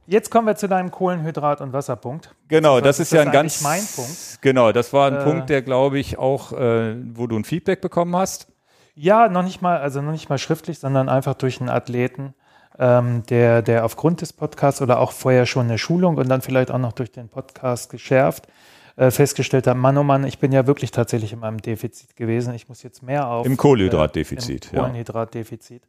Jetzt 0.05 0.31
kommen 0.31 0.47
wir 0.47 0.55
zu 0.55 0.67
deinem 0.67 0.89
Kohlenhydrat- 0.89 1.61
und 1.61 1.71
Wasserpunkt. 1.71 2.33
Genau, 2.47 2.81
das, 2.81 2.99
ist, 2.99 3.11
ist 3.11 3.13
ja 3.13 3.21
ein 3.21 3.31
ganz 3.31 3.61
mein 3.61 3.85
Punkt. 3.95 4.39
Genau, 4.41 4.71
das 4.71 4.91
war 4.91 5.07
ein 5.07 5.17
äh, 5.17 5.23
Punkt, 5.23 5.49
der 5.49 5.61
glaube 5.61 5.99
ich 5.99 6.17
auch, 6.17 6.51
äh, 6.53 6.95
wo 7.13 7.27
du 7.27 7.37
ein 7.37 7.43
Feedback 7.43 7.79
bekommen 7.81 8.15
hast. 8.15 8.47
Ja, 8.95 9.29
noch 9.29 9.43
nicht 9.43 9.61
mal, 9.61 9.77
also 9.79 10.01
noch 10.01 10.11
nicht 10.11 10.29
mal 10.29 10.37
schriftlich, 10.37 10.79
sondern 10.79 11.09
einfach 11.09 11.35
durch 11.35 11.59
einen 11.59 11.69
Athleten, 11.69 12.33
ähm, 12.77 13.23
der, 13.29 13.61
der 13.61 13.85
aufgrund 13.85 14.21
des 14.21 14.33
Podcasts 14.33 14.81
oder 14.81 14.99
auch 14.99 15.11
vorher 15.11 15.45
schon 15.45 15.67
eine 15.67 15.77
Schulung 15.77 16.17
und 16.17 16.29
dann 16.29 16.41
vielleicht 16.41 16.71
auch 16.71 16.77
noch 16.77 16.93
durch 16.93 17.11
den 17.11 17.29
Podcast 17.29 17.89
geschärft 17.89 18.47
äh, 18.99 19.11
festgestellt 19.11 19.65
hat, 19.65 19.77
Mann, 19.77 19.97
oh 19.97 20.03
Mann, 20.03 20.25
ich 20.25 20.39
bin 20.39 20.51
ja 20.51 20.67
wirklich 20.67 20.91
tatsächlich 20.91 21.31
in 21.31 21.39
meinem 21.39 21.61
Defizit 21.61 22.17
gewesen. 22.17 22.53
Ich 22.53 22.67
muss 22.67 22.83
jetzt 22.83 23.01
mehr 23.01 23.27
auf. 23.29 23.45
Im 23.45 23.55
Kohlenhydratdefizit. 23.55 24.73
Äh, 24.73 24.75
Im 24.75 24.81
Kohlenhydratdefizit. 24.81 25.83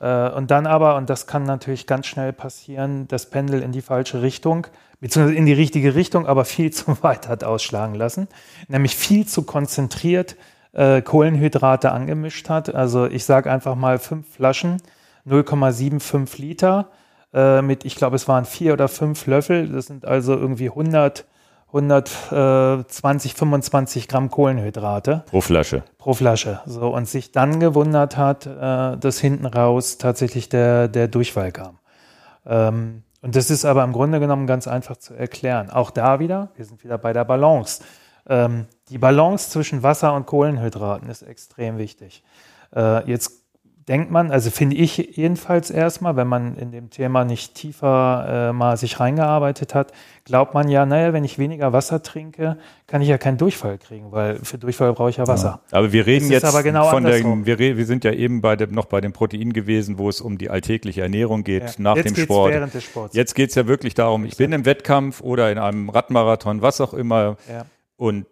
Ja. 0.00 0.30
Äh, 0.30 0.34
und 0.34 0.50
dann 0.50 0.66
aber, 0.66 0.96
und 0.96 1.08
das 1.08 1.28
kann 1.28 1.44
natürlich 1.44 1.86
ganz 1.86 2.06
schnell 2.06 2.32
passieren, 2.32 3.06
das 3.06 3.30
Pendel 3.30 3.62
in 3.62 3.70
die 3.70 3.82
falsche 3.82 4.20
Richtung, 4.20 4.66
beziehungsweise 4.98 5.38
in 5.38 5.46
die 5.46 5.52
richtige 5.52 5.94
Richtung, 5.94 6.26
aber 6.26 6.44
viel 6.44 6.72
zu 6.72 7.00
weit 7.04 7.28
hat 7.28 7.44
ausschlagen 7.44 7.94
lassen. 7.94 8.26
Nämlich 8.66 8.96
viel 8.96 9.28
zu 9.28 9.44
konzentriert 9.44 10.34
äh, 10.72 11.02
Kohlenhydrate 11.02 11.92
angemischt 11.92 12.48
hat. 12.48 12.74
Also 12.74 13.06
ich 13.06 13.24
sage 13.24 13.50
einfach 13.50 13.74
mal 13.74 13.98
fünf 13.98 14.34
Flaschen, 14.34 14.82
0,75 15.26 16.40
Liter 16.40 16.90
äh, 17.32 17.62
mit, 17.62 17.84
ich 17.84 17.96
glaube, 17.96 18.16
es 18.16 18.28
waren 18.28 18.44
vier 18.44 18.72
oder 18.72 18.88
fünf 18.88 19.26
Löffel. 19.26 19.68
Das 19.68 19.86
sind 19.86 20.04
also 20.04 20.34
irgendwie 20.34 20.68
100, 20.68 21.26
120, 21.68 23.34
25 23.34 24.08
Gramm 24.08 24.30
Kohlenhydrate. 24.30 25.24
Pro 25.26 25.40
Flasche. 25.40 25.84
Pro 25.98 26.14
Flasche. 26.14 26.60
So, 26.66 26.88
und 26.94 27.08
sich 27.08 27.32
dann 27.32 27.60
gewundert 27.60 28.16
hat, 28.16 28.46
äh, 28.46 28.96
dass 28.96 29.20
hinten 29.20 29.46
raus 29.46 29.98
tatsächlich 29.98 30.48
der, 30.48 30.88
der 30.88 31.08
Durchfall 31.08 31.52
kam. 31.52 31.78
Ähm, 32.46 33.02
und 33.22 33.36
das 33.36 33.50
ist 33.50 33.64
aber 33.64 33.84
im 33.84 33.92
Grunde 33.92 34.18
genommen 34.18 34.46
ganz 34.46 34.66
einfach 34.66 34.96
zu 34.96 35.14
erklären. 35.14 35.70
Auch 35.70 35.90
da 35.90 36.20
wieder, 36.20 36.48
wir 36.56 36.64
sind 36.64 36.82
wieder 36.82 36.96
bei 36.98 37.12
der 37.12 37.24
Balance. 37.24 37.82
Ähm, 38.30 38.66
die 38.88 38.98
Balance 38.98 39.50
zwischen 39.50 39.82
Wasser 39.82 40.14
und 40.14 40.24
Kohlenhydraten 40.24 41.10
ist 41.10 41.22
extrem 41.22 41.78
wichtig. 41.78 42.22
Äh, 42.74 43.10
jetzt 43.10 43.40
denkt 43.88 44.12
man, 44.12 44.30
also 44.30 44.50
finde 44.50 44.76
ich 44.76 44.96
jedenfalls 45.16 45.68
erstmal, 45.68 46.14
wenn 46.14 46.28
man 46.28 46.56
in 46.56 46.70
dem 46.70 46.90
Thema 46.90 47.24
nicht 47.24 47.56
tiefer 47.56 48.50
äh, 48.50 48.52
mal 48.52 48.76
sich 48.76 49.00
reingearbeitet 49.00 49.74
hat, 49.74 49.92
glaubt 50.24 50.54
man 50.54 50.68
ja, 50.68 50.86
naja, 50.86 51.12
wenn 51.12 51.24
ich 51.24 51.40
weniger 51.40 51.72
Wasser 51.72 52.04
trinke, 52.04 52.56
kann 52.86 53.02
ich 53.02 53.08
ja 53.08 53.18
keinen 53.18 53.36
Durchfall 53.36 53.78
kriegen, 53.78 54.12
weil 54.12 54.36
für 54.36 54.58
Durchfall 54.58 54.92
brauche 54.92 55.10
ich 55.10 55.16
ja 55.16 55.26
Wasser. 55.26 55.60
Ja. 55.72 55.78
Aber 55.78 55.90
wir 55.90 56.06
reden 56.06 56.30
jetzt 56.30 56.62
genau 56.62 56.88
von 56.88 57.02
der, 57.02 57.20
wir, 57.24 57.58
wir 57.58 57.86
sind 57.86 58.04
ja 58.04 58.12
eben 58.12 58.40
bei 58.40 58.54
dem, 58.54 58.70
noch 58.70 58.86
bei 58.86 59.00
dem 59.00 59.12
Protein 59.12 59.52
gewesen, 59.52 59.98
wo 59.98 60.08
es 60.08 60.20
um 60.20 60.38
die 60.38 60.50
alltägliche 60.50 61.02
Ernährung 61.02 61.42
geht 61.42 61.64
ja. 61.64 61.70
nach 61.78 61.96
jetzt 61.96 62.16
dem 62.16 62.22
Sport. 62.22 62.52
Während 62.52 62.72
des 62.72 62.84
Sports. 62.84 63.16
Jetzt 63.16 63.34
geht 63.34 63.48
es 63.48 63.56
ja 63.56 63.66
wirklich 63.66 63.94
darum, 63.94 64.24
ich 64.24 64.36
bin 64.36 64.52
im 64.52 64.64
Wettkampf 64.66 65.20
oder 65.20 65.50
in 65.50 65.58
einem 65.58 65.88
Radmarathon, 65.88 66.62
was 66.62 66.80
auch 66.80 66.94
immer, 66.94 67.38
ja. 67.50 67.64
Und 68.00 68.24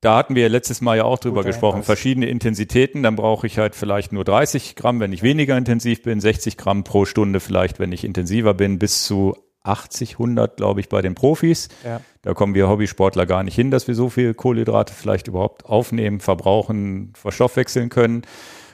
da 0.00 0.16
hatten 0.16 0.34
wir 0.34 0.48
letztes 0.48 0.80
Mal 0.80 0.96
ja 0.96 1.04
auch 1.04 1.20
drüber 1.20 1.42
Guter 1.42 1.50
gesprochen, 1.50 1.74
Hinweis. 1.76 1.86
verschiedene 1.86 2.26
Intensitäten. 2.26 3.04
Dann 3.04 3.14
brauche 3.14 3.46
ich 3.46 3.56
halt 3.56 3.76
vielleicht 3.76 4.12
nur 4.12 4.24
30 4.24 4.74
Gramm, 4.74 4.98
wenn 4.98 5.12
ich 5.12 5.22
weniger 5.22 5.56
intensiv 5.56 6.02
bin, 6.02 6.20
60 6.20 6.56
Gramm 6.56 6.82
pro 6.82 7.04
Stunde 7.04 7.38
vielleicht, 7.38 7.78
wenn 7.78 7.92
ich 7.92 8.02
intensiver 8.02 8.52
bin, 8.52 8.80
bis 8.80 9.04
zu 9.04 9.36
80, 9.62 10.14
100, 10.14 10.56
glaube 10.56 10.80
ich, 10.80 10.88
bei 10.88 11.02
den 11.02 11.14
Profis. 11.14 11.68
Ja. 11.84 12.00
Da 12.22 12.34
kommen 12.34 12.54
wir 12.54 12.68
Hobbysportler 12.68 13.26
gar 13.26 13.44
nicht 13.44 13.54
hin, 13.54 13.70
dass 13.70 13.86
wir 13.86 13.94
so 13.94 14.08
viel 14.08 14.34
Kohlenhydrate 14.34 14.92
vielleicht 14.92 15.28
überhaupt 15.28 15.66
aufnehmen, 15.66 16.18
verbrauchen, 16.18 17.12
verstoffwechseln 17.14 17.90
können. 17.90 18.22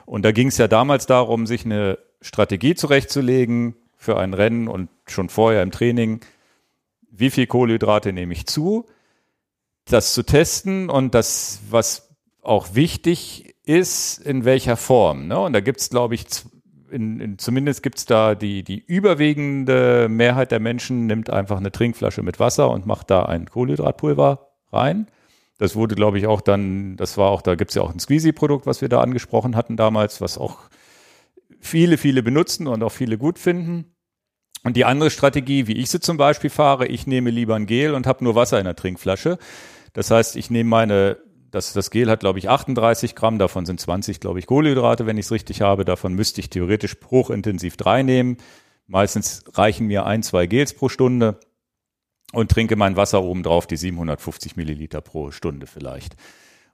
Und 0.06 0.24
da 0.24 0.32
ging 0.32 0.48
es 0.48 0.56
ja 0.56 0.66
damals 0.66 1.04
darum, 1.04 1.46
sich 1.46 1.66
eine 1.66 1.98
Strategie 2.22 2.74
zurechtzulegen 2.74 3.74
für 3.98 4.16
ein 4.16 4.32
Rennen 4.32 4.66
und 4.66 4.88
schon 5.06 5.28
vorher 5.28 5.62
im 5.62 5.72
Training. 5.72 6.20
Wie 7.10 7.28
viel 7.28 7.46
Kohlenhydrate 7.46 8.14
nehme 8.14 8.32
ich 8.32 8.46
zu? 8.46 8.86
Das 9.90 10.14
zu 10.14 10.22
testen 10.24 10.90
und 10.90 11.14
das, 11.14 11.60
was 11.70 12.08
auch 12.42 12.74
wichtig 12.74 13.54
ist, 13.64 14.18
in 14.18 14.44
welcher 14.44 14.76
Form. 14.76 15.28
Ne? 15.28 15.38
Und 15.38 15.52
da 15.52 15.60
gibt's, 15.60 15.90
glaube 15.90 16.14
ich, 16.14 16.26
in, 16.90 17.20
in, 17.20 17.38
zumindest 17.38 17.82
gibt's 17.82 18.06
da 18.06 18.34
die, 18.34 18.62
die 18.62 18.78
überwiegende 18.78 20.08
Mehrheit 20.08 20.52
der 20.52 20.60
Menschen 20.60 21.06
nimmt 21.06 21.30
einfach 21.30 21.56
eine 21.56 21.72
Trinkflasche 21.72 22.22
mit 22.22 22.38
Wasser 22.38 22.70
und 22.70 22.86
macht 22.86 23.10
da 23.10 23.24
ein 23.24 23.46
Kohlenhydratpulver 23.46 24.50
rein. 24.72 25.06
Das 25.58 25.74
wurde, 25.74 25.94
glaube 25.94 26.18
ich, 26.18 26.26
auch 26.26 26.40
dann, 26.40 26.96
das 26.96 27.16
war 27.16 27.30
auch, 27.30 27.42
da 27.42 27.54
gibt's 27.54 27.74
ja 27.74 27.82
auch 27.82 27.92
ein 27.92 27.98
Squeezy-Produkt, 27.98 28.66
was 28.66 28.82
wir 28.82 28.88
da 28.88 29.00
angesprochen 29.00 29.56
hatten 29.56 29.76
damals, 29.76 30.20
was 30.20 30.38
auch 30.38 30.58
viele, 31.60 31.96
viele 31.96 32.22
benutzen 32.22 32.66
und 32.66 32.82
auch 32.82 32.92
viele 32.92 33.18
gut 33.18 33.38
finden. 33.38 33.96
Und 34.62 34.76
die 34.76 34.84
andere 34.84 35.10
Strategie, 35.10 35.66
wie 35.66 35.76
ich 35.76 35.90
sie 35.90 36.00
zum 36.00 36.16
Beispiel 36.16 36.50
fahre, 36.50 36.86
ich 36.86 37.06
nehme 37.06 37.30
lieber 37.30 37.54
ein 37.54 37.66
Gel 37.66 37.94
und 37.94 38.06
habe 38.06 38.22
nur 38.22 38.34
Wasser 38.34 38.58
in 38.58 38.64
der 38.64 38.76
Trinkflasche. 38.76 39.38
Das 39.96 40.10
heißt, 40.10 40.36
ich 40.36 40.50
nehme 40.50 40.68
meine, 40.68 41.16
das, 41.50 41.72
das 41.72 41.90
Gel 41.90 42.10
hat, 42.10 42.20
glaube 42.20 42.38
ich, 42.38 42.50
38 42.50 43.14
Gramm, 43.14 43.38
davon 43.38 43.64
sind 43.64 43.80
20, 43.80 44.20
glaube 44.20 44.38
ich, 44.38 44.44
Kohlenhydrate, 44.46 45.06
wenn 45.06 45.16
ich 45.16 45.24
es 45.24 45.32
richtig 45.32 45.62
habe. 45.62 45.86
Davon 45.86 46.12
müsste 46.12 46.42
ich 46.42 46.50
theoretisch 46.50 46.98
hochintensiv 47.10 47.78
drei 47.78 48.02
nehmen. 48.02 48.36
Meistens 48.86 49.42
reichen 49.54 49.86
mir 49.86 50.04
ein, 50.04 50.22
zwei 50.22 50.46
Gels 50.46 50.74
pro 50.74 50.90
Stunde 50.90 51.40
und 52.34 52.50
trinke 52.50 52.76
mein 52.76 52.98
Wasser 52.98 53.22
oben 53.22 53.42
drauf, 53.42 53.66
die 53.66 53.78
750 53.78 54.56
Milliliter 54.56 55.00
pro 55.00 55.30
Stunde 55.30 55.66
vielleicht. 55.66 56.14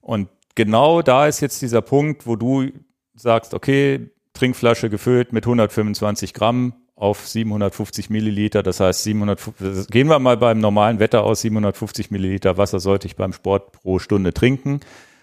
Und 0.00 0.28
genau 0.56 1.00
da 1.00 1.28
ist 1.28 1.38
jetzt 1.38 1.62
dieser 1.62 1.80
Punkt, 1.80 2.26
wo 2.26 2.34
du 2.34 2.72
sagst, 3.14 3.54
okay, 3.54 4.10
Trinkflasche 4.32 4.90
gefüllt 4.90 5.32
mit 5.32 5.44
125 5.44 6.34
Gramm, 6.34 6.74
auf 7.02 7.26
750 7.26 8.10
Milliliter. 8.10 8.62
Das 8.62 8.78
heißt, 8.78 9.02
700, 9.02 9.90
gehen 9.90 10.08
wir 10.08 10.20
mal 10.20 10.36
beim 10.36 10.60
normalen 10.60 11.00
Wetter 11.00 11.24
aus, 11.24 11.40
750 11.40 12.12
Milliliter 12.12 12.56
Wasser 12.56 12.78
sollte 12.78 13.08
ich 13.08 13.16
beim 13.16 13.32
Sport 13.32 13.72
pro 13.72 13.98
Stunde 13.98 14.32
trinken. 14.32 14.80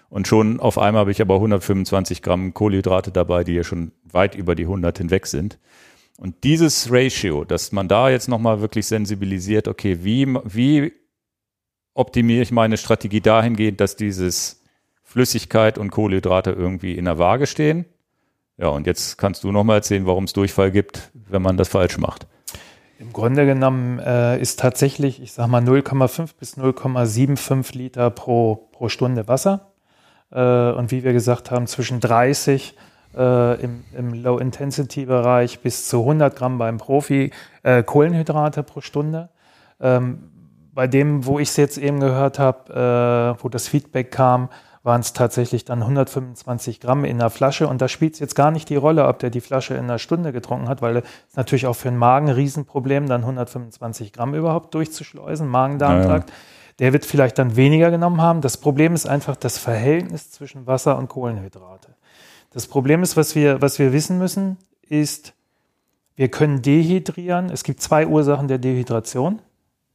Und 0.10 0.28
schon 0.28 0.60
auf 0.60 0.78
einmal 0.78 1.02
habe 1.02 1.12
ich 1.12 1.22
aber 1.22 1.36
125 1.36 2.22
Gramm 2.22 2.54
Kohlenhydrate 2.54 3.12
dabei, 3.12 3.46
die 3.46 3.54
ja 3.54 3.64
schon 3.64 3.94
weit 4.12 4.36
über 4.36 4.56
die 4.56 4.64
100 4.64 4.98
hinweg 4.98 5.26
sind. 5.26 5.58
Und 6.18 6.44
dieses 6.44 6.92
Ratio, 6.92 7.46
dass 7.46 7.72
man 7.72 7.88
da 7.88 8.10
jetzt 8.10 8.28
nochmal 8.28 8.60
wirklich 8.60 8.86
sensibilisiert, 8.86 9.70
okay, 9.70 10.00
wie, 10.02 10.28
wie 10.44 10.92
optimiere 11.94 12.42
ich 12.42 12.52
meine 12.52 12.76
Strategie 12.76 13.22
dahingehend, 13.22 13.80
dass 13.80 13.96
dieses 13.96 14.64
Flüssigkeit 15.04 15.78
und 15.78 15.92
Kohlenhydrate 15.92 16.52
irgendwie 16.52 16.98
in 16.98 17.06
der 17.06 17.18
Waage 17.20 17.48
stehen. 17.48 17.86
Ja, 18.60 18.68
und 18.68 18.86
jetzt 18.88 19.18
kannst 19.18 19.46
du 19.46 19.52
nochmal 19.54 19.78
erzählen, 19.78 20.06
warum 20.06 20.26
es 20.26 20.34
Durchfall 20.34 20.70
gibt, 20.70 21.12
wenn 21.14 21.42
man 21.42 21.56
das 21.56 21.70
falsch 21.70 21.98
macht. 21.98 22.28
Im 23.00 23.14
Grunde 23.14 23.46
genommen 23.46 24.00
äh, 24.00 24.38
ist 24.38 24.60
tatsächlich, 24.60 25.22
ich 25.22 25.32
sag 25.32 25.48
mal, 25.48 25.62
0,5 25.62 26.32
bis 26.38 26.58
0,75 26.58 27.78
Liter 27.78 28.10
pro, 28.10 28.56
pro 28.74 28.90
Stunde 28.90 29.30
Wasser. 29.30 29.72
Äh, 30.32 30.72
und 30.72 30.92
wie 30.92 31.06
wir 31.06 31.14
gesagt 31.14 31.52
haben, 31.52 31.68
zwischen 31.68 32.02
30 32.02 32.76
äh, 33.16 33.62
im, 33.62 33.86
im 33.98 34.14
Low-Intensity-Bereich 34.14 35.62
bis 35.62 35.88
zu 35.88 36.02
100 36.02 36.36
Gramm 36.36 36.58
beim 36.58 36.78
Profi 36.80 37.32
äh, 37.64 37.82
Kohlenhydrate 37.82 38.64
pro 38.64 38.82
Stunde. 38.82 39.30
Ähm, 39.80 40.32
bei 40.74 40.88
dem, 40.88 41.26
wo 41.26 41.40
ich 41.40 41.50
es 41.50 41.56
jetzt 41.56 41.78
eben 41.78 42.02
gehört 42.02 42.40
habe, 42.40 43.38
äh, 43.40 43.42
wo 43.42 43.48
das 43.48 43.70
Feedback 43.70 44.12
kam, 44.12 44.50
waren 44.90 45.02
es 45.02 45.14
tatsächlich 45.14 45.66
dann 45.66 45.84
125 45.84 46.80
Gramm 46.80 47.06
in 47.06 47.20
der 47.20 47.30
Flasche. 47.30 47.68
Und 47.68 47.80
da 47.80 47.88
spielt 47.88 48.16
es 48.16 48.20
jetzt 48.20 48.34
gar 48.34 48.50
nicht 48.50 48.70
die 48.70 48.76
Rolle, 48.76 49.08
ob 49.08 49.20
der 49.20 49.30
die 49.30 49.40
Flasche 49.40 49.76
in 49.76 49.84
einer 49.84 50.00
Stunde 50.00 50.34
getrunken 50.34 50.68
hat, 50.68 50.82
weil 50.82 50.98
es 50.98 51.36
natürlich 51.36 51.68
auch 51.68 51.76
für 51.76 51.90
den 51.90 51.98
Magen 51.98 52.28
ein 52.28 52.34
Riesenproblem, 52.34 53.08
dann 53.08 53.22
125 53.22 54.12
Gramm 54.12 54.34
überhaupt 54.34 54.74
durchzuschleusen, 54.74 55.48
Magen-Darm-Trakt. 55.48 56.30
Ja, 56.32 56.36
ja. 56.36 56.42
Der 56.80 56.94
wird 56.94 57.06
vielleicht 57.06 57.38
dann 57.38 57.56
weniger 57.56 57.92
genommen 57.92 58.20
haben. 58.20 58.42
Das 58.42 58.58
Problem 58.58 58.96
ist 58.96 59.06
einfach 59.06 59.36
das 59.36 59.60
Verhältnis 59.60 60.32
zwischen 60.32 60.66
Wasser 60.66 60.98
und 60.98 61.08
Kohlenhydrate. 61.08 61.94
Das 62.50 62.66
Problem 62.66 63.04
ist, 63.04 63.16
was 63.16 63.36
wir, 63.36 63.62
was 63.62 63.78
wir 63.78 63.94
wissen 63.94 64.18
müssen, 64.18 64.58
ist, 64.82 65.34
wir 66.16 66.30
können 66.30 66.64
dehydrieren. 66.64 67.52
Es 67.52 67.64
gibt 67.64 67.80
zwei 67.82 68.08
Ursachen 68.08 68.48
der 68.48 68.58
Dehydration. 68.58 69.40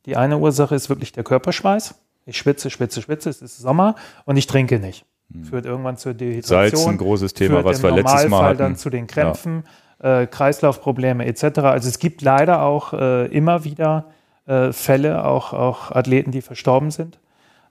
Die 0.07 0.17
eine 0.17 0.39
Ursache 0.39 0.77
ist 0.77 0.89
wirklich 0.89 1.11
der 1.11 1.25
Körperschweiß. 1.25 1.97
Ich 2.27 2.39
schwitze, 2.39 2.71
schwitze, 2.71 3.03
schwitze, 3.03 3.31
es 3.31 3.43
ist 3.43 3.59
Sommer 3.59 3.97
und 4.25 4.37
ich 4.37 4.47
trinke 4.47 4.79
nicht. 4.79 5.05
Hm. 5.33 5.45
Führt 5.45 5.67
irgendwann 5.67 5.97
zur 5.97 6.15
Dehydration. 6.15 6.79
Salz, 6.79 6.87
ein 6.87 6.99
großes 6.99 7.35
Thema, 7.35 7.65
was 7.65 7.83
wir 7.83 7.91
letztes 7.91 8.29
Mal 8.29 8.45
hatten. 8.45 8.59
dann 8.59 8.77
zu 8.77 8.91
den 8.91 9.07
Krämpfen, 9.07 9.65
ja. 10.03 10.23
äh, 10.23 10.27
Kreislaufprobleme 10.27 11.27
etc. 11.27 11.61
Also 11.61 11.89
es 11.89 11.99
gibt 11.99 12.23
leider 12.23 12.63
auch 12.63 12.93
äh, 12.93 13.27
immer 13.27 13.65
wieder 13.65 14.07
äh, 14.47 14.73
Fälle, 14.73 15.25
auch, 15.25 15.53
auch 15.53 15.91
Athleten, 15.91 16.31
die 16.31 16.43
verstorben 16.43 16.91
sind. 16.91 17.19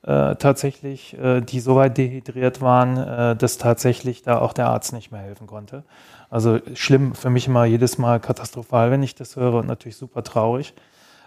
Äh, 0.05 0.35
tatsächlich, 0.35 1.17
äh, 1.17 1.39
die 1.39 1.61
so 1.61 1.77
weit 1.77 1.97
dehydriert 1.97 2.59
waren, 2.59 2.97
äh, 2.97 3.35
dass 3.37 3.57
tatsächlich 3.57 4.21
da 4.21 4.39
auch 4.39 4.51
der 4.51 4.67
Arzt 4.67 4.91
nicht 4.91 5.13
mehr 5.13 5.21
helfen 5.21 5.47
konnte. 5.47 5.83
Also 6.29 6.59
schlimm 6.73 7.15
für 7.15 7.29
mich 7.29 7.47
immer 7.47 7.63
jedes 7.63 7.97
Mal 7.97 8.19
katastrophal, 8.19 8.91
wenn 8.91 9.01
ich 9.01 9.15
das 9.15 9.37
höre 9.37 9.53
und 9.53 9.67
natürlich 9.67 9.95
super 9.95 10.23
traurig. 10.23 10.73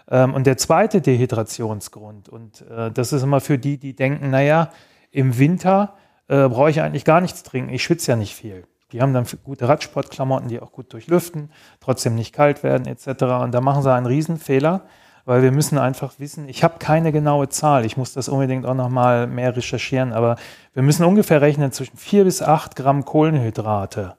Ähm, 0.09 0.33
und 0.33 0.47
der 0.47 0.57
zweite 0.57 1.01
Dehydrationsgrund, 1.01 2.29
und 2.29 2.61
äh, 2.69 2.91
das 2.91 3.13
ist 3.13 3.23
immer 3.23 3.41
für 3.41 3.57
die, 3.57 3.77
die 3.77 3.95
denken, 3.95 4.29
naja, 4.29 4.69
im 5.11 5.37
Winter 5.37 5.95
äh, 6.27 6.47
brauche 6.47 6.69
ich 6.69 6.81
eigentlich 6.81 7.05
gar 7.05 7.21
nichts 7.21 7.43
trinken, 7.43 7.73
ich 7.73 7.83
schwitze 7.83 8.11
ja 8.11 8.15
nicht 8.15 8.35
viel. 8.35 8.65
Die 8.93 9.01
haben 9.01 9.13
dann 9.13 9.25
gute 9.43 9.67
Radsportklamotten, 9.67 10.47
die 10.47 10.61
auch 10.61 10.71
gut 10.71 10.93
durchlüften, 10.93 11.51
trotzdem 11.81 12.15
nicht 12.15 12.33
kalt 12.33 12.63
werden 12.63 12.87
etc. 12.87 13.23
Und 13.43 13.53
da 13.53 13.59
machen 13.59 13.83
sie 13.83 13.91
einen 13.91 14.05
Riesenfehler, 14.05 14.85
weil 15.25 15.41
wir 15.41 15.51
müssen 15.51 15.77
einfach 15.77 16.19
wissen, 16.19 16.47
ich 16.47 16.63
habe 16.63 16.79
keine 16.79 17.11
genaue 17.11 17.49
Zahl, 17.49 17.85
ich 17.85 17.97
muss 17.97 18.13
das 18.13 18.29
unbedingt 18.29 18.65
auch 18.65 18.75
nochmal 18.75 19.27
mehr 19.27 19.53
recherchieren, 19.57 20.13
aber 20.13 20.37
wir 20.73 20.83
müssen 20.83 21.03
ungefähr 21.03 21.41
rechnen, 21.41 21.73
zwischen 21.73 21.97
4 21.97 22.23
bis 22.23 22.41
8 22.41 22.77
Gramm 22.77 23.03
Kohlenhydrate 23.03 24.15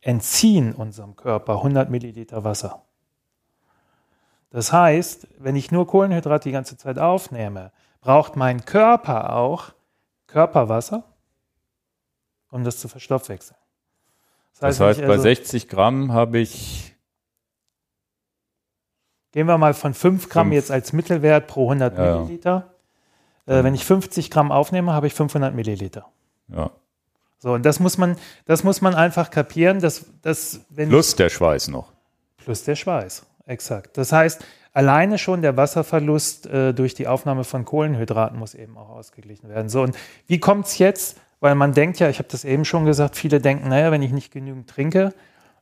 entziehen 0.00 0.74
unserem 0.74 1.16
Körper 1.16 1.56
100 1.56 1.90
Milliliter 1.90 2.44
Wasser. 2.44 2.82
Das 4.52 4.70
heißt, 4.70 5.28
wenn 5.38 5.56
ich 5.56 5.70
nur 5.70 5.86
Kohlenhydrate 5.86 6.48
die 6.48 6.52
ganze 6.52 6.76
Zeit 6.76 6.98
aufnehme, 6.98 7.72
braucht 8.02 8.36
mein 8.36 8.64
Körper 8.66 9.34
auch 9.34 9.72
Körperwasser, 10.26 11.04
um 12.50 12.62
das 12.62 12.78
zu 12.78 12.88
verstoffwechseln. 12.88 13.58
Das 14.52 14.62
heißt, 14.62 14.80
das 14.80 14.86
heißt 14.86 15.00
also, 15.00 15.12
bei 15.12 15.18
60 15.18 15.68
Gramm 15.68 16.12
habe 16.12 16.38
ich. 16.38 16.94
Gehen 19.32 19.46
wir 19.46 19.56
mal 19.56 19.72
von 19.72 19.94
5 19.94 20.28
Gramm 20.28 20.48
5. 20.48 20.54
jetzt 20.54 20.70
als 20.70 20.92
Mittelwert 20.92 21.46
pro 21.46 21.64
100 21.64 21.96
ja. 21.96 22.16
Milliliter. 22.18 22.74
Äh, 23.46 23.64
wenn 23.64 23.74
ich 23.74 23.86
50 23.86 24.30
Gramm 24.30 24.52
aufnehme, 24.52 24.92
habe 24.92 25.06
ich 25.06 25.14
500 25.14 25.54
Milliliter. 25.54 26.06
Ja. 26.48 26.70
So, 27.38 27.54
und 27.54 27.64
das 27.64 27.80
muss 27.80 27.96
man, 27.96 28.16
das 28.44 28.62
muss 28.62 28.82
man 28.82 28.94
einfach 28.94 29.30
kapieren, 29.30 29.80
dass, 29.80 30.04
dass 30.20 30.60
wenn. 30.68 30.90
Plus 30.90 31.16
der 31.16 31.30
Schweiß 31.30 31.68
noch. 31.68 31.90
Plus 32.36 32.64
der 32.64 32.76
Schweiß. 32.76 33.24
Exakt. 33.46 33.96
Das 33.96 34.12
heißt, 34.12 34.44
alleine 34.72 35.18
schon 35.18 35.42
der 35.42 35.56
Wasserverlust 35.56 36.46
äh, 36.46 36.72
durch 36.72 36.94
die 36.94 37.06
Aufnahme 37.06 37.44
von 37.44 37.64
Kohlenhydraten 37.64 38.38
muss 38.38 38.54
eben 38.54 38.76
auch 38.76 38.88
ausgeglichen 38.88 39.48
werden. 39.48 39.68
So, 39.68 39.82
und 39.82 39.96
wie 40.26 40.38
kommt 40.38 40.66
es 40.66 40.78
jetzt? 40.78 41.18
Weil 41.40 41.54
man 41.56 41.72
denkt 41.72 41.98
ja, 41.98 42.08
ich 42.08 42.18
habe 42.18 42.28
das 42.30 42.44
eben 42.44 42.64
schon 42.64 42.84
gesagt, 42.84 43.16
viele 43.16 43.40
denken, 43.40 43.68
naja, 43.68 43.90
wenn 43.90 44.02
ich 44.02 44.12
nicht 44.12 44.32
genügend 44.32 44.70
trinke, 44.70 45.12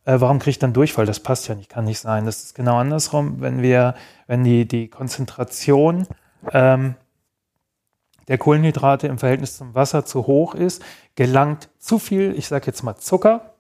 äh, 0.05 0.21
warum 0.21 0.39
kriege 0.39 0.51
ich 0.51 0.59
dann 0.59 0.73
Durchfall? 0.73 1.07
Das 1.07 1.21
passt 1.21 1.49
ja 1.49 1.55
nicht, 1.55 1.71
kann 1.71 1.85
nicht 1.85 2.01
sein. 2.01 2.27
Das 2.27 2.43
ist 2.43 2.55
genau 2.55 2.77
andersrum, 2.77 3.41
wenn 3.41 3.63
wir, 3.63 3.95
wenn 4.27 4.45
die, 4.45 4.67
die 4.67 4.89
Konzentration 4.89 6.07
ähm, 6.53 6.97
der 8.29 8.39
Kohlenhydrate 8.39 9.07
im 9.07 9.19
Verhältnis 9.19 9.57
zum 9.57 9.75
Wasser 9.75 10.05
zu 10.05 10.27
hoch 10.27 10.55
ist, 10.55 10.83
gelangt 11.17 11.69
zu 11.79 11.99
viel, 11.99 12.35
ich 12.37 12.47
sage 12.47 12.67
jetzt 12.67 12.83
mal 12.83 12.97
Zucker, 12.97 13.55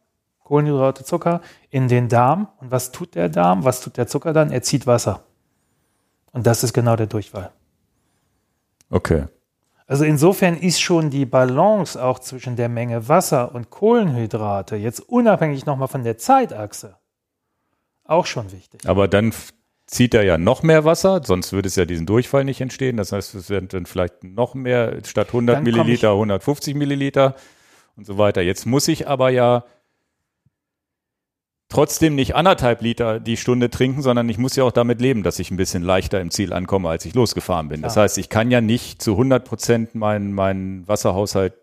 Kohlenhydrate, 0.50 1.04
Zucker 1.04 1.42
in 1.70 1.86
den 1.86 2.08
Darm. 2.08 2.48
Und 2.58 2.72
was 2.72 2.90
tut 2.90 3.14
der 3.14 3.28
Darm? 3.28 3.62
Was 3.62 3.80
tut 3.80 3.96
der 3.96 4.08
Zucker 4.08 4.32
dann? 4.32 4.50
Er 4.50 4.62
zieht 4.62 4.84
Wasser. 4.84 5.22
Und 6.32 6.44
das 6.44 6.64
ist 6.64 6.72
genau 6.72 6.96
der 6.96 7.06
Durchfall. 7.06 7.52
Okay. 8.90 9.26
Also 9.86 10.04
insofern 10.04 10.56
ist 10.56 10.80
schon 10.80 11.10
die 11.10 11.24
Balance 11.24 12.02
auch 12.02 12.18
zwischen 12.18 12.56
der 12.56 12.68
Menge 12.68 13.08
Wasser 13.08 13.54
und 13.54 13.70
Kohlenhydrate, 13.70 14.74
jetzt 14.74 15.00
unabhängig 15.00 15.66
nochmal 15.66 15.88
von 15.88 16.02
der 16.02 16.18
Zeitachse, 16.18 16.96
auch 18.04 18.26
schon 18.26 18.50
wichtig. 18.50 18.88
Aber 18.88 19.06
dann 19.06 19.32
zieht 19.86 20.14
er 20.14 20.24
ja 20.24 20.36
noch 20.36 20.64
mehr 20.64 20.84
Wasser, 20.84 21.22
sonst 21.24 21.52
würde 21.52 21.68
es 21.68 21.76
ja 21.76 21.84
diesen 21.84 22.06
Durchfall 22.06 22.44
nicht 22.44 22.60
entstehen. 22.60 22.96
Das 22.96 23.12
heißt, 23.12 23.34
es 23.36 23.50
werden 23.50 23.68
dann 23.68 23.86
vielleicht 23.86 24.24
noch 24.24 24.54
mehr, 24.54 24.98
statt 25.04 25.28
100 25.28 25.56
dann 25.56 25.62
Milliliter 25.64 26.10
150 26.12 26.74
Milliliter 26.74 27.34
und 27.96 28.04
so 28.04 28.18
weiter. 28.18 28.42
Jetzt 28.42 28.66
muss 28.66 28.86
ich 28.88 29.08
aber 29.08 29.30
ja 29.30 29.64
trotzdem 31.70 32.14
nicht 32.14 32.34
anderthalb 32.34 32.82
Liter 32.82 33.18
die 33.18 33.38
Stunde 33.38 33.70
trinken, 33.70 34.02
sondern 34.02 34.28
ich 34.28 34.36
muss 34.36 34.56
ja 34.56 34.64
auch 34.64 34.72
damit 34.72 35.00
leben, 35.00 35.22
dass 35.22 35.38
ich 35.38 35.50
ein 35.50 35.56
bisschen 35.56 35.82
leichter 35.82 36.20
im 36.20 36.30
Ziel 36.30 36.52
ankomme, 36.52 36.90
als 36.90 37.06
ich 37.06 37.14
losgefahren 37.14 37.68
bin. 37.68 37.80
Klar. 37.80 37.88
Das 37.88 37.96
heißt, 37.96 38.18
ich 38.18 38.28
kann 38.28 38.50
ja 38.50 38.60
nicht 38.60 39.00
zu 39.00 39.12
100 39.12 39.44
Prozent 39.44 39.94
meinen 39.94 40.34
mein 40.34 40.86
Wasserhaushalt 40.86 41.54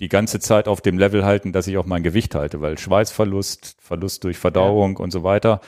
die 0.00 0.08
ganze 0.08 0.40
Zeit 0.40 0.66
auf 0.66 0.80
dem 0.80 0.98
Level 0.98 1.24
halten, 1.24 1.52
dass 1.52 1.68
ich 1.68 1.78
auch 1.78 1.86
mein 1.86 2.02
Gewicht 2.02 2.34
halte, 2.34 2.60
weil 2.60 2.78
Schweißverlust, 2.78 3.76
Verlust 3.78 4.24
durch 4.24 4.38
Verdauung 4.38 4.96
ja. 4.96 5.04
und 5.04 5.12
so 5.12 5.22
weiter. 5.22 5.60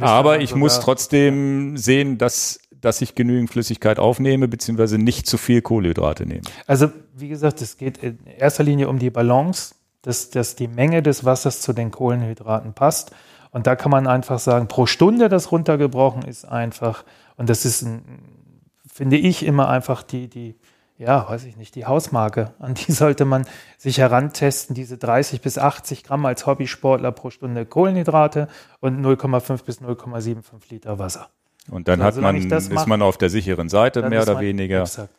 Aber 0.00 0.40
ich 0.40 0.54
muss 0.54 0.80
trotzdem 0.80 1.76
sehen, 1.76 2.16
dass, 2.16 2.60
dass 2.70 3.02
ich 3.02 3.14
genügend 3.14 3.50
Flüssigkeit 3.50 3.98
aufnehme, 3.98 4.48
beziehungsweise 4.48 4.96
nicht 4.96 5.26
zu 5.26 5.36
viel 5.36 5.60
Kohlenhydrate 5.60 6.24
nehme. 6.24 6.40
Also, 6.66 6.90
wie 7.14 7.28
gesagt, 7.28 7.60
es 7.60 7.76
geht 7.76 7.98
in 7.98 8.18
erster 8.24 8.64
Linie 8.64 8.88
um 8.88 8.98
die 8.98 9.10
Balance 9.10 9.74
dass, 10.04 10.30
dass 10.30 10.54
die 10.54 10.68
Menge 10.68 11.02
des 11.02 11.24
Wassers 11.24 11.60
zu 11.60 11.72
den 11.72 11.90
Kohlenhydraten 11.90 12.74
passt. 12.74 13.12
Und 13.50 13.66
da 13.66 13.74
kann 13.74 13.90
man 13.90 14.06
einfach 14.06 14.38
sagen, 14.38 14.68
pro 14.68 14.86
Stunde 14.86 15.28
das 15.28 15.50
runtergebrochen 15.50 16.22
ist 16.22 16.44
einfach, 16.44 17.04
und 17.36 17.48
das 17.48 17.64
ist, 17.64 17.82
ein, 17.82 18.02
finde 18.92 19.16
ich, 19.16 19.44
immer 19.44 19.68
einfach 19.68 20.02
die, 20.02 20.28
die, 20.28 20.56
ja, 20.98 21.28
weiß 21.28 21.44
ich 21.44 21.56
nicht, 21.56 21.74
die 21.74 21.86
Hausmarke. 21.86 22.52
An 22.58 22.74
die 22.74 22.92
sollte 22.92 23.24
man 23.24 23.46
sich 23.78 23.98
herantesten, 23.98 24.74
diese 24.74 24.98
30 24.98 25.40
bis 25.40 25.56
80 25.56 26.04
Gramm 26.04 26.26
als 26.26 26.46
Hobbysportler 26.46 27.12
pro 27.12 27.30
Stunde 27.30 27.64
Kohlenhydrate 27.64 28.48
und 28.80 29.04
0,5 29.04 29.64
bis 29.64 29.80
0,75 29.80 30.42
Liter 30.70 30.98
Wasser. 30.98 31.28
Und 31.70 31.88
dann 31.88 32.02
also, 32.02 32.22
hat 32.22 32.34
man, 32.34 32.50
ist 32.50 32.72
mache, 32.72 32.88
man 32.88 33.00
auf 33.00 33.16
der 33.16 33.30
sicheren 33.30 33.68
Seite, 33.68 34.08
mehr 34.08 34.22
oder 34.22 34.38
weniger. 34.38 34.82
Exakt. 34.82 35.14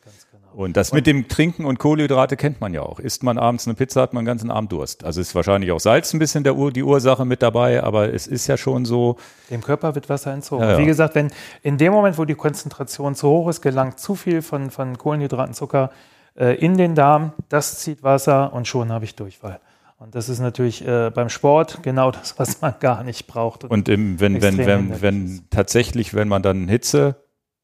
Und 0.56 0.78
das 0.78 0.92
und 0.92 0.96
mit 0.96 1.08
dem 1.08 1.28
Trinken 1.28 1.66
und 1.66 1.80
Kohlenhydrate 1.80 2.38
kennt 2.38 2.62
man 2.62 2.74
ja 2.74 2.82
auch. 2.82 3.00
Isst 3.00 3.24
man 3.24 3.38
abends 3.38 3.68
eine 3.68 3.76
Pizza, 3.76 4.02
hat 4.02 4.14
man 4.14 4.24
den 4.24 4.28
ganzen 4.28 4.50
Abend 4.50 4.72
Durst. 4.72 5.04
Also 5.04 5.20
ist 5.20 5.36
wahrscheinlich 5.36 5.72
auch 5.72 5.80
Salz 5.80 6.14
ein 6.14 6.20
bisschen 6.20 6.46
der 6.46 6.56
Ur 6.56 6.72
die 6.72 6.84
Ursache 6.84 7.26
mit 7.26 7.42
dabei, 7.42 7.84
aber 7.84 8.14
es 8.14 8.26
ist 8.26 8.48
ja 8.48 8.56
schon 8.56 8.86
so. 8.86 9.18
Dem 9.52 9.62
Körper 9.62 9.96
wird 9.96 10.08
Wasser 10.08 10.32
entzogen. 10.34 10.64
Ja, 10.64 10.72
ja. 10.72 10.78
Wie 10.78 10.86
gesagt, 10.86 11.16
wenn 11.16 11.30
in 11.62 11.78
dem 11.78 11.92
Moment, 11.92 12.18
wo 12.18 12.24
die 12.24 12.36
Konzentration 12.36 13.16
zu 13.16 13.28
hoch 13.28 13.50
ist, 13.50 13.62
gelangt 13.62 14.00
zu 14.00 14.16
viel 14.16 14.42
von, 14.42 14.72
von 14.72 14.98
Kohlenhydraten, 14.98 15.54
Zucker 15.54 15.92
äh, 16.38 16.56
in 16.56 16.78
den 16.78 16.96
Darm, 16.96 17.34
das 17.50 17.80
zieht 17.80 18.02
Wasser 18.02 18.54
und 18.54 18.66
schon 18.66 18.94
habe 18.94 19.04
ich 19.04 19.16
Durchfall. 19.16 19.60
Und 19.98 20.16
das 20.16 20.30
ist 20.30 20.40
natürlich 20.40 20.86
äh, 20.86 21.10
beim 21.10 21.30
Sport 21.30 21.80
genau 21.82 22.12
das, 22.12 22.38
was 22.38 22.62
man 22.62 22.76
gar 22.80 23.04
nicht 23.04 23.28
braucht. 23.28 23.64
Und, 23.66 23.72
und 23.72 23.90
im, 23.90 24.20
wenn, 24.20 24.42
wenn, 24.42 24.58
wenn, 24.58 25.02
wenn 25.02 25.42
tatsächlich, 25.50 26.14
wenn 26.14 26.28
man 26.28 26.42
dann 26.42 26.68
Hitze 26.68 27.16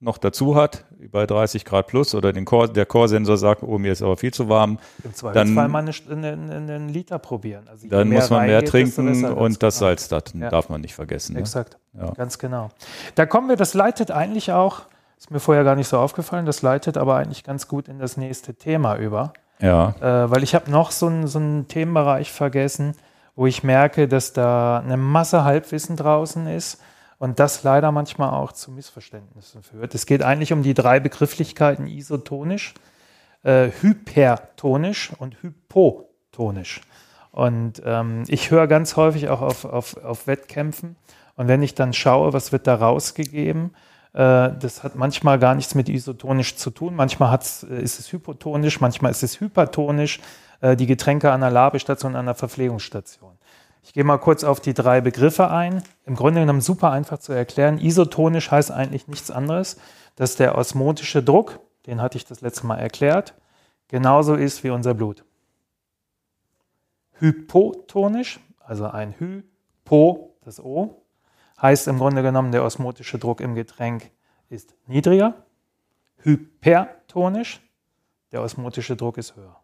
noch 0.01 0.17
dazu 0.17 0.55
hat, 0.55 0.83
bei 1.11 1.27
30 1.27 1.63
Grad 1.63 1.87
plus 1.87 2.15
oder 2.15 2.33
den 2.33 2.43
Core, 2.43 2.69
der 2.69 2.87
Core-Sensor 2.87 3.37
sagt, 3.37 3.61
oh, 3.61 3.77
mir 3.77 3.91
ist 3.91 4.01
aber 4.01 4.17
viel 4.17 4.33
zu 4.33 4.49
warm. 4.49 4.79
Im 5.03 5.33
dann, 5.33 5.53
mal 5.53 5.73
einen, 5.75 6.49
einen 6.49 6.89
Liter 6.89 7.19
probieren. 7.19 7.67
Also 7.69 7.87
dann 7.87 8.09
muss 8.09 8.31
man 8.31 8.47
mehr 8.47 8.65
trinken 8.65 9.25
und 9.25 9.61
das. 9.61 9.77
Salz 9.77 10.07
das 10.09 10.23
ja. 10.33 10.49
darf 10.49 10.69
man 10.69 10.81
nicht 10.81 10.93
vergessen. 10.93 11.33
Ne? 11.33 11.39
Exakt, 11.39 11.77
ne? 11.93 12.05
ja. 12.05 12.11
ganz 12.11 12.37
genau. 12.39 12.69
Da 13.15 13.25
kommen 13.25 13.47
wir, 13.47 13.55
das 13.55 13.73
leitet 13.73 14.11
eigentlich 14.11 14.51
auch, 14.51 14.81
ist 15.17 15.31
mir 15.31 15.39
vorher 15.39 15.63
gar 15.63 15.75
nicht 15.75 15.87
so 15.87 15.97
aufgefallen, 15.97 16.45
das 16.45 16.61
leitet 16.61 16.97
aber 16.97 17.15
eigentlich 17.15 17.43
ganz 17.43 17.67
gut 17.67 17.87
in 17.87 17.99
das 17.99 18.17
nächste 18.17 18.55
Thema 18.55 18.97
über. 18.97 19.33
Ja. 19.59 19.95
Äh, 20.01 20.31
weil 20.31 20.43
ich 20.43 20.55
habe 20.55 20.69
noch 20.69 20.91
so 20.91 21.07
einen 21.07 21.27
so 21.27 21.39
einen 21.39 21.67
Themenbereich 21.67 22.31
vergessen, 22.31 22.95
wo 23.35 23.45
ich 23.45 23.63
merke, 23.63 24.07
dass 24.07 24.33
da 24.33 24.79
eine 24.79 24.97
Masse 24.97 25.43
Halbwissen 25.43 25.95
draußen 25.95 26.47
ist 26.47 26.81
und 27.21 27.37
das 27.37 27.61
leider 27.61 27.91
manchmal 27.91 28.31
auch 28.31 28.51
zu 28.51 28.71
Missverständnissen 28.71 29.61
führt. 29.61 29.93
Es 29.93 30.07
geht 30.07 30.23
eigentlich 30.23 30.53
um 30.53 30.63
die 30.63 30.73
drei 30.73 30.99
Begrifflichkeiten 30.99 31.85
isotonisch, 31.85 32.73
äh, 33.43 33.69
hypertonisch 33.79 35.11
und 35.19 35.35
hypotonisch. 35.43 36.81
Und 37.29 37.79
ähm, 37.85 38.23
ich 38.27 38.49
höre 38.49 38.65
ganz 38.65 38.95
häufig 38.95 39.29
auch 39.29 39.41
auf, 39.41 39.65
auf, 39.65 39.97
auf 39.97 40.25
Wettkämpfen 40.25 40.95
und 41.35 41.47
wenn 41.47 41.61
ich 41.61 41.75
dann 41.75 41.93
schaue, 41.93 42.33
was 42.33 42.51
wird 42.51 42.65
da 42.65 42.73
rausgegeben, 42.73 43.75
äh, 44.13 44.49
das 44.59 44.81
hat 44.81 44.95
manchmal 44.95 45.37
gar 45.37 45.53
nichts 45.53 45.75
mit 45.75 45.89
isotonisch 45.89 46.55
zu 46.55 46.71
tun. 46.71 46.95
Manchmal 46.95 47.37
äh, 47.69 47.83
ist 47.83 47.99
es 47.99 48.11
hypotonisch, 48.11 48.81
manchmal 48.81 49.11
ist 49.11 49.21
es 49.21 49.39
hypertonisch. 49.39 50.19
Äh, 50.59 50.75
die 50.75 50.87
Getränke 50.87 51.31
an 51.31 51.41
der 51.41 51.51
Labestation, 51.51 52.15
an 52.15 52.25
der 52.25 52.35
Verpflegungsstation. 52.35 53.30
Ich 53.83 53.93
gehe 53.93 54.03
mal 54.03 54.17
kurz 54.17 54.43
auf 54.43 54.59
die 54.59 54.73
drei 54.73 55.01
Begriffe 55.01 55.49
ein. 55.49 55.83
Im 56.05 56.15
Grunde 56.15 56.41
genommen 56.41 56.61
super 56.61 56.91
einfach 56.91 57.17
zu 57.17 57.33
erklären. 57.33 57.79
Isotonisch 57.79 58.51
heißt 58.51 58.71
eigentlich 58.71 59.07
nichts 59.07 59.31
anderes, 59.31 59.77
dass 60.15 60.35
der 60.35 60.57
osmotische 60.57 61.23
Druck, 61.23 61.59
den 61.87 62.01
hatte 62.01 62.17
ich 62.17 62.25
das 62.25 62.41
letzte 62.41 62.67
Mal 62.67 62.77
erklärt, 62.77 63.33
genauso 63.87 64.35
ist 64.35 64.63
wie 64.63 64.69
unser 64.69 64.93
Blut. 64.93 65.25
Hypotonisch, 67.13 68.39
also 68.59 68.85
ein 68.87 69.15
Hypo, 69.17 70.35
das 70.43 70.59
O, 70.59 71.03
heißt 71.61 71.87
im 71.87 71.97
Grunde 71.97 72.23
genommen, 72.23 72.51
der 72.51 72.63
osmotische 72.63 73.19
Druck 73.19 73.41
im 73.41 73.55
Getränk 73.55 74.11
ist 74.49 74.75
niedriger. 74.87 75.45
Hypertonisch, 76.17 77.61
der 78.31 78.41
osmotische 78.41 78.95
Druck 78.95 79.17
ist 79.17 79.35
höher. 79.35 79.60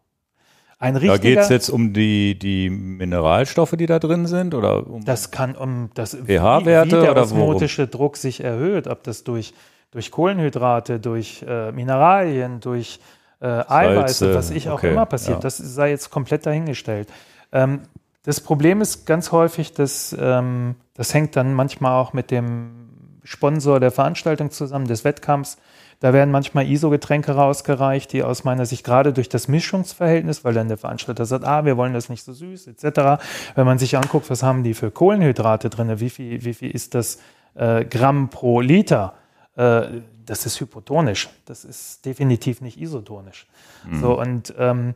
Ein 0.80 0.94
richtiger, 0.94 1.14
da 1.14 1.18
geht 1.18 1.38
es 1.38 1.48
jetzt 1.48 1.70
um 1.70 1.92
die, 1.92 2.38
die 2.38 2.70
Mineralstoffe, 2.70 3.72
die 3.72 3.86
da 3.86 3.98
drin 3.98 4.26
sind? 4.26 4.54
Oder 4.54 4.86
um 4.86 5.04
das 5.04 5.32
kann 5.32 5.56
um 5.56 5.90
das 5.94 6.14
pH-Werte 6.14 6.90
wie, 6.90 6.96
wie 6.96 7.00
der 7.00 7.16
osmotische 7.16 7.82
worum? 7.82 7.90
Druck 7.90 8.16
sich 8.16 8.44
erhöht, 8.44 8.86
ob 8.86 9.02
das 9.02 9.24
durch, 9.24 9.54
durch 9.90 10.12
Kohlenhydrate, 10.12 11.00
durch 11.00 11.44
äh, 11.46 11.72
Mineralien, 11.72 12.60
durch 12.60 13.00
äh, 13.40 13.46
Eiweiße, 13.46 14.34
was 14.34 14.50
ich 14.50 14.68
auch 14.68 14.78
okay, 14.78 14.92
immer 14.92 15.06
passiert, 15.06 15.38
ja. 15.38 15.42
das 15.42 15.56
sei 15.56 15.90
jetzt 15.90 16.10
komplett 16.10 16.46
dahingestellt. 16.46 17.08
Ähm, 17.52 17.80
das 18.22 18.40
Problem 18.40 18.80
ist 18.80 19.04
ganz 19.06 19.32
häufig, 19.32 19.72
dass 19.72 20.16
ähm, 20.18 20.76
das 20.94 21.14
hängt 21.14 21.34
dann 21.34 21.54
manchmal 21.54 21.92
auch 21.92 22.12
mit 22.12 22.30
dem 22.30 23.18
Sponsor 23.24 23.80
der 23.80 23.90
Veranstaltung 23.90 24.50
zusammen, 24.50 24.86
des 24.86 25.04
Wettkampfs. 25.04 25.56
Da 26.00 26.12
werden 26.12 26.30
manchmal 26.30 26.68
ISO-Getränke 26.68 27.32
rausgereicht, 27.32 28.12
die 28.12 28.22
aus 28.22 28.44
meiner 28.44 28.66
Sicht 28.66 28.84
gerade 28.84 29.12
durch 29.12 29.28
das 29.28 29.48
Mischungsverhältnis, 29.48 30.44
weil 30.44 30.54
dann 30.54 30.68
der 30.68 30.76
Veranstalter 30.76 31.26
sagt, 31.26 31.44
ah, 31.44 31.64
wir 31.64 31.76
wollen 31.76 31.92
das 31.92 32.08
nicht 32.08 32.22
so 32.22 32.32
süß, 32.32 32.68
etc. 32.68 33.20
Wenn 33.56 33.66
man 33.66 33.78
sich 33.78 33.96
anguckt, 33.96 34.30
was 34.30 34.42
haben 34.42 34.62
die 34.62 34.74
für 34.74 34.90
Kohlenhydrate 34.90 35.70
drin, 35.70 35.98
wie 35.98 36.10
viel, 36.10 36.44
wie 36.44 36.54
viel 36.54 36.70
ist 36.70 36.94
das 36.94 37.18
äh, 37.54 37.84
Gramm 37.84 38.30
pro 38.30 38.60
Liter, 38.60 39.14
äh, 39.56 40.02
das 40.24 40.46
ist 40.46 40.60
hypotonisch. 40.60 41.28
Das 41.46 41.64
ist 41.64 42.04
definitiv 42.04 42.60
nicht 42.60 42.80
isotonisch. 42.80 43.46
Mhm. 43.84 44.00
So, 44.00 44.20
und 44.20 44.54
ähm, 44.58 44.94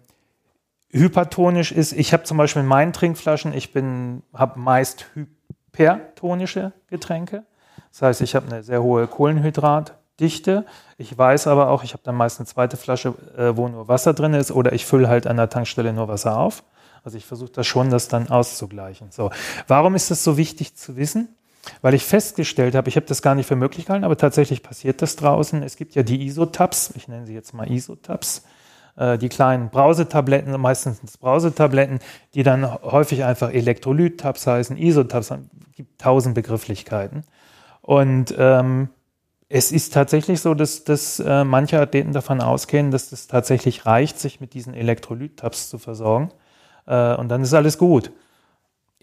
hypertonisch 0.90 1.72
ist, 1.72 1.92
ich 1.92 2.12
habe 2.12 2.22
zum 2.24 2.36
Beispiel 2.36 2.62
in 2.62 2.68
meinen 2.68 2.92
Trinkflaschen, 2.92 3.52
ich 3.52 3.72
bin, 3.72 4.22
habe 4.32 4.60
meist 4.60 5.06
hypertonische 5.14 6.72
Getränke. 6.88 7.44
Das 7.90 8.02
heißt, 8.02 8.20
ich 8.20 8.34
habe 8.34 8.46
eine 8.46 8.62
sehr 8.62 8.82
hohe 8.82 9.06
Kohlenhydratdichte. 10.22 10.64
Ich 10.98 11.16
weiß 11.16 11.46
aber 11.46 11.68
auch, 11.68 11.84
ich 11.84 11.92
habe 11.92 12.02
dann 12.04 12.14
meist 12.14 12.38
eine 12.38 12.46
zweite 12.46 12.76
Flasche, 12.76 13.14
äh, 13.36 13.56
wo 13.56 13.68
nur 13.68 13.88
Wasser 13.88 14.14
drin 14.14 14.34
ist, 14.34 14.52
oder 14.52 14.72
ich 14.72 14.86
fülle 14.86 15.08
halt 15.08 15.26
an 15.26 15.36
der 15.36 15.48
Tankstelle 15.48 15.92
nur 15.92 16.08
Wasser 16.08 16.38
auf. 16.38 16.62
Also 17.04 17.18
ich 17.18 17.26
versuche 17.26 17.50
das 17.50 17.66
schon, 17.66 17.90
das 17.90 18.08
dann 18.08 18.28
auszugleichen. 18.28 19.08
So, 19.10 19.30
warum 19.66 19.94
ist 19.94 20.10
das 20.10 20.22
so 20.22 20.36
wichtig 20.36 20.76
zu 20.76 20.96
wissen? 20.96 21.28
Weil 21.80 21.94
ich 21.94 22.04
festgestellt 22.04 22.74
habe, 22.74 22.88
ich 22.88 22.96
habe 22.96 23.06
das 23.06 23.22
gar 23.22 23.34
nicht 23.34 23.46
für 23.46 23.56
möglich 23.56 23.86
gehalten, 23.86 24.04
aber 24.04 24.16
tatsächlich 24.16 24.62
passiert 24.62 25.02
das 25.02 25.16
draußen. 25.16 25.62
Es 25.62 25.76
gibt 25.76 25.94
ja 25.94 26.02
die 26.02 26.26
Isotabs, 26.26 26.92
ich 26.96 27.08
nenne 27.08 27.26
sie 27.26 27.34
jetzt 27.34 27.54
mal 27.54 27.70
Isotabs. 27.70 28.42
Äh, 28.96 29.18
die 29.18 29.28
kleinen 29.28 29.70
Brausetabletten, 29.70 30.60
meistens 30.60 31.16
Brausetabletten, 31.18 31.98
die 32.34 32.42
dann 32.42 32.72
häufig 32.82 33.24
einfach 33.24 33.50
Elektrolyt-Tabs 33.50 34.46
heißen, 34.46 34.76
Isotabs, 34.76 35.32
gibt 35.74 36.00
tausend 36.00 36.34
Begrifflichkeiten. 36.34 37.24
Und 37.80 38.34
ähm, 38.38 38.88
es 39.54 39.70
ist 39.70 39.92
tatsächlich 39.92 40.40
so, 40.40 40.54
dass, 40.54 40.84
dass 40.84 41.20
äh, 41.20 41.44
manche 41.44 41.78
Athleten 41.78 42.12
davon 42.12 42.40
ausgehen, 42.40 42.90
dass 42.90 43.04
es 43.04 43.10
das 43.10 43.26
tatsächlich 43.26 43.84
reicht, 43.84 44.18
sich 44.18 44.40
mit 44.40 44.54
diesen 44.54 44.72
Elektrolyt-Tabs 44.72 45.68
zu 45.68 45.78
versorgen. 45.78 46.30
Äh, 46.86 47.14
und 47.16 47.28
dann 47.28 47.42
ist 47.42 47.52
alles 47.52 47.76
gut 47.78 48.10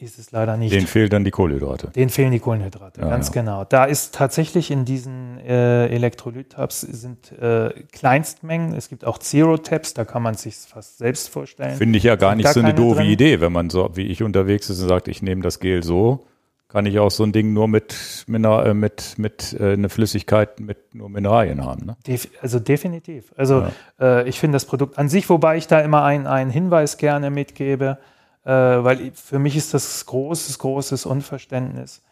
ist 0.01 0.17
es 0.17 0.31
leider 0.31 0.55
nicht. 0.57 0.73
Den 0.73 0.87
fehlen 0.87 1.09
dann 1.09 1.23
die 1.23 1.31
Kohlenhydrate. 1.31 1.89
Den 1.89 2.09
fehlen 2.09 2.31
die 2.31 2.39
Kohlenhydrate, 2.39 3.01
ja, 3.01 3.09
ganz 3.09 3.27
ja. 3.27 3.33
genau. 3.33 3.65
Da 3.65 3.85
ist 3.85 4.15
tatsächlich 4.15 4.71
in 4.71 4.85
diesen 4.85 5.39
äh, 5.39 5.87
Elektrolyt-Tabs 5.87 6.81
sind 6.81 7.31
äh, 7.33 7.71
Kleinstmengen. 7.91 8.73
Es 8.73 8.89
gibt 8.89 9.05
auch 9.05 9.17
Zero-Tabs, 9.17 9.93
da 9.93 10.05
kann 10.05 10.23
man 10.23 10.35
sich 10.35 10.55
fast 10.55 10.99
selbst 10.99 11.29
vorstellen. 11.29 11.75
Finde 11.75 11.97
ich 11.97 12.03
ja 12.03 12.15
gar 12.15 12.35
nicht 12.35 12.47
so 12.47 12.59
eine 12.59 12.73
doofe 12.73 13.01
drin. 13.01 13.09
Idee, 13.09 13.41
wenn 13.41 13.51
man 13.51 13.69
so 13.69 13.89
wie 13.95 14.07
ich 14.07 14.23
unterwegs 14.23 14.69
ist 14.69 14.81
und 14.81 14.87
sagt, 14.87 15.07
ich 15.07 15.21
nehme 15.21 15.41
das 15.41 15.59
Gel 15.59 15.83
so, 15.83 16.25
kann 16.69 16.85
ich 16.85 16.99
auch 16.99 17.09
so 17.09 17.23
ein 17.23 17.31
Ding 17.31 17.51
nur 17.51 17.67
mit, 17.67 18.25
äh, 18.27 18.73
mit, 18.73 19.15
mit 19.17 19.53
äh, 19.59 19.73
eine 19.73 19.89
Flüssigkeit 19.89 20.59
mit 20.59 20.93
nur 20.93 21.09
Mineralien 21.09 21.65
haben. 21.65 21.87
Ne? 21.87 21.97
Def 22.05 22.29
also 22.41 22.59
definitiv. 22.59 23.33
Also 23.35 23.61
ja. 23.99 24.19
äh, 24.19 24.29
ich 24.29 24.39
finde 24.39 24.55
das 24.55 24.65
Produkt 24.65 24.97
an 24.97 25.09
sich, 25.09 25.27
wobei 25.29 25.57
ich 25.57 25.67
da 25.67 25.79
immer 25.79 26.03
einen 26.03 26.51
Hinweis 26.51 26.97
gerne 26.97 27.31
mitgebe, 27.31 27.97
äh, 28.45 28.51
weil 28.51 29.11
für 29.13 29.39
mich 29.39 29.57
ist 29.57 29.73
das 29.73 30.05
großes, 30.05 30.59
großes 30.59 31.07
Unverständnis. 31.07 32.03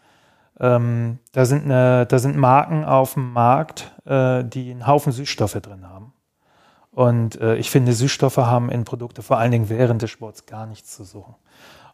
Ähm, 0.60 1.20
da, 1.34 1.46
sind 1.46 1.66
eine, 1.66 2.08
da 2.08 2.18
sind 2.18 2.36
Marken 2.36 2.84
auf 2.84 3.14
dem 3.14 3.32
Markt, 3.32 3.94
äh, 4.06 4.44
die 4.44 4.72
einen 4.72 4.88
Haufen 4.88 5.12
Süßstoffe 5.12 5.62
drin 5.62 5.88
haben. 5.88 6.14
Und 6.90 7.40
äh, 7.40 7.58
ich 7.58 7.70
finde, 7.70 7.94
Süßstoffe 7.94 8.38
haben 8.38 8.72
in 8.72 8.86
Produkte 8.86 9.22
vor 9.22 9.38
allen 9.38 9.52
Dingen 9.52 9.70
während 9.70 10.02
des 10.02 10.10
Sports 10.10 10.48
gar 10.48 10.66
nichts 10.66 10.96
zu 10.96 11.04
suchen. 11.04 11.36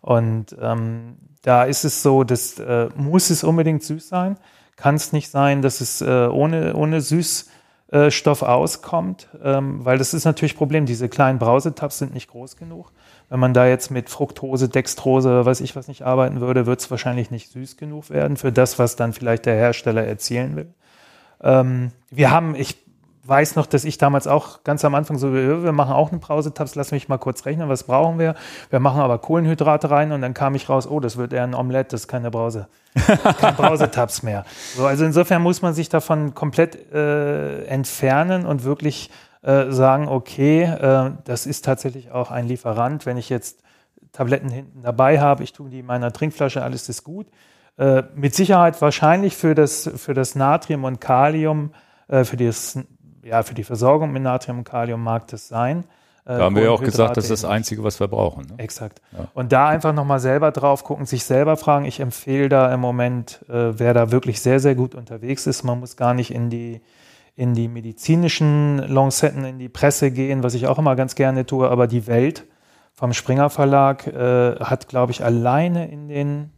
Und 0.04 0.56
ähm, 0.62 1.16
da 1.44 1.64
ist 1.64 1.86
es 1.86 2.04
so, 2.04 2.26
dass 2.26 2.60
äh, 2.60 2.90
muss 2.96 3.30
es 3.30 3.44
unbedingt 3.44 3.84
süß 3.84 4.10
sein. 4.10 4.38
Kann 4.76 4.96
es 4.96 5.14
nicht 5.14 5.30
sein, 5.30 5.62
dass 5.62 5.80
es 5.80 6.02
äh, 6.02 6.28
ohne, 6.28 6.76
ohne 6.76 7.00
Süßstoff 7.00 8.42
auskommt, 8.42 9.30
ähm, 9.42 9.86
weil 9.86 9.98
das 9.98 10.14
ist 10.14 10.26
natürlich 10.26 10.56
ein 10.56 10.58
Problem. 10.58 10.86
Diese 10.86 11.08
kleinen 11.08 11.40
Brausetabs 11.40 12.00
sind 12.00 12.14
nicht 12.14 12.30
groß 12.30 12.58
genug. 12.58 12.92
Wenn 13.30 13.40
man 13.40 13.54
da 13.54 13.66
jetzt 13.66 13.92
mit 13.92 14.10
Fructose, 14.10 14.68
Dextrose, 14.68 15.46
weiß 15.46 15.62
ich 15.62 15.74
was 15.78 15.88
nicht 15.88 16.02
arbeiten 16.02 16.42
würde, 16.42 16.66
wird 16.66 16.82
es 16.82 16.92
wahrscheinlich 16.92 17.32
nicht 17.32 17.54
süß 17.54 17.78
genug 17.78 18.10
werden 18.10 18.36
für 18.36 18.52
das, 18.52 18.80
was 18.80 18.98
dann 18.98 19.14
vielleicht 19.14 19.46
der 19.46 19.56
Hersteller 19.56 20.04
erzielen 20.04 20.58
will. 20.58 20.74
Ähm, 21.42 21.92
wir 22.10 22.30
haben, 22.30 22.56
ich 22.56 22.83
weiß 23.26 23.56
noch, 23.56 23.66
dass 23.66 23.86
ich 23.86 23.98
damals 23.98 24.28
auch 24.28 24.64
ganz 24.64 24.84
am 24.84 24.96
Anfang 24.96 25.18
so, 25.18 25.34
wir 25.34 25.72
machen 25.72 25.94
auch 25.94 26.12
eine 26.12 26.20
Brausetabs, 26.20 26.76
lass 26.76 26.92
mich 26.92 27.08
mal 27.08 27.18
kurz 27.18 27.46
rechnen, 27.46 27.70
was 27.70 27.84
brauchen 27.84 28.20
wir? 28.20 28.36
Wir 28.70 28.80
machen 28.80 29.00
aber 29.00 29.18
Kohlenhydrate 29.18 29.90
rein 29.90 30.12
und 30.12 30.22
dann 30.22 30.34
kam 30.34 30.56
ich 30.56 30.68
raus, 30.68 30.88
oh, 30.88 31.00
das 31.00 31.16
wird 31.16 31.32
eher 31.32 31.44
ein 31.44 31.56
Omelette, 31.56 31.92
das 31.92 32.02
ist 32.02 32.08
keine 32.08 32.32
Brause, 32.32 32.68
kein 33.40 33.56
Brausetabs 33.56 34.24
mehr. 34.24 34.46
So, 34.76 34.86
also 34.86 35.06
insofern 35.06 35.42
muss 35.42 35.62
man 35.62 35.74
sich 35.74 35.88
davon 35.88 36.34
komplett 36.34 36.92
äh, 36.94 37.64
entfernen 37.66 38.46
und 38.46 38.66
wirklich 38.66 39.10
äh, 39.42 39.72
sagen, 39.72 40.10
okay, 40.10 40.64
äh, 40.64 41.12
das 41.24 41.46
ist 41.46 41.64
tatsächlich 41.64 42.12
auch 42.12 42.30
ein 42.30 42.48
Lieferant. 42.48 43.06
Wenn 43.06 43.18
ich 43.18 43.30
jetzt 43.30 43.62
Tabletten 44.12 44.50
hinten 44.50 44.84
dabei 44.84 45.20
habe, 45.20 45.44
ich 45.44 45.54
tue 45.54 45.70
die 45.70 45.80
in 45.80 45.86
meiner 45.86 46.12
Trinkflasche, 46.12 46.62
alles 46.62 46.90
ist 46.90 47.04
gut. 47.04 47.28
Äh, 47.78 48.04
mit 48.16 48.36
Sicherheit 48.36 48.82
wahrscheinlich 48.82 49.36
für 49.36 49.56
das, 49.56 49.90
für 49.96 50.14
das 50.14 50.36
Natrium 50.36 50.84
und 50.84 51.02
Kalium, 51.02 51.72
äh, 52.08 52.24
für, 52.24 52.38
das, 52.38 52.78
ja, 53.24 53.44
für 53.44 53.54
die 53.54 53.64
Versorgung 53.64 54.12
mit 54.12 54.24
Natrium 54.24 54.60
und 54.60 54.64
Kalium 54.64 55.04
mag 55.04 55.28
das 55.28 55.48
sein. 55.48 55.86
Äh, 56.26 56.38
da 56.38 56.44
haben 56.44 56.56
wir 56.56 56.64
ja 56.64 56.72
auch 56.72 56.82
gesagt, 56.82 57.18
das 57.18 57.26
ist 57.26 57.44
das 57.44 57.46
Einzige, 57.46 57.84
was 57.84 58.00
wir 58.00 58.08
brauchen. 58.08 58.46
Ne? 58.48 58.54
Exakt. 58.58 59.02
Ja. 59.12 59.28
Und 59.34 59.52
da 59.52 59.68
einfach 59.68 59.94
nochmal 59.94 60.20
selber 60.20 60.52
drauf 60.52 60.84
gucken, 60.84 61.06
sich 61.06 61.26
selber 61.26 61.58
fragen. 61.58 61.86
Ich 61.86 62.00
empfehle 62.00 62.50
da 62.50 62.74
im 62.74 62.80
Moment, 62.80 63.44
äh, 63.50 63.78
wer 63.78 63.94
da 63.94 64.12
wirklich 64.12 64.42
sehr, 64.42 64.60
sehr 64.60 64.76
gut 64.76 64.96
unterwegs 64.96 65.48
ist. 65.48 65.64
Man 65.64 65.80
muss 65.80 65.98
gar 65.98 66.14
nicht 66.14 66.34
in 66.34 66.50
die 66.50 66.82
in 67.36 67.56
die 67.56 67.68
medizinischen 67.68 68.78
Lancetten, 68.78 69.44
in 69.44 69.58
die 69.58 69.70
Presse 69.70 70.12
gehen, 70.12 70.44
was 70.44 70.54
ich 70.54 70.68
auch 70.68 70.78
immer 70.78 70.96
ganz 70.96 71.16
gerne 71.16 71.46
tue, 71.46 71.68
aber 71.68 71.88
die 71.88 72.06
Welt 72.06 72.46
vom 72.94 73.14
Springer 73.14 73.50
Verlag 73.50 74.06
äh, 74.06 74.56
hat, 74.60 74.88
glaube 74.88 75.12
ich, 75.12 75.24
alleine 75.24 75.90
in 75.90 76.08
den 76.08 76.52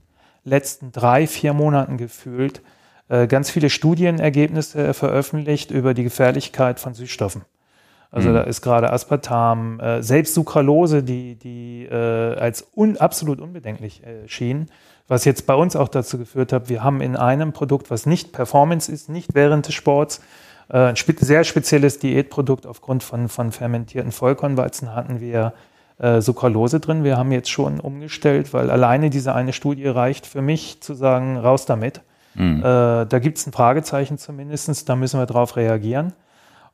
letzten 0.44 0.92
drei, 0.92 1.28
vier 1.28 1.54
Monaten 1.54 1.98
gefühlt 1.98 2.62
ganz 3.08 3.50
viele 3.52 3.70
Studienergebnisse 3.70 4.94
veröffentlicht 4.94 5.72
über 5.72 5.94
die 5.94 6.04
Gefährlichkeit 6.04 6.80
von 6.80 6.94
Süßstoffen. 6.94 7.44
Also 8.12 8.30
mhm. 8.30 8.34
da 8.34 8.42
ist 8.42 8.62
gerade 8.62 8.92
Aspartam, 8.92 9.80
äh, 9.80 10.02
selbst 10.02 10.34
Sucralose, 10.34 11.04
die, 11.04 11.36
die 11.36 11.86
äh, 11.86 12.36
als 12.38 12.68
un, 12.76 12.98
absolut 12.98 13.42
unbedenklich 13.42 14.04
äh, 14.04 14.28
schien, 14.28 14.68
was 15.08 15.26
jetzt 15.26 15.46
bei 15.46 15.54
uns 15.54 15.76
auch 15.76 15.90
dazu 15.90 16.18
geführt 16.18 16.54
hat, 16.54 16.70
wir 16.70 16.84
haben 16.84 17.02
in 17.02 17.16
einem 17.16 17.52
Produkt, 17.54 17.92
was 17.92 18.06
nicht 18.06 18.32
Performance 18.32 18.92
ist, 18.92 19.10
nicht 19.10 19.36
während 19.36 19.68
des 19.68 19.76
Sports, 19.76 20.22
Äh, 20.70 20.78
ein 20.78 20.96
sehr 20.96 21.44
spezielles 21.44 22.00
Diätprodukt 22.00 22.66
aufgrund 22.66 23.04
von, 23.04 23.30
von 23.30 23.52
fermentierten 23.52 24.12
Vollkornweizen 24.12 24.96
hatten 24.96 25.20
wir 25.20 25.54
äh, 26.00 26.22
Sucralose 26.22 26.80
drin. 26.80 27.04
Wir 27.04 27.18
haben 27.18 27.32
jetzt 27.32 27.50
schon 27.50 27.80
umgestellt, 27.80 28.54
weil 28.54 28.70
alleine 28.70 29.10
diese 29.10 29.36
eine 29.36 29.54
Studie 29.54 29.88
reicht 29.88 30.26
für 30.26 30.42
mich 30.42 30.82
zu 30.82 30.94
sagen, 30.94 31.38
raus 31.38 31.66
damit. 31.66 32.02
Mhm. 32.36 32.60
Äh, 32.60 33.06
da 33.06 33.20
gibt 33.20 33.38
es 33.38 33.48
ein 33.48 33.54
Fragezeichen 33.54 34.18
zumindest, 34.18 34.88
da 34.88 34.96
müssen 34.96 35.20
wir 35.20 35.26
drauf 35.26 35.56
reagieren. 35.56 36.14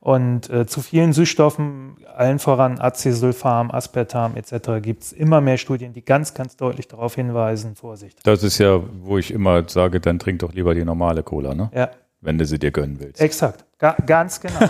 Und 0.02 0.50
äh, 0.50 0.66
zu 0.66 0.80
vielen 0.80 1.12
Süßstoffen, 1.12 1.94
allen 2.16 2.40
voran 2.40 2.80
Acesulfam, 2.80 3.70
Aspartam 3.70 4.34
etc., 4.34 4.82
gibt 4.82 5.04
es 5.04 5.12
immer 5.12 5.40
mehr 5.40 5.58
Studien, 5.58 5.92
die 5.92 6.04
ganz, 6.04 6.34
ganz 6.34 6.56
deutlich 6.56 6.88
darauf 6.88 7.14
hinweisen, 7.14 7.76
Vorsicht. 7.76 8.18
Das 8.24 8.42
ist 8.42 8.58
ja, 8.58 8.80
wo 9.02 9.18
ich 9.18 9.30
immer 9.30 9.68
sage, 9.68 10.00
dann 10.00 10.18
trink 10.18 10.40
doch 10.40 10.52
lieber 10.52 10.74
die 10.74 10.84
normale 10.84 11.22
Cola, 11.22 11.54
ne? 11.54 11.70
Ja. 11.72 11.90
Wenn 12.22 12.38
du 12.38 12.46
sie 12.46 12.58
dir 12.58 12.70
gönnen 12.70 13.00
willst. 13.00 13.20
Exakt, 13.20 13.64
Ga 13.78 13.96
ganz 14.06 14.40
genau. 14.40 14.60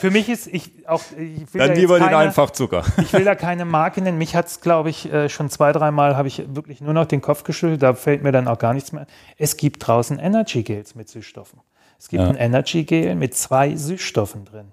Für 0.00 0.10
mich 0.10 0.28
ist, 0.28 0.48
ich 0.48 0.88
auch, 0.88 1.00
ich 1.12 1.54
will 1.54 1.60
Dann 1.60 1.68
da 1.68 1.74
lieber 1.74 1.98
keine, 1.98 2.10
den 2.10 2.16
Einfachzucker. 2.16 2.82
ich 3.00 3.12
will 3.12 3.24
da 3.24 3.36
keine 3.36 3.64
Marke 3.64 4.02
nennen. 4.02 4.18
Mich 4.18 4.34
hat 4.34 4.48
es, 4.48 4.60
glaube 4.60 4.90
ich, 4.90 5.10
äh, 5.12 5.28
schon 5.28 5.48
zwei, 5.48 5.70
dreimal 5.70 6.16
habe 6.16 6.26
ich 6.26 6.42
wirklich 6.48 6.80
nur 6.80 6.92
noch 6.92 7.06
den 7.06 7.20
Kopf 7.20 7.44
geschüttelt. 7.44 7.84
Da 7.84 7.94
fällt 7.94 8.24
mir 8.24 8.32
dann 8.32 8.48
auch 8.48 8.58
gar 8.58 8.74
nichts 8.74 8.90
mehr. 8.90 9.06
Es 9.36 9.56
gibt 9.56 9.86
draußen 9.86 10.18
Energy 10.18 10.64
Gels 10.64 10.96
mit 10.96 11.08
Süßstoffen. 11.08 11.60
Es 12.00 12.08
gibt 12.08 12.20
ja. 12.20 12.28
ein 12.28 12.34
Energy 12.34 12.82
Gel 12.82 13.14
mit 13.14 13.36
zwei 13.36 13.76
Süßstoffen 13.76 14.44
drin. 14.44 14.72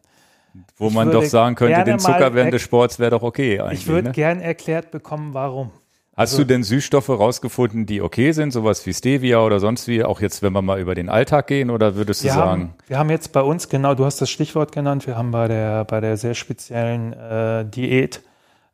Wo 0.77 0.87
ich 0.87 0.93
man 0.93 1.11
doch 1.11 1.23
sagen 1.23 1.53
könnte, 1.53 1.83
den 1.83 1.99
Zucker 1.99 2.33
während 2.33 2.53
des 2.53 2.63
Sports 2.63 2.97
wäre 2.97 3.11
doch 3.11 3.21
okay 3.21 3.59
eigentlich. 3.59 3.81
Ich 3.81 3.87
würde 3.87 4.07
ne? 4.07 4.13
gern 4.13 4.41
erklärt 4.41 4.89
bekommen, 4.89 5.35
warum. 5.35 5.69
Hast 6.17 6.31
also, 6.31 6.43
du 6.43 6.47
denn 6.47 6.63
Süßstoffe 6.63 7.09
rausgefunden, 7.09 7.85
die 7.85 8.01
okay 8.01 8.31
sind, 8.31 8.51
sowas 8.51 8.85
wie 8.85 8.93
Stevia 8.93 9.41
oder 9.41 9.59
sonst 9.59 9.89
wie, 9.89 10.01
auch 10.01 10.21
jetzt, 10.21 10.41
wenn 10.41 10.53
wir 10.53 10.61
mal 10.61 10.79
über 10.79 10.95
den 10.95 11.09
Alltag 11.09 11.47
gehen, 11.47 11.69
oder 11.69 11.95
würdest 11.95 12.21
du 12.21 12.27
wir 12.27 12.33
sagen? 12.33 12.61
Haben, 12.61 12.73
wir 12.87 12.99
haben 12.99 13.09
jetzt 13.09 13.33
bei 13.33 13.41
uns, 13.41 13.67
genau, 13.67 13.95
du 13.95 14.05
hast 14.05 14.21
das 14.21 14.29
Stichwort 14.29 14.71
genannt, 14.71 15.05
wir 15.07 15.17
haben 15.17 15.31
bei 15.31 15.49
der, 15.49 15.83
bei 15.83 15.99
der 15.99 16.15
sehr 16.15 16.33
speziellen 16.33 17.11
äh, 17.11 17.65
Diät. 17.65 18.21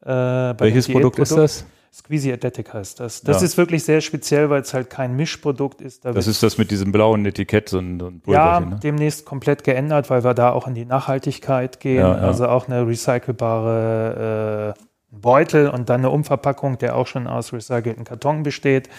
Äh, 0.03 0.09
Welches 0.09 0.87
Produkt 0.87 1.17
ist 1.17 1.31
das? 1.31 1.65
Squeezy 1.93 2.31
Athletic 2.31 2.73
heißt 2.73 3.01
das. 3.01 3.21
Das 3.21 3.41
ja. 3.41 3.45
ist 3.45 3.57
wirklich 3.57 3.83
sehr 3.83 3.99
speziell, 3.99 4.49
weil 4.49 4.61
es 4.61 4.73
halt 4.73 4.89
kein 4.89 5.13
Mischprodukt 5.15 5.81
ist. 5.81 6.05
Da 6.05 6.13
das 6.13 6.25
ist 6.25 6.41
das 6.41 6.57
mit 6.57 6.71
diesem 6.71 6.93
blauen 6.93 7.25
Etikett, 7.25 7.67
so 7.67 7.79
ein, 7.79 7.99
so 7.99 8.07
ein 8.07 8.21
Ja, 8.27 8.61
ne? 8.61 8.79
demnächst 8.81 9.25
komplett 9.25 9.65
geändert, 9.65 10.09
weil 10.09 10.23
wir 10.23 10.33
da 10.33 10.51
auch 10.51 10.67
in 10.67 10.73
die 10.73 10.85
Nachhaltigkeit 10.85 11.81
gehen. 11.81 11.97
Ja, 11.97 12.15
ja. 12.15 12.21
Also 12.21 12.47
auch 12.47 12.69
eine 12.69 12.87
recycelbare 12.87 14.75
äh, 14.77 14.81
Beutel 15.11 15.69
und 15.69 15.89
dann 15.89 16.01
eine 16.01 16.09
Umverpackung, 16.09 16.77
der 16.77 16.95
auch 16.95 17.07
schon 17.07 17.27
aus 17.27 17.53
recycelten 17.53 18.05
Karton 18.05 18.43
besteht. 18.43 18.89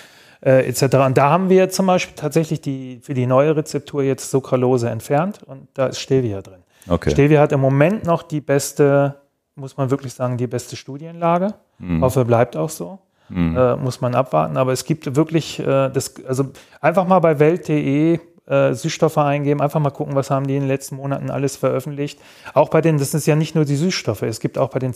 Äh, 0.44 0.68
etc. 0.68 0.96
Und 0.96 1.16
da 1.16 1.30
haben 1.30 1.48
wir 1.48 1.70
zum 1.70 1.86
Beispiel 1.86 2.16
tatsächlich 2.16 2.60
die, 2.60 3.00
für 3.02 3.14
die 3.14 3.26
neue 3.26 3.56
Rezeptur 3.56 4.02
jetzt 4.02 4.30
Sucralose 4.30 4.90
entfernt 4.90 5.42
und 5.44 5.68
da 5.74 5.86
ist 5.86 6.00
Stevia 6.00 6.42
drin. 6.42 6.62
Okay. 6.88 7.10
Stevia 7.10 7.40
hat 7.40 7.52
im 7.52 7.60
Moment 7.60 8.04
noch 8.04 8.24
die 8.24 8.40
beste, 8.40 9.20
muss 9.54 9.76
man 9.76 9.90
wirklich 9.90 10.14
sagen, 10.14 10.36
die 10.36 10.48
beste 10.48 10.74
Studienlage. 10.74 11.54
Mhm. 11.78 12.02
Hoffe, 12.02 12.24
bleibt 12.24 12.56
auch 12.56 12.70
so. 12.70 12.98
Mhm. 13.28 13.56
Äh, 13.56 13.76
muss 13.76 14.00
man 14.00 14.16
abwarten. 14.16 14.56
Aber 14.56 14.72
es 14.72 14.84
gibt 14.84 15.14
wirklich, 15.14 15.60
äh, 15.60 15.90
das, 15.90 16.14
also 16.26 16.46
einfach 16.80 17.06
mal 17.06 17.20
bei 17.20 17.38
welt.de 17.38 18.18
äh, 18.46 18.74
Süßstoffe 18.74 19.18
eingeben, 19.18 19.60
einfach 19.60 19.80
mal 19.80 19.90
gucken, 19.90 20.16
was 20.16 20.30
haben 20.30 20.48
die 20.48 20.56
in 20.56 20.62
den 20.62 20.68
letzten 20.68 20.96
Monaten 20.96 21.30
alles 21.30 21.56
veröffentlicht. 21.56 22.20
Auch 22.52 22.68
bei 22.68 22.80
den, 22.80 22.98
das 22.98 23.14
ist 23.14 23.26
ja 23.26 23.36
nicht 23.36 23.54
nur 23.54 23.64
die 23.64 23.76
Süßstoffe, 23.76 24.22
es 24.22 24.40
gibt 24.40 24.58
auch 24.58 24.70
bei 24.70 24.80
den 24.80 24.92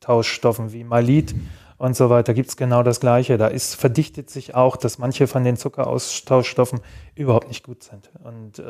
Zuckeraustauschstoffen 0.00 0.72
wie 0.72 0.84
Malit 0.84 1.34
und 1.78 1.96
so 1.96 2.10
weiter, 2.10 2.34
gibt 2.34 2.48
es 2.48 2.56
genau 2.56 2.82
das 2.82 3.00
Gleiche. 3.00 3.38
Da 3.38 3.46
ist, 3.46 3.74
verdichtet 3.74 4.30
sich 4.30 4.54
auch, 4.54 4.76
dass 4.76 4.98
manche 4.98 5.26
von 5.26 5.44
den 5.44 5.56
Zuckeraustauschstoffen 5.56 6.80
überhaupt 7.14 7.48
nicht 7.48 7.64
gut 7.64 7.82
sind. 7.82 8.10
Und 8.22 8.58
äh, 8.58 8.62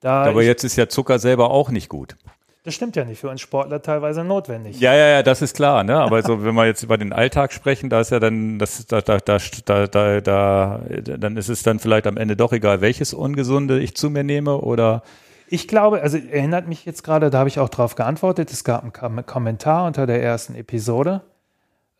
da 0.00 0.22
Aber 0.24 0.42
jetzt 0.42 0.64
ist 0.64 0.76
ja 0.76 0.88
Zucker 0.88 1.18
selber 1.18 1.50
auch 1.50 1.70
nicht 1.70 1.88
gut. 1.88 2.16
Das 2.64 2.74
stimmt 2.74 2.96
ja 2.96 3.04
nicht, 3.04 3.20
für 3.20 3.30
uns 3.30 3.40
Sportler 3.40 3.80
teilweise 3.80 4.24
notwendig. 4.24 4.80
Ja, 4.80 4.92
ja, 4.92 5.06
ja, 5.06 5.22
das 5.22 5.40
ist 5.40 5.54
klar, 5.54 5.84
ne? 5.84 5.98
Aber 5.98 6.20
so, 6.24 6.42
wenn 6.42 6.56
wir 6.56 6.66
jetzt 6.66 6.82
über 6.82 6.98
den 6.98 7.12
Alltag 7.12 7.52
sprechen, 7.52 7.90
da 7.90 8.00
ist 8.00 8.10
ja 8.10 8.18
dann, 8.18 8.58
das, 8.58 8.86
da, 8.86 9.00
da, 9.00 9.18
da, 9.18 9.38
da, 9.64 9.86
da, 9.86 10.20
da, 10.20 10.80
dann 11.16 11.36
ist 11.36 11.48
es 11.48 11.62
dann 11.62 11.78
vielleicht 11.78 12.08
am 12.08 12.16
Ende 12.16 12.34
doch 12.34 12.52
egal, 12.52 12.80
welches 12.80 13.14
Ungesunde 13.14 13.78
ich 13.78 13.96
zu 13.96 14.10
mir 14.10 14.24
nehme 14.24 14.58
oder. 14.58 15.02
Ich 15.48 15.68
glaube, 15.68 16.02
also 16.02 16.18
erinnert 16.18 16.68
mich 16.68 16.84
jetzt 16.84 17.04
gerade, 17.04 17.30
da 17.30 17.38
habe 17.38 17.48
ich 17.48 17.58
auch 17.58 17.68
drauf 17.68 17.94
geantwortet. 17.94 18.52
Es 18.52 18.64
gab 18.64 18.82
einen 18.82 19.26
Kommentar 19.26 19.86
unter 19.86 20.06
der 20.06 20.22
ersten 20.22 20.54
Episode, 20.54 21.22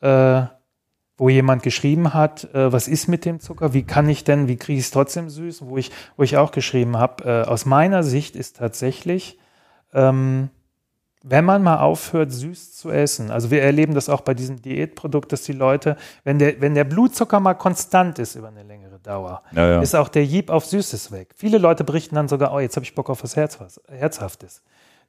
äh, 0.00 0.42
wo 1.16 1.28
jemand 1.28 1.62
geschrieben 1.62 2.12
hat, 2.12 2.52
äh, 2.54 2.72
was 2.72 2.88
ist 2.88 3.08
mit 3.08 3.24
dem 3.24 3.40
Zucker? 3.40 3.72
Wie 3.72 3.84
kann 3.84 4.08
ich 4.08 4.24
denn, 4.24 4.48
wie 4.48 4.56
kriege 4.56 4.78
ich 4.78 4.86
es 4.86 4.90
trotzdem 4.90 5.30
süß? 5.30 5.66
Wo 5.66 5.76
ich, 5.76 5.90
wo 6.16 6.22
ich 6.22 6.36
auch 6.36 6.50
geschrieben 6.50 6.96
habe, 6.96 7.24
äh, 7.24 7.48
aus 7.48 7.66
meiner 7.66 8.02
Sicht 8.02 8.36
ist 8.36 8.56
tatsächlich 8.56 9.38
ähm, 9.92 10.50
wenn 11.28 11.44
man 11.44 11.62
mal 11.62 11.78
aufhört, 11.78 12.30
süß 12.30 12.76
zu 12.76 12.90
essen, 12.90 13.32
also 13.32 13.50
wir 13.50 13.60
erleben 13.60 13.94
das 13.94 14.08
auch 14.08 14.20
bei 14.20 14.32
diesem 14.32 14.62
Diätprodukt, 14.62 15.32
dass 15.32 15.42
die 15.42 15.52
Leute, 15.52 15.96
wenn 16.22 16.38
der, 16.38 16.60
wenn 16.60 16.74
der 16.74 16.84
Blutzucker 16.84 17.40
mal 17.40 17.54
konstant 17.54 18.20
ist 18.20 18.36
über 18.36 18.46
eine 18.46 18.62
längere 18.62 18.95
Dauer, 19.06 19.42
ja, 19.52 19.68
ja. 19.68 19.80
ist 19.80 19.94
auch 19.94 20.08
der 20.08 20.24
Jeep 20.24 20.50
auf 20.50 20.66
Süßes 20.66 21.12
weg. 21.12 21.28
Viele 21.36 21.58
Leute 21.58 21.84
berichten 21.84 22.16
dann 22.16 22.26
sogar, 22.26 22.52
oh, 22.52 22.58
jetzt 22.58 22.74
habe 22.76 22.84
ich 22.84 22.94
Bock 22.94 23.08
auf 23.08 23.22
was 23.22 23.36
Herzhaftes. 23.36 24.62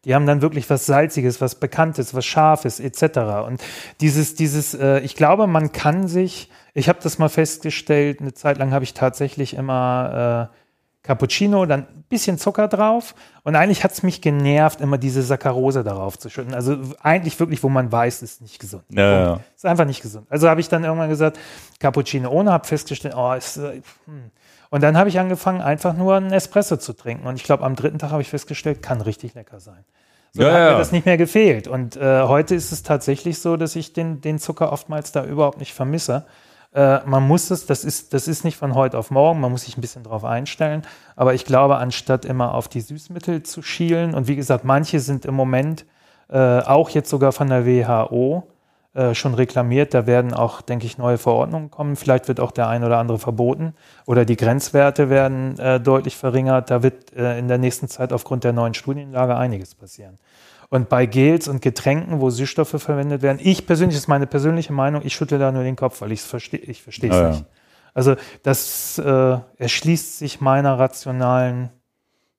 Die 0.05 0.13
haben 0.13 0.27
dann 0.27 0.41
wirklich 0.41 0.69
was 0.69 0.85
Salziges, 0.85 1.41
was 1.41 1.55
Bekanntes, 1.55 2.13
was 2.13 2.23
Scharfes 2.23 2.79
etc. 2.79 3.47
Und 3.47 3.63
dieses, 3.99 4.35
dieses, 4.35 4.75
äh, 4.75 4.99
ich 4.99 5.15
glaube, 5.15 5.47
man 5.47 5.71
kann 5.71 6.07
sich, 6.07 6.51
ich 6.75 6.89
habe 6.89 6.99
das 7.01 7.17
mal 7.17 7.29
festgestellt, 7.29 8.21
eine 8.21 8.33
Zeit 8.33 8.59
lang 8.59 8.71
habe 8.71 8.83
ich 8.83 8.93
tatsächlich 8.93 9.55
immer 9.55 10.51
äh, 10.53 10.66
Cappuccino, 11.07 11.65
dann 11.65 11.81
ein 11.81 12.03
bisschen 12.09 12.37
Zucker 12.37 12.67
drauf. 12.67 13.15
Und 13.43 13.55
eigentlich 13.55 13.85
hat 13.85 13.93
es 13.93 14.03
mich 14.03 14.21
genervt, 14.21 14.81
immer 14.81 14.97
diese 14.97 15.21
Saccharose 15.21 15.85
darauf 15.85 16.19
zu 16.19 16.29
schütten. 16.29 16.53
Also 16.53 16.77
eigentlich 17.01 17.39
wirklich, 17.39 17.63
wo 17.63 17.69
man 17.69 17.89
weiß, 17.89 18.21
ist 18.23 18.41
nicht 18.41 18.59
gesund. 18.59 18.83
Ja, 18.89 19.19
ja. 19.19 19.39
Ist 19.55 19.65
einfach 19.65 19.85
nicht 19.85 20.01
gesund. 20.01 20.27
Also 20.29 20.49
habe 20.49 20.59
ich 20.59 20.67
dann 20.67 20.83
irgendwann 20.83 21.07
gesagt, 21.07 21.39
Cappuccino 21.79 22.29
ohne, 22.29 22.51
habe 22.51 22.67
festgestellt, 22.67 23.15
oh, 23.17 23.31
ist. 23.31 23.55
Äh, 23.55 23.81
hm. 24.05 24.31
Und 24.69 24.83
dann 24.83 24.97
habe 24.97 25.07
ich 25.07 25.17
angefangen, 25.17 25.61
einfach 25.61 25.95
nur 25.95 26.15
einen 26.15 26.33
Espresso 26.33 26.75
zu 26.75 26.91
trinken. 26.91 27.25
Und 27.25 27.37
ich 27.37 27.45
glaube, 27.45 27.63
am 27.63 27.77
dritten 27.77 27.99
Tag 27.99 28.11
habe 28.11 28.21
ich 28.21 28.29
festgestellt, 28.29 28.81
kann 28.81 28.99
richtig 28.99 29.33
lecker 29.33 29.61
sein. 29.61 29.85
So 30.33 30.43
ja, 30.43 30.51
hat 30.51 30.59
ja. 30.59 30.71
mir 30.73 30.77
das 30.77 30.91
nicht 30.91 31.05
mehr 31.05 31.15
gefehlt. 31.15 31.69
Und 31.69 31.95
äh, 31.95 32.23
heute 32.23 32.53
ist 32.53 32.73
es 32.73 32.83
tatsächlich 32.83 33.39
so, 33.39 33.55
dass 33.55 33.77
ich 33.77 33.93
den, 33.93 34.19
den 34.19 34.39
Zucker 34.39 34.73
oftmals 34.73 35.13
da 35.13 35.23
überhaupt 35.23 35.59
nicht 35.59 35.73
vermisse. 35.73 36.25
Äh, 36.73 36.99
man 37.05 37.27
muss 37.27 37.49
es, 37.51 37.65
das 37.65 37.83
ist, 37.83 38.13
das 38.13 38.27
ist 38.27 38.43
nicht 38.43 38.57
von 38.57 38.75
heute 38.75 38.97
auf 38.97 39.11
morgen, 39.11 39.39
man 39.39 39.51
muss 39.51 39.63
sich 39.63 39.77
ein 39.77 39.81
bisschen 39.81 40.03
darauf 40.03 40.23
einstellen. 40.23 40.83
Aber 41.15 41.33
ich 41.33 41.45
glaube, 41.45 41.77
anstatt 41.77 42.25
immer 42.25 42.53
auf 42.53 42.67
die 42.67 42.81
Süßmittel 42.81 43.43
zu 43.43 43.61
schielen, 43.61 44.13
und 44.13 44.27
wie 44.27 44.35
gesagt, 44.35 44.63
manche 44.63 44.99
sind 44.99 45.25
im 45.25 45.33
Moment 45.33 45.85
äh, 46.29 46.37
auch 46.37 46.89
jetzt 46.89 47.09
sogar 47.09 47.31
von 47.31 47.49
der 47.49 47.65
WHO 47.65 48.47
äh, 48.97 49.13
schon 49.13 49.35
reklamiert, 49.35 49.93
da 49.93 50.07
werden 50.07 50.33
auch, 50.33 50.61
denke 50.61 50.87
ich, 50.87 50.97
neue 50.97 51.19
Verordnungen 51.19 51.69
kommen. 51.69 51.95
Vielleicht 51.95 52.27
wird 52.27 52.39
auch 52.39 52.51
der 52.51 52.67
ein 52.67 52.83
oder 52.83 52.97
andere 52.97 53.19
verboten 53.19 53.75
oder 54.07 54.25
die 54.25 54.35
Grenzwerte 54.35 55.09
werden 55.09 55.57
äh, 55.59 55.79
deutlich 55.79 56.17
verringert. 56.17 56.71
Da 56.71 56.81
wird 56.81 57.13
äh, 57.15 57.37
in 57.37 57.47
der 57.47 57.59
nächsten 57.59 57.87
Zeit 57.89 58.11
aufgrund 58.11 58.43
der 58.43 58.53
neuen 58.53 58.73
Studienlage 58.73 59.35
einiges 59.37 59.75
passieren. 59.75 60.17
Und 60.69 60.89
bei 60.89 61.05
Gels 61.05 61.47
und 61.47 61.61
Getränken, 61.61 62.19
wo 62.19 62.29
Süßstoffe 62.29 62.81
verwendet 62.81 63.21
werden, 63.21 63.39
ich 63.41 63.65
persönlich, 63.65 63.95
das 63.95 64.03
ist 64.03 64.07
meine 64.09 64.27
persönliche 64.27 64.73
Meinung, 64.73 65.01
ich 65.05 65.15
schüttle 65.15 65.39
da 65.39 65.51
nur 65.51 65.63
den 65.63 65.77
Kopf, 65.77 66.01
weil 66.01 66.11
ich 66.11 66.19
es 66.19 66.25
verstehe, 66.25 66.59
ich 66.59 66.83
verstehe 66.83 67.09
es 67.09 67.15
ah, 67.15 67.29
nicht. 67.29 67.39
Ja. 67.41 67.45
Also 67.93 68.15
das 68.43 68.99
äh, 68.99 69.37
erschließt 69.57 70.19
sich 70.19 70.41
meiner 70.41 70.77
rationalen 70.77 71.69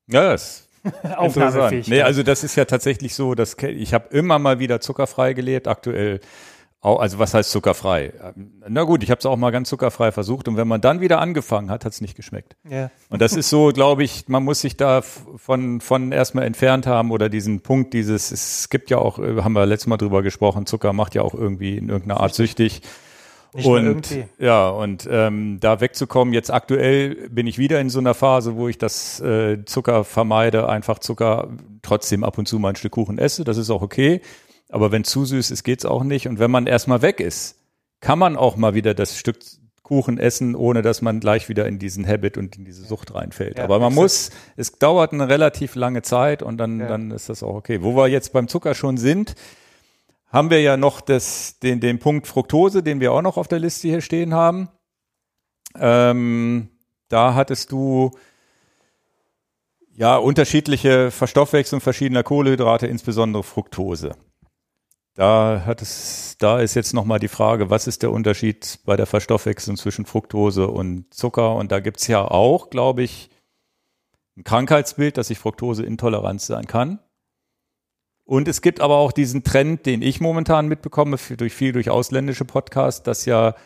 ja, 0.09 0.31
das 0.31 0.69
Aufnahmefähigkeit. 1.17 1.89
Nee, 1.89 2.03
also 2.03 2.23
das 2.23 2.45
ist 2.45 2.57
ja 2.57 2.65
tatsächlich 2.65 3.15
so, 3.15 3.35
dass 3.35 3.57
ich 3.61 3.95
habe 3.95 4.09
immer 4.11 4.39
mal 4.39 4.59
wieder 4.59 4.81
zuckerfrei 4.81 5.33
gelebt, 5.33 5.69
aktuell 5.69 6.21
also 6.81 7.19
was 7.19 7.35
heißt 7.35 7.51
zuckerfrei? 7.51 8.13
Na 8.69 8.85
gut, 8.85 9.03
ich 9.03 9.11
habe 9.11 9.19
es 9.19 9.27
auch 9.27 9.37
mal 9.37 9.51
ganz 9.51 9.69
zuckerfrei 9.69 10.13
versucht 10.13 10.47
und 10.47 10.57
wenn 10.57 10.69
man 10.69 10.81
dann 10.81 11.01
wieder 11.01 11.21
angefangen 11.21 11.71
hat, 11.71 11.85
hat 11.85 11.93
es 11.93 12.01
nicht 12.01 12.15
geschmeckt. 12.15 12.57
Ja. 12.69 12.91
Und 13.11 13.21
das 13.21 13.33
ist 13.33 13.51
so, 13.51 13.73
glaube 13.73 14.05
ich, 14.05 14.29
man 14.29 14.45
muss 14.45 14.61
sich 14.61 14.77
da 14.77 15.03
von, 15.03 15.81
von 15.81 16.13
erstmal 16.13 16.45
entfernt 16.45 16.87
haben 16.87 17.11
oder 17.11 17.29
diesen 17.29 17.63
Punkt, 17.63 17.95
dieses, 17.95 18.31
es 18.31 18.69
gibt 18.69 18.91
ja 18.91 18.99
auch, 18.99 19.19
äh, 19.19 19.43
haben 19.43 19.55
wir 19.55 19.67
letztes 19.67 19.89
Mal 19.89 19.97
drüber 19.97 20.23
gesprochen, 20.23 20.67
Zucker 20.67 20.93
macht 20.93 21.17
ja 21.17 21.23
auch 21.23 21.35
irgendwie 21.35 21.79
in 21.79 21.89
irgendeiner 21.89 22.21
Art 22.21 22.35
süchtig. 22.35 22.83
Nicht 23.55 23.67
und 23.67 24.17
ja, 24.39 24.69
und 24.69 25.09
ähm, 25.11 25.59
da 25.59 25.81
wegzukommen, 25.81 26.35
jetzt 26.35 26.53
aktuell 26.53 27.29
bin 27.31 27.47
ich 27.47 27.59
wieder 27.59 27.81
in 27.81 27.89
so 27.89 27.99
einer 27.99 28.15
Phase, 28.15 28.57
wo 28.57 28.69
ich 28.69 28.79
das 28.79 29.21
äh, 29.21 29.65
Zucker 29.65 30.05
vermeide, 30.05 30.69
einfach 30.69 30.99
Zucker 30.99 31.49
trotzdem 31.83 32.25
ab 32.25 32.37
und 32.39 32.47
zu 32.47 32.59
mal 32.59 32.71
ein 32.71 32.77
Stück 32.77 32.93
Kuchen 32.93 33.19
esse, 33.19 33.45
das 33.45 33.57
ist 33.57 33.71
auch 33.71 33.83
okay. 33.83 34.21
Aber 34.69 34.93
wenn 34.93 35.05
zu 35.05 35.25
süß 35.25 35.51
ist, 35.51 35.65
geht's 35.65 35.85
auch 35.85 36.05
nicht. 36.05 36.29
Und 36.29 36.39
wenn 36.39 36.51
man 36.51 36.67
erstmal 36.67 37.03
weg 37.03 37.21
ist, 37.21 37.57
kann 38.01 38.19
man 38.19 38.37
auch 38.37 38.57
mal 38.57 38.75
wieder 38.75 38.95
das 38.95 39.17
Stück 39.17 39.39
Kuchen 39.83 40.19
essen, 40.19 40.55
ohne 40.55 40.83
dass 40.83 41.01
man 41.01 41.19
gleich 41.19 41.49
wieder 41.49 41.67
in 41.67 41.79
diesen 41.79 42.07
Habit 42.07 42.37
und 42.37 42.57
in 42.59 42.67
diese 42.67 42.85
Sucht 42.85 43.15
reinfällt. 43.15 43.57
Ja, 43.57 43.65
Aber 43.65 43.79
man 43.79 43.95
muss, 43.95 44.31
es 44.57 44.73
dauert 44.73 45.15
eine 45.15 45.31
relativ 45.31 45.77
lange 45.77 46.03
Zeit 46.03 46.43
und 46.43 46.59
dann, 46.59 46.81
ja. 46.81 46.89
dann 46.89 47.11
ist 47.11 47.31
das 47.31 47.43
auch 47.43 47.55
okay. 47.55 47.83
Wo 47.83 47.97
wir 47.97 48.07
jetzt 48.07 48.35
beim 48.35 48.49
Zucker 48.49 48.75
schon 48.75 48.99
sind, 48.99 49.35
haben 50.27 50.51
wir 50.51 50.61
ja 50.61 50.77
noch 50.77 51.01
das, 51.01 51.59
den, 51.61 51.81
den 51.81 51.99
Punkt 51.99 52.27
Fructose, 52.27 52.83
den 52.83 53.01
wir 53.01 53.13
auch 53.13 53.23
noch 53.23 53.39
auf 53.39 53.49
der 53.49 53.61
Liste 53.61 53.89
hier 53.89 54.03
stehen 54.03 54.35
haben. 54.35 54.69
Ähm, 55.75 56.69
da 57.09 57.35
hattest 57.35 57.73
du 57.73 58.11
Ja, 59.95 60.17
unterschiedliche 60.17 61.11
Verstoffwechslung 61.11 61.81
verschiedener 61.81 62.23
Kohlenhydrate, 62.23 62.87
insbesondere 62.87 63.43
Fructose. 63.43 64.17
Da 65.19 65.65
hat 65.67 65.83
es, 65.83 66.37
da 66.39 66.61
ist 66.61 66.75
jetzt 66.75 66.95
nochmal 66.95 67.19
die 67.19 67.27
Frage, 67.27 67.71
was 67.71 67.89
ist 67.89 68.05
der 68.05 68.13
Unterschied 68.13 68.79
bei 68.85 68.97
der 68.97 69.05
Verstoffwechslung 69.05 69.77
zwischen 69.77 70.07
Fructose 70.07 70.69
und 70.69 71.13
Zucker? 71.13 71.57
Und 71.57 71.73
da 71.73 71.81
gibt's 71.81 72.07
ja 72.07 72.25
auch, 72.25 72.71
glaube 72.71 73.03
ich, 73.03 73.29
ein 74.37 74.45
Krankheitsbild, 74.45 75.17
dass 75.17 75.31
ich 75.31 75.41
Fructoseintoleranz 75.41 76.47
sein 76.47 76.69
kann. 76.69 77.01
Und 78.23 78.47
es 78.47 78.63
gibt 78.63 78.81
aber 78.81 78.99
auch 78.99 79.11
diesen 79.11 79.43
Trend, 79.43 79.87
den 79.87 80.03
ich 80.03 80.21
momentan 80.21 80.69
mitbekomme, 80.69 81.17
durch 81.37 81.53
viel 81.53 81.73
durch 81.73 81.91
ausländische 81.91 82.45
Podcasts, 82.45 83.03
dass 83.03 83.25
ja 83.25 83.57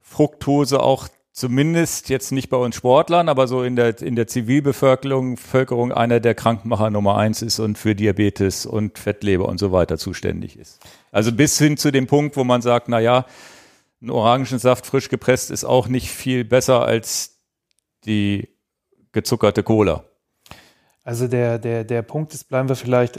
Fructose 0.00 0.82
auch 0.82 1.06
zumindest 1.36 2.08
jetzt 2.08 2.32
nicht 2.32 2.48
bei 2.48 2.56
uns 2.56 2.76
Sportlern, 2.76 3.28
aber 3.28 3.46
so 3.46 3.62
in 3.62 3.76
der, 3.76 4.00
in 4.00 4.16
der 4.16 4.26
Zivilbevölkerung 4.26 5.34
Bevölkerung 5.34 5.92
einer 5.92 6.18
der 6.18 6.34
Krankmacher 6.34 6.90
Nummer 6.90 7.18
eins 7.18 7.42
ist 7.42 7.58
und 7.58 7.76
für 7.76 7.94
Diabetes 7.94 8.64
und 8.64 8.98
Fettleber 8.98 9.46
und 9.46 9.58
so 9.58 9.70
weiter 9.70 9.98
zuständig 9.98 10.58
ist. 10.58 10.80
Also 11.12 11.32
bis 11.32 11.58
hin 11.58 11.76
zu 11.76 11.92
dem 11.92 12.06
Punkt, 12.06 12.38
wo 12.38 12.44
man 12.44 12.62
sagt, 12.62 12.88
na 12.88 13.00
ja, 13.00 13.26
ein 14.00 14.10
Orangensaft 14.10 14.86
frisch 14.86 15.10
gepresst 15.10 15.50
ist 15.50 15.64
auch 15.64 15.88
nicht 15.88 16.10
viel 16.10 16.44
besser 16.44 16.86
als 16.86 17.38
die 18.06 18.48
gezuckerte 19.12 19.62
Cola. 19.62 20.04
Also 21.04 21.28
der, 21.28 21.58
der, 21.58 21.84
der 21.84 22.00
Punkt 22.00 22.32
ist, 22.32 22.44
bleiben 22.44 22.70
wir 22.70 22.76
vielleicht, 22.76 23.18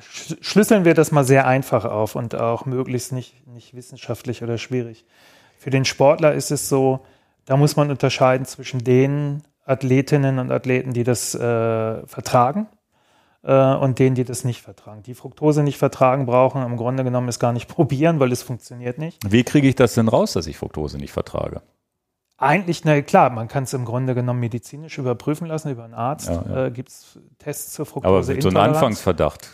schlüsseln 0.00 0.86
wir 0.86 0.94
das 0.94 1.12
mal 1.12 1.24
sehr 1.24 1.46
einfach 1.46 1.84
auf 1.84 2.14
und 2.14 2.34
auch 2.34 2.64
möglichst 2.64 3.12
nicht, 3.12 3.46
nicht 3.46 3.74
wissenschaftlich 3.74 4.42
oder 4.42 4.56
schwierig. 4.56 5.04
Für 5.58 5.70
den 5.70 5.84
Sportler 5.84 6.32
ist 6.32 6.50
es 6.50 6.68
so, 6.70 7.04
da 7.48 7.56
muss 7.56 7.76
man 7.76 7.90
unterscheiden 7.90 8.44
zwischen 8.44 8.84
den 8.84 9.42
Athletinnen 9.64 10.38
und 10.38 10.50
Athleten, 10.50 10.92
die 10.92 11.02
das 11.02 11.34
äh, 11.34 12.06
vertragen 12.06 12.66
äh, 13.42 13.74
und 13.74 13.98
denen, 13.98 14.14
die 14.14 14.24
das 14.24 14.44
nicht 14.44 14.60
vertragen. 14.60 15.02
Die 15.02 15.14
Fructose 15.14 15.62
nicht 15.62 15.78
vertragen, 15.78 16.26
brauchen 16.26 16.62
im 16.62 16.76
Grunde 16.76 17.04
genommen 17.04 17.26
es 17.26 17.38
gar 17.38 17.54
nicht 17.54 17.66
probieren, 17.74 18.20
weil 18.20 18.32
es 18.32 18.42
funktioniert 18.42 18.98
nicht. 18.98 19.18
Wie 19.26 19.44
kriege 19.44 19.66
ich 19.66 19.74
das 19.74 19.94
denn 19.94 20.08
raus, 20.08 20.34
dass 20.34 20.46
ich 20.46 20.58
Fructose 20.58 20.98
nicht 20.98 21.12
vertrage? 21.12 21.62
Eigentlich, 22.36 22.84
na 22.84 23.00
klar, 23.00 23.30
man 23.30 23.48
kann 23.48 23.64
es 23.64 23.72
im 23.72 23.86
Grunde 23.86 24.14
genommen 24.14 24.40
medizinisch 24.40 24.98
überprüfen 24.98 25.46
lassen 25.46 25.70
über 25.70 25.84
einen 25.84 25.94
Arzt. 25.94 26.28
Ja, 26.28 26.44
ja. 26.46 26.66
Äh, 26.66 26.70
Gibt 26.70 26.90
es 26.90 27.18
Tests 27.38 27.72
zur 27.72 27.86
Fructose? 27.86 28.32
Aber 28.32 28.42
so 28.42 28.48
ein 28.50 28.56
Anfangsverdacht. 28.58 29.48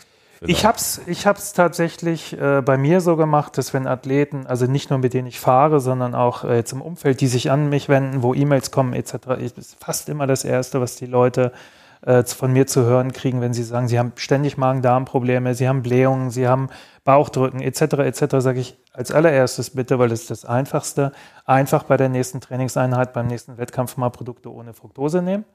Ich 0.47 0.65
habe 0.65 0.77
es 0.77 1.01
ich 1.05 1.27
hab's 1.27 1.53
tatsächlich 1.53 2.39
äh, 2.39 2.61
bei 2.61 2.77
mir 2.77 3.01
so 3.01 3.15
gemacht, 3.15 3.57
dass 3.57 3.73
wenn 3.73 3.87
Athleten, 3.87 4.47
also 4.47 4.65
nicht 4.65 4.89
nur 4.89 4.99
mit 4.99 5.13
denen 5.13 5.27
ich 5.27 5.39
fahre, 5.39 5.79
sondern 5.79 6.15
auch 6.15 6.43
äh, 6.43 6.55
jetzt 6.55 6.73
im 6.73 6.81
Umfeld, 6.81 7.21
die 7.21 7.27
sich 7.27 7.51
an 7.51 7.69
mich 7.69 7.89
wenden, 7.89 8.23
wo 8.23 8.33
E-Mails 8.33 8.71
kommen 8.71 8.93
etc., 8.93 9.15
ist 9.39 9.77
fast 9.79 10.09
immer 10.09 10.27
das 10.27 10.43
Erste, 10.43 10.81
was 10.81 10.95
die 10.95 11.05
Leute 11.05 11.51
äh, 12.05 12.23
von 12.23 12.53
mir 12.53 12.67
zu 12.67 12.83
hören 12.83 13.13
kriegen, 13.13 13.41
wenn 13.41 13.53
sie 13.53 13.63
sagen, 13.63 13.87
sie 13.87 13.97
haben 13.97 14.13
ständig 14.15 14.57
Magen-Darm-Probleme, 14.57 15.55
sie 15.55 15.67
haben 15.67 15.81
Blähungen, 15.81 16.29
sie 16.29 16.47
haben 16.47 16.69
Bauchdrücken 17.03 17.61
etc. 17.61 17.81
etc., 17.99 18.35
sage 18.39 18.59
ich 18.59 18.77
als 18.93 19.11
allererstes 19.11 19.71
bitte, 19.71 19.97
weil 19.97 20.09
das 20.09 20.21
ist 20.21 20.31
das 20.31 20.45
Einfachste, 20.45 21.11
einfach 21.45 21.83
bei 21.83 21.97
der 21.97 22.09
nächsten 22.09 22.41
Trainingseinheit, 22.41 23.13
beim 23.13 23.27
nächsten 23.27 23.57
Wettkampf 23.57 23.97
mal 23.97 24.09
Produkte 24.09 24.53
ohne 24.53 24.73
Fructose 24.73 25.21
nehmen. 25.21 25.45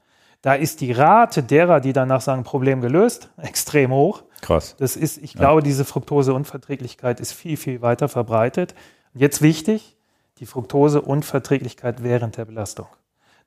Da 0.41 0.55
ist 0.55 0.81
die 0.81 0.91
Rate 0.91 1.43
derer, 1.43 1.79
die 1.79 1.93
danach 1.93 2.21
sagen, 2.21 2.43
Problem 2.43 2.81
gelöst, 2.81 3.29
extrem 3.37 3.91
hoch. 3.91 4.23
Krass. 4.41 4.75
Das 4.77 4.95
ist, 4.95 5.17
ich 5.21 5.33
glaube, 5.33 5.63
diese 5.63 5.85
Fructoseunverträglichkeit 5.85 7.19
ist 7.19 7.31
viel, 7.31 7.57
viel 7.57 7.81
weiter 7.81 8.09
verbreitet. 8.09 8.75
Jetzt 9.13 9.41
wichtig, 9.41 9.95
die 10.39 10.45
Fructoseunverträglichkeit 10.45 12.03
während 12.03 12.37
der 12.37 12.45
Belastung. 12.45 12.87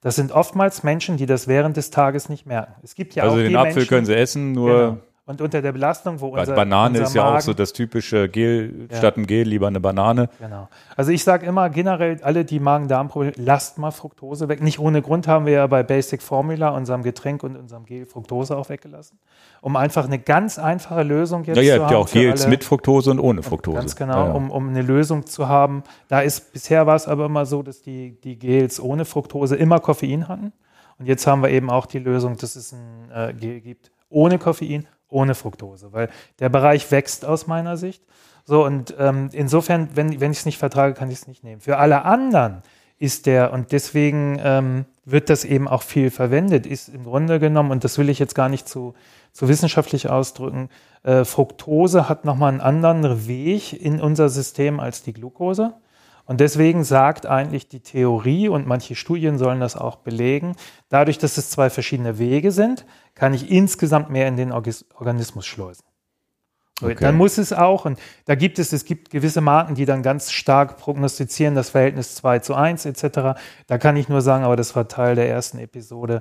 Das 0.01 0.17
sind 0.17 0.33
oftmals 0.33 0.83
Menschen, 0.83 1.17
die 1.17 1.27
das 1.27 1.49
während 1.49 1.77
des 1.77 1.91
Tages 1.91 2.29
nicht 2.29 2.47
merken. 2.47 2.75
Es 2.83 2.95
gibt 2.95 3.15
ja 3.15 3.25
also 3.25 3.37
auch 3.37 3.39
den 3.39 3.57
Apfel 3.57 3.75
Menschen, 3.75 3.89
können 3.89 4.07
sie 4.07 4.15
essen, 4.15 4.53
nur 4.53 4.71
genau. 4.71 4.99
Und 5.27 5.41
unter 5.41 5.63
der 5.63 5.73
Belastung, 5.73 6.21
wo 6.21 6.29
unser 6.29 6.55
Banane 6.55 6.99
unser 6.99 7.05
ist 7.05 7.15
ja 7.15 7.35
auch 7.35 7.41
so 7.41 7.55
das 7.55 7.73
typische 7.73 8.29
Gel, 8.29 8.89
ja. 8.91 8.99
statt 8.99 9.17
ein 9.17 9.27
Gel 9.27 9.49
lieber 9.49 9.67
eine 9.69 9.81
Banane. 9.81 10.29
Genau. 10.39 10.69
Also 10.97 11.13
ich 11.13 11.25
sage 11.25 11.47
immer 11.47 11.71
generell, 11.71 12.19
alle, 12.23 12.45
die 12.45 12.61
Magen-Darm-Probleme, 12.61 13.33
lasst 13.37 13.79
mal 13.79 13.91
Fructose 13.91 14.51
weg. 14.51 14.63
Nicht 14.63 14.79
ohne 14.79 15.01
Grund 15.01 15.27
haben 15.27 15.47
wir 15.47 15.55
ja 15.55 15.67
bei 15.67 15.83
Basic 15.83 16.21
Formula, 16.21 16.77
unserem 16.77 17.03
Getränk 17.03 17.43
und 17.43 17.57
unserem 17.57 17.87
Gel, 17.87 18.05
Fructose 18.05 18.55
auch 18.55 18.69
weggelassen. 18.69 19.19
Um 19.63 19.77
einfach 19.77 20.05
eine 20.05 20.19
ganz 20.19 20.59
einfache 20.59 21.03
Lösung 21.03 21.45
jetzt 21.45 21.57
ja, 21.57 21.63
ja, 21.63 21.77
zu 21.77 21.85
haben. 21.85 21.93
Ja, 21.93 21.99
auch 21.99 22.11
Gels 22.11 22.47
mit 22.47 22.63
Fructose 22.63 23.11
und 23.11 23.19
ohne 23.19 23.43
Fructose. 23.43 23.79
Ganz 23.79 23.97
genau, 23.97 24.27
ja, 24.27 24.33
Um, 24.33 24.51
um 24.51 24.69
eine 24.69 24.83
Lösung 24.83 25.25
zu 25.25 25.49
haben. 25.49 25.85
Da 26.09 26.21
ist, 26.21 26.53
bisher 26.53 26.87
war 26.87 26.97
es 26.97 27.09
aber 27.09 27.25
immer 27.25 27.47
so, 27.47 27.63
dass 27.63 27.81
die, 27.81 28.21
die 28.21 28.39
Gels 28.39 28.79
ohne 28.79 29.07
Fructose 29.07 29.57
immer 29.57 29.81
Koffein 29.81 30.29
hatten. 30.29 30.53
Und 30.99 31.07
jetzt 31.07 31.27
haben 31.27 31.43
wir 31.43 31.49
eben 31.49 31.71
auch 31.71 31.87
die 31.87 31.99
Lösung, 31.99 32.37
dass 32.37 32.57
es 32.57 32.73
ein 32.73 33.11
äh, 33.11 33.33
Gel 33.33 33.63
gibt 33.63 33.91
ohne 34.15 34.39
Koffein 34.39 34.87
ohne 35.15 35.35
Fructose, 35.35 35.93
weil 35.93 36.11
der 36.41 36.49
Bereich 36.49 36.91
wächst 36.91 37.25
aus 37.25 37.47
meiner 37.47 37.77
Sicht. 37.77 38.03
So, 38.45 38.65
und 38.65 38.95
ähm, 38.99 39.31
insofern, 39.33 39.89
wenn, 39.95 40.21
wenn 40.21 40.33
ich 40.33 40.39
es 40.39 40.47
nicht 40.47 40.59
vertrage, 40.59 40.93
kann 40.95 41.11
ich 41.11 41.19
es 41.19 41.29
nicht 41.29 41.45
nehmen. 41.45 41.63
Für 41.63 41.79
alle 41.79 42.05
anderen 42.05 42.63
ist 42.99 43.27
der, 43.27 43.53
und 43.53 43.73
deswegen 43.73 44.39
ähm, 44.43 44.85
wird 45.05 45.31
das 45.31 45.45
eben 45.45 45.67
auch 45.67 45.83
viel 45.83 46.11
verwendet, 46.11 46.67
ist 46.67 46.89
im 46.89 47.05
Grunde 47.05 47.39
genommen, 47.39 47.71
und 47.71 47.85
das 47.85 47.97
will 47.97 48.09
ich 48.09 48.19
jetzt 48.19 48.35
gar 48.35 48.49
nicht 48.49 48.69
zu, 48.69 48.95
zu 49.33 49.49
wissenschaftlich 49.49 50.11
ausdrücken, 50.11 50.69
äh, 51.03 51.25
Fructose 51.25 52.09
hat 52.09 52.25
nochmal 52.25 52.53
einen 52.53 52.61
anderen 52.61 53.27
Weg 53.27 53.73
in 53.73 54.01
unser 54.01 54.29
System 54.29 54.81
als 54.81 55.03
die 55.03 55.13
Glucose. 55.13 55.75
Und 56.27 56.41
deswegen 56.41 56.85
sagt 56.85 57.27
eigentlich 57.27 57.69
die 57.69 57.81
Theorie, 57.81 58.49
und 58.49 58.67
manche 58.67 58.95
Studien 58.95 59.39
sollen 59.39 59.61
das 59.61 59.77
auch 59.77 59.97
belegen, 59.97 60.57
dadurch, 60.89 61.19
dass 61.19 61.37
es 61.37 61.51
zwei 61.51 61.69
verschiedene 61.69 62.19
Wege 62.19 62.51
sind, 62.51 62.87
kann 63.15 63.35
ich 63.35 63.51
insgesamt 63.51 64.11
mehr 64.11 64.27
in 64.27 64.37
den 64.37 64.51
Organismus 64.51 65.47
schleusen. 65.47 65.85
Okay. 66.83 66.97
Dann 66.99 67.17
muss 67.17 67.39
es 67.39 67.53
auch, 67.53 67.85
und 67.85 67.99
da 68.25 68.35
gibt 68.35 68.59
es, 68.59 68.73
es 68.73 68.85
gibt 68.85 69.11
gewisse 69.11 69.41
Marken, 69.41 69.77
die 69.77 69.85
dann 69.85 70.03
ganz 70.03 70.33
stark 70.33 70.77
prognostizieren, 70.79 71.55
das 71.55 71.71
Verhältnis 71.71 72.17
2 72.17 72.41
zu 72.41 72.55
1 72.55 72.87
etc. 72.87 73.39
Da 73.69 73.79
kann 73.79 73.97
ich 73.97 74.09
nur 74.09 74.23
sagen, 74.23 74.45
aber 74.45 74.57
das 74.57 74.75
war 74.75 74.89
Teil 74.89 75.15
der 75.15 75.29
ersten 75.29 75.59
Episode. 75.59 76.21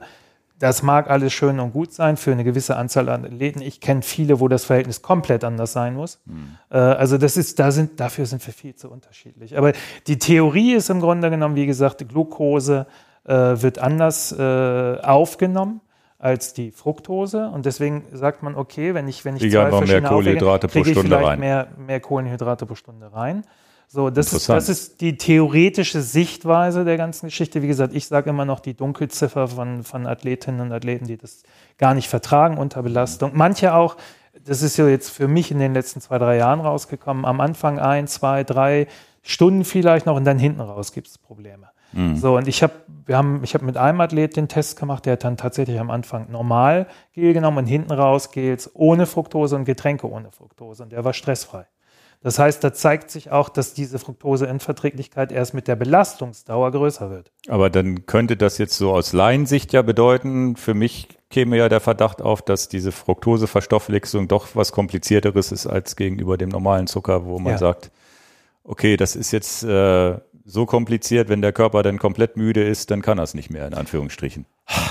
Das 0.59 0.83
mag 0.83 1.09
alles 1.09 1.33
schön 1.33 1.59
und 1.59 1.73
gut 1.73 1.93
sein 1.93 2.15
für 2.15 2.31
eine 2.31 2.43
gewisse 2.43 2.77
Anzahl 2.77 3.09
an 3.09 3.25
Athleten. 3.25 3.61
Ich 3.61 3.81
kenne 3.81 4.01
viele, 4.01 4.39
wo 4.39 4.47
das 4.47 4.65
Verhältnis 4.65 5.01
komplett 5.01 5.43
anders 5.43 5.73
sein 5.73 5.95
muss. 5.95 6.21
Mhm. 6.25 6.57
Also 6.69 7.17
das 7.17 7.35
ist, 7.35 7.59
da 7.59 7.71
sind, 7.71 7.99
dafür 7.99 8.25
sind 8.25 8.45
wir 8.45 8.53
viel 8.53 8.75
zu 8.75 8.89
unterschiedlich. 8.89 9.57
Aber 9.57 9.73
die 10.07 10.19
Theorie 10.19 10.73
ist 10.73 10.89
im 10.89 11.01
Grunde 11.01 11.29
genommen, 11.29 11.55
wie 11.55 11.65
gesagt, 11.65 11.99
die 12.01 12.07
Glucose 12.07 12.85
äh, 13.25 13.33
wird 13.33 13.79
anders 13.79 14.31
äh, 14.31 14.97
aufgenommen 15.01 15.81
als 16.19 16.53
die 16.53 16.71
Fructose 16.71 17.49
und 17.49 17.65
deswegen 17.65 18.05
sagt 18.13 18.43
man, 18.43 18.55
okay, 18.55 18.93
wenn 18.93 19.09
ich 19.09 19.25
wenn 19.25 19.35
ich 19.35 19.51
zwei 19.51 19.69
verschiedene 19.69 20.01
mehr 20.01 20.09
Kohlenhydrate 20.09 20.67
pro 20.69 20.83
Stunde 20.85 21.21
rein. 21.21 21.39
Mehr, 21.39 21.67
mehr 21.77 21.99
Kohlenhydrate 21.99 22.65
pro 22.65 22.75
Stunde 22.75 23.11
rein. 23.11 23.43
So, 23.87 24.09
das 24.09 24.33
ist, 24.33 24.49
das 24.49 24.69
ist 24.69 25.01
die 25.01 25.17
theoretische 25.17 26.01
Sichtweise 26.01 26.83
der 26.83 26.97
ganzen 26.97 27.27
Geschichte. 27.27 27.61
Wie 27.61 27.67
gesagt, 27.67 27.93
ich 27.93 28.07
sage 28.07 28.29
immer 28.29 28.45
noch 28.45 28.59
die 28.59 28.73
Dunkelziffer 28.73 29.47
von, 29.47 29.83
von 29.83 30.07
Athletinnen 30.07 30.61
und 30.61 30.71
Athleten, 30.71 31.05
die 31.05 31.17
das 31.17 31.43
gar 31.77 31.93
nicht 31.93 32.09
vertragen 32.09 32.57
unter 32.57 32.81
Belastung. 32.81 33.31
Manche 33.33 33.73
auch, 33.75 33.95
das 34.43 34.61
ist 34.61 34.77
ja 34.77 34.87
jetzt 34.87 35.09
für 35.09 35.27
mich 35.27 35.51
in 35.51 35.59
den 35.59 35.73
letzten 35.73 36.01
zwei, 36.01 36.17
drei 36.17 36.37
Jahren 36.37 36.59
rausgekommen, 36.59 37.25
am 37.25 37.39
Anfang 37.39 37.79
ein, 37.79 38.07
zwei, 38.07 38.43
drei 38.43 38.87
Stunden 39.21 39.63
vielleicht 39.63 40.05
noch 40.05 40.15
und 40.15 40.25
dann 40.25 40.39
hinten 40.39 40.61
raus 40.61 40.91
gibt 40.91 41.07
es 41.07 41.17
Probleme. 41.17 41.69
Mhm. 41.93 42.17
So, 42.17 42.37
und 42.37 42.47
ich 42.47 42.63
habe, 42.63 42.73
wir 43.05 43.17
haben, 43.17 43.43
ich 43.43 43.53
habe 43.53 43.65
mit 43.65 43.77
einem 43.77 44.01
Athlet 44.01 44.35
den 44.35 44.47
Test 44.47 44.79
gemacht, 44.79 45.05
der 45.05 45.13
hat 45.13 45.23
dann 45.23 45.37
tatsächlich 45.37 45.79
am 45.79 45.91
Anfang 45.91 46.31
normal 46.31 46.87
Gel 47.13 47.33
genommen 47.33 47.59
und 47.59 47.65
hinten 47.65 47.91
raus 47.91 48.31
Gels 48.31 48.71
ohne 48.73 49.05
Fructose 49.05 49.55
und 49.55 49.65
Getränke 49.65 50.09
ohne 50.09 50.31
Fructose 50.31 50.83
und 50.83 50.91
der 50.91 51.05
war 51.05 51.13
stressfrei. 51.13 51.65
Das 52.23 52.39
heißt, 52.39 52.63
da 52.63 52.73
zeigt 52.73 53.11
sich 53.11 53.31
auch, 53.31 53.49
dass 53.49 53.73
diese 53.73 53.99
Fructoseinverträglichkeit 53.99 55.33
erst 55.33 55.53
mit 55.53 55.67
der 55.67 55.75
Belastungsdauer 55.75 56.71
größer 56.71 57.09
wird. 57.09 57.31
Aber 57.49 57.69
dann 57.69 58.05
könnte 58.05 58.37
das 58.37 58.57
jetzt 58.57 58.77
so 58.77 58.93
aus 58.93 59.11
Laiensicht 59.11 59.73
ja 59.73 59.81
bedeuten, 59.81 60.55
für 60.55 60.73
mich 60.73 61.09
käme 61.29 61.57
ja 61.57 61.67
der 61.67 61.81
Verdacht 61.81 62.21
auf, 62.21 62.41
dass 62.41 62.69
diese 62.69 62.93
Fructoseverstoffwechslung 62.93 64.29
doch 64.29 64.47
was 64.53 64.71
komplizierteres 64.71 65.51
ist 65.51 65.67
als 65.67 65.97
gegenüber 65.97 66.37
dem 66.37 66.49
normalen 66.49 66.87
Zucker, 66.87 67.25
wo 67.25 67.39
man 67.39 67.53
ja. 67.53 67.57
sagt, 67.57 67.91
okay, 68.63 68.95
das 68.95 69.17
ist 69.17 69.31
jetzt 69.31 69.63
äh, 69.63 70.17
so 70.45 70.65
kompliziert, 70.65 71.29
wenn 71.29 71.41
der 71.41 71.53
Körper 71.53 71.83
dann 71.83 71.99
komplett 71.99 72.35
müde 72.35 72.63
ist, 72.63 72.91
dann 72.91 73.01
kann 73.01 73.17
er 73.17 73.23
es 73.23 73.33
nicht 73.33 73.49
mehr, 73.49 73.65
in 73.67 73.73
Anführungsstrichen. 73.73 74.45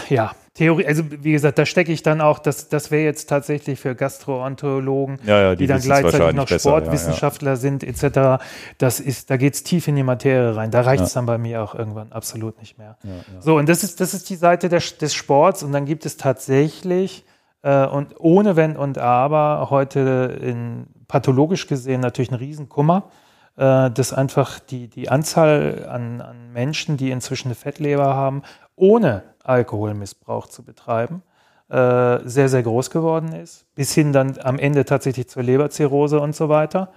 Ja, 0.09 0.33
Theorie, 0.55 0.87
also 0.87 1.03
wie 1.11 1.33
gesagt, 1.33 1.59
da 1.59 1.65
stecke 1.65 1.93
ich 1.93 2.03
dann 2.03 2.21
auch, 2.21 2.39
das, 2.39 2.69
das 2.69 2.91
wäre 2.91 3.05
jetzt 3.05 3.29
tatsächlich 3.29 3.81
für 3.81 3.95
Gastroenterologen, 3.95 5.19
ja, 5.25 5.41
ja, 5.41 5.51
die, 5.55 5.65
die 5.65 5.67
dann 5.67 5.81
gleichzeitig 5.81 6.37
noch 6.37 6.49
besser, 6.49 6.71
Sportwissenschaftler 6.71 7.53
ja, 7.53 7.57
sind, 7.57 7.83
etc. 7.83 8.43
Das 8.77 9.01
ist, 9.01 9.31
da 9.31 9.39
geht 9.39 9.55
es 9.55 9.63
tief 9.63 9.89
in 9.89 9.97
die 9.97 10.03
Materie 10.03 10.55
rein. 10.55 10.71
Da 10.71 10.83
reicht 10.83 11.05
es 11.05 11.15
dann 11.15 11.25
bei 11.25 11.39
mir 11.39 11.63
auch 11.63 11.75
irgendwann 11.75 12.13
absolut 12.13 12.59
nicht 12.61 12.77
mehr. 12.77 12.99
So, 13.41 13.57
und 13.57 13.69
das 13.69 13.83
ist, 13.83 14.01
das 14.01 14.13
ist 14.13 14.29
die 14.29 14.37
Seite 14.37 14.69
der, 14.69 14.83
des 15.01 15.15
Sports 15.15 15.63
und 15.63 15.73
dann 15.73 15.87
gibt 15.87 16.05
es 16.05 16.19
tatsächlich 16.19 17.25
äh, 17.63 17.87
und 17.87 18.15
ohne 18.19 18.57
Wenn 18.57 18.77
und 18.77 18.99
Aber 18.99 19.69
heute 19.71 20.39
in, 20.43 20.87
pathologisch 21.09 21.67
gesehen 21.67 22.01
natürlich 22.01 22.31
einen 22.31 22.41
Riesenkummer 22.41 23.11
äh, 23.57 23.91
dass 23.91 24.13
einfach 24.13 24.59
die, 24.59 24.89
die 24.89 25.09
Anzahl 25.09 25.87
an, 25.89 26.21
an 26.21 26.53
Menschen, 26.53 26.97
die 26.97 27.11
inzwischen 27.11 27.49
eine 27.49 27.55
Fettleber 27.55 28.15
haben, 28.15 28.43
ohne 28.77 29.23
Alkoholmissbrauch 29.45 30.47
zu 30.47 30.63
betreiben, 30.63 31.23
äh, 31.69 32.19
sehr, 32.25 32.49
sehr 32.49 32.63
groß 32.63 32.91
geworden 32.91 33.33
ist, 33.33 33.67
bis 33.75 33.93
hin 33.93 34.13
dann 34.13 34.39
am 34.43 34.59
Ende 34.59 34.85
tatsächlich 34.85 35.29
zur 35.29 35.43
Leberzirrhose 35.43 36.21
und 36.21 36.35
so 36.35 36.49
weiter. 36.49 36.93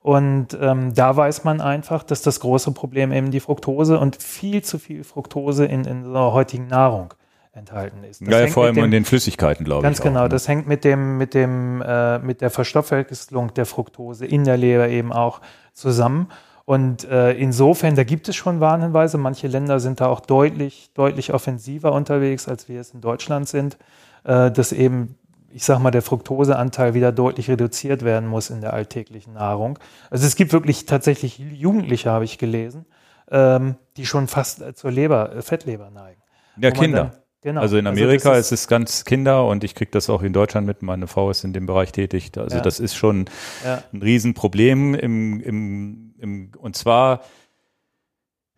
Und 0.00 0.58
ähm, 0.60 0.94
da 0.94 1.16
weiß 1.16 1.44
man 1.44 1.60
einfach, 1.60 2.02
dass 2.02 2.22
das 2.22 2.40
große 2.40 2.72
Problem 2.72 3.12
eben 3.12 3.30
die 3.30 3.40
Fructose 3.40 4.00
und 4.00 4.20
viel 4.20 4.62
zu 4.62 4.78
viel 4.78 5.04
Fructose 5.04 5.64
in, 5.64 5.84
in 5.84 6.04
unserer 6.04 6.32
heutigen 6.32 6.66
Nahrung 6.66 7.14
enthalten 7.52 8.02
ist. 8.04 8.22
Das 8.22 8.28
ja, 8.28 8.46
vor 8.46 8.64
allem 8.64 8.76
dem, 8.76 8.84
in 8.84 8.90
den 8.90 9.04
Flüssigkeiten, 9.04 9.64
glaube 9.64 9.80
ich. 9.80 9.84
Ganz 9.84 10.00
genau. 10.00 10.20
Auch, 10.20 10.24
ne? 10.24 10.28
Das 10.30 10.48
hängt 10.48 10.66
mit 10.66 10.84
dem, 10.84 11.18
mit 11.18 11.34
dem, 11.34 11.82
äh, 11.82 12.18
mit 12.18 12.40
der 12.40 12.50
Verstoffwechslung 12.50 13.52
der 13.54 13.66
Fructose 13.66 14.24
in 14.24 14.44
der 14.44 14.56
Leber 14.56 14.88
eben 14.88 15.12
auch 15.12 15.40
zusammen. 15.74 16.28
Und 16.64 17.04
äh, 17.04 17.32
insofern, 17.32 17.94
da 17.94 18.04
gibt 18.04 18.28
es 18.28 18.36
schon 18.36 18.60
Warnhinweise. 18.60 19.18
Manche 19.18 19.48
Länder 19.48 19.80
sind 19.80 20.00
da 20.00 20.06
auch 20.06 20.20
deutlich, 20.20 20.90
deutlich 20.94 21.34
offensiver 21.34 21.92
unterwegs, 21.92 22.48
als 22.48 22.68
wir 22.68 22.80
es 22.80 22.92
in 22.92 23.00
Deutschland 23.00 23.48
sind, 23.48 23.76
äh, 24.24 24.50
dass 24.50 24.72
eben, 24.72 25.16
ich 25.50 25.64
sag 25.64 25.80
mal, 25.80 25.90
der 25.90 26.02
Fructoseanteil 26.02 26.94
wieder 26.94 27.12
deutlich 27.12 27.50
reduziert 27.50 28.04
werden 28.04 28.28
muss 28.28 28.48
in 28.48 28.60
der 28.60 28.72
alltäglichen 28.72 29.34
Nahrung. 29.34 29.78
Also 30.08 30.26
es 30.26 30.36
gibt 30.36 30.52
wirklich 30.52 30.86
tatsächlich 30.86 31.38
Jugendliche, 31.38 32.10
habe 32.10 32.24
ich 32.24 32.38
gelesen, 32.38 32.86
ähm, 33.30 33.74
die 33.96 34.06
schon 34.06 34.28
fast 34.28 34.62
zur 34.76 34.90
Leber, 34.90 35.34
äh, 35.34 35.42
Fettleber 35.42 35.90
neigen. 35.90 36.22
Ja, 36.56 36.70
Kinder. 36.70 37.04
Dann, 37.04 37.21
Genau. 37.42 37.60
Also 37.60 37.76
in 37.76 37.86
also 37.88 38.00
Amerika 38.00 38.30
also 38.30 38.40
ist, 38.40 38.52
es 38.52 38.68
ganz 38.68 39.04
Kinder 39.04 39.46
und 39.46 39.64
ich 39.64 39.74
kriege 39.74 39.90
das 39.90 40.08
auch 40.08 40.22
in 40.22 40.32
Deutschland 40.32 40.64
mit. 40.66 40.82
Meine 40.82 41.08
Frau 41.08 41.28
ist 41.28 41.42
in 41.42 41.52
dem 41.52 41.66
Bereich 41.66 41.90
tätig. 41.90 42.30
Also 42.36 42.56
ja. 42.56 42.62
das 42.62 42.78
ist 42.78 42.94
schon 42.94 43.26
ja. 43.64 43.82
ein 43.92 44.00
Riesenproblem. 44.00 44.94
Im, 44.94 45.40
im, 45.40 46.14
im, 46.18 46.52
und 46.56 46.76
zwar 46.76 47.22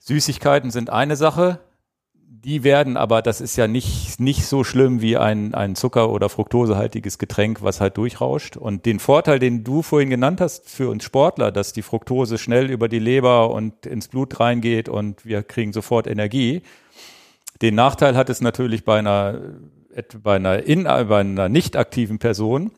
Süßigkeiten 0.01 0.71
sind 0.71 0.91
eine 0.91 1.17
Sache. 1.17 1.61
Die 2.29 2.63
werden 2.63 2.99
aber, 2.99 3.23
das 3.23 3.41
ist 3.41 3.57
ja 3.57 3.67
nicht, 3.67 4.21
nicht 4.21 4.45
so 4.45 4.65
schlimm 4.65 5.01
wie 5.01 5.17
ein, 5.17 5.55
ein 5.55 5.77
Zucker- 5.77 6.11
oder 6.11 6.29
Fructosehaltiges 6.29 7.17
Getränk, 7.17 7.63
was 7.63 7.81
halt 7.81 7.97
durchrauscht. 7.97 8.59
Und 8.59 8.85
den 8.85 8.99
Vorteil, 8.99 9.39
den 9.39 9.65
du 9.65 9.81
vorhin 9.81 10.11
genannt 10.11 10.43
hast 10.43 10.69
für 10.69 10.91
uns 10.91 11.05
Sportler, 11.05 11.51
dass 11.53 11.73
die 11.73 11.81
Fructose 11.81 12.37
schnell 12.37 12.71
über 12.71 12.91
die 12.91 12.99
Leber 12.99 13.51
und 13.51 13.87
ins 13.87 14.09
Blut 14.09 14.41
reingeht 14.41 14.91
und 14.91 15.25
wir 15.25 15.43
kriegen 15.43 15.73
sofort 15.73 16.07
Energie, 16.07 16.61
den 17.63 17.75
Nachteil 17.75 18.17
hat 18.17 18.31
es 18.31 18.41
natürlich 18.41 18.85
bei 18.85 18.99
einer, 18.99 19.41
bei 20.23 20.37
einer, 20.37 20.63
in, 20.65 20.85
bei 20.85 21.21
einer 21.21 21.49
nicht 21.49 21.77
aktiven 21.77 22.19
Person. 22.19 22.73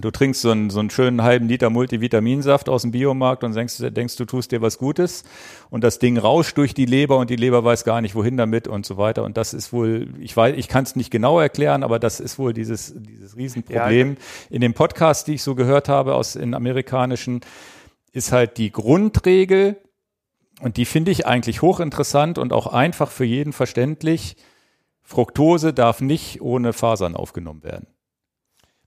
Du 0.00 0.10
trinkst 0.10 0.40
so 0.40 0.52
einen, 0.52 0.70
so 0.70 0.78
einen 0.78 0.88
schönen 0.88 1.22
halben 1.22 1.48
Liter 1.48 1.68
Multivitaminsaft 1.68 2.68
aus 2.68 2.82
dem 2.82 2.92
Biomarkt 2.92 3.42
und 3.42 3.54
denkst, 3.54 3.78
denkst, 3.78 4.16
du 4.16 4.24
tust 4.24 4.52
dir 4.52 4.62
was 4.62 4.78
Gutes 4.78 5.24
und 5.68 5.82
das 5.82 5.98
Ding 5.98 6.16
rauscht 6.16 6.56
durch 6.56 6.74
die 6.74 6.86
Leber 6.86 7.18
und 7.18 7.28
die 7.28 7.36
Leber 7.36 7.64
weiß 7.64 7.84
gar 7.84 8.00
nicht, 8.00 8.14
wohin 8.14 8.36
damit 8.36 8.68
und 8.68 8.86
so 8.86 8.96
weiter. 8.96 9.24
Und 9.24 9.36
das 9.36 9.52
ist 9.52 9.72
wohl, 9.72 10.14
ich 10.20 10.34
weiß, 10.36 10.54
ich 10.56 10.68
kann 10.68 10.84
es 10.84 10.94
nicht 10.94 11.10
genau 11.10 11.40
erklären, 11.40 11.82
aber 11.82 11.98
das 11.98 12.20
ist 12.20 12.38
wohl 12.38 12.52
dieses, 12.52 12.94
dieses 12.96 13.36
Riesenproblem. 13.36 14.10
Ja, 14.10 14.16
in 14.48 14.60
dem 14.60 14.74
Podcast, 14.74 15.26
die 15.26 15.34
ich 15.34 15.42
so 15.42 15.56
gehört 15.56 15.88
habe 15.88 16.14
aus 16.14 16.36
in 16.36 16.54
amerikanischen, 16.54 17.40
ist 18.12 18.30
halt 18.30 18.58
die 18.58 18.70
Grundregel, 18.70 19.76
und 20.60 20.76
die 20.76 20.84
finde 20.84 21.10
ich 21.10 21.26
eigentlich 21.26 21.62
hochinteressant 21.62 22.38
und 22.38 22.52
auch 22.52 22.66
einfach 22.66 23.10
für 23.10 23.24
jeden 23.24 23.52
verständlich. 23.52 24.36
Fructose 25.02 25.72
darf 25.72 26.00
nicht 26.00 26.40
ohne 26.40 26.72
Fasern 26.72 27.16
aufgenommen 27.16 27.64
werden. 27.64 27.86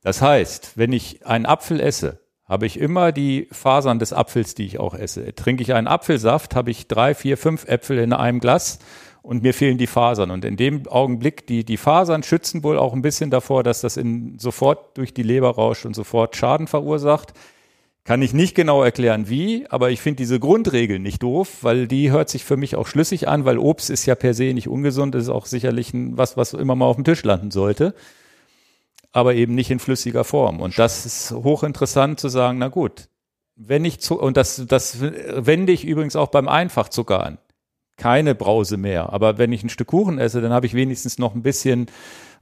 Das 0.02 0.22
heißt, 0.22 0.78
wenn 0.78 0.94
ich 0.94 1.26
einen 1.26 1.46
Apfel 1.46 1.80
esse, 1.80 2.22
habe 2.46 2.66
ich 2.66 2.78
immer 2.80 3.12
die 3.12 3.48
Fasern 3.52 4.00
des 4.00 4.14
Apfels, 4.14 4.54
die 4.54 4.66
ich 4.66 4.80
auch 4.80 4.94
esse. 4.94 5.34
Trinke 5.34 5.64
ich 5.64 5.74
einen 5.74 5.88
Apfelsaft, 5.88 6.56
habe 6.56 6.72
ich 6.72 6.88
drei, 6.88 7.16
vier, 7.16 7.38
fünf 7.38 7.66
Äpfel 7.66 7.98
in 7.98 8.14
einem 8.14 8.40
Glas 8.40 8.80
und 9.22 9.42
mir 9.42 9.54
fehlen 9.54 9.78
die 9.78 9.88
Fasern. 9.88 10.30
Und 10.30 10.44
in 10.44 10.58
dem 10.58 10.86
Augenblick, 10.88 11.48
die, 11.48 11.64
die 11.64 11.78
Fasern 11.78 12.22
schützen 12.22 12.64
wohl 12.64 12.78
auch 12.78 12.94
ein 12.94 13.02
bisschen 13.02 13.32
davor, 13.32 13.64
dass 13.64 13.82
das 13.82 13.96
in, 13.96 14.38
sofort 14.38 14.98
durch 14.98 15.14
die 15.14 15.24
Leber 15.24 15.50
rauscht 15.52 15.86
und 15.86 15.96
sofort 15.96 16.36
Schaden 16.36 16.68
verursacht. 16.68 17.34
Kann 18.06 18.22
ich 18.22 18.34
nicht 18.34 18.54
genau 18.54 18.84
erklären, 18.84 19.30
wie, 19.30 19.66
aber 19.70 19.90
ich 19.90 20.02
finde 20.02 20.18
diese 20.18 20.38
Grundregel 20.38 21.00
nicht 21.00 21.24
doof, 21.24 21.60
weil 21.62 21.88
die 21.88 22.12
hört 22.12 22.30
sich 22.30 22.44
für 22.44 22.58
mich 22.58 22.76
auch 22.76 22.86
schlüssig 22.86 23.30
an, 23.30 23.46
weil 23.46 23.58
Obst 23.58 23.90
ist 23.90 24.06
ja 24.06 24.16
per 24.16 24.34
se 24.34 24.54
nicht 24.54 24.68
ungesund, 24.68 25.16
ist 25.16 25.30
auch 25.30 25.46
sicherlich 25.46 25.94
ein, 25.94 26.18
was, 26.18 26.36
was 26.36 26.54
immer 26.54 26.76
mal 26.76 26.86
auf 26.86 26.98
dem 26.98 27.06
Tisch 27.06 27.24
landen 27.24 27.50
sollte, 27.50 27.96
aber 29.14 29.36
eben 29.36 29.56
nicht 29.56 29.72
in 29.72 29.80
flüssiger 29.80 30.26
Form. 30.26 30.60
Und 30.60 30.78
das 30.78 31.06
ist 31.06 31.32
hochinteressant 31.32 32.20
zu 32.20 32.28
sagen, 32.28 32.58
na 32.58 32.68
gut, 32.68 33.08
wenn 33.56 33.86
ich 33.86 34.02
zu, 34.02 34.20
und 34.20 34.36
das, 34.36 34.66
das 34.68 35.00
wende 35.00 35.72
ich 35.72 35.86
übrigens 35.86 36.18
auch 36.18 36.30
beim 36.30 36.50
Einfachzucker 36.50 37.24
an. 37.24 37.38
Keine 37.96 38.36
Brause 38.36 38.78
mehr. 38.78 39.14
Aber 39.14 39.38
wenn 39.38 39.54
ich 39.54 39.64
ein 39.64 39.70
Stück 39.70 39.90
Kuchen 39.90 40.18
esse, 40.18 40.42
dann 40.42 40.52
habe 40.52 40.66
ich 40.66 40.74
wenigstens 40.74 41.20
noch 41.20 41.36
ein 41.36 41.44
bisschen 41.44 41.88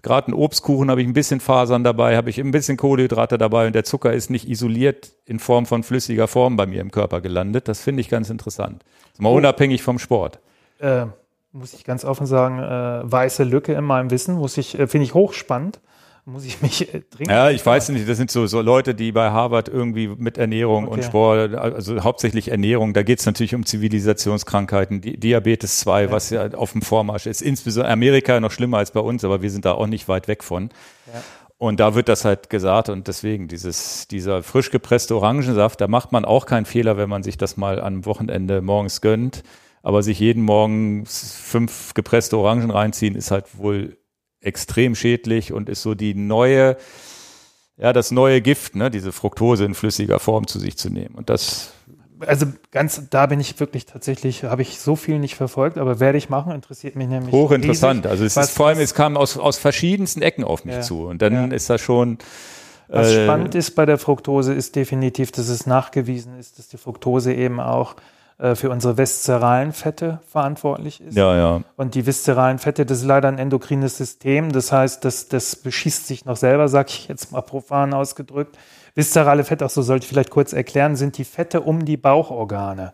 Gerade 0.01 0.31
ein 0.31 0.33
Obstkuchen 0.33 0.89
habe 0.89 1.01
ich 1.01 1.07
ein 1.07 1.13
bisschen 1.13 1.39
Fasern 1.39 1.83
dabei, 1.83 2.17
habe 2.17 2.29
ich 2.29 2.39
ein 2.39 2.51
bisschen 2.51 2.77
Kohlenhydrate 2.77 3.37
dabei 3.37 3.67
und 3.67 3.73
der 3.73 3.83
Zucker 3.83 4.13
ist 4.13 4.29
nicht 4.29 4.49
isoliert 4.49 5.11
in 5.25 5.39
Form 5.39 5.65
von 5.65 5.83
flüssiger 5.83 6.27
Form 6.27 6.55
bei 6.55 6.65
mir 6.65 6.81
im 6.81 6.91
Körper 6.91 7.21
gelandet. 7.21 7.67
Das 7.67 7.81
finde 7.81 8.01
ich 8.01 8.09
ganz 8.09 8.29
interessant. 8.29 8.83
Mal 9.19 9.29
oh. 9.29 9.37
unabhängig 9.37 9.83
vom 9.83 9.99
Sport. 9.99 10.39
Äh, 10.79 11.05
muss 11.51 11.73
ich 11.73 11.83
ganz 11.83 12.03
offen 12.03 12.25
sagen, 12.25 12.59
äh, 12.59 13.11
weiße 13.11 13.43
Lücke 13.43 13.73
in 13.73 13.83
meinem 13.83 14.09
Wissen, 14.09 14.35
muss 14.35 14.57
ich, 14.57 14.79
äh, 14.79 14.87
finde 14.87 15.05
ich 15.05 15.13
hochspannend 15.13 15.79
muss 16.25 16.45
ich 16.45 16.61
mich 16.61 16.93
äh, 16.93 17.01
dringend. 17.09 17.31
Ja, 17.31 17.49
ich 17.49 17.65
weiß 17.65 17.89
nicht, 17.89 18.07
das 18.07 18.17
sind 18.17 18.31
so, 18.31 18.45
so 18.47 18.61
Leute, 18.61 18.93
die 18.93 19.11
bei 19.11 19.31
Harvard 19.31 19.69
irgendwie 19.69 20.07
mit 20.07 20.37
Ernährung 20.37 20.85
okay. 20.85 20.93
und 20.93 21.03
Sport, 21.03 21.55
also 21.55 22.03
hauptsächlich 22.03 22.49
Ernährung, 22.49 22.93
da 22.93 23.03
geht 23.03 23.19
es 23.19 23.25
natürlich 23.25 23.55
um 23.55 23.65
Zivilisationskrankheiten, 23.65 25.01
Di 25.01 25.17
Diabetes 25.17 25.79
2, 25.79 26.03
ja. 26.03 26.11
was 26.11 26.29
ja 26.29 26.53
auf 26.53 26.73
dem 26.73 26.81
Vormarsch 26.81 27.25
ist. 27.25 27.41
Insbesondere 27.41 27.91
Amerika 27.91 28.39
noch 28.39 28.51
schlimmer 28.51 28.77
als 28.77 28.91
bei 28.91 28.99
uns, 28.99 29.23
aber 29.23 29.41
wir 29.41 29.49
sind 29.49 29.65
da 29.65 29.73
auch 29.73 29.87
nicht 29.87 30.07
weit 30.07 30.27
weg 30.27 30.43
von. 30.43 30.69
Ja. 31.13 31.21
Und 31.57 31.79
da 31.79 31.93
wird 31.93 32.09
das 32.09 32.25
halt 32.25 32.49
gesagt 32.49 32.89
und 32.89 33.07
deswegen 33.07 33.47
dieses, 33.47 34.07
dieser 34.07 34.41
frisch 34.41 34.71
gepresste 34.71 35.15
Orangensaft, 35.15 35.79
da 35.79 35.87
macht 35.87 36.11
man 36.11 36.25
auch 36.25 36.47
keinen 36.47 36.65
Fehler, 36.65 36.97
wenn 36.97 37.07
man 37.07 37.21
sich 37.21 37.37
das 37.37 37.55
mal 37.55 37.79
am 37.79 38.05
Wochenende 38.05 38.61
morgens 38.61 39.01
gönnt. 39.01 39.43
Aber 39.83 40.03
sich 40.03 40.19
jeden 40.19 40.43
Morgen 40.43 41.05
fünf 41.07 41.93
gepresste 41.93 42.37
Orangen 42.37 42.69
reinziehen, 42.69 43.15
ist 43.15 43.31
halt 43.31 43.45
wohl 43.57 43.97
extrem 44.41 44.95
schädlich 44.95 45.53
und 45.53 45.69
ist 45.69 45.81
so 45.81 45.95
die 45.95 46.13
neue, 46.13 46.77
ja, 47.77 47.93
das 47.93 48.11
neue 48.11 48.41
Gift, 48.41 48.75
ne, 48.75 48.91
diese 48.91 49.11
Fructose 49.11 49.65
in 49.65 49.75
flüssiger 49.75 50.19
Form 50.19 50.47
zu 50.47 50.59
sich 50.59 50.77
zu 50.77 50.89
nehmen. 50.89 51.15
Und 51.15 51.29
das 51.29 51.73
also 52.27 52.45
ganz, 52.71 53.09
da 53.09 53.25
bin 53.25 53.39
ich 53.39 53.59
wirklich 53.59 53.85
tatsächlich, 53.85 54.43
habe 54.43 54.61
ich 54.61 54.79
so 54.79 54.95
viel 54.95 55.19
nicht 55.19 55.35
verfolgt, 55.35 55.77
aber 55.77 55.99
werde 55.99 56.17
ich 56.17 56.29
machen, 56.29 56.51
interessiert 56.51 56.95
mich 56.95 57.07
nämlich. 57.07 57.31
Hochinteressant. 57.31 58.05
Riesig, 58.05 58.11
also 58.11 58.25
es 58.25 58.37
ist 58.37 58.51
vor 58.51 58.67
allem, 58.67 58.79
es 58.79 58.93
kam 58.93 59.17
aus, 59.17 59.37
aus 59.37 59.57
verschiedensten 59.57 60.21
Ecken 60.21 60.43
auf 60.43 60.65
mich 60.65 60.75
ja, 60.75 60.81
zu. 60.81 61.05
Und 61.05 61.21
dann 61.21 61.33
ja. 61.33 61.45
ist 61.47 61.69
das 61.69 61.81
schon. 61.81 62.17
Was 62.87 63.07
äh, 63.07 63.23
spannend 63.23 63.55
ist 63.55 63.71
bei 63.71 63.85
der 63.85 63.97
Fructose, 63.97 64.53
ist 64.53 64.75
definitiv, 64.75 65.31
dass 65.31 65.47
es 65.47 65.65
nachgewiesen 65.65 66.37
ist, 66.37 66.59
dass 66.59 66.67
die 66.67 66.77
Fructose 66.77 67.33
eben 67.33 67.59
auch 67.59 67.95
für 68.55 68.71
unsere 68.71 68.97
viszeralen 68.97 69.71
Fette 69.71 70.19
verantwortlich 70.27 70.99
ist. 70.99 71.15
Ja, 71.15 71.35
ja. 71.35 71.61
Und 71.77 71.93
die 71.93 72.07
viszeralen 72.07 72.57
Fette, 72.57 72.87
das 72.87 72.97
ist 72.99 73.05
leider 73.05 73.27
ein 73.27 73.37
endokrines 73.37 73.97
System. 73.97 74.51
Das 74.51 74.71
heißt, 74.71 75.05
das, 75.05 75.27
das 75.27 75.55
beschießt 75.55 76.07
sich 76.07 76.25
noch 76.25 76.37
selber, 76.37 76.67
sag 76.67 76.89
ich 76.89 77.07
jetzt 77.07 77.31
mal 77.31 77.41
profan 77.41 77.93
ausgedrückt. 77.93 78.57
Viszerale 78.95 79.43
Fette, 79.43 79.65
auch 79.65 79.69
so 79.69 79.83
sollte 79.83 80.05
ich 80.05 80.09
vielleicht 80.09 80.31
kurz 80.31 80.53
erklären, 80.53 80.95
sind 80.95 81.19
die 81.19 81.23
Fette 81.23 81.61
um 81.61 81.85
die 81.85 81.97
Bauchorgane. 81.97 82.93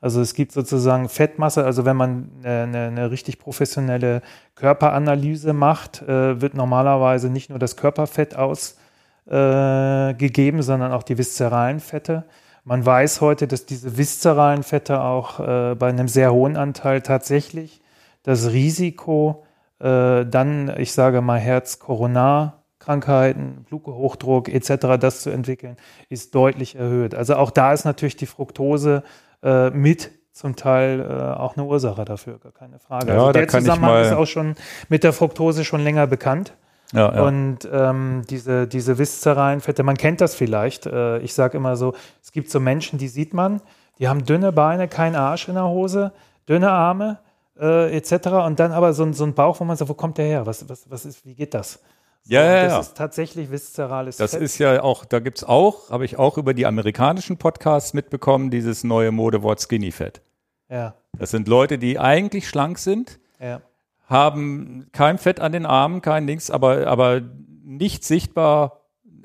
Also 0.00 0.20
es 0.20 0.34
gibt 0.34 0.52
sozusagen 0.52 1.08
Fettmasse, 1.08 1.64
also 1.64 1.84
wenn 1.86 1.96
man 1.96 2.30
eine, 2.44 2.88
eine 2.88 3.10
richtig 3.10 3.38
professionelle 3.38 4.20
Körperanalyse 4.54 5.54
macht, 5.54 6.02
äh, 6.02 6.40
wird 6.40 6.54
normalerweise 6.54 7.30
nicht 7.30 7.50
nur 7.50 7.58
das 7.58 7.76
Körperfett 7.76 8.36
ausgegeben, 8.36 10.58
äh, 10.58 10.62
sondern 10.62 10.92
auch 10.92 11.04
die 11.04 11.16
viszeralen 11.16 11.80
Fette. 11.80 12.24
Man 12.64 12.84
weiß 12.84 13.20
heute, 13.20 13.46
dass 13.46 13.66
diese 13.66 13.96
viszeralen 13.98 14.62
Fette 14.62 15.02
auch 15.02 15.38
äh, 15.38 15.74
bei 15.74 15.88
einem 15.88 16.08
sehr 16.08 16.32
hohen 16.32 16.56
Anteil 16.56 17.02
tatsächlich 17.02 17.82
das 18.22 18.52
Risiko 18.52 19.44
äh, 19.80 20.24
dann, 20.24 20.72
ich 20.78 20.92
sage 20.92 21.20
mal, 21.20 21.38
Herz-Koronarkrankheiten, 21.38 23.64
Bluthochdruck 23.64 24.48
etc., 24.48 24.96
das 24.98 25.20
zu 25.20 25.28
entwickeln, 25.28 25.76
ist 26.08 26.34
deutlich 26.34 26.76
erhöht. 26.76 27.14
Also 27.14 27.36
auch 27.36 27.50
da 27.50 27.74
ist 27.74 27.84
natürlich 27.84 28.16
die 28.16 28.24
Fructose 28.24 29.02
äh, 29.42 29.68
mit 29.68 30.12
zum 30.32 30.56
Teil 30.56 31.00
äh, 31.00 31.34
auch 31.38 31.56
eine 31.56 31.66
Ursache 31.66 32.06
dafür, 32.06 32.38
gar 32.38 32.52
keine 32.52 32.78
Frage. 32.78 33.08
Ja, 33.08 33.18
also 33.18 33.32
der 33.32 33.46
Zusammenhang 33.46 34.04
ist 34.04 34.12
auch 34.12 34.26
schon 34.26 34.54
mit 34.88 35.04
der 35.04 35.12
Fructose 35.12 35.64
schon 35.64 35.84
länger 35.84 36.06
bekannt. 36.06 36.54
Ja, 36.94 37.12
ja. 37.12 37.22
Und 37.22 37.68
ähm, 37.72 38.22
diese, 38.30 38.68
diese 38.68 38.98
viszeralen 38.98 39.60
Fette, 39.60 39.82
man 39.82 39.96
kennt 39.96 40.20
das 40.20 40.36
vielleicht. 40.36 40.86
Äh, 40.86 41.18
ich 41.18 41.34
sage 41.34 41.56
immer 41.56 41.76
so, 41.76 41.92
es 42.22 42.30
gibt 42.30 42.50
so 42.50 42.60
Menschen, 42.60 42.98
die 42.98 43.08
sieht 43.08 43.34
man, 43.34 43.60
die 43.98 44.08
haben 44.08 44.24
dünne 44.24 44.52
Beine, 44.52 44.86
kein 44.86 45.16
Arsch 45.16 45.48
in 45.48 45.54
der 45.54 45.66
Hose, 45.66 46.12
dünne 46.48 46.70
Arme 46.70 47.18
äh, 47.58 47.96
etc. 47.96 48.28
Und 48.46 48.60
dann 48.60 48.70
aber 48.70 48.92
so, 48.92 49.12
so 49.12 49.24
ein 49.24 49.34
Bauch, 49.34 49.58
wo 49.58 49.64
man 49.64 49.76
sagt, 49.76 49.88
wo 49.88 49.94
kommt 49.94 50.18
der 50.18 50.26
her? 50.26 50.46
Was, 50.46 50.68
was, 50.68 50.88
was 50.88 51.04
ist, 51.04 51.26
wie 51.26 51.34
geht 51.34 51.52
das? 51.54 51.80
So, 52.22 52.32
ja, 52.32 52.44
ja, 52.44 52.62
das 52.62 52.72
ja. 52.72 52.80
ist 52.80 52.96
tatsächlich 52.96 53.50
viszerales 53.50 54.16
Das 54.16 54.30
Fett. 54.30 54.42
ist 54.42 54.58
ja 54.58 54.80
auch, 54.80 55.04
da 55.04 55.18
gibt's 55.18 55.42
auch, 55.42 55.90
habe 55.90 56.04
ich 56.04 56.16
auch 56.16 56.38
über 56.38 56.54
die 56.54 56.64
amerikanischen 56.64 57.38
Podcasts 57.38 57.92
mitbekommen, 57.92 58.50
dieses 58.50 58.84
neue 58.84 59.10
Modewort 59.10 59.60
Skinny 59.60 59.90
Fat. 59.90 60.22
Ja. 60.70 60.94
Das 61.18 61.32
sind 61.32 61.48
Leute, 61.48 61.76
die 61.76 61.98
eigentlich 61.98 62.48
schlank 62.48 62.78
sind, 62.78 63.18
ja 63.40 63.60
haben 64.06 64.86
kein 64.92 65.18
Fett 65.18 65.40
an 65.40 65.52
den 65.52 65.66
Armen, 65.66 66.02
kein 66.02 66.26
Dings, 66.26 66.50
aber, 66.50 66.86
aber 66.86 67.22
nicht 67.64 68.04
sichtbar 68.04 68.80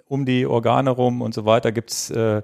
um 0.06 0.26
die 0.26 0.45
Organe 0.45 0.89
rum 0.89 1.22
und 1.22 1.34
so 1.34 1.45
weiter 1.45 1.72
gibt's 1.72 2.10
äh, 2.10 2.41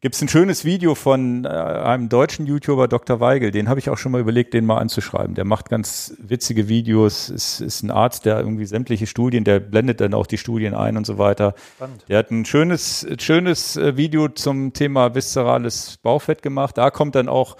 gibt's 0.00 0.22
ein 0.22 0.28
schönes 0.28 0.64
Video 0.64 0.94
von 0.94 1.44
äh, 1.44 1.48
einem 1.48 2.08
deutschen 2.08 2.46
YouTuber, 2.46 2.86
Dr. 2.86 3.18
Weigel. 3.20 3.50
Den 3.50 3.68
habe 3.68 3.80
ich 3.80 3.90
auch 3.90 3.98
schon 3.98 4.12
mal 4.12 4.20
überlegt, 4.20 4.54
den 4.54 4.66
mal 4.66 4.78
anzuschreiben. 4.78 5.34
Der 5.34 5.44
macht 5.44 5.68
ganz 5.68 6.14
witzige 6.18 6.68
Videos. 6.68 7.28
Ist, 7.28 7.60
ist 7.60 7.82
ein 7.82 7.90
Arzt, 7.90 8.24
der 8.24 8.38
irgendwie 8.38 8.66
sämtliche 8.66 9.06
Studien, 9.06 9.44
der 9.44 9.58
blendet 9.58 10.00
dann 10.00 10.14
auch 10.14 10.26
die 10.26 10.38
Studien 10.38 10.74
ein 10.74 10.96
und 10.96 11.06
so 11.06 11.18
weiter. 11.18 11.54
Spannend. 11.74 12.04
Der 12.08 12.18
hat 12.18 12.30
ein 12.30 12.44
schönes, 12.44 13.06
schönes 13.18 13.76
äh, 13.76 13.96
Video 13.96 14.28
zum 14.28 14.72
Thema 14.72 15.14
viszerales 15.14 15.96
Bauchfett 16.02 16.42
gemacht. 16.42 16.78
Da 16.78 16.90
kommt 16.90 17.14
dann 17.14 17.28
auch 17.28 17.56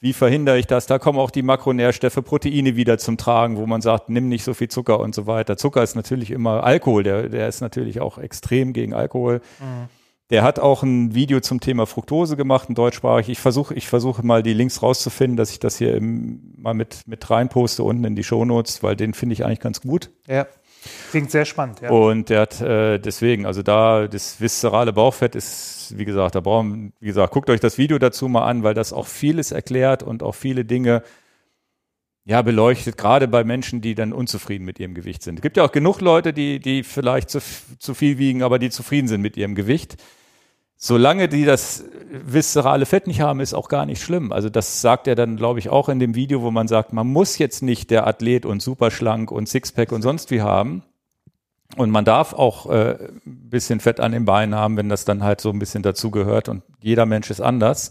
wie 0.00 0.12
verhindere 0.12 0.58
ich 0.58 0.66
das? 0.66 0.86
Da 0.86 0.98
kommen 0.98 1.18
auch 1.18 1.30
die 1.30 1.42
Makronährstoffe, 1.42 2.22
Proteine 2.24 2.76
wieder 2.76 2.98
zum 2.98 3.16
Tragen, 3.16 3.56
wo 3.56 3.66
man 3.66 3.80
sagt, 3.80 4.08
nimm 4.08 4.28
nicht 4.28 4.44
so 4.44 4.52
viel 4.52 4.68
Zucker 4.68 5.00
und 5.00 5.14
so 5.14 5.26
weiter. 5.26 5.56
Zucker 5.56 5.82
ist 5.82 5.94
natürlich 5.94 6.30
immer 6.30 6.64
Alkohol, 6.64 7.02
der, 7.02 7.28
der 7.28 7.48
ist 7.48 7.60
natürlich 7.60 8.00
auch 8.00 8.18
extrem 8.18 8.72
gegen 8.72 8.92
Alkohol. 8.92 9.40
Mhm. 9.58 9.88
Der 10.30 10.42
hat 10.42 10.58
auch 10.58 10.82
ein 10.82 11.14
Video 11.14 11.38
zum 11.40 11.60
Thema 11.60 11.86
Fructose 11.86 12.36
gemacht, 12.36 12.68
ein 12.68 12.74
deutschsprachig. 12.74 13.28
Ich 13.28 13.38
versuche 13.38 13.74
ich 13.74 13.86
versuche 13.86 14.26
mal 14.26 14.42
die 14.42 14.54
Links 14.54 14.82
rauszufinden, 14.82 15.36
dass 15.36 15.50
ich 15.50 15.60
das 15.60 15.78
hier 15.78 15.94
im, 15.94 16.52
mal 16.56 16.74
mit, 16.74 17.06
mit 17.06 17.30
rein 17.30 17.48
poste 17.48 17.84
unten 17.84 18.04
in 18.04 18.16
die 18.16 18.24
Shownotes, 18.24 18.82
weil 18.82 18.96
den 18.96 19.14
finde 19.14 19.34
ich 19.34 19.44
eigentlich 19.44 19.60
ganz 19.60 19.80
gut. 19.80 20.10
Ja. 20.26 20.46
Klingt 21.10 21.30
sehr 21.30 21.44
spannend, 21.44 21.80
ja. 21.80 21.90
Und 21.90 22.28
der 22.28 22.40
hat 22.42 22.60
äh, 22.60 22.98
deswegen, 22.98 23.46
also 23.46 23.62
da 23.62 24.06
das 24.08 24.40
viszerale 24.40 24.92
Bauchfett 24.92 25.34
ist, 25.34 25.94
wie 25.96 26.04
gesagt, 26.04 26.34
da 26.34 26.40
brauchen, 26.40 26.92
wie 27.00 27.06
gesagt, 27.06 27.32
guckt 27.32 27.50
euch 27.50 27.60
das 27.60 27.78
Video 27.78 27.98
dazu 27.98 28.28
mal 28.28 28.44
an, 28.46 28.62
weil 28.62 28.74
das 28.74 28.92
auch 28.92 29.06
vieles 29.06 29.52
erklärt 29.52 30.02
und 30.02 30.22
auch 30.22 30.34
viele 30.34 30.64
Dinge 30.64 31.02
ja 32.26 32.42
beleuchtet, 32.42 32.96
gerade 32.96 33.28
bei 33.28 33.44
Menschen, 33.44 33.80
die 33.80 33.94
dann 33.94 34.12
unzufrieden 34.12 34.64
mit 34.64 34.80
ihrem 34.80 34.94
Gewicht 34.94 35.22
sind. 35.22 35.36
Es 35.36 35.42
gibt 35.42 35.56
ja 35.56 35.64
auch 35.64 35.72
genug 35.72 36.00
Leute, 36.00 36.32
die, 36.32 36.58
die 36.58 36.82
vielleicht 36.82 37.30
zu, 37.30 37.40
zu 37.78 37.94
viel 37.94 38.18
wiegen, 38.18 38.42
aber 38.42 38.58
die 38.58 38.70
zufrieden 38.70 39.06
sind 39.06 39.20
mit 39.20 39.36
ihrem 39.36 39.54
Gewicht. 39.54 39.96
Solange 40.76 41.28
die 41.28 41.44
das 41.44 41.84
viszerale 42.10 42.86
Fett 42.86 43.06
nicht 43.06 43.20
haben, 43.20 43.40
ist 43.40 43.54
auch 43.54 43.68
gar 43.68 43.86
nicht 43.86 44.02
schlimm. 44.02 44.30
Also 44.30 44.50
das 44.50 44.80
sagt 44.80 45.06
er 45.08 45.14
dann, 45.14 45.36
glaube 45.36 45.58
ich, 45.58 45.70
auch 45.70 45.88
in 45.88 45.98
dem 45.98 46.14
Video, 46.14 46.42
wo 46.42 46.50
man 46.50 46.68
sagt, 46.68 46.92
man 46.92 47.06
muss 47.06 47.38
jetzt 47.38 47.62
nicht 47.62 47.90
der 47.90 48.06
Athlet 48.06 48.44
und 48.44 48.60
superschlank 48.60 49.30
und 49.30 49.48
Sixpack 49.48 49.90
und 49.92 50.02
sonst 50.02 50.30
wie 50.30 50.42
haben. 50.42 50.82
Und 51.76 51.90
man 51.90 52.04
darf 52.04 52.32
auch 52.32 52.70
äh, 52.70 52.96
bisschen 53.24 53.80
Fett 53.80 54.00
an 54.00 54.12
den 54.12 54.24
Beinen 54.24 54.54
haben, 54.54 54.76
wenn 54.76 54.88
das 54.88 55.04
dann 55.04 55.24
halt 55.24 55.40
so 55.40 55.50
ein 55.50 55.58
bisschen 55.58 55.82
dazugehört. 55.82 56.48
Und 56.48 56.62
jeder 56.80 57.06
Mensch 57.06 57.30
ist 57.30 57.40
anders. 57.40 57.90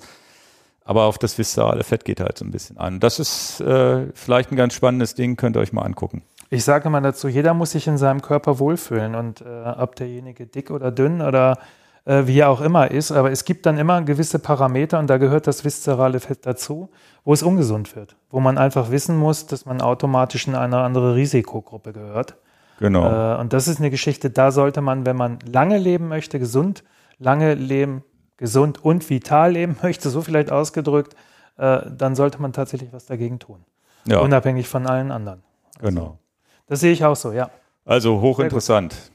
Aber 0.85 1.05
auf 1.05 1.17
das 1.17 1.37
viszerale 1.37 1.83
Fett 1.83 2.05
geht 2.05 2.19
halt 2.19 2.37
so 2.37 2.45
ein 2.45 2.51
bisschen 2.51 2.77
an. 2.77 2.99
Das 2.99 3.19
ist 3.19 3.59
äh, 3.59 4.05
vielleicht 4.13 4.51
ein 4.51 4.55
ganz 4.55 4.75
spannendes 4.75 5.15
Ding, 5.15 5.35
könnt 5.35 5.57
ihr 5.57 5.59
euch 5.59 5.73
mal 5.73 5.81
angucken. 5.81 6.21
Ich 6.51 6.63
sage 6.63 6.87
immer 6.87 7.01
dazu, 7.01 7.27
jeder 7.27 7.55
muss 7.55 7.71
sich 7.71 7.87
in 7.87 7.97
seinem 7.97 8.21
Körper 8.21 8.59
wohlfühlen. 8.59 9.15
Und 9.15 9.41
äh, 9.41 9.45
ob 9.77 9.95
derjenige 9.95 10.45
dick 10.45 10.69
oder 10.69 10.91
dünn 10.91 11.21
oder 11.21 11.57
äh, 12.05 12.27
wie 12.27 12.39
er 12.39 12.49
auch 12.49 12.61
immer 12.61 12.91
ist. 12.91 13.11
Aber 13.11 13.31
es 13.31 13.45
gibt 13.45 13.65
dann 13.65 13.77
immer 13.77 14.01
gewisse 14.01 14.39
Parameter 14.39 14.99
und 14.99 15.07
da 15.07 15.17
gehört 15.17 15.47
das 15.47 15.65
viszerale 15.65 16.19
Fett 16.19 16.45
dazu, 16.45 16.89
wo 17.23 17.33
es 17.33 17.43
ungesund 17.43 17.95
wird, 17.95 18.15
wo 18.29 18.39
man 18.39 18.57
einfach 18.57 18.91
wissen 18.91 19.17
muss, 19.17 19.47
dass 19.47 19.65
man 19.65 19.81
automatisch 19.81 20.47
in 20.47 20.55
eine 20.55 20.77
andere 20.77 21.15
Risikogruppe 21.15 21.93
gehört. 21.93 22.35
Genau. 22.79 23.35
Äh, 23.35 23.39
und 23.39 23.53
das 23.53 23.67
ist 23.67 23.79
eine 23.79 23.89
Geschichte, 23.89 24.29
da 24.29 24.51
sollte 24.51 24.81
man, 24.81 25.05
wenn 25.05 25.15
man 25.15 25.39
lange 25.51 25.77
leben 25.77 26.07
möchte, 26.07 26.39
gesund, 26.39 26.83
lange 27.17 27.53
leben, 27.53 28.03
gesund 28.37 28.83
und 28.83 29.09
vital 29.09 29.51
leben 29.51 29.77
möchte, 29.83 30.09
so 30.09 30.21
vielleicht 30.21 30.51
ausgedrückt, 30.51 31.15
äh, 31.57 31.81
dann 31.89 32.15
sollte 32.15 32.41
man 32.41 32.53
tatsächlich 32.53 32.91
was 32.93 33.05
dagegen 33.05 33.39
tun. 33.39 33.63
Ja. 34.05 34.19
Unabhängig 34.19 34.67
von 34.67 34.85
allen 34.85 35.11
anderen. 35.11 35.41
Also, 35.77 35.87
genau. 35.87 36.19
Das 36.67 36.79
sehe 36.79 36.91
ich 36.91 37.03
auch 37.03 37.15
so, 37.15 37.31
ja. 37.31 37.49
Also 37.85 38.21
hochinteressant. 38.21 39.11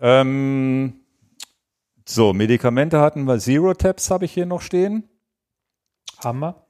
Ähm, 0.00 0.94
so, 2.10 2.32
Medikamente 2.32 3.00
hatten 3.00 3.24
wir. 3.24 3.38
Zero 3.38 3.74
Tabs 3.74 4.10
habe 4.10 4.24
ich 4.24 4.32
hier 4.32 4.46
noch 4.46 4.62
stehen. 4.62 5.08
Haben 6.24 6.38
wir. 6.38 6.66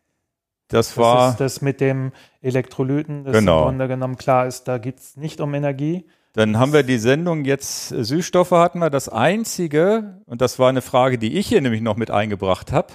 Das, 0.66 0.88
das 0.88 0.96
war. 0.96 1.30
Ist 1.30 1.40
das 1.40 1.62
mit 1.62 1.80
dem 1.80 2.10
Elektrolyten, 2.42 3.22
das 3.22 3.34
genau. 3.34 3.60
im 3.60 3.64
Grunde 3.66 3.86
genommen 3.86 4.16
klar 4.16 4.48
ist, 4.48 4.64
da 4.64 4.78
geht 4.78 4.98
es 4.98 5.16
nicht 5.16 5.40
um 5.40 5.54
Energie. 5.54 6.06
Dann 6.32 6.58
haben 6.58 6.72
wir 6.72 6.82
die 6.82 6.98
Sendung 6.98 7.44
jetzt, 7.44 7.92
äh, 7.92 8.02
Süßstoffe 8.02 8.50
hatten 8.50 8.80
wir. 8.80 8.90
Das 8.90 9.08
einzige, 9.08 10.22
und 10.26 10.40
das 10.40 10.58
war 10.58 10.70
eine 10.70 10.82
Frage, 10.82 11.18
die 11.18 11.38
ich 11.38 11.46
hier 11.46 11.60
nämlich 11.60 11.82
noch 11.82 11.96
mit 11.96 12.10
eingebracht 12.10 12.72
habe, 12.72 12.94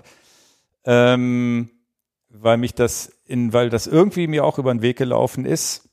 ähm, 0.83 1.69
weil 2.27 2.57
mich 2.57 2.75
das 2.75 3.07
in, 3.25 3.53
weil 3.53 3.69
das 3.69 3.87
irgendwie 3.87 4.27
mir 4.27 4.43
auch 4.43 4.59
über 4.59 4.73
den 4.73 4.81
Weg 4.81 4.97
gelaufen 4.97 5.45
ist 5.45 5.92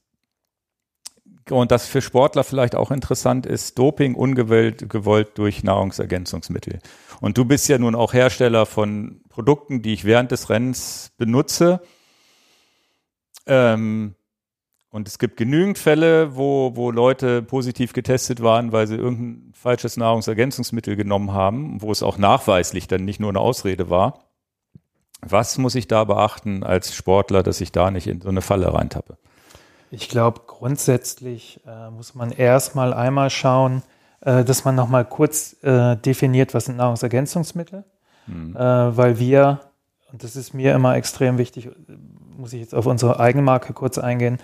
und 1.51 1.71
das 1.71 1.87
für 1.87 2.03
Sportler 2.03 2.45
vielleicht 2.45 2.75
auch 2.75 2.91
interessant 2.91 3.47
ist, 3.47 3.79
Doping 3.79 4.15
ungewollt 4.15 4.89
gewollt 4.89 5.39
durch 5.39 5.63
Nahrungsergänzungsmittel. 5.63 6.79
Und 7.21 7.37
du 7.39 7.45
bist 7.45 7.69
ja 7.69 7.79
nun 7.79 7.95
auch 7.95 8.13
Hersteller 8.13 8.67
von 8.67 9.21
Produkten, 9.29 9.83
die 9.83 9.93
ich 9.93 10.05
während 10.05 10.31
des 10.31 10.51
Rennens 10.51 11.13
benutze. 11.17 11.81
Ähm, 13.47 14.15
und 14.91 15.07
es 15.07 15.19
gibt 15.19 15.37
genügend 15.37 15.79
Fälle, 15.79 16.37
wo, 16.37 16.73
wo 16.75 16.91
Leute 16.91 17.43
positiv 17.43 17.93
getestet 17.93 18.43
waren, 18.43 18.73
weil 18.73 18.89
sie 18.89 18.97
irgendein 18.97 19.53
falsches 19.55 19.97
Nahrungsergänzungsmittel 19.97 20.97
genommen 20.97 21.33
haben, 21.33 21.81
wo 21.81 21.93
es 21.93 22.03
auch 22.03 22.19
nachweislich 22.19 22.89
dann 22.89 23.05
nicht 23.05 23.21
nur 23.21 23.29
eine 23.29 23.39
Ausrede 23.39 23.89
war. 23.89 24.25
Was 25.23 25.59
muss 25.59 25.75
ich 25.75 25.87
da 25.87 26.05
beachten 26.05 26.65
als 26.65 26.95
Sportler, 26.95 27.43
dass 27.43 27.61
ich 27.61 27.71
da 27.71 27.91
nicht 27.91 28.09
in 28.09 28.21
so 28.21 28.31
eine 28.31 28.41
Falle 28.43 28.75
reintappe? 28.75 29.17
Ich 29.93 30.09
glaube, 30.09 30.41
grundsätzlich 30.61 31.59
äh, 31.67 31.91
muss 31.91 32.15
man 32.15 32.33
erstmal 32.33 32.93
einmal 32.93 33.31
schauen, 33.31 33.83
äh, 34.21 34.45
dass 34.45 34.67
man 34.67 34.75
nochmal 34.75 35.07
kurz 35.07 35.57
äh, 35.63 35.97
definiert, 35.97 36.53
was 36.53 36.67
sind 36.67 36.77
Nahrungsergänzungsmittel. 36.77 37.85
Mhm. 38.27 38.55
Äh, 38.57 38.61
weil 38.97 39.19
wir, 39.19 39.61
und 40.13 40.23
das 40.23 40.37
ist 40.37 40.53
mir 40.53 40.75
immer 40.75 40.97
extrem 40.97 41.39
wichtig, 41.39 41.71
muss 42.37 42.53
ich 42.53 42.61
jetzt 42.61 42.75
auf 42.75 42.85
unsere 42.85 43.19
Eigenmarke 43.19 43.73
kurz 43.73 43.97
eingehen, 43.97 44.37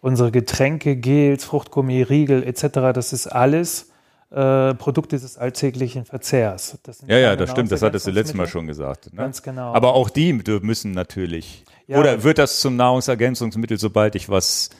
unsere 0.00 0.32
Getränke, 0.32 0.96
Gels, 0.96 1.44
Fruchtgummi, 1.44 2.02
Riegel 2.02 2.42
etc., 2.42 2.92
das 2.92 3.12
ist 3.12 3.28
alles 3.28 3.92
äh, 4.30 4.74
Produkte 4.74 5.20
des 5.20 5.38
alltäglichen 5.38 6.04
Verzehrs. 6.04 6.78
ja, 7.06 7.18
ja, 7.18 7.36
das 7.36 7.52
stimmt, 7.52 7.70
das 7.70 7.82
hattest 7.82 8.08
du 8.08 8.10
letztes 8.10 8.36
Mal 8.36 8.48
schon 8.48 8.66
gesagt. 8.66 9.12
Ne? 9.12 9.18
Ganz 9.18 9.40
genau. 9.40 9.72
Aber 9.72 9.94
auch 9.94 10.10
die 10.10 10.32
müssen 10.32 10.90
natürlich. 10.90 11.64
Ja, 11.86 11.98
oder 11.98 12.24
wird 12.24 12.38
das 12.38 12.60
zum 12.60 12.74
Nahrungsergänzungsmittel, 12.74 13.78
sobald 13.78 14.16
ich 14.16 14.28
was 14.28 14.70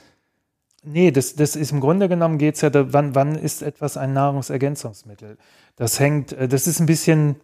Nee, 0.82 1.10
das, 1.10 1.34
das 1.34 1.56
ist 1.56 1.72
im 1.72 1.80
Grunde 1.80 2.08
genommen 2.08 2.38
geht 2.38 2.54
es 2.54 2.62
ja, 2.62 2.70
da, 2.70 2.92
wann, 2.92 3.14
wann 3.14 3.36
ist 3.36 3.62
etwas 3.62 3.96
ein 3.96 4.12
Nahrungsergänzungsmittel? 4.12 5.36
Das 5.76 6.00
hängt, 6.00 6.32
äh, 6.32 6.48
das 6.48 6.66
ist 6.66 6.80
ein 6.80 6.86
bisschen, 6.86 7.36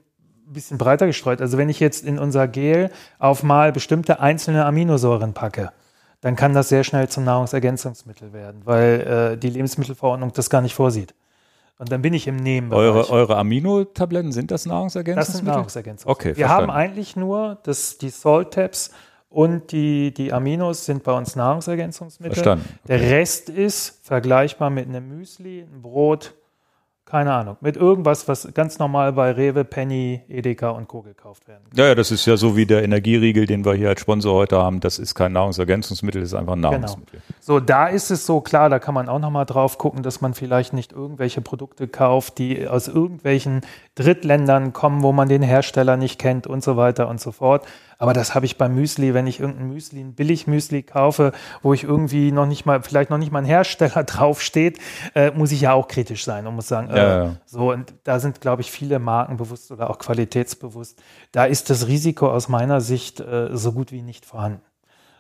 bisschen 0.47 0.79
breiter 0.79 1.07
gestreut. 1.07 1.41
Also 1.41 1.59
wenn 1.59 1.69
ich 1.69 1.81
jetzt 1.81 2.05
in 2.05 2.19
unser 2.19 2.49
Gel 2.49 2.91
auf 3.19 3.43
mal 3.43 3.73
bestimmte 3.73 4.21
einzelne 4.21 4.65
Aminosäuren 4.65 5.35
packe, 5.35 5.71
dann 6.23 6.35
kann 6.35 6.55
das 6.55 6.71
sehr 6.71 6.83
schnell 6.83 7.09
zum 7.09 7.25
Nahrungsergänzungsmittel 7.25 8.33
werden, 8.33 8.63
weil 8.65 9.33
äh, 9.35 9.37
die 9.39 9.51
Lebensmittelverordnung 9.51 10.33
das 10.33 10.49
gar 10.49 10.63
nicht 10.63 10.75
vorsieht. 10.75 11.15
Und 11.79 11.93
dann 11.93 12.01
bin 12.01 12.15
ich 12.15 12.27
im 12.27 12.37
Nebenbereich. 12.37 12.81
Eure, 12.81 13.11
eure 13.11 13.37
Aminotabletten, 13.37 14.33
sind 14.33 14.51
das 14.51 14.65
Nahrungsergänzungsmittel? 14.65 15.35
Das 15.35 15.37
sind 15.37 15.47
Nahrungsergänzungsmittel. 15.47 16.31
Okay, 16.31 16.39
Wir 16.39 16.47
verstanden. 16.47 16.73
haben 16.73 16.79
eigentlich 16.79 17.17
nur 17.17 17.59
das, 17.65 17.99
die 17.99 18.09
Salt-Tabs 18.09 18.93
und 19.37 19.71
die, 19.71 20.15
die 20.15 20.33
Aminos 20.33 20.87
sind 20.87 21.03
bei 21.03 21.13
uns 21.13 21.37
Nahrungsergänzungsmittel. 21.37 22.37
Verstanden. 22.37 22.65
Okay. 22.85 22.99
Der 22.99 23.11
Rest 23.11 23.51
ist 23.51 24.01
vergleichbar 24.03 24.71
mit 24.71 24.89
einem 24.89 25.15
Müsli, 25.15 25.61
einem 25.71 25.83
Brot, 25.83 26.33
keine 27.05 27.35
Ahnung, 27.35 27.59
mit 27.61 27.77
irgendwas, 27.77 28.27
was 28.29 28.49
ganz 28.55 28.79
normal 28.79 29.13
bei 29.13 29.31
Rewe, 29.31 29.65
Penny, 29.65 30.23
Edeka 30.27 30.71
und 30.71 30.89
Co. 30.89 31.03
gekauft 31.03 31.47
werden 31.47 31.65
kann. 31.69 31.79
Ja, 31.79 31.89
ja, 31.89 31.95
das 31.95 32.11
ist 32.11 32.25
ja 32.25 32.39
so 32.39 32.57
wie 32.57 32.65
der 32.65 32.83
Energieriegel, 32.83 33.45
den 33.45 33.63
wir 33.67 33.75
hier 33.75 33.91
als 33.91 34.01
Sponsor 34.01 34.35
heute 34.35 34.57
haben. 34.57 34.81
Das 34.81 34.99
ist 34.99 35.15
kein 35.15 35.33
Nahrungsergänzungsmittel, 35.33 36.23
das 36.23 36.31
ist 36.31 36.35
einfach 36.35 36.55
ein 36.55 36.63
genau. 36.63 36.71
Nahrungsmittel. 36.71 37.21
Genau. 37.21 37.39
So, 37.39 37.61
da 37.61 37.89
ist 37.89 38.11
es 38.11 38.25
so 38.25 38.41
klar, 38.41 38.71
da 38.71 38.79
kann 38.79 38.95
man 38.95 39.11
auch 39.11 39.19
nochmal 39.19 39.45
drauf 39.45 39.77
gucken, 39.77 40.03
dass 40.03 40.23
man 40.23 40.33
vielleicht 40.33 40.73
nicht 40.73 40.93
irgendwelche 40.93 41.43
Produkte 41.43 41.89
kauft, 41.89 42.39
die 42.39 42.67
aus 42.67 42.89
irgendwelchen 42.89 43.61
Drittländern 43.97 44.73
kommen, 44.73 45.03
wo 45.03 45.13
man 45.13 45.29
den 45.29 45.43
Hersteller 45.43 45.99
nicht 45.99 46.19
kennt 46.19 46.47
und 46.47 46.65
so 46.65 46.79
weiter 46.79 47.07
und 47.09 47.21
so 47.21 47.33
fort. 47.33 47.67
Aber 47.99 48.13
das 48.13 48.35
habe 48.35 48.45
ich 48.45 48.59
beim 48.59 48.75
Müsli, 48.75 49.15
wenn 49.15 49.27
ich 49.27 49.41
irgendein 49.41 49.69
Müsli, 49.69 50.01
ein 50.01 50.15
Billig-Müsli 50.15 50.83
kaufe, 50.83 51.33
wo 51.63 51.73
ich 51.73 51.85
irgendwie 51.85 52.31
noch 52.31 52.47
nicht 52.47 52.67
mal, 52.67 52.83
vielleicht 52.83 53.11
noch 53.11 53.19
nicht 53.19 53.33
mal 53.33 53.41
ein 53.41 53.45
Hersteller 53.47 54.05
draufsteht, 54.05 54.79
äh, 55.15 55.31
muss 55.31 55.53
ich 55.53 55.63
ja 55.63 55.73
auch 55.73 55.89
kritisch 55.89 56.25
sein 56.25 56.47
und 56.47 56.55
muss 56.55 56.69
sagen, 56.69 56.91
äh, 56.91 56.97
ja, 56.97 57.25
ja. 57.25 57.37
so, 57.47 57.73
und 57.73 57.95
da 58.05 58.21
sind, 58.21 58.41
glaube 58.41 58.63
ich, 58.63 58.71
viele 58.71 58.99
Marken 58.99 59.39
bewusst 59.39 59.71
oder 59.71 59.89
auch 59.89 59.99
qualitätsbewusst. 59.99 61.03
Da 61.33 61.47
ist 61.47 61.71
das 61.71 61.87
Risiko 61.87 62.31
aus 62.31 62.49
meiner 62.49 62.81
Sicht 62.81 63.21
äh, 63.21 63.49
so 63.57 63.73
gut 63.73 63.93
wie 63.93 64.03
nicht 64.03 64.27
vorhanden. 64.27 64.61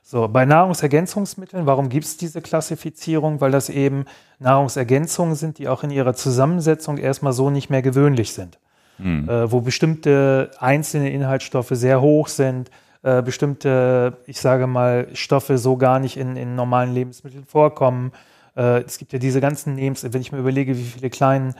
So, 0.03 0.29
bei 0.29 0.45
Nahrungsergänzungsmitteln, 0.45 1.67
warum 1.67 1.89
gibt 1.89 2.05
es 2.05 2.17
diese 2.17 2.41
Klassifizierung? 2.41 3.41
Weil 3.41 3.51
das 3.51 3.69
eben 3.69 4.05
Nahrungsergänzungen 4.39 5.35
sind, 5.35 5.59
die 5.59 5.67
auch 5.67 5.83
in 5.83 5.91
ihrer 5.91 6.15
Zusammensetzung 6.15 6.99
erstmal 6.99 7.33
so 7.33 7.51
nicht 7.51 7.71
mehr 7.71 7.83
gewöhnlich 7.83 8.33
sind 8.33 8.59
mhm. 8.99 9.29
äh, 9.29 9.51
wo 9.51 9.61
bestimmte 9.61 10.51
einzelne 10.59 11.11
Inhaltsstoffe 11.11 11.71
sehr 11.73 12.01
hoch 12.01 12.29
sind, 12.29 12.71
äh, 13.03 13.23
bestimmte, 13.23 14.17
ich 14.27 14.41
sage 14.41 14.67
mal, 14.67 15.09
Stoffe 15.15 15.59
so 15.59 15.77
gar 15.77 15.99
nicht 15.99 16.17
in, 16.17 16.37
in 16.37 16.55
normalen 16.55 16.93
Lebensmitteln 16.93 17.45
vorkommen. 17.45 18.13
Äh, 18.57 18.83
es 18.83 18.99
gibt 18.99 19.13
ja 19.13 19.19
diese 19.19 19.41
ganzen 19.41 19.75
Nebens, 19.75 20.05
wenn 20.13 20.21
ich 20.21 20.33
mir 20.33 20.39
überlege, 20.39 20.77
wie 20.77 20.85
viele 20.85 21.11
kleinen, 21.11 21.55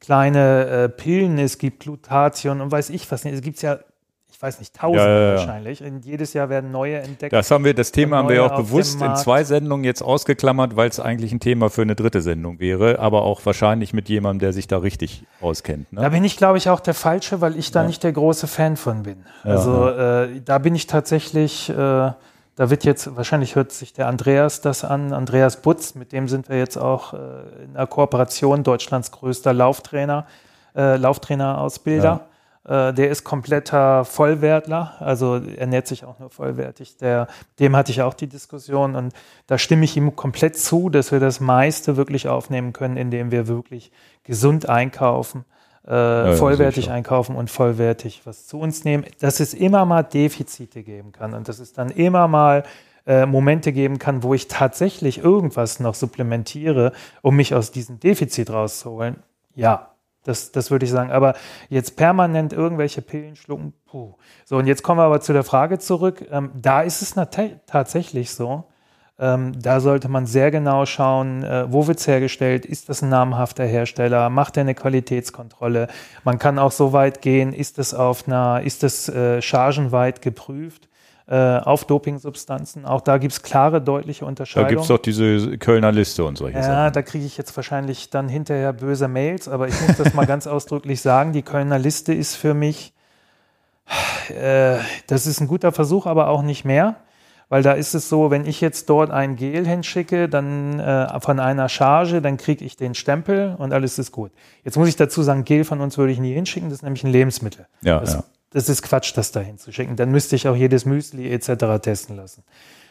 kleine 0.00 0.66
äh, 0.66 0.88
Pillen 0.88 1.38
es 1.38 1.58
gibt, 1.58 1.84
Glutathion 1.84 2.60
und 2.60 2.70
weiß 2.70 2.90
ich 2.90 3.10
was 3.10 3.24
nicht. 3.24 3.34
Es 3.34 3.42
gibt 3.42 3.62
ja 3.62 3.78
ich 4.40 4.42
weiß 4.42 4.58
nicht, 4.58 4.74
tausend 4.74 5.02
ja, 5.02 5.20
ja, 5.20 5.36
wahrscheinlich. 5.36 5.82
Und 5.84 6.02
jedes 6.06 6.32
Jahr 6.32 6.48
werden 6.48 6.70
neue 6.70 6.96
entdeckt. 6.96 7.30
Das 7.30 7.50
haben 7.50 7.62
wir, 7.62 7.74
das 7.74 7.92
Thema 7.92 8.16
haben 8.16 8.30
wir 8.30 8.36
ja 8.36 8.46
auch 8.46 8.56
bewusst 8.56 8.98
in 9.02 9.14
zwei 9.14 9.44
Sendungen 9.44 9.84
jetzt 9.84 10.00
ausgeklammert, 10.00 10.76
weil 10.76 10.88
es 10.88 10.98
eigentlich 10.98 11.30
ein 11.32 11.40
Thema 11.40 11.68
für 11.68 11.82
eine 11.82 11.94
dritte 11.94 12.22
Sendung 12.22 12.58
wäre, 12.58 13.00
aber 13.00 13.20
auch 13.20 13.44
wahrscheinlich 13.44 13.92
mit 13.92 14.08
jemandem, 14.08 14.38
der 14.38 14.52
sich 14.54 14.66
da 14.66 14.78
richtig 14.78 15.24
auskennt. 15.42 15.92
Ne? 15.92 16.00
Da 16.00 16.08
bin 16.08 16.24
ich, 16.24 16.38
glaube 16.38 16.56
ich, 16.56 16.70
auch 16.70 16.80
der 16.80 16.94
Falsche, 16.94 17.42
weil 17.42 17.58
ich 17.58 17.70
da 17.70 17.82
nicht 17.82 18.02
der 18.02 18.12
große 18.12 18.46
Fan 18.46 18.78
von 18.78 19.02
bin. 19.02 19.26
also 19.42 19.90
äh, 19.90 20.40
da 20.42 20.56
bin 20.56 20.74
ich 20.74 20.86
tatsächlich, 20.86 21.68
äh, 21.68 21.74
da 21.74 22.16
wird 22.56 22.84
jetzt, 22.84 23.14
wahrscheinlich 23.14 23.56
hört 23.56 23.72
sich 23.72 23.92
der 23.92 24.06
Andreas 24.06 24.62
das 24.62 24.84
an, 24.84 25.12
Andreas 25.12 25.60
Butz, 25.60 25.94
mit 25.94 26.12
dem 26.12 26.28
sind 26.28 26.48
wir 26.48 26.56
jetzt 26.56 26.78
auch 26.78 27.12
äh, 27.12 27.16
in 27.66 27.76
einer 27.76 27.86
Kooperation, 27.86 28.62
Deutschlands 28.62 29.10
größter 29.10 29.52
Lauftrainer, 29.52 30.24
äh, 30.74 30.96
Lauftrainerausbilder. 30.96 32.26
Äh, 32.64 32.92
der 32.92 33.10
ist 33.10 33.24
kompletter 33.24 34.04
Vollwertler, 34.04 34.94
also 34.98 35.36
ernährt 35.36 35.86
sich 35.86 36.04
auch 36.04 36.18
nur 36.18 36.30
vollwertig. 36.30 36.98
Der, 36.98 37.26
dem 37.58 37.74
hatte 37.74 37.90
ich 37.90 38.02
auch 38.02 38.12
die 38.12 38.26
Diskussion 38.26 38.96
und 38.96 39.14
da 39.46 39.56
stimme 39.56 39.84
ich 39.84 39.96
ihm 39.96 40.14
komplett 40.14 40.58
zu, 40.58 40.90
dass 40.90 41.10
wir 41.10 41.20
das 41.20 41.40
meiste 41.40 41.96
wirklich 41.96 42.28
aufnehmen 42.28 42.72
können, 42.72 42.98
indem 42.98 43.30
wir 43.30 43.48
wirklich 43.48 43.90
gesund 44.24 44.68
einkaufen, 44.68 45.46
äh, 45.88 45.92
ja, 45.92 46.32
vollwertig 46.34 46.84
sicher. 46.84 46.94
einkaufen 46.94 47.34
und 47.34 47.50
vollwertig 47.50 48.22
was 48.24 48.46
zu 48.46 48.58
uns 48.60 48.84
nehmen. 48.84 49.06
Dass 49.20 49.40
es 49.40 49.54
immer 49.54 49.86
mal 49.86 50.02
Defizite 50.02 50.82
geben 50.82 51.12
kann 51.12 51.32
und 51.32 51.48
dass 51.48 51.60
es 51.60 51.72
dann 51.72 51.88
immer 51.88 52.28
mal 52.28 52.64
äh, 53.06 53.24
Momente 53.24 53.72
geben 53.72 53.98
kann, 53.98 54.22
wo 54.22 54.34
ich 54.34 54.48
tatsächlich 54.48 55.24
irgendwas 55.24 55.80
noch 55.80 55.94
supplementiere, 55.94 56.92
um 57.22 57.36
mich 57.36 57.54
aus 57.54 57.70
diesem 57.70 57.98
Defizit 57.98 58.50
rauszuholen. 58.50 59.16
Ja, 59.54 59.89
das, 60.24 60.52
das 60.52 60.70
würde 60.70 60.84
ich 60.84 60.90
sagen. 60.90 61.10
Aber 61.10 61.34
jetzt 61.68 61.96
permanent 61.96 62.52
irgendwelche 62.52 63.02
Pillen 63.02 63.36
schlucken, 63.36 63.72
puh. 63.86 64.14
So, 64.44 64.56
und 64.56 64.66
jetzt 64.66 64.82
kommen 64.82 64.98
wir 64.98 65.04
aber 65.04 65.20
zu 65.20 65.32
der 65.32 65.44
Frage 65.44 65.78
zurück. 65.78 66.26
Ähm, 66.30 66.50
da 66.54 66.82
ist 66.82 67.02
es 67.02 67.14
tatsächlich 67.66 68.30
so. 68.30 68.64
Ähm, 69.18 69.52
da 69.60 69.80
sollte 69.80 70.08
man 70.08 70.26
sehr 70.26 70.50
genau 70.50 70.86
schauen, 70.86 71.42
äh, 71.44 71.70
wo 71.70 71.86
wird 71.86 71.98
es 71.98 72.06
hergestellt, 72.06 72.64
ist 72.64 72.88
das 72.88 73.02
ein 73.02 73.10
namhafter 73.10 73.66
Hersteller, 73.66 74.30
macht 74.30 74.56
er 74.56 74.62
eine 74.62 74.74
Qualitätskontrolle. 74.74 75.88
Man 76.24 76.38
kann 76.38 76.58
auch 76.58 76.72
so 76.72 76.94
weit 76.94 77.20
gehen, 77.20 77.52
ist 77.52 77.78
es 77.78 77.92
auf 77.92 78.26
einer, 78.26 78.62
ist 78.62 78.82
es 78.82 79.10
äh, 79.10 79.42
chargenweit 79.42 80.22
geprüft 80.22 80.89
auf 81.36 81.84
Dopingsubstanzen. 81.84 82.84
Auch 82.84 83.02
da 83.02 83.18
gibt 83.18 83.32
es 83.32 83.42
klare, 83.42 83.80
deutliche 83.80 84.24
Unterscheidungen. 84.24 84.68
Da 84.68 84.70
gibt 84.70 84.82
es 84.82 84.88
doch 84.88 84.98
diese 84.98 85.58
Kölner 85.58 85.92
Liste 85.92 86.24
und 86.24 86.36
solche 86.36 86.56
ja, 86.56 86.62
Sachen. 86.62 86.74
Ja, 86.74 86.90
da 86.90 87.02
kriege 87.02 87.24
ich 87.24 87.36
jetzt 87.36 87.56
wahrscheinlich 87.56 88.10
dann 88.10 88.28
hinterher 88.28 88.72
böse 88.72 89.06
Mails, 89.06 89.48
aber 89.48 89.68
ich 89.68 89.80
muss 89.86 89.96
das 89.96 90.12
mal 90.14 90.26
ganz 90.26 90.46
ausdrücklich 90.48 91.00
sagen. 91.00 91.32
Die 91.32 91.42
Kölner 91.42 91.78
Liste 91.78 92.12
ist 92.12 92.34
für 92.34 92.54
mich, 92.54 92.92
äh, 94.28 94.78
das 95.06 95.26
ist 95.26 95.40
ein 95.40 95.46
guter 95.46 95.70
Versuch, 95.70 96.06
aber 96.06 96.28
auch 96.28 96.42
nicht 96.42 96.64
mehr. 96.64 96.96
Weil 97.48 97.64
da 97.64 97.72
ist 97.72 97.94
es 97.94 98.08
so, 98.08 98.30
wenn 98.30 98.44
ich 98.44 98.60
jetzt 98.60 98.88
dort 98.90 99.10
ein 99.10 99.34
Gel 99.34 99.66
hinschicke, 99.66 100.28
dann 100.28 100.78
äh, 100.78 101.20
von 101.20 101.40
einer 101.40 101.68
Charge, 101.68 102.22
dann 102.22 102.36
kriege 102.36 102.64
ich 102.64 102.76
den 102.76 102.94
Stempel 102.94 103.56
und 103.58 103.72
alles 103.72 103.98
ist 103.98 104.12
gut. 104.12 104.30
Jetzt 104.64 104.76
muss 104.76 104.88
ich 104.88 104.94
dazu 104.94 105.22
sagen, 105.22 105.44
Gel 105.44 105.64
von 105.64 105.80
uns 105.80 105.98
würde 105.98 106.12
ich 106.12 106.20
nie 106.20 106.32
hinschicken, 106.32 106.68
das 106.70 106.78
ist 106.78 106.82
nämlich 106.82 107.02
ein 107.02 107.10
Lebensmittel. 107.10 107.66
Ja, 107.82 107.98
das, 107.98 108.14
ja 108.14 108.24
das 108.50 108.68
ist 108.68 108.82
Quatsch, 108.82 109.16
das 109.16 109.32
da 109.32 109.40
hinzuschicken. 109.40 109.96
Dann 109.96 110.10
müsste 110.10 110.36
ich 110.36 110.48
auch 110.48 110.56
jedes 110.56 110.84
Müsli 110.84 111.32
etc. 111.32 111.80
testen 111.80 112.16
lassen. 112.16 112.44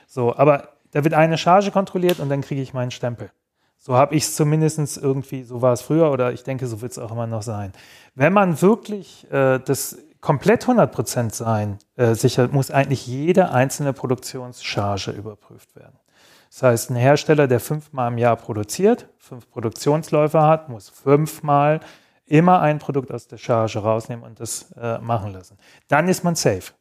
So, 0.07 0.35
aber 0.35 0.69
da 0.91 1.03
wird 1.03 1.13
eine 1.13 1.37
Charge 1.37 1.71
kontrolliert 1.71 2.19
und 2.19 2.29
dann 2.29 2.41
kriege 2.41 2.61
ich 2.61 2.73
meinen 2.73 2.91
Stempel. 2.91 3.31
So 3.77 3.95
habe 3.95 4.15
ich 4.15 4.23
es 4.23 4.35
zumindest 4.35 4.97
irgendwie, 4.97 5.43
so 5.43 5.61
war 5.61 5.73
es 5.73 5.81
früher 5.81 6.11
oder 6.11 6.33
ich 6.33 6.43
denke, 6.43 6.67
so 6.67 6.81
wird 6.81 6.91
es 6.91 6.99
auch 6.99 7.11
immer 7.11 7.27
noch 7.27 7.43
sein. 7.43 7.71
Wenn 8.15 8.33
man 8.33 8.61
wirklich 8.61 9.25
äh, 9.31 9.59
das 9.59 9.97
komplett 10.19 10.65
100% 10.65 11.33
sein 11.33 11.77
äh, 11.95 12.13
sicher, 12.13 12.49
muss 12.49 12.71
eigentlich 12.71 13.07
jede 13.07 13.51
einzelne 13.51 13.93
Produktionscharge 13.93 15.11
überprüft 15.11 15.75
werden. 15.75 15.97
Das 16.49 16.63
heißt, 16.63 16.89
ein 16.89 16.95
Hersteller, 16.95 17.47
der 17.47 17.59
fünfmal 17.59 18.11
im 18.11 18.17
Jahr 18.17 18.35
produziert, 18.35 19.07
fünf 19.17 19.49
Produktionsläufe 19.49 20.41
hat, 20.41 20.67
muss 20.67 20.89
fünfmal 20.89 21.79
immer 22.29 22.61
ein 22.61 22.79
Produkt 22.79 23.11
aus 23.11 23.27
der 23.27 23.37
Charge 23.37 23.79
rausnehmen 23.79 24.23
und 24.23 24.39
das 24.39 24.71
äh, 24.79 24.99
machen 24.99 25.33
lassen. 25.33 25.57
Dann 25.87 26.07
ist 26.07 26.23
man 26.23 26.35
safe. 26.35 26.73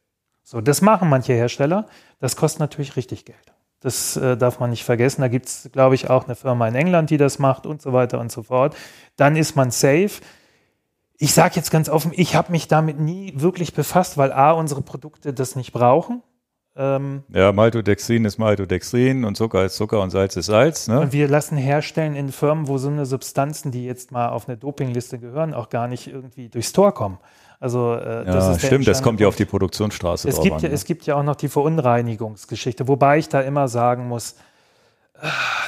So, 0.43 0.61
das 0.61 0.81
machen 0.81 1.09
manche 1.09 1.33
Hersteller. 1.33 1.85
Das 2.19 2.35
kostet 2.35 2.59
natürlich 2.59 2.95
richtig 2.95 3.25
Geld. 3.25 3.53
Das 3.81 4.17
äh, 4.17 4.35
darf 4.35 4.59
man 4.59 4.71
nicht 4.71 4.83
vergessen. 4.83 5.21
Da 5.21 5.27
gibt 5.27 5.47
es, 5.47 5.69
glaube 5.71 5.95
ich, 5.95 6.09
auch 6.09 6.25
eine 6.25 6.35
Firma 6.35 6.67
in 6.67 6.75
England, 6.75 7.09
die 7.09 7.17
das 7.17 7.39
macht 7.39 7.65
und 7.65 7.81
so 7.81 7.93
weiter 7.93 8.19
und 8.19 8.31
so 8.31 8.43
fort. 8.43 8.75
Dann 9.15 9.35
ist 9.35 9.55
man 9.55 9.71
safe. 9.71 10.21
Ich 11.17 11.33
sage 11.33 11.55
jetzt 11.55 11.71
ganz 11.71 11.89
offen, 11.89 12.11
ich 12.15 12.35
habe 12.35 12.51
mich 12.51 12.67
damit 12.67 12.99
nie 12.99 13.33
wirklich 13.35 13.73
befasst, 13.73 14.17
weil 14.17 14.31
A, 14.31 14.51
unsere 14.51 14.81
Produkte 14.81 15.33
das 15.33 15.55
nicht 15.55 15.71
brauchen. 15.71 16.23
Ähm, 16.79 17.23
ja, 17.33 17.51
Maltodextrin 17.51 18.23
ist 18.23 18.37
Maltodextrin 18.37 19.25
und 19.25 19.35
Zucker 19.35 19.65
ist 19.65 19.75
Zucker 19.75 20.01
und 20.01 20.11
Salz 20.11 20.37
ist 20.37 20.45
Salz. 20.45 20.87
Ne? 20.87 21.01
Und 21.01 21.11
wir 21.11 21.27
lassen 21.27 21.57
herstellen 21.57 22.15
in 22.15 22.31
Firmen, 22.31 22.69
wo 22.69 22.77
so 22.77 22.87
eine 22.87 23.05
Substanzen, 23.05 23.71
die 23.71 23.83
jetzt 23.83 24.13
mal 24.13 24.29
auf 24.29 24.47
eine 24.47 24.55
Dopingliste 24.55 25.19
gehören, 25.19 25.53
auch 25.53 25.67
gar 25.67 25.89
nicht 25.89 26.07
irgendwie 26.07 26.47
durchs 26.47 26.71
Tor 26.71 26.93
kommen. 26.93 27.17
Also 27.59 27.95
äh, 27.95 28.23
das 28.23 28.45
ja, 28.45 28.51
ist 28.53 28.65
stimmt, 28.65 28.87
das 28.87 29.03
kommt 29.03 29.19
ja 29.19 29.27
auf 29.27 29.35
die 29.35 29.43
Produktionsstraße 29.43 30.29
es 30.29 30.35
drauf 30.35 30.43
gibt 30.45 30.55
an. 30.55 30.61
Ja, 30.61 30.69
ne? 30.69 30.73
Es 30.73 30.85
gibt 30.85 31.05
ja 31.05 31.15
auch 31.15 31.23
noch 31.23 31.35
die 31.35 31.49
Verunreinigungsgeschichte, 31.49 32.87
wobei 32.87 33.17
ich 33.17 33.27
da 33.27 33.41
immer 33.41 33.67
sagen 33.67 34.07
muss, 34.07 34.35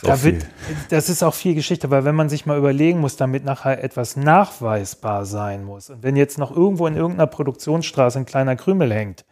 da 0.02 0.24
wird, 0.24 0.46
das 0.92 1.10
ist 1.10 1.24
auch 1.24 1.34
viel 1.34 1.56
Geschichte, 1.56 1.92
weil 1.92 2.06
wenn 2.06 2.16
man 2.16 2.30
sich 2.30 2.46
mal 2.46 2.58
überlegen 2.58 3.02
muss, 3.02 3.18
damit 3.18 3.44
nachher 3.44 3.84
etwas 3.84 4.16
nachweisbar 4.16 5.26
sein 5.26 5.66
muss 5.66 5.90
und 5.90 6.04
wenn 6.04 6.16
jetzt 6.16 6.38
noch 6.38 6.56
irgendwo 6.56 6.88
in 6.88 6.96
irgendeiner 6.96 7.28
Produktionsstraße 7.28 8.20
ein 8.20 8.26
kleiner 8.26 8.56
Krümel 8.56 8.94
hängt, 8.94 9.26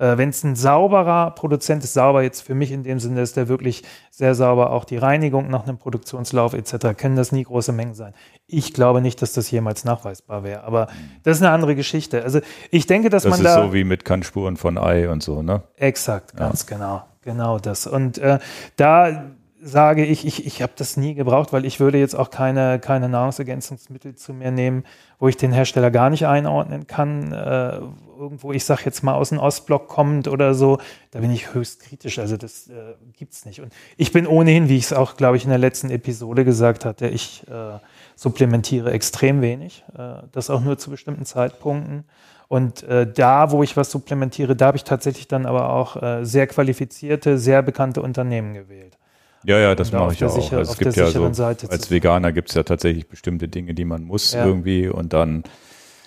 Wenn 0.00 0.28
es 0.28 0.44
ein 0.44 0.54
sauberer 0.54 1.32
Produzent 1.32 1.82
ist, 1.82 1.94
sauber 1.94 2.22
jetzt 2.22 2.42
für 2.42 2.54
mich 2.54 2.70
in 2.70 2.84
dem 2.84 3.00
Sinne, 3.00 3.20
ist 3.20 3.36
der 3.36 3.48
wirklich 3.48 3.82
sehr 4.12 4.36
sauber, 4.36 4.70
auch 4.70 4.84
die 4.84 4.96
Reinigung 4.96 5.50
nach 5.50 5.66
einem 5.66 5.76
Produktionslauf 5.76 6.54
etc., 6.54 6.96
können 6.96 7.16
das 7.16 7.32
nie 7.32 7.42
große 7.42 7.72
Mengen 7.72 7.94
sein. 7.94 8.14
Ich 8.46 8.72
glaube 8.72 9.00
nicht, 9.00 9.20
dass 9.22 9.32
das 9.32 9.50
jemals 9.50 9.84
nachweisbar 9.84 10.44
wäre, 10.44 10.62
aber 10.62 10.86
das 11.24 11.38
ist 11.38 11.42
eine 11.42 11.52
andere 11.52 11.74
Geschichte. 11.74 12.22
Also 12.22 12.40
ich 12.70 12.86
denke, 12.86 13.10
dass 13.10 13.24
das 13.24 13.30
man 13.30 13.42
da... 13.42 13.56
Das 13.56 13.64
ist 13.64 13.70
so 13.70 13.74
wie 13.74 13.82
mit 13.82 14.04
Kannspuren 14.04 14.56
von 14.56 14.78
Ei 14.78 15.10
und 15.10 15.22
so, 15.22 15.42
ne? 15.42 15.64
Exakt, 15.76 16.36
ganz 16.36 16.64
ja. 16.68 16.76
genau. 16.76 17.02
Genau 17.22 17.58
das. 17.58 17.86
Und 17.86 18.18
äh, 18.18 18.38
da 18.76 19.24
sage 19.60 20.04
ich, 20.04 20.26
ich, 20.26 20.46
ich 20.46 20.62
habe 20.62 20.72
das 20.76 20.96
nie 20.96 21.14
gebraucht, 21.14 21.52
weil 21.52 21.64
ich 21.64 21.80
würde 21.80 21.98
jetzt 21.98 22.14
auch 22.14 22.30
keine, 22.30 22.78
keine 22.78 23.08
Nahrungsergänzungsmittel 23.08 24.14
zu 24.14 24.32
mir 24.32 24.50
nehmen, 24.50 24.84
wo 25.18 25.28
ich 25.28 25.36
den 25.36 25.52
Hersteller 25.52 25.90
gar 25.90 26.10
nicht 26.10 26.26
einordnen 26.26 26.86
kann. 26.86 27.32
Äh, 27.32 27.80
irgendwo, 28.18 28.52
ich 28.52 28.64
sage 28.64 28.82
jetzt 28.84 29.02
mal, 29.02 29.14
aus 29.14 29.28
dem 29.28 29.38
Ostblock 29.38 29.88
kommt 29.88 30.28
oder 30.28 30.54
so, 30.54 30.78
da 31.10 31.20
bin 31.20 31.30
ich 31.30 31.54
höchst 31.54 31.80
kritisch. 31.80 32.18
Also 32.18 32.36
das 32.36 32.68
äh, 32.68 32.94
gibt's 33.16 33.44
nicht. 33.44 33.60
Und 33.60 33.72
ich 33.96 34.12
bin 34.12 34.26
ohnehin, 34.26 34.68
wie 34.68 34.76
ich 34.76 34.84
es 34.84 34.92
auch, 34.92 35.16
glaube 35.16 35.36
ich, 35.36 35.44
in 35.44 35.50
der 35.50 35.58
letzten 35.58 35.90
Episode 35.90 36.44
gesagt 36.44 36.84
hatte, 36.84 37.08
ich 37.08 37.46
äh, 37.48 37.78
supplementiere 38.16 38.90
extrem 38.90 39.40
wenig. 39.40 39.84
Äh, 39.96 40.22
das 40.32 40.50
auch 40.50 40.60
nur 40.60 40.78
zu 40.78 40.90
bestimmten 40.90 41.24
Zeitpunkten. 41.24 42.04
Und 42.48 42.82
äh, 42.84 43.10
da, 43.10 43.50
wo 43.50 43.62
ich 43.62 43.76
was 43.76 43.90
supplementiere, 43.90 44.56
da 44.56 44.66
habe 44.66 44.76
ich 44.76 44.84
tatsächlich 44.84 45.28
dann 45.28 45.46
aber 45.46 45.70
auch 45.70 46.02
äh, 46.02 46.24
sehr 46.24 46.46
qualifizierte, 46.46 47.38
sehr 47.38 47.62
bekannte 47.62 48.00
Unternehmen 48.02 48.54
gewählt. 48.54 48.96
Ja, 49.44 49.58
ja, 49.58 49.74
das 49.74 49.92
mache 49.92 50.14
ich 50.14 50.24
auch. 50.24 50.30
Sicher, 50.30 50.58
also 50.58 50.72
es 50.72 50.78
gibt 50.78 50.96
ja 50.96 51.06
so, 51.06 51.32
Seite 51.32 51.70
als 51.70 51.90
Veganer 51.90 52.32
gibt 52.32 52.48
es 52.48 52.54
ja 52.54 52.64
tatsächlich 52.64 53.08
bestimmte 53.08 53.48
Dinge, 53.48 53.74
die 53.74 53.84
man 53.84 54.02
muss 54.02 54.32
ja. 54.32 54.44
irgendwie 54.44 54.88
und 54.88 55.12
dann 55.12 55.44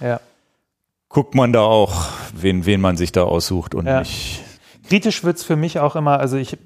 ja. 0.02 0.20
Guckt 1.12 1.36
man 1.36 1.54
da 1.54 1.62
auch, 1.62 2.08
wen, 2.34 2.66
wen 2.66 2.82
man 2.82 2.98
sich 2.98 3.12
da 3.12 3.24
aussucht 3.24 3.76
und 3.76 3.86
ja. 3.86 4.00
nicht. 4.00 4.44
Kritisch 4.88 5.24
wird 5.24 5.38
es 5.38 5.44
für 5.44 5.56
mich 5.56 5.80
auch 5.80 5.96
immer, 5.96 6.20
also 6.20 6.38
ich, 6.38 6.58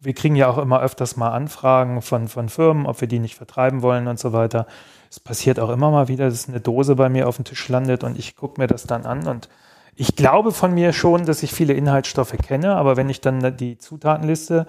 wir 0.00 0.14
kriegen 0.14 0.36
ja 0.36 0.48
auch 0.48 0.58
immer 0.58 0.80
öfters 0.80 1.16
mal 1.16 1.30
Anfragen 1.30 2.02
von, 2.02 2.28
von 2.28 2.48
Firmen, 2.48 2.86
ob 2.86 3.00
wir 3.00 3.08
die 3.08 3.18
nicht 3.18 3.36
vertreiben 3.36 3.82
wollen 3.82 4.06
und 4.06 4.18
so 4.18 4.32
weiter. 4.32 4.66
Es 5.10 5.20
passiert 5.20 5.60
auch 5.60 5.70
immer 5.70 5.90
mal 5.90 6.08
wieder, 6.08 6.28
dass 6.28 6.48
eine 6.48 6.60
Dose 6.60 6.96
bei 6.96 7.08
mir 7.08 7.28
auf 7.28 7.36
dem 7.36 7.44
Tisch 7.44 7.68
landet 7.68 8.04
und 8.04 8.18
ich 8.18 8.36
gucke 8.36 8.60
mir 8.60 8.66
das 8.66 8.84
dann 8.84 9.06
an 9.06 9.26
und 9.26 9.48
ich 9.96 10.16
glaube 10.16 10.50
von 10.50 10.74
mir 10.74 10.92
schon, 10.92 11.24
dass 11.24 11.44
ich 11.44 11.52
viele 11.52 11.72
Inhaltsstoffe 11.72 12.36
kenne, 12.36 12.74
aber 12.74 12.96
wenn 12.96 13.08
ich 13.08 13.20
dann 13.20 13.56
die 13.56 13.78
Zutatenliste 13.78 14.66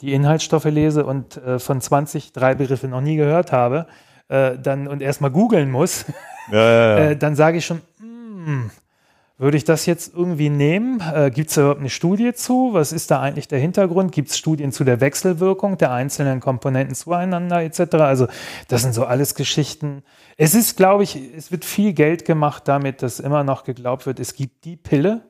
die 0.00 0.12
Inhaltsstoffe 0.12 0.64
lese 0.64 1.06
und 1.06 1.36
äh, 1.36 1.60
von 1.60 1.80
20 1.80 2.32
drei 2.32 2.56
Begriffe 2.56 2.88
noch 2.88 3.00
nie 3.00 3.16
gehört 3.16 3.52
habe, 3.52 3.86
äh, 4.28 4.58
dann 4.58 4.88
und 4.88 5.00
erstmal 5.00 5.30
googeln 5.30 5.70
muss, 5.70 6.06
ja, 6.50 6.58
ja, 6.58 6.98
ja. 6.98 6.98
äh, 7.10 7.16
dann 7.16 7.36
sage 7.36 7.58
ich 7.58 7.66
schon, 7.66 7.80
hm, 8.44 8.70
würde 9.38 9.56
ich 9.56 9.64
das 9.64 9.86
jetzt 9.86 10.14
irgendwie 10.14 10.48
nehmen? 10.48 11.00
Äh, 11.00 11.30
Gibt 11.30 11.50
es 11.50 11.56
überhaupt 11.56 11.80
eine 11.80 11.90
Studie 11.90 12.32
zu? 12.34 12.70
Was 12.72 12.92
ist 12.92 13.10
da 13.10 13.20
eigentlich 13.20 13.48
der 13.48 13.58
Hintergrund? 13.58 14.12
Gibt 14.12 14.30
es 14.30 14.38
Studien 14.38 14.70
zu 14.70 14.84
der 14.84 15.00
Wechselwirkung 15.00 15.76
der 15.76 15.90
einzelnen 15.92 16.40
Komponenten 16.40 16.94
zueinander 16.94 17.62
etc.? 17.62 17.94
Also 17.94 18.28
das 18.68 18.82
sind 18.82 18.94
so 18.94 19.04
alles 19.04 19.34
Geschichten. 19.34 20.02
Es 20.36 20.54
ist, 20.54 20.76
glaube 20.76 21.02
ich, 21.02 21.16
es 21.36 21.50
wird 21.50 21.64
viel 21.64 21.92
Geld 21.94 22.24
gemacht 22.24 22.68
damit, 22.68 23.02
dass 23.02 23.20
immer 23.20 23.42
noch 23.44 23.64
geglaubt 23.64 24.06
wird, 24.06 24.20
es 24.20 24.34
gibt 24.34 24.64
die 24.64 24.76
Pille, 24.76 25.22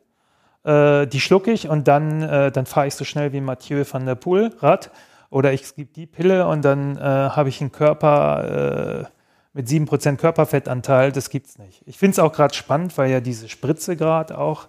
Äh, 0.64 1.06
die 1.06 1.20
schlucke 1.20 1.52
ich 1.52 1.68
und 1.68 1.88
dann, 1.88 2.22
äh, 2.22 2.50
dann 2.50 2.66
fahre 2.66 2.86
ich 2.86 2.94
so 2.94 3.04
schnell 3.04 3.32
wie 3.32 3.40
Mathieu 3.40 3.84
van 3.90 4.06
der 4.06 4.14
Poel 4.14 4.50
Rad. 4.60 4.90
Oder 5.30 5.52
ich 5.52 5.74
gebe 5.74 5.92
die 5.92 6.06
Pille 6.06 6.46
und 6.46 6.64
dann 6.64 6.96
äh, 6.96 7.00
habe 7.00 7.48
ich 7.48 7.60
einen 7.60 7.72
Körper 7.72 9.02
äh, 9.02 9.13
mit 9.54 9.68
7% 9.68 10.16
Körperfettanteil. 10.16 11.12
Das 11.12 11.30
gibt's 11.30 11.58
nicht. 11.58 11.82
Ich 11.86 11.96
finde 11.96 12.12
es 12.12 12.18
auch 12.18 12.32
gerade 12.32 12.54
spannend, 12.54 12.96
weil 12.98 13.10
ja 13.10 13.20
diese 13.20 13.48
Spritze 13.48 13.96
gerade 13.96 14.36
auch 14.36 14.68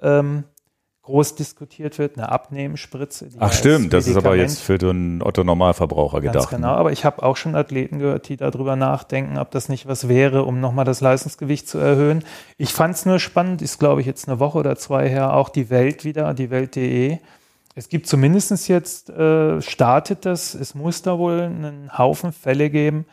ähm, 0.00 0.44
groß 1.02 1.34
diskutiert 1.34 1.98
wird, 1.98 2.16
eine 2.16 2.30
Abnehmspritze. 2.30 3.28
Ach 3.40 3.52
stimmt, 3.52 3.92
das 3.92 4.06
ist 4.06 4.16
aber 4.16 4.36
jetzt 4.36 4.60
für 4.60 4.78
den 4.78 5.22
Otto-Normalverbraucher 5.22 6.20
gedacht. 6.20 6.50
Genau, 6.50 6.68
ne? 6.68 6.76
aber 6.76 6.92
ich 6.92 7.04
habe 7.04 7.22
auch 7.22 7.36
schon 7.36 7.56
Athleten 7.56 7.98
gehört, 7.98 8.28
die 8.28 8.36
darüber 8.36 8.76
nachdenken, 8.76 9.36
ob 9.38 9.50
das 9.50 9.68
nicht 9.68 9.86
was 9.86 10.08
wäre, 10.08 10.44
um 10.44 10.60
nochmal 10.60 10.84
das 10.84 11.00
Leistungsgewicht 11.00 11.68
zu 11.68 11.78
erhöhen. 11.78 12.22
Ich 12.58 12.72
fand 12.72 12.94
es 12.94 13.06
nur 13.06 13.18
spannend, 13.18 13.62
ist 13.62 13.80
glaube 13.80 14.00
ich 14.00 14.06
jetzt 14.06 14.28
eine 14.28 14.38
Woche 14.38 14.58
oder 14.58 14.76
zwei 14.76 15.08
her, 15.08 15.34
auch 15.34 15.48
die 15.48 15.70
Welt 15.70 16.04
wieder, 16.04 16.32
die 16.34 16.50
Welt.de. 16.50 17.18
Es 17.74 17.88
gibt 17.88 18.06
zumindest 18.06 18.68
jetzt, 18.68 19.10
äh, 19.10 19.60
startet 19.62 20.26
das, 20.26 20.54
es 20.54 20.74
muss 20.74 21.02
da 21.02 21.18
wohl 21.18 21.40
einen 21.40 21.96
Haufen 21.96 22.32
Fälle 22.32 22.68
geben, 22.68 23.06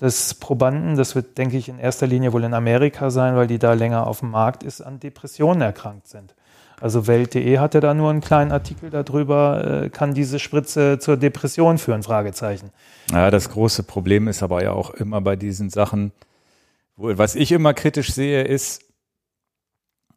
dass 0.00 0.32
Probanden, 0.32 0.96
das 0.96 1.14
wird, 1.14 1.36
denke 1.36 1.58
ich, 1.58 1.68
in 1.68 1.78
erster 1.78 2.06
Linie 2.06 2.32
wohl 2.32 2.44
in 2.44 2.54
Amerika 2.54 3.10
sein, 3.10 3.36
weil 3.36 3.46
die 3.46 3.58
da 3.58 3.74
länger 3.74 4.06
auf 4.06 4.20
dem 4.20 4.30
Markt 4.30 4.62
ist, 4.62 4.80
an 4.80 4.98
Depressionen 4.98 5.60
erkrankt 5.60 6.08
sind. 6.08 6.34
Also 6.80 7.06
Welt.de 7.06 7.58
hatte 7.58 7.80
da 7.80 7.92
nur 7.92 8.08
einen 8.08 8.22
kleinen 8.22 8.50
Artikel 8.50 8.88
darüber, 8.88 9.82
äh, 9.84 9.90
kann 9.90 10.14
diese 10.14 10.38
Spritze 10.38 10.98
zur 10.98 11.18
Depression 11.18 11.76
führen, 11.76 12.02
Fragezeichen. 12.02 12.70
Ja, 13.12 13.30
das 13.30 13.50
große 13.50 13.82
Problem 13.82 14.26
ist 14.26 14.42
aber 14.42 14.62
ja 14.62 14.72
auch 14.72 14.88
immer 14.88 15.20
bei 15.20 15.36
diesen 15.36 15.68
Sachen, 15.68 16.12
wo, 16.96 17.18
was 17.18 17.34
ich 17.34 17.52
immer 17.52 17.74
kritisch 17.74 18.14
sehe, 18.14 18.42
ist, 18.44 18.82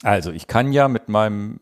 also 0.02 0.32
ich 0.32 0.48
kann 0.48 0.72
ja 0.72 0.88
mit 0.88 1.10
meinem, 1.10 1.60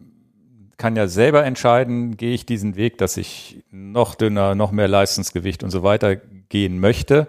kann 0.78 0.96
ja 0.96 1.08
selber 1.08 1.44
entscheiden, 1.44 2.18
gehe 2.18 2.36
ich 2.36 2.46
diesen 2.46 2.76
Weg, 2.76 3.00
dass 3.00 3.18
ich 3.18 3.64
noch 3.72 4.14
dünner, 4.14 4.54
noch 4.54 4.72
mehr 4.72 4.88
Leistungsgewicht 4.88 5.64
und 5.64 5.72
so 5.72 5.82
weiter 5.82 6.18
gehen 6.50 6.80
möchte, 6.80 7.28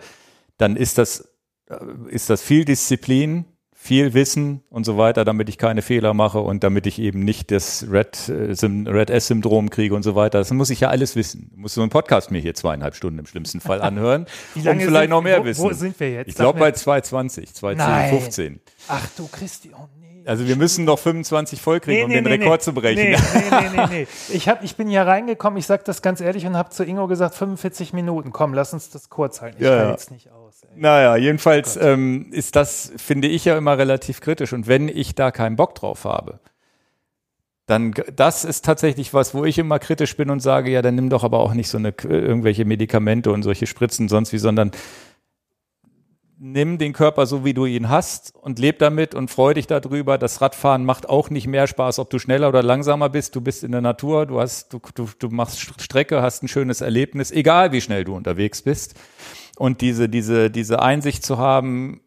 dann 0.58 0.76
ist 0.76 0.98
das, 0.98 1.28
äh, 1.68 1.76
ist 2.08 2.30
das 2.30 2.42
viel 2.42 2.64
Disziplin, 2.64 3.46
viel 3.82 4.14
Wissen 4.14 4.62
und 4.70 4.84
so 4.84 4.96
weiter, 4.96 5.24
damit 5.24 5.48
ich 5.48 5.58
keine 5.58 5.82
Fehler 5.82 6.14
mache 6.14 6.38
und 6.38 6.62
damit 6.62 6.86
ich 6.86 7.00
eben 7.00 7.24
nicht 7.24 7.50
das 7.50 7.84
Red, 7.90 8.28
äh, 8.28 8.54
Red 8.88 9.10
S-Syndrom 9.10 9.70
kriege 9.70 9.96
und 9.96 10.04
so 10.04 10.14
weiter. 10.14 10.38
Das 10.38 10.52
muss 10.52 10.70
ich 10.70 10.80
ja 10.80 10.88
alles 10.88 11.16
wissen. 11.16 11.50
Ich 11.50 11.56
muss 11.56 11.74
so 11.74 11.80
einen 11.80 11.90
Podcast 11.90 12.30
mir 12.30 12.38
hier 12.38 12.54
zweieinhalb 12.54 12.94
Stunden 12.94 13.18
im 13.18 13.26
schlimmsten 13.26 13.60
Fall 13.60 13.82
anhören 13.82 14.26
Wie 14.54 14.60
lange 14.60 14.82
und 14.82 14.86
vielleicht 14.86 15.02
sind, 15.02 15.10
noch 15.10 15.22
mehr 15.22 15.40
wo, 15.40 15.44
wissen. 15.46 15.64
Wo 15.64 15.72
sind 15.72 15.98
wir 15.98 16.12
jetzt? 16.12 16.28
Ich 16.28 16.36
glaube 16.36 16.60
bei 16.60 16.70
220, 16.70 17.54
215. 17.54 18.60
Ach 18.86 19.08
du 19.16 19.26
Christi, 19.26 19.72
oh 19.74 19.88
nee. 20.00 20.22
Also 20.26 20.46
wir 20.46 20.54
müssen 20.54 20.84
noch 20.84 21.00
25 21.00 21.60
vollkriegen, 21.60 21.98
nee, 21.98 22.04
um 22.04 22.10
nee, 22.10 22.14
den 22.22 22.24
nee, 22.24 22.44
Rekord 22.44 22.62
zu 22.62 22.72
brechen. 22.72 23.02
Nee, 23.02 23.16
nee, 23.16 23.68
nee, 23.74 23.86
nee. 23.90 24.06
Ich, 24.32 24.48
hab, 24.48 24.62
ich 24.62 24.76
bin 24.76 24.86
hier 24.88 25.02
reingekommen, 25.02 25.58
ich 25.58 25.66
sage 25.66 25.82
das 25.84 26.02
ganz 26.02 26.20
ehrlich 26.20 26.46
und 26.46 26.56
habe 26.56 26.70
zu 26.70 26.84
Ingo 26.84 27.08
gesagt, 27.08 27.34
45 27.34 27.92
Minuten, 27.92 28.30
komm, 28.30 28.54
lass 28.54 28.72
uns 28.72 28.90
das 28.90 29.08
kurz 29.08 29.40
halten. 29.40 29.56
Ich 29.58 29.66
ja, 29.66 29.78
kann 29.78 29.90
jetzt 29.90 30.12
nicht 30.12 30.30
aus. 30.30 30.41
Naja, 30.74 31.16
jedenfalls 31.16 31.76
ähm, 31.76 32.28
ist 32.32 32.56
das, 32.56 32.92
finde 32.96 33.28
ich 33.28 33.44
ja 33.44 33.56
immer 33.56 33.76
relativ 33.78 34.20
kritisch. 34.20 34.52
Und 34.52 34.66
wenn 34.66 34.88
ich 34.88 35.14
da 35.14 35.30
keinen 35.30 35.56
Bock 35.56 35.74
drauf 35.74 36.04
habe, 36.04 36.40
dann 37.66 37.94
das 38.16 38.44
ist 38.44 38.64
tatsächlich 38.64 39.14
was, 39.14 39.34
wo 39.34 39.44
ich 39.44 39.58
immer 39.58 39.78
kritisch 39.78 40.16
bin 40.16 40.30
und 40.30 40.40
sage, 40.40 40.70
ja, 40.70 40.82
dann 40.82 40.94
nimm 40.94 41.10
doch 41.10 41.24
aber 41.24 41.38
auch 41.38 41.54
nicht 41.54 41.68
so 41.68 41.78
eine 41.78 41.94
irgendwelche 42.02 42.64
Medikamente 42.64 43.30
und 43.30 43.42
solche 43.42 43.66
Spritzen 43.66 44.08
sonst 44.08 44.32
wie, 44.32 44.38
sondern 44.38 44.72
nimm 46.44 46.76
den 46.76 46.92
Körper 46.92 47.26
so, 47.26 47.44
wie 47.44 47.54
du 47.54 47.66
ihn 47.66 47.88
hast 47.88 48.34
und 48.34 48.58
leb 48.58 48.80
damit 48.80 49.14
und 49.14 49.30
freu 49.30 49.54
dich 49.54 49.68
darüber. 49.68 50.18
Das 50.18 50.40
Radfahren 50.40 50.84
macht 50.84 51.08
auch 51.08 51.30
nicht 51.30 51.46
mehr 51.46 51.68
Spaß, 51.68 52.00
ob 52.00 52.10
du 52.10 52.18
schneller 52.18 52.48
oder 52.48 52.64
langsamer 52.64 53.08
bist. 53.08 53.36
Du 53.36 53.40
bist 53.40 53.62
in 53.62 53.70
der 53.70 53.80
Natur, 53.80 54.26
du 54.26 54.40
hast, 54.40 54.72
du, 54.72 54.80
du, 54.94 55.08
du 55.18 55.28
machst 55.28 55.60
Strecke, 55.60 56.20
hast 56.20 56.42
ein 56.42 56.48
schönes 56.48 56.80
Erlebnis, 56.80 57.30
egal 57.30 57.70
wie 57.70 57.80
schnell 57.80 58.02
du 58.02 58.16
unterwegs 58.16 58.60
bist. 58.62 58.94
Und 59.56 59.80
diese, 59.80 60.08
diese, 60.08 60.50
diese 60.50 60.82
Einsicht 60.82 61.24
zu 61.24 61.38
haben, 61.38 62.00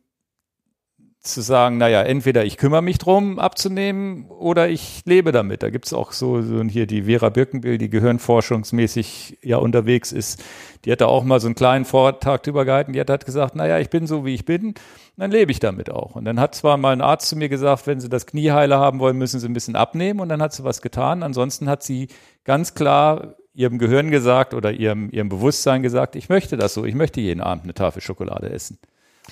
zu 1.26 1.42
sagen, 1.42 1.78
naja, 1.78 2.02
entweder 2.04 2.46
ich 2.46 2.58
kümmere 2.58 2.82
mich 2.82 2.98
drum 2.98 3.40
abzunehmen 3.40 4.26
oder 4.30 4.70
ich 4.70 5.02
lebe 5.06 5.32
damit. 5.32 5.64
Da 5.64 5.70
gibt's 5.70 5.94
auch 5.94 6.12
so, 6.12 6.42
so 6.42 6.64
hier 6.64 6.88
die 6.88 7.04
Vera 7.04 7.30
Birkenbill, 7.30 7.78
die 7.78 7.90
gehirnforschungsmäßig 7.90 9.40
ja 9.42 9.58
unterwegs 9.58 10.12
ist. 10.12 10.44
Die 10.86 10.92
hat 10.92 11.02
da 11.02 11.08
auch 11.08 11.24
mal 11.24 11.40
so 11.40 11.48
einen 11.48 11.56
kleinen 11.56 11.86
Vortrag 11.86 12.44
drüber 12.44 12.66
gehalten. 12.66 12.94
Die 12.94 13.00
hat 13.00 13.10
halt 13.10 13.26
gesagt, 13.26 13.56
naja, 13.56 13.80
ich 13.80 13.90
bin 13.90 14.08
so, 14.08 14.26
wie 14.26 14.34
ich 14.34 14.46
bin, 14.46 14.76
dann 15.18 15.32
lebe 15.32 15.52
ich 15.52 15.60
damit 15.60 15.90
auch. 15.90 16.16
Und 16.16 16.26
dann 16.26 16.40
hat 16.40 16.56
zwar 16.56 16.78
mal 16.78 16.94
ein 16.94 17.02
Arzt 17.02 17.30
zu 17.30 17.36
mir 17.36 17.50
gesagt, 17.50 17.88
wenn 17.88 18.00
Sie 18.00 18.10
das 18.10 18.26
Knie 18.26 18.52
heile 18.52 18.78
haben 18.78 19.00
wollen, 19.00 19.18
müssen 19.18 19.40
Sie 19.40 19.48
ein 19.48 19.54
bisschen 19.54 19.76
abnehmen. 19.76 20.20
Und 20.20 20.30
dann 20.30 20.42
hat 20.42 20.54
sie 20.54 20.64
was 20.64 20.82
getan. 20.82 21.24
Ansonsten 21.24 21.68
hat 21.70 21.84
sie 21.84 22.08
ganz 22.44 22.76
klar 22.76 23.36
ihrem 23.54 23.80
Gehirn 23.80 24.12
gesagt 24.12 24.54
oder 24.54 24.72
ihrem, 24.72 25.10
ihrem 25.12 25.30
Bewusstsein 25.30 25.82
gesagt, 25.82 26.16
ich 26.16 26.30
möchte 26.30 26.58
das 26.58 26.74
so, 26.74 26.86
ich 26.86 26.96
möchte 26.96 27.22
jeden 27.22 27.42
Abend 27.42 27.64
eine 27.64 27.74
Tafel 27.74 28.02
Schokolade 28.02 28.50
essen. 28.50 28.78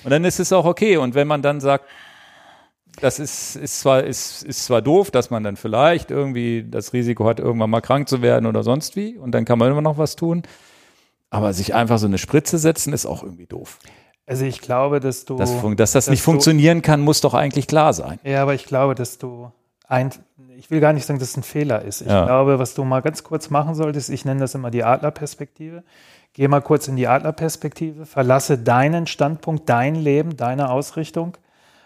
Und 0.02 0.10
dann 0.10 0.24
ist 0.24 0.40
es 0.40 0.52
auch 0.52 0.64
okay. 0.64 0.96
Und 0.96 1.14
wenn 1.14 1.28
man 1.28 1.42
dann 1.42 1.60
sagt, 1.60 1.86
das 3.00 3.18
ist, 3.18 3.56
ist, 3.56 3.80
zwar, 3.80 4.04
ist, 4.04 4.42
ist 4.42 4.64
zwar 4.64 4.82
doof, 4.82 5.10
dass 5.10 5.30
man 5.30 5.42
dann 5.42 5.56
vielleicht 5.56 6.10
irgendwie 6.10 6.64
das 6.68 6.92
Risiko 6.92 7.26
hat, 7.26 7.40
irgendwann 7.40 7.70
mal 7.70 7.80
krank 7.80 8.08
zu 8.08 8.22
werden 8.22 8.46
oder 8.46 8.62
sonst 8.62 8.96
wie, 8.96 9.18
und 9.18 9.32
dann 9.32 9.44
kann 9.44 9.58
man 9.58 9.70
immer 9.70 9.82
noch 9.82 9.98
was 9.98 10.16
tun. 10.16 10.42
Aber 11.30 11.52
sich 11.52 11.74
einfach 11.74 11.98
so 11.98 12.06
eine 12.06 12.18
Spritze 12.18 12.58
setzen, 12.58 12.92
ist 12.92 13.06
auch 13.06 13.22
irgendwie 13.22 13.46
doof. 13.46 13.78
Also 14.26 14.44
ich 14.44 14.60
glaube, 14.60 15.00
dass 15.00 15.24
du. 15.24 15.36
Dass, 15.36 15.50
dass 15.50 15.76
das 15.76 15.92
dass 15.92 16.10
nicht 16.10 16.22
funktionieren 16.22 16.80
kann, 16.80 17.00
muss 17.00 17.20
doch 17.20 17.34
eigentlich 17.34 17.66
klar 17.66 17.92
sein. 17.92 18.18
Ja, 18.22 18.42
aber 18.42 18.54
ich 18.54 18.64
glaube, 18.64 18.94
dass 18.94 19.18
du 19.18 19.50
ein, 19.86 20.10
ich 20.56 20.70
will 20.70 20.80
gar 20.80 20.92
nicht 20.92 21.04
sagen, 21.04 21.18
dass 21.18 21.30
es 21.30 21.36
ein 21.36 21.42
Fehler 21.42 21.82
ist. 21.82 22.00
Ich 22.00 22.06
ja. 22.06 22.24
glaube, 22.24 22.58
was 22.58 22.74
du 22.74 22.84
mal 22.84 23.02
ganz 23.02 23.24
kurz 23.24 23.50
machen 23.50 23.74
solltest, 23.74 24.10
ich 24.10 24.24
nenne 24.24 24.40
das 24.40 24.54
immer 24.54 24.70
die 24.70 24.84
Adlerperspektive. 24.84 25.82
Geh 26.34 26.48
mal 26.48 26.60
kurz 26.60 26.88
in 26.88 26.96
die 26.96 27.08
Adlerperspektive, 27.08 28.06
verlasse 28.06 28.58
deinen 28.58 29.06
Standpunkt, 29.06 29.68
dein 29.68 29.94
Leben, 29.94 30.36
deine 30.36 30.70
Ausrichtung 30.70 31.38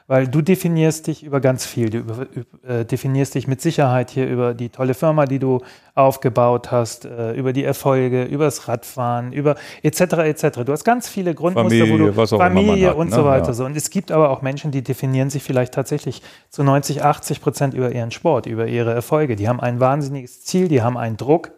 weil 0.09 0.27
du 0.27 0.41
definierst 0.41 1.07
dich 1.07 1.23
über 1.23 1.41
ganz 1.41 1.67
viel. 1.67 1.91
Du 1.91 1.99
über, 1.99 2.27
äh, 2.67 2.85
definierst 2.87 3.35
dich 3.35 3.47
mit 3.47 3.61
Sicherheit 3.61 4.11
hier 4.11 4.27
über 4.27 4.55
die 4.55 4.71
tolle 4.71 4.95
Firma, 4.95 5.27
die 5.27 5.39
du 5.39 5.61
aufgebaut 5.95 6.73
hast, 6.73 7.05
äh, 7.05 7.35
über 7.35 7.53
die 7.53 7.63
Erfolge, 7.63 8.25
über 8.25 8.47
das 8.47 8.69
Radfahren, 8.69 9.35
über 9.35 9.57
etc. 9.83 10.01
etc. 10.01 10.65
Du 10.65 10.73
hast 10.73 10.85
ganz 10.85 11.09
viele 11.11 11.35
Grundmuster, 11.35 11.69
Familie, 11.69 12.17
wo 12.17 12.25
du 12.25 12.27
Familie 12.27 12.89
hat, 12.89 12.97
und 12.97 13.11
ne? 13.11 13.17
so 13.17 13.25
weiter 13.27 13.49
ja. 13.49 13.53
so. 13.53 13.67
Und 13.67 13.77
es 13.77 13.91
gibt 13.91 14.11
aber 14.11 14.31
auch 14.31 14.41
Menschen, 14.41 14.71
die 14.71 14.83
definieren 14.83 15.29
sich 15.29 15.43
vielleicht 15.43 15.75
tatsächlich 15.75 16.23
zu 16.49 16.65
90, 16.65 17.05
80 17.05 17.43
Prozent 17.43 17.75
über 17.75 17.93
ihren 17.93 18.11
Sport, 18.11 18.47
über 18.47 18.67
ihre 18.67 18.95
Erfolge. 18.95 19.37
Die 19.37 19.47
haben 19.47 19.61
ein 19.61 19.79
wahnsinniges 19.79 20.43
Ziel, 20.43 20.69
die 20.69 20.81
haben 20.81 20.97
einen 20.97 21.19
Druck, 21.19 21.53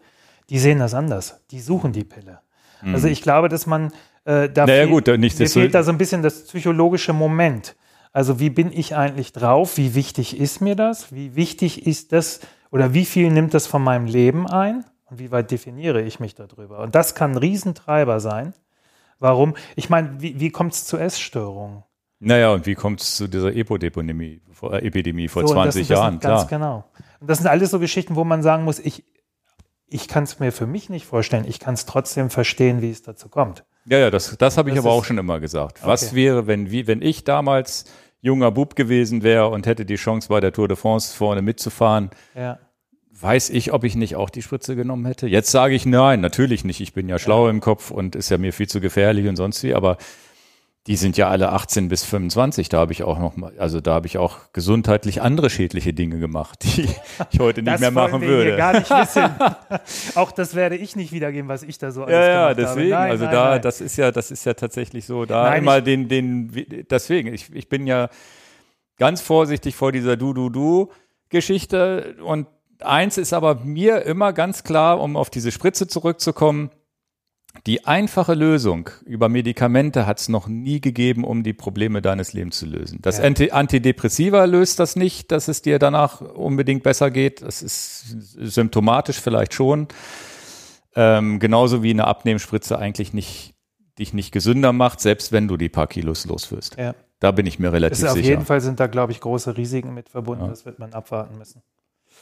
die 0.49 0.59
sehen 0.59 0.79
das 0.79 0.93
anders. 0.93 1.39
Die 1.51 1.61
suchen 1.61 1.93
die 1.93 2.03
Pille. 2.03 2.41
Mhm. 2.81 2.95
Also 2.95 3.07
ich 3.07 3.21
glaube, 3.21 3.49
dass 3.49 3.65
man 3.65 3.91
äh, 4.25 4.49
da 4.49 4.65
naja, 4.65 4.83
fehlt, 4.83 4.89
gut, 4.89 5.19
nicht 5.19 5.39
mir 5.39 5.49
fehlt 5.49 5.73
da 5.73 5.83
so 5.83 5.91
ein 5.91 5.97
bisschen 5.97 6.21
das 6.21 6.45
psychologische 6.45 7.13
Moment. 7.13 7.75
Also 8.13 8.39
wie 8.39 8.49
bin 8.49 8.71
ich 8.71 8.95
eigentlich 8.95 9.31
drauf? 9.31 9.77
Wie 9.77 9.95
wichtig 9.95 10.39
ist 10.39 10.61
mir 10.61 10.75
das? 10.75 11.13
Wie 11.13 11.35
wichtig 11.35 11.87
ist 11.87 12.11
das 12.11 12.41
oder 12.69 12.93
wie 12.93 13.05
viel 13.05 13.31
nimmt 13.31 13.53
das 13.53 13.67
von 13.67 13.83
meinem 13.83 14.05
Leben 14.05 14.47
ein? 14.47 14.85
Und 15.05 15.19
wie 15.19 15.31
weit 15.31 15.51
definiere 15.51 16.01
ich 16.01 16.19
mich 16.19 16.35
darüber? 16.35 16.79
Und 16.79 16.95
das 16.95 17.15
kann 17.15 17.31
ein 17.31 17.37
Riesentreiber 17.37 18.19
sein. 18.19 18.53
Warum? 19.19 19.55
Ich 19.75 19.89
meine, 19.89 20.21
wie, 20.21 20.39
wie 20.39 20.49
kommt 20.49 20.73
es 20.73 20.85
zu 20.85 20.97
Essstörungen? 20.97 21.83
Naja, 22.19 22.53
und 22.53 22.65
wie 22.65 22.75
kommt 22.75 23.01
es 23.01 23.15
zu 23.15 23.27
dieser 23.27 23.53
Epidemie, 23.53 24.41
äh, 24.63 24.87
Epidemie 24.87 25.27
vor 25.27 25.47
so, 25.47 25.53
20 25.53 25.81
das, 25.81 25.87
das 25.87 25.97
Jahren? 25.97 26.19
Ganz 26.19 26.47
genau. 26.47 26.85
Und 27.19 27.29
das 27.29 27.39
sind 27.39 27.47
alles 27.47 27.71
so 27.71 27.79
Geschichten, 27.79 28.15
wo 28.15 28.23
man 28.23 28.41
sagen 28.41 28.63
muss, 28.63 28.79
ich, 28.79 29.03
ich 29.91 30.07
kann 30.07 30.23
es 30.23 30.39
mir 30.39 30.51
für 30.51 30.65
mich 30.65 30.89
nicht 30.89 31.05
vorstellen. 31.05 31.45
Ich 31.47 31.59
kann 31.59 31.73
es 31.73 31.85
trotzdem 31.85 32.29
verstehen, 32.29 32.81
wie 32.81 32.89
es 32.89 33.03
dazu 33.03 33.27
kommt. 33.27 33.65
Ja, 33.85 33.97
ja, 33.97 34.09
das, 34.09 34.35
das 34.37 34.57
habe 34.57 34.69
ich 34.69 34.75
das 34.75 34.85
aber 34.85 34.93
auch 34.93 35.03
schon 35.03 35.17
immer 35.17 35.39
gesagt. 35.39 35.79
Okay. 35.79 35.87
Was 35.87 36.15
wäre, 36.15 36.47
wenn, 36.47 36.71
wie, 36.71 36.87
wenn 36.87 37.01
ich 37.01 37.25
damals 37.25 37.85
junger 38.21 38.51
Bub 38.51 38.75
gewesen 38.75 39.21
wäre 39.21 39.49
und 39.49 39.65
hätte 39.65 39.85
die 39.85 39.95
Chance, 39.95 40.29
bei 40.29 40.39
der 40.39 40.53
Tour 40.53 40.69
de 40.69 40.77
France 40.77 41.15
vorne 41.15 41.41
mitzufahren, 41.41 42.09
ja. 42.35 42.57
weiß 43.11 43.49
ich, 43.49 43.73
ob 43.73 43.83
ich 43.83 43.95
nicht 43.95 44.15
auch 44.15 44.29
die 44.29 44.41
Spritze 44.41 44.77
genommen 44.77 45.05
hätte. 45.05 45.27
Jetzt 45.27 45.51
sage 45.51 45.75
ich 45.75 45.85
nein, 45.85 46.21
natürlich 46.21 46.63
nicht. 46.63 46.79
Ich 46.79 46.93
bin 46.93 47.09
ja 47.09 47.19
schlau 47.19 47.45
ja. 47.45 47.51
im 47.51 47.59
Kopf 47.59 47.91
und 47.91 48.15
ist 48.15 48.29
ja 48.29 48.37
mir 48.37 48.53
viel 48.53 48.69
zu 48.69 48.79
gefährlich 48.79 49.27
und 49.27 49.35
sonst 49.35 49.61
wie, 49.63 49.73
aber 49.73 49.97
die 50.87 50.95
sind 50.95 51.15
ja 51.15 51.29
alle 51.29 51.51
18 51.51 51.89
bis 51.89 52.03
25. 52.03 52.69
Da 52.69 52.79
habe 52.79 52.91
ich 52.91 53.03
auch 53.03 53.19
noch 53.19 53.35
mal, 53.35 53.53
also 53.59 53.81
da 53.81 53.93
habe 53.93 54.07
ich 54.07 54.17
auch 54.17 54.51
gesundheitlich 54.51 55.21
andere 55.21 55.51
schädliche 55.51 55.93
Dinge 55.93 56.17
gemacht, 56.17 56.63
die 56.63 56.87
ich 57.31 57.39
heute 57.39 57.61
nicht 57.61 57.79
mehr 57.79 57.91
machen 57.91 58.21
würde. 58.21 58.57
gar 58.57 58.73
nicht 58.73 58.89
wissen. 58.89 59.29
auch 60.15 60.31
das 60.31 60.55
werde 60.55 60.75
ich 60.75 60.95
nicht 60.95 61.11
wiedergeben, 61.11 61.47
was 61.49 61.61
ich 61.61 61.77
da 61.77 61.91
so 61.91 62.03
alles 62.03 62.15
ja, 62.15 62.27
ja, 62.27 62.53
deswegen. 62.55 62.89
Nein, 62.89 63.11
also 63.11 63.25
nein, 63.25 63.33
da, 63.33 63.49
nein. 63.51 63.61
das 63.61 63.79
ist 63.79 63.95
ja, 63.97 64.11
das 64.11 64.31
ist 64.31 64.43
ja 64.45 64.55
tatsächlich 64.55 65.05
so. 65.05 65.25
Da 65.25 65.51
nein, 65.51 65.61
immer 65.61 65.81
den, 65.81 66.07
den, 66.07 66.85
deswegen. 66.89 67.31
Ich, 67.31 67.53
ich 67.53 67.69
bin 67.69 67.85
ja 67.85 68.09
ganz 68.97 69.21
vorsichtig 69.21 69.75
vor 69.75 69.91
dieser 69.91 70.17
Du-Du-Du-Geschichte 70.17 72.15
und 72.23 72.47
eins 72.79 73.19
ist 73.19 73.33
aber 73.33 73.55
mir 73.55 74.01
immer 74.01 74.33
ganz 74.33 74.63
klar, 74.63 74.99
um 74.99 75.15
auf 75.15 75.29
diese 75.29 75.51
Spritze 75.51 75.85
zurückzukommen 75.85 76.71
die 77.67 77.85
einfache 77.85 78.33
Lösung 78.33 78.89
über 79.05 79.29
Medikamente 79.29 80.05
hat 80.07 80.19
es 80.19 80.29
noch 80.29 80.47
nie 80.47 80.81
gegeben, 80.81 81.23
um 81.23 81.43
die 81.43 81.53
Probleme 81.53 82.01
deines 82.01 82.33
Lebens 82.33 82.57
zu 82.57 82.65
lösen. 82.65 82.99
Das 83.01 83.17
Ja. 83.19 83.25
Anti 83.25 83.51
Antidepressiva 83.51 84.45
löst 84.45 84.79
das 84.79 84.95
nicht, 84.95 85.31
dass 85.31 85.47
es 85.47 85.61
dir 85.61 85.77
danach 85.77 86.21
unbedingt 86.21 86.83
besser 86.83 87.11
geht. 87.11 87.41
Das 87.41 87.61
ist 87.61 88.15
symptomatisch 88.37 89.19
vielleicht 89.19 89.53
schon. 89.53 89.87
Ähm, 90.95 91.39
genauso 91.39 91.83
wie 91.83 91.91
eine 91.91 92.05
Abnehmspritze 92.07 92.77
eigentlich 92.77 93.13
nicht, 93.13 93.53
dich 93.99 94.13
nicht 94.13 94.31
gesünder 94.31 94.73
macht, 94.73 94.99
selbst 94.99 95.31
wenn 95.31 95.47
du 95.47 95.55
die 95.57 95.69
paar 95.69 95.87
Kilos 95.87 96.25
los 96.25 96.51
wirst. 96.51 96.77
Ja. 96.77 96.95
Da 97.19 97.31
bin 97.31 97.45
ich 97.45 97.59
mir 97.59 97.71
relativ 97.71 97.99
Ist 97.99 98.05
auf 98.09 98.13
sicher. 98.15 98.29
jeden 98.29 98.45
Fall 98.45 98.61
sind 98.61 98.79
da, 98.79 98.87
glaube 98.87 99.11
ich, 99.11 99.19
große 99.19 99.55
Risiken 99.55 99.93
mit 99.93 100.09
verbunden. 100.09 100.47
Das 100.49 100.65
wird 100.65 100.79
man 100.79 100.91
abwarten 100.93 101.37
müssen. 101.37 101.61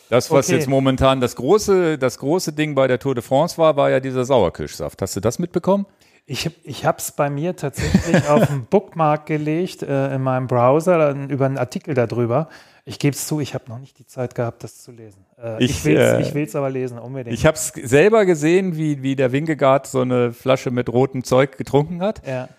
Das, 0.09 0.31
was 0.31 0.47
Okay. 0.47 0.57
jetzt 0.57 0.67
momentan 0.67 1.21
das 1.21 1.35
große, 1.35 1.97
das 1.97 2.17
große 2.19 2.53
Ding 2.53 2.75
bei 2.75 2.87
der 2.87 2.99
Tour 2.99 3.15
de 3.15 3.23
France 3.23 3.57
war, 3.57 3.75
war 3.75 3.89
ja 3.91 3.99
dieser 3.99 4.25
Sauerkirschsaft. 4.25 5.01
Hast 5.01 5.15
du 5.15 5.19
das 5.19 5.39
mitbekommen? 5.39 5.85
Ich, 6.25 6.49
ich 6.63 6.85
habe 6.85 6.97
es 6.99 7.11
bei 7.11 7.29
mir 7.29 7.55
tatsächlich 7.55 8.27
auf 8.29 8.45
den 8.47 8.65
Bookmark 8.65 9.25
gelegt 9.25 9.81
äh, 9.83 10.13
in 10.13 10.21
meinem 10.21 10.47
Browser 10.47 11.15
über 11.27 11.45
einen 11.45 11.57
Artikel 11.57 11.93
darüber. 11.95 12.49
Ich 12.85 12.97
gebe 12.99 13.15
es 13.15 13.27
zu, 13.27 13.39
ich 13.39 13.53
habe 13.53 13.65
noch 13.67 13.79
nicht 13.79 13.97
die 13.99 14.05
Zeit 14.05 14.33
gehabt, 14.35 14.63
das 14.63 14.81
zu 14.81 14.91
lesen. 14.91 15.25
Äh, 15.41 15.63
Ich, 15.63 15.71
ich 15.71 15.85
will 15.85 15.97
äh, 15.97 16.21
es 16.21 16.27
ich 16.27 16.33
will's 16.33 16.55
aber 16.55 16.69
lesen, 16.69 16.97
unbedingt. 16.99 17.33
Ich 17.35 17.45
habe 17.45 17.55
es 17.55 17.67
selber 17.69 18.25
gesehen, 18.25 18.77
wie, 18.77 19.01
wie 19.03 19.15
der 19.15 19.31
Wingegaard 19.31 19.85
so 19.87 20.01
eine 20.01 20.31
Flasche 20.33 20.71
mit 20.71 20.89
rotem 20.91 21.23
Zeug 21.23 21.57
getrunken 21.57 22.01
hat. 22.01 22.25
ja. 22.27 22.49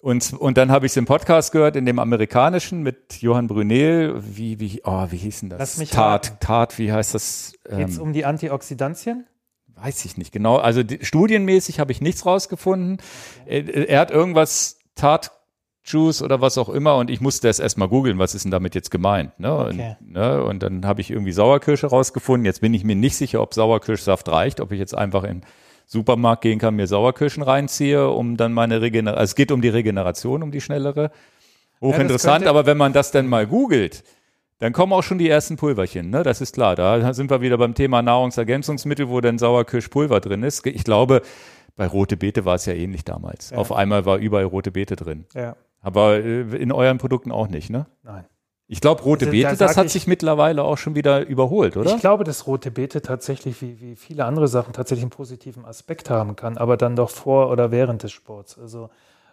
Und, 0.00 0.32
und 0.32 0.56
dann 0.56 0.70
habe 0.70 0.86
ich 0.86 0.92
es 0.92 0.96
im 0.96 1.04
Podcast 1.04 1.52
gehört, 1.52 1.76
in 1.76 1.84
dem 1.84 1.98
amerikanischen 1.98 2.82
mit 2.82 3.20
Johann 3.20 3.48
Brunel. 3.48 4.22
Wie, 4.24 4.58
wie, 4.58 4.80
oh, 4.84 5.06
wie 5.10 5.16
hieß 5.16 5.40
denn 5.40 5.50
das? 5.50 5.58
Lass 5.58 5.78
mich 5.78 5.90
Tat, 5.90 6.26
raten. 6.30 6.36
Tat, 6.40 6.78
wie 6.78 6.92
heißt 6.92 7.14
das? 7.14 7.52
Geht 7.68 7.88
es 7.88 7.96
Ähm, 7.96 8.02
um 8.02 8.12
die 8.12 8.24
Antioxidantien? 8.24 9.26
weiß 9.82 10.04
ich 10.04 10.16
nicht 10.16 10.32
genau. 10.32 10.56
Also 10.56 10.82
die, 10.82 10.98
studienmäßig 11.04 11.80
habe 11.80 11.92
ich 11.92 12.00
nichts 12.00 12.26
rausgefunden. 12.26 12.98
Er, 13.46 13.88
er 13.88 14.00
hat 14.00 14.10
irgendwas 14.10 14.78
Tat 14.94 15.32
Juice 15.84 16.22
oder 16.22 16.40
was 16.40 16.58
auch 16.58 16.68
immer 16.68 16.96
und 16.96 17.10
ich 17.10 17.20
musste 17.20 17.48
es 17.48 17.58
erstmal 17.58 17.88
googeln, 17.88 18.18
was 18.18 18.34
ist 18.34 18.44
denn 18.44 18.50
damit 18.50 18.74
jetzt 18.74 18.90
gemeint. 18.90 19.38
Ne? 19.40 19.52
Okay. 19.52 19.96
Und, 20.00 20.12
ne? 20.12 20.44
und 20.44 20.62
dann 20.62 20.84
habe 20.84 21.00
ich 21.00 21.10
irgendwie 21.10 21.32
Sauerkirsche 21.32 21.86
rausgefunden. 21.86 22.44
Jetzt 22.44 22.60
bin 22.60 22.74
ich 22.74 22.84
mir 22.84 22.96
nicht 22.96 23.16
sicher, 23.16 23.40
ob 23.40 23.54
Sauerkirschsaft 23.54 24.28
reicht, 24.28 24.60
ob 24.60 24.72
ich 24.72 24.78
jetzt 24.78 24.94
einfach 24.94 25.24
in 25.24 25.42
Supermarkt 25.92 26.42
gehen 26.42 26.60
kann, 26.60 26.76
mir 26.76 26.86
Sauerkirschen 26.86 27.42
reinziehe, 27.42 28.08
um 28.10 28.36
dann 28.36 28.52
meine 28.52 28.80
Regeneration, 28.80 29.18
also 29.18 29.30
es 29.32 29.34
geht 29.34 29.50
um 29.50 29.60
die 29.60 29.68
Regeneration, 29.70 30.44
um 30.44 30.52
die 30.52 30.60
schnellere. 30.60 31.10
Hochinteressant, 31.80 32.38
könnte- 32.44 32.50
aber 32.50 32.64
wenn 32.66 32.76
man 32.76 32.92
das 32.92 33.10
dann 33.10 33.26
mal 33.26 33.44
googelt, 33.46 34.04
dann 34.60 34.72
kommen 34.72 34.92
auch 34.92 35.02
schon 35.02 35.18
die 35.18 35.28
ersten 35.28 35.56
Pulverchen, 35.56 36.10
ne? 36.10 36.22
Das 36.22 36.40
ist 36.40 36.54
klar. 36.54 36.76
Da 36.76 37.12
sind 37.12 37.28
wir 37.30 37.40
wieder 37.40 37.58
beim 37.58 37.74
Thema 37.74 38.02
Nahrungsergänzungsmittel, 38.02 39.08
wo 39.08 39.20
dann 39.20 39.38
Sauerkirschpulver 39.38 40.20
drin 40.20 40.42
ist. 40.44 40.64
Ich 40.66 40.84
glaube, 40.84 41.22
bei 41.76 41.86
rote 41.86 42.16
Beete 42.16 42.44
war 42.44 42.54
es 42.56 42.66
ja 42.66 42.74
ähnlich 42.74 43.04
damals. 43.04 43.50
Ja. 43.50 43.56
Auf 43.56 43.72
einmal 43.72 44.04
war 44.06 44.18
überall 44.18 44.44
rote 44.44 44.70
Beete 44.70 44.94
drin. 44.96 45.24
Ja. 45.34 45.56
Aber 45.80 46.16
äh, 46.22 46.42
in 46.56 46.70
euren 46.70 46.98
Produkten 46.98 47.32
auch 47.32 47.48
nicht, 47.48 47.70
ne? 47.70 47.86
Nein. 48.04 48.26
Ich 48.72 48.80
glaube, 48.80 49.02
rote 49.02 49.26
Also, 49.26 49.26
da 49.26 49.30
Beete, 49.48 49.48
das 49.56 49.58
sag 49.58 49.76
hat 49.78 49.86
ich- 49.86 49.92
sich 49.92 50.06
mittlerweile 50.06 50.62
auch 50.62 50.78
schon 50.78 50.94
wieder 50.94 51.26
überholt, 51.26 51.76
oder? 51.76 51.92
Ich 51.94 52.00
glaube, 52.00 52.22
dass 52.24 52.46
rote 52.46 52.70
Beete 52.70 53.02
tatsächlich, 53.02 53.60
wie, 53.60 53.80
wie 53.80 53.96
viele 53.96 54.24
andere 54.24 54.46
Sachen, 54.46 54.72
tatsächlich 54.72 55.02
einen 55.02 55.10
positiven 55.10 55.64
Aspekt 55.64 56.08
haben 56.08 56.36
kann, 56.36 56.56
aber 56.56 56.76
dann 56.76 56.94
doch 56.94 57.10
vor 57.10 57.50
oder 57.50 57.72
während 57.72 58.04
des 58.04 58.12
Sports. 58.12 58.56
Also 58.58 58.88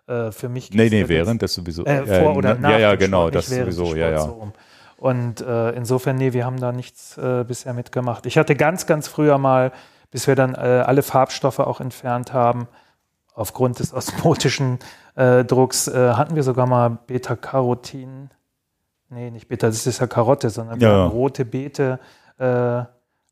äh, 0.08 0.32
für 0.32 0.50
mich 0.50 0.72
nee, 0.72 0.90
nee, 0.90 1.04
da 1.04 1.10
während 1.10 1.42
das 1.44 1.54
sowieso. 1.54 1.86
Äh, 1.86 2.06
Ja, 2.08 2.24
vor 2.24 2.36
oder 2.36 2.56
nach 2.56 2.72
Ja, 2.72 2.78
ja, 2.80 2.96
dem 2.96 3.00
genau, 3.00 3.22
Sport, 3.28 3.36
das 3.36 3.46
sowieso, 3.48 3.96
ja, 3.96 4.10
ja. 4.10 4.20
so 4.22 4.32
rum. 4.32 4.54
Und 4.98 5.42
äh, 5.42 5.70
insofern, 5.74 6.16
nee, 6.16 6.34
wir 6.34 6.44
haben 6.44 6.60
da 6.60 6.72
nichts 6.72 7.16
äh, 7.20 7.44
bisher 7.48 7.74
mitgemacht. 7.76 8.26
Ich 8.26 8.40
hatte 8.40 8.56
ganz, 8.56 8.88
ganz 8.88 9.08
früher 9.08 9.38
mal, 9.38 9.72
bis 10.10 10.26
wir 10.26 10.34
dann 10.34 10.56
äh, 10.56 10.58
alle 10.84 11.04
Farbstoffe 11.04 11.60
auch 11.60 11.80
entfernt 11.80 12.34
haben, 12.34 12.68
aufgrund 13.36 13.78
des 13.78 13.94
osmotischen 13.94 14.80
äh, 15.16 15.46
Drucks, 15.46 15.88
äh, 15.88 16.14
hatten 16.14 16.36
wir 16.36 16.42
sogar 16.42 16.66
mal 16.66 16.98
Beta-Carotin. 17.06 18.32
Nee, 19.10 19.32
nicht 19.32 19.48
Beta, 19.48 19.68
das 19.68 19.88
ist 19.88 20.00
ja 20.00 20.08
Karotte, 20.08 20.50
sondern 20.50 20.80
Ja. 20.80 21.08
rote 21.08 21.46
Beete. 21.46 22.00
Äh, 22.38 22.84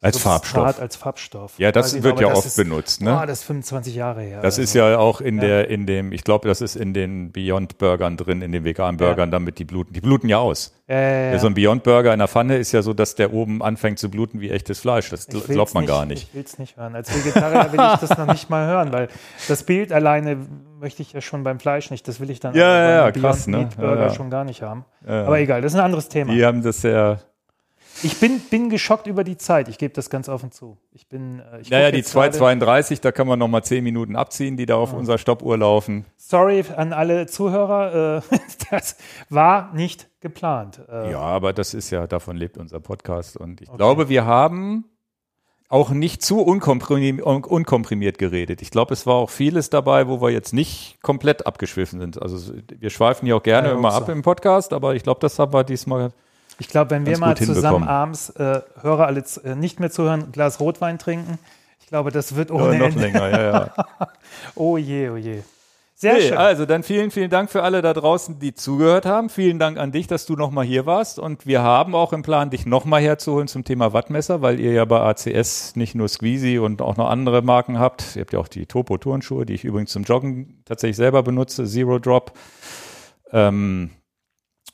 Als 0.05 0.17
Farbstoff. 0.19 0.79
Als 0.79 0.95
Farbstoff. 0.95 1.53
Ja, 1.57 1.71
das 1.71 1.93
ich 1.93 2.03
wird 2.03 2.19
ja 2.19 2.29
das 2.29 2.37
oft 2.39 2.47
ist, 2.47 2.57
benutzt, 2.57 3.01
ne? 3.01 3.19
Oh, 3.21 3.25
das 3.25 3.39
ist 3.39 3.43
25 3.45 3.95
Jahre 3.95 4.21
her. 4.21 4.37
Das 4.37 4.45
Also, 4.55 4.61
ist 4.61 4.73
ja 4.73 4.97
auch 4.97 5.19
in 5.21 5.37
Ja. 5.37 5.41
der, 5.41 5.69
in 5.69 5.85
dem, 5.85 6.11
ich 6.11 6.23
glaube, 6.23 6.47
das 6.47 6.61
ist 6.61 6.75
in 6.75 6.93
den 6.93 7.31
Beyond 7.31 7.77
Burgern 7.77 8.15
drin, 8.17 8.41
in 8.41 8.51
den 8.51 8.63
veganen 8.63 8.97
Burgern, 8.97 9.31
damit 9.31 9.59
die 9.59 9.65
bluten. 9.65 9.93
Die 9.93 10.01
bluten 10.01 10.29
ja 10.29 10.37
aus. 10.37 10.73
Ja, 10.87 10.95
ja, 10.99 11.09
ja. 11.09 11.31
Ja, 11.31 11.39
so 11.39 11.47
ein 11.47 11.55
Beyond 11.55 11.81
Burger 11.83 12.13
in 12.13 12.19
der 12.19 12.27
Pfanne 12.27 12.57
ist 12.57 12.71
ja 12.71 12.81
so, 12.83 12.93
dass 12.93 13.15
der 13.15 13.33
oben 13.33 13.63
anfängt 13.63 13.97
zu 13.97 14.09
bluten 14.11 14.39
wie 14.39 14.51
echtes 14.51 14.79
Fleisch. 14.79 15.09
Das 15.09 15.25
glaubt 15.27 15.73
man 15.73 15.85
gar 15.87 16.05
nicht. 16.05 16.27
Ich 16.29 16.35
will 16.35 16.43
es 16.45 16.59
nicht 16.59 16.77
hören. 16.77 16.95
Als 16.95 17.11
Vegetarier 17.13 17.71
will 17.71 17.79
ich 17.93 17.99
das 18.07 18.15
noch 18.17 18.27
nicht 18.27 18.49
mal 18.51 18.67
hören, 18.67 18.93
weil 18.93 19.07
das 19.47 19.63
Bild 19.63 19.91
alleine 19.91 20.37
möchte 20.79 21.01
ich 21.01 21.13
ja 21.13 21.21
schon 21.21 21.43
beim 21.43 21.59
Fleisch 21.59 21.89
nicht. 21.89 22.07
Das 22.07 22.19
will 22.19 22.29
ich 22.29 22.39
dann 22.39 22.53
Ja, 22.53 22.61
ja, 22.61 23.05
beim 23.11 23.15
ja, 23.15 23.21
krass, 23.29 23.47
ne? 23.47 23.57
Meat 23.57 23.75
Burger 23.77 23.95
Ja, 23.95 24.01
ja. 24.07 24.13
schon 24.13 24.29
gar 24.29 24.43
nicht 24.43 24.61
haben. 24.61 24.85
Ja. 25.07 25.25
Aber 25.25 25.39
egal, 25.39 25.61
das 25.61 25.73
ist 25.73 25.79
ein 25.79 25.85
anderes 25.85 26.09
Thema. 26.09 26.33
Die 26.33 26.45
haben 26.45 26.61
das 26.61 26.83
ja, 26.83 27.17
Ich 28.03 28.19
bin, 28.19 28.39
bin 28.39 28.69
geschockt 28.69 29.07
über 29.07 29.23
die 29.23 29.37
Zeit. 29.37 29.67
Ich 29.69 29.77
gebe 29.77 29.93
das 29.93 30.09
ganz 30.09 30.27
offen 30.29 30.51
zu. 30.51 30.77
Ich 30.91 31.07
bin. 31.07 31.39
Äh, 31.39 31.61
ich 31.61 31.69
naja, 31.69 31.91
die 31.91 31.97
jetzt 31.99 32.13
gerade- 32.13 32.37
2,32, 32.37 32.99
da 33.01 33.11
kann 33.11 33.25
man 33.27 33.39
noch 33.39 33.47
mal 33.47 33.63
10 33.63 33.83
Minuten 33.83 34.15
abziehen, 34.15 34.57
die 34.57 34.65
da 34.65 34.75
auf 34.75 34.93
unserer 34.93 35.17
Stoppuhr 35.17 35.57
laufen. 35.57 36.05
Sorry 36.17 36.63
an 36.75 36.91
alle 36.93 37.25
Zuhörer. 37.27 38.17
Äh, 38.31 38.37
das 38.71 38.97
war 39.29 39.73
nicht 39.73 40.07
geplant. 40.19 40.81
Äh, 40.89 41.11
Ja, 41.11 41.19
aber 41.21 41.53
das 41.53 41.73
ist 41.73 41.89
ja, 41.89 42.05
davon 42.05 42.35
lebt 42.35 42.57
unser 42.57 42.79
Podcast. 42.79 43.37
Und 43.37 43.61
ich 43.61 43.71
glaube, 43.71 44.09
wir 44.09 44.25
haben 44.25 44.85
auch 45.69 45.89
nicht 45.89 46.21
zu 46.21 46.41
unkomprimi- 46.45 47.23
un 47.23 47.43
unkomprimiert 47.43 48.17
geredet. 48.19 48.61
Ich 48.61 48.69
glaube, 48.71 48.93
es 48.93 49.07
war 49.07 49.15
auch 49.15 49.29
vieles 49.29 49.69
dabei, 49.71 50.07
wo 50.07 50.21
wir 50.21 50.29
jetzt 50.29 50.53
nicht 50.53 51.01
komplett 51.01 51.47
abgeschwiffen 51.47 51.99
sind. 51.99 52.21
Also 52.21 52.53
wir 52.77 52.89
schweifen 52.91 53.25
ja 53.25 53.35
auch 53.35 53.43
gerne 53.43 53.69
Ja, 53.69 53.73
immer 53.73 53.89
auch 53.89 53.95
ab 53.95 54.05
so. 54.07 54.11
im 54.11 54.21
Podcast, 54.21 54.73
aber 54.73 54.95
ich 54.95 55.01
glaube, 55.03 55.19
das 55.21 55.39
haben 55.39 55.53
wir 55.53 55.63
diesmal. 55.63 56.11
Ich 56.59 56.69
glaube, 56.69 56.91
wenn 56.91 57.05
wir 57.05 57.17
mal 57.17 57.35
zusammen 57.37 57.87
abends 57.87 58.29
äh, 58.31 58.61
Hörer 58.81 59.07
alle 59.07 59.23
äh, 59.43 59.55
nicht 59.55 59.79
mehr 59.79 59.91
zuhören, 59.91 60.23
ein 60.23 60.31
Glas 60.31 60.59
Rotwein 60.59 60.97
trinken, 60.99 61.37
ich 61.81 61.87
glaube, 61.87 62.11
das 62.11 62.35
wird 62.35 62.49
Ja, 62.49 62.55
ohne 62.55 62.77
noch 62.79 62.85
Ende. 62.87 62.99
länger, 62.99 63.29
ja, 63.29 63.41
ja. 63.51 63.85
Oh 64.55 64.77
je, 64.77 65.09
oh 65.09 65.17
je. 65.17 65.41
Sehr 65.97 66.15
Nee, 66.15 66.21
schön. 66.27 66.37
also 66.37 66.65
dann 66.65 66.83
vielen, 66.83 67.09
vielen 67.09 67.29
Dank 67.29 67.49
für 67.49 67.63
alle 67.63 67.81
da 67.81 67.93
draußen, 67.93 68.37
die 68.39 68.53
zugehört 68.53 69.05
haben. 69.05 69.29
Vielen 69.29 69.59
Dank 69.59 69.77
an 69.77 69.93
dich, 69.93 70.07
dass 70.07 70.25
du 70.25 70.35
nochmal 70.35 70.65
hier 70.65 70.85
warst. 70.85 71.19
Und 71.19 71.45
wir 71.45 71.61
haben 71.61 71.95
auch 71.95 72.11
im 72.11 72.21
Plan, 72.21 72.49
dich 72.49 72.65
nochmal 72.65 73.01
herzuholen 73.01 73.47
zum 73.47 73.63
Thema 73.63 73.93
Wattmesser, 73.93 74.41
weil 74.41 74.59
ihr 74.59 74.73
ja 74.73 74.83
bei 74.83 74.99
ACS 74.99 75.77
nicht 75.77 75.95
nur 75.95 76.09
Squeezy 76.09 76.59
und 76.59 76.81
auch 76.81 76.97
noch 76.97 77.09
andere 77.09 77.41
Marken 77.43 77.79
habt. 77.79 78.15
Ihr 78.17 78.21
habt 78.23 78.33
ja 78.33 78.39
auch 78.39 78.49
die 78.49 78.65
Topo 78.65 78.97
Turnschuhe, 78.97 79.45
die 79.45 79.53
ich 79.53 79.63
übrigens 79.63 79.91
zum 79.91 80.03
Joggen 80.03 80.61
tatsächlich 80.65 80.97
selber 80.97 81.23
benutze, 81.23 81.65
Zero 81.65 81.97
Drop. 81.99 82.33
Ähm, 83.31 83.91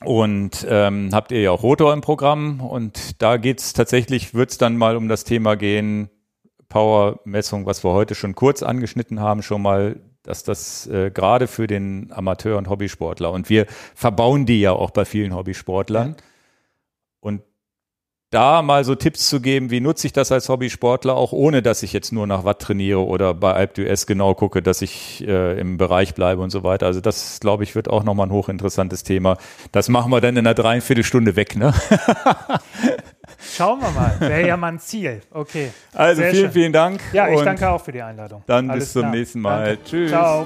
und 0.04 0.66
ähm, 0.70 1.10
habt 1.14 1.32
ihr 1.32 1.42
ja 1.42 1.52
auch 1.52 1.64
Rotor 1.64 1.94
im 1.94 2.02
Programm. 2.02 2.62
Und 2.62 3.22
da 3.22 3.38
geht's 3.38 3.74
tatsächlich, 3.74 4.34
wird's 4.34 4.58
dann 4.58 4.78
mal 4.78 4.96
um 4.96 5.08
das 5.08 5.24
Thema 5.24 5.56
gehen, 5.56 6.10
Powermessung, 6.70 7.66
was 7.66 7.84
wir 7.84 7.92
heute 7.92 8.16
schon 8.16 8.34
kurz 8.34 8.64
angeschnitten 8.64 9.20
haben, 9.20 9.44
schon 9.44 9.62
mal, 9.62 10.00
dass 10.24 10.44
das 10.44 10.88
äh, 10.88 11.12
gerade 11.12 11.48
für 11.48 11.68
den 11.68 12.12
Amateur- 12.12 12.58
und 12.58 12.70
Hobbysportler 12.70 13.32
und 13.32 13.50
wir 13.50 13.66
verbauen 13.94 14.46
die 14.46 14.62
ja 14.62 14.72
auch 14.72 14.92
bei 14.92 15.04
vielen 15.04 15.36
Hobbysportlern. 15.36 16.10
Und 16.10 16.24
da 18.32 18.62
mal 18.62 18.84
so 18.86 18.96
Tipps 18.96 19.28
zu 19.30 19.42
geben, 19.42 19.70
wie 19.70 19.82
nutze 19.82 20.08
ich 20.08 20.14
das 20.14 20.32
als 20.32 20.50
Hobbysportler, 20.50 21.16
auch 21.16 21.34
ohne 21.34 21.62
dass 21.62 21.84
ich 21.84 21.94
jetzt 21.94 22.12
nur 22.12 22.26
nach 22.26 22.46
Watt 22.46 22.60
trainiere 22.62 23.06
oder 23.06 23.34
bei 23.34 23.54
AlpDUS 23.54 24.08
genau 24.08 24.34
gucke, 24.34 24.62
dass 24.62 24.82
ich 24.82 25.26
äh, 25.28 25.60
im 25.60 25.78
Bereich 25.78 26.16
bleibe 26.16 26.42
und 26.42 26.50
so 26.50 26.64
weiter. 26.64 26.86
Also 26.86 27.02
das, 27.02 27.40
glaube 27.42 27.64
ich, 27.64 27.76
wird 27.76 27.90
auch 27.90 28.04
nochmal 28.04 28.28
ein 28.28 28.32
hochinteressantes 28.32 29.04
Thema. 29.04 29.38
Das 29.74 29.90
machen 29.90 30.12
wir 30.12 30.22
dann 30.22 30.38
in 30.38 30.48
einer 30.48 30.54
Dreiviertelstunde 30.54 31.36
weg, 31.36 31.58
ne? 31.58 31.74
Schauen 33.54 33.82
wir 33.82 33.92
mal. 33.92 34.16
Wäre 34.20 34.48
ja 34.48 34.56
mal 34.56 34.70
ein 34.70 34.80
Ziel. 34.80 35.22
Okay. 35.32 35.72
Also 35.94 36.22
Sehr 36.22 36.32
vielen, 36.32 36.44
schön. 36.44 36.52
vielen 36.52 36.74
Dank. 36.74 37.02
Ja, 37.12 37.28
ich 37.28 37.42
danke 37.42 37.70
auch 37.70 37.84
für 37.84 37.92
die 37.92 38.02
Einladung. 38.02 38.44
Dann 38.48 38.70
Alles 38.70 38.86
bis 38.86 38.94
zum 38.94 39.02
klar. 39.02 39.12
nächsten 39.12 39.42
Mal. 39.42 39.66
Danke. 39.66 39.84
Tschüss. 39.84 40.10
Ciao. 40.10 40.46